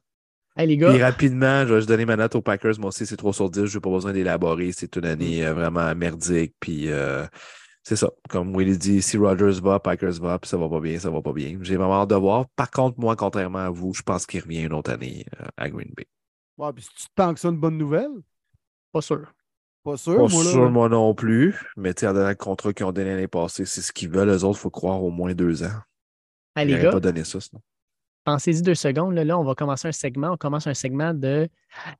Hey, 0.56 0.66
les 0.66 0.76
gars. 0.76 0.90
Puis 0.90 1.02
rapidement, 1.02 1.66
je 1.66 1.74
vais 1.74 1.76
juste 1.76 1.88
donner 1.88 2.06
ma 2.06 2.16
note 2.16 2.34
aux 2.34 2.42
Packers. 2.42 2.80
Moi 2.80 2.88
aussi, 2.88 3.06
c'est 3.06 3.16
3 3.16 3.32
sur 3.32 3.50
10. 3.50 3.66
Je 3.66 3.76
n'ai 3.76 3.80
pas 3.80 3.90
besoin 3.90 4.12
d'élaborer. 4.12 4.72
C'est 4.72 4.96
une 4.96 5.04
année 5.04 5.42
mm. 5.42 5.44
euh, 5.44 5.54
vraiment 5.54 5.94
merdique. 5.94 6.54
Puis 6.58 6.90
euh, 6.90 7.26
c'est 7.84 7.94
ça. 7.96 8.10
Comme 8.28 8.56
Willy 8.56 8.76
dit, 8.76 9.00
si 9.02 9.16
Rogers 9.16 9.60
va, 9.62 9.78
Packers 9.78 10.20
va, 10.20 10.38
puis 10.38 10.48
ça 10.48 10.56
va 10.56 10.68
pas 10.68 10.80
bien, 10.80 10.98
ça 10.98 11.10
va 11.10 11.22
pas 11.22 11.32
bien. 11.32 11.58
J'ai 11.62 11.76
vraiment 11.76 12.02
hâte 12.02 12.10
de 12.10 12.16
voir. 12.16 12.46
Par 12.56 12.70
contre, 12.70 12.98
moi, 12.98 13.14
contrairement 13.16 13.60
à 13.60 13.70
vous, 13.70 13.94
je 13.94 14.02
pense 14.02 14.26
qu'il 14.26 14.40
revient 14.40 14.62
une 14.62 14.72
autre 14.72 14.90
année 14.90 15.26
euh, 15.40 15.46
à 15.56 15.68
Green 15.68 15.92
Bay. 15.96 16.06
Ouais, 16.56 16.72
puis 16.72 16.84
si 16.84 16.90
tu 16.90 17.04
te 17.06 17.14
penses 17.14 17.34
que 17.34 17.40
c'est 17.40 17.48
une 17.48 17.60
bonne 17.60 17.78
nouvelle? 17.78 18.10
Pas 18.92 19.00
sûr. 19.00 19.32
Pas 19.84 19.96
sûr, 19.96 20.16
pas 20.16 20.28
moi, 20.28 20.44
sûr, 20.44 20.70
moi 20.70 20.88
non 20.88 21.14
plus. 21.14 21.54
Mais 21.76 21.94
tu 21.94 22.00
sais, 22.06 22.12
dans 22.12 22.28
le 22.28 22.34
contrat 22.34 22.72
qu'ils 22.72 22.86
ont 22.86 22.92
donné 22.92 23.10
l'année 23.10 23.28
passée, 23.28 23.64
c'est 23.64 23.80
ce 23.80 23.92
qu'ils 23.92 24.10
veulent. 24.10 24.28
Eux 24.28 24.44
autres, 24.44 24.58
il 24.58 24.62
faut 24.62 24.70
croire 24.70 25.02
au 25.02 25.10
moins 25.10 25.32
deux 25.34 25.62
ans. 25.62 25.80
Allez, 26.54 26.74
Ils 26.74 26.82
gars, 26.82 26.90
pas 26.90 27.00
donné 27.00 27.24
ça 27.24 27.40
sinon. 27.40 27.60
Pensez-y 28.24 28.60
deux 28.60 28.74
secondes. 28.74 29.14
Là, 29.14 29.38
on 29.38 29.44
va 29.44 29.54
commencer 29.54 29.88
un 29.88 29.92
segment. 29.92 30.32
On 30.32 30.36
commence 30.36 30.66
un 30.66 30.74
segment 30.74 31.14
de 31.14 31.48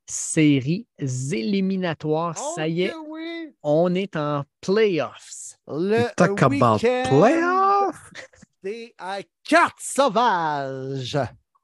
séries 0.06 0.86
éliminatoires. 0.98 2.36
ça 2.36 2.68
y 2.68 2.82
est. 2.82 2.94
Oui. 3.08 3.54
on 3.62 3.94
est 3.94 4.16
en 4.16 4.44
playoffs. 4.60 5.56
Le 5.66 6.14
Talk 6.16 6.42
about 6.42 6.74
week-end 6.74 7.04
playoff. 7.08 8.10
des 8.62 8.94
à 8.98 9.20
cartes 9.44 9.80
sauvages. 9.80 11.18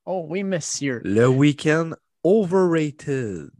Oh 0.07 0.25
oui, 0.29 0.45
monsieur. 0.45 1.01
Le 1.05 1.27
week-end 1.27 1.91
overrated. 2.23 3.51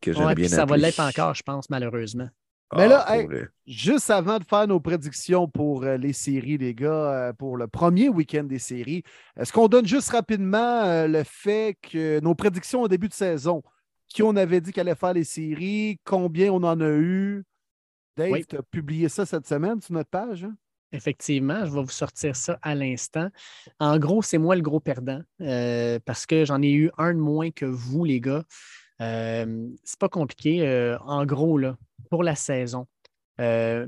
Que 0.00 0.12
j'aime 0.12 0.26
Ouais, 0.26 0.34
bien 0.34 0.48
ça 0.48 0.64
va 0.64 0.76
l'être 0.76 1.00
encore, 1.00 1.34
je 1.34 1.42
pense, 1.42 1.68
malheureusement. 1.70 2.28
Mais 2.76 2.84
Ah, 2.84 2.88
là, 2.88 3.16
hey. 3.16 3.26
Juste 3.66 4.10
avant 4.10 4.38
de 4.38 4.44
faire 4.44 4.66
nos 4.66 4.78
prédictions 4.78 5.48
pour 5.48 5.84
euh, 5.84 5.96
les 5.96 6.12
séries, 6.12 6.58
les 6.58 6.74
gars, 6.74 7.28
euh, 7.28 7.32
pour 7.32 7.56
le 7.56 7.66
premier 7.66 8.10
week-end 8.10 8.44
des 8.44 8.58
séries, 8.58 9.02
est-ce 9.38 9.52
qu'on 9.52 9.68
donne 9.68 9.86
juste 9.86 10.10
rapidement 10.10 10.82
euh, 10.84 11.06
le 11.06 11.22
fait 11.24 11.78
que 11.80 12.20
nos 12.20 12.34
prédictions 12.34 12.82
au 12.82 12.88
début 12.88 13.08
de 13.08 13.14
saison, 13.14 13.62
qui 14.06 14.22
on 14.22 14.36
avait 14.36 14.60
dit 14.60 14.72
qu'allait 14.72 14.94
faire 14.94 15.14
les 15.14 15.24
séries, 15.24 15.98
combien 16.04 16.52
on 16.52 16.62
en 16.62 16.78
a 16.80 16.90
eu? 16.90 17.42
Dave, 18.18 18.32
Oui. 18.32 18.44
tu 18.44 18.56
as 18.56 18.62
publié 18.62 19.08
ça 19.08 19.24
cette 19.24 19.46
semaine 19.46 19.80
sur 19.80 19.94
notre 19.94 20.10
page? 20.10 20.44
hein? 20.44 20.54
Effectivement, 20.92 21.64
je 21.66 21.72
vais 21.72 21.82
vous 21.82 21.88
sortir 21.88 22.34
ça 22.34 22.58
à 22.62 22.74
l'instant. 22.74 23.28
En 23.78 23.98
gros, 23.98 24.22
c'est 24.22 24.38
moi 24.38 24.56
le 24.56 24.62
gros 24.62 24.80
perdant 24.80 25.20
euh, 25.40 25.98
parce 26.04 26.26
que 26.26 26.44
j'en 26.44 26.60
ai 26.62 26.70
eu 26.72 26.90
un 26.98 27.14
de 27.14 27.18
moins 27.18 27.50
que 27.50 27.66
vous, 27.66 28.04
les 28.04 28.20
gars. 28.20 28.44
Euh, 29.00 29.68
c'est 29.84 29.98
pas 29.98 30.08
compliqué. 30.08 30.66
euh, 30.66 30.98
en 31.00 31.24
gros, 31.24 31.60
pour 32.10 32.22
la 32.22 32.34
saison, 32.34 32.86
euh, 33.40 33.86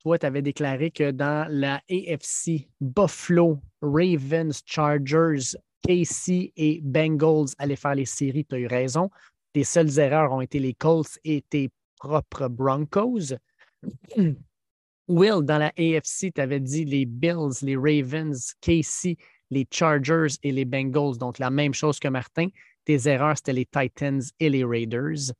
toi, 0.00 0.18
tu 0.18 0.26
avais 0.26 0.42
déclaré 0.42 0.90
que 0.90 1.10
dans 1.10 1.46
la 1.50 1.80
AFC, 1.88 2.68
Buffalo, 2.80 3.60
Ravens, 3.80 4.62
Chargers, 4.66 5.56
KC 5.86 6.52
et 6.56 6.80
Bengals 6.82 7.50
allaient 7.58 7.76
faire 7.76 7.94
les 7.94 8.06
séries. 8.06 8.44
Tu 8.44 8.54
as 8.56 8.58
eu 8.58 8.66
raison. 8.66 9.10
Tes 9.52 9.64
seules 9.64 9.98
erreurs 9.98 10.32
ont 10.32 10.40
été 10.40 10.58
les 10.58 10.74
Colts 10.74 11.18
et 11.24 11.42
tes 11.42 11.70
propres 11.98 12.48
Broncos. 12.48 13.34
Will, 15.08 15.42
dans 15.42 15.58
la 15.58 15.72
AFC, 15.78 16.32
tu 16.34 16.40
avais 16.40 16.60
dit 16.60 16.84
les 16.84 17.04
Bills, 17.04 17.62
les 17.62 17.76
Ravens, 17.76 18.54
KC, 18.62 19.16
les 19.50 19.66
Chargers 19.70 20.34
et 20.42 20.50
les 20.50 20.64
Bengals. 20.64 21.18
Donc, 21.18 21.38
la 21.38 21.50
même 21.50 21.74
chose 21.74 22.00
que 22.00 22.08
Martin. 22.08 22.48
Tes 22.84 23.08
erreurs, 23.08 23.36
c'était 23.36 23.52
les 23.52 23.66
Titans 23.66 24.22
et 24.40 24.50
les 24.50 24.64
Raiders. 24.64 25.32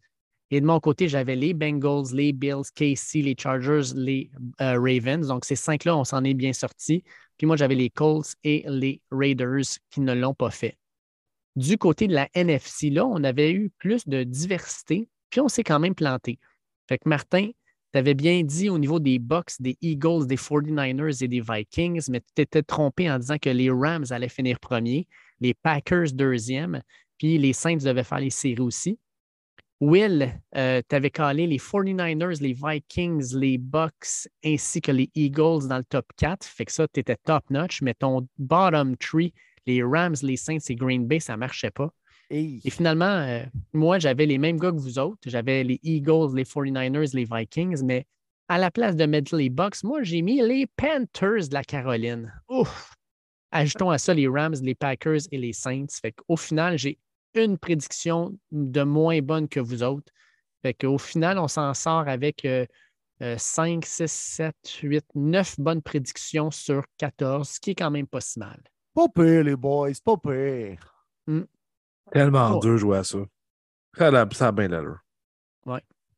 Et 0.50 0.60
de 0.60 0.66
mon 0.66 0.78
côté, 0.80 1.08
j'avais 1.08 1.36
les 1.36 1.54
Bengals, 1.54 2.14
les 2.14 2.32
Bills, 2.32 2.70
KC, 2.74 3.22
les 3.22 3.34
Chargers, 3.38 3.94
les 3.94 4.30
euh, 4.60 4.78
Ravens. 4.78 5.26
Donc, 5.26 5.44
ces 5.44 5.56
cinq-là, 5.56 5.96
on 5.96 6.04
s'en 6.04 6.22
est 6.24 6.34
bien 6.34 6.52
sortis. 6.52 7.02
Puis 7.36 7.46
moi, 7.46 7.56
j'avais 7.56 7.74
les 7.74 7.90
Colts 7.90 8.34
et 8.44 8.64
les 8.68 9.00
Raiders 9.10 9.78
qui 9.90 10.00
ne 10.00 10.14
l'ont 10.14 10.34
pas 10.34 10.50
fait. 10.50 10.76
Du 11.56 11.78
côté 11.78 12.08
de 12.08 12.14
la 12.14 12.28
NFC, 12.34 12.90
là, 12.90 13.06
on 13.06 13.22
avait 13.24 13.52
eu 13.52 13.70
plus 13.78 14.06
de 14.08 14.24
diversité, 14.24 15.08
puis 15.30 15.40
on 15.40 15.48
s'est 15.48 15.64
quand 15.64 15.78
même 15.78 15.94
planté. 15.94 16.38
Fait 16.88 16.98
que 16.98 17.08
Martin, 17.08 17.50
tu 17.92 17.98
avais 17.98 18.14
bien 18.14 18.42
dit 18.42 18.68
au 18.68 18.78
niveau 18.78 18.98
des 18.98 19.20
Bucks, 19.20 19.52
des 19.60 19.78
Eagles, 19.80 20.26
des 20.26 20.36
49ers 20.36 21.22
et 21.22 21.28
des 21.28 21.40
Vikings, 21.40 22.02
mais 22.10 22.20
tu 22.20 22.26
t'étais 22.34 22.62
trompé 22.64 23.08
en 23.08 23.18
disant 23.18 23.38
que 23.38 23.50
les 23.50 23.70
Rams 23.70 24.06
allaient 24.10 24.28
finir 24.28 24.58
premier, 24.58 25.06
les 25.40 25.54
Packers 25.54 26.12
deuxième, 26.12 26.82
puis 27.18 27.38
les 27.38 27.52
Saints 27.52 27.76
devaient 27.76 28.04
faire 28.04 28.20
les 28.20 28.30
séries 28.30 28.60
aussi. 28.60 28.98
Will, 29.80 30.32
tu 30.54 30.60
avais 30.96 31.10
calé 31.10 31.46
les 31.46 31.58
49ers, 31.58 32.40
les 32.40 32.54
Vikings, 32.54 33.34
les 33.34 33.58
Bucks 33.58 34.28
ainsi 34.44 34.80
que 34.80 34.92
les 34.92 35.10
Eagles 35.14 35.68
dans 35.68 35.78
le 35.78 35.84
top 35.84 36.06
4. 36.16 36.44
Fait 36.44 36.64
que 36.64 36.72
ça, 36.72 36.86
tu 36.88 37.00
étais 37.00 37.16
top 37.16 37.50
notch, 37.50 37.82
mais 37.82 37.92
ton 37.94 38.26
bottom 38.38 38.96
three, 38.96 39.34
les 39.66 39.82
Rams, 39.82 40.16
les 40.22 40.36
Saints 40.36 40.58
et 40.68 40.74
Green 40.74 41.06
Bay, 41.06 41.20
ça 41.20 41.34
ne 41.34 41.38
marchait 41.38 41.70
pas. 41.70 41.90
Hey. 42.30 42.60
Et 42.64 42.70
finalement, 42.70 43.04
euh, 43.04 43.44
moi, 43.72 43.98
j'avais 43.98 44.26
les 44.26 44.38
mêmes 44.38 44.58
gars 44.58 44.70
que 44.70 44.78
vous 44.78 44.98
autres. 44.98 45.20
J'avais 45.26 45.64
les 45.64 45.78
Eagles, 45.82 46.34
les 46.34 46.44
49ers, 46.44 47.14
les 47.14 47.26
Vikings, 47.30 47.84
mais 47.84 48.06
à 48.48 48.58
la 48.58 48.70
place 48.70 48.96
de 48.96 49.06
mettre 49.06 49.36
les 49.36 49.50
Bucks, 49.50 49.82
moi, 49.84 50.02
j'ai 50.02 50.22
mis 50.22 50.40
les 50.40 50.66
Panthers 50.66 51.48
de 51.48 51.54
la 51.54 51.64
Caroline. 51.64 52.32
Ouf! 52.48 52.94
Ajoutons 53.54 53.90
à 53.90 53.98
ça 53.98 54.12
les 54.12 54.26
Rams, 54.26 54.56
les 54.62 54.74
Packers 54.74 55.20
et 55.30 55.38
les 55.38 55.52
Saints. 55.52 55.86
Fait 56.02 56.12
qu'au 56.12 56.36
final, 56.36 56.76
j'ai 56.76 56.98
une 57.34 57.56
prédiction 57.56 58.36
de 58.50 58.82
moins 58.82 59.20
bonne 59.20 59.48
que 59.48 59.60
vous 59.60 59.82
autres. 59.84 60.12
Fait 60.62 60.74
qu'au 60.74 60.98
final, 60.98 61.38
on 61.38 61.46
s'en 61.46 61.72
sort 61.72 62.08
avec 62.08 62.44
euh, 62.44 62.66
euh, 63.22 63.36
5, 63.38 63.84
6, 63.86 64.10
7, 64.10 64.54
8, 64.82 65.04
9 65.14 65.60
bonnes 65.60 65.82
prédictions 65.82 66.50
sur 66.50 66.82
14, 66.98 67.48
ce 67.48 67.60
qui 67.60 67.70
est 67.70 67.74
quand 67.76 67.90
même 67.90 68.08
pas 68.08 68.20
si 68.20 68.40
mal. 68.40 68.60
Pas 68.92 69.08
pire, 69.08 69.44
les 69.44 69.56
boys, 69.56 69.92
pas 70.04 70.16
pire. 70.16 71.06
Tellement 72.12 72.56
Oh. 72.56 72.60
dur 72.60 72.76
jouer 72.76 72.98
à 72.98 73.04
ça. 73.04 73.18
Ça 73.96 74.08
a, 74.08 74.28
ça 74.32 74.48
a 74.48 74.52
bien 74.52 74.68
l'allure. 74.68 74.98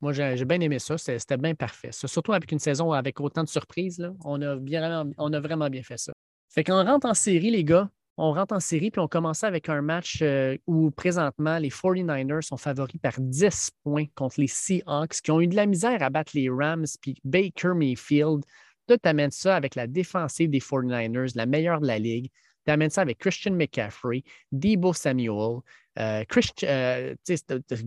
Moi, 0.03 0.13
j'ai 0.13 0.45
bien 0.45 0.61
aimé 0.61 0.79
ça. 0.79 0.99
C'était 0.99 1.19
c'était 1.19 1.37
bien 1.39 1.55
parfait. 1.55 1.91
Ça, 1.91 2.07
surtout 2.07 2.33
avec 2.35 2.53
une 2.53 2.59
saison 2.59 2.93
avec 2.93 3.19
autant 3.21 3.43
de 3.43 3.49
surprises. 3.49 3.99
là, 3.99 4.13
on, 4.25 4.41
a 4.43 4.57
bien, 4.57 5.11
on 5.17 5.33
a 5.33 5.41
vraiment 5.41 5.71
bien 5.71 5.83
fait 5.83 5.97
ça. 5.99 6.13
Fait 6.57 6.65
qu'on 6.65 6.83
rentre 6.83 7.07
en 7.07 7.13
série, 7.13 7.51
les 7.51 7.65
gars. 7.65 7.91
On 8.17 8.33
rentre 8.33 8.55
en 8.55 8.61
série, 8.61 8.91
puis 8.91 9.01
on 9.01 9.09
commence 9.09 9.45
avec 9.45 9.69
un 9.69 9.83
match 9.83 10.21
euh, 10.23 10.57
où 10.67 10.91
présentement 10.91 11.59
les 11.59 11.69
49ers 11.69 12.41
sont 12.41 12.57
favoris 12.57 12.99
par 12.99 13.13
10 13.19 13.73
points 13.85 14.07
contre 14.15 14.41
les 14.41 14.47
Seahawks 14.47 15.21
qui 15.23 15.31
ont 15.31 15.43
eu 15.43 15.49
de 15.49 15.55
la 15.55 15.67
misère 15.67 16.03
à 16.03 16.09
battre 16.09 16.33
les 16.35 16.49
Rams, 16.49 16.87
puis 17.03 17.21
Baker 17.25 17.75
Mayfield. 17.75 18.43
Tu 18.89 18.97
amènes 19.03 19.33
ça 19.33 19.55
avec 19.55 19.75
la 19.75 19.87
défensive 19.87 20.49
des 20.49 20.61
49ers, 20.61 21.33
la 21.37 21.45
meilleure 21.45 21.83
de 21.83 21.87
la 21.87 21.99
ligue. 21.99 22.31
Tu 22.65 22.73
amènes 22.73 22.89
ça 22.89 23.03
avec 23.03 23.19
Christian 23.19 23.53
McCaffrey, 23.53 24.23
Debo 24.51 24.95
Samuel, 24.95 25.59
euh, 25.99 26.25
euh, 26.63 27.15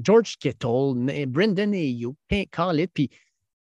George 0.04 0.38
Kittle, 0.38 1.26
Brendan 1.28 1.74
Ayuk, 1.74 2.16
Call 2.52 2.82
it. 2.82 2.92
Puis 2.94 3.10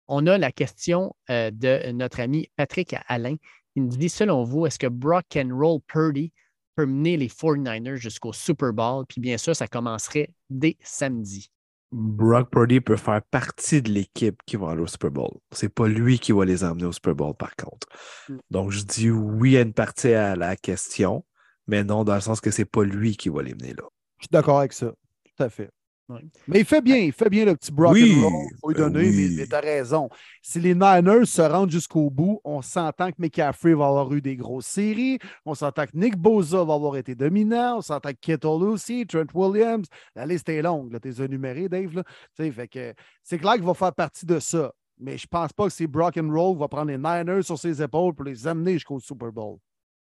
on 0.07 0.27
a 0.27 0.37
la 0.37 0.53
question 0.53 1.13
de 1.27 1.91
notre 1.91 2.21
ami 2.21 2.49
Patrick 2.55 2.95
Alain. 3.07 3.35
Il 3.75 3.83
nous 3.83 3.97
dit 3.97 4.09
selon 4.09 4.43
vous, 4.43 4.65
est-ce 4.65 4.79
que 4.79 4.87
Brock 4.87 5.25
and 5.35 5.49
Roll 5.51 5.79
Purdy 5.87 6.31
peut 6.75 6.85
mener 6.85 7.17
les 7.17 7.27
49ers 7.27 7.95
jusqu'au 7.95 8.33
Super 8.33 8.73
Bowl? 8.73 9.05
Puis 9.07 9.19
bien 9.19 9.37
sûr, 9.37 9.55
ça 9.55 9.67
commencerait 9.67 10.33
dès 10.49 10.77
samedi. 10.81 11.49
Brock 11.91 12.49
Purdy 12.49 12.81
peut 12.81 12.95
faire 12.95 13.21
partie 13.21 13.81
de 13.81 13.91
l'équipe 13.91 14.41
qui 14.47 14.55
va 14.55 14.71
aller 14.71 14.81
au 14.81 14.87
Super 14.87 15.11
Bowl. 15.11 15.37
C'est 15.51 15.69
pas 15.69 15.87
lui 15.87 16.17
qui 16.17 16.31
va 16.31 16.43
les 16.43 16.63
emmener 16.63 16.85
au 16.85 16.91
Super 16.91 17.13
Bowl, 17.13 17.35
par 17.35 17.55
contre. 17.55 17.87
Mm. 18.29 18.37
Donc, 18.49 18.71
je 18.71 18.83
dis 18.83 19.11
oui 19.11 19.57
à 19.57 19.61
une 19.61 19.73
partie 19.73 20.13
à 20.13 20.35
la 20.35 20.55
question, 20.55 21.23
mais 21.67 21.83
non 21.83 22.03
dans 22.03 22.15
le 22.15 22.21
sens 22.21 22.41
que 22.41 22.49
c'est 22.49 22.65
pas 22.65 22.83
lui 22.83 23.15
qui 23.15 23.29
va 23.29 23.43
les 23.43 23.53
mener 23.53 23.73
là. 23.73 23.83
Je 24.17 24.23
suis 24.23 24.31
d'accord 24.31 24.59
avec 24.59 24.73
ça. 24.73 24.91
Tout 25.23 25.43
à 25.43 25.49
fait. 25.49 25.69
Ouais. 26.09 26.19
Mais 26.47 26.59
il 26.59 26.65
fait 26.65 26.81
bien, 26.81 26.97
il 26.97 27.13
fait 27.13 27.29
bien 27.29 27.45
le 27.45 27.55
petit 27.55 27.71
Brock 27.71 27.93
Oui, 27.93 28.13
and 28.17 28.27
roll. 28.29 28.45
faut 28.59 28.69
lui 28.69 28.75
donner, 28.75 28.99
oui. 29.09 29.29
mais, 29.31 29.35
mais 29.37 29.47
t'as 29.47 29.61
raison. 29.61 30.09
Si 30.41 30.59
les 30.59 30.73
Niners 30.75 31.25
se 31.25 31.41
rendent 31.41 31.71
jusqu'au 31.71 32.09
bout, 32.09 32.41
on 32.43 32.61
s'entend 32.61 33.09
que 33.09 33.15
McCaffrey 33.19 33.73
va 33.73 33.87
avoir 33.87 34.11
eu 34.13 34.21
des 34.21 34.35
grosses 34.35 34.65
séries, 34.65 35.17
on 35.45 35.53
s'entend 35.55 35.85
que 35.85 35.95
Nick 35.95 36.17
Boza 36.17 36.63
va 36.65 36.73
avoir 36.73 36.97
été 36.97 37.15
dominant, 37.15 37.77
on 37.77 37.81
s'entend 37.81 38.09
que 38.11 38.17
Kittle 38.19 38.47
aussi, 38.47 39.07
Trent 39.07 39.25
Williams, 39.33 39.87
la 40.15 40.25
liste 40.25 40.49
est 40.49 40.61
longue, 40.61 40.99
t'es 40.99 41.23
énuméré, 41.23 41.69
Dave. 41.69 41.95
Là. 41.95 42.03
Tu 42.35 42.43
sais, 42.43 42.51
Fait 42.51 42.67
que 42.67 42.93
c'est 43.23 43.37
clair 43.39 43.53
qu'il 43.53 43.63
va 43.63 43.73
faire 43.73 43.93
partie 43.93 44.25
de 44.25 44.39
ça. 44.39 44.73
Mais 44.99 45.17
je 45.17 45.25
pense 45.25 45.51
pas 45.53 45.65
que 45.65 45.73
c'est 45.73 45.87
Brock 45.87 46.17
and 46.17 46.29
Roll 46.31 46.57
va 46.57 46.67
prendre 46.67 46.91
les 46.91 46.97
Niners 46.97 47.43
sur 47.43 47.57
ses 47.57 47.81
épaules 47.81 48.13
pour 48.13 48.25
les 48.25 48.45
amener 48.45 48.73
jusqu'au 48.73 48.99
Super 48.99 49.31
Bowl. 49.31 49.57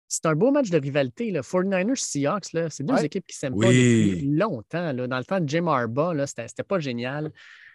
C'est 0.09 0.27
un 0.27 0.35
beau 0.35 0.51
match 0.53 0.71
de 0.71 0.79
rivalité. 0.79 1.31
Là. 1.31 1.41
49ers 1.43 1.97
Seahawks, 1.97 2.53
là, 2.53 2.71
c'est 2.71 2.85
deux 2.85 2.95
Ouais. 2.95 3.05
équipes 3.07 3.27
qui 3.27 3.37
s'aiment 3.37 3.59
pas 3.59 3.67
depuis 3.67 4.23
longtemps. 4.37 4.93
Là. 4.93 5.07
Dans 5.09 5.19
le 5.19 5.25
temps 5.25 5.41
de 5.41 5.49
Jim 5.49 5.67
Harbaugh, 5.67 6.13
là, 6.15 6.27
c'était 6.27 6.47
c'était 6.49 6.63
pas 6.63 6.79
génial. 6.79 7.33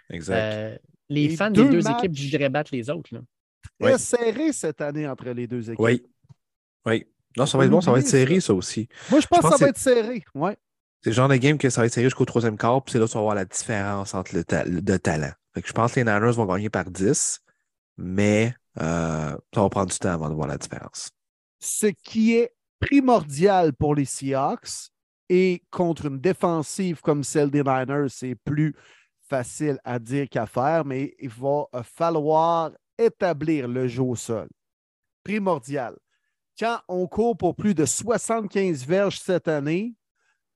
Exact. 0.09 0.35
Euh, 0.35 0.77
les 1.09 1.27
Les 1.27 1.35
fans 1.35 1.51
deux 1.51 1.65
des 1.65 1.69
deux 1.77 1.81
matchs- 1.81 2.03
équipes 2.05 2.17
voudraient 2.31 2.49
battre 2.49 2.69
les 2.73 2.89
autres. 2.89 3.09
Là. 3.13 3.19
Très 3.79 3.93
Oui. 3.93 3.99
serré 3.99 4.53
cette 4.53 4.79
année 4.81 5.07
entre 5.07 5.29
les 5.31 5.47
deux 5.47 5.69
équipes. 5.69 5.79
oui. 5.79 6.05
Oui. 6.85 7.05
Non, 7.37 7.45
ça 7.45 7.57
va 7.57 7.63
être 7.65 7.71
bon, 7.71 7.79
ça 7.81 7.91
va 7.91 7.99
être 7.99 8.07
serré, 8.07 8.39
ça 8.41 8.53
aussi. 8.53 8.87
Moi, 9.09 9.19
je 9.21 9.27
pense, 9.27 9.39
pense 9.39 9.51
que 9.53 9.57
ça 9.59 9.65
va 9.65 9.69
être 9.69 9.77
serré. 9.77 10.23
Ouais. 10.35 10.57
C'est 11.03 11.11
le 11.11 11.15
genre 11.15 11.29
de 11.29 11.35
game 11.35 11.57
que 11.57 11.69
ça 11.69 11.81
va 11.81 11.87
être 11.87 11.93
serré 11.93 12.07
jusqu'au 12.07 12.25
troisième 12.25 12.57
quart, 12.57 12.83
puis 12.83 12.91
c'est 12.93 12.99
là 12.99 13.05
que 13.05 13.11
tu 13.11 13.17
vas 13.17 13.21
voir 13.23 13.35
la 13.35 13.45
différence 13.45 14.13
entre 14.13 14.35
le 14.35 14.43
ta- 14.43 14.65
de 14.65 14.97
talent. 14.97 15.31
Fait 15.53 15.61
que 15.61 15.67
je 15.67 15.73
pense 15.73 15.93
que 15.93 15.99
les 15.99 16.03
Niners 16.05 16.33
vont 16.33 16.45
gagner 16.45 16.69
par 16.69 16.89
10, 16.91 17.39
mais 17.97 18.53
euh, 18.81 19.35
ça 19.53 19.61
va 19.61 19.69
prendre 19.69 19.91
du 19.91 19.97
temps 19.97 20.11
avant 20.11 20.29
de 20.29 20.33
voir 20.35 20.47
la 20.47 20.57
différence. 20.57 21.09
Ce 21.61 21.87
qui 21.87 22.35
est 22.35 22.53
primordial 22.79 23.73
pour 23.73 23.95
les 23.95 24.05
Seahawks 24.05 24.89
et 25.29 25.61
contre 25.69 26.07
une 26.07 26.19
défensive 26.19 26.99
comme 27.01 27.23
celle 27.23 27.51
des 27.51 27.63
Niners, 27.63 28.09
c'est 28.09 28.35
plus 28.35 28.75
facile 29.29 29.79
à 29.85 29.99
dire 29.99 30.27
qu'à 30.27 30.45
faire, 30.47 30.83
mais 30.83 31.15
il 31.19 31.29
va 31.29 31.65
falloir 31.83 32.71
établir 32.97 33.67
le 33.67 33.87
jeu 33.87 34.01
au 34.01 34.15
sol. 34.15 34.49
Primordial. 35.23 35.95
Quand 36.59 36.79
on 36.87 37.07
court 37.07 37.37
pour 37.37 37.55
plus 37.55 37.73
de 37.75 37.85
75 37.85 38.85
verges 38.85 39.19
cette 39.19 39.47
année, 39.47 39.93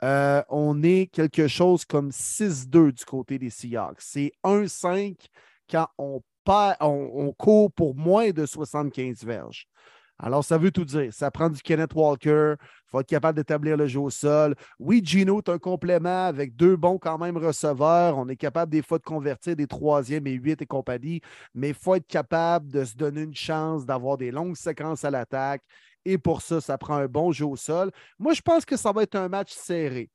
euh, 0.03 0.41
on 0.49 0.83
est 0.83 1.07
quelque 1.07 1.47
chose 1.47 1.85
comme 1.85 2.09
6-2 2.11 2.91
du 2.91 3.05
côté 3.05 3.39
des 3.39 3.49
Seahawks. 3.49 4.01
C'est 4.01 4.31
1-5 4.43 5.15
quand 5.69 5.87
on, 5.97 6.21
perd- 6.43 6.77
on 6.81 7.31
court 7.31 7.71
pour 7.71 7.95
moins 7.95 8.31
de 8.31 8.45
75 8.45 9.23
verges. 9.23 9.67
Alors, 10.17 10.45
ça 10.45 10.57
veut 10.57 10.71
tout 10.71 10.85
dire. 10.85 11.13
Ça 11.13 11.29
prend 11.29 11.49
du 11.49 11.61
Kenneth 11.61 11.93
Walker. 11.93 12.55
Il 12.59 12.89
faut 12.89 12.99
être 13.01 13.07
capable 13.07 13.35
d'établir 13.37 13.75
le 13.75 13.87
jeu 13.87 13.99
au 13.99 14.09
sol. 14.09 14.55
Oui, 14.79 15.01
Gino 15.03 15.39
est 15.39 15.49
un 15.49 15.57
complément 15.57 16.25
avec 16.25 16.55
deux 16.55 16.77
bons 16.77 16.97
quand 16.97 17.17
même 17.17 17.37
receveurs. 17.37 18.17
On 18.17 18.27
est 18.29 18.37
capable 18.37 18.71
des 18.71 18.81
fois 18.81 18.97
de 18.97 19.03
convertir 19.03 19.55
des 19.55 19.67
troisièmes 19.67 20.27
et 20.27 20.33
huit 20.33 20.61
et 20.61 20.65
compagnie, 20.65 21.21
mais 21.53 21.69
il 21.69 21.75
faut 21.75 21.95
être 21.95 22.07
capable 22.07 22.69
de 22.69 22.85
se 22.85 22.95
donner 22.95 23.23
une 23.23 23.35
chance 23.35 23.85
d'avoir 23.85 24.17
des 24.17 24.31
longues 24.31 24.55
séquences 24.55 25.03
à 25.03 25.11
l'attaque. 25.11 25.63
Et 26.05 26.17
pour 26.17 26.41
ça, 26.41 26.61
ça 26.61 26.77
prend 26.77 26.95
un 26.95 27.07
bon 27.07 27.31
jeu 27.31 27.45
au 27.45 27.55
sol. 27.55 27.91
Moi, 28.19 28.33
je 28.33 28.41
pense 28.41 28.63
que 28.63 28.77
ça 28.77 28.91
va 28.91 29.03
être 29.03 29.15
un 29.15 29.27
match 29.27 29.51
serré 29.53 30.09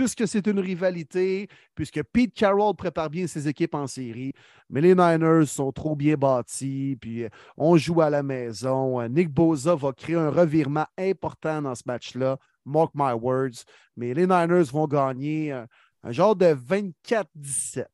puisque 0.00 0.26
c'est 0.26 0.46
une 0.46 0.60
rivalité, 0.60 1.46
puisque 1.74 2.02
Pete 2.04 2.32
Carroll 2.32 2.74
prépare 2.74 3.10
bien 3.10 3.26
ses 3.26 3.48
équipes 3.48 3.74
en 3.74 3.86
série. 3.86 4.32
Mais 4.70 4.80
les 4.80 4.94
Niners 4.94 5.44
sont 5.44 5.72
trop 5.72 5.94
bien 5.94 6.14
bâtis, 6.14 6.96
puis 6.98 7.24
euh, 7.24 7.28
on 7.58 7.76
joue 7.76 8.00
à 8.00 8.08
la 8.08 8.22
maison. 8.22 8.98
Euh, 8.98 9.08
Nick 9.08 9.28
Boza 9.28 9.74
va 9.74 9.92
créer 9.92 10.16
un 10.16 10.30
revirement 10.30 10.86
important 10.96 11.60
dans 11.60 11.74
ce 11.74 11.82
match-là. 11.84 12.38
Mark 12.64 12.92
my 12.94 13.12
words. 13.12 13.66
Mais 13.94 14.14
les 14.14 14.26
Niners 14.26 14.72
vont 14.72 14.86
gagner 14.86 15.52
un, 15.52 15.66
un 16.02 16.12
genre 16.12 16.34
de 16.34 16.46
24-17. 16.46 17.84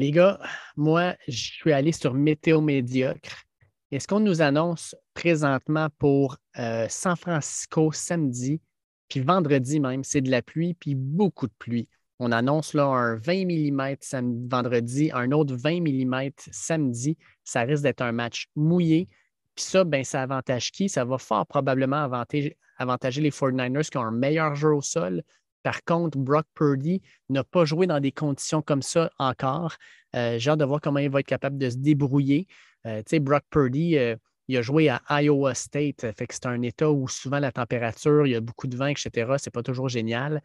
Les 0.00 0.10
gars, 0.10 0.40
moi, 0.76 1.14
je 1.28 1.52
suis 1.52 1.72
allé 1.72 1.92
sur 1.92 2.12
Météo 2.12 2.60
Médiocre. 2.60 3.44
Et 3.92 4.00
ce 4.00 4.08
qu'on 4.08 4.18
nous 4.18 4.42
annonce 4.42 4.96
présentement 5.14 5.90
pour 5.96 6.38
euh, 6.58 6.86
San 6.88 7.14
Francisco 7.14 7.92
samedi, 7.92 8.60
puis 9.10 9.20
vendredi 9.20 9.80
même, 9.80 10.04
c'est 10.04 10.22
de 10.22 10.30
la 10.30 10.40
pluie, 10.40 10.72
puis 10.72 10.94
beaucoup 10.94 11.48
de 11.48 11.52
pluie. 11.58 11.88
On 12.20 12.32
annonce 12.32 12.74
là 12.74 12.84
un 12.84 13.16
20 13.16 13.44
mm 13.46 13.96
vendredi, 14.48 15.10
un 15.12 15.32
autre 15.32 15.54
20 15.56 15.80
mm 15.80 16.30
samedi. 16.50 17.18
Ça 17.44 17.62
risque 17.62 17.82
d'être 17.82 18.02
un 18.02 18.12
match 18.12 18.48
mouillé. 18.54 19.08
Puis 19.56 19.64
ça, 19.64 19.84
ben, 19.84 20.04
ça 20.04 20.22
avantage 20.22 20.70
qui? 20.70 20.88
Ça 20.88 21.04
va 21.04 21.18
fort 21.18 21.46
probablement 21.46 21.96
avantager, 21.96 22.56
les 23.20 23.30
49ers 23.30 23.90
qui 23.90 23.98
ont 23.98 24.02
un 24.02 24.12
meilleur 24.12 24.54
jeu 24.54 24.74
au 24.74 24.80
sol. 24.80 25.22
Par 25.62 25.82
contre, 25.84 26.18
Brock 26.18 26.46
Purdy 26.54 27.02
n'a 27.30 27.42
pas 27.42 27.64
joué 27.64 27.86
dans 27.86 28.00
des 28.00 28.12
conditions 28.12 28.62
comme 28.62 28.82
ça 28.82 29.10
encore. 29.18 29.76
Euh, 30.14 30.38
j'ai 30.38 30.50
hâte 30.50 30.60
de 30.60 30.64
voir 30.64 30.80
comment 30.80 31.00
il 31.00 31.10
va 31.10 31.20
être 31.20 31.26
capable 31.26 31.58
de 31.58 31.68
se 31.68 31.76
débrouiller. 31.76 32.46
Euh, 32.86 32.98
tu 32.98 33.10
sais, 33.10 33.18
Brock 33.18 33.44
Purdy, 33.50 33.98
euh, 33.98 34.16
il 34.50 34.56
a 34.56 34.62
joué 34.62 34.88
à 34.88 35.22
Iowa 35.22 35.54
State, 35.54 36.04
c'est 36.18 36.46
un 36.46 36.60
État 36.62 36.90
où 36.90 37.06
souvent 37.06 37.38
la 37.38 37.52
température, 37.52 38.26
il 38.26 38.32
y 38.32 38.34
a 38.34 38.40
beaucoup 38.40 38.66
de 38.66 38.76
vent, 38.76 38.86
etc. 38.86 39.34
C'est 39.38 39.52
pas 39.52 39.62
toujours 39.62 39.88
génial. 39.88 40.42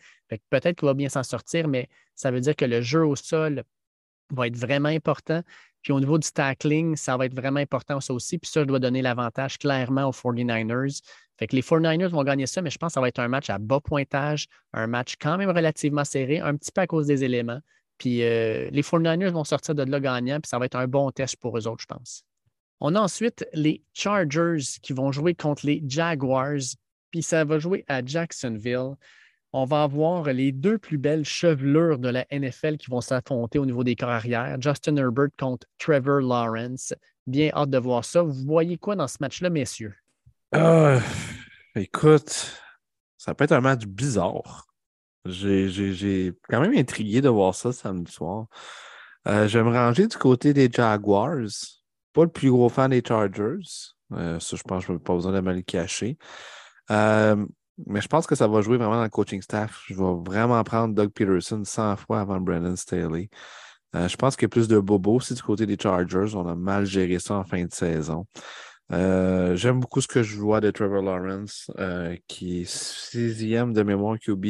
peut-être 0.50 0.78
qu'il 0.78 0.86
va 0.86 0.94
bien 0.94 1.10
s'en 1.10 1.24
sortir, 1.24 1.68
mais 1.68 1.90
ça 2.14 2.30
veut 2.30 2.40
dire 2.40 2.56
que 2.56 2.66
le 2.66 2.82
jeu 2.82 3.04
au 3.04 3.16
sol 3.16 3.64
va 4.30 4.46
être 4.46 4.58
vraiment 4.58 4.90
important. 4.90 5.42
Puis 5.82 5.92
au 5.92 6.00
niveau 6.00 6.20
du 6.20 6.32
tackling, 6.32 6.96
ça 6.96 7.18
va 7.18 7.26
être 7.26 7.36
vraiment 7.36 7.60
important 7.60 8.00
ça 8.00 8.14
aussi. 8.14 8.38
Puis 8.38 8.50
ça, 8.52 8.62
je 8.62 8.66
dois 8.66 8.80
donner 8.80 9.02
l'avantage 9.02 9.58
clairement 9.58 10.06
aux 10.08 10.12
49ers. 10.12 11.02
Fait 11.38 11.48
que 11.48 11.56
les 11.56 11.64
49ers 11.64 12.08
vont 12.08 12.24
gagner 12.24 12.46
ça, 12.46 12.62
mais 12.62 12.70
je 12.70 12.78
pense 12.78 12.90
que 12.90 12.94
ça 12.94 13.02
va 13.02 13.08
être 13.08 13.20
un 13.20 13.28
match 13.28 13.50
à 13.50 13.58
bas 13.58 13.80
pointage, 13.80 14.48
un 14.74 14.86
match 14.86 15.16
quand 15.20 15.38
même 15.38 15.50
relativement 15.50 16.06
serré, 16.06 16.40
un 16.40 16.56
petit 16.56 16.72
peu 16.72 16.82
à 16.82 16.88
cause 16.88 17.08
des 17.08 17.24
éléments. 17.24 17.60
Puis 17.98 18.24
euh, 18.24 18.70
les 18.72 18.84
49ers 18.84 19.32
vont 19.32 19.44
sortir 19.44 19.74
de 19.74 19.84
là 19.84 20.00
gagnant, 20.00 20.40
puis 20.40 20.50
ça 20.50 20.60
va 20.60 20.66
être 20.66 20.76
un 20.76 20.88
bon 20.88 21.10
test 21.12 21.38
pour 21.38 21.58
eux 21.58 21.68
autres, 21.68 21.82
je 21.82 21.88
pense. 21.88 22.24
On 22.82 22.96
a 22.96 23.00
ensuite 23.00 23.48
les 23.54 23.84
Chargers 23.94 24.64
qui 24.82 24.94
vont 24.94 25.12
jouer 25.12 25.34
contre 25.34 25.66
les 25.66 25.82
Jaguars, 25.88 26.60
puis 27.12 27.24
ça 27.24 27.46
va 27.46 27.60
jouer 27.60 27.86
à 27.88 28.06
Jacksonville. 28.06 28.96
On 29.54 29.64
va 29.64 29.84
avoir 29.84 30.26
les 30.26 30.52
deux 30.52 30.78
plus 30.78 30.98
belles 30.98 31.24
chevelures 31.24 31.98
de 31.98 32.10
la 32.10 32.26
NFL 32.30 32.76
qui 32.76 32.90
vont 32.90 33.00
s'affronter 33.00 33.58
au 33.58 33.66
niveau 33.66 33.86
des 33.86 33.96
corps 33.96 34.10
arrière. 34.10 34.58
Justin 34.60 34.98
Herbert 34.98 35.30
contre 35.40 35.66
Trevor 35.78 36.20
Lawrence. 36.20 36.94
Bien 37.26 37.52
hâte 37.54 37.70
de 37.70 37.78
voir 37.78 38.04
ça. 38.04 38.22
Vous 38.22 38.34
voyez 38.34 38.78
quoi 38.78 38.98
dans 38.98 39.08
ce 39.08 39.18
match-là, 39.22 39.50
messieurs? 39.50 39.96
Euh, 40.54 41.00
écoute, 41.76 42.62
ça 43.18 43.34
peut 43.34 43.46
être 43.46 43.54
un 43.54 43.62
match 43.62 43.86
bizarre. 43.86 44.68
J'ai 45.24 46.34
quand 46.50 46.60
même 46.60 46.78
intrigué 46.78 47.22
de 47.22 47.30
voir 47.30 47.56
ça 47.56 47.72
samedi 47.72 48.12
soir. 48.12 48.48
Euh, 49.28 49.48
je 49.48 49.58
vais 49.58 49.64
me 49.64 49.72
ranger 49.72 50.08
du 50.08 50.18
côté 50.18 50.54
des 50.54 50.70
Jaguars 50.72 51.48
pas 52.16 52.24
le 52.24 52.30
plus 52.30 52.50
gros 52.50 52.70
fan 52.70 52.90
des 52.92 53.04
Chargers. 53.06 53.94
Euh, 54.14 54.40
ça, 54.40 54.56
je 54.56 54.64
pense 54.64 54.84
que 54.86 54.88
je 54.88 54.94
n'ai 54.94 55.00
pas 55.00 55.14
besoin 55.14 55.34
de 55.34 55.42
me 55.42 55.54
le 55.54 55.62
cacher. 55.62 56.18
Euh, 56.90 57.46
mais 57.86 58.00
je 58.00 58.08
pense 58.08 58.26
que 58.26 58.36
ça 58.36 58.48
va 58.48 58.62
jouer 58.62 58.78
vraiment 58.78 58.96
dans 58.96 59.04
le 59.04 59.10
coaching 59.10 59.42
staff. 59.42 59.84
Je 59.88 59.96
vais 59.96 60.04
vraiment 60.26 60.64
prendre 60.64 60.96
Doug 60.96 61.10
Peterson 61.10 61.62
100 61.64 61.98
fois 61.98 62.22
avant 62.22 62.40
Brandon 62.40 62.76
Staley. 62.76 63.30
Euh, 63.96 64.08
je 64.08 64.16
pense 64.16 64.36
qu'il 64.36 64.44
y 64.44 64.46
a 64.46 64.50
plus 64.50 64.70
de 64.70 64.80
bobo 64.80 65.16
aussi 65.16 65.34
du 65.34 65.44
côté 65.44 65.66
des 65.66 65.78
Chargers. 65.78 66.36
On 66.36 66.48
a 66.48 66.56
mal 66.56 66.86
géré 66.86 67.20
ça 67.20 67.36
en 67.36 67.44
fin 67.44 67.66
de 67.66 67.74
saison. 67.74 68.26
J'aime 68.90 69.82
beaucoup 69.82 70.00
ce 70.00 70.08
que 70.08 70.24
je 70.24 70.38
vois 70.38 70.62
de 70.62 70.72
Trevor 70.72 71.02
Lawrence, 71.02 71.70
qui 72.28 72.62
est 72.62 72.70
sixième 72.70 73.74
de 73.74 73.84
mémoire 73.84 74.18
QB, 74.20 74.46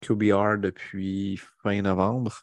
QBR 0.00 0.58
depuis 0.58 1.40
fin 1.62 1.80
novembre. 1.82 2.42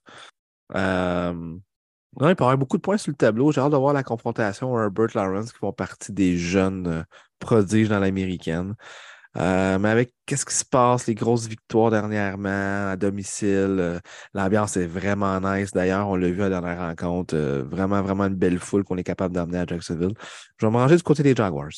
Non, 2.20 2.30
il 2.30 2.36
peut 2.36 2.44
avoir 2.46 2.58
beaucoup 2.58 2.78
de 2.78 2.82
points 2.82 2.98
sur 2.98 3.12
le 3.12 3.18
tableau. 3.18 3.52
J'ai 3.52 3.60
hâte 3.62 3.72
de 3.72 3.78
voir 3.78 3.94
la 3.94 4.04
confrontation 4.04 4.80
Herbert 4.80 5.10
Lawrence 5.16 5.52
qui 5.52 5.60
font 5.60 5.74
partie 5.74 6.14
des 6.14 6.38
jeunes 6.38 6.88
euh, 6.88 7.04
prodiges 7.40 7.90
dans 7.90 8.00
l'américaine. 8.00 8.76
Euh, 9.38 9.80
mais 9.80 9.90
avec 9.90 10.14
qu'est-ce 10.26 10.46
qui 10.46 10.56
se 10.56 10.66
passe, 10.66 11.08
les 11.08 11.16
grosses 11.16 11.48
victoires 11.48 11.92
dernièrement 11.92 12.90
à 12.90 12.96
domicile, 12.98 13.78
euh, 13.80 14.00
l'ambiance 14.34 14.78
est 14.78 14.88
vraiment 14.88 15.42
nice. 15.42 15.72
D'ailleurs, 15.74 16.08
on 16.10 16.16
l'a 16.16 16.30
vu 16.32 16.42
à 16.42 16.50
la 16.50 16.62
dernière 16.62 16.80
rencontre, 16.80 17.36
vraiment, 17.70 18.02
vraiment 18.02 18.26
une 18.26 18.36
belle 18.36 18.60
foule 18.60 18.86
qu'on 18.86 18.98
est 18.98 19.04
capable 19.04 19.36
d'amener 19.36 19.60
à 19.60 19.66
Jacksonville. 19.66 20.14
Je 20.58 20.66
vais 20.66 20.72
manger 20.72 20.96
du 20.98 21.04
côté 21.04 21.24
des 21.24 21.36
Jaguars. 21.36 21.70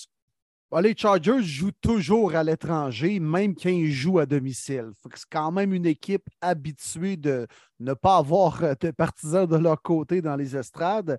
Les 0.82 0.96
Chargers 0.98 1.42
jouent 1.42 1.72
toujours 1.80 2.36
à 2.36 2.44
l'étranger, 2.44 3.22
même 3.22 3.56
quand 3.56 3.70
ils 3.70 3.92
jouent 3.92 4.20
à 4.20 4.26
domicile. 4.26 4.90
C'est 5.02 5.24
quand 5.32 5.52
même 5.52 5.74
une 5.74 5.86
équipe 5.86 6.28
habituée 6.42 7.16
de 7.16 7.48
ne 7.80 7.94
pas 7.94 8.18
avoir 8.18 8.62
euh, 8.64 8.74
de 8.82 8.92
partisans 8.92 9.48
de 9.48 9.56
leur 9.56 9.82
côté 9.82 10.22
dans 10.22 10.36
les 10.36 10.58
estrades. 10.58 11.18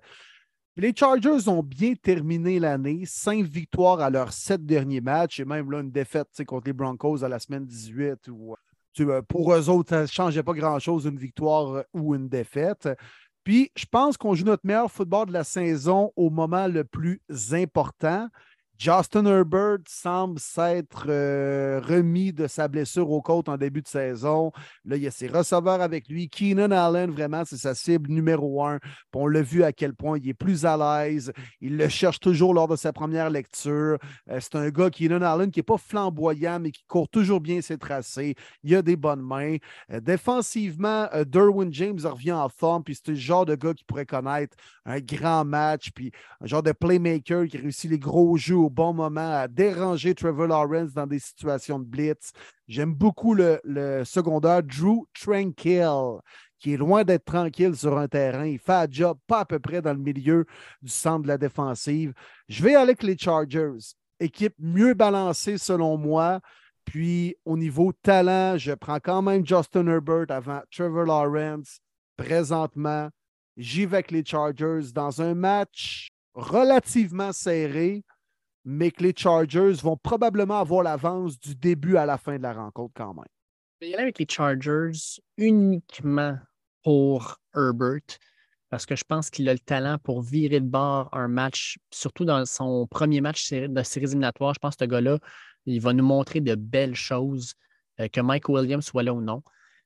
Les 0.77 0.93
Chargers 0.95 1.49
ont 1.49 1.63
bien 1.63 1.95
terminé 1.95 2.59
l'année, 2.59 3.03
cinq 3.05 3.43
victoires 3.43 3.99
à 3.99 4.09
leurs 4.09 4.31
sept 4.31 4.63
derniers 4.65 5.01
matchs 5.01 5.39
et 5.39 5.45
même 5.45 5.71
là 5.71 5.79
une 5.79 5.91
défaite 5.91 6.29
contre 6.45 6.67
les 6.67 6.73
Broncos 6.73 7.23
à 7.23 7.27
la 7.27 7.39
semaine 7.39 7.65
18. 7.65 8.27
Où, 8.29 8.55
euh, 8.99 9.21
pour 9.23 9.53
eux 9.53 9.67
autres, 9.67 9.89
ça 9.89 10.01
ne 10.03 10.07
changeait 10.07 10.43
pas 10.43 10.53
grand-chose, 10.53 11.05
une 11.05 11.17
victoire 11.17 11.73
euh, 11.73 11.83
ou 11.93 12.13
une 12.13 12.29
défaite. 12.29 12.87
Puis, 13.43 13.71
je 13.75 13.85
pense 13.89 14.15
qu'on 14.15 14.35
joue 14.35 14.45
notre 14.45 14.65
meilleur 14.65 14.91
football 14.91 15.27
de 15.27 15.33
la 15.33 15.43
saison 15.43 16.11
au 16.15 16.29
moment 16.29 16.67
le 16.67 16.83
plus 16.83 17.19
important. 17.51 18.27
Justin 18.79 19.25
Herbert 19.25 19.79
semble 19.89 20.39
s'être 20.39 21.07
euh, 21.09 21.81
remis 21.83 22.31
de 22.31 22.47
sa 22.47 22.69
blessure 22.69 23.11
aux 23.11 23.21
côtes 23.21 23.49
en 23.49 23.57
début 23.57 23.81
de 23.81 23.89
saison. 23.89 24.53
Là, 24.85 24.95
il 24.95 25.03
y 25.03 25.07
a 25.07 25.11
ses 25.11 25.27
receveurs 25.27 25.81
avec 25.81 26.07
lui. 26.07 26.29
Keenan 26.29 26.71
Allen, 26.71 27.11
vraiment, 27.11 27.43
c'est 27.43 27.57
sa 27.57 27.75
cible 27.75 28.09
numéro 28.09 28.63
un. 28.63 28.79
on 29.13 29.27
l'a 29.27 29.41
vu 29.41 29.65
à 29.65 29.73
quel 29.73 29.93
point 29.93 30.17
il 30.17 30.29
est 30.29 30.33
plus 30.33 30.65
à 30.65 30.77
l'aise. 30.77 31.33
Il 31.59 31.75
le 31.75 31.89
cherche 31.89 32.21
toujours 32.21 32.53
lors 32.53 32.69
de 32.69 32.77
sa 32.77 32.93
première 32.93 33.29
lecture. 33.29 33.97
Euh, 34.29 34.39
c'est 34.39 34.55
un 34.55 34.69
gars, 34.69 34.89
Keenan 34.89 35.23
Allen, 35.23 35.51
qui 35.51 35.59
n'est 35.59 35.63
pas 35.63 35.77
flamboyant, 35.77 36.61
mais 36.61 36.71
qui 36.71 36.85
court 36.87 37.09
toujours 37.09 37.41
bien 37.41 37.59
ses 37.59 37.77
tracés. 37.77 38.35
Il 38.63 38.73
a 38.73 38.81
des 38.81 38.95
bonnes 38.95 39.21
mains. 39.21 39.57
Euh, 39.91 39.99
défensivement, 39.99 41.05
Derwin 41.27 41.73
James 41.73 41.99
revient 42.05 42.31
en 42.31 42.47
forme. 42.47 42.85
Puis 42.85 42.95
c'est 42.95 43.09
le 43.09 43.15
genre 43.15 43.45
de 43.45 43.55
gars 43.55 43.73
qui 43.73 43.83
pourrait 43.83 44.05
connaître 44.05 44.55
un 44.85 45.01
grand 45.01 45.43
match. 45.43 45.91
Puis 45.93 46.13
un 46.39 46.47
genre 46.47 46.63
de 46.63 46.71
playmaker 46.71 47.45
qui 47.45 47.57
réussit 47.57 47.91
les 47.91 47.99
gros 47.99 48.37
jeux 48.37 48.68
bon 48.69 48.93
moment 48.93 49.33
à 49.35 49.47
déranger 49.47 50.15
Trevor 50.15 50.47
Lawrence 50.47 50.93
dans 50.93 51.07
des 51.07 51.19
situations 51.19 51.79
de 51.79 51.85
blitz. 51.85 52.31
J'aime 52.67 52.93
beaucoup 52.93 53.33
le, 53.33 53.59
secondaire 54.05 54.63
Drew 54.63 55.05
Tranquil, 55.19 56.19
qui 56.59 56.73
est 56.73 56.77
loin 56.77 57.03
d'être 57.03 57.25
tranquille 57.25 57.75
sur 57.75 57.97
un 57.97 58.07
terrain. 58.07 58.45
Il 58.45 58.59
fait 58.59 58.71
un 58.73 58.87
job 58.89 59.17
pas 59.27 59.39
à 59.39 59.45
peu 59.45 59.59
près 59.59 59.81
dans 59.81 59.93
le 59.93 59.99
milieu 59.99 60.45
du 60.81 60.91
centre 60.91 61.23
de 61.23 61.27
la 61.27 61.37
défensive. 61.37 62.13
Je 62.47 62.63
vais 62.63 62.75
avec 62.75 63.03
les 63.03 63.17
Chargers, 63.17 63.95
équipe 64.19 64.55
mieux 64.59 64.93
balancée 64.93 65.57
selon 65.57 65.97
moi. 65.97 66.39
Puis 66.85 67.35
au 67.45 67.57
niveau 67.57 67.91
talent, 68.01 68.57
je 68.57 68.71
prends 68.73 68.99
quand 68.99 69.21
même 69.21 69.45
Justin 69.45 69.87
Herbert 69.87 70.25
avant 70.29 70.61
Trevor 70.71 71.05
Lawrence. 71.05 71.79
Présentement, 72.17 73.09
j'y 73.57 73.85
vais 73.85 73.97
avec 73.97 74.11
les 74.11 74.25
Chargers 74.25 74.91
dans 74.93 75.21
un 75.21 75.35
match 75.35 76.09
relativement 76.33 77.31
serré 77.31 78.03
mais 78.71 78.91
que 78.91 79.01
les 79.01 79.13
Chargers 79.17 79.73
vont 79.81 79.97
probablement 79.97 80.59
avoir 80.59 80.83
l'avance 80.83 81.39
du 81.39 81.55
début 81.55 81.97
à 81.97 82.05
la 82.05 82.19
fin 82.19 82.37
de 82.37 82.43
la 82.43 82.53
rencontre 82.53 82.93
quand 82.95 83.15
même. 83.15 83.25
Je 83.81 83.87
vais 83.87 83.89
y 83.89 83.93
aller 83.95 84.03
avec 84.03 84.19
les 84.19 84.27
Chargers 84.29 85.19
uniquement 85.37 86.37
pour 86.83 87.39
Herbert, 87.55 88.19
parce 88.69 88.85
que 88.85 88.95
je 88.95 89.03
pense 89.03 89.31
qu'il 89.31 89.49
a 89.49 89.53
le 89.53 89.59
talent 89.59 89.97
pour 89.97 90.21
virer 90.21 90.59
de 90.59 90.67
bord 90.67 91.09
un 91.13 91.27
match, 91.27 91.79
surtout 91.89 92.25
dans 92.25 92.45
son 92.45 92.85
premier 92.85 93.21
match 93.21 93.51
de 93.51 93.81
séries 93.81 94.05
éliminatoires. 94.05 94.53
Je 94.53 94.59
pense 94.59 94.75
que 94.75 94.85
ce 94.85 94.89
gars-là, 94.89 95.17
il 95.65 95.81
va 95.81 95.91
nous 95.93 96.05
montrer 96.05 96.39
de 96.39 96.53
belles 96.53 96.95
choses, 96.95 97.55
euh, 97.99 98.07
que 98.07 98.21
Mike 98.21 98.49
Williams 98.49 98.85
soit 98.85 99.01
là 99.01 99.15
ou 99.15 99.21
non. 99.21 99.41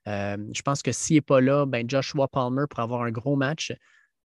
Euh, 0.10 0.36
je 0.54 0.62
pense 0.62 0.82
que 0.82 0.92
s'il 0.92 1.16
n'est 1.16 1.22
pas 1.22 1.40
là, 1.40 1.66
ben 1.66 1.90
Joshua 1.90 2.28
Palmer 2.28 2.66
pourra 2.70 2.84
avoir 2.84 3.04
un 3.04 3.12
gros 3.12 3.38
match. 3.38 3.72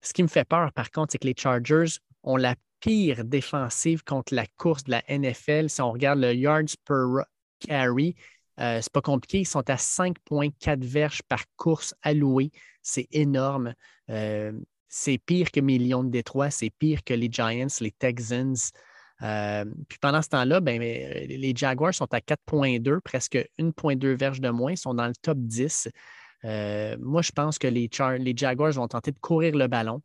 Ce 0.01 0.13
qui 0.13 0.23
me 0.23 0.29
fait 0.29 0.45
peur, 0.45 0.73
par 0.73 0.93
contre, 0.93 1.11
c'est 1.11 1.19
que 1.19 1.27
les 1.27 1.35
Chargers 1.37 1.99
ont 2.25 2.37
la 2.37 2.57
pire 2.81 3.25
défensive 3.25 4.05
contre 4.05 4.35
la 4.35 4.47
course 4.59 4.85
de 4.85 4.91
la 4.91 5.03
NFL. 5.09 5.71
Si 5.71 5.81
on 5.81 5.93
regarde 5.93 6.19
le 6.19 6.35
yards 6.35 6.77
per 6.85 7.25
carry, 7.61 8.15
euh, 8.61 8.81
c'est 8.83 8.93
pas 8.93 9.01
compliqué. 9.01 9.41
Ils 9.41 9.47
sont 9.47 9.69
à 9.71 9.77
5,4 9.77 10.85
verges 10.85 11.23
par 11.23 11.45
course 11.57 11.95
allouée. 12.03 12.51
C'est 12.83 13.09
énorme. 13.11 13.75
Euh, 14.11 14.53
c'est 14.89 15.19
pire 15.19 15.51
que 15.51 15.61
mes 15.61 15.79
Lions 15.79 16.05
de 16.05 16.11
Détroit. 16.11 16.51
C'est 16.51 16.71
pire 16.71 17.03
que 17.05 17.15
les 17.15 17.29
Giants, 17.31 17.67
les 17.81 17.91
Texans. 17.91 18.55
Euh, 19.23 19.65
puis 19.89 19.99
pendant 19.99 20.23
ce 20.23 20.29
temps-là, 20.29 20.61
ben, 20.61 20.79
les 20.81 21.53
Jaguars 21.57 21.95
sont 21.95 22.13
à 22.13 22.21
4,2, 22.21 23.01
presque 23.01 23.39
1,2 23.59 24.15
verges 24.15 24.41
de 24.41 24.51
moins. 24.51 24.73
Ils 24.73 24.77
sont 24.77 24.95
dans 24.95 25.07
le 25.07 25.15
top 25.21 25.39
10. 25.39 25.89
moi, 26.43 27.23
je 27.23 27.33
pense 27.33 27.59
que 27.59 27.67
les, 27.67 27.89
les, 28.19 28.37
Jaguars 28.37 28.73
vont 28.73 28.89
tenter 28.89 29.11
de 29.11 29.19
courir 29.19 29.57
le 29.57 29.67
ballon. 29.69 30.03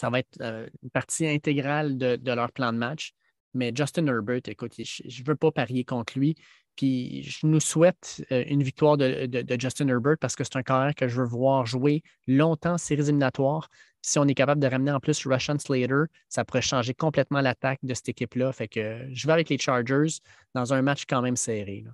Ça 0.00 0.10
va 0.10 0.20
être 0.20 0.40
une 0.40 0.90
partie 0.90 1.26
intégrale 1.26 1.98
de, 1.98 2.16
de, 2.16 2.32
leur 2.32 2.52
plan 2.52 2.72
de 2.72 2.78
match. 2.78 3.12
Mais 3.54 3.72
Justin 3.74 4.06
Herbert, 4.06 4.42
écoute, 4.46 4.74
je 4.76 5.22
ne 5.22 5.26
veux 5.26 5.36
pas 5.36 5.50
parier 5.50 5.84
contre 5.84 6.18
lui. 6.18 6.36
Puis 6.78 7.24
je 7.24 7.44
nous 7.44 7.58
souhaite 7.58 8.24
euh, 8.30 8.44
une 8.46 8.62
victoire 8.62 8.96
de, 8.96 9.28
Justin 9.58 9.88
Herbert 9.88 10.16
parce 10.20 10.36
que 10.36 10.44
c'est 10.44 10.54
un 10.54 10.62
carrière 10.62 10.94
que 10.94 11.08
je 11.08 11.20
veux 11.20 11.26
voir 11.26 11.66
jouer 11.66 12.04
longtemps 12.28 12.78
séries 12.78 13.02
éliminatoires. 13.02 13.68
Si 14.00 14.16
on 14.20 14.28
est 14.28 14.34
capable 14.34 14.60
de 14.60 14.68
ramener 14.68 14.92
en 14.92 15.00
plus 15.00 15.26
Russian 15.26 15.58
Slater, 15.58 16.04
ça 16.28 16.44
pourrait 16.44 16.62
changer 16.62 16.94
complètement 16.94 17.40
l'attaque 17.40 17.80
de 17.82 17.94
cette 17.94 18.10
équipe-là. 18.10 18.52
Fait 18.52 18.68
que 18.68 19.08
je 19.10 19.26
vais 19.26 19.32
avec 19.32 19.48
les 19.48 19.58
Chargers 19.58 20.20
dans 20.54 20.72
un 20.72 20.80
match 20.80 21.02
quand 21.08 21.20
même 21.20 21.34
serré. 21.34 21.84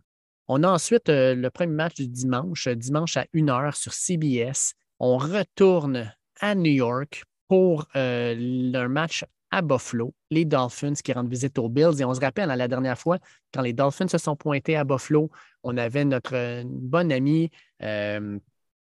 On 0.49 0.63
a 0.63 0.69
ensuite 0.69 1.09
euh, 1.09 1.35
le 1.35 1.49
premier 1.49 1.73
match 1.73 1.95
du 1.95 2.07
dimanche, 2.07 2.69
dimanche 2.69 3.17
à 3.17 3.25
1h 3.33 3.75
sur 3.77 3.95
CBS. 3.95 4.75
On 5.01 5.17
retourne 5.17 6.13
à 6.41 6.55
New 6.55 6.73
York 6.73 7.25
pour 7.55 7.87
euh, 7.95 8.73
un 8.75 8.89
match 8.89 9.25
à 9.53 9.63
Buffalo, 9.63 10.13
les 10.33 10.45
Dolphins 10.45 10.95
qui 10.95 11.13
rendent 11.13 11.31
visite 11.31 11.57
aux 11.61 11.69
Bills. 11.69 12.01
Et 12.01 12.05
on 12.05 12.13
se 12.13 12.19
rappelle, 12.19 12.51
hein, 12.51 12.57
la 12.57 12.67
dernière 12.67 12.99
fois, 12.99 13.19
quand 13.53 13.63
les 13.63 13.73
Dolphins 13.73 14.09
se 14.09 14.19
sont 14.19 14.35
pointés 14.35 14.75
à 14.75 14.83
Buffalo, 14.83 15.31
on 15.63 15.77
avait 15.77 16.05
notre 16.05 16.35
euh, 16.35 16.65
bon 16.67 17.13
ami, 17.13 17.53
euh, 17.81 18.41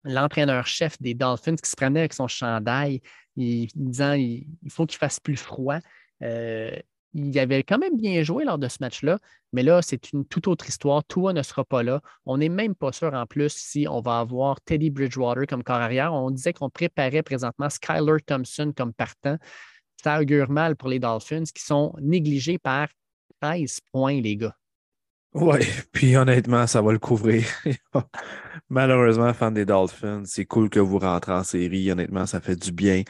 l'entraîneur-chef 0.05 1.03
des 1.03 1.15
Dolphins, 1.15 1.57
qui 1.57 1.69
se 1.69 1.75
prenait 1.75 1.99
avec 1.99 2.13
son 2.13 2.29
chandail, 2.29 3.03
il, 3.35 3.67
disant 3.75 4.13
il, 4.13 4.47
faut 4.69 4.87
qu'il 4.87 4.99
fasse 4.99 5.19
plus 5.19 5.37
froid. 5.37 5.79
Euh, 6.23 6.71
il 7.15 7.39
avait 7.39 7.63
quand 7.63 7.79
même 7.79 7.97
bien 7.97 8.23
joué 8.23 8.45
lors 8.45 8.59
de 8.59 8.69
ce 8.69 8.79
match-là, 8.81 9.19
mais 9.53 9.63
là, 9.63 9.83
c'est 9.83 10.13
une 10.13 10.25
toute 10.25 10.49
autre 10.49 10.69
histoire. 10.69 11.05
Tua 11.05 11.33
ne 11.33 11.43
sera 11.43 11.65
pas 11.65 11.83
là. 11.83 12.01
On 12.25 12.39
n'est 12.39 12.49
même 12.49 12.75
pas 12.75 12.93
sûr 12.93 13.13
en 13.13 13.27
plus 13.27 13.53
si 13.53 13.87
on 13.89 14.01
va 14.01 14.21
avoir 14.21 14.61
Teddy 14.61 14.91
Bridgewater 14.91 15.47
comme 15.47 15.63
corps 15.63 15.77
arrière. 15.77 16.15
On 16.15 16.31
disait 16.31 16.53
qu'on 16.53 16.71
préparait 16.71 17.23
présentement 17.23 17.69
Skyler 17.69 18.17
Thompson 18.27 18.73
comme 18.77 18.93
partant 18.93 19.37
ça 20.03 20.21
augure 20.21 20.51
mal 20.51 20.77
pour 20.77 20.89
les 20.89 20.99
Dolphins 20.99 21.45
qui 21.45 21.63
sont 21.63 21.95
négligés 22.01 22.59
par 22.59 22.89
13 23.41 23.81
points, 23.93 24.21
les 24.21 24.37
gars. 24.37 24.57
Oui, 25.35 25.61
puis 25.93 26.17
honnêtement, 26.17 26.67
ça 26.67 26.83
va 26.83 26.93
le 26.93 26.99
couvrir. 26.99 27.45
Malheureusement, 28.69 29.33
fan 29.33 29.55
des 29.55 29.65
Dolphins, 29.65 30.25
c'est 30.27 30.45
cool 30.45 30.69
que 30.69 30.81
vous 30.81 30.99
rentrez 30.99 31.33
en 31.33 31.45
série. 31.45 31.91
Honnêtement, 31.91 32.27
ça 32.27 32.41
fait 32.41 32.57
du 32.57 32.71
bien. 32.71 33.03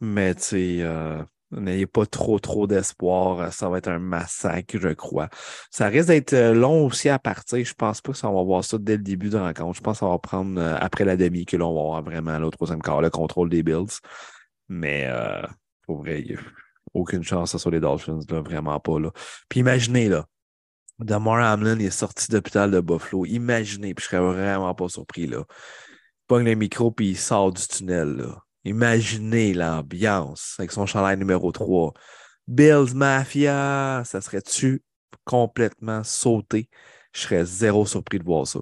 Mais 0.00 0.34
tu 0.34 0.42
sais, 0.42 0.76
euh, 0.80 1.22
n'ayez 1.52 1.86
pas 1.86 2.06
trop, 2.06 2.38
trop 2.38 2.66
d'espoir. 2.66 3.52
Ça 3.52 3.68
va 3.68 3.78
être 3.78 3.88
un 3.88 3.98
massacre, 3.98 4.78
je 4.78 4.88
crois. 4.90 5.28
Ça 5.70 5.88
risque 5.88 6.08
d'être 6.08 6.32
euh, 6.32 6.54
long 6.54 6.86
aussi 6.86 7.08
à 7.08 7.18
partir. 7.18 7.64
Je 7.64 7.74
pense 7.74 8.00
pas 8.00 8.12
que 8.12 8.18
ça 8.18 8.30
va 8.30 8.42
voir 8.42 8.64
ça 8.64 8.78
dès 8.78 8.96
le 8.96 9.02
début 9.02 9.30
de 9.30 9.38
rencontre. 9.38 9.76
Je 9.76 9.82
pense 9.82 9.98
que 9.98 10.00
ça 10.00 10.08
va 10.08 10.18
prendre 10.18 10.60
euh, 10.60 10.76
après 10.80 11.04
la 11.04 11.16
demi 11.16 11.46
que 11.46 11.56
l'on 11.56 11.74
va 11.74 11.80
avoir 11.80 12.02
vraiment 12.02 12.38
le 12.38 12.50
troisième 12.50 12.82
quart, 12.82 13.00
le 13.02 13.10
contrôle 13.10 13.48
des 13.48 13.62
Bills. 13.62 13.98
Mais 14.68 15.10
pour 15.84 15.98
vrai, 15.98 16.24
aucune 16.94 17.24
chance 17.24 17.56
sur 17.56 17.70
les 17.70 17.80
Dolphins, 17.80 18.20
là, 18.30 18.40
vraiment 18.40 18.78
pas. 18.80 18.98
Là. 19.00 19.10
Puis 19.48 19.60
imaginez, 19.60 20.08
là, 20.08 20.26
Damar 21.00 21.52
Hamlin 21.52 21.78
est 21.78 21.90
sorti 21.90 22.30
d'hôpital 22.30 22.70
de 22.70 22.80
Buffalo. 22.80 23.24
Imaginez, 23.26 23.94
puis 23.94 24.04
je 24.04 24.10
serais 24.10 24.22
vraiment 24.22 24.74
pas 24.74 24.88
surpris, 24.88 25.26
là. 25.26 25.44
Il 25.48 26.26
pogne 26.26 26.44
le 26.44 26.54
micro, 26.54 26.90
puis 26.90 27.10
il 27.10 27.16
sort 27.16 27.52
du 27.52 27.66
tunnel, 27.66 28.16
là. 28.16 28.42
Imaginez 28.64 29.54
l'ambiance 29.54 30.56
avec 30.58 30.70
son 30.72 30.86
chandail 30.86 31.16
numéro 31.16 31.50
3. 31.50 31.94
Bills 32.46 32.94
Mafia, 32.94 34.02
ça 34.04 34.20
serait-tu 34.20 34.82
complètement 35.24 36.04
sauté? 36.04 36.68
Je 37.12 37.22
serais 37.22 37.44
zéro 37.44 37.86
surpris 37.86 38.18
de 38.18 38.24
voir 38.24 38.46
ça. 38.46 38.60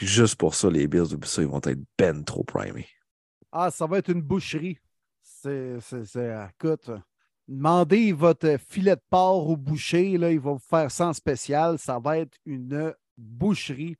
Juste 0.00 0.36
pour 0.36 0.54
ça, 0.54 0.70
les 0.70 0.86
Bills, 0.86 1.06
ça, 1.24 1.42
ils 1.42 1.48
vont 1.48 1.58
être 1.58 1.78
ben 1.98 2.24
trop 2.24 2.44
primés. 2.44 2.88
Ah, 3.52 3.70
ça 3.70 3.86
va 3.86 3.98
être 3.98 4.10
une 4.10 4.22
boucherie. 4.22 4.78
C'est, 5.22 5.78
écoute, 6.60 6.90
demandez 7.46 8.12
votre 8.12 8.56
filet 8.58 8.96
de 8.96 9.02
porc 9.10 9.48
au 9.48 9.56
boucher, 9.56 10.18
là, 10.18 10.30
il 10.30 10.40
va 10.40 10.52
vous 10.52 10.58
faire 10.58 10.90
sans 10.90 11.12
spécial. 11.12 11.78
Ça 11.78 11.98
va 11.98 12.18
être 12.18 12.36
une 12.44 12.94
boucherie. 13.16 13.96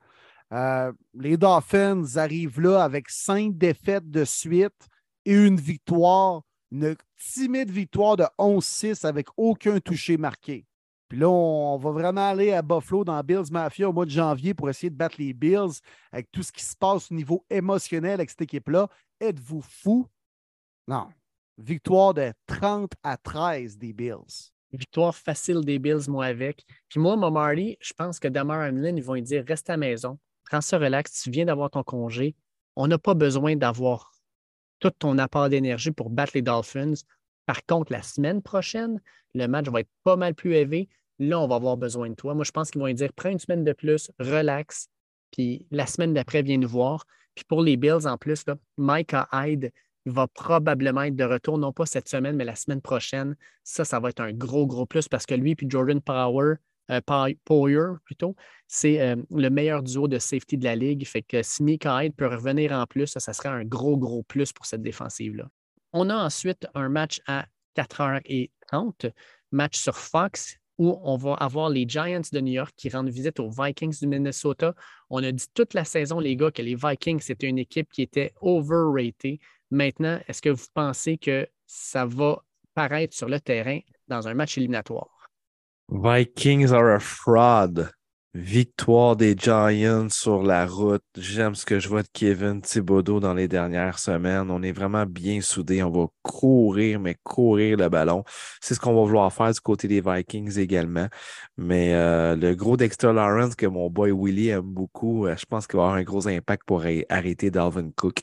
Euh, 0.52 0.92
les 1.14 1.36
Dolphins 1.36 2.04
arrivent 2.16 2.60
là 2.60 2.82
avec 2.82 3.08
cinq 3.10 3.56
défaites 3.56 4.08
de 4.08 4.24
suite 4.24 4.88
et 5.26 5.34
une 5.34 5.56
victoire, 5.56 6.42
une 6.70 6.96
timide 7.18 7.70
victoire 7.70 8.16
de 8.16 8.24
11-6 8.38 9.04
avec 9.04 9.26
aucun 9.36 9.80
touché 9.80 10.16
marqué. 10.16 10.64
Puis 11.08 11.18
là, 11.18 11.28
on, 11.28 11.76
va 11.76 11.90
vraiment 11.90 12.28
aller 12.28 12.52
à 12.52 12.62
Buffalo 12.62 13.04
dans 13.04 13.20
Bills 13.22 13.52
Mafia 13.52 13.88
au 13.88 13.92
mois 13.92 14.06
de 14.06 14.10
janvier 14.10 14.54
pour 14.54 14.70
essayer 14.70 14.90
de 14.90 14.96
battre 14.96 15.16
les 15.18 15.32
Bills 15.32 15.80
avec 16.10 16.32
tout 16.32 16.42
ce 16.42 16.50
qui 16.50 16.64
se 16.64 16.76
passe 16.76 17.12
au 17.12 17.14
niveau 17.14 17.44
émotionnel 17.50 18.14
avec 18.14 18.30
cette 18.30 18.42
équipe-là. 18.42 18.88
Êtes-vous 19.20 19.60
fou? 19.60 20.08
Non, 20.88 21.08
Victoire 21.58 22.12
de 22.12 22.32
30 22.46 22.92
à 23.02 23.16
13 23.16 23.78
des 23.78 23.94
Bills. 23.94 24.50
Victoire 24.72 25.14
facile 25.14 25.64
des 25.64 25.78
Bills, 25.78 26.08
moi 26.08 26.26
avec. 26.26 26.66
Puis 26.88 27.00
moi, 27.00 27.16
mon 27.16 27.30
je 27.30 27.92
pense 27.94 28.18
que 28.18 28.28
Damar 28.28 28.68
Hamlin, 28.68 28.94
ils 28.94 29.02
vont 29.02 29.14
lui 29.14 29.22
dire 29.22 29.44
reste 29.46 29.70
à 29.70 29.78
maison, 29.78 30.18
prends 30.44 30.60
ça 30.60 30.78
relax, 30.78 31.22
tu 31.22 31.30
viens 31.30 31.46
d'avoir 31.46 31.70
ton 31.70 31.82
congé. 31.82 32.34
On 32.74 32.88
n'a 32.88 32.98
pas 32.98 33.14
besoin 33.14 33.56
d'avoir 33.56 34.12
tout 34.80 34.90
ton 34.90 35.18
apport 35.18 35.48
d'énergie 35.48 35.90
pour 35.90 36.10
battre 36.10 36.32
les 36.34 36.42
Dolphins. 36.42 36.94
Par 37.46 37.64
contre, 37.66 37.92
la 37.92 38.02
semaine 38.02 38.42
prochaine, 38.42 39.00
le 39.34 39.46
match 39.46 39.68
va 39.68 39.80
être 39.80 39.90
pas 40.04 40.16
mal 40.16 40.34
plus 40.34 40.54
élevé. 40.54 40.88
Là, 41.18 41.40
on 41.40 41.46
va 41.46 41.56
avoir 41.56 41.76
besoin 41.76 42.10
de 42.10 42.14
toi. 42.14 42.34
Moi, 42.34 42.44
je 42.44 42.50
pense 42.50 42.70
qu'ils 42.70 42.80
vont 42.80 42.92
dire 42.92 43.12
prends 43.14 43.30
une 43.30 43.38
semaine 43.38 43.64
de 43.64 43.72
plus, 43.72 44.10
relax, 44.18 44.88
puis 45.30 45.66
la 45.70 45.86
semaine 45.86 46.12
d'après, 46.12 46.42
viens 46.42 46.58
nous 46.58 46.68
voir. 46.68 47.06
Puis 47.34 47.44
pour 47.44 47.62
les 47.62 47.76
Bills, 47.76 48.06
en 48.06 48.16
plus, 48.18 48.46
là, 48.46 48.56
Micah 48.78 49.28
Hyde, 49.32 49.72
va 50.06 50.28
probablement 50.28 51.02
être 51.02 51.16
de 51.16 51.24
retour, 51.24 51.58
non 51.58 51.72
pas 51.72 51.84
cette 51.84 52.08
semaine, 52.08 52.36
mais 52.36 52.44
la 52.44 52.54
semaine 52.54 52.80
prochaine. 52.80 53.36
Ça, 53.64 53.84
ça 53.84 53.98
va 53.98 54.10
être 54.10 54.20
un 54.20 54.32
gros, 54.32 54.66
gros 54.66 54.86
plus 54.86 55.08
parce 55.08 55.26
que 55.26 55.34
lui 55.34 55.56
puis 55.56 55.66
Jordan 55.68 56.00
Power, 56.00 56.54
euh, 56.90 57.00
plutôt, 58.04 58.36
c'est 58.68 59.00
euh, 59.00 59.16
le 59.30 59.48
meilleur 59.48 59.82
duo 59.82 60.08
de 60.08 60.18
safety 60.18 60.56
de 60.56 60.64
la 60.64 60.76
ligue. 60.76 61.06
Fait 61.06 61.22
que 61.22 61.42
si 61.42 61.62
Mika 61.62 62.00
peut 62.16 62.26
revenir 62.26 62.72
en 62.72 62.86
plus, 62.86 63.06
ça, 63.06 63.20
ça 63.20 63.32
serait 63.32 63.48
un 63.48 63.64
gros, 63.64 63.96
gros 63.96 64.22
plus 64.22 64.52
pour 64.52 64.66
cette 64.66 64.82
défensive-là. 64.82 65.48
On 65.92 66.10
a 66.10 66.16
ensuite 66.16 66.66
un 66.74 66.88
match 66.88 67.20
à 67.26 67.46
4h30, 67.76 69.12
match 69.52 69.78
sur 69.78 69.96
Fox, 69.96 70.58
où 70.78 70.98
on 71.02 71.16
va 71.16 71.34
avoir 71.34 71.70
les 71.70 71.86
Giants 71.88 72.20
de 72.32 72.40
New 72.40 72.52
York 72.52 72.72
qui 72.76 72.88
rendent 72.88 73.08
visite 73.08 73.40
aux 73.40 73.50
Vikings 73.50 73.98
du 73.98 74.06
Minnesota. 74.06 74.74
On 75.08 75.22
a 75.22 75.32
dit 75.32 75.46
toute 75.54 75.74
la 75.74 75.84
saison, 75.84 76.20
les 76.20 76.36
gars, 76.36 76.50
que 76.50 76.62
les 76.62 76.74
Vikings, 76.74 77.20
c'était 77.20 77.48
une 77.48 77.58
équipe 77.58 77.90
qui 77.90 78.02
était 78.02 78.32
overrated. 78.40 79.38
Maintenant, 79.70 80.20
est-ce 80.28 80.42
que 80.42 80.50
vous 80.50 80.66
pensez 80.74 81.16
que 81.18 81.48
ça 81.66 82.04
va 82.04 82.42
paraître 82.74 83.14
sur 83.16 83.28
le 83.28 83.40
terrain 83.40 83.80
dans 84.08 84.28
un 84.28 84.34
match 84.34 84.58
éliminatoire? 84.58 85.15
Vikings 85.88 86.72
are 86.72 86.96
a 86.96 86.98
fraud. 86.98 87.90
Victoire 88.34 89.16
des 89.16 89.34
Giants 89.34 90.10
sur 90.10 90.42
la 90.42 90.66
route. 90.66 91.04
J'aime 91.16 91.54
ce 91.54 91.64
que 91.64 91.78
je 91.78 91.88
vois 91.88 92.02
de 92.02 92.08
Kevin 92.12 92.60
Thibodeau 92.60 93.20
dans 93.20 93.32
les 93.32 93.46
dernières 93.46 93.98
semaines. 93.98 94.50
On 94.50 94.62
est 94.62 94.72
vraiment 94.72 95.06
bien 95.06 95.40
soudés. 95.40 95.82
On 95.84 95.90
va 95.90 96.06
courir, 96.22 96.98
mais 96.98 97.16
courir 97.22 97.78
le 97.78 97.88
ballon. 97.88 98.24
C'est 98.60 98.74
ce 98.74 98.80
qu'on 98.80 98.94
va 98.94 99.02
vouloir 99.02 99.32
faire 99.32 99.52
du 99.52 99.60
côté 99.60 99.86
des 99.86 100.02
Vikings 100.02 100.58
également. 100.58 101.06
Mais 101.56 101.94
euh, 101.94 102.34
le 102.34 102.54
gros 102.54 102.76
Dexter 102.76 103.12
Lawrence 103.12 103.54
que 103.54 103.66
mon 103.66 103.88
boy 103.88 104.10
Willie 104.10 104.48
aime 104.48 104.62
beaucoup, 104.62 105.26
euh, 105.26 105.36
je 105.38 105.46
pense 105.46 105.66
qu'il 105.66 105.78
va 105.78 105.84
avoir 105.84 105.96
un 105.96 106.02
gros 106.02 106.28
impact 106.28 106.64
pour 106.66 106.82
arrêter 107.08 107.50
Dalvin 107.50 107.90
Cook. 107.96 108.20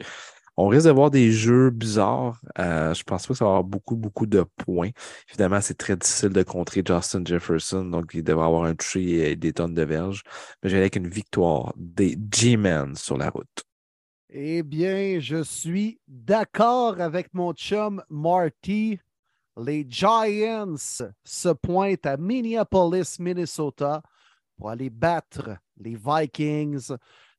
On 0.55 0.67
risque 0.67 0.85
de 0.85 0.91
voir 0.91 1.09
des 1.09 1.31
jeux 1.31 1.71
bizarres. 1.71 2.39
Euh, 2.59 2.93
je 2.93 3.03
pense 3.03 3.25
pas 3.25 3.33
que 3.33 3.37
ça 3.37 3.45
va 3.45 3.51
avoir 3.51 3.63
beaucoup, 3.63 3.95
beaucoup 3.95 4.27
de 4.27 4.45
points. 4.57 4.91
Évidemment, 5.29 5.61
c'est 5.61 5.77
très 5.77 5.97
difficile 5.97 6.29
de 6.29 6.43
contrer 6.43 6.83
Justin 6.85 7.23
Jefferson, 7.25 7.85
donc 7.85 8.11
il 8.13 8.23
devrait 8.23 8.45
avoir 8.45 8.65
un 8.65 8.75
toucher 8.75 9.31
et 9.31 9.35
des 9.35 9.53
tonnes 9.53 9.73
de 9.73 9.81
verges. 9.81 10.21
Mais 10.61 10.69
j'ai 10.69 10.77
avec 10.77 10.95
une 10.95 11.07
victoire 11.07 11.73
des 11.75 12.17
G-Men 12.31 12.95
sur 12.95 13.17
la 13.17 13.29
route. 13.29 13.63
Eh 14.29 14.63
bien, 14.63 15.19
je 15.19 15.43
suis 15.43 15.99
d'accord 16.07 17.01
avec 17.01 17.33
mon 17.33 17.53
chum 17.53 18.03
Marty. 18.09 18.99
Les 19.57 19.85
Giants 19.87 20.75
se 21.23 21.49
pointent 21.49 22.05
à 22.05 22.17
Minneapolis, 22.17 23.19
Minnesota 23.19 24.01
pour 24.57 24.69
aller 24.69 24.89
battre 24.89 25.57
les 25.77 25.95
Vikings 25.95 26.89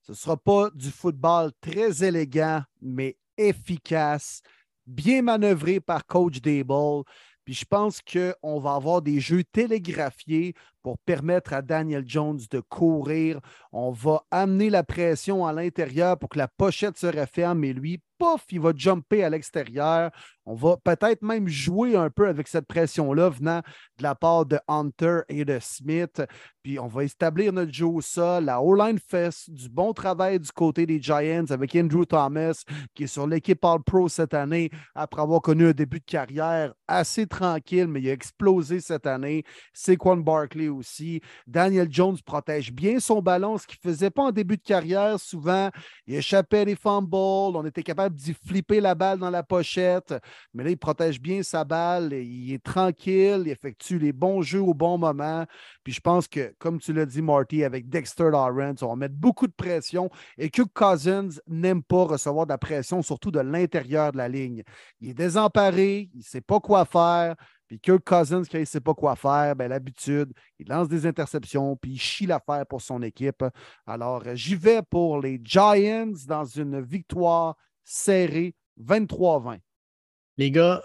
ce 0.05 0.13
ne 0.13 0.17
sera 0.17 0.37
pas 0.37 0.69
du 0.75 0.91
football 0.91 1.51
très 1.63 2.05
élégant, 2.05 2.63
mais 2.83 3.17
efficace, 3.39 4.43
bien 4.87 5.23
manœuvré 5.23 5.81
par 5.81 6.05
Coach 6.05 6.43
Dable. 6.43 7.05
Puis 7.47 7.55
je 7.55 7.65
pense 7.65 8.01
qu'on 8.03 8.61
va 8.61 8.75
avoir 8.75 9.01
des 9.01 9.19
jeux 9.19 9.45
télégraphiés 9.45 10.55
pour 10.83 10.99
permettre 10.99 11.55
à 11.55 11.63
Daniel 11.63 12.05
Jones 12.07 12.41
de 12.51 12.61
courir. 12.61 13.41
On 13.73 13.93
va 13.93 14.25
amener 14.31 14.69
la 14.69 14.83
pression 14.83 15.47
à 15.47 15.55
l'intérieur 15.55 16.19
pour 16.19 16.29
que 16.29 16.39
la 16.39 16.49
pochette 16.49 16.99
se 16.99 17.07
referme 17.07 17.65
et 17.65 17.73
lui, 17.73 18.01
pouf, 18.25 18.45
il 18.51 18.61
va 18.61 18.73
jumper 18.75 19.25
à 19.25 19.31
l'extérieur. 19.31 20.11
On 20.47 20.55
va 20.55 20.77
peut-être 20.77 21.23
même 21.23 21.49
jouer 21.49 21.97
un 21.97 22.11
peu 22.11 22.29
avec 22.29 22.49
cette 22.49 22.67
pression-là 22.67 23.31
venant 23.31 23.61
de 23.99 24.03
la 24.03 24.15
part 24.15 24.45
de 24.45 24.59
Hunter 24.69 25.21
et 25.29 25.45
de 25.45 25.59
Smith. 25.61 26.23
Puis 26.63 26.79
on 26.79 26.87
va 26.87 27.05
établir 27.05 27.53
notre 27.53 27.73
jeu 27.73 27.87
au 27.87 28.01
sol. 28.03 28.45
La 28.45 28.61
O-line 28.61 28.99
fait 28.99 29.35
du 29.49 29.71
bon 29.71 29.93
travail 29.95 30.39
du 30.39 30.51
côté 30.53 30.85
des 30.85 31.01
Giants 31.01 31.47
avec 31.49 31.75
Andrew 31.75 32.05
Thomas, 32.05 32.63
qui 32.95 33.05
est 33.05 33.07
sur 33.07 33.27
l'équipe 33.27 33.65
All-Pro 33.65 34.09
cette 34.09 34.35
année 34.35 34.71
après 34.95 35.23
avoir 35.23 35.41
connu 35.41 35.69
un 35.69 35.73
début 35.73 36.01
de 36.01 36.05
carrière 36.05 36.75
assez 36.89 37.27
tranquille, 37.27 37.87
mais 37.87 38.03
il 38.03 38.09
a 38.11 38.13
explosé 38.13 38.81
cette 38.81 39.07
année. 39.07 39.45
Saquon 39.73 40.19
Barkley 40.19 40.69
aussi. 40.69 41.23
Daniel 41.47 41.89
Jones 41.91 42.19
protège 42.25 42.71
bien 42.71 43.01
son 43.01 43.23
ballon, 43.23 43.57
ce 43.57 43.67
qu'il 43.67 43.79
ne 43.85 43.91
faisait 43.91 44.11
pas 44.11 44.25
en 44.25 44.33
début 44.33 44.59
de 44.59 44.63
carrière. 44.63 45.19
Souvent, 45.19 45.71
il 46.07 46.17
échappait 46.17 46.67
les 46.67 46.77
fumbles. 46.77 47.15
On 47.15 47.65
était 47.65 47.83
capable 47.83 48.14
d'y 48.15 48.35
flipper 48.35 48.81
la 48.81 48.95
balle 48.95 49.19
dans 49.19 49.31
la 49.31 49.43
pochette. 49.43 50.15
Mais 50.53 50.65
là, 50.65 50.71
il 50.71 50.79
protège 50.79 51.21
bien 51.21 51.43
sa 51.43 51.65
balle. 51.65 52.13
Il 52.13 52.53
est 52.53 52.63
tranquille. 52.63 53.43
Il 53.45 53.49
effectue 53.49 53.99
les 53.99 54.13
bons 54.13 54.43
jeux 54.43 54.63
au 54.63 54.75
bon 54.75 54.99
moment. 54.99 55.45
Puis 55.83 55.93
je 55.93 56.01
pense 56.01 56.29
que, 56.29 56.55
comme 56.59 56.79
tu 56.79 56.93
l'as 56.93 57.07
dit, 57.07 57.23
Marty, 57.23 57.65
avec 57.65 57.89
Dexter 57.89 58.31
Lawrence, 58.31 58.83
on 58.83 58.89
va 58.89 58.97
mettre 58.97 59.17
beaucoup 59.17 59.47
de 59.47 59.53
pression. 59.53 60.11
Et 60.39 60.51
que 60.51 60.63
Cousins 60.63 61.29
n'aime 61.47 61.83
pas 61.83 62.05
recevoir 62.05 62.47
de 62.47 62.53
la 62.53 62.59
pression, 62.59 63.03
surtout 63.03 63.31
de 63.31 63.41
l'intérieur 63.41 64.13
de 64.13 64.19
la 64.19 64.29
ligne. 64.29 64.63
Il 65.01 65.11
est 65.11 65.15
désemparé. 65.15 66.11
Il 66.15 66.19
ne 66.19 66.23
sait 66.23 66.41
pas 66.41 66.61
quoi 66.61 66.85
faire. 66.85 67.35
Puis 67.67 67.81
Kirk 67.81 68.05
Cousins, 68.05 68.43
quand 68.43 68.59
il 68.59 68.61
ne 68.61 68.67
sait 68.67 68.81
pas 68.81 68.95
quoi 68.95 69.17
faire, 69.17 69.57
ben, 69.57 69.69
l'habitude, 69.69 70.33
il 70.59 70.69
lance 70.69 70.89
des 70.89 71.07
interceptions, 71.07 71.77
puis 71.77 71.93
il 71.93 71.99
chie 71.99 72.27
l'affaire 72.27 72.67
pour 72.67 72.83
son 72.83 73.03
équipe. 73.03 73.45
Alors, 73.87 74.23
j'y 74.35 74.55
vais 74.55 74.83
pour 74.83 75.21
les 75.21 75.41
Giants 75.43 76.13
dans 76.27 76.45
une 76.45 76.81
victoire 76.81 77.57
serrée 77.85 78.55
23-20. 78.83 79.59
Les 80.37 80.51
gars, 80.51 80.83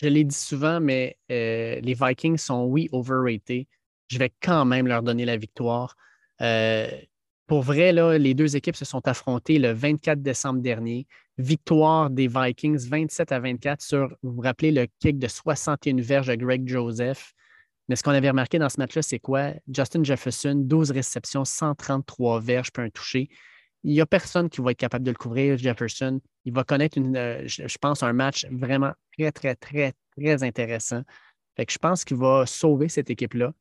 je 0.00 0.08
l'ai 0.08 0.24
dit 0.24 0.34
souvent, 0.34 0.80
mais 0.80 1.16
euh, 1.30 1.80
les 1.80 1.94
Vikings 1.94 2.38
sont, 2.38 2.64
oui, 2.64 2.88
overrated. 2.92 3.66
Je 4.08 4.18
vais 4.18 4.32
quand 4.42 4.64
même 4.64 4.86
leur 4.86 5.02
donner 5.02 5.24
la 5.24 5.36
victoire. 5.36 5.96
Euh, 6.40 6.88
pour 7.46 7.62
vrai, 7.62 7.92
là, 7.92 8.18
les 8.18 8.34
deux 8.34 8.56
équipes 8.56 8.76
se 8.76 8.84
sont 8.84 9.06
affrontées 9.06 9.58
le 9.58 9.72
24 9.72 10.22
décembre 10.22 10.60
dernier. 10.60 11.06
Victoire 11.38 12.10
des 12.10 12.28
Vikings 12.28 12.88
27 12.88 13.32
à 13.32 13.40
24 13.40 13.82
sur, 13.82 14.16
vous 14.22 14.32
vous 14.32 14.40
rappelez, 14.40 14.70
le 14.72 14.86
kick 15.00 15.18
de 15.18 15.28
61 15.28 16.00
verges 16.00 16.28
de 16.28 16.34
Greg 16.36 16.66
Joseph. 16.68 17.34
Mais 17.88 17.96
ce 17.96 18.02
qu'on 18.02 18.12
avait 18.12 18.30
remarqué 18.30 18.58
dans 18.58 18.68
ce 18.68 18.78
match-là, 18.78 19.02
c'est 19.02 19.18
quoi? 19.18 19.52
Justin 19.68 20.04
Jefferson, 20.04 20.54
12 20.56 20.90
réceptions, 20.90 21.44
133 21.44 22.40
verges, 22.40 22.72
puis 22.72 22.82
un 22.82 22.88
touché. 22.88 23.28
Il 23.84 23.92
n'y 23.92 24.00
a 24.00 24.06
personne 24.06 24.48
qui 24.48 24.60
va 24.60 24.72
être 24.72 24.78
capable 24.78 25.04
de 25.04 25.10
le 25.10 25.16
couvrir, 25.16 25.56
Jefferson. 25.58 26.20
Il 26.44 26.52
va 26.52 26.64
connaître, 26.64 26.98
une, 26.98 27.16
euh, 27.16 27.46
je 27.46 27.78
pense, 27.78 28.02
un 28.02 28.12
match 28.12 28.46
vraiment 28.50 28.92
très, 29.16 29.30
très, 29.30 29.54
très, 29.54 29.92
très 30.16 30.42
intéressant. 30.42 31.02
Fait 31.56 31.66
que 31.66 31.72
je 31.72 31.78
pense 31.78 32.04
qu'il 32.04 32.16
va 32.16 32.46
sauver 32.46 32.88
cette 32.88 33.10
équipe-là 33.10 33.52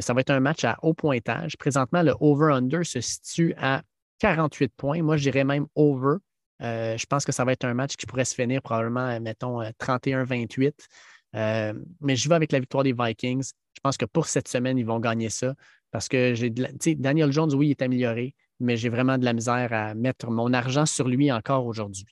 ça 0.00 0.14
va 0.14 0.20
être 0.20 0.30
un 0.30 0.40
match 0.40 0.64
à 0.64 0.78
haut 0.82 0.94
pointage. 0.94 1.56
Présentement, 1.56 2.02
le 2.02 2.14
over-under 2.20 2.84
se 2.84 3.00
situe 3.00 3.54
à 3.58 3.82
48 4.18 4.72
points. 4.76 5.02
Moi, 5.02 5.16
je 5.16 5.22
dirais 5.22 5.44
même 5.44 5.66
over. 5.74 6.16
Euh, 6.62 6.96
je 6.96 7.06
pense 7.06 7.24
que 7.24 7.32
ça 7.32 7.44
va 7.44 7.52
être 7.52 7.64
un 7.64 7.74
match 7.74 7.96
qui 7.96 8.06
pourrait 8.06 8.24
se 8.24 8.34
finir 8.34 8.62
probablement, 8.62 9.20
mettons, 9.20 9.60
31-28. 9.78 10.66
Euh, 10.66 10.70
euh, 11.36 11.74
mais 12.00 12.16
je 12.16 12.28
vais 12.28 12.34
avec 12.34 12.52
la 12.52 12.60
victoire 12.60 12.84
des 12.84 12.92
Vikings. 12.92 13.52
Je 13.74 13.80
pense 13.82 13.96
que 13.96 14.04
pour 14.04 14.26
cette 14.26 14.48
semaine, 14.48 14.78
ils 14.78 14.86
vont 14.86 15.00
gagner 15.00 15.30
ça 15.30 15.54
parce 15.90 16.08
que 16.08 16.34
j'ai 16.34 16.50
Daniel 16.50 17.30
Jones, 17.30 17.54
oui, 17.54 17.68
il 17.68 17.70
est 17.70 17.82
amélioré, 17.82 18.34
mais 18.64 18.76
j'ai 18.76 18.88
vraiment 18.88 19.18
de 19.18 19.24
la 19.24 19.32
misère 19.32 19.72
à 19.72 19.94
mettre 19.94 20.30
mon 20.30 20.52
argent 20.52 20.86
sur 20.86 21.08
lui 21.08 21.30
encore 21.30 21.66
aujourd'hui. 21.66 22.06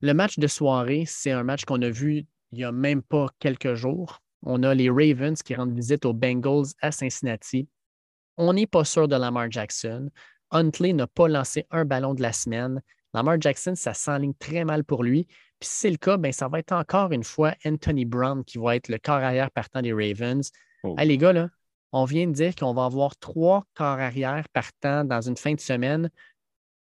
Le 0.00 0.12
match 0.12 0.38
de 0.38 0.46
soirée, 0.46 1.04
c'est 1.06 1.30
un 1.30 1.44
match 1.44 1.64
qu'on 1.64 1.80
a 1.82 1.90
vu 1.90 2.26
il 2.54 2.58
n'y 2.58 2.64
a 2.64 2.70
même 2.70 3.02
pas 3.02 3.28
quelques 3.40 3.74
jours. 3.74 4.20
On 4.42 4.62
a 4.62 4.74
les 4.74 4.88
Ravens 4.88 5.42
qui 5.42 5.56
rendent 5.56 5.74
visite 5.74 6.04
aux 6.04 6.12
Bengals 6.12 6.66
à 6.80 6.92
Cincinnati. 6.92 7.68
On 8.36 8.52
n'est 8.52 8.68
pas 8.68 8.84
sûr 8.84 9.08
de 9.08 9.16
Lamar 9.16 9.50
Jackson. 9.50 10.08
Huntley 10.52 10.92
n'a 10.92 11.08
pas 11.08 11.26
lancé 11.26 11.66
un 11.72 11.84
ballon 11.84 12.14
de 12.14 12.22
la 12.22 12.32
semaine. 12.32 12.80
Lamar 13.12 13.40
Jackson, 13.40 13.74
ça 13.74 13.92
s'enligne 13.92 14.34
très 14.34 14.64
mal 14.64 14.84
pour 14.84 15.02
lui. 15.02 15.24
Puis 15.58 15.68
si 15.68 15.78
c'est 15.78 15.90
le 15.90 15.96
cas, 15.96 16.16
ben, 16.16 16.30
ça 16.30 16.46
va 16.46 16.60
être 16.60 16.72
encore 16.72 17.10
une 17.10 17.24
fois 17.24 17.54
Anthony 17.64 18.04
Brown 18.04 18.44
qui 18.44 18.58
va 18.58 18.76
être 18.76 18.88
le 18.88 18.98
corps 18.98 19.16
arrière 19.16 19.50
partant 19.50 19.82
des 19.82 19.92
Ravens. 19.92 20.48
Oh. 20.84 20.94
les 20.96 21.18
gars, 21.18 21.32
là, 21.32 21.48
on 21.94 22.06
vient 22.06 22.26
de 22.26 22.32
dire 22.32 22.56
qu'on 22.56 22.74
va 22.74 22.86
avoir 22.86 23.16
trois 23.16 23.64
corps 23.74 24.00
arrière 24.00 24.48
partant 24.52 25.04
dans 25.04 25.20
une 25.20 25.36
fin 25.36 25.54
de 25.54 25.60
semaine 25.60 26.10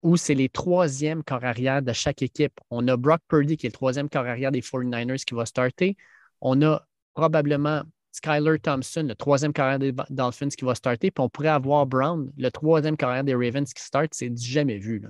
où 0.02 0.16
c'est 0.16 0.34
les 0.34 0.48
troisièmes 0.48 1.24
corps 1.24 1.44
arrière 1.44 1.82
de 1.82 1.92
chaque 1.92 2.22
équipe. 2.22 2.60
On 2.70 2.86
a 2.86 2.96
Brock 2.96 3.20
Purdy 3.26 3.56
qui 3.56 3.66
est 3.66 3.70
le 3.70 3.74
troisième 3.74 4.08
corps 4.08 4.24
arrière 4.24 4.52
des 4.52 4.60
49ers 4.60 5.24
qui 5.24 5.34
va 5.34 5.46
starter. 5.46 5.96
On 6.40 6.62
a 6.62 6.86
probablement 7.14 7.82
Skyler 8.12 8.60
Thompson, 8.60 9.02
le 9.08 9.16
troisième 9.16 9.52
carrière 9.52 9.80
des 9.80 9.92
Dolphins 10.10 10.48
qui 10.48 10.64
va 10.64 10.76
starter, 10.76 11.10
puis 11.10 11.24
on 11.24 11.28
pourrait 11.28 11.48
avoir 11.48 11.86
Brown, 11.86 12.32
le 12.36 12.50
troisième 12.50 12.96
carrière 12.96 13.24
des 13.24 13.34
Ravens 13.34 13.72
qui 13.72 13.82
start. 13.82 14.10
C'est 14.12 14.36
jamais 14.38 14.78
vu. 14.78 15.00
Là. 15.00 15.08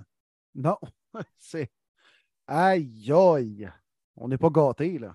Non, 0.55 0.79
c'est. 1.39 1.71
Aïe, 2.47 3.13
aïe. 3.13 3.71
On 4.17 4.29
n'est 4.29 4.39
pas 4.39 4.51
gâtés, 4.51 4.99
là. 4.99 5.15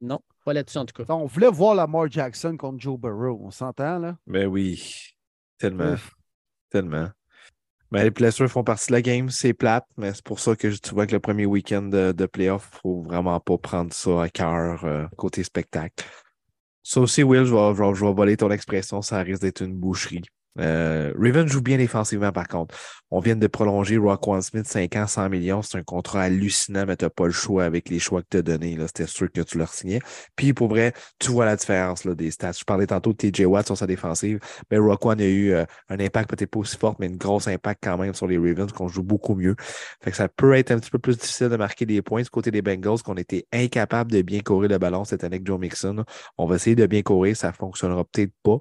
Non, 0.00 0.20
pas 0.42 0.52
là-dessus 0.52 0.78
en 0.78 0.86
tout 0.86 1.04
cas. 1.04 1.12
On 1.14 1.26
voulait 1.26 1.50
voir 1.50 1.74
Lamar 1.74 2.10
Jackson 2.10 2.56
contre 2.56 2.80
Joe 2.80 2.98
Burrow. 2.98 3.40
On 3.42 3.50
s'entend, 3.50 3.98
là? 3.98 4.16
Mais 4.26 4.44
ben 4.44 4.48
oui, 4.48 5.14
tellement. 5.58 5.96
Tellement. 6.70 7.08
Mais 7.90 7.98
ben, 7.98 8.04
les 8.04 8.10
blessures 8.10 8.50
font 8.50 8.64
partie 8.64 8.86
de 8.88 8.92
la 8.92 9.02
game, 9.02 9.28
c'est 9.28 9.52
plate, 9.52 9.86
mais 9.98 10.14
c'est 10.14 10.24
pour 10.24 10.40
ça 10.40 10.56
que 10.56 10.68
tu 10.68 10.94
vois 10.94 11.06
que 11.06 11.12
le 11.12 11.20
premier 11.20 11.44
week-end 11.44 11.82
de, 11.82 12.12
de 12.12 12.26
playoff, 12.26 12.70
il 12.72 12.76
ne 12.76 12.80
faut 12.80 13.02
vraiment 13.02 13.38
pas 13.38 13.58
prendre 13.58 13.92
ça 13.92 14.22
à 14.22 14.28
cœur 14.30 14.84
euh, 14.84 15.04
côté 15.18 15.44
spectacle. 15.44 16.04
Ça 16.82 17.00
aussi, 17.00 17.22
Will, 17.22 17.44
je 17.44 17.54
vais, 17.54 17.94
je 17.94 18.04
vais 18.04 18.12
voler 18.12 18.36
ton 18.36 18.50
expression, 18.50 19.02
ça 19.02 19.18
risque 19.18 19.42
d'être 19.42 19.62
une 19.62 19.76
boucherie. 19.76 20.22
Euh, 20.58 21.12
Raven 21.18 21.48
joue 21.48 21.62
bien 21.62 21.78
défensivement, 21.78 22.32
par 22.32 22.48
contre. 22.48 22.74
On 23.10 23.20
vient 23.20 23.36
de 23.36 23.46
prolonger 23.46 23.98
One 23.98 24.42
Smith 24.42 24.66
5 24.66 24.96
ans, 24.96 25.06
100 25.06 25.28
millions. 25.28 25.62
C'est 25.62 25.78
un 25.78 25.82
contrat 25.82 26.22
hallucinant, 26.22 26.84
mais 26.86 26.96
tu 26.96 27.04
n'as 27.04 27.10
pas 27.10 27.26
le 27.26 27.32
choix 27.32 27.64
avec 27.64 27.88
les 27.88 27.98
choix 27.98 28.22
que 28.22 28.28
tu 28.30 28.36
as 28.38 28.42
donnés. 28.42 28.76
C'était 28.86 29.06
sûr 29.06 29.30
que 29.30 29.40
tu 29.40 29.58
leur 29.58 29.72
signais. 29.72 30.00
Puis, 30.36 30.52
pour 30.52 30.68
vrai, 30.68 30.92
tu 31.18 31.30
vois 31.30 31.44
la 31.44 31.56
différence 31.56 32.04
là, 32.04 32.14
des 32.14 32.30
stats. 32.30 32.52
Je 32.52 32.64
parlais 32.64 32.86
tantôt 32.86 33.12
de 33.12 33.16
TJ 33.16 33.44
Watt 33.46 33.66
sur 33.66 33.76
sa 33.76 33.86
défensive. 33.86 34.40
Mais 34.70 34.78
One 34.78 35.20
a 35.20 35.24
eu 35.24 35.52
euh, 35.52 35.64
un 35.88 36.00
impact 36.00 36.30
peut-être 36.30 36.50
pas 36.50 36.60
aussi 36.60 36.76
fort, 36.76 36.96
mais 36.98 37.06
une 37.06 37.16
grosse 37.16 37.48
impact 37.48 37.82
quand 37.82 37.98
même 37.98 38.14
sur 38.14 38.26
les 38.26 38.38
Ravens, 38.38 38.72
qu'on 38.72 38.88
joue 38.88 39.02
beaucoup 39.02 39.34
mieux. 39.34 39.56
Fait 40.02 40.10
que 40.10 40.16
ça 40.16 40.28
peut 40.28 40.54
être 40.54 40.70
un 40.70 40.78
petit 40.78 40.90
peu 40.90 40.98
plus 40.98 41.16
difficile 41.16 41.48
de 41.48 41.56
marquer 41.56 41.86
des 41.86 42.02
points 42.02 42.22
du 42.22 42.30
côté 42.30 42.50
des 42.50 42.62
Bengals, 42.62 43.02
qu'on 43.02 43.16
était 43.16 43.46
incapable 43.52 44.12
de 44.12 44.22
bien 44.22 44.40
courir 44.40 44.70
le 44.70 44.78
ballon 44.78 45.04
cette 45.04 45.24
année 45.24 45.36
avec 45.36 45.46
Joe 45.46 45.58
Mixon. 45.58 46.04
On 46.38 46.46
va 46.46 46.56
essayer 46.56 46.76
de 46.76 46.86
bien 46.86 47.02
courir, 47.02 47.36
ça 47.36 47.52
fonctionnera 47.52 48.04
peut-être 48.04 48.32
pas 48.42 48.60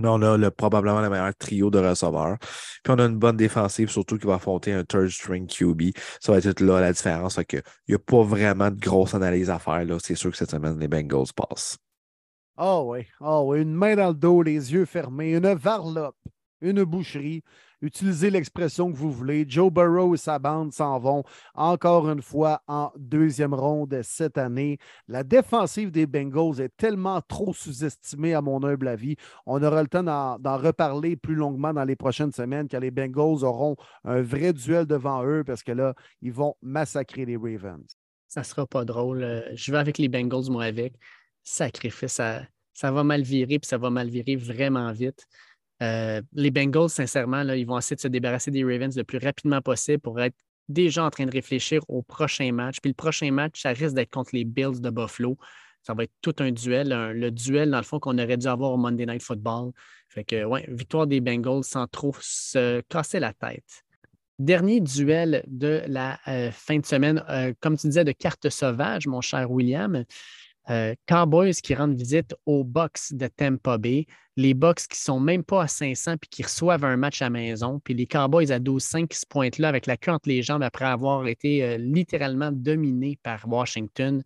mais 0.00 0.08
on 0.08 0.22
a 0.22 0.50
probablement 0.50 1.00
le 1.00 1.10
meilleur 1.10 1.34
trio 1.36 1.70
de 1.70 1.78
receveurs. 1.78 2.38
Puis 2.82 2.92
on 2.92 2.98
a 2.98 3.04
une 3.04 3.18
bonne 3.18 3.36
défensive, 3.36 3.90
surtout 3.90 4.18
qui 4.18 4.26
va 4.26 4.34
affronter 4.34 4.72
un 4.72 4.84
third 4.84 5.08
string 5.08 5.46
QB. 5.46 5.96
Ça 6.20 6.32
va 6.32 6.38
être 6.38 6.60
là 6.60 6.80
la 6.80 6.92
différence. 6.92 7.38
Il 7.52 7.62
n'y 7.88 7.94
a 7.94 7.98
pas 7.98 8.22
vraiment 8.22 8.70
de 8.70 8.80
grosse 8.80 9.14
analyse 9.14 9.50
à 9.50 9.58
faire. 9.58 9.84
C'est 10.02 10.14
sûr 10.14 10.30
que 10.30 10.36
cette 10.36 10.50
semaine, 10.50 10.78
les 10.78 10.88
Bengals 10.88 11.32
passent. 11.34 11.78
Ah 12.56 12.82
oui, 12.82 13.06
ah 13.20 13.42
oui, 13.42 13.62
une 13.62 13.74
main 13.74 13.96
dans 13.96 14.08
le 14.08 14.14
dos, 14.14 14.42
les 14.42 14.72
yeux 14.72 14.84
fermés, 14.84 15.32
une 15.32 15.54
varlope, 15.54 16.18
une 16.60 16.84
boucherie 16.84 17.42
utilisez 17.82 18.30
l'expression 18.30 18.92
que 18.92 18.96
vous 18.96 19.10
voulez. 19.10 19.44
Joe 19.48 19.72
Burrow 19.72 20.14
et 20.14 20.18
sa 20.18 20.38
bande 20.38 20.72
s'en 20.72 20.98
vont 20.98 21.24
encore 21.54 22.08
une 22.10 22.22
fois 22.22 22.62
en 22.66 22.90
deuxième 22.96 23.54
ronde 23.54 23.98
cette 24.02 24.38
année. 24.38 24.78
La 25.08 25.24
défensive 25.24 25.90
des 25.90 26.06
Bengals 26.06 26.60
est 26.60 26.76
tellement 26.76 27.20
trop 27.20 27.52
sous-estimée 27.52 28.34
à 28.34 28.42
mon 28.42 28.62
humble 28.64 28.88
avis. 28.88 29.16
On 29.46 29.62
aura 29.62 29.82
le 29.82 29.88
temps 29.88 30.02
d'en 30.02 30.56
reparler 30.56 31.16
plus 31.16 31.34
longuement 31.34 31.72
dans 31.72 31.84
les 31.84 31.96
prochaines 31.96 32.32
semaines 32.32 32.68
car 32.68 32.80
les 32.80 32.90
Bengals 32.90 33.44
auront 33.44 33.76
un 34.04 34.22
vrai 34.22 34.52
duel 34.52 34.86
devant 34.86 35.24
eux 35.24 35.44
parce 35.44 35.62
que 35.62 35.72
là, 35.72 35.94
ils 36.22 36.32
vont 36.32 36.54
massacrer 36.62 37.24
les 37.24 37.36
Ravens. 37.36 37.96
Ça 38.28 38.44
sera 38.44 38.66
pas 38.66 38.84
drôle. 38.84 39.22
Euh, 39.24 39.42
je 39.54 39.72
vais 39.72 39.78
avec 39.78 39.98
les 39.98 40.08
Bengals, 40.08 40.50
moi, 40.50 40.64
avec. 40.64 40.94
Sacrifice, 41.42 42.12
ça, 42.12 42.42
ça 42.72 42.92
va 42.92 43.02
mal 43.02 43.22
virer, 43.22 43.58
puis 43.58 43.66
ça 43.66 43.78
va 43.78 43.90
mal 43.90 44.08
virer 44.08 44.36
vraiment 44.36 44.92
vite. 44.92 45.26
Euh, 45.82 46.20
les 46.32 46.50
Bengals, 46.50 46.90
sincèrement, 46.90 47.42
ils 47.42 47.66
vont 47.66 47.78
essayer 47.78 47.96
de 47.96 48.00
se 48.00 48.08
débarrasser 48.08 48.50
des 48.50 48.64
Ravens 48.64 48.96
le 48.96 49.04
plus 49.04 49.18
rapidement 49.18 49.60
possible 49.60 50.00
pour 50.00 50.20
être 50.20 50.36
déjà 50.68 51.04
en 51.04 51.10
train 51.10 51.26
de 51.26 51.30
réfléchir 51.30 51.82
au 51.88 52.02
prochain 52.02 52.52
match. 52.52 52.80
Puis 52.80 52.90
le 52.90 52.94
prochain 52.94 53.30
match, 53.32 53.62
ça 53.62 53.70
risque 53.70 53.94
d'être 53.94 54.10
contre 54.10 54.30
les 54.34 54.44
Bills 54.44 54.80
de 54.80 54.90
Buffalo. 54.90 55.36
Ça 55.82 55.94
va 55.94 56.04
être 56.04 56.12
tout 56.20 56.34
un 56.40 56.52
duel, 56.52 56.88
le 57.14 57.30
duel, 57.30 57.70
dans 57.70 57.78
le 57.78 57.84
fond, 57.84 57.98
qu'on 57.98 58.18
aurait 58.18 58.36
dû 58.36 58.46
avoir 58.46 58.72
au 58.72 58.76
Monday 58.76 59.06
Night 59.06 59.22
Football. 59.22 59.72
Fait 60.08 60.24
que, 60.24 60.44
ouais, 60.44 60.66
victoire 60.68 61.06
des 61.06 61.20
Bengals 61.20 61.64
sans 61.64 61.86
trop 61.86 62.14
se 62.20 62.82
casser 62.82 63.18
la 63.18 63.32
tête. 63.32 63.84
Dernier 64.38 64.80
duel 64.80 65.42
de 65.46 65.82
la 65.86 66.18
euh, 66.28 66.50
fin 66.50 66.78
de 66.78 66.86
semaine, 66.86 67.22
euh, 67.28 67.52
comme 67.60 67.76
tu 67.76 67.86
disais, 67.86 68.04
de 68.04 68.12
carte 68.12 68.48
sauvage, 68.50 69.06
mon 69.06 69.20
cher 69.20 69.50
William. 69.50 70.04
Euh, 70.70 70.94
Cowboys 71.08 71.54
qui 71.54 71.74
rendent 71.74 71.96
visite 71.96 72.34
aux 72.46 72.62
Bucks 72.62 73.12
de 73.12 73.26
Tampa 73.26 73.76
Bay. 73.76 74.06
Les 74.36 74.54
Bucks 74.54 74.86
qui 74.88 74.98
sont 74.98 75.18
même 75.18 75.42
pas 75.42 75.62
à 75.62 75.68
500 75.68 76.16
puis 76.18 76.30
qui 76.30 76.42
reçoivent 76.44 76.84
un 76.84 76.96
match 76.96 77.22
à 77.22 77.30
maison. 77.30 77.80
Puis 77.80 77.94
les 77.94 78.06
Cowboys 78.06 78.52
à 78.52 78.60
12-5 78.60 79.08
qui 79.08 79.18
se 79.18 79.26
pointent 79.26 79.58
là 79.58 79.68
avec 79.68 79.86
la 79.86 79.96
queue 79.96 80.12
entre 80.12 80.28
les 80.28 80.42
jambes 80.42 80.62
après 80.62 80.84
avoir 80.84 81.26
été 81.26 81.64
euh, 81.64 81.76
littéralement 81.76 82.52
dominés 82.52 83.18
par 83.22 83.48
Washington. 83.48 84.22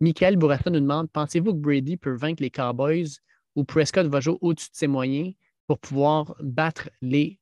Michael 0.00 0.36
Bourassa 0.36 0.68
nous 0.68 0.80
demande 0.80 1.10
pensez-vous 1.10 1.54
que 1.54 1.60
Brady 1.60 1.96
peut 1.96 2.14
vaincre 2.14 2.42
les 2.42 2.50
Cowboys 2.50 3.08
ou 3.54 3.64
Prescott 3.64 4.06
va 4.06 4.20
jouer 4.20 4.36
au-dessus 4.42 4.70
de 4.70 4.76
ses 4.76 4.86
moyens 4.86 5.32
pour 5.66 5.78
pouvoir 5.78 6.36
battre 6.40 6.90
les, 7.00 7.40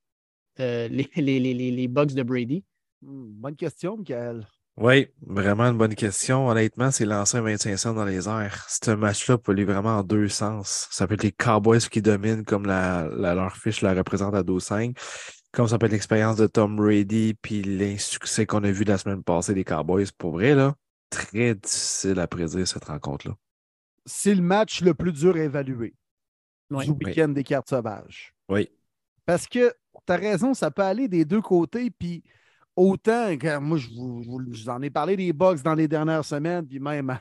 euh, 0.61 0.87
les, 0.89 1.11
les, 1.17 1.41
les, 1.41 1.71
les 1.73 1.89
Bucks 1.89 2.15
de 2.15 2.23
Brady? 2.23 2.65
Hmm, 3.03 3.33
bonne 3.33 3.57
question, 3.57 3.97
Michael. 3.97 4.47
Oui, 4.77 5.09
vraiment 5.23 5.65
une 5.65 5.79
bonne 5.79 5.95
question. 5.95 6.49
Honnêtement, 6.49 6.91
c'est 6.91 7.05
lancé 7.05 7.41
25 7.41 7.77
cents 7.77 7.95
dans 7.95 8.05
les 8.05 8.29
airs. 8.29 8.67
Ce 8.69 8.91
match-là 8.91 9.39
peut 9.39 9.53
aller 9.53 9.65
vraiment 9.65 9.99
en 9.99 10.03
deux 10.03 10.29
sens. 10.29 10.89
Ça 10.91 11.07
peut 11.07 11.15
être 11.15 11.23
les 11.23 11.33
Cowboys 11.33 11.79
qui 11.79 12.03
dominent 12.03 12.45
comme 12.45 12.67
la, 12.67 13.07
leur 13.09 13.57
fiche 13.57 13.83
la 13.83 13.95
représente 13.95 14.35
à 14.35 14.43
12-5, 14.43 14.97
comme 15.53 15.69
ça 15.69 15.79
peut 15.79 15.87
être 15.87 15.93
l'expérience 15.93 16.37
de 16.37 16.49
Tom 16.49 16.75
Brady 16.75 17.35
puis 17.41 17.63
l'insuccès 17.63 18.47
qu'on 18.47 18.65
a 18.65 18.71
vu 18.73 18.83
la 18.83 18.99
semaine 18.99 19.23
passée 19.23 19.55
des 19.55 19.65
Cowboys. 19.65 20.07
Pour 20.19 20.33
vrai, 20.33 20.57
là, 20.57 20.75
très 21.09 21.55
difficile 21.55 22.19
à 22.19 22.27
prédire 22.27 22.67
cette 22.67 22.87
rencontre-là. 22.87 23.37
C'est 24.07 24.35
le 24.35 24.43
match 24.43 24.81
le 24.81 24.95
plus 24.95 25.13
dur 25.13 25.37
à 25.37 25.41
évaluer 25.41 25.95
du 26.71 26.91
week-end 26.91 27.29
des 27.29 27.45
cartes 27.45 27.69
sauvages. 27.69 28.35
Oui. 28.49 28.69
Parce 29.25 29.47
que 29.47 29.73
tu 30.07 30.13
as 30.13 30.17
raison, 30.17 30.53
ça 30.53 30.73
peut 30.73 30.83
aller 30.83 31.07
des 31.07 31.25
deux 31.25 31.41
côtés, 31.41 31.91
puis 31.91 32.25
autant 32.77 33.37
que 33.37 33.59
moi, 33.59 33.79
je 33.79 33.89
vous, 33.89 34.69
en 34.69 34.83
ai 34.83 34.91
parlé 34.91 35.17
des 35.17 35.33
Bucks 35.33 35.63
dans 35.63 35.75
les 35.75 35.89
dernières 35.89 36.25
semaines, 36.25 36.67
puis 36.67 36.81
même 36.81 37.17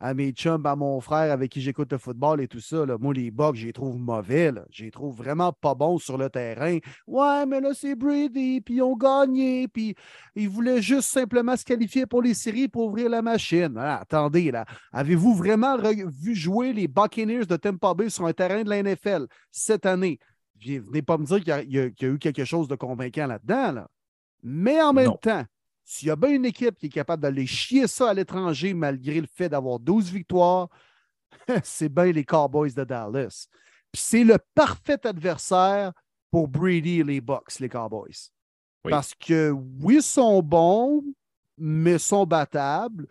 à, 0.00 0.14
mes 0.14 0.32
chums, 0.32 0.64
à 0.66 0.76
mon 0.76 1.00
frère 1.00 1.32
avec 1.32 1.50
qui 1.50 1.60
j'écoute 1.60 1.92
le 1.92 1.98
football 1.98 2.40
et 2.40 2.48
tout 2.48 2.60
ça. 2.60 2.84
Moi, 2.98 3.14
les 3.14 3.30
Bucks, 3.30 3.56
je 3.56 3.66
les 3.66 3.72
trouve 3.72 3.98
mauvais. 3.98 4.52
Je 4.70 4.84
les 4.84 4.90
trouve 4.90 5.16
vraiment 5.16 5.52
pas 5.52 5.74
bons 5.74 5.98
sur 5.98 6.18
le 6.18 6.28
terrain. 6.28 6.78
Ouais, 7.06 7.46
mais 7.46 7.60
là, 7.60 7.70
c'est 7.74 7.94
Brady, 7.94 8.60
puis 8.60 8.76
ils 8.76 8.82
ont 8.82 8.96
gagné, 8.96 9.68
puis 9.68 9.94
ils 10.34 10.48
voulaient 10.48 10.82
juste 10.82 11.10
simplement 11.10 11.56
se 11.56 11.64
qualifier 11.64 12.06
pour 12.06 12.22
les 12.22 12.34
séries 12.34 12.68
pour 12.68 12.86
ouvrir 12.86 13.10
la 13.10 13.22
machine. 13.22 13.74
Ah, 13.76 14.00
attendez, 14.00 14.50
là. 14.50 14.64
Avez-vous 14.92 15.34
vraiment 15.34 15.76
vu 15.78 16.34
jouer 16.34 16.72
les 16.72 16.88
Buccaneers 16.88 17.46
de 17.46 17.56
Tampa 17.56 17.94
Bay 17.94 18.10
sur 18.10 18.26
un 18.26 18.32
terrain 18.32 18.62
de 18.62 18.68
la 18.68 18.82
NFL 18.82 19.26
cette 19.50 19.86
année? 19.86 20.18
Venez 20.62 21.02
pas 21.02 21.16
me 21.16 21.24
dire 21.24 21.40
qu'il 21.42 21.72
y, 21.72 21.78
a 21.78 22.06
eu 22.06 22.18
quelque 22.18 22.44
chose 22.44 22.68
de 22.68 22.74
convaincant 22.74 23.26
là-dedans. 23.26 23.72
Là. 23.72 23.88
Mais 24.42 24.80
en 24.80 24.92
même 24.92 25.16
temps, 25.20 25.44
s'il 25.84 26.08
y 26.08 26.10
a 26.10 26.16
bien 26.16 26.30
une 26.30 26.44
équipe 26.44 26.76
qui 26.78 26.86
est 26.86 26.90
capable 26.90 27.22
d'aller 27.22 27.46
chier 27.46 27.86
ça 27.86 28.10
à 28.10 28.14
l'étranger 28.14 28.74
malgré 28.74 29.20
le 29.20 29.26
fait 29.26 29.48
d'avoir 29.48 29.78
12 29.78 30.10
victoires, 30.10 30.68
c'est 31.64 31.88
bien 31.88 32.12
les 32.12 32.24
Cowboys 32.24 32.72
de 32.72 32.84
Dallas. 32.84 33.48
Puis 33.92 34.02
c'est 34.02 34.24
le 34.24 34.38
parfait 34.54 35.04
adversaire 35.06 35.92
pour 36.30 36.48
Brady 36.48 37.00
et 37.00 37.04
les 37.04 37.20
Bucks, 37.20 37.58
les 37.58 37.68
Cowboys. 37.68 38.30
Parce 38.82 39.14
que 39.14 39.50
oui, 39.50 39.96
ils 39.96 40.02
sont 40.02 40.42
bons, 40.42 41.02
mais 41.58 41.98
sont 41.98 42.24
battables. 42.24 43.06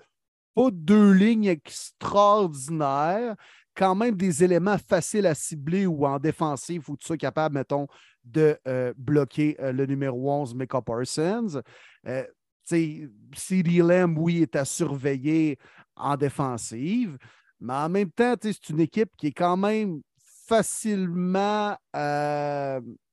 Pas 0.56 0.70
deux 0.72 1.12
lignes 1.12 1.46
extraordinaires. 1.46 3.36
Quand 3.76 3.94
même 3.94 4.16
des 4.16 4.44
éléments 4.44 4.78
faciles 4.78 5.28
à 5.28 5.36
cibler 5.36 5.86
ou 5.86 6.06
en 6.06 6.18
défensif 6.18 6.90
où 6.90 6.98
tu 6.98 7.06
sois 7.06 7.18
capable, 7.18 7.56
mettons, 7.56 7.88
de 8.32 8.58
euh, 8.68 8.94
bloquer 8.98 9.56
euh, 9.60 9.72
le 9.72 9.86
numéro 9.86 10.32
11, 10.32 10.56
Micah 10.56 10.82
Parsons. 10.82 11.62
Euh, 12.08 12.24
CD 12.66 13.80
Lamb, 13.80 14.18
oui, 14.18 14.44
est 14.44 14.56
à 14.56 14.64
surveiller 14.64 15.58
en 15.96 16.16
défensive, 16.16 17.18
mais 17.60 17.74
en 17.74 17.90
même 17.90 18.12
temps, 18.12 18.36
c'est 18.40 18.70
une 18.70 18.80
équipe 18.80 19.10
qui 19.18 19.28
est 19.28 19.32
quand 19.32 19.58
même 19.58 20.02
facilement 20.48 21.76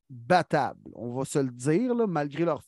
battable, 0.08 0.80
on 0.94 1.14
va 1.14 1.24
se 1.24 1.38
le 1.38 1.50
dire, 1.50 1.94
malgré 2.06 2.44
leur 2.44 2.62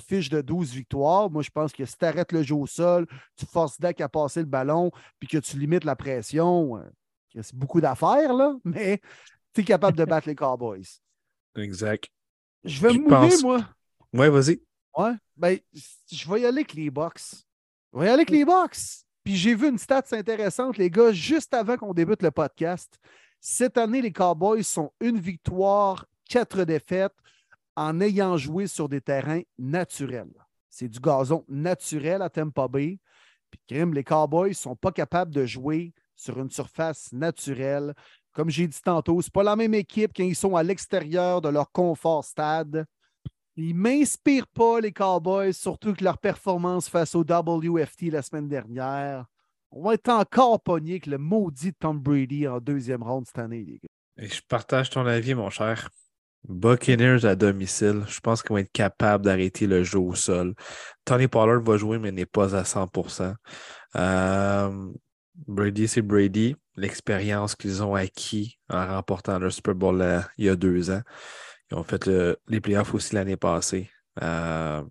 fiche 0.00 0.28
de 0.28 0.40
12 0.42 0.72
victoires. 0.72 1.30
Moi, 1.30 1.42
je 1.42 1.50
pense 1.50 1.72
que 1.72 1.86
si 1.86 1.96
tu 1.96 2.04
arrêtes 2.04 2.32
le 2.32 2.42
jeu 2.42 2.54
au 2.54 2.66
sol, 2.66 3.06
tu 3.34 3.46
forces 3.46 3.80
Dak 3.80 3.98
à 4.02 4.10
passer 4.10 4.40
le 4.40 4.46
ballon, 4.46 4.90
puis 5.18 5.28
que 5.28 5.38
tu 5.38 5.58
limites 5.58 5.84
la 5.84 5.96
pression, 5.96 6.82
c'est 7.40 7.54
beaucoup 7.54 7.80
d'affaires, 7.80 8.34
mais 8.64 9.00
tu 9.54 9.62
es 9.62 9.64
capable 9.64 9.96
de 9.96 10.04
battre 10.04 10.28
les 10.28 10.34
Cowboys. 10.34 11.00
Exact. 11.56 12.08
Je 12.64 12.80
vais 12.80 12.92
me 12.94 13.08
mouiller, 13.08 13.36
moi. 13.42 13.68
Ouais, 14.12 14.30
vas-y. 14.30 14.60
Ouais. 14.96 15.12
Ben, 15.36 15.58
je 16.10 16.30
vais 16.30 16.40
y 16.40 16.46
aller 16.46 16.58
avec 16.58 16.74
les 16.74 16.90
box. 16.90 17.44
Je 17.92 17.98
vais 17.98 18.06
y 18.06 18.08
aller 18.08 18.22
avec 18.22 18.30
les 18.30 18.44
box. 18.44 19.04
Puis 19.24 19.36
j'ai 19.36 19.54
vu 19.54 19.68
une 19.68 19.78
stat 19.78 20.02
intéressante, 20.12 20.76
les 20.76 20.90
gars, 20.90 21.12
juste 21.12 21.54
avant 21.54 21.76
qu'on 21.76 21.94
débute 21.94 22.22
le 22.22 22.30
podcast. 22.30 22.98
Cette 23.40 23.78
année, 23.78 24.02
les 24.02 24.12
Cowboys 24.12 24.64
sont 24.64 24.92
une 25.00 25.18
victoire, 25.18 26.06
quatre 26.28 26.64
défaites 26.64 27.14
en 27.76 28.00
ayant 28.00 28.36
joué 28.36 28.66
sur 28.66 28.88
des 28.88 29.00
terrains 29.00 29.42
naturels. 29.58 30.32
C'est 30.68 30.88
du 30.88 31.00
gazon 31.00 31.44
naturel 31.48 32.22
à 32.22 32.30
Tampa 32.30 32.68
Bay. 32.68 32.98
Puis, 33.50 33.84
les 33.92 34.04
Cowboys 34.04 34.50
ne 34.50 34.54
sont 34.54 34.76
pas 34.76 34.92
capables 34.92 35.32
de 35.32 35.44
jouer 35.44 35.92
sur 36.16 36.38
une 36.38 36.50
surface 36.50 37.12
naturelle 37.12 37.94
comme 38.32 38.50
j'ai 38.50 38.66
dit 38.66 38.80
tantôt, 38.82 39.20
ce 39.20 39.26
n'est 39.26 39.32
pas 39.32 39.42
la 39.42 39.56
même 39.56 39.74
équipe 39.74 40.12
quand 40.16 40.24
ils 40.24 40.36
sont 40.36 40.56
à 40.56 40.62
l'extérieur 40.62 41.40
de 41.40 41.48
leur 41.48 41.70
confort 41.70 42.24
stade. 42.24 42.86
Ils 43.56 43.76
ne 43.76 43.80
m'inspirent 43.80 44.46
pas, 44.46 44.80
les 44.80 44.92
Cowboys, 44.92 45.52
surtout 45.52 45.92
que 45.92 46.02
leur 46.02 46.18
performance 46.18 46.88
face 46.88 47.14
au 47.14 47.22
WFT 47.22 48.10
la 48.10 48.22
semaine 48.22 48.48
dernière. 48.48 49.26
On 49.70 49.82
va 49.82 49.94
être 49.94 50.08
encore 50.08 50.62
pogné 50.62 51.00
que 51.00 51.10
le 51.10 51.18
maudit 51.18 51.74
Tom 51.74 51.98
Brady 51.98 52.48
en 52.48 52.60
deuxième 52.60 53.02
ronde 53.02 53.26
cette 53.26 53.38
année, 53.38 53.64
les 53.64 53.78
gars. 53.78 54.24
Et 54.24 54.28
je 54.28 54.40
partage 54.46 54.90
ton 54.90 55.06
avis, 55.06 55.34
mon 55.34 55.50
cher. 55.50 55.88
Buccaneers 56.48 57.24
à 57.24 57.36
domicile, 57.36 58.02
je 58.08 58.20
pense 58.20 58.42
qu'ils 58.42 58.50
vont 58.50 58.58
être 58.58 58.72
capables 58.72 59.24
d'arrêter 59.24 59.66
le 59.66 59.84
jeu 59.84 59.98
au 59.98 60.14
sol. 60.14 60.54
Tony 61.04 61.28
Pollard 61.28 61.62
va 61.62 61.76
jouer, 61.76 61.98
mais 61.98 62.10
n'est 62.10 62.26
pas 62.26 62.56
à 62.56 62.64
100 62.64 62.90
euh, 63.94 64.92
Brady, 65.34 65.88
c'est 65.88 66.02
Brady 66.02 66.56
l'expérience 66.76 67.54
qu'ils 67.54 67.82
ont 67.82 67.94
acquis 67.94 68.58
en 68.68 68.86
remportant 68.86 69.38
le 69.38 69.50
Super 69.50 69.74
Bowl 69.74 70.00
euh, 70.00 70.20
il 70.38 70.46
y 70.46 70.48
a 70.48 70.56
deux 70.56 70.90
ans. 70.90 71.02
Ils 71.70 71.76
ont 71.76 71.84
fait 71.84 72.06
les 72.48 72.60
playoffs 72.60 72.94
aussi 72.94 73.14
l'année 73.14 73.36
passée. 73.36 73.90
Euh, 74.22 74.82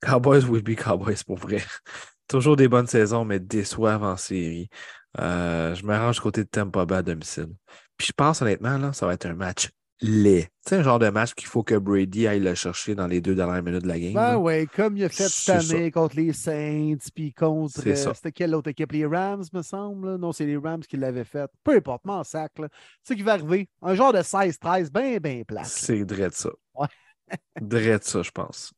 Cowboys 0.00 0.44
will 0.44 0.62
be 0.62 0.74
Cowboys 0.76 1.22
pour 1.24 1.38
vrai. 1.38 1.62
Toujours 2.28 2.56
des 2.56 2.68
bonnes 2.68 2.86
saisons, 2.86 3.24
mais 3.24 3.38
déçoivent 3.38 4.04
en 4.04 4.16
série. 4.16 4.68
Euh, 5.20 5.74
je 5.74 5.84
m'arrange 5.84 6.20
côté 6.20 6.44
de 6.44 6.48
Tampa 6.48 6.86
Bay 6.86 6.96
à 6.96 7.02
domicile. 7.02 7.54
Puis 7.96 8.08
je 8.08 8.12
pense 8.12 8.40
honnêtement, 8.40 8.78
là, 8.78 8.92
ça 8.92 9.06
va 9.06 9.14
être 9.14 9.26
un 9.26 9.34
match 9.34 9.68
laid. 10.02 10.48
C'est 10.66 10.76
un 10.76 10.82
genre 10.82 10.98
de 10.98 11.08
match 11.08 11.34
qu'il 11.34 11.48
faut 11.48 11.62
que 11.62 11.74
Brady 11.74 12.26
aille 12.26 12.40
le 12.40 12.54
chercher 12.54 12.94
dans 12.94 13.06
les 13.06 13.20
deux 13.20 13.34
dernières 13.34 13.62
minutes 13.62 13.82
de 13.82 13.88
la 13.88 13.98
game. 13.98 14.12
Ben 14.12 14.36
oui, 14.36 14.66
comme 14.66 14.96
il 14.96 15.04
a 15.04 15.08
fait 15.08 15.28
cette 15.28 15.72
année 15.72 15.90
contre 15.90 16.16
les 16.16 16.32
Saints, 16.32 16.98
puis 17.14 17.32
contre. 17.32 17.80
Euh, 17.86 17.94
c'était 18.14 18.32
quelle 18.32 18.54
autre 18.54 18.70
équipe? 18.70 18.92
Les 18.92 19.06
Rams, 19.06 19.44
me 19.52 19.62
semble. 19.62 20.16
Non, 20.16 20.32
c'est 20.32 20.46
les 20.46 20.56
Rams 20.56 20.80
qui 20.80 20.96
l'avaient 20.96 21.24
fait. 21.24 21.50
Peu 21.64 21.76
importe, 21.76 22.04
m'en 22.04 22.22
sac. 22.24 22.52
C'est 23.02 23.14
ce 23.14 23.14
qui 23.14 23.22
va 23.22 23.32
arriver? 23.32 23.68
Un 23.80 23.94
genre 23.94 24.12
de 24.12 24.18
16-13, 24.18 24.90
bien, 24.92 25.18
bien 25.18 25.42
plat. 25.44 25.64
C'est 25.64 26.04
dread 26.04 26.32
ça. 26.32 26.50
Ouais. 26.74 26.88
dread 27.60 28.02
ça, 28.04 28.22
je 28.22 28.30
pense. 28.30 28.72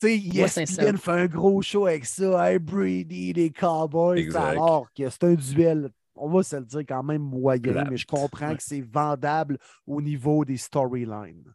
Tu 0.00 0.20
sais, 0.20 0.62
ESPN 0.62 0.96
fait 0.96 1.10
un 1.10 1.26
gros 1.26 1.60
show 1.62 1.86
avec 1.86 2.04
ça. 2.04 2.50
Hey, 2.50 2.58
Brady, 2.58 3.32
les 3.32 3.50
Cowboys. 3.50 4.34
Alors 4.36 4.86
que 4.96 5.08
c'est 5.08 5.24
un 5.24 5.34
duel 5.34 5.90
on 6.14 6.30
va 6.30 6.42
se 6.42 6.56
le 6.56 6.64
dire 6.64 6.80
quand 6.80 7.02
même 7.02 7.22
moyen, 7.22 7.84
mais 7.90 7.96
je 7.96 8.06
comprends 8.06 8.54
que 8.54 8.62
c'est 8.62 8.80
vendable 8.80 9.58
au 9.86 10.00
niveau 10.00 10.44
des 10.44 10.56
storylines. 10.56 11.52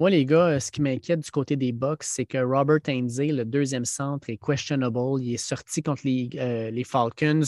Moi, 0.00 0.10
les 0.10 0.24
gars, 0.24 0.60
ce 0.60 0.70
qui 0.70 0.80
m'inquiète 0.80 1.20
du 1.20 1.30
côté 1.30 1.56
des 1.56 1.72
Bucks, 1.72 2.04
c'est 2.04 2.24
que 2.24 2.38
Robert 2.38 2.78
Ainsley, 2.86 3.32
le 3.32 3.44
deuxième 3.44 3.84
centre, 3.84 4.30
est 4.30 4.36
questionable. 4.36 5.20
Il 5.20 5.34
est 5.34 5.36
sorti 5.36 5.82
contre 5.82 6.02
les, 6.04 6.30
euh, 6.36 6.70
les 6.70 6.84
Falcons. 6.84 7.42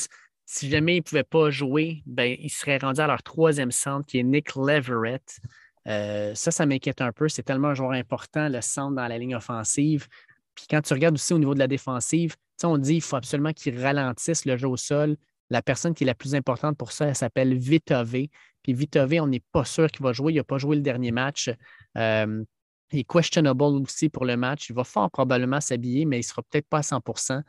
Si 0.47 0.69
jamais 0.69 0.97
il 0.97 0.99
ne 0.99 1.03
pouvait 1.03 1.23
pas 1.23 1.51
jouer, 1.51 2.03
ben, 2.07 2.37
il 2.41 2.51
serait 2.51 2.79
rendu 2.79 3.01
à 3.01 3.07
leur 3.07 3.23
troisième 3.23 3.71
centre, 3.71 4.05
qui 4.05 4.19
est 4.19 4.25
Nick 4.25 4.57
Leverett. 4.57 5.39
Euh, 5.87 6.35
ça, 6.35 6.51
ça 6.51 6.67
m'inquiète 6.67 7.01
un 7.01 7.13
peu. 7.13 7.29
C'est 7.29 7.45
tellement 7.45 7.69
un 7.69 7.75
joueur 7.75 7.93
important, 7.93 8.49
le 8.49 8.61
centre 8.61 8.97
dans 8.97 9.07
la 9.07 9.17
ligne 9.17 9.37
offensive. 9.37 10.09
Puis 10.57 10.67
quand 10.69 10.83
tu 10.83 10.93
regardes 10.93 11.15
aussi 11.15 11.33
au 11.33 11.39
niveau 11.39 11.55
de 11.55 11.61
la 11.61 11.69
défensive, 11.69 12.35
on 12.65 12.79
dit 12.79 12.95
qu'il 12.95 13.03
faut 13.03 13.17
absolument 13.17 13.53
qu'il 13.53 13.81
ralentisse 13.81 14.45
le 14.45 14.57
jeu 14.57 14.69
au 14.69 14.77
sol, 14.77 15.17
la 15.51 15.63
personne 15.63 15.95
qui 15.95 16.05
est 16.05 16.07
la 16.07 16.15
plus 16.15 16.35
importante 16.35 16.77
pour 16.77 16.93
ça, 16.93 17.09
elle 17.09 17.17
s'appelle 17.17 17.57
Vitove. 17.57 18.27
Puis 18.63 18.73
Vitove, 18.73 19.15
on 19.21 19.27
n'est 19.27 19.43
pas 19.53 19.65
sûr 19.65 19.91
qu'il 19.91 20.03
va 20.03 20.13
jouer. 20.13 20.33
Il 20.33 20.37
n'a 20.37 20.45
pas 20.45 20.59
joué 20.59 20.77
le 20.77 20.83
dernier 20.83 21.11
match. 21.11 21.51
Euh, 21.99 22.45
il 22.93 23.01
est 23.01 23.05
questionable 23.05 23.63
aussi 23.63 24.09
pour 24.09 24.25
le 24.25 24.37
match. 24.37 24.69
Il 24.71 24.75
va 24.75 24.85
fort 24.85 25.11
probablement 25.11 25.61
s'habiller, 25.61 26.05
mais 26.05 26.17
il 26.17 26.21
ne 26.21 26.25
sera 26.25 26.43
peut-être 26.43 26.69
pas 26.69 26.79
à 26.79 26.83
100% 26.83 27.43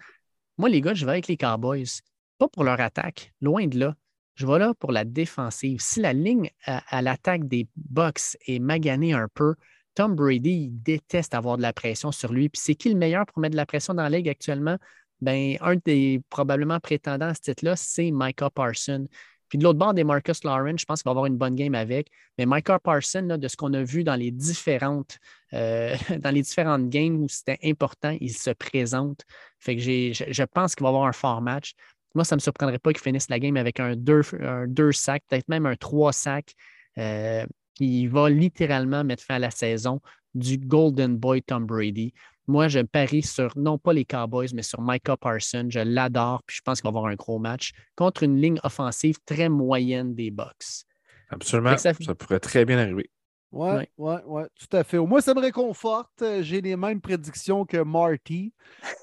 Moi, 0.58 0.70
les 0.70 0.82
gars, 0.82 0.94
je 0.94 1.06
vais 1.06 1.12
avec 1.14 1.28
les 1.28 1.38
Cowboys. 1.38 2.02
Pas 2.38 2.48
pour 2.48 2.64
leur 2.64 2.80
attaque, 2.80 3.34
loin 3.42 3.68
de 3.68 3.80
là. 3.80 3.96
Je 4.36 4.48
vais 4.48 4.60
là 4.60 4.74
pour 4.74 4.92
la 4.92 5.06
défensive. 5.06 5.80
Si 5.82 6.00
la 6.00 6.14
ligne 6.14 6.50
à, 6.66 7.02
l'attaque 7.02 7.48
des 7.48 7.68
Bucks 7.76 8.38
est 8.48 8.60
maganée 8.60 9.14
un 9.14 9.28
peu, 9.34 9.56
Tom 9.94 10.16
Brady, 10.16 10.52
il 10.52 10.82
déteste 10.82 11.36
avoir 11.36 11.58
de 11.58 11.62
la 11.62 11.74
pression 11.74 12.12
sur 12.12 12.32
lui. 12.32 12.50
Puis 12.50 12.62
c'est 12.64 12.76
qui 12.76 12.90
le 12.90 12.96
meilleur 12.96 13.26
pour 13.26 13.40
mettre 13.40 13.52
de 13.52 13.58
la 13.58 13.66
pression 13.66 13.94
dans 13.94 14.04
la 14.04 14.10
ligue 14.10 14.30
actuellement? 14.30 14.78
Ben, 15.22 15.58
un 15.61 15.75
des 15.75 16.22
probablement 16.30 16.80
prétendants 16.80 17.27
à 17.27 17.33
ce 17.33 17.41
titre-là, 17.41 17.75
c'est 17.75 18.11
Micah 18.11 18.50
Parson. 18.50 19.08
Puis 19.50 19.58
de 19.58 19.64
l'autre 19.64 19.80
bord, 19.80 19.93
des 19.93 20.06
Marcus 20.06 20.43
Lawrence, 20.43 20.82
je 20.82 20.85
pense 20.85 21.01
qu'il 21.01 21.09
va 21.09 21.11
avoir 21.11 21.25
une 21.25 21.38
bonne 21.38 21.56
game 21.56 21.75
avec. 21.75 22.08
Mais 22.38 22.45
Micah 22.48 22.80
Parson, 22.80 23.38
de 23.38 23.48
ce 23.48 23.58
qu'on 23.58 23.74
a 23.74 23.83
vu 23.83 24.03
dans 24.03 24.16
les 24.16 24.32
différentes, 24.32 25.19
euh, 25.53 25.95
dans 26.19 26.32
les 26.32 26.41
différentes 26.41 26.90
games 26.90 27.22
où 27.22 27.27
c'était 27.27 27.59
important, 27.64 28.16
il 28.22 28.33
se 28.33 28.51
présente. 28.51 29.25
Fait 29.59 29.75
que 29.75 29.82
j'ai, 29.82 30.14
je, 30.14 30.43
pense 30.43 30.74
qu'il 30.75 30.83
va 30.83 30.90
avoir 30.90 31.06
un 31.06 31.11
fort 31.11 31.41
match. 31.41 31.74
Moi, 32.16 32.24
ça 32.24 32.35
ne 32.35 32.40
me 32.40 32.41
surprendrait 32.41 32.80
pas 32.80 32.93
qu'il 32.93 33.01
finisse 33.01 33.30
la 33.30 33.40
game 33.40 33.58
avec 33.58 33.80
un 33.80 33.95
2 33.95 34.22
un 34.41 34.67
deux 34.67 34.91
sacs, 34.91 35.24
peut-être 35.27 35.50
même 35.50 35.66
un 35.66 35.75
3 35.75 36.14
sacs. 36.14 36.53
Euh, 36.98 37.45
qui 37.75 38.06
va 38.08 38.30
littéralement 38.30 39.03
mettre 39.03 39.24
fin 39.24 39.35
à 39.35 39.40
la 39.40 39.50
saison 39.50 40.01
du 40.35 40.58
Golden 40.58 41.17
Boy 41.17 41.41
Tom 41.41 41.66
Brady. 41.66 42.14
Moi, 42.52 42.68
je 42.68 42.80
parie 42.82 43.24
sur, 43.24 43.54
non 43.56 43.78
pas 43.78 43.94
les 43.94 44.04
Cowboys, 44.04 44.50
mais 44.54 44.62
sur 44.62 44.82
Micah 44.82 45.16
Parsons. 45.16 45.68
Je 45.70 45.80
l'adore, 45.80 46.44
puis 46.46 46.58
je 46.58 46.62
pense 46.62 46.82
qu'il 46.82 46.84
va 46.84 46.90
avoir 46.90 47.06
un 47.06 47.16
gros 47.16 47.40
match 47.40 47.72
contre 47.96 48.24
une 48.24 48.36
ligne 48.42 48.60
offensive 48.64 49.16
très 49.26 49.48
moyenne 49.48 50.14
des 50.14 50.32
Bucks. 50.32 50.84
Absolument. 51.30 51.78
Ça, 51.78 51.94
ça- 51.94 52.14
pourrait 52.16 52.42
très 52.42 52.66
bien 52.66 52.78
arriver. 52.78 53.10
Ouais, 53.54 53.70
Ouais. 53.74 53.90
ouais, 53.98 54.24
ouais, 54.28 54.44
tout 54.60 54.78
à 54.78 54.84
fait. 54.84 54.98
Au 54.98 55.06
moins, 55.06 55.20
ça 55.22 55.34
me 55.34 55.40
réconforte. 55.42 56.22
Euh, 56.22 56.42
J'ai 56.42 56.62
les 56.62 56.76
mêmes 56.78 57.00
prédictions 57.02 57.66
que 57.66 57.78
Marty, 57.84 58.54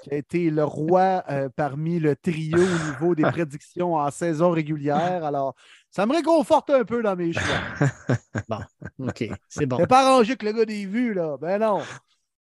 qui 0.02 0.10
a 0.10 0.16
été 0.16 0.50
le 0.50 0.64
roi 0.64 1.22
euh, 1.30 1.48
parmi 1.54 1.98
le 1.98 2.16
trio 2.16 2.56
au 2.58 2.90
niveau 2.92 3.14
des 3.14 3.22
prédictions 3.42 3.94
en 3.94 4.10
saison 4.10 4.50
régulière. 4.50 5.22
Alors, 5.24 5.54
ça 5.90 6.04
me 6.06 6.14
réconforte 6.14 6.70
un 6.70 6.84
peu 6.84 7.02
dans 7.02 7.14
mes 7.16 7.32
choix. 7.32 7.42
OK, 8.98 9.24
c'est 9.48 9.66
bon. 9.66 9.76
C'est 9.78 9.86
pas 9.86 10.06
arrangé 10.06 10.36
que 10.36 10.46
le 10.46 10.52
gars 10.52 10.64
des 10.64 10.86
vues, 10.86 11.14
là. 11.14 11.36
Ben 11.40 11.58
non. 11.60 11.80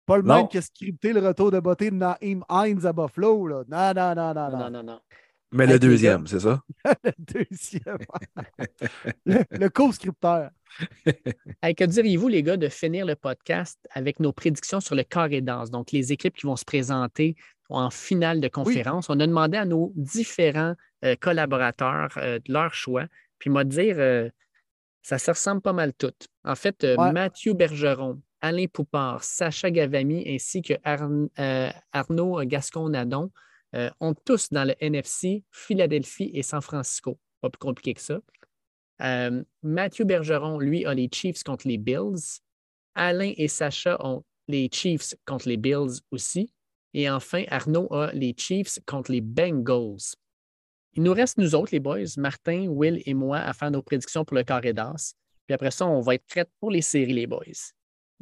Pas 0.08 0.18
le 0.18 0.24
Non. 0.24 0.38
même 0.38 0.48
qui 0.48 0.58
a 0.58 0.62
scripté 0.62 1.14
le 1.14 1.20
retour 1.20 1.52
de 1.52 1.60
beauté 1.60 1.92
de 1.92 1.96
Naïm 1.96 2.44
Hines 2.50 2.86
à 2.86 2.94
Buffalo, 2.94 3.46
là. 3.48 3.64
Non, 3.68 3.94
non, 3.94 4.16
non, 4.16 4.34
non, 4.34 4.50
non. 4.50 4.58
Non, 4.58 4.70
non, 4.72 4.84
non. 4.84 5.00
Mais 5.52 5.68
le 5.68 5.78
deuxième, 5.80 6.26
c'est 6.28 6.40
ça? 6.42 6.62
Le 7.04 7.12
deuxième. 7.20 7.98
le 9.26 9.44
le 9.52 9.70
co-scripteur. 9.70 10.50
Hey, 11.64 11.74
que 11.76 11.84
diriez-vous, 11.86 12.28
les 12.28 12.44
gars, 12.44 12.58
de 12.58 12.68
finir 12.68 13.06
le 13.06 13.16
podcast 13.16 13.80
avec 13.92 14.20
nos 14.20 14.34
prédictions 14.34 14.80
sur 14.82 14.96
le 14.96 15.04
carré 15.04 15.42
danse, 15.42 15.72
donc 15.72 15.92
les 15.92 16.12
équipes 16.12 16.36
qui 16.36 16.46
vont 16.46 16.56
se 16.58 16.66
présenter 16.66 17.36
en 17.70 17.90
finale 17.90 18.42
de 18.42 18.48
conférence? 18.50 19.10
On 19.10 19.20
a 19.20 19.28
demandé 19.28 19.58
à 19.58 19.66
nos 19.66 19.92
différents 19.96 20.76
euh, 21.06 21.16
collaborateurs 21.20 22.10
euh, 22.18 22.40
de 22.46 22.52
leur 22.54 22.74
choix. 22.74 23.06
Puis, 23.40 23.50
moi, 23.50 23.64
dire, 23.64 23.96
euh, 24.00 24.30
ça 25.02 25.18
se 25.18 25.32
ressemble 25.32 25.62
pas 25.62 25.74
mal 25.74 25.94
toutes. 25.94 26.28
En 26.44 26.56
fait, 26.56 26.84
euh, 26.84 26.96
Ouais. 26.98 27.12
Mathieu 27.14 27.54
Bergeron, 27.54 28.22
Alain 28.42 28.68
Poupard, 28.68 29.24
Sacha 29.24 29.72
Gavami 29.72 30.24
ainsi 30.28 30.62
que 30.62 30.74
euh, 30.86 31.72
Arnaud 31.92 32.44
Gascon-Nadon 32.44 33.32
euh, 33.76 33.90
ont 34.00 34.14
tous 34.14 34.50
dans 34.52 34.64
le 34.64 34.76
NFC 34.80 35.44
Philadelphie 35.52 36.32
et 36.34 36.44
San 36.44 36.62
Francisco. 36.62 37.20
Pas 37.42 37.50
plus 37.50 37.60
compliqué 37.60 37.94
que 37.94 38.02
ça. 38.02 38.20
Euh, 39.02 39.44
Mathieu 39.62 40.06
Bergeron, 40.06 40.60
lui, 40.60 40.86
a 40.86 40.94
les 40.94 41.10
Chiefs 41.12 41.44
contre 41.44 41.68
les 41.68 41.78
Bills. 41.78 42.42
Alain 42.96 43.34
et 43.38 43.48
Sacha 43.48 43.98
ont 44.06 44.24
les 44.48 44.70
Chiefs 44.72 45.16
contre 45.26 45.50
les 45.50 45.58
Bills 45.58 46.02
aussi. 46.12 46.52
Et 46.94 47.10
enfin, 47.10 47.44
Arnaud 47.50 47.92
a 47.94 48.12
les 48.14 48.34
Chiefs 48.38 48.80
contre 48.86 49.12
les 49.12 49.22
Bengals. 49.22 50.16
Il 50.94 51.04
nous 51.04 51.14
reste, 51.14 51.38
nous 51.38 51.54
autres, 51.54 51.70
les 51.74 51.80
boys, 51.80 52.16
Martin, 52.18 52.68
Will 52.70 53.04
et 53.06 53.14
moi, 53.14 53.38
à 53.38 53.54
faire 53.54 53.70
nos 53.70 53.84
prédictions 53.84 54.26
pour 54.26 54.36
le 54.36 54.44
carré 54.44 54.74
d'as. 54.74 55.14
Puis 55.46 55.54
après 55.54 55.70
ça, 55.70 55.86
on 55.86 56.02
va 56.02 56.16
être 56.16 56.26
prêts 56.26 56.48
pour 56.60 56.72
les 56.72 56.82
séries, 56.82 57.14
les 57.14 57.28
boys. 57.28 57.76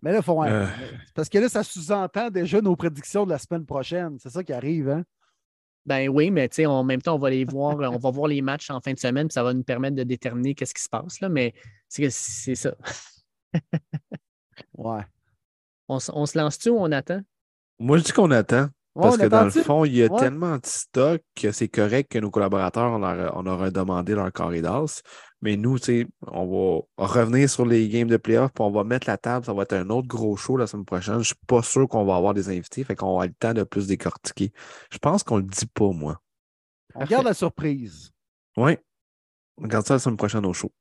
Mais 0.05 0.11
là, 0.13 0.21
faut, 0.21 0.41
Euh. 0.43 0.67
parce 1.15 1.29
que 1.29 1.39
là, 1.39 1.49
ça 1.49 1.63
sous-entend 1.63 2.29
déjà 2.29 2.61
nos 2.61 2.75
prédictions 2.75 3.25
de 3.25 3.31
la 3.31 3.39
semaine 3.39 3.65
prochaine. 3.65 4.17
C'est 4.19 4.29
ça 4.29 4.43
qui 4.43 4.53
arrive, 4.53 4.87
hein? 4.89 5.03
Ben 5.87 6.09
oui, 6.09 6.29
mais 6.29 6.47
tu 6.47 6.57
sais, 6.57 6.65
en 6.67 6.83
même 6.83 7.01
temps, 7.01 7.15
on 7.15 7.19
va 7.19 7.31
les 7.31 7.43
voir, 7.43 7.75
on 7.91 7.97
va 7.97 8.09
voir 8.11 8.27
les 8.27 8.41
matchs 8.43 8.69
en 8.69 8.79
fin 8.81 8.93
de 8.93 8.99
semaine, 8.99 9.27
puis 9.27 9.33
ça 9.33 9.41
va 9.43 9.53
nous 9.53 9.63
permettre 9.63 9.95
de 9.95 10.03
déterminer 10.03 10.53
qu'est-ce 10.53 10.75
qui 10.75 10.81
se 10.83 10.89
passe. 10.89 11.19
Là, 11.21 11.29
mais 11.29 11.53
c'est 11.89 12.09
c'est 12.11 12.53
ça. 12.55 12.75
Ouais. 14.77 15.01
On, 15.87 15.99
se- 15.99 16.11
on 16.13 16.25
se 16.25 16.37
lance-tu 16.37 16.69
ou 16.69 16.77
on 16.77 16.91
attend? 16.91 17.21
Moi, 17.79 17.97
je 17.97 18.03
dis 18.03 18.11
qu'on 18.11 18.31
attend. 18.31 18.69
Ouais, 18.95 19.01
Parce 19.03 19.17
que 19.17 19.25
dans 19.25 19.43
le 19.43 19.49
fond, 19.49 19.83
il 19.85 19.95
y 19.97 20.03
a 20.03 20.07
Ouais. 20.11 20.19
tellement 20.19 20.55
de 20.55 20.65
stock 20.65 21.21
que 21.35 21.51
c'est 21.51 21.67
correct 21.67 22.09
que 22.11 22.19
nos 22.19 22.31
collaborateurs, 22.31 22.91
on 22.93 22.99
leur, 22.99 23.35
on 23.35 23.41
leur 23.41 23.61
a 23.61 23.69
demandé 23.69 24.15
leur 24.15 24.31
carré 24.31 24.61
d'as. 24.61 25.01
Mais 25.45 25.57
nous, 25.57 25.77
on 26.25 26.81
va 26.97 27.05
revenir 27.05 27.47
sur 27.47 27.67
les 27.67 27.87
games 27.87 28.07
de 28.07 28.17
playoff, 28.17 28.51
puis 28.51 28.63
on 28.63 28.71
va 28.71 28.83
mettre 28.83 29.07
la 29.07 29.15
table. 29.15 29.45
Ça 29.45 29.53
va 29.53 29.61
être 29.61 29.73
un 29.73 29.91
autre 29.91 30.07
gros 30.07 30.35
show 30.35 30.57
la 30.57 30.65
semaine 30.65 30.85
prochaine. 30.85 31.19
Je 31.19 31.25
suis 31.25 31.35
pas 31.45 31.61
sûr 31.61 31.87
qu'on 31.87 32.03
va 32.03 32.15
avoir 32.15 32.33
des 32.33 32.49
invités, 32.49 32.83
fait 32.83 32.95
qu'on 32.95 33.05
va 33.05 33.11
avoir 33.11 33.27
le 33.27 33.33
temps 33.33 33.53
de 33.53 33.61
plus 33.61 33.85
décortiquer. 33.85 34.51
Je 34.91 34.97
pense 34.97 35.21
qu'on 35.21 35.37
le 35.37 35.43
dit 35.43 35.67
pas, 35.67 35.91
moi. 35.91 36.19
On 36.95 37.05
garde 37.05 37.25
la 37.25 37.35
surprise. 37.35 38.11
Oui. 38.57 38.75
On 39.57 39.65
regarde 39.65 39.85
ça 39.85 39.93
la 39.93 39.99
semaine 39.99 40.17
prochaine 40.17 40.47
au 40.47 40.53
show. 40.53 40.71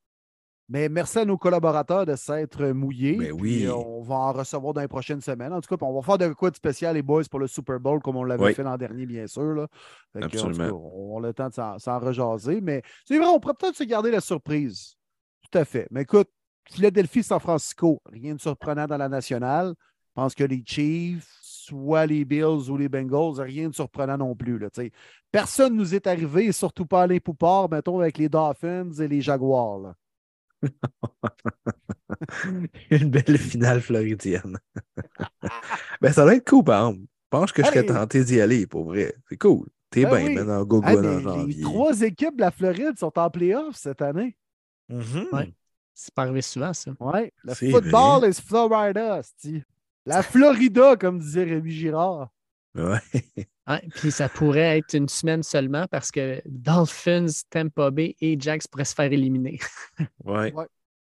Mais 0.69 0.89
merci 0.89 1.19
à 1.19 1.25
nos 1.27 1.37
collaborateurs 1.37 2.07
de 2.07 2.17
s'être 2.17 2.65
mouillés. 2.69 3.17
Ben 3.19 3.33
oui. 3.33 3.69
on 3.69 4.01
va 4.03 4.15
en 4.15 4.33
recevoir 4.33 4.73
dans 4.73 4.81
les 4.81 4.89
prochaines 4.89 5.21
semaines. 5.21 5.53
En 5.53 5.61
tout 5.61 5.77
cas, 5.77 5.85
on 5.85 5.93
va 5.95 6.01
faire 6.01 6.17
de 6.17 6.33
quoi 6.33 6.51
de 6.51 6.57
spécial, 6.57 6.95
les 6.95 7.03
boys, 7.03 7.25
pour 7.31 7.39
le 7.41 7.47
Super 7.47 7.79
Bowl, 7.79 8.01
comme 8.01 8.17
on 8.17 8.25
l'avait 8.25 8.45
Oui. 8.47 8.55
fait 8.55 8.63
l'an 8.63 8.79
dernier, 8.79 9.05
bien 9.05 9.27
sûr. 9.27 9.43
Là. 9.55 9.67
Que, 10.15 10.25
Absolument. 10.25 10.69
cas, 10.69 10.73
on 10.73 11.23
a 11.23 11.27
le 11.27 11.35
temps 11.35 11.49
de 11.49 11.55
s'en- 11.55 11.99
rejaser. 12.01 12.61
Mais 12.63 12.83
c'est 13.05 13.19
vrai, 13.19 13.27
on 13.27 13.39
pourrait 13.41 13.55
peut-être 13.59 13.77
se 13.77 13.85
garder 13.85 14.11
la 14.11 14.21
surprise. 14.21 14.95
Tout 15.51 15.59
à 15.59 15.67
fait. 15.67 15.87
Mais 15.91 16.03
écoute, 16.03 16.29
Philadelphie, 16.71 17.23
San 17.23 17.41
Francisco, 17.41 18.01
rien 18.07 18.35
de 18.35 18.41
surprenant 18.41 18.87
dans 18.87 18.97
la 18.97 19.11
nationale. 19.11 19.75
Je 19.79 20.13
pense 20.23 20.35
que 20.35 20.45
les 20.45 20.63
Chiefs, 20.65 21.29
soit 21.43 22.07
les 22.07 22.25
Bills 22.25 22.71
ou 22.71 22.77
les 22.79 22.89
Bengals, 22.89 23.39
rien 23.41 23.69
de 23.69 23.75
surprenant 23.75 24.17
non 24.17 24.35
plus. 24.35 24.59
Là. 24.59 24.69
Personne 25.31 25.75
nous 25.77 25.95
est 25.95 26.07
arrivé, 26.07 26.53
surtout 26.53 26.87
pas 26.87 27.07
les 27.07 27.21
Poupard, 27.21 27.69
mettons, 27.71 28.01
avec 28.01 28.17
les 28.17 28.31
Dolphins 28.31 28.93
et 28.93 29.09
les 29.09 29.21
Jaguars. 29.21 29.79
là. 29.79 29.95
Une 32.91 33.11
belle 33.11 33.39
finale 33.39 33.81
floridienne. 33.81 34.59
ben, 36.01 36.13
ça 36.13 36.23
doit 36.23 36.35
être 36.35 36.49
cool, 36.49 36.65
par 36.65 36.89
exemple. 36.89 37.07
Je 37.07 37.39
pense 37.39 37.53
que 37.53 37.63
je 37.63 37.69
serais 37.69 37.87
tenté 37.87 38.25
d'y 38.25 38.41
aller, 38.41 38.67
pour 38.67 38.85
vrai. 38.85 39.15
C'est 39.29 39.37
cool. 39.37 39.67
T'es 39.91 40.05
Ben 40.05 40.17
bien, 40.17 40.27
oui. 40.29 40.35
maintenant, 40.35 40.65
go 40.65 40.81
go 40.81 40.89
mais 40.89 40.97
en 40.97 41.17
les 41.19 41.23
janvier. 41.23 41.63
trois 41.63 42.01
équipes 42.03 42.37
de 42.37 42.41
la 42.43 42.51
Floride 42.51 42.99
sont 42.99 43.17
en 43.19 43.31
playoff 43.31 43.77
cette 43.77 44.03
année. 44.03 44.37
Mhm. 44.89 45.27
Ouais. 45.33 45.53
C'est 45.95 46.13
pas 46.15 46.23
arrivé 46.23 46.43
souvent, 46.43 46.73
ça. 46.73 46.93
Ouais. 47.01 47.33
Le 47.43 47.55
C'est 47.55 47.71
football 47.71 48.29
is 48.29 48.41
Florida, 48.41 49.23
c'ti. 49.23 49.63
La 50.07 50.23
Florida, 50.23 50.97
comme 50.97 51.19
disait 51.19 51.45
Rémi 51.45 51.71
Girard. 51.71 52.31
Ouais. 52.75 52.99
Ouais, 53.67 53.81
puis 53.95 54.11
ça 54.11 54.29
pourrait 54.29 54.79
être 54.79 54.93
une 54.95 55.09
semaine 55.09 55.43
seulement 55.43 55.87
parce 55.91 56.11
que 56.11 56.43
Dolphins, 56.45 57.27
Tampa 57.49 57.91
Bay 57.91 58.15
et 58.21 58.39
Jags 58.39 58.63
pourraient 58.71 58.85
se 58.85 58.95
faire 58.95 59.11
éliminer. 59.13 59.59
Ouais. 60.25 60.53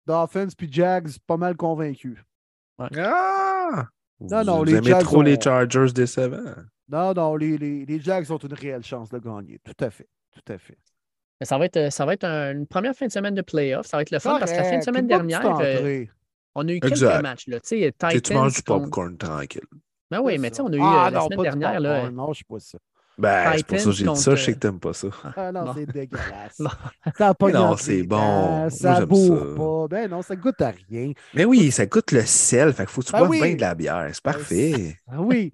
Dolphins 0.06 0.48
puis 0.58 0.68
Jags, 0.72 1.10
pas 1.26 1.38
mal 1.38 1.56
convaincus. 1.56 2.18
Ah! 2.98 3.86
Non, 4.20 4.44
non, 4.44 4.58
Vous 4.60 4.64
les 4.66 4.76
aimez 4.76 4.88
Jags 4.90 5.04
trop 5.04 5.22
les 5.22 5.40
Chargers 5.40 5.92
décevants. 5.94 6.56
Non, 6.90 7.14
non, 7.14 7.36
les, 7.36 7.58
les, 7.58 7.86
les 7.86 8.00
Jags 8.02 8.30
ont 8.32 8.38
une 8.38 8.54
réelle 8.54 8.84
chance 8.84 9.10
de 9.10 9.20
gagner. 9.20 9.60
Tout 9.64 9.86
à 9.86 9.90
fait. 9.90 10.10
Tout 10.34 10.52
à 10.54 10.58
fait. 10.58 10.78
Mais 11.40 11.46
ça 11.46 11.58
va 11.58 11.66
être, 11.66 11.92
ça 11.92 12.06
va 12.06 12.14
être 12.16 12.26
un- 12.26 12.52
une 12.52 12.68
première 12.68 12.96
fin 12.96 13.08
de 13.08 13.12
semaine 13.12 13.36
de 13.36 13.42
playoff. 13.42 13.86
Ça 13.86 13.98
va 13.98 14.02
être 14.02 14.12
le 14.12 14.20
fun 14.20 14.38
parce 14.40 14.52
que 14.52 14.58
la 14.58 14.64
fin 14.64 14.80
de 14.80 14.84
semaine 14.84 15.08
dernière, 15.08 15.58
euh, 15.62 16.04
on 16.56 16.68
a 16.68 16.72
eu 16.74 16.80
quelques 16.80 16.94
Exact. 16.94 17.22
matchs. 17.22 17.48
Là. 17.48 17.60
Tu 17.62 17.68
sais, 17.82 17.94
Tu 17.98 18.34
manges 18.34 18.54
du 18.56 18.58
Titans 18.62 18.82
popcorn 18.82 19.18
tranquille. 19.18 19.62
Ben 20.12 20.20
oui, 20.24 20.38
mais 20.38 20.50
tu 20.50 20.58
sais, 20.58 20.62
on 20.62 20.68
a 20.72 20.76
eu 20.76 20.80
Ah, 20.82 21.08
euh, 21.08 21.10
la 21.12 21.20
non, 21.20 21.26
semaine 21.26 21.42
dernière. 21.42 21.80
Là, 21.80 21.94
popcorn. 22.02 22.16
Non, 22.16 22.34
je 22.34 22.38
sais 22.40 22.46
pas 22.50 22.60
ça. 22.60 22.78
Ben, 23.18 23.52
c'est 23.58 23.66
pour 23.68 23.78
ça 23.80 23.84
que 23.86 23.92
j'ai 23.92 24.06
dit 24.06 24.16
ça. 24.16 24.36
Je 24.36 24.44
sais 24.44 24.52
contre- 24.54 24.60
que 24.62 24.68
t'aimes 24.68 24.80
pas 24.80 24.94
ça. 24.94 25.08
Ah 25.36 25.52
non, 25.52 25.66
Bon. 25.66 25.74
c'est 25.76 25.86
dégueulasse. 25.86 26.58
Bon. 26.60 26.70
Ça 27.18 27.28
a 27.28 27.34
pas 27.34 27.46
Mais 27.48 27.52
non, 27.54 27.76
c'est 27.78 28.04
bon. 28.04 28.70
Ça 28.70 28.96
j'aime 28.96 29.06
bourre 29.06 29.40
ça. 29.40 29.56
pas. 29.58 29.88
Ben 29.90 30.10
non, 30.10 30.22
ça 30.22 30.36
goûte 30.38 30.62
à 30.62 30.72
rien. 30.90 31.12
Mais 31.34 31.44
oui, 31.46 31.70
ça 31.72 31.86
coûte 31.86 32.12
le 32.14 32.22
sel. 32.22 32.72
Fait 32.74 32.84
qu'il 32.84 32.92
faut 32.94 33.02
que 33.02 33.08
tu 33.08 33.12
Ben 33.12 33.20
boives 33.20 33.30
oui. 33.32 33.42
bien 33.42 33.56
de 33.56 33.62
la 33.62 33.76
bière. 33.76 34.10
C'est 34.14 34.24
parfait. 34.24 34.96
Ah 35.12 35.20
oui. 35.20 35.54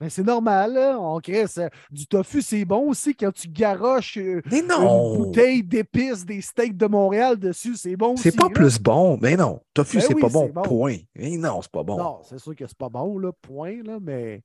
Mais 0.00 0.08
c'est 0.08 0.22
normal, 0.22 0.72
là. 0.74 0.98
On 0.98 1.20
crée 1.20 1.46
ça. 1.46 1.68
Du 1.90 2.06
tofu, 2.06 2.40
c'est 2.40 2.64
bon 2.64 2.88
aussi 2.88 3.14
quand 3.14 3.32
tu 3.32 3.48
garoches 3.48 4.16
euh, 4.16 4.40
une 4.50 4.68
bouteille 5.16 5.62
d'épices 5.62 6.24
des 6.24 6.40
steaks 6.40 6.76
de 6.76 6.86
Montréal 6.86 7.38
dessus. 7.38 7.76
C'est 7.76 7.96
bon 7.96 8.14
aussi. 8.14 8.22
C'est 8.22 8.36
pas 8.36 8.44
là. 8.44 8.50
plus 8.54 8.78
bon. 8.80 9.18
Mais 9.20 9.36
non. 9.36 9.60
Tofu, 9.74 9.98
Ben 9.98 10.04
c'est 10.06 10.14
oui, 10.14 10.20
pas 10.22 10.28
bon. 10.30 10.48
Point. 10.62 10.96
Mais 11.14 11.36
non, 11.36 11.60
c'est 11.60 11.70
pas 11.70 11.82
bon. 11.82 11.98
Non, 11.98 12.20
c'est 12.22 12.38
sûr 12.38 12.56
que 12.56 12.66
c'est 12.66 12.78
pas 12.78 12.88
bon, 12.88 13.18
là. 13.18 13.30
Point, 13.42 13.82
là. 13.84 13.98
Mais. 14.00 14.42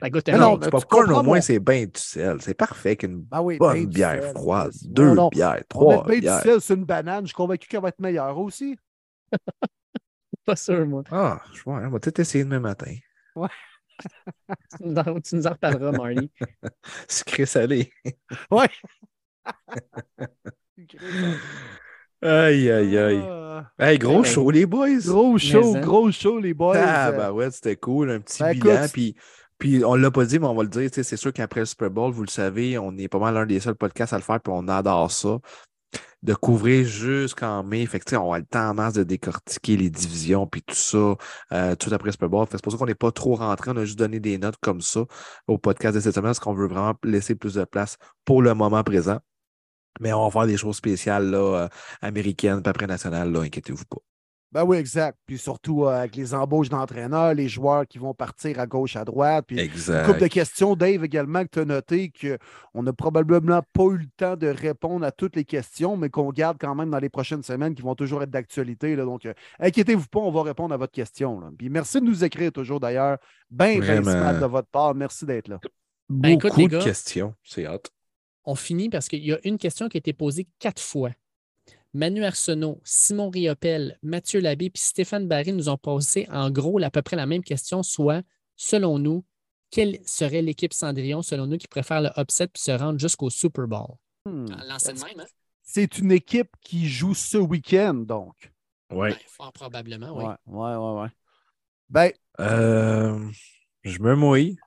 ça 0.00 0.08
goûte 0.08 0.28
Mais 0.28 0.38
non, 0.38 0.52
mais 0.52 0.58
du 0.58 0.64
tu 0.66 0.70
popcorn, 0.70 1.10
au 1.12 1.22
moins, 1.24 1.40
c'est 1.40 1.58
bien 1.58 1.82
du 1.86 1.90
sel. 2.00 2.36
C'est 2.40 2.54
parfait 2.54 2.94
qu'une 2.96 3.22
Ben 3.22 3.42
oui, 3.42 3.58
bonne 3.58 3.74
ben 3.74 3.86
bière 3.86 4.22
sel, 4.22 4.32
froide. 4.36 4.72
Deux 4.84 5.08
Non, 5.08 5.14
non. 5.14 5.28
bières, 5.30 5.58
On 5.62 5.64
trois 5.68 6.04
bien 6.06 6.20
bières. 6.20 6.42
du 6.42 6.48
sel 6.48 6.60
sur 6.60 6.76
une 6.76 6.84
banane. 6.84 7.22
Je 7.24 7.28
suis 7.30 7.34
convaincu 7.34 7.66
qu'elle 7.68 7.82
va 7.82 7.88
être 7.88 8.00
meilleure 8.00 8.38
aussi. 8.38 8.76
Pas 10.46 10.54
sûr, 10.54 10.86
moi. 10.86 11.02
Ah, 11.10 11.40
je 11.52 11.62
vois, 11.64 11.78
on 11.84 11.90
va 11.90 11.98
peut-être 11.98 12.20
essayer 12.20 12.44
demain 12.44 12.60
matin. 12.60 12.94
Tu 14.78 14.84
nous 14.84 14.96
en, 14.96 15.20
tu 15.20 15.36
nous 15.36 15.46
en 15.46 15.50
reparleras, 15.50 15.92
Marley. 15.92 16.28
Sucré 17.08 17.46
salé. 17.46 17.92
Ouais. 18.50 18.68
Aïe, 22.22 22.70
aïe, 22.70 22.98
aïe. 22.98 23.22
Ah, 23.28 23.70
Hey, 23.78 23.98
gros 23.98 24.22
Ben, 24.22 24.24
show, 24.24 24.50
les 24.50 24.66
boys. 24.66 24.98
Gros 25.04 25.38
show, 25.38 25.72
Mais, 25.72 25.78
hein. 25.78 25.82
gros 25.82 26.10
show, 26.10 26.38
les 26.38 26.54
boys. 26.54 26.76
Ah, 26.78 27.12
bah 27.12 27.32
ouais, 27.32 27.50
c'était 27.50 27.76
cool. 27.76 28.10
Un 28.10 28.20
petit 28.20 28.42
Ben, 28.42 28.52
bilan. 28.52 28.86
Puis 28.92 29.14
Puis 29.58 29.84
on 29.84 29.94
l'a 29.94 30.10
pas 30.10 30.24
dit, 30.24 30.38
mais 30.38 30.46
on 30.46 30.54
va 30.54 30.62
le 30.62 30.68
dire. 30.68 30.88
C'est 30.92 31.16
sûr 31.16 31.32
qu'après 31.32 31.60
le 31.60 31.66
Super 31.66 31.90
Bowl, 31.90 32.12
vous 32.12 32.22
le 32.22 32.28
savez, 32.28 32.78
on 32.78 32.96
est 32.96 33.08
pas 33.08 33.18
mal 33.18 33.34
l'un 33.34 33.46
des 33.46 33.60
seuls 33.60 33.74
podcasts 33.74 34.12
à 34.12 34.16
le 34.16 34.22
faire, 34.22 34.40
puis 34.40 34.52
on 34.54 34.66
adore 34.68 35.10
ça. 35.10 35.38
De 36.26 36.34
couvrir 36.34 36.84
jusqu'en 36.84 37.62
mai. 37.62 37.86
Fait 37.86 38.02
on 38.16 38.32
a 38.32 38.38
le 38.38 38.44
temps 38.44 38.70
en 38.70 38.74
masse 38.74 38.94
de 38.94 39.04
décortiquer 39.04 39.76
les 39.76 39.90
divisions 39.90 40.46
puis 40.46 40.60
tout 40.60 40.74
ça 40.74 41.14
euh, 41.52 41.76
tout 41.76 41.94
après 41.94 42.10
Super 42.10 42.28
Bowl. 42.28 42.46
C'est 42.50 42.60
pour 42.60 42.72
ça 42.72 42.78
qu'on 42.78 42.86
n'est 42.86 42.96
pas 42.96 43.12
trop 43.12 43.36
rentré. 43.36 43.70
On 43.70 43.76
a 43.76 43.84
juste 43.84 43.98
donné 43.98 44.18
des 44.18 44.36
notes 44.36 44.56
comme 44.60 44.80
ça 44.80 45.04
au 45.46 45.56
podcast 45.56 45.94
de 45.94 46.00
cette 46.00 46.14
semaine 46.14 46.30
parce 46.30 46.40
qu'on 46.40 46.52
veut 46.52 46.66
vraiment 46.66 46.94
laisser 47.04 47.36
plus 47.36 47.54
de 47.54 47.64
place 47.64 47.96
pour 48.24 48.42
le 48.42 48.54
moment 48.54 48.82
présent. 48.82 49.20
Mais 50.00 50.12
on 50.12 50.24
va 50.24 50.30
faire 50.30 50.46
des 50.46 50.56
choses 50.56 50.76
spéciales 50.76 51.30
là, 51.30 51.38
euh, 51.38 51.68
américaines, 52.02 52.62
pas 52.62 52.70
après 52.70 52.86
nationales, 52.88 53.30
là, 53.32 53.42
inquiétez-vous 53.42 53.84
pas. 53.86 53.98
Ben 54.52 54.64
oui, 54.64 54.76
exact. 54.76 55.18
Puis 55.26 55.38
surtout 55.38 55.84
euh, 55.84 56.00
avec 56.00 56.16
les 56.16 56.32
embauches 56.32 56.68
d'entraîneurs, 56.68 57.34
les 57.34 57.48
joueurs 57.48 57.86
qui 57.86 57.98
vont 57.98 58.14
partir 58.14 58.60
à 58.60 58.66
gauche, 58.66 58.96
à 58.96 59.04
droite. 59.04 59.44
Puis 59.48 59.58
exact. 59.58 60.00
une 60.00 60.06
couple 60.06 60.20
de 60.20 60.26
questions, 60.28 60.76
Dave, 60.76 61.04
également, 61.04 61.42
que 61.44 61.50
tu 61.50 61.58
as 61.60 61.64
noté 61.64 62.12
qu'on 62.12 62.82
n'a 62.82 62.92
probablement 62.92 63.60
pas 63.72 63.84
eu 63.84 63.98
le 63.98 64.08
temps 64.16 64.36
de 64.36 64.46
répondre 64.46 65.04
à 65.04 65.10
toutes 65.10 65.36
les 65.36 65.44
questions, 65.44 65.96
mais 65.96 66.10
qu'on 66.10 66.30
garde 66.30 66.58
quand 66.60 66.74
même 66.74 66.90
dans 66.90 66.98
les 66.98 67.08
prochaines 67.08 67.42
semaines 67.42 67.74
qui 67.74 67.82
vont 67.82 67.94
toujours 67.94 68.22
être 68.22 68.30
d'actualité. 68.30 68.96
Donc, 68.96 69.26
euh, 69.26 69.34
inquiétez-vous 69.58 70.06
pas, 70.06 70.20
on 70.20 70.30
va 70.30 70.42
répondre 70.42 70.72
à 70.72 70.76
votre 70.76 70.92
question. 70.92 71.42
Puis 71.58 71.68
merci 71.68 72.00
de 72.00 72.06
nous 72.06 72.24
écrire 72.24 72.52
toujours 72.52 72.80
d'ailleurs. 72.80 73.18
Bien, 73.50 73.78
bien 73.80 74.02
smart 74.02 74.40
de 74.40 74.46
votre 74.46 74.68
part. 74.68 74.94
Merci 74.94 75.26
d'être 75.26 75.48
là. 75.48 75.60
Ben, 76.08 76.34
Beaucoup 76.34 76.46
écoute, 76.46 76.72
de 76.72 76.78
gars, 76.78 76.84
questions. 76.84 77.34
C'est 77.42 77.66
hâte. 77.66 77.90
On 78.44 78.54
finit 78.54 78.88
parce 78.88 79.08
qu'il 79.08 79.24
y 79.24 79.32
a 79.32 79.38
une 79.44 79.58
question 79.58 79.88
qui 79.88 79.96
a 79.96 79.98
été 79.98 80.12
posée 80.12 80.46
quatre 80.60 80.80
fois. 80.80 81.10
Manu 81.96 82.24
Arsenault, 82.24 82.78
Simon 82.84 83.30
Riopel, 83.30 83.98
Mathieu 84.02 84.40
Labbé 84.40 84.68
puis 84.68 84.82
Stéphane 84.82 85.26
Barry 85.26 85.54
nous 85.54 85.70
ont 85.70 85.78
posé 85.78 86.28
en 86.30 86.50
gros 86.50 86.78
à 86.82 86.90
peu 86.90 87.00
près 87.00 87.16
la 87.16 87.24
même 87.24 87.42
question, 87.42 87.82
soit, 87.82 88.22
selon 88.54 88.98
nous, 88.98 89.24
quelle 89.70 89.98
serait 90.04 90.42
l'équipe 90.42 90.74
Cendrillon, 90.74 91.22
selon 91.22 91.46
nous, 91.46 91.56
qui 91.56 91.68
préfère 91.68 92.02
le 92.02 92.10
upset 92.18 92.48
puis 92.48 92.62
se 92.62 92.70
rendre 92.70 92.98
jusqu'au 92.98 93.30
Super 93.30 93.66
Bowl? 93.66 93.96
Hmm. 94.26 94.44
Même, 94.44 95.20
hein? 95.20 95.24
C'est 95.62 95.96
une 95.96 96.12
équipe 96.12 96.50
qui 96.60 96.86
joue 96.86 97.14
ce 97.14 97.38
week-end, 97.38 97.94
donc. 97.94 98.52
Oui. 98.90 99.08
Ben, 99.08 99.16
fort 99.26 99.52
probablement, 99.54 100.12
oui. 100.16 100.24
Ouais, 100.24 100.36
ouais, 100.46 100.76
ouais, 100.76 101.00
ouais. 101.00 101.08
Ben, 101.88 102.12
Euh, 102.40 103.30
je 103.84 103.98
me 104.00 104.14
mouille. 104.14 104.58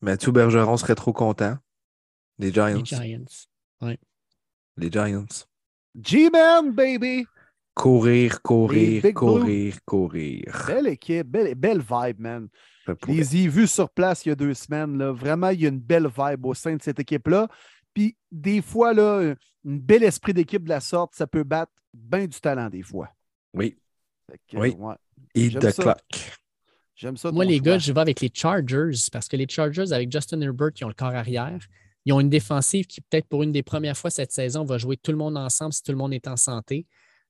Mathieu 0.00 0.32
Bergeron 0.32 0.78
serait 0.78 0.94
trop 0.94 1.12
content. 1.12 1.58
Les 2.38 2.50
Giants. 2.50 2.78
Les 2.78 2.84
Giants. 2.86 3.96
Les 4.78 4.90
Giants. 4.90 5.26
G-Man, 6.00 6.72
baby! 6.72 7.26
Courir, 7.74 8.40
courir, 8.42 9.02
courir, 9.14 9.74
courir. 9.84 10.64
Belle 10.68 10.86
équipe, 10.88 11.26
belle, 11.26 11.54
belle 11.54 11.80
vibe, 11.80 12.20
man. 12.20 12.48
Je 12.86 12.92
les 13.08 13.36
ai 13.36 13.48
vus 13.48 13.66
sur 13.66 13.90
place 13.90 14.24
il 14.24 14.28
y 14.28 14.32
a 14.32 14.36
deux 14.36 14.54
semaines. 14.54 14.96
Là. 14.98 15.10
Vraiment, 15.10 15.48
il 15.48 15.60
y 15.62 15.66
a 15.66 15.70
une 15.70 15.80
belle 15.80 16.06
vibe 16.06 16.46
au 16.46 16.54
sein 16.54 16.76
de 16.76 16.82
cette 16.82 17.00
équipe-là. 17.00 17.48
Puis 17.92 18.16
des 18.30 18.60
fois, 18.62 18.92
là, 18.92 19.20
un 19.32 19.34
bel 19.64 20.02
esprit 20.04 20.34
d'équipe 20.34 20.62
de 20.64 20.68
la 20.68 20.80
sorte, 20.80 21.14
ça 21.14 21.26
peut 21.26 21.42
battre 21.44 21.72
bien 21.92 22.26
du 22.26 22.38
talent 22.40 22.68
des 22.68 22.82
fois. 22.82 23.08
Oui. 23.54 23.76
Que, 24.48 24.56
Oui. 24.56 24.76
ouais, 24.78 24.94
Eat 25.34 25.52
J'aime 25.52 25.62
the 25.62 25.70
ça. 25.70 25.82
clock. 25.82 25.98
J'aime 26.94 27.16
ça. 27.16 27.32
Moi, 27.32 27.44
les 27.44 27.56
choix. 27.56 27.64
gars, 27.64 27.78
je 27.78 27.92
vais 27.92 28.00
avec 28.00 28.20
les 28.20 28.30
Chargers 28.32 28.90
parce 29.10 29.26
que 29.26 29.36
les 29.36 29.46
Chargers, 29.48 29.92
avec 29.92 30.12
Justin 30.12 30.40
Herbert, 30.42 30.72
qui 30.72 30.84
ont 30.84 30.88
le 30.88 30.94
corps 30.94 31.14
arrière, 31.14 31.58
ils 32.04 32.12
ont 32.12 32.20
une 32.20 32.30
défensive 32.30 32.86
qui, 32.86 33.00
peut-être 33.00 33.26
pour 33.26 33.42
une 33.42 33.52
des 33.52 33.62
premières 33.62 33.96
fois 33.96 34.10
cette 34.10 34.32
saison, 34.32 34.64
va 34.64 34.78
jouer 34.78 34.96
tout 34.96 35.10
le 35.10 35.16
monde 35.16 35.36
ensemble 35.36 35.72
si 35.72 35.82
tout 35.82 35.92
le 35.92 35.98
monde 35.98 36.12
est 36.12 36.28
en 36.28 36.36
santé. 36.36 36.86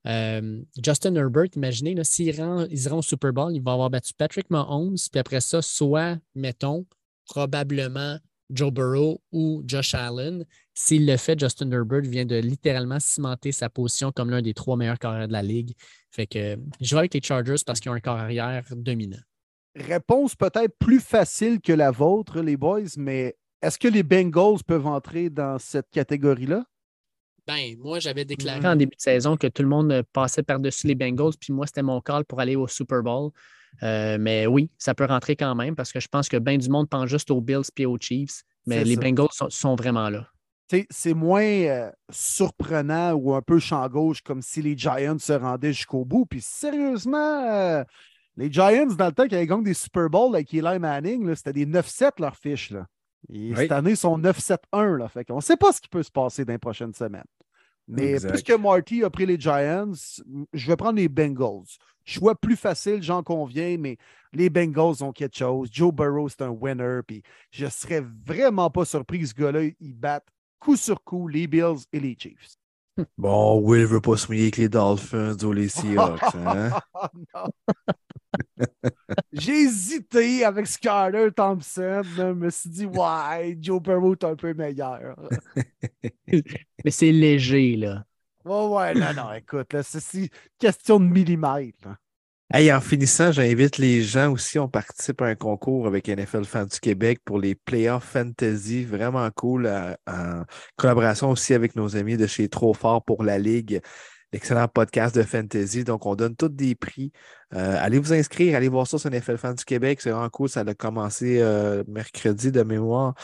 Euh, 0.07 0.61
Justin 0.83 1.15
Herbert, 1.15 1.49
imaginez, 1.57 1.95
s'ils 2.05 2.35
iront 2.35 2.99
au 2.99 3.03
Super 3.03 3.33
Bowl, 3.33 3.55
il 3.55 3.63
va 3.63 3.73
avoir 3.73 3.91
battu 3.91 4.13
Patrick 4.15 4.51
Mahomes, 4.51 4.97
puis 5.11 5.19
après 5.19 5.41
ça, 5.41 5.63
soit, 5.63 6.19
mettons, 6.35 6.85
probablement 7.27 8.19
Joe 8.51 8.71
Burrow 8.71 9.23
ou 9.33 9.63
Josh 9.67 9.95
Allen. 9.95 10.45
S'il 10.75 11.07
le 11.07 11.17
fait, 11.17 11.39
Justin 11.39 11.71
Herbert 11.71 12.03
vient 12.03 12.27
de 12.27 12.37
littéralement 12.37 13.01
cimenter 13.01 13.53
sa 13.53 13.71
position 13.71 14.13
comme 14.13 14.31
l'un 14.31 14.43
des 14.43 14.55
trois 14.55 14.77
meilleurs 14.77 14.99
carrières 14.99 15.29
de 15.29 15.33
la 15.33 15.43
ligue. 15.43 15.73
Fait 16.11 16.27
que 16.27 16.59
je 16.81 16.95
vais 16.95 16.99
avec 16.99 17.15
les 17.15 17.23
Chargers 17.23 17.63
parce 17.65 17.81
qu'ils 17.81 17.91
ont 17.91 17.95
un 17.95 18.01
corps 18.01 18.19
arrière 18.19 18.65
dominant. 18.73 19.21
Réponse 19.75 20.37
peut-être 20.37 20.77
plus 20.79 21.01
facile 21.01 21.61
que 21.61 21.73
la 21.73 21.91
vôtre, 21.91 22.41
les 22.41 22.57
boys, 22.57 22.83
mais 22.97 23.35
est-ce 23.63 23.79
que 23.79 23.89
les 23.89 24.03
Bengals 24.03 24.63
peuvent 24.67 24.87
entrer 24.87 25.31
dans 25.31 25.59
cette 25.59 25.91
catégorie-là? 25.91 26.65
Ben, 27.47 27.77
moi, 27.79 27.99
j'avais 27.99 28.25
déclaré 28.25 28.67
en 28.67 28.77
début 28.77 28.97
de 28.97 29.03
saison 29.03 29.37
que 29.37 29.47
tout 29.47 29.63
le 29.63 29.69
monde 29.69 30.03
passait 30.13 30.43
par-dessus 30.43 30.87
les 30.87 30.95
Bengals, 30.95 31.35
puis 31.39 31.53
moi, 31.53 31.67
c'était 31.67 31.83
mon 31.83 32.01
call 32.01 32.25
pour 32.25 32.41
aller 32.41 32.57
au 32.57 32.67
Super 32.67 33.03
Bowl. 33.03 33.31
Euh, 33.83 34.17
mais 34.21 34.47
oui, 34.47 34.71
ça 34.79 34.95
peut 34.95 35.05
rentrer 35.05 35.37
quand 35.37 35.55
même 35.55 35.75
parce 35.75 35.93
que 35.93 36.01
je 36.01 36.09
pense 36.09 36.29
que 36.29 36.37
bien 36.37 36.57
du 36.57 36.69
monde 36.69 36.89
pense 36.89 37.09
juste 37.09 37.31
aux 37.31 37.41
Bills 37.41 37.69
et 37.77 37.87
aux 37.87 37.99
Chiefs, 37.99 38.43
mais 38.67 38.85
les 38.85 38.95
ça. 38.95 39.01
Bengals 39.01 39.33
sont, 39.33 39.51
sont 39.51 39.75
vraiment 39.75 40.11
là. 40.11 40.29
C'est 40.91 41.15
moins 41.15 41.43
euh, 41.43 41.91
surprenant 42.11 43.13
ou 43.13 43.35
un 43.35 43.43
peu 43.43 43.59
champ 43.59 43.87
gauche 43.89 44.23
comme 44.23 44.43
si 44.43 44.63
les 44.63 44.77
Giants 44.77 45.19
se 45.19 45.33
rendaient 45.33 45.73
jusqu'au 45.73 46.05
bout. 46.05 46.25
Puis 46.27 46.41
sérieusement, 46.41 47.45
euh, 47.49 47.85
les 48.37 48.51
Giants, 48.51 48.87
dans 48.87 49.07
le 49.07 49.13
temps 49.13 49.27
qu'ils 49.27 49.37
avaient 49.37 49.47
gagné 49.47 49.65
des 49.65 49.75
Super 49.75 50.09
Bowls 50.09 50.35
avec 50.35 50.53
Eli 50.53 50.79
Manning, 50.79 51.35
c'était 51.35 51.53
des 51.53 51.67
9-7 51.67 52.13
leur 52.19 52.37
fiche. 52.37 52.71
Là. 52.71 52.87
Et 53.33 53.51
Oui. 53.51 53.57
Cette 53.57 53.73
année, 53.73 53.91
ils 53.91 53.97
sont 53.97 54.19
9-7-1. 54.19 54.97
Là. 54.99 55.09
Fait 55.09 55.25
qu'on 55.25 55.37
ne 55.37 55.41
sait 55.41 55.57
pas 55.57 55.73
ce 55.73 55.81
qui 55.81 55.89
peut 55.89 56.03
se 56.03 56.11
passer 56.11 56.45
dans 56.45 56.53
les 56.53 56.59
prochaines 56.59 56.95
semaines. 56.95 57.25
Mais 57.87 58.13
Exact. 58.13 58.31
puisque 58.31 58.51
Marty 58.59 59.05
a 59.05 59.11
pris 59.11 59.27
les 59.27 59.39
Giants, 59.39 59.93
je 60.53 60.67
vais 60.67 60.77
prendre 60.77 60.97
les 60.97 61.09
Bengals. 61.09 61.67
Choix 62.07 62.35
plus 62.35 62.57
facile, 62.57 63.03
j'en 63.03 63.23
conviens, 63.23 63.77
mais 63.79 63.97
les 64.33 64.49
Bengals 64.51 65.03
ont 65.03 65.13
quelque 65.13 65.37
chose. 65.37 65.69
Joe 65.73 65.93
Burrow, 65.93 66.29
c'est 66.29 66.43
un 66.43 66.49
winner. 66.51 67.01
Puis 67.07 67.23
je 67.51 67.67
serais 67.67 68.03
vraiment 68.27 68.71
pas 68.71 68.85
surpris 68.85 69.21
que 69.21 69.27
ce 69.27 69.35
gars-là, 69.35 69.65
il 69.81 69.95
batte 69.95 70.27
coup 70.59 70.77
sur 70.77 71.03
coup 71.03 71.29
les 71.29 71.47
Bills 71.47 71.85
et 71.93 72.01
les 72.01 72.17
Chiefs. 72.19 72.57
Bon, 73.19 73.61
Will 73.61 73.87
veut 73.87 74.01
pas 74.01 74.17
se 74.17 74.29
mouiller 74.29 74.45
avec 74.45 74.57
les 74.57 74.69
Dolphins 74.69 75.37
ou 75.43 75.53
les 75.53 75.69
Seahawks. 75.69 76.21
Hein? 76.35 76.71
Oh, 76.95 77.07
non. 77.35 77.49
J'ai 79.33 79.53
hésité 79.63 80.45
avec 80.45 80.67
Skyler 80.67 81.31
Thompson. 81.35 81.81
là. 81.81 82.03
Je 82.03 82.33
me 82.33 82.51
suis 82.51 82.71
dit, 82.71 82.87
ouais, 82.87 83.57
Joe 83.61 83.81
Burrow 83.83 84.13
est 84.15 84.25
un 84.25 84.37
peu 84.37 84.55
meilleur. 84.55 85.17
Mais 86.85 86.91
c'est 86.91 87.13
léger, 87.13 87.77
là. 87.77 88.05
Ouais, 88.45 88.67
ouais, 88.67 88.95
non, 88.95 89.15
non, 89.15 89.33
écoute, 89.33 89.73
là, 89.73 89.83
c'est 89.83 90.01
c'est 90.01 90.31
question 90.59 91.01
de 91.01 91.07
millimètres. 91.07 91.89
En 92.53 92.81
finissant, 92.81 93.33
j'invite 93.33 93.79
les 93.79 94.03
gens 94.03 94.31
aussi. 94.33 94.59
On 94.59 94.69
participe 94.69 95.23
à 95.23 95.27
un 95.27 95.35
concours 95.35 95.87
avec 95.87 96.09
NFL 96.09 96.45
Fans 96.45 96.67
du 96.67 96.79
Québec 96.79 97.21
pour 97.25 97.39
les 97.39 97.55
Playoffs 97.55 98.05
Fantasy. 98.05 98.85
Vraiment 98.85 99.29
cool. 99.31 99.67
euh, 99.67 99.95
en 100.07 100.45
collaboration 100.77 101.31
aussi 101.31 101.55
avec 101.55 101.75
nos 101.75 101.97
amis 101.97 102.17
de 102.17 102.27
chez 102.27 102.49
Trop 102.49 102.75
Fort 102.75 103.05
pour 103.05 103.25
la 103.25 103.39
Ligue. 103.39 103.81
Excellent 104.33 104.69
podcast 104.69 105.15
de 105.15 105.23
fantasy. 105.23 105.85
Donc, 105.85 106.07
on 106.07 106.17
donne 106.17 106.35
tous 106.35 106.49
des 106.49 106.75
prix. 106.75 107.13
Euh, 107.55 107.77
allez 107.79 107.99
vous 107.99 108.13
inscrire, 108.13 108.57
allez 108.57 108.69
voir 108.69 108.87
ça 108.87 108.99
sur 108.99 109.11
NFL 109.11 109.37
Fans 109.37 109.55
du 109.55 109.65
Québec. 109.65 110.01
C'est 110.01 110.11
vraiment 110.11 110.29
cool. 110.29 110.49
Ça 110.49 110.61
a 110.61 110.75
commencé 110.75 111.41
euh, 111.41 111.85
mercredi 111.87 112.51
de 112.51 112.63
mémoire. 112.63 113.15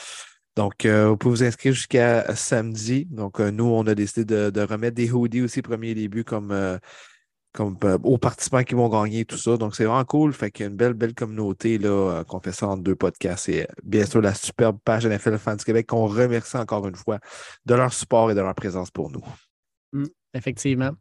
Donc, 0.57 0.85
vous 0.87 1.17
pouvez 1.17 1.35
vous 1.37 1.45
inscrire 1.45 1.73
jusqu'à 1.73 2.35
samedi. 2.35 3.07
Donc, 3.11 3.39
nous, 3.41 3.65
on 3.65 3.87
a 3.87 3.95
décidé 3.95 4.25
de, 4.25 4.61
remettre 4.61 4.95
des 4.95 5.11
hoodies 5.11 5.43
aussi, 5.43 5.63
premier 5.63 5.95
début, 5.95 6.25
comme, 6.25 6.79
comme 7.53 7.77
euh, 7.85 7.99
aux 8.05 8.19
participants 8.19 8.63
qui 8.63 8.75
vont 8.75 8.89
gagner 8.89 9.25
tout 9.25 9.37
ça. 9.37 9.57
Donc, 9.57 9.75
c'est 9.75 9.85
vraiment 9.85 10.05
cool. 10.05 10.33
Fait 10.33 10.51
qu'il 10.51 10.65
y 10.65 10.69
a 10.69 10.71
une 10.71 10.77
belle, 10.77 10.95
belle 10.95 11.15
communauté 11.15 11.79
là, 11.79 11.89
euh, 11.89 12.25
qu'on 12.25 12.41
fait 12.41 12.53
ça 12.53 12.69
en 12.69 12.77
deux 12.77 12.95
podcasts. 12.95 13.49
Et 13.49 13.63
euh, 13.63 13.67
bien 13.83 14.07
sûr, 14.07 14.21
la 14.21 14.35
superbe 14.35 14.79
page 14.85 15.07
NFL 15.07 15.39
Fans 15.39 15.57
du 15.57 15.65
Québec 15.65 15.87
qu'on 15.87 16.07
remercie 16.07 16.57
encore 16.57 16.87
une 16.87 16.95
fois 16.95 17.19
de 17.67 17.75
leur 17.75 17.93
support 17.93 18.31
et 18.31 18.35
de 18.35 18.41
leur 18.41 18.55
présence 18.55 18.91
pour 18.91 19.11
nous. 19.11 19.25
Effectivement. 20.33 20.93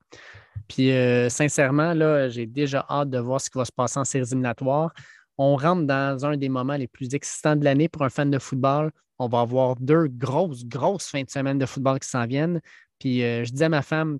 Puis, 0.67 0.91
sincèrement, 1.29 1.93
là, 1.93 2.29
j'ai 2.29 2.45
déjà 2.45 2.85
hâte 2.89 3.09
de 3.09 3.19
voir 3.19 3.39
ce 3.39 3.49
qui 3.49 3.57
va 3.57 3.65
se 3.65 3.71
passer 3.71 3.99
en 3.99 4.03
séries 4.03 4.27
éliminatoires. 4.27 4.93
On 5.37 5.55
rentre 5.55 5.83
dans 5.83 6.25
un 6.25 6.35
des 6.35 6.49
moments 6.49 6.75
les 6.75 6.87
plus 6.87 7.13
excitants 7.13 7.55
de 7.55 7.63
l'année 7.63 7.87
pour 7.87 8.03
un 8.03 8.09
fan 8.09 8.29
de 8.29 8.39
football. 8.39 8.91
On 9.19 9.27
va 9.27 9.41
avoir 9.41 9.75
deux 9.77 10.07
grosses, 10.07 10.65
grosses 10.65 11.07
fins 11.07 11.23
de 11.23 11.29
semaine 11.29 11.57
de 11.57 11.65
football 11.65 11.99
qui 11.99 12.09
s'en 12.09 12.25
viennent. 12.25 12.59
Puis, 12.99 13.21
je 13.21 13.51
dis 13.51 13.63
à 13.63 13.69
ma 13.69 13.81
femme, 13.81 14.19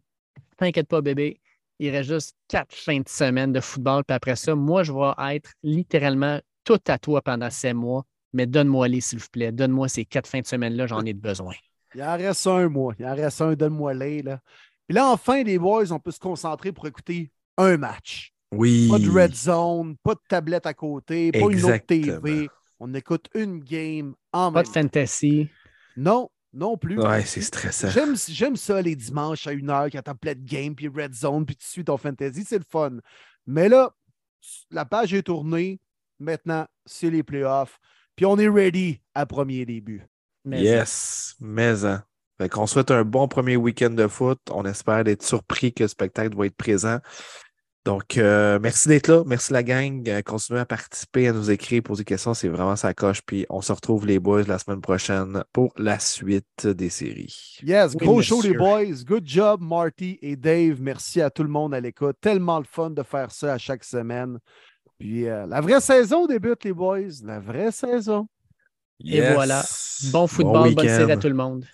t'inquiète 0.57 0.87
pas, 0.87 1.01
bébé, 1.01 1.39
il 1.79 1.89
reste 1.91 2.09
juste 2.09 2.35
quatre 2.47 2.73
fins 2.73 2.99
de 2.99 3.07
semaine 3.09 3.51
de 3.53 3.59
football. 3.59 4.03
Puis 4.05 4.15
après 4.15 4.35
ça, 4.35 4.55
moi, 4.55 4.83
je 4.83 4.91
vais 4.91 5.35
être 5.35 5.51
littéralement 5.63 6.39
tout 6.63 6.79
à 6.87 6.97
toi 6.97 7.21
pendant 7.21 7.49
sept 7.49 7.73
mois. 7.73 8.05
Mais 8.33 8.45
donne-moi-les, 8.45 9.01
s'il 9.01 9.19
vous 9.19 9.27
plaît. 9.31 9.51
Donne-moi 9.51 9.87
ces 9.87 10.05
quatre 10.05 10.27
fins 10.27 10.41
de 10.41 10.45
semaine-là, 10.45 10.85
j'en 10.85 11.01
ai 11.03 11.13
besoin. 11.13 11.53
Il 11.95 12.03
en 12.03 12.15
reste 12.15 12.45
un, 12.45 12.69
moi. 12.69 12.93
Il 12.99 13.05
en 13.07 13.15
reste 13.15 13.41
un, 13.41 13.53
donne-moi 13.55 13.93
les. 13.95 14.21
Là. 14.21 14.39
Puis 14.87 14.93
là, 14.95 15.07
enfin, 15.09 15.41
les 15.43 15.57
boys, 15.57 15.91
on 15.91 15.99
peut 15.99 16.11
se 16.11 16.19
concentrer 16.19 16.71
pour 16.71 16.85
écouter 16.85 17.31
un 17.57 17.77
match. 17.77 18.31
Oui. 18.51 18.87
Pas 18.89 18.99
de 18.99 19.09
red 19.09 19.33
zone, 19.35 19.95
pas 20.03 20.13
de 20.15 20.19
tablette 20.27 20.65
à 20.65 20.73
côté, 20.73 21.31
pas 21.31 21.39
une 21.39 21.63
autre. 21.65 21.77
TV. 21.85 22.49
On 22.79 22.93
écoute 22.93 23.27
une 23.35 23.59
game 23.59 24.13
en 24.31 24.51
Pas 24.51 24.59
même 24.59 24.63
de 24.63 24.67
temps. 24.67 24.73
fantasy. 24.81 25.49
Non, 25.97 26.29
non 26.53 26.77
plus. 26.77 26.99
Ouais, 26.99 27.23
c'est 27.25 27.41
stressant. 27.41 27.89
J'aime, 27.89 28.15
j'aime 28.27 28.55
ça 28.55 28.81
les 28.81 28.95
dimanches 28.95 29.47
à 29.47 29.53
une 29.53 29.69
heure 29.69 29.89
quand 29.91 30.01
t'as 30.01 30.13
plein 30.13 30.33
de 30.33 30.43
game, 30.43 30.75
puis 30.75 30.87
red 30.87 31.13
zone, 31.13 31.45
puis 31.45 31.55
tu 31.55 31.65
suis 31.65 31.83
ton 31.83 31.97
fantasy, 31.97 32.43
c'est 32.47 32.57
le 32.57 32.65
fun. 32.69 32.97
Mais 33.45 33.69
là, 33.69 33.91
la 34.71 34.85
page 34.85 35.13
est 35.13 35.23
tournée. 35.23 35.79
Maintenant, 36.19 36.67
c'est 36.85 37.09
les 37.09 37.23
playoffs. 37.23 37.79
Puis 38.15 38.25
on 38.25 38.37
est 38.37 38.49
ready 38.49 39.01
à 39.13 39.25
premier 39.25 39.65
début. 39.65 40.05
Mais 40.43 40.61
yes, 40.61 41.35
mais 41.39 41.85
hein. 41.85 42.03
Fait 42.37 42.47
qu'on 42.47 42.67
souhaite 42.67 42.91
un 42.91 43.03
bon 43.03 43.27
premier 43.27 43.57
week-end 43.57 43.89
de 43.89 44.07
foot. 44.07 44.39
On 44.49 44.63
espère 44.63 45.03
d'être 45.03 45.23
surpris 45.23 45.73
que 45.73 45.83
le 45.83 45.89
spectacle 45.89 46.37
va 46.37 46.45
être 46.45 46.55
présent. 46.55 46.99
Donc, 47.89 48.19
euh, 48.19 48.59
merci 48.61 48.87
d'être 48.87 49.07
là. 49.07 49.23
Merci 49.25 49.51
la 49.51 49.63
gang. 49.63 50.07
Euh, 50.07 50.21
continuez 50.21 50.59
à 50.59 50.65
participer, 50.65 51.27
à 51.27 51.33
nous 51.33 51.49
écrire, 51.49 51.81
poser 51.81 52.01
des 52.01 52.05
questions. 52.05 52.35
C'est 52.35 52.47
vraiment 52.47 52.75
sa 52.75 52.93
coche. 52.93 53.23
Puis 53.25 53.47
on 53.49 53.61
se 53.61 53.73
retrouve 53.73 54.05
les 54.05 54.19
boys 54.19 54.43
la 54.43 54.59
semaine 54.59 54.79
prochaine 54.79 55.43
pour 55.53 55.73
la 55.75 55.97
suite 55.97 56.67
des 56.67 56.91
séries. 56.91 57.57
Yes, 57.63 57.95
Oui, 57.99 58.05
gros 58.05 58.21
show 58.21 58.43
les 58.43 58.53
boys. 58.53 58.93
Good 59.03 59.25
job, 59.25 59.61
Marty 59.61 60.19
et 60.21 60.35
Dave. 60.35 60.79
Merci 60.79 61.19
à 61.19 61.31
tout 61.31 61.41
le 61.41 61.49
monde 61.49 61.73
à 61.73 61.79
l'écoute. 61.79 62.17
Tellement 62.21 62.59
le 62.59 62.65
fun 62.65 62.91
de 62.91 63.01
faire 63.01 63.31
ça 63.31 63.53
à 63.53 63.57
chaque 63.57 63.83
semaine. 63.83 64.37
Puis 64.99 65.27
euh, 65.27 65.47
la 65.47 65.59
vraie 65.59 65.81
saison 65.81 66.27
débute, 66.27 66.63
les 66.65 66.73
boys. 66.73 67.23
La 67.23 67.39
vraie 67.39 67.71
saison. 67.71 68.27
Et 69.03 69.33
voilà. 69.33 69.65
Bon 70.11 70.27
football, 70.27 70.53
bonne 70.53 70.67
week-end. 70.67 70.95
série 70.95 71.11
à 71.11 71.17
tout 71.17 71.27
le 71.27 71.33
monde. 71.33 71.65